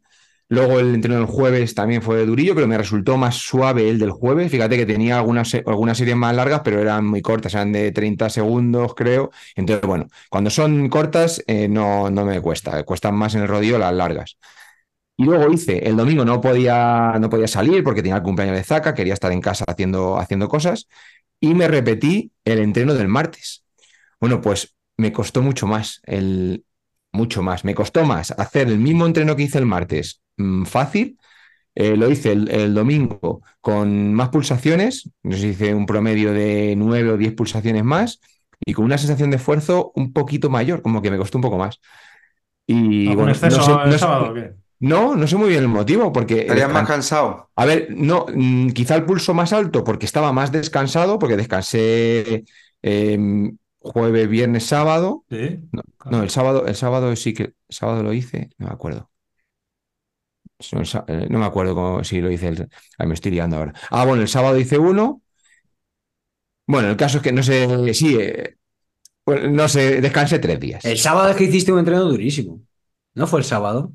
Luego 0.53 0.79
el 0.79 0.93
entreno 0.93 1.17
del 1.17 1.25
jueves 1.25 1.73
también 1.73 2.03
fue 2.03 2.23
durillo, 2.27 2.53
pero 2.53 2.67
me 2.67 2.77
resultó 2.77 3.17
más 3.17 3.37
suave 3.37 3.89
el 3.89 3.97
del 3.97 4.11
jueves. 4.11 4.51
Fíjate 4.51 4.77
que 4.77 4.85
tenía 4.85 5.17
algunas, 5.17 5.51
algunas 5.65 5.97
series 5.97 6.15
más 6.15 6.35
largas, 6.35 6.61
pero 6.63 6.79
eran 6.79 7.07
muy 7.07 7.23
cortas, 7.23 7.55
eran 7.55 7.71
de 7.71 7.91
30 7.91 8.29
segundos, 8.29 8.93
creo. 8.93 9.31
Entonces, 9.55 9.83
bueno, 9.87 10.05
cuando 10.29 10.51
son 10.51 10.89
cortas 10.89 11.43
eh, 11.47 11.67
no, 11.67 12.11
no 12.11 12.23
me 12.23 12.39
cuesta, 12.39 12.83
cuestan 12.83 13.15
más 13.15 13.33
en 13.33 13.41
el 13.41 13.47
rodillo 13.47 13.79
las 13.79 13.95
largas. 13.95 14.37
Y 15.17 15.23
luego 15.23 15.51
hice, 15.51 15.87
el 15.87 15.95
domingo 15.95 16.23
no 16.23 16.39
podía, 16.39 17.17
no 17.19 17.29
podía 17.31 17.47
salir 17.47 17.83
porque 17.83 18.03
tenía 18.03 18.17
el 18.17 18.23
cumpleaños 18.23 18.55
de 18.57 18.63
Zaca, 18.63 18.93
quería 18.93 19.15
estar 19.15 19.31
en 19.31 19.41
casa 19.41 19.65
haciendo, 19.67 20.19
haciendo 20.19 20.47
cosas 20.47 20.87
y 21.39 21.55
me 21.55 21.67
repetí 21.67 22.31
el 22.45 22.59
entreno 22.59 22.93
del 22.93 23.07
martes. 23.07 23.63
Bueno, 24.19 24.39
pues 24.39 24.75
me 24.97 25.11
costó 25.11 25.41
mucho 25.41 25.65
más, 25.65 25.99
el, 26.05 26.63
mucho 27.11 27.41
más. 27.41 27.65
Me 27.65 27.73
costó 27.73 28.05
más 28.05 28.31
hacer 28.31 28.67
el 28.67 28.77
mismo 28.77 29.07
entreno 29.07 29.35
que 29.35 29.43
hice 29.43 29.57
el 29.57 29.65
martes 29.65 30.22
mm, 30.37 30.65
fácil. 30.65 31.17
Eh, 31.75 31.97
lo 31.97 32.09
hice 32.11 32.33
el, 32.33 32.49
el 32.51 32.73
domingo 32.73 33.41
con 33.61 34.13
más 34.13 34.29
pulsaciones, 34.29 35.09
no 35.23 35.33
sé 35.33 35.39
si 35.41 35.47
hice 35.49 35.75
un 35.75 35.85
promedio 35.87 36.33
de 36.33 36.75
9 36.77 37.11
o 37.11 37.17
10 37.17 37.33
pulsaciones 37.33 37.83
más 37.83 38.19
y 38.65 38.73
con 38.73 38.85
una 38.85 38.97
sensación 38.97 39.29
de 39.31 39.37
esfuerzo 39.37 39.91
un 39.95 40.13
poquito 40.13 40.49
mayor, 40.49 40.81
como 40.81 41.01
que 41.01 41.11
me 41.11 41.17
costó 41.17 41.37
un 41.39 41.43
poco 41.43 41.57
más. 41.57 41.79
Y 42.67 43.09
¿Algún 43.09 43.25
bueno, 43.25 43.31
exceso 43.33 43.57
no 43.57 43.63
sé, 43.63 43.71
el 43.71 43.77
no 43.91 43.91
sé- 43.93 43.99
sábado 43.99 44.31
o 44.31 44.33
qué? 44.33 44.53
no, 44.79 45.15
no 45.15 45.27
sé 45.27 45.35
muy 45.37 45.49
bien 45.49 45.63
el 45.63 45.69
motivo, 45.69 46.11
porque 46.11 46.41
Estarías 46.41 46.71
más 46.71 46.87
cansado. 46.87 47.49
a 47.55 47.65
ver, 47.65 47.87
no, 47.95 48.25
mm, 48.33 48.69
quizá 48.69 48.95
el 48.95 49.05
pulso 49.05 49.33
más 49.33 49.53
alto 49.53 49.83
porque 49.83 50.05
estaba 50.05 50.33
más 50.33 50.51
descansado, 50.51 51.19
porque 51.19 51.37
descansé 51.37 52.45
eh, 52.81 53.51
jueves, 53.79 54.29
viernes, 54.29 54.65
sábado. 54.65 55.25
Sí. 55.29 55.59
No, 56.09 56.23
el 56.23 56.29
sábado, 56.29 56.65
el 56.67 56.75
sábado 56.75 57.15
sí 57.15 57.33
que 57.33 57.43
el 57.43 57.55
sábado 57.69 58.03
lo 58.03 58.13
hice, 58.13 58.49
no 58.57 58.67
me 58.67 58.73
acuerdo. 58.73 59.09
No, 60.71 60.81
eh, 61.07 61.27
no 61.29 61.39
me 61.39 61.45
acuerdo 61.45 61.75
cómo, 61.75 62.03
si 62.03 62.21
lo 62.21 62.31
hice. 62.31 62.47
El, 62.49 62.69
ay, 62.97 63.07
me 63.07 63.13
estoy 63.13 63.31
liando 63.31 63.57
ahora. 63.57 63.73
Ah, 63.89 64.05
bueno, 64.05 64.21
el 64.21 64.27
sábado 64.27 64.57
hice 64.57 64.77
uno. 64.77 65.21
Bueno, 66.65 66.89
el 66.89 66.97
caso 66.97 67.17
es 67.17 67.23
que 67.23 67.31
no 67.31 67.43
sé, 67.43 67.93
sí, 67.93 68.17
eh, 68.19 68.55
no 69.25 69.67
sé, 69.69 70.01
descansé 70.01 70.39
tres 70.39 70.59
días. 70.59 70.85
El 70.85 70.97
sábado 70.97 71.29
es 71.29 71.35
que 71.37 71.45
hiciste 71.45 71.71
un 71.71 71.79
entreno 71.79 72.03
durísimo. 72.05 72.61
¿No 73.15 73.27
fue 73.27 73.39
el 73.39 73.45
sábado? 73.45 73.93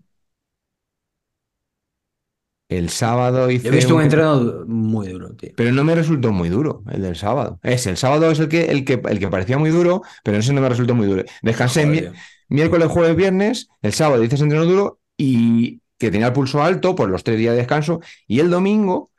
El 2.68 2.90
sábado 2.90 3.50
hice 3.50 3.64
Yo 3.64 3.72
he 3.72 3.76
visto 3.76 3.94
un 3.94 4.00
un- 4.00 4.04
entreno 4.04 4.64
muy 4.66 5.08
duro, 5.08 5.34
tío. 5.34 5.52
Pero 5.56 5.72
no 5.72 5.84
me 5.84 5.94
resultó 5.94 6.32
muy 6.32 6.50
duro 6.50 6.82
el 6.90 7.00
del 7.00 7.16
sábado. 7.16 7.58
Es 7.62 7.86
el 7.86 7.96
sábado 7.96 8.30
es 8.30 8.38
el 8.40 8.48
que, 8.48 8.66
el 8.66 8.84
que, 8.84 9.00
el 9.08 9.18
que 9.18 9.28
parecía 9.28 9.56
muy 9.56 9.70
duro, 9.70 10.02
pero 10.22 10.36
ese 10.36 10.52
no 10.52 10.60
me 10.60 10.68
resultó 10.68 10.94
muy 10.94 11.06
duro. 11.06 11.24
Descansé 11.42 11.84
Joder, 11.84 12.12
miércoles, 12.50 12.88
jueves, 12.88 13.16
viernes, 13.16 13.68
el 13.80 13.94
sábado 13.94 14.22
hice 14.22 14.34
ese 14.34 14.44
entreno 14.44 14.66
duro 14.66 15.00
y 15.16 15.80
que 15.98 16.10
tenía 16.10 16.28
el 16.28 16.32
pulso 16.32 16.62
alto 16.62 16.94
por 16.94 17.08
los 17.08 17.24
tres 17.24 17.38
días 17.38 17.52
de 17.52 17.58
descanso. 17.58 18.00
Y 18.26 18.40
el 18.40 18.50
domingo, 18.50 19.10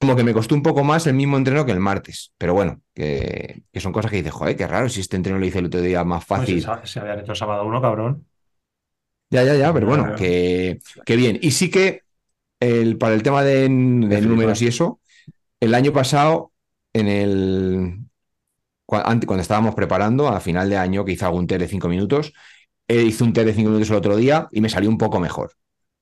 como 0.00 0.16
que 0.16 0.24
me 0.24 0.34
costó 0.34 0.54
un 0.54 0.62
poco 0.62 0.84
más 0.84 1.06
el 1.06 1.14
mismo 1.14 1.36
entreno 1.36 1.64
que 1.66 1.72
el 1.72 1.80
martes. 1.80 2.32
Pero 2.38 2.54
bueno, 2.54 2.80
que, 2.94 3.62
que 3.72 3.80
son 3.80 3.92
cosas 3.92 4.10
que 4.10 4.18
dices, 4.18 4.32
joder, 4.32 4.56
qué 4.56 4.66
raro 4.66 4.88
si 4.88 5.00
este 5.00 5.16
entreno 5.16 5.38
lo 5.38 5.46
hice 5.46 5.60
el 5.60 5.66
otro 5.66 5.80
día 5.80 6.04
más 6.04 6.24
Pues 6.26 6.40
fácil. 6.40 6.62
se, 6.62 6.86
se 6.86 7.00
habían 7.00 7.20
hecho 7.20 7.32
el 7.32 7.38
sábado 7.38 7.64
uno, 7.66 7.80
cabrón. 7.80 8.26
Ya, 9.30 9.42
ya, 9.42 9.56
ya, 9.56 9.72
pero 9.72 9.86
bueno, 9.86 10.14
que, 10.14 10.78
que 11.04 11.16
bien. 11.16 11.38
Y 11.42 11.50
sí 11.50 11.70
que 11.70 12.02
el, 12.60 12.98
para 12.98 13.14
el 13.14 13.22
tema 13.22 13.42
de, 13.42 13.68
números 13.68 14.62
y 14.62 14.68
eso, 14.68 15.00
el 15.60 15.74
año 15.74 15.92
pasado, 15.92 16.52
en 16.92 17.08
el 17.08 17.98
cuando 18.86 19.40
estábamos 19.40 19.74
preparando, 19.74 20.28
a 20.28 20.40
final 20.40 20.68
de 20.70 20.76
año, 20.76 21.04
que 21.04 21.12
hice 21.12 21.24
algún 21.24 21.46
test 21.46 21.60
de 21.62 21.68
cinco 21.68 21.88
minutos, 21.88 22.32
eh, 22.86 23.02
hice 23.02 23.24
un 23.24 23.32
test 23.32 23.46
de 23.46 23.54
cinco 23.54 23.70
minutos 23.70 23.90
el 23.90 23.96
otro 23.96 24.16
día 24.16 24.48
y 24.52 24.60
me 24.60 24.68
salió 24.68 24.90
un 24.90 24.98
poco 24.98 25.18
mejor. 25.20 25.52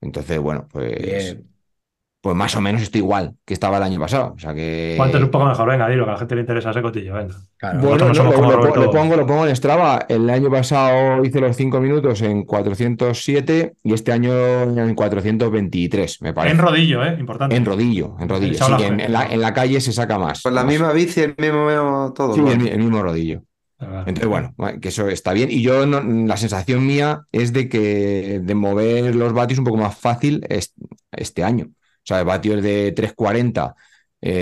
Entonces, 0.03 0.39
bueno, 0.39 0.67
pues, 0.71 1.01
Bien. 1.01 1.47
pues 2.21 2.35
más 2.35 2.55
o 2.55 2.61
menos 2.61 2.81
estoy 2.81 2.99
igual 2.99 3.35
que 3.45 3.53
estaba 3.53 3.77
el 3.77 3.83
año 3.83 3.99
pasado. 3.99 4.33
O 4.35 4.39
sea 4.39 4.53
que. 4.53 4.93
¿Cuánto 4.97 5.17
es 5.17 5.23
un 5.23 5.31
poco 5.31 5.45
mejor? 5.45 5.67
Venga, 5.69 5.89
dilo, 5.89 6.03
que 6.05 6.09
a 6.11 6.13
la 6.13 6.19
gente 6.19 6.35
le 6.35 6.41
interesa 6.41 6.71
ese 6.71 6.81
cotillo. 6.81 7.13
Venga. 7.15 7.35
Claro. 7.57 7.79
Bueno, 7.79 8.07
no 8.09 8.13
no, 8.13 8.23
lo, 8.23 8.91
pongo, 8.91 9.15
lo 9.15 9.25
pongo 9.25 9.47
en 9.47 9.55
Strava. 9.55 10.05
El 10.07 10.29
año 10.29 10.49
pasado 10.51 11.23
hice 11.23 11.39
los 11.41 11.55
5 11.55 11.79
minutos 11.79 12.21
en 12.21 12.43
407 12.43 13.73
y 13.83 13.93
este 13.93 14.11
año 14.11 14.33
en 14.63 14.95
423, 14.95 16.21
me 16.21 16.33
parece. 16.33 16.55
En 16.55 16.61
rodillo, 16.61 17.03
¿eh? 17.03 17.15
Importante. 17.19 17.55
En 17.55 17.65
rodillo, 17.65 18.15
en 18.19 18.29
rodillo. 18.29 18.53
Sí, 18.65 18.73
que 18.77 18.87
en, 18.87 19.11
la, 19.11 19.25
en 19.25 19.41
la 19.41 19.53
calle 19.53 19.79
se 19.81 19.91
saca 19.91 20.19
más. 20.19 20.41
Pues 20.43 20.53
la 20.53 20.63
más. 20.63 20.71
misma 20.71 20.91
bici, 20.93 21.21
el 21.21 21.35
mismo 21.37 22.13
todo. 22.15 22.33
Sí, 22.35 22.41
¿no? 22.41 22.51
el, 22.51 22.59
mi- 22.59 22.69
el 22.69 22.79
mismo 22.79 23.01
rodillo. 23.01 23.43
Entonces, 24.05 24.29
bueno, 24.29 24.53
que 24.81 24.89
eso 24.89 25.07
está 25.07 25.33
bien. 25.33 25.49
Y 25.51 25.61
yo, 25.61 25.85
no- 25.85 26.01
la 26.01 26.37
sensación 26.37 26.85
mía 26.85 27.21
es 27.31 27.53
de 27.53 27.69
que 27.69 28.39
de 28.43 28.55
mover 28.55 29.15
los 29.15 29.33
vatios 29.33 29.59
un 29.59 29.65
poco 29.65 29.77
más 29.77 29.97
fácil 29.97 30.45
es- 30.49 30.73
este 31.11 31.43
año. 31.43 31.67
O 31.69 32.05
sea, 32.05 32.23
vatios 32.23 32.61
de 32.61 32.91
340, 32.91 33.75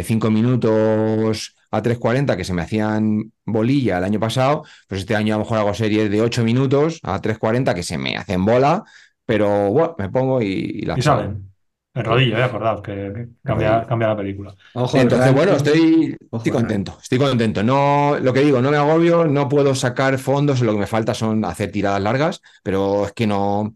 5 0.03 0.29
minutos 0.31 1.55
a 1.71 1.81
340 1.81 2.35
que 2.37 2.43
se 2.43 2.53
me 2.53 2.61
hacían 2.61 3.31
bolilla 3.45 3.97
el 3.97 4.03
año 4.03 4.19
pasado, 4.19 4.63
pues 4.87 5.01
este 5.01 5.15
año 5.15 5.35
a 5.35 5.37
lo 5.37 5.43
mejor 5.43 5.57
hago 5.59 5.73
series 5.73 6.09
de 6.11 6.21
8 6.21 6.43
minutos 6.43 6.99
a 7.03 7.19
340 7.21 7.73
que 7.73 7.83
se 7.83 7.97
me 7.97 8.17
hacen 8.17 8.43
bola, 8.45 8.83
pero 9.25 9.69
bueno, 9.71 9.95
me 9.97 10.09
pongo 10.09 10.41
y, 10.41 10.45
y 10.47 10.81
las 10.85 10.99
Y 10.99 11.01
salen. 11.03 11.50
El 11.93 12.05
rodillo, 12.05 12.37
eh, 12.37 12.43
acordaos, 12.43 12.81
que 12.81 13.27
cambia, 13.43 13.85
la 13.89 14.15
película. 14.15 14.55
Ojo, 14.75 14.97
Entonces, 14.97 15.33
bueno, 15.33 15.53
estoy, 15.53 16.15
Ojo, 16.29 16.37
estoy 16.37 16.51
contento, 16.51 16.97
estoy 17.01 17.17
contento. 17.17 17.63
No, 17.63 18.17
lo 18.19 18.31
que 18.31 18.39
digo, 18.41 18.61
no 18.61 18.71
me 18.71 18.77
agobio, 18.77 19.25
no 19.25 19.49
puedo 19.49 19.75
sacar 19.75 20.17
fondos, 20.17 20.61
lo 20.61 20.71
que 20.71 20.79
me 20.79 20.87
falta 20.87 21.13
son 21.13 21.43
hacer 21.43 21.71
tiradas 21.71 22.01
largas, 22.01 22.41
pero 22.63 23.05
es 23.07 23.11
que 23.11 23.27
no, 23.27 23.75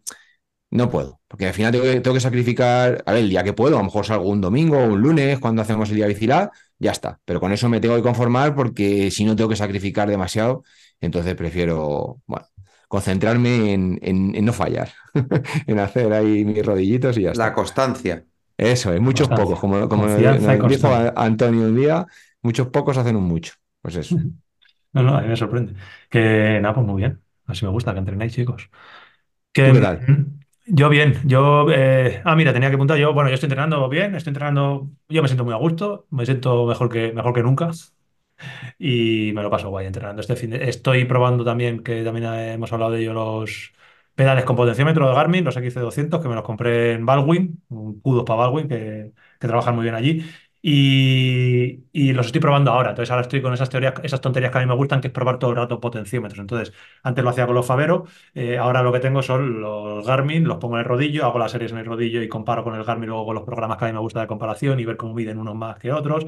no 0.72 0.90
puedo, 0.90 1.22
porque 1.28 1.48
al 1.48 1.54
final 1.54 1.72
tengo 1.72 1.86
que, 1.86 2.00
tengo 2.02 2.14
que 2.14 2.22
sacrificar, 2.22 3.04
a 3.06 3.14
ver, 3.14 3.24
el 3.24 3.30
día 3.30 3.44
que 3.44 3.54
puedo, 3.54 3.76
a 3.76 3.80
lo 3.80 3.86
mejor 3.86 4.06
salgo 4.06 4.30
un 4.30 4.42
domingo 4.42 4.78
o 4.78 4.86
un 4.86 5.02
lunes 5.02 5.40
cuando 5.40 5.62
hacemos 5.62 5.90
el 5.90 5.96
día 5.96 6.08
bicilab, 6.08 6.52
ya 6.80 6.92
está, 6.92 7.20
pero 7.26 7.40
con 7.40 7.52
eso 7.52 7.70
me 7.70 7.80
tengo 7.80 7.96
que 7.96 8.02
conformar 8.02 8.56
porque 8.56 9.12
si 9.12 9.26
no 9.26 9.36
tengo 9.36 9.50
que 9.50 9.56
sacrificar 9.56 10.10
demasiado, 10.10 10.64
entonces 11.02 11.36
prefiero, 11.36 12.22
bueno, 12.26 12.46
concentrarme 12.88 13.74
en, 13.74 13.99
en- 14.02 14.36
en 14.36 14.45
no 14.45 14.53
fallar, 14.53 14.91
en 15.68 15.80
hacer 15.80 16.14
ahí 16.14 16.45
mis 16.45 16.66
rodillitos 16.66 17.18
y 17.18 17.24
ya 17.24 17.32
está. 17.32 17.48
La 17.48 17.53
constancia. 17.53 18.26
Eso 18.57 18.94
es, 18.94 19.02
muchos 19.02 19.30
Constancia. 19.30 19.30
pocos, 19.30 19.60
como, 19.60 19.90
como 19.90 20.07
nos 20.07 20.68
dijo 20.68 20.94
Antonio 20.94 21.64
un 21.68 21.76
día, 21.76 22.06
muchos 22.41 22.68
pocos 22.70 22.98
hacen 22.98 23.16
un 23.18 23.24
mucho. 23.26 23.53
Pues 23.82 23.95
eso. 23.98 24.24
No, 24.94 25.03
no, 25.03 25.18
a 25.18 25.22
mí 25.22 25.28
me 25.28 25.36
sorprende. 25.36 25.74
Que 26.10 26.60
nada, 26.62 26.74
pues 26.76 26.86
muy 26.88 27.02
bien. 27.02 27.22
Así 27.45 27.66
me 27.66 27.72
gusta 27.72 27.94
que 27.94 27.99
entrenéis, 27.99 28.34
chicos. 28.34 28.70
Que, 29.53 29.64
¿Tú 29.64 29.74
qué 29.74 29.82
tal? 29.82 30.07
mm, 30.07 30.40
Yo 30.68 30.90
bien, 30.90 31.22
yo... 31.26 31.68
eh, 31.72 32.22
ah, 32.26 32.36
mira, 32.36 32.53
tenía 32.53 32.70
que 32.70 32.76
apuntar 32.76 32.98
yo. 32.99 33.14
Bueno, 33.14 33.30
yo 33.30 33.36
estoy 33.36 33.48
entrenando 33.48 33.88
bien, 33.90 34.16
estoy 34.16 34.32
entrenando... 34.32 34.91
Yo 35.10 35.22
me 35.24 35.28
siento 35.30 35.45
muy 35.45 35.53
a 35.53 35.57
gusto, 35.57 36.07
me 36.12 36.26
siento 36.26 36.66
mejor 36.68 36.90
que, 36.90 37.14
mejor 37.14 37.34
que 37.34 37.44
nunca 37.44 37.72
y 38.77 39.31
me 39.34 39.41
lo 39.43 39.49
paso 39.49 39.69
guay 39.69 39.85
entrenando. 39.88 40.22
Este 40.22 40.35
fin 40.35 40.51
de- 40.51 40.69
Estoy 40.69 41.05
probando 41.05 41.43
también, 41.43 41.84
que 41.84 42.03
también 42.03 42.26
hemos 42.34 42.72
hablado 42.73 42.91
de 42.91 43.01
ello, 43.01 43.13
los 43.13 43.73
pedales 44.15 44.45
con 44.45 44.55
potenciómetro 44.55 45.07
de 45.07 45.15
Garmin, 45.15 45.43
los 45.43 45.57
XC200, 45.57 46.22
que 46.22 46.30
me 46.30 46.35
los 46.35 46.43
compré 46.43 46.93
en 46.93 47.05
Baldwin, 47.05 47.63
kudos 48.01 48.23
para 48.26 48.39
Baldwin, 48.41 48.67
que, 48.67 49.11
que 49.39 49.47
trabajan 49.47 49.76
muy 49.76 49.84
bien 49.84 49.95
allí. 49.95 50.23
Y, 50.67 51.84
y 51.91 52.13
los 52.13 52.26
estoy 52.26 52.41
probando 52.41 52.72
ahora. 52.72 52.89
Entonces 52.89 53.11
ahora 53.11 53.22
estoy 53.22 53.39
con 53.41 53.53
esas 53.53 53.69
teorías, 53.69 53.93
esas 54.03 54.19
tonterías 54.19 54.51
que 54.51 54.57
a 54.57 54.61
mí 54.61 54.67
me 54.67 54.73
gustan, 54.76 54.99
que 54.99 55.07
es 55.07 55.13
probar 55.13 55.38
todo 55.38 55.51
el 55.51 55.57
rato 55.57 55.80
potenciómetros. 55.80 56.39
Entonces, 56.39 56.73
antes 57.03 57.23
lo 57.23 57.30
hacía 57.30 57.45
con 57.45 57.53
los 57.55 57.67
Favero, 57.67 58.05
eh, 58.34 58.57
ahora 58.57 58.81
lo 58.81 58.91
que 58.91 58.99
tengo 58.99 59.22
son 59.22 59.61
los 59.61 60.05
Garmin, 60.07 60.43
los 60.47 60.57
pongo 60.57 60.76
en 60.76 60.80
el 60.80 60.85
rodillo, 60.85 61.26
hago 61.26 61.38
las 61.38 61.51
series 61.51 61.72
en 61.72 61.77
el 61.80 61.85
rodillo 61.85 62.22
y 62.23 62.27
comparo 62.30 62.63
con 62.63 62.73
el 62.76 62.84
Garmin 62.84 63.09
luego 63.09 63.26
con 63.27 63.35
los 63.35 63.43
programas 63.43 63.77
que 63.77 63.85
a 63.85 63.88
mí 63.89 63.93
me 63.93 63.99
gusta 63.99 64.22
de 64.22 64.27
comparación 64.27 64.80
y 64.80 64.85
ver 64.85 64.97
cómo 64.97 65.13
miden 65.13 65.38
unos 65.38 65.55
más 65.55 65.77
que 65.77 65.91
otros. 65.91 66.26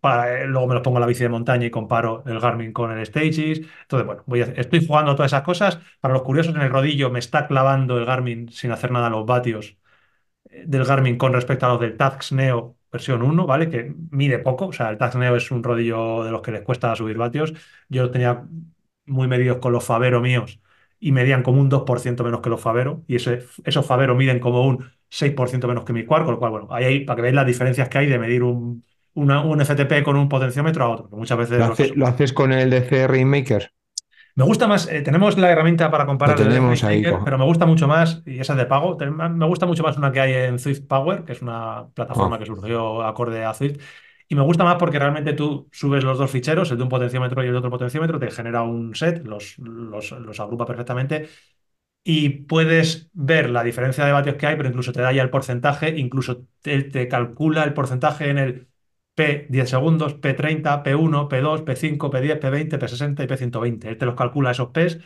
Para- 0.00 0.42
eh, 0.42 0.46
luego 0.46 0.66
me 0.68 0.74
los 0.74 0.82
pongo 0.82 0.96
en 0.98 1.00
la 1.02 1.06
bici 1.06 1.22
de 1.22 1.28
montaña 1.28 1.66
y 1.66 1.70
comparo 1.70 2.22
el 2.26 2.40
Garmin 2.40 2.72
con 2.72 2.90
el 2.92 3.04
Stages. 3.06 3.60
Entonces, 3.82 4.06
bueno, 4.26 4.52
estoy 4.56 4.86
jugando 4.86 5.14
todas 5.14 5.30
esas 5.32 5.42
cosas. 5.42 5.78
Para 6.00 6.14
los 6.14 6.22
curiosos, 6.22 6.54
en 6.54 6.62
el 6.62 6.70
rodillo 6.70 7.10
me 7.10 7.18
está 7.18 7.46
clavando 7.46 7.98
el 7.98 8.06
Garmin 8.06 8.48
sin 8.50 8.70
hacer 8.72 8.90
nada 8.90 9.10
los 9.10 9.26
vatios 9.26 9.76
eh, 10.50 10.64
del 10.66 10.84
Garmin 10.84 11.16
con 11.18 11.32
respecto 11.32 11.66
a 11.66 11.70
los 11.70 11.80
del 11.80 11.96
Tacx 11.96 12.32
Neo 12.32 12.76
versión 12.92 13.22
1, 13.22 13.46
¿vale? 13.46 13.68
Que 13.70 13.94
mide 14.10 14.38
poco. 14.38 14.66
O 14.68 14.72
sea, 14.72 14.90
el 14.90 14.98
Tacx 14.98 15.16
Neo 15.16 15.36
es 15.36 15.50
un 15.50 15.62
rodillo 15.62 16.24
de 16.24 16.30
los 16.30 16.42
que 16.42 16.52
les 16.52 16.62
cuesta 16.62 16.94
subir 16.96 17.16
vatios. 17.18 17.52
Yo 17.88 18.10
tenía 18.10 18.46
muy 19.06 19.28
medidos 19.28 19.58
con 19.58 19.72
los 19.72 19.84
Favero 19.84 20.20
míos 20.20 20.60
y 20.98 21.12
medían 21.12 21.42
como 21.42 21.60
un 21.60 21.68
2% 21.68 22.24
menos 22.24 22.40
que 22.40 22.50
los 22.50 22.60
Favero. 22.60 23.04
Y 23.06 23.16
ese, 23.16 23.44
esos 23.64 23.86
Favero 23.86 24.14
miden 24.14 24.40
como 24.40 24.66
un 24.66 24.90
6% 25.08 25.68
menos 25.68 25.84
que 25.84 25.92
mi 25.92 26.04
Quark, 26.04 26.24
con 26.24 26.34
lo 26.34 26.38
cual, 26.40 26.50
bueno, 26.52 26.68
ahí 26.70 26.84
hay, 26.84 27.04
para 27.04 27.16
que 27.16 27.22
veáis 27.22 27.34
las 27.36 27.46
diferencias 27.46 27.88
que 27.88 27.98
hay 27.98 28.06
de 28.06 28.18
medir 28.18 28.42
un, 28.42 28.84
una- 29.16 29.42
un 29.42 29.60
FTP 29.60 30.02
con 30.02 30.16
un 30.16 30.28
potenciómetro 30.28 30.84
a 30.84 30.88
otro. 30.90 31.08
Muchas 31.16 31.38
veces 31.38 31.58
¿Lo, 31.58 31.64
hace- 31.72 31.94
lo 31.94 32.06
haces 32.06 32.32
con 32.32 32.52
el 32.52 32.70
DC 32.70 33.06
Rainmaker? 33.06 33.72
me 34.36 34.44
gusta 34.44 34.66
más, 34.68 34.86
eh, 34.88 35.00
tenemos 35.02 35.38
la 35.38 35.50
herramienta 35.50 35.90
para 35.90 36.04
comparar 36.04 36.38
el 36.38 36.48
tenemos 36.48 36.84
ahí, 36.84 37.02
pero 37.24 37.38
me 37.38 37.44
gusta 37.44 37.64
mucho 37.66 37.88
más, 37.88 38.22
y 38.26 38.38
esa 38.38 38.52
es 38.52 38.58
de 38.58 38.66
pago, 38.66 38.96
te- 38.96 39.10
me 39.10 39.46
gusta 39.46 39.64
mucho 39.66 39.82
más 39.82 39.96
una 39.96 40.12
que 40.12 40.20
hay 40.20 40.32
en 40.34 40.58
Swift 40.58 40.82
Power, 40.86 41.24
que 41.24 41.32
es 41.32 41.42
una 41.42 41.88
plataforma 41.94 42.36
Ah. 42.36 42.38
que 42.38 42.46
surgió 42.46 43.02
acorde 43.02 43.44
a 43.44 43.54
Swift, 43.54 43.78
y 44.28 44.34
me 44.34 44.42
gusta 44.42 44.64
más 44.64 44.76
porque 44.76 44.98
realmente 44.98 45.32
tú 45.32 45.68
subes 45.72 46.04
los 46.04 46.18
dos 46.18 46.30
ficheros, 46.30 46.70
el 46.70 46.76
de 46.76 46.82
un 46.82 46.88
potenciómetro 46.90 47.42
y 47.42 47.46
el 47.46 47.52
de 47.52 47.58
otro 47.58 47.70
potenciómetro, 47.70 48.18
te 48.18 48.30
genera 48.30 48.62
un 48.62 48.94
set, 48.94 49.24
los, 49.24 49.56
los, 49.58 50.10
los 50.12 50.40
agrupa 50.40 50.66
perfectamente, 50.66 51.28
y 52.04 52.28
puedes 52.30 53.10
ver 53.12 53.50
la 53.50 53.64
diferencia 53.64 54.04
de 54.04 54.12
vatios 54.12 54.36
que 54.36 54.46
hay, 54.46 54.56
pero 54.56 54.68
incluso 54.68 54.92
te 54.92 55.00
da 55.02 55.12
ya 55.12 55.22
el 55.22 55.30
porcentaje, 55.30 55.90
incluso 55.98 56.46
te, 56.62 56.82
te 56.84 57.08
calcula 57.08 57.64
el 57.64 57.74
porcentaje 57.74 58.30
en 58.30 58.38
el 58.38 58.68
P 59.16 59.46
10 59.50 59.68
segundos, 59.70 60.14
P30, 60.14 60.82
P1, 60.84 61.28
P2, 61.28 61.62
P5, 61.62 62.10
P10, 62.10 62.38
P20, 62.40 62.78
P60 62.78 63.24
y 63.24 63.28
P120. 63.28 63.88
Él 63.88 63.98
te 63.98 64.06
los 64.06 64.14
calcula 64.16 64.52
esos 64.52 64.68
Ps 64.70 65.00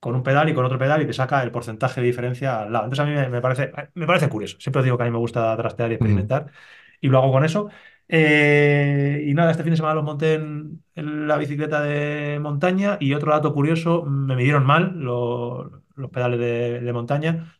con 0.00 0.14
un 0.14 0.22
pedal 0.22 0.48
y 0.50 0.54
con 0.54 0.64
otro 0.66 0.78
pedal 0.78 1.02
y 1.02 1.06
te 1.06 1.14
saca 1.14 1.42
el 1.42 1.50
porcentaje 1.52 2.00
de 2.00 2.06
diferencia 2.08 2.60
al 2.62 2.72
lado. 2.72 2.84
Entonces 2.86 3.04
a 3.06 3.08
mí 3.08 3.14
me, 3.16 3.28
me 3.30 3.40
parece, 3.40 3.72
me 3.94 4.06
parece 4.06 4.28
curioso. 4.28 4.58
Siempre 4.60 4.80
os 4.80 4.84
digo 4.84 4.96
que 4.98 5.04
a 5.04 5.06
mí 5.06 5.12
me 5.12 5.18
gusta 5.18 5.56
trastear 5.56 5.90
y 5.90 5.94
experimentar 5.94 6.52
y 7.00 7.08
lo 7.08 7.18
hago 7.18 7.32
con 7.32 7.44
eso. 7.44 7.68
Eh, 8.08 9.24
y 9.26 9.34
nada, 9.34 9.50
este 9.50 9.62
fin 9.62 9.72
de 9.72 9.76
semana 9.78 9.94
los 9.94 10.04
monté 10.04 10.34
en, 10.34 10.84
en 10.94 11.26
la 11.28 11.38
bicicleta 11.38 11.80
de 11.82 12.38
montaña 12.40 12.98
y 13.00 13.14
otro 13.14 13.32
dato 13.32 13.54
curioso, 13.54 14.04
me 14.04 14.36
midieron 14.36 14.66
mal 14.66 14.92
los, 14.98 15.70
los 15.96 16.10
pedales 16.10 16.38
de, 16.38 16.80
de 16.80 16.92
montaña 16.92 17.58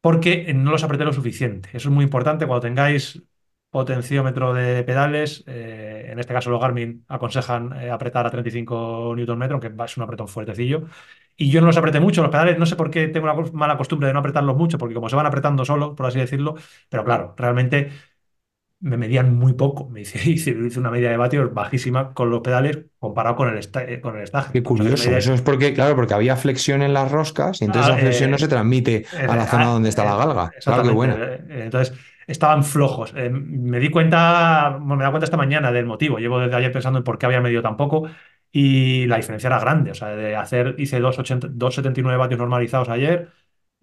porque 0.00 0.52
no 0.54 0.70
los 0.72 0.84
apreté 0.84 1.04
lo 1.04 1.12
suficiente. 1.12 1.70
Eso 1.72 1.88
es 1.88 1.94
muy 1.94 2.04
importante 2.04 2.46
cuando 2.46 2.62
tengáis 2.62 3.22
potenciómetro 3.74 4.54
de 4.54 4.84
pedales. 4.84 5.42
eh, 5.46 6.08
en 6.12 6.18
este 6.20 6.32
caso, 6.32 6.50
los 6.50 6.60
Garmin 6.60 7.04
aconsejan 7.08 7.72
eh, 7.82 7.90
apretar 7.90 8.26
a 8.26 8.30
35 8.30 9.14
Nm, 9.16 9.52
aunque 9.52 9.72
es 9.84 9.96
un 9.96 10.02
apretón 10.04 10.28
fuertecillo. 10.28 10.84
Y 11.36 11.50
yo 11.50 11.60
no 11.60 11.66
los 11.66 11.76
apreté 11.76 11.98
mucho, 12.00 12.22
los 12.22 12.30
pedales, 12.30 12.58
no 12.58 12.66
sé 12.66 12.76
por 12.76 12.90
qué 12.90 13.08
tengo 13.08 13.26
la 13.26 13.34
cos- 13.34 13.52
mala 13.52 13.76
costumbre 13.76 14.06
de 14.08 14.12
no 14.14 14.20
apretarlos 14.20 14.56
mucho, 14.56 14.78
porque 14.78 14.94
como 14.94 15.08
se 15.08 15.16
van 15.16 15.26
apretando 15.26 15.64
solos, 15.64 15.94
por 15.96 16.06
así 16.06 16.18
decirlo, 16.20 16.54
pero 16.88 17.04
claro, 17.04 17.34
realmente 17.36 17.90
me 18.80 18.96
medían 18.96 19.34
muy 19.36 19.54
poco. 19.54 19.88
Me 19.90 20.02
hice, 20.02 20.18
hice, 20.30 20.52
una 20.78 20.90
media 20.90 21.10
de 21.10 21.16
vatios 21.18 21.52
bajísima 21.54 22.14
con 22.14 22.30
los 22.30 22.40
pedales 22.42 22.78
comparado 22.98 23.36
con 23.36 23.48
el, 23.50 23.58
esta- 23.58 23.84
eh, 23.84 24.00
con 24.00 24.16
el 24.16 24.24
Stage. 24.24 24.52
Qué 24.52 24.62
curioso. 24.62 25.16
Eso 25.16 25.34
es 25.34 25.42
porque, 25.42 25.74
claro, 25.74 25.96
porque 25.96 26.14
había 26.14 26.36
flexión 26.36 26.82
en 26.82 26.92
las 26.94 27.10
roscas 27.10 27.60
y 27.60 27.64
entonces 27.64 27.88
Ah, 27.88 27.90
la 27.90 27.98
flexión 27.98 28.30
eh, 28.30 28.30
no 28.30 28.38
se 28.38 28.46
transmite 28.48 29.04
a 29.26 29.34
la 29.36 29.46
zona 29.48 29.66
ah, 29.66 29.72
donde 29.72 29.88
está 29.88 30.04
la 30.04 30.16
galga. 30.16 30.54
Claro, 30.62 30.84
qué. 30.84 31.08
Eh, 31.08 31.64
Entonces, 31.64 31.96
estaban 32.26 32.64
flojos. 32.64 33.12
Eh, 33.16 33.30
me 33.30 33.78
di 33.80 33.90
cuenta, 33.90 34.78
me 34.80 34.94
he 34.94 34.98
dado 34.98 35.12
cuenta 35.12 35.24
esta 35.24 35.36
mañana 35.36 35.72
del 35.72 35.86
motivo. 35.86 36.18
Llevo 36.18 36.38
desde 36.40 36.56
ayer 36.56 36.72
pensando 36.72 36.98
en 36.98 37.04
por 37.04 37.18
qué 37.18 37.26
había 37.26 37.40
medido 37.40 37.62
tan 37.62 37.76
poco 37.76 38.08
y 38.52 39.06
la 39.06 39.16
diferencia 39.16 39.48
era 39.48 39.58
grande. 39.60 39.90
O 39.90 39.94
sea, 39.94 40.08
de 40.10 40.36
hacer, 40.36 40.74
hice 40.78 41.00
2,80 41.00 41.48
2,79 41.50 42.18
vatios 42.18 42.38
normalizados 42.38 42.88
ayer, 42.88 43.30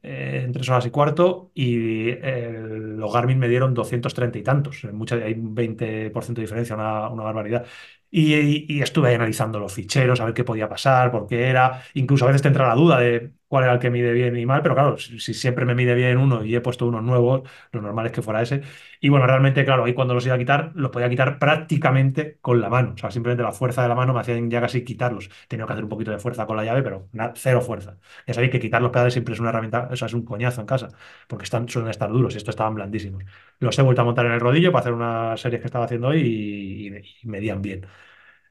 eh, 0.03 0.41
en 0.45 0.51
tres 0.53 0.67
horas 0.69 0.85
y 0.85 0.91
cuarto, 0.91 1.51
y 1.53 2.09
eh, 2.09 2.51
los 2.97 3.13
Garmin 3.13 3.37
me 3.39 3.47
dieron 3.47 3.73
230 3.73 4.37
y 4.39 4.43
tantos. 4.43 4.83
Mucha, 4.93 5.15
hay 5.15 5.33
un 5.33 5.53
20% 5.55 6.41
de 6.41 6.45
diferencia, 6.45 6.75
una, 6.75 7.09
una 7.09 7.23
barbaridad. 7.23 7.65
Y, 8.09 8.35
y- 8.77 8.81
estuve 8.81 9.13
analizando 9.15 9.59
los 9.59 9.73
ficheros, 9.73 10.19
a 10.19 10.25
ver 10.25 10.33
qué 10.33 10.43
podía 10.43 10.67
pasar, 10.69 11.11
por 11.11 11.27
qué 11.27 11.47
era. 11.49 11.83
Incluso 11.93 12.25
a 12.25 12.27
veces 12.27 12.41
te 12.41 12.47
entra 12.49 12.67
la 12.67 12.75
duda 12.75 12.99
de 12.99 13.33
cuál 13.51 13.65
era 13.65 13.73
el 13.73 13.79
que 13.79 13.89
mide 13.91 14.13
bien 14.13 14.35
y 14.37 14.45
mal, 14.45 14.61
pero 14.63 14.75
claro, 14.75 14.97
si, 14.97 15.19
si 15.19 15.33
siempre 15.33 15.65
me 15.65 15.75
mide 15.75 15.93
bien 15.93 16.17
uno 16.17 16.43
y 16.43 16.55
he 16.55 16.61
puesto 16.61 16.87
unos 16.87 17.03
nuevos, 17.03 17.43
lo 17.73 17.81
normal 17.81 18.05
es 18.07 18.11
que 18.13 18.21
fuera 18.21 18.41
ese. 18.41 18.61
Y 18.99 19.09
bueno, 19.09 19.27
realmente, 19.27 19.65
claro, 19.65 19.83
ahí 19.85 19.93
cuando 19.93 20.13
los 20.13 20.25
iba 20.25 20.35
a 20.35 20.37
quitar, 20.37 20.71
los 20.75 20.91
podía 20.91 21.09
quitar 21.09 21.39
prácticamente 21.39 22.37
con 22.41 22.61
la 22.61 22.69
mano. 22.69 22.93
O 22.93 22.97
sea, 22.97 23.11
simplemente 23.11 23.43
la 23.43 23.51
fuerza 23.51 23.81
de 23.83 23.89
la 23.89 23.95
mano 23.95 24.13
me 24.13 24.19
hacían 24.21 24.49
ya 24.49 24.61
casi 24.61 24.83
quitarlos. 24.83 25.29
Tenía 25.47 25.65
que 25.65 25.73
hacer 25.73 25.83
un 25.83 25.89
poquito 25.89 26.11
de 26.11 26.19
fuerza 26.19 26.45
con 26.45 26.57
la 26.57 26.63
llave, 26.65 26.83
pero 26.83 27.09
cero 27.35 27.61
fuerza. 27.61 27.97
Ya 28.27 28.33
sabéis 28.33 28.51
que 28.51 28.59
quitar 28.59 28.81
los 28.81 28.91
pedales 28.91 29.13
siempre 29.13 29.33
es 29.33 29.39
una 29.39 29.49
herramienta, 29.49 29.87
o 29.91 29.95
sea, 29.95 30.07
es 30.07 30.13
un 30.13 30.23
coñazo 30.25 30.61
en 30.61 30.67
casa, 30.67 30.89
porque 31.27 31.43
están, 31.43 31.67
suelen 31.69 31.89
estar 31.91 32.09
duros 32.11 32.33
y 32.33 32.37
estos 32.37 32.53
estaban 32.53 32.75
blandísimos. 32.75 33.23
Los 33.59 33.77
he 33.79 33.81
vuelto 33.81 34.01
a 34.01 34.05
montar 34.05 34.25
en 34.25 34.31
el 34.33 34.39
rodillo 34.39 34.71
para 34.71 34.81
hacer 34.81 34.93
unas 34.93 35.39
series 35.39 35.61
que 35.61 35.67
estaba 35.67 35.85
haciendo 35.85 36.07
hoy 36.09 36.19
y, 36.21 36.87
y- 36.97 37.01
y 37.23 37.27
medían 37.27 37.61
bien. 37.61 37.85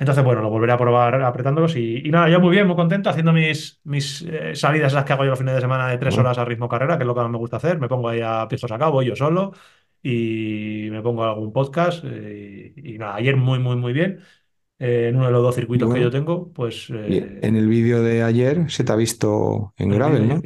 Entonces, 0.00 0.24
bueno, 0.24 0.40
lo 0.40 0.48
volveré 0.48 0.72
a 0.72 0.78
probar 0.78 1.22
apretándolos 1.22 1.76
y, 1.76 1.98
y 2.08 2.10
nada, 2.10 2.30
yo 2.30 2.40
muy 2.40 2.52
bien, 2.52 2.66
muy 2.66 2.74
contento 2.74 3.10
haciendo 3.10 3.34
mis, 3.34 3.82
mis 3.84 4.22
eh, 4.22 4.54
salidas, 4.56 4.92
esas 4.92 5.04
que 5.04 5.12
hago 5.12 5.24
yo 5.24 5.30
los 5.30 5.38
fines 5.38 5.54
de 5.54 5.60
semana 5.60 5.88
de 5.88 5.98
tres 5.98 6.16
horas 6.16 6.38
a 6.38 6.44
ritmo 6.46 6.70
carrera, 6.70 6.96
que 6.96 7.02
es 7.04 7.06
lo 7.06 7.14
que 7.14 7.20
más 7.20 7.30
me 7.30 7.36
gusta 7.36 7.58
hacer. 7.58 7.78
Me 7.78 7.86
pongo 7.86 8.08
ahí 8.08 8.22
a 8.22 8.48
piezos 8.48 8.72
a 8.72 8.78
cabo, 8.78 9.02
yo 9.02 9.14
solo, 9.14 9.52
y 10.02 10.88
me 10.90 11.02
pongo 11.02 11.22
algún 11.24 11.52
podcast. 11.52 12.02
eh, 12.06 12.72
y, 12.76 12.96
nada, 12.96 13.16
ayer 13.16 13.36
muy, 13.36 13.58
muy, 13.58 13.76
muy 13.76 13.92
bien. 13.92 14.20
Eh, 14.78 15.08
en 15.10 15.16
uno 15.16 15.26
de 15.26 15.32
los 15.32 15.42
dos 15.42 15.54
circuitos 15.54 15.92
que 15.92 16.00
yo 16.00 16.10
tengo, 16.10 16.50
pues. 16.50 16.88
Eh, 16.88 17.38
en 17.42 17.56
el 17.56 17.68
vídeo 17.68 18.02
de 18.02 18.22
ayer 18.22 18.70
se 18.70 18.84
te 18.84 18.92
ha 18.92 18.96
visto 18.96 19.74
en 19.76 19.92
el 19.92 19.98
gravel, 19.98 20.28
¿no? 20.28 20.40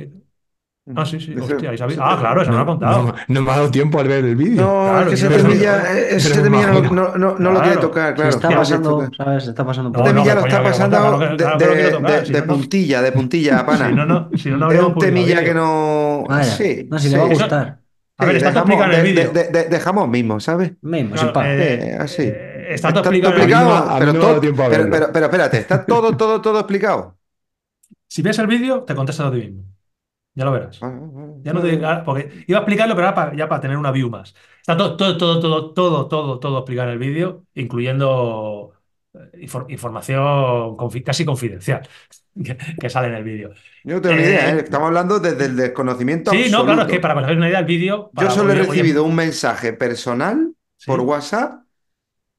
Ah, 0.95 1.07
sí, 1.07 1.19
sí, 1.19 1.33
Dice- 1.35 1.55
hostia, 1.55 1.71
ahí 1.71 1.79
sabéis. 1.79 1.99
Ah, 2.03 2.15
claro, 2.21 2.43
eso 2.43 2.51
no 2.51 2.59
lo 2.59 2.63
he 2.63 2.67
No, 2.67 2.73
contado. 2.73 3.03
no- 3.07 3.15
no 3.27 3.41
me 3.43 3.51
ha 3.51 3.57
dado 3.57 3.71
tiempo 3.71 4.01
al 4.01 4.07
ver 4.07 4.23
el 4.23 4.37
vídeo. 4.37 4.61
No, 4.67 4.91
Claro, 4.91 5.01
es 5.01 5.21
que 5.21 5.27
ese 5.27 5.43
temilla, 5.43 5.93
ese 6.11 6.43
temilla 6.43 6.67
no, 6.67 6.81
no, 6.83 7.17
no, 7.17 7.37
no 7.39 7.51
lo 7.53 7.61
quiere 7.61 7.73
Claro. 7.77 7.81
tocar, 7.81 8.09
Se 8.11 8.15
claro. 8.17 8.29
está 8.31 8.51
no 8.51 8.55
lo 8.57 8.63
quiere 8.63 8.79
pasando. 8.83 9.11
¿sabes? 9.17 9.45
Se 9.45 9.51
está 9.51 9.65
pasando 9.65 9.91
No, 9.91 9.99
Este 9.99 10.13
no, 10.13 10.15
temilla 10.23 10.35
lo 10.35 10.41
está 10.47 10.63
pasando 10.63 10.97
claro 10.99 11.19
de, 11.19 11.37
claro 11.37 11.59
que 11.59 11.65
lo 11.67 11.73
quiero 11.73 11.89
de- 11.89 11.95
tocar, 11.97 12.11
de- 12.21 12.27
si 12.27 12.33
de 12.35 12.41
no, 12.41 12.47
no. 12.47 12.53
puntilla, 12.53 13.03
de 13.03 13.13
puntilla, 13.13 13.67
pana. 13.67 13.89
Si 13.89 13.95
no, 13.95 14.05
no, 14.07 14.31
si 14.37 14.51
no, 14.51 14.57
no 14.59 14.73
Es 14.73 14.81
un 14.83 14.99
temilla 14.99 15.43
que 15.43 15.55
no. 15.55 16.25
Vaya, 16.29 16.45
Sí, 16.45 16.87
no, 16.91 16.99
si 16.99 17.07
sí. 17.09 17.13
le 17.15 17.19
va 17.19 17.25
a 17.25 17.29
gustar. 17.29 17.79
A 18.19 18.27
ver, 18.27 18.37
está 18.37 18.51
explicado 18.51 18.85
en 18.85 18.91
el 18.91 18.97
de- 19.05 19.11
vídeo. 19.11 19.33
de- 19.33 19.49
de- 19.49 19.69
dejamos 19.71 20.07
mismo, 20.09 20.39
¿sabes? 20.39 20.73
Mismo, 20.83 21.13
Claro, 21.15 21.29
sin 21.29 21.33
par. 21.33 21.47
eh, 21.49 21.97
así. 21.99 22.23
eh, 22.25 22.67
está 22.75 22.89
todo 22.93 23.01
Está 23.01 23.11
todo 23.11 23.31
explicado 23.31 23.65
no- 23.65 23.75
no 23.75 23.81
ha 23.81 25.11
pero 25.13 25.25
espérate, 25.25 25.59
está 25.59 25.87
todo, 25.87 26.15
todo, 26.15 26.43
todo 26.43 26.59
explicado. 26.61 27.17
Si 28.07 28.21
ves 28.21 28.39
el 28.39 28.47
vídeo, 28.49 28.83
te 28.83 28.95
contestas 28.95 29.27
a 29.29 29.31
ti 29.33 29.39
mismo. 29.39 29.63
Ya 30.35 30.45
lo 30.45 30.53
verás. 30.53 30.81
Vale. 30.81 31.43
Ya 31.43 31.53
no 31.53 31.63
te 31.63 31.85
ah, 31.85 32.03
porque 32.05 32.45
iba 32.47 32.59
a 32.59 32.63
explicarlo, 32.63 32.97
pero 32.97 33.15
pa- 33.15 33.35
ya 33.37 33.49
para 33.49 33.61
tener 33.61 33.77
una 33.77 33.91
view 33.93 34.09
más. 34.11 34.35
Está 34.61 34.77
todo, 34.77 34.97
todo, 34.97 35.19
todo, 35.19 35.41
todo, 35.41 35.75
todo, 35.75 36.09
todo, 36.09 36.39
todo 36.41 36.59
explicado 36.59 36.89
en 36.89 36.93
el 36.95 36.99
vídeo, 36.99 37.45
incluyendo 37.55 38.73
eh, 39.15 39.47
infor- 39.47 39.67
información 39.71 40.77
confi- 40.77 41.05
casi 41.05 41.25
confidencial 41.25 41.87
que, 42.45 42.57
que 42.81 42.91
sale 42.91 43.09
en 43.09 43.15
el 43.15 43.25
vídeo. 43.25 43.53
Yo 43.85 43.97
no 43.97 44.01
tengo 44.01 44.17
ni 44.17 44.23
Eh, 44.23 44.27
idea, 44.29 44.51
¿eh? 44.55 44.61
Estamos 44.61 44.87
hablando 44.89 45.21
desde 45.21 45.45
el 45.47 45.57
desconocimiento 45.57 46.31
Sí, 46.31 46.49
no, 46.51 46.65
claro, 46.65 46.83
es 46.83 46.89
absoluto. 46.89 46.93
que 46.95 47.01
para 47.01 47.15
que 47.15 47.19
os 47.21 47.25
hagáis 47.25 47.37
una 47.39 47.49
idea, 47.49 47.59
el 47.61 47.65
vídeo. 47.67 48.11
Yo 48.13 48.13
para- 48.15 48.31
solo 48.31 48.53
he 48.53 48.55
oye, 48.55 48.61
oye, 48.63 48.83
recibido 48.83 49.05
un 49.05 49.15
mensaje 49.15 49.73
personal 49.73 50.55
sí, 50.77 50.93
por 50.93 51.01
WhatsApp 51.01 51.65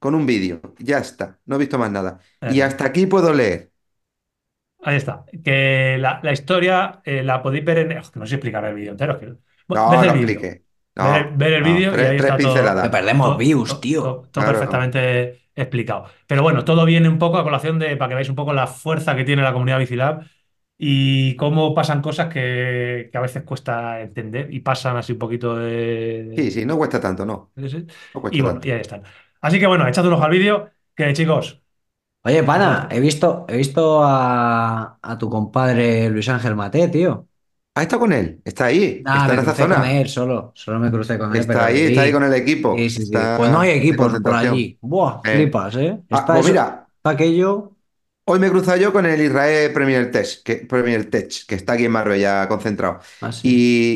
con 0.00 0.14
un 0.14 0.26
vídeo. 0.26 0.60
Ya 0.78 0.98
está, 0.98 1.40
no 1.46 1.56
he 1.56 1.58
visto 1.60 1.78
más 1.78 1.90
nada. 1.92 2.20
Y 2.46 2.60
eh, 2.60 2.62
hasta 2.62 2.86
aquí 2.86 3.06
puedo 3.06 3.32
leer. 3.34 3.72
Ahí 4.86 4.96
está. 4.96 5.24
Que 5.44 5.96
la, 5.98 6.20
la 6.22 6.32
historia 6.32 7.00
eh, 7.04 7.22
la 7.22 7.42
podéis 7.42 7.64
ver 7.64 7.78
en. 7.78 7.98
oh, 7.98 8.02
que 8.12 8.20
no 8.20 8.26
sé 8.26 8.36
explicar 8.36 8.64
el 8.64 8.74
vídeo 8.74 8.92
entero. 8.92 9.18
que- 9.18 9.34
Bueno, 9.66 9.84
No, 9.90 9.90
no 10.04 10.04
explique. 10.04 10.64
Ver, 10.94 11.30
No, 11.32 11.36
ver 11.36 11.52
el 11.54 11.62
no, 11.62 11.74
vídeo 11.74 11.90
y 11.90 11.92
tres, 11.94 12.08
ahí 12.10 12.16
tres 12.18 12.30
está 12.30 12.38
todo. 12.38 12.38
Que 12.38 12.44
pinceladas. 12.44 12.88
perdemos 12.88 13.26
todo, 13.28 13.38
views, 13.38 13.68
todo- 13.68 13.80
tío. 13.80 14.02
todo- 14.02 14.22
todo 14.30 14.44
Claro. 14.44 14.52
perfectamente 14.52 15.40
explicado. 15.56 16.06
Pero 16.26 16.42
bueno, 16.42 16.64
todo 16.64 16.84
viene 16.84 17.08
un 17.08 17.18
poco 17.18 17.38
a 17.38 17.42
colación 17.44 17.78
de 17.78 17.96
para 17.96 18.08
que 18.10 18.14
veáis 18.14 18.28
un 18.30 18.36
poco 18.36 18.52
la 18.52 18.66
fuerza 18.68 19.16
que 19.16 19.24
tiene 19.24 19.42
la 19.42 19.52
comunidad 19.52 19.78
Bicilab 19.80 20.22
y 20.78 21.34
cómo 21.36 21.74
pasan 21.74 22.02
cosas 22.02 22.32
que, 22.32 23.08
que 23.10 23.18
a 23.18 23.20
veces 23.22 23.42
cuesta 23.42 24.00
entender 24.00 24.52
y 24.54 24.60
pasan 24.60 24.96
así 24.96 25.12
un 25.12 25.18
poquito 25.18 25.56
de. 25.56 26.32
Sí, 26.36 26.50
sí, 26.50 26.66
no 26.66 26.76
cuesta 26.78 27.00
tanto, 27.00 27.26
no. 27.26 27.50
cuesta 28.12 28.36
Y 28.36 28.40
bueno, 28.40 28.54
tanto. 28.54 28.68
y 28.68 28.70
ahí 28.72 28.80
están. 28.80 29.02
Así 29.40 29.58
que 29.60 29.66
bueno, 29.66 29.86
echad 29.88 30.06
un 30.06 30.12
ojo 30.14 30.24
al 30.24 30.30
vídeo, 30.30 30.70
que 30.94 31.12
chicos, 31.12 31.62
Oye, 32.26 32.42
pana, 32.42 32.88
he 32.90 32.98
visto, 32.98 33.44
he 33.48 33.56
visto 33.56 34.02
a, 34.02 34.98
a 35.00 35.18
tu 35.18 35.30
compadre 35.30 36.10
Luis 36.10 36.28
Ángel 36.28 36.56
Mate, 36.56 36.88
tío. 36.88 37.28
Ah, 37.74 37.82
está 37.82 37.98
con 37.98 38.12
él, 38.12 38.40
está 38.44 38.64
ahí, 38.66 39.04
está 39.06 39.28
me 39.28 39.34
en 39.34 39.38
esa 39.40 39.44
crucé 39.44 39.62
con 39.62 39.72
zona. 39.74 39.92
él 40.00 40.08
solo, 40.08 40.52
solo 40.54 40.78
me 40.80 40.90
crucé 40.90 41.18
con 41.18 41.26
él, 41.36 41.44
pero 41.46 41.52
Está 41.52 41.66
ahí, 41.66 41.76
le 41.76 41.88
está 41.88 42.00
ahí 42.00 42.08
vi. 42.08 42.12
con 42.14 42.24
el 42.24 42.34
equipo. 42.34 42.74
Sí, 42.76 42.90
sí, 42.90 42.96
sí. 42.96 43.02
Está 43.04 43.36
Pues 43.38 43.50
no 43.52 43.60
hay 43.60 43.68
de 43.70 43.76
equipos 43.76 43.96
por 43.98 44.06
concentración. 44.06 44.54
allí. 44.54 44.78
Buah, 44.80 45.20
Eh. 45.24 45.34
flipas, 45.36 45.76
¿eh? 45.76 45.98
Ah, 46.10 46.16
Está 46.16 46.26
pues 46.26 46.38
eso- 46.40 46.48
mira, 46.48 46.86
está 46.96 47.10
aquello. 47.10 47.72
hoy 48.24 48.38
me 48.40 48.46
he 48.48 48.50
cruzado 48.50 48.76
yo 48.78 48.92
con 48.92 49.06
el 49.06 49.20
Israel 49.20 49.72
Premier 49.72 50.10
Tech, 50.10 50.42
que, 50.42 50.56
Premier 50.56 51.08
Tech, 51.10 51.30
que 51.46 51.54
está 51.54 51.74
aquí 51.74 51.84
en 51.84 51.92
Marbella 51.92 52.48
concentrado. 52.48 52.98
así. 53.20 53.48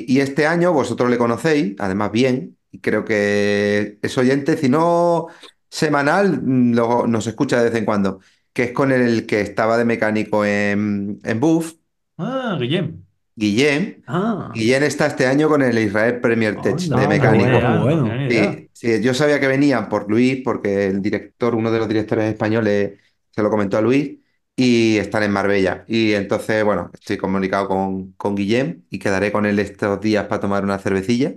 Y, 0.06 0.14
y 0.14 0.20
este 0.20 0.46
año 0.46 0.72
vosotros 0.72 1.10
le 1.10 1.18
conocéis, 1.18 1.74
además 1.78 2.12
bien, 2.12 2.56
y 2.70 2.78
creo 2.80 3.04
que 3.04 3.98
es 4.02 4.18
oyente, 4.18 4.56
si 4.56 4.68
no 4.68 5.26
semanal, 5.70 6.42
mm, 6.42 6.74
lo- 6.74 7.06
nos 7.06 7.26
escucha 7.26 7.58
de 7.62 7.70
vez 7.70 7.78
en 7.78 7.84
cuando, 7.84 8.20
que 8.52 8.64
es 8.64 8.72
con 8.72 8.92
el 8.92 9.26
que 9.26 9.40
estaba 9.40 9.78
de 9.78 9.84
mecánico 9.84 10.44
en, 10.44 11.18
en 11.24 11.40
Buff, 11.40 11.74
ah, 12.18 12.56
Guillem. 12.60 13.04
Guillem. 13.36 14.02
Ah, 14.06 14.50
Guillem 14.54 14.82
está 14.84 15.06
este 15.06 15.26
año 15.26 15.48
con 15.48 15.62
el 15.62 15.78
Israel 15.78 16.20
Premier 16.20 16.60
Tech 16.60 16.74
Anda, 16.74 17.00
de 17.00 17.08
mecánico. 17.08 17.44
bueno, 17.46 17.60
qué 17.60 17.66
bueno. 17.78 18.02
no 18.02 18.08
tenía 18.10 18.16
ni 18.16 18.34
idea. 18.34 18.50
Sí, 18.52 18.70
sí, 18.72 19.02
yo 19.02 19.14
sabía 19.14 19.40
que 19.40 19.46
venían 19.48 19.88
por 19.88 20.08
Luis, 20.10 20.40
porque 20.44 20.86
el 20.86 21.00
director, 21.02 21.54
uno 21.54 21.70
de 21.70 21.78
los 21.78 21.88
directores 21.88 22.26
españoles, 22.32 22.98
se 23.30 23.42
lo 23.42 23.50
comentó 23.50 23.78
a 23.78 23.80
Luis, 23.80 24.18
y 24.56 24.98
están 24.98 25.22
en 25.22 25.32
Marbella. 25.32 25.84
Y 25.88 26.12
entonces, 26.12 26.62
bueno, 26.64 26.90
estoy 26.92 27.16
comunicado 27.16 27.68
con, 27.68 28.12
con 28.12 28.34
Guillem 28.36 28.84
y 28.90 28.98
quedaré 28.98 29.32
con 29.32 29.46
él 29.46 29.58
estos 29.58 30.00
días 30.00 30.26
para 30.26 30.40
tomar 30.40 30.64
una 30.64 30.78
cervecilla. 30.78 31.34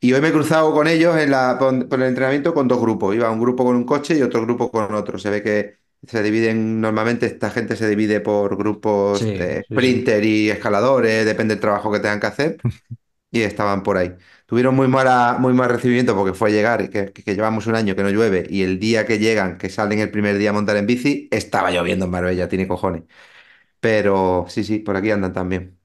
Y 0.00 0.12
hoy 0.12 0.20
me 0.20 0.28
he 0.28 0.32
cruzado 0.32 0.72
con 0.72 0.86
ellos 0.86 1.16
en 1.16 1.30
la, 1.30 1.56
por, 1.58 1.88
por 1.88 2.00
el 2.00 2.08
entrenamiento 2.08 2.54
con 2.54 2.68
dos 2.68 2.80
grupos. 2.80 3.14
Iba 3.16 3.30
un 3.30 3.40
grupo 3.40 3.64
con 3.64 3.76
un 3.76 3.84
coche 3.84 4.16
y 4.16 4.22
otro 4.22 4.42
grupo 4.42 4.70
con 4.70 4.94
otro. 4.94 5.18
Se 5.18 5.30
ve 5.30 5.42
que 5.42 5.78
se 6.06 6.22
dividen, 6.22 6.80
normalmente 6.80 7.26
esta 7.26 7.50
gente 7.50 7.74
se 7.76 7.88
divide 7.88 8.20
por 8.20 8.56
grupos 8.56 9.32
Sí, 9.32 9.34
de 9.34 9.64
sí, 9.68 9.80
sí. 9.82 10.08
sprinter 10.08 10.24
y 10.24 10.50
escaladores, 10.50 11.24
depende 11.26 11.54
del 11.54 11.60
trabajo 11.60 11.90
que 11.92 11.98
tengan 12.00 12.20
que 12.20 12.26
hacer. 12.28 12.64
Y 13.30 13.42
estaban 13.42 13.82
por 13.82 13.98
ahí. 13.98 14.14
Tuvieron 14.46 14.74
muy 14.74 14.88
mala, 14.88 15.36
muy 15.38 15.52
mal 15.52 15.68
recibimiento 15.70 16.16
porque 16.16 16.34
fue 16.34 16.50
llegar, 16.52 16.80
y 16.82 16.88
que, 16.90 17.12
que 17.12 17.34
llevamos 17.34 17.66
un 17.66 17.74
año 17.74 17.94
que 17.96 18.02
no 18.02 18.10
llueve, 18.10 18.46
y 18.48 18.62
el 18.62 18.78
día 18.80 19.06
que 19.06 19.18
llegan, 19.18 19.58
que 19.58 19.68
salen 19.68 19.98
el 20.00 20.10
primer 20.10 20.38
día 20.38 20.50
a 20.50 20.52
montar 20.54 20.76
en 20.78 20.86
bici, 20.86 21.28
estaba 21.30 21.70
lloviendo 21.70 22.06
en 22.06 22.10
Marbella, 22.12 22.48
tiene 22.48 22.66
cojones. 22.68 23.04
Pero 23.80 24.46
sí, 24.48 24.64
sí, 24.64 24.80
por 24.80 24.96
aquí 24.96 25.10
andan 25.10 25.32
también. 25.34 25.78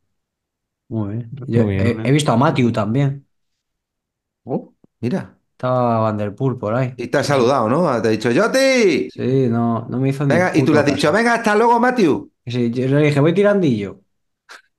muy 0.88 1.14
bien. 1.16 1.32
Yo 1.48 1.62
Muy 1.62 1.76
bien, 1.76 1.88
he, 1.88 1.92
muy 1.92 2.04
bien. 2.04 2.10
he 2.10 2.12
visto 2.12 2.32
a 2.32 2.38
Matthew 2.38 2.72
también. 2.72 3.23
Oh, 4.46 4.74
mira. 5.02 5.38
Estaba 5.52 6.00
Van 6.00 6.18
der 6.18 6.36
Poel 6.36 6.58
por 6.58 6.74
ahí. 6.76 6.94
Y 6.98 7.08
te 7.08 7.18
ha 7.20 7.24
saludado, 7.24 7.70
¿no? 7.70 8.02
Te 8.02 8.08
ha 8.10 8.12
dicho, 8.12 8.30
¡Yoti! 8.32 9.10
Sí, 9.10 9.48
no, 9.50 9.88
no 9.90 9.98
me 10.00 10.10
hizo 10.10 10.26
ni 10.26 10.34
Venga, 10.34 10.52
y 10.54 10.60
tú 10.60 10.66
puto 10.68 10.74
le 10.74 10.80
has 10.80 10.86
dicho, 10.86 11.08
caso. 11.08 11.14
venga, 11.14 11.34
hasta 11.36 11.56
luego, 11.56 11.80
Matthew. 11.80 12.32
Sí, 12.46 12.72
yo 12.72 12.88
le 12.88 12.98
dije, 13.08 13.20
voy 13.20 13.34
tirandillo. 13.34 14.02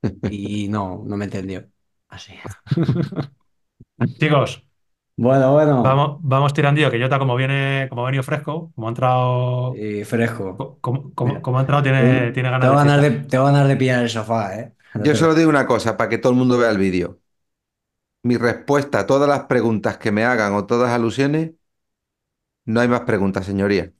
Y 0.31 0.68
no, 0.68 1.02
no 1.07 1.17
me 1.17 1.25
entendió. 1.25 1.65
Así. 2.09 2.34
Chicos, 4.18 4.65
Bueno, 5.17 5.52
bueno. 5.52 5.83
vamos, 5.83 6.18
vamos 6.23 6.52
tirando, 6.52 6.91
que 6.91 7.01
Jota, 7.01 7.18
como 7.18 7.36
viene, 7.36 7.86
como 7.89 8.02
ha 8.02 8.07
venido 8.07 8.23
fresco, 8.25 8.73
como 8.75 8.89
ha 8.89 8.91
entrado, 8.91 9.75
Y 9.76 10.05
fresco. 10.05 10.57
co- 10.57 10.78
como, 10.81 11.15
como- 11.15 11.28
Mira. 11.31 11.43
como 11.43 11.59
ha 11.59 11.60
entrado, 11.60 11.83
tiene, 11.83 12.33
tiene 12.33 12.51
ganas 12.51 12.70
de 12.70 12.76
fiesta. 12.83 13.02
de, 13.02 13.10
tengo 13.28 13.44
ganas 13.47 13.68
de 13.68 13.76
pillar 13.76 14.02
el 14.02 14.10
sofá, 14.10 14.57
¿eh? 14.59 14.75
No 14.94 15.05
Yo 15.05 15.12
te- 15.12 15.18
solo 15.18 15.34
digo 15.34 15.49
una 15.51 15.67
cosa, 15.67 15.97
para 15.97 16.09
que 16.10 16.18
todo 16.18 16.33
el 16.33 16.39
mundo 16.39 16.59
vea 16.59 16.70
el 16.70 16.78
vídeo. 16.78 17.20
Mi 18.25 18.36
respuesta 18.36 19.01
a 19.01 19.07
todas 19.07 19.28
las 19.28 19.44
preguntas 19.44 19.99
que 19.99 20.11
me 20.11 20.25
hagan 20.25 20.55
o 20.55 20.67
todas 20.67 20.91
alusiones, 20.91 21.53
no 22.65 22.81
hay 22.81 22.89
más 22.89 23.03
preguntas, 23.03 23.47
señoría. 23.47 23.93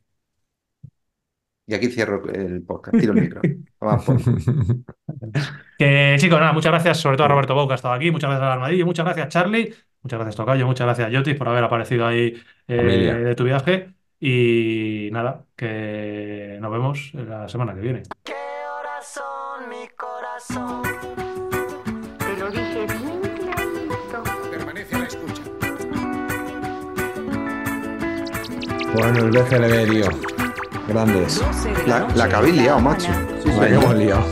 Y 1.67 1.75
aquí 1.75 1.89
cierro 1.89 2.27
el 2.33 2.63
podcast, 2.63 2.99
tiro 2.99 3.13
el 3.13 3.21
micro. 3.21 3.41
Que 5.79 6.17
chicos, 6.19 6.39
nada, 6.39 6.53
muchas 6.53 6.71
gracias 6.71 7.01
sobre 7.01 7.17
todo 7.17 7.27
a 7.27 7.29
Roberto 7.29 7.55
Bou 7.55 7.67
que 7.67 7.73
ha 7.73 7.77
estado 7.77 7.95
aquí, 7.95 8.11
muchas 8.11 8.31
gracias 8.31 8.49
a 8.49 8.53
Armadillo, 8.53 8.87
muchas 8.87 9.05
gracias 9.05 9.29
Charlie, 9.29 9.75
muchas 10.03 10.19
gracias 10.19 10.37
Tocayo, 10.37 10.67
muchas 10.67 10.87
gracias 10.87 11.11
Yotis 11.11 11.37
por 11.37 11.49
haber 11.49 11.65
aparecido 11.65 12.07
ahí 12.07 12.41
eh, 12.69 12.77
de 13.25 13.35
tu 13.35 13.45
viaje. 13.45 13.93
Y 14.21 15.09
nada, 15.13 15.45
que 15.57 16.59
nos 16.61 16.71
vemos 16.71 17.13
la 17.15 17.49
semana 17.49 17.75
que 17.75 17.81
viene. 17.81 18.03
¿Qué 18.23 18.33
horas 18.33 19.07
son, 19.07 19.69
mi 19.69 19.89
corazón? 19.97 20.84
Bueno, 28.95 29.19
el 29.21 29.31
BCLB, 29.31 29.91
tío. 29.91 30.09
Grandes. 30.89 31.43
La, 31.87 32.07
la 32.15 32.29
que 32.29 32.35
habéis 32.35 32.57
liado, 32.57 32.81
macho. 32.81 33.09
Sí, 33.43 33.49
La 33.49 33.55
que 33.67 33.75
señor. 33.75 33.83
hemos 33.85 33.95
liado. 33.97 34.25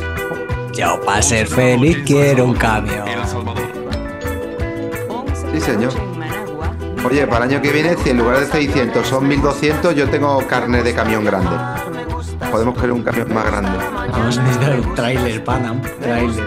Yo 0.73 1.01
para 1.05 1.23
ser 1.23 1.47
feliz 1.47 1.99
quiero 2.07 2.45
un 2.45 2.55
camión. 2.55 3.05
Sí, 5.53 5.61
señor. 5.61 5.93
Oye, 7.05 7.27
para 7.27 7.45
el 7.45 7.51
año 7.53 7.63
que 7.63 7.73
viene, 7.73 7.97
si 8.03 8.11
en 8.11 8.19
lugar 8.19 8.39
de 8.41 8.47
600 8.47 9.07
son 9.07 9.27
1200, 9.29 9.95
yo 9.95 10.09
tengo 10.09 10.39
carne 10.47 10.83
de 10.83 10.95
camión 10.95 11.25
grande. 11.25 11.51
Podemos 12.51 12.75
querer 12.75 12.93
un 12.93 13.03
camión 13.03 13.33
más 13.35 13.47
grande. 13.47 13.71
Vamos 14.13 14.39
a 14.39 14.43
necesitar 14.43 14.79
un 14.81 14.95
trailer, 14.95 15.43
Panam. 15.45 15.81
Trailer. 16.01 16.45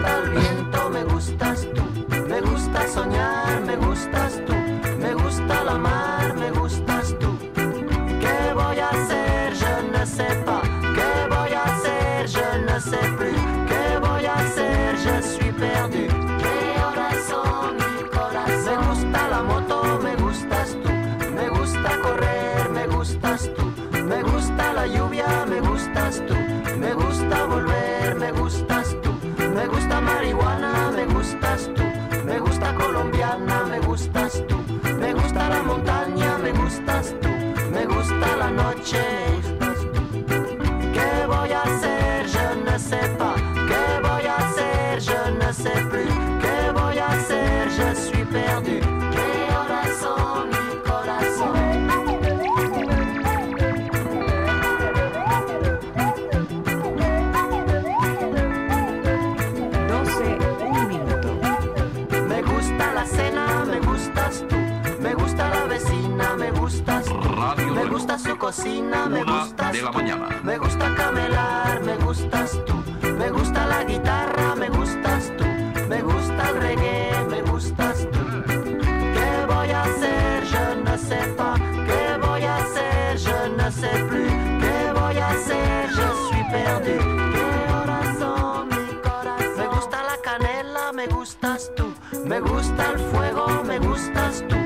Gusta 68.56 68.62
su 68.62 68.62
cocina, 68.62 69.08
me 69.08 69.22
gustas 69.22 69.76
tú. 69.78 70.44
Me 70.44 70.58
gusta 70.58 70.94
camelar, 70.94 71.82
me 71.84 71.96
gustas 71.96 72.64
tú. 72.64 72.74
Me 73.18 73.30
gusta 73.30 73.66
la 73.66 73.84
guitarra, 73.84 74.54
me 74.54 74.68
gustas 74.68 75.32
tú. 75.36 75.44
Me 75.88 76.02
gusta 76.02 76.50
el 76.50 76.56
reggae, 76.60 77.24
me 77.30 77.42
gustas 77.42 78.08
tú. 78.10 78.18
¿Qué 78.46 79.46
voy 79.46 79.70
a 79.70 79.82
hacer? 79.82 80.44
Je 80.46 80.76
ne 80.84 80.98
sais 80.98 81.28
pas. 81.36 81.58
¿Qué 81.60 82.18
voy 82.26 82.44
a 82.44 82.56
hacer? 82.56 83.18
Je 83.18 83.48
ne 83.56 83.70
sais 83.70 84.02
plus. 84.08 84.30
¿Qué 84.60 84.92
voy 84.94 85.18
a 85.18 85.28
hacer? 85.30 85.88
Je 85.90 86.08
suis 86.28 86.44
perdu. 86.50 86.98
¿Qué 87.32 87.72
horas 87.72 88.18
son 88.18 88.68
mi 88.68 88.94
corazón? 89.02 89.56
Me 89.58 89.66
gusta 89.66 90.02
la 90.02 90.16
canela, 90.22 90.92
me 90.92 91.06
gustas 91.06 91.70
tú. 91.76 91.92
Me 92.24 92.40
gusta 92.40 92.92
el 92.92 92.98
fuego, 92.98 93.62
me 93.64 93.78
gustas 93.78 94.44
tú. 94.48 94.65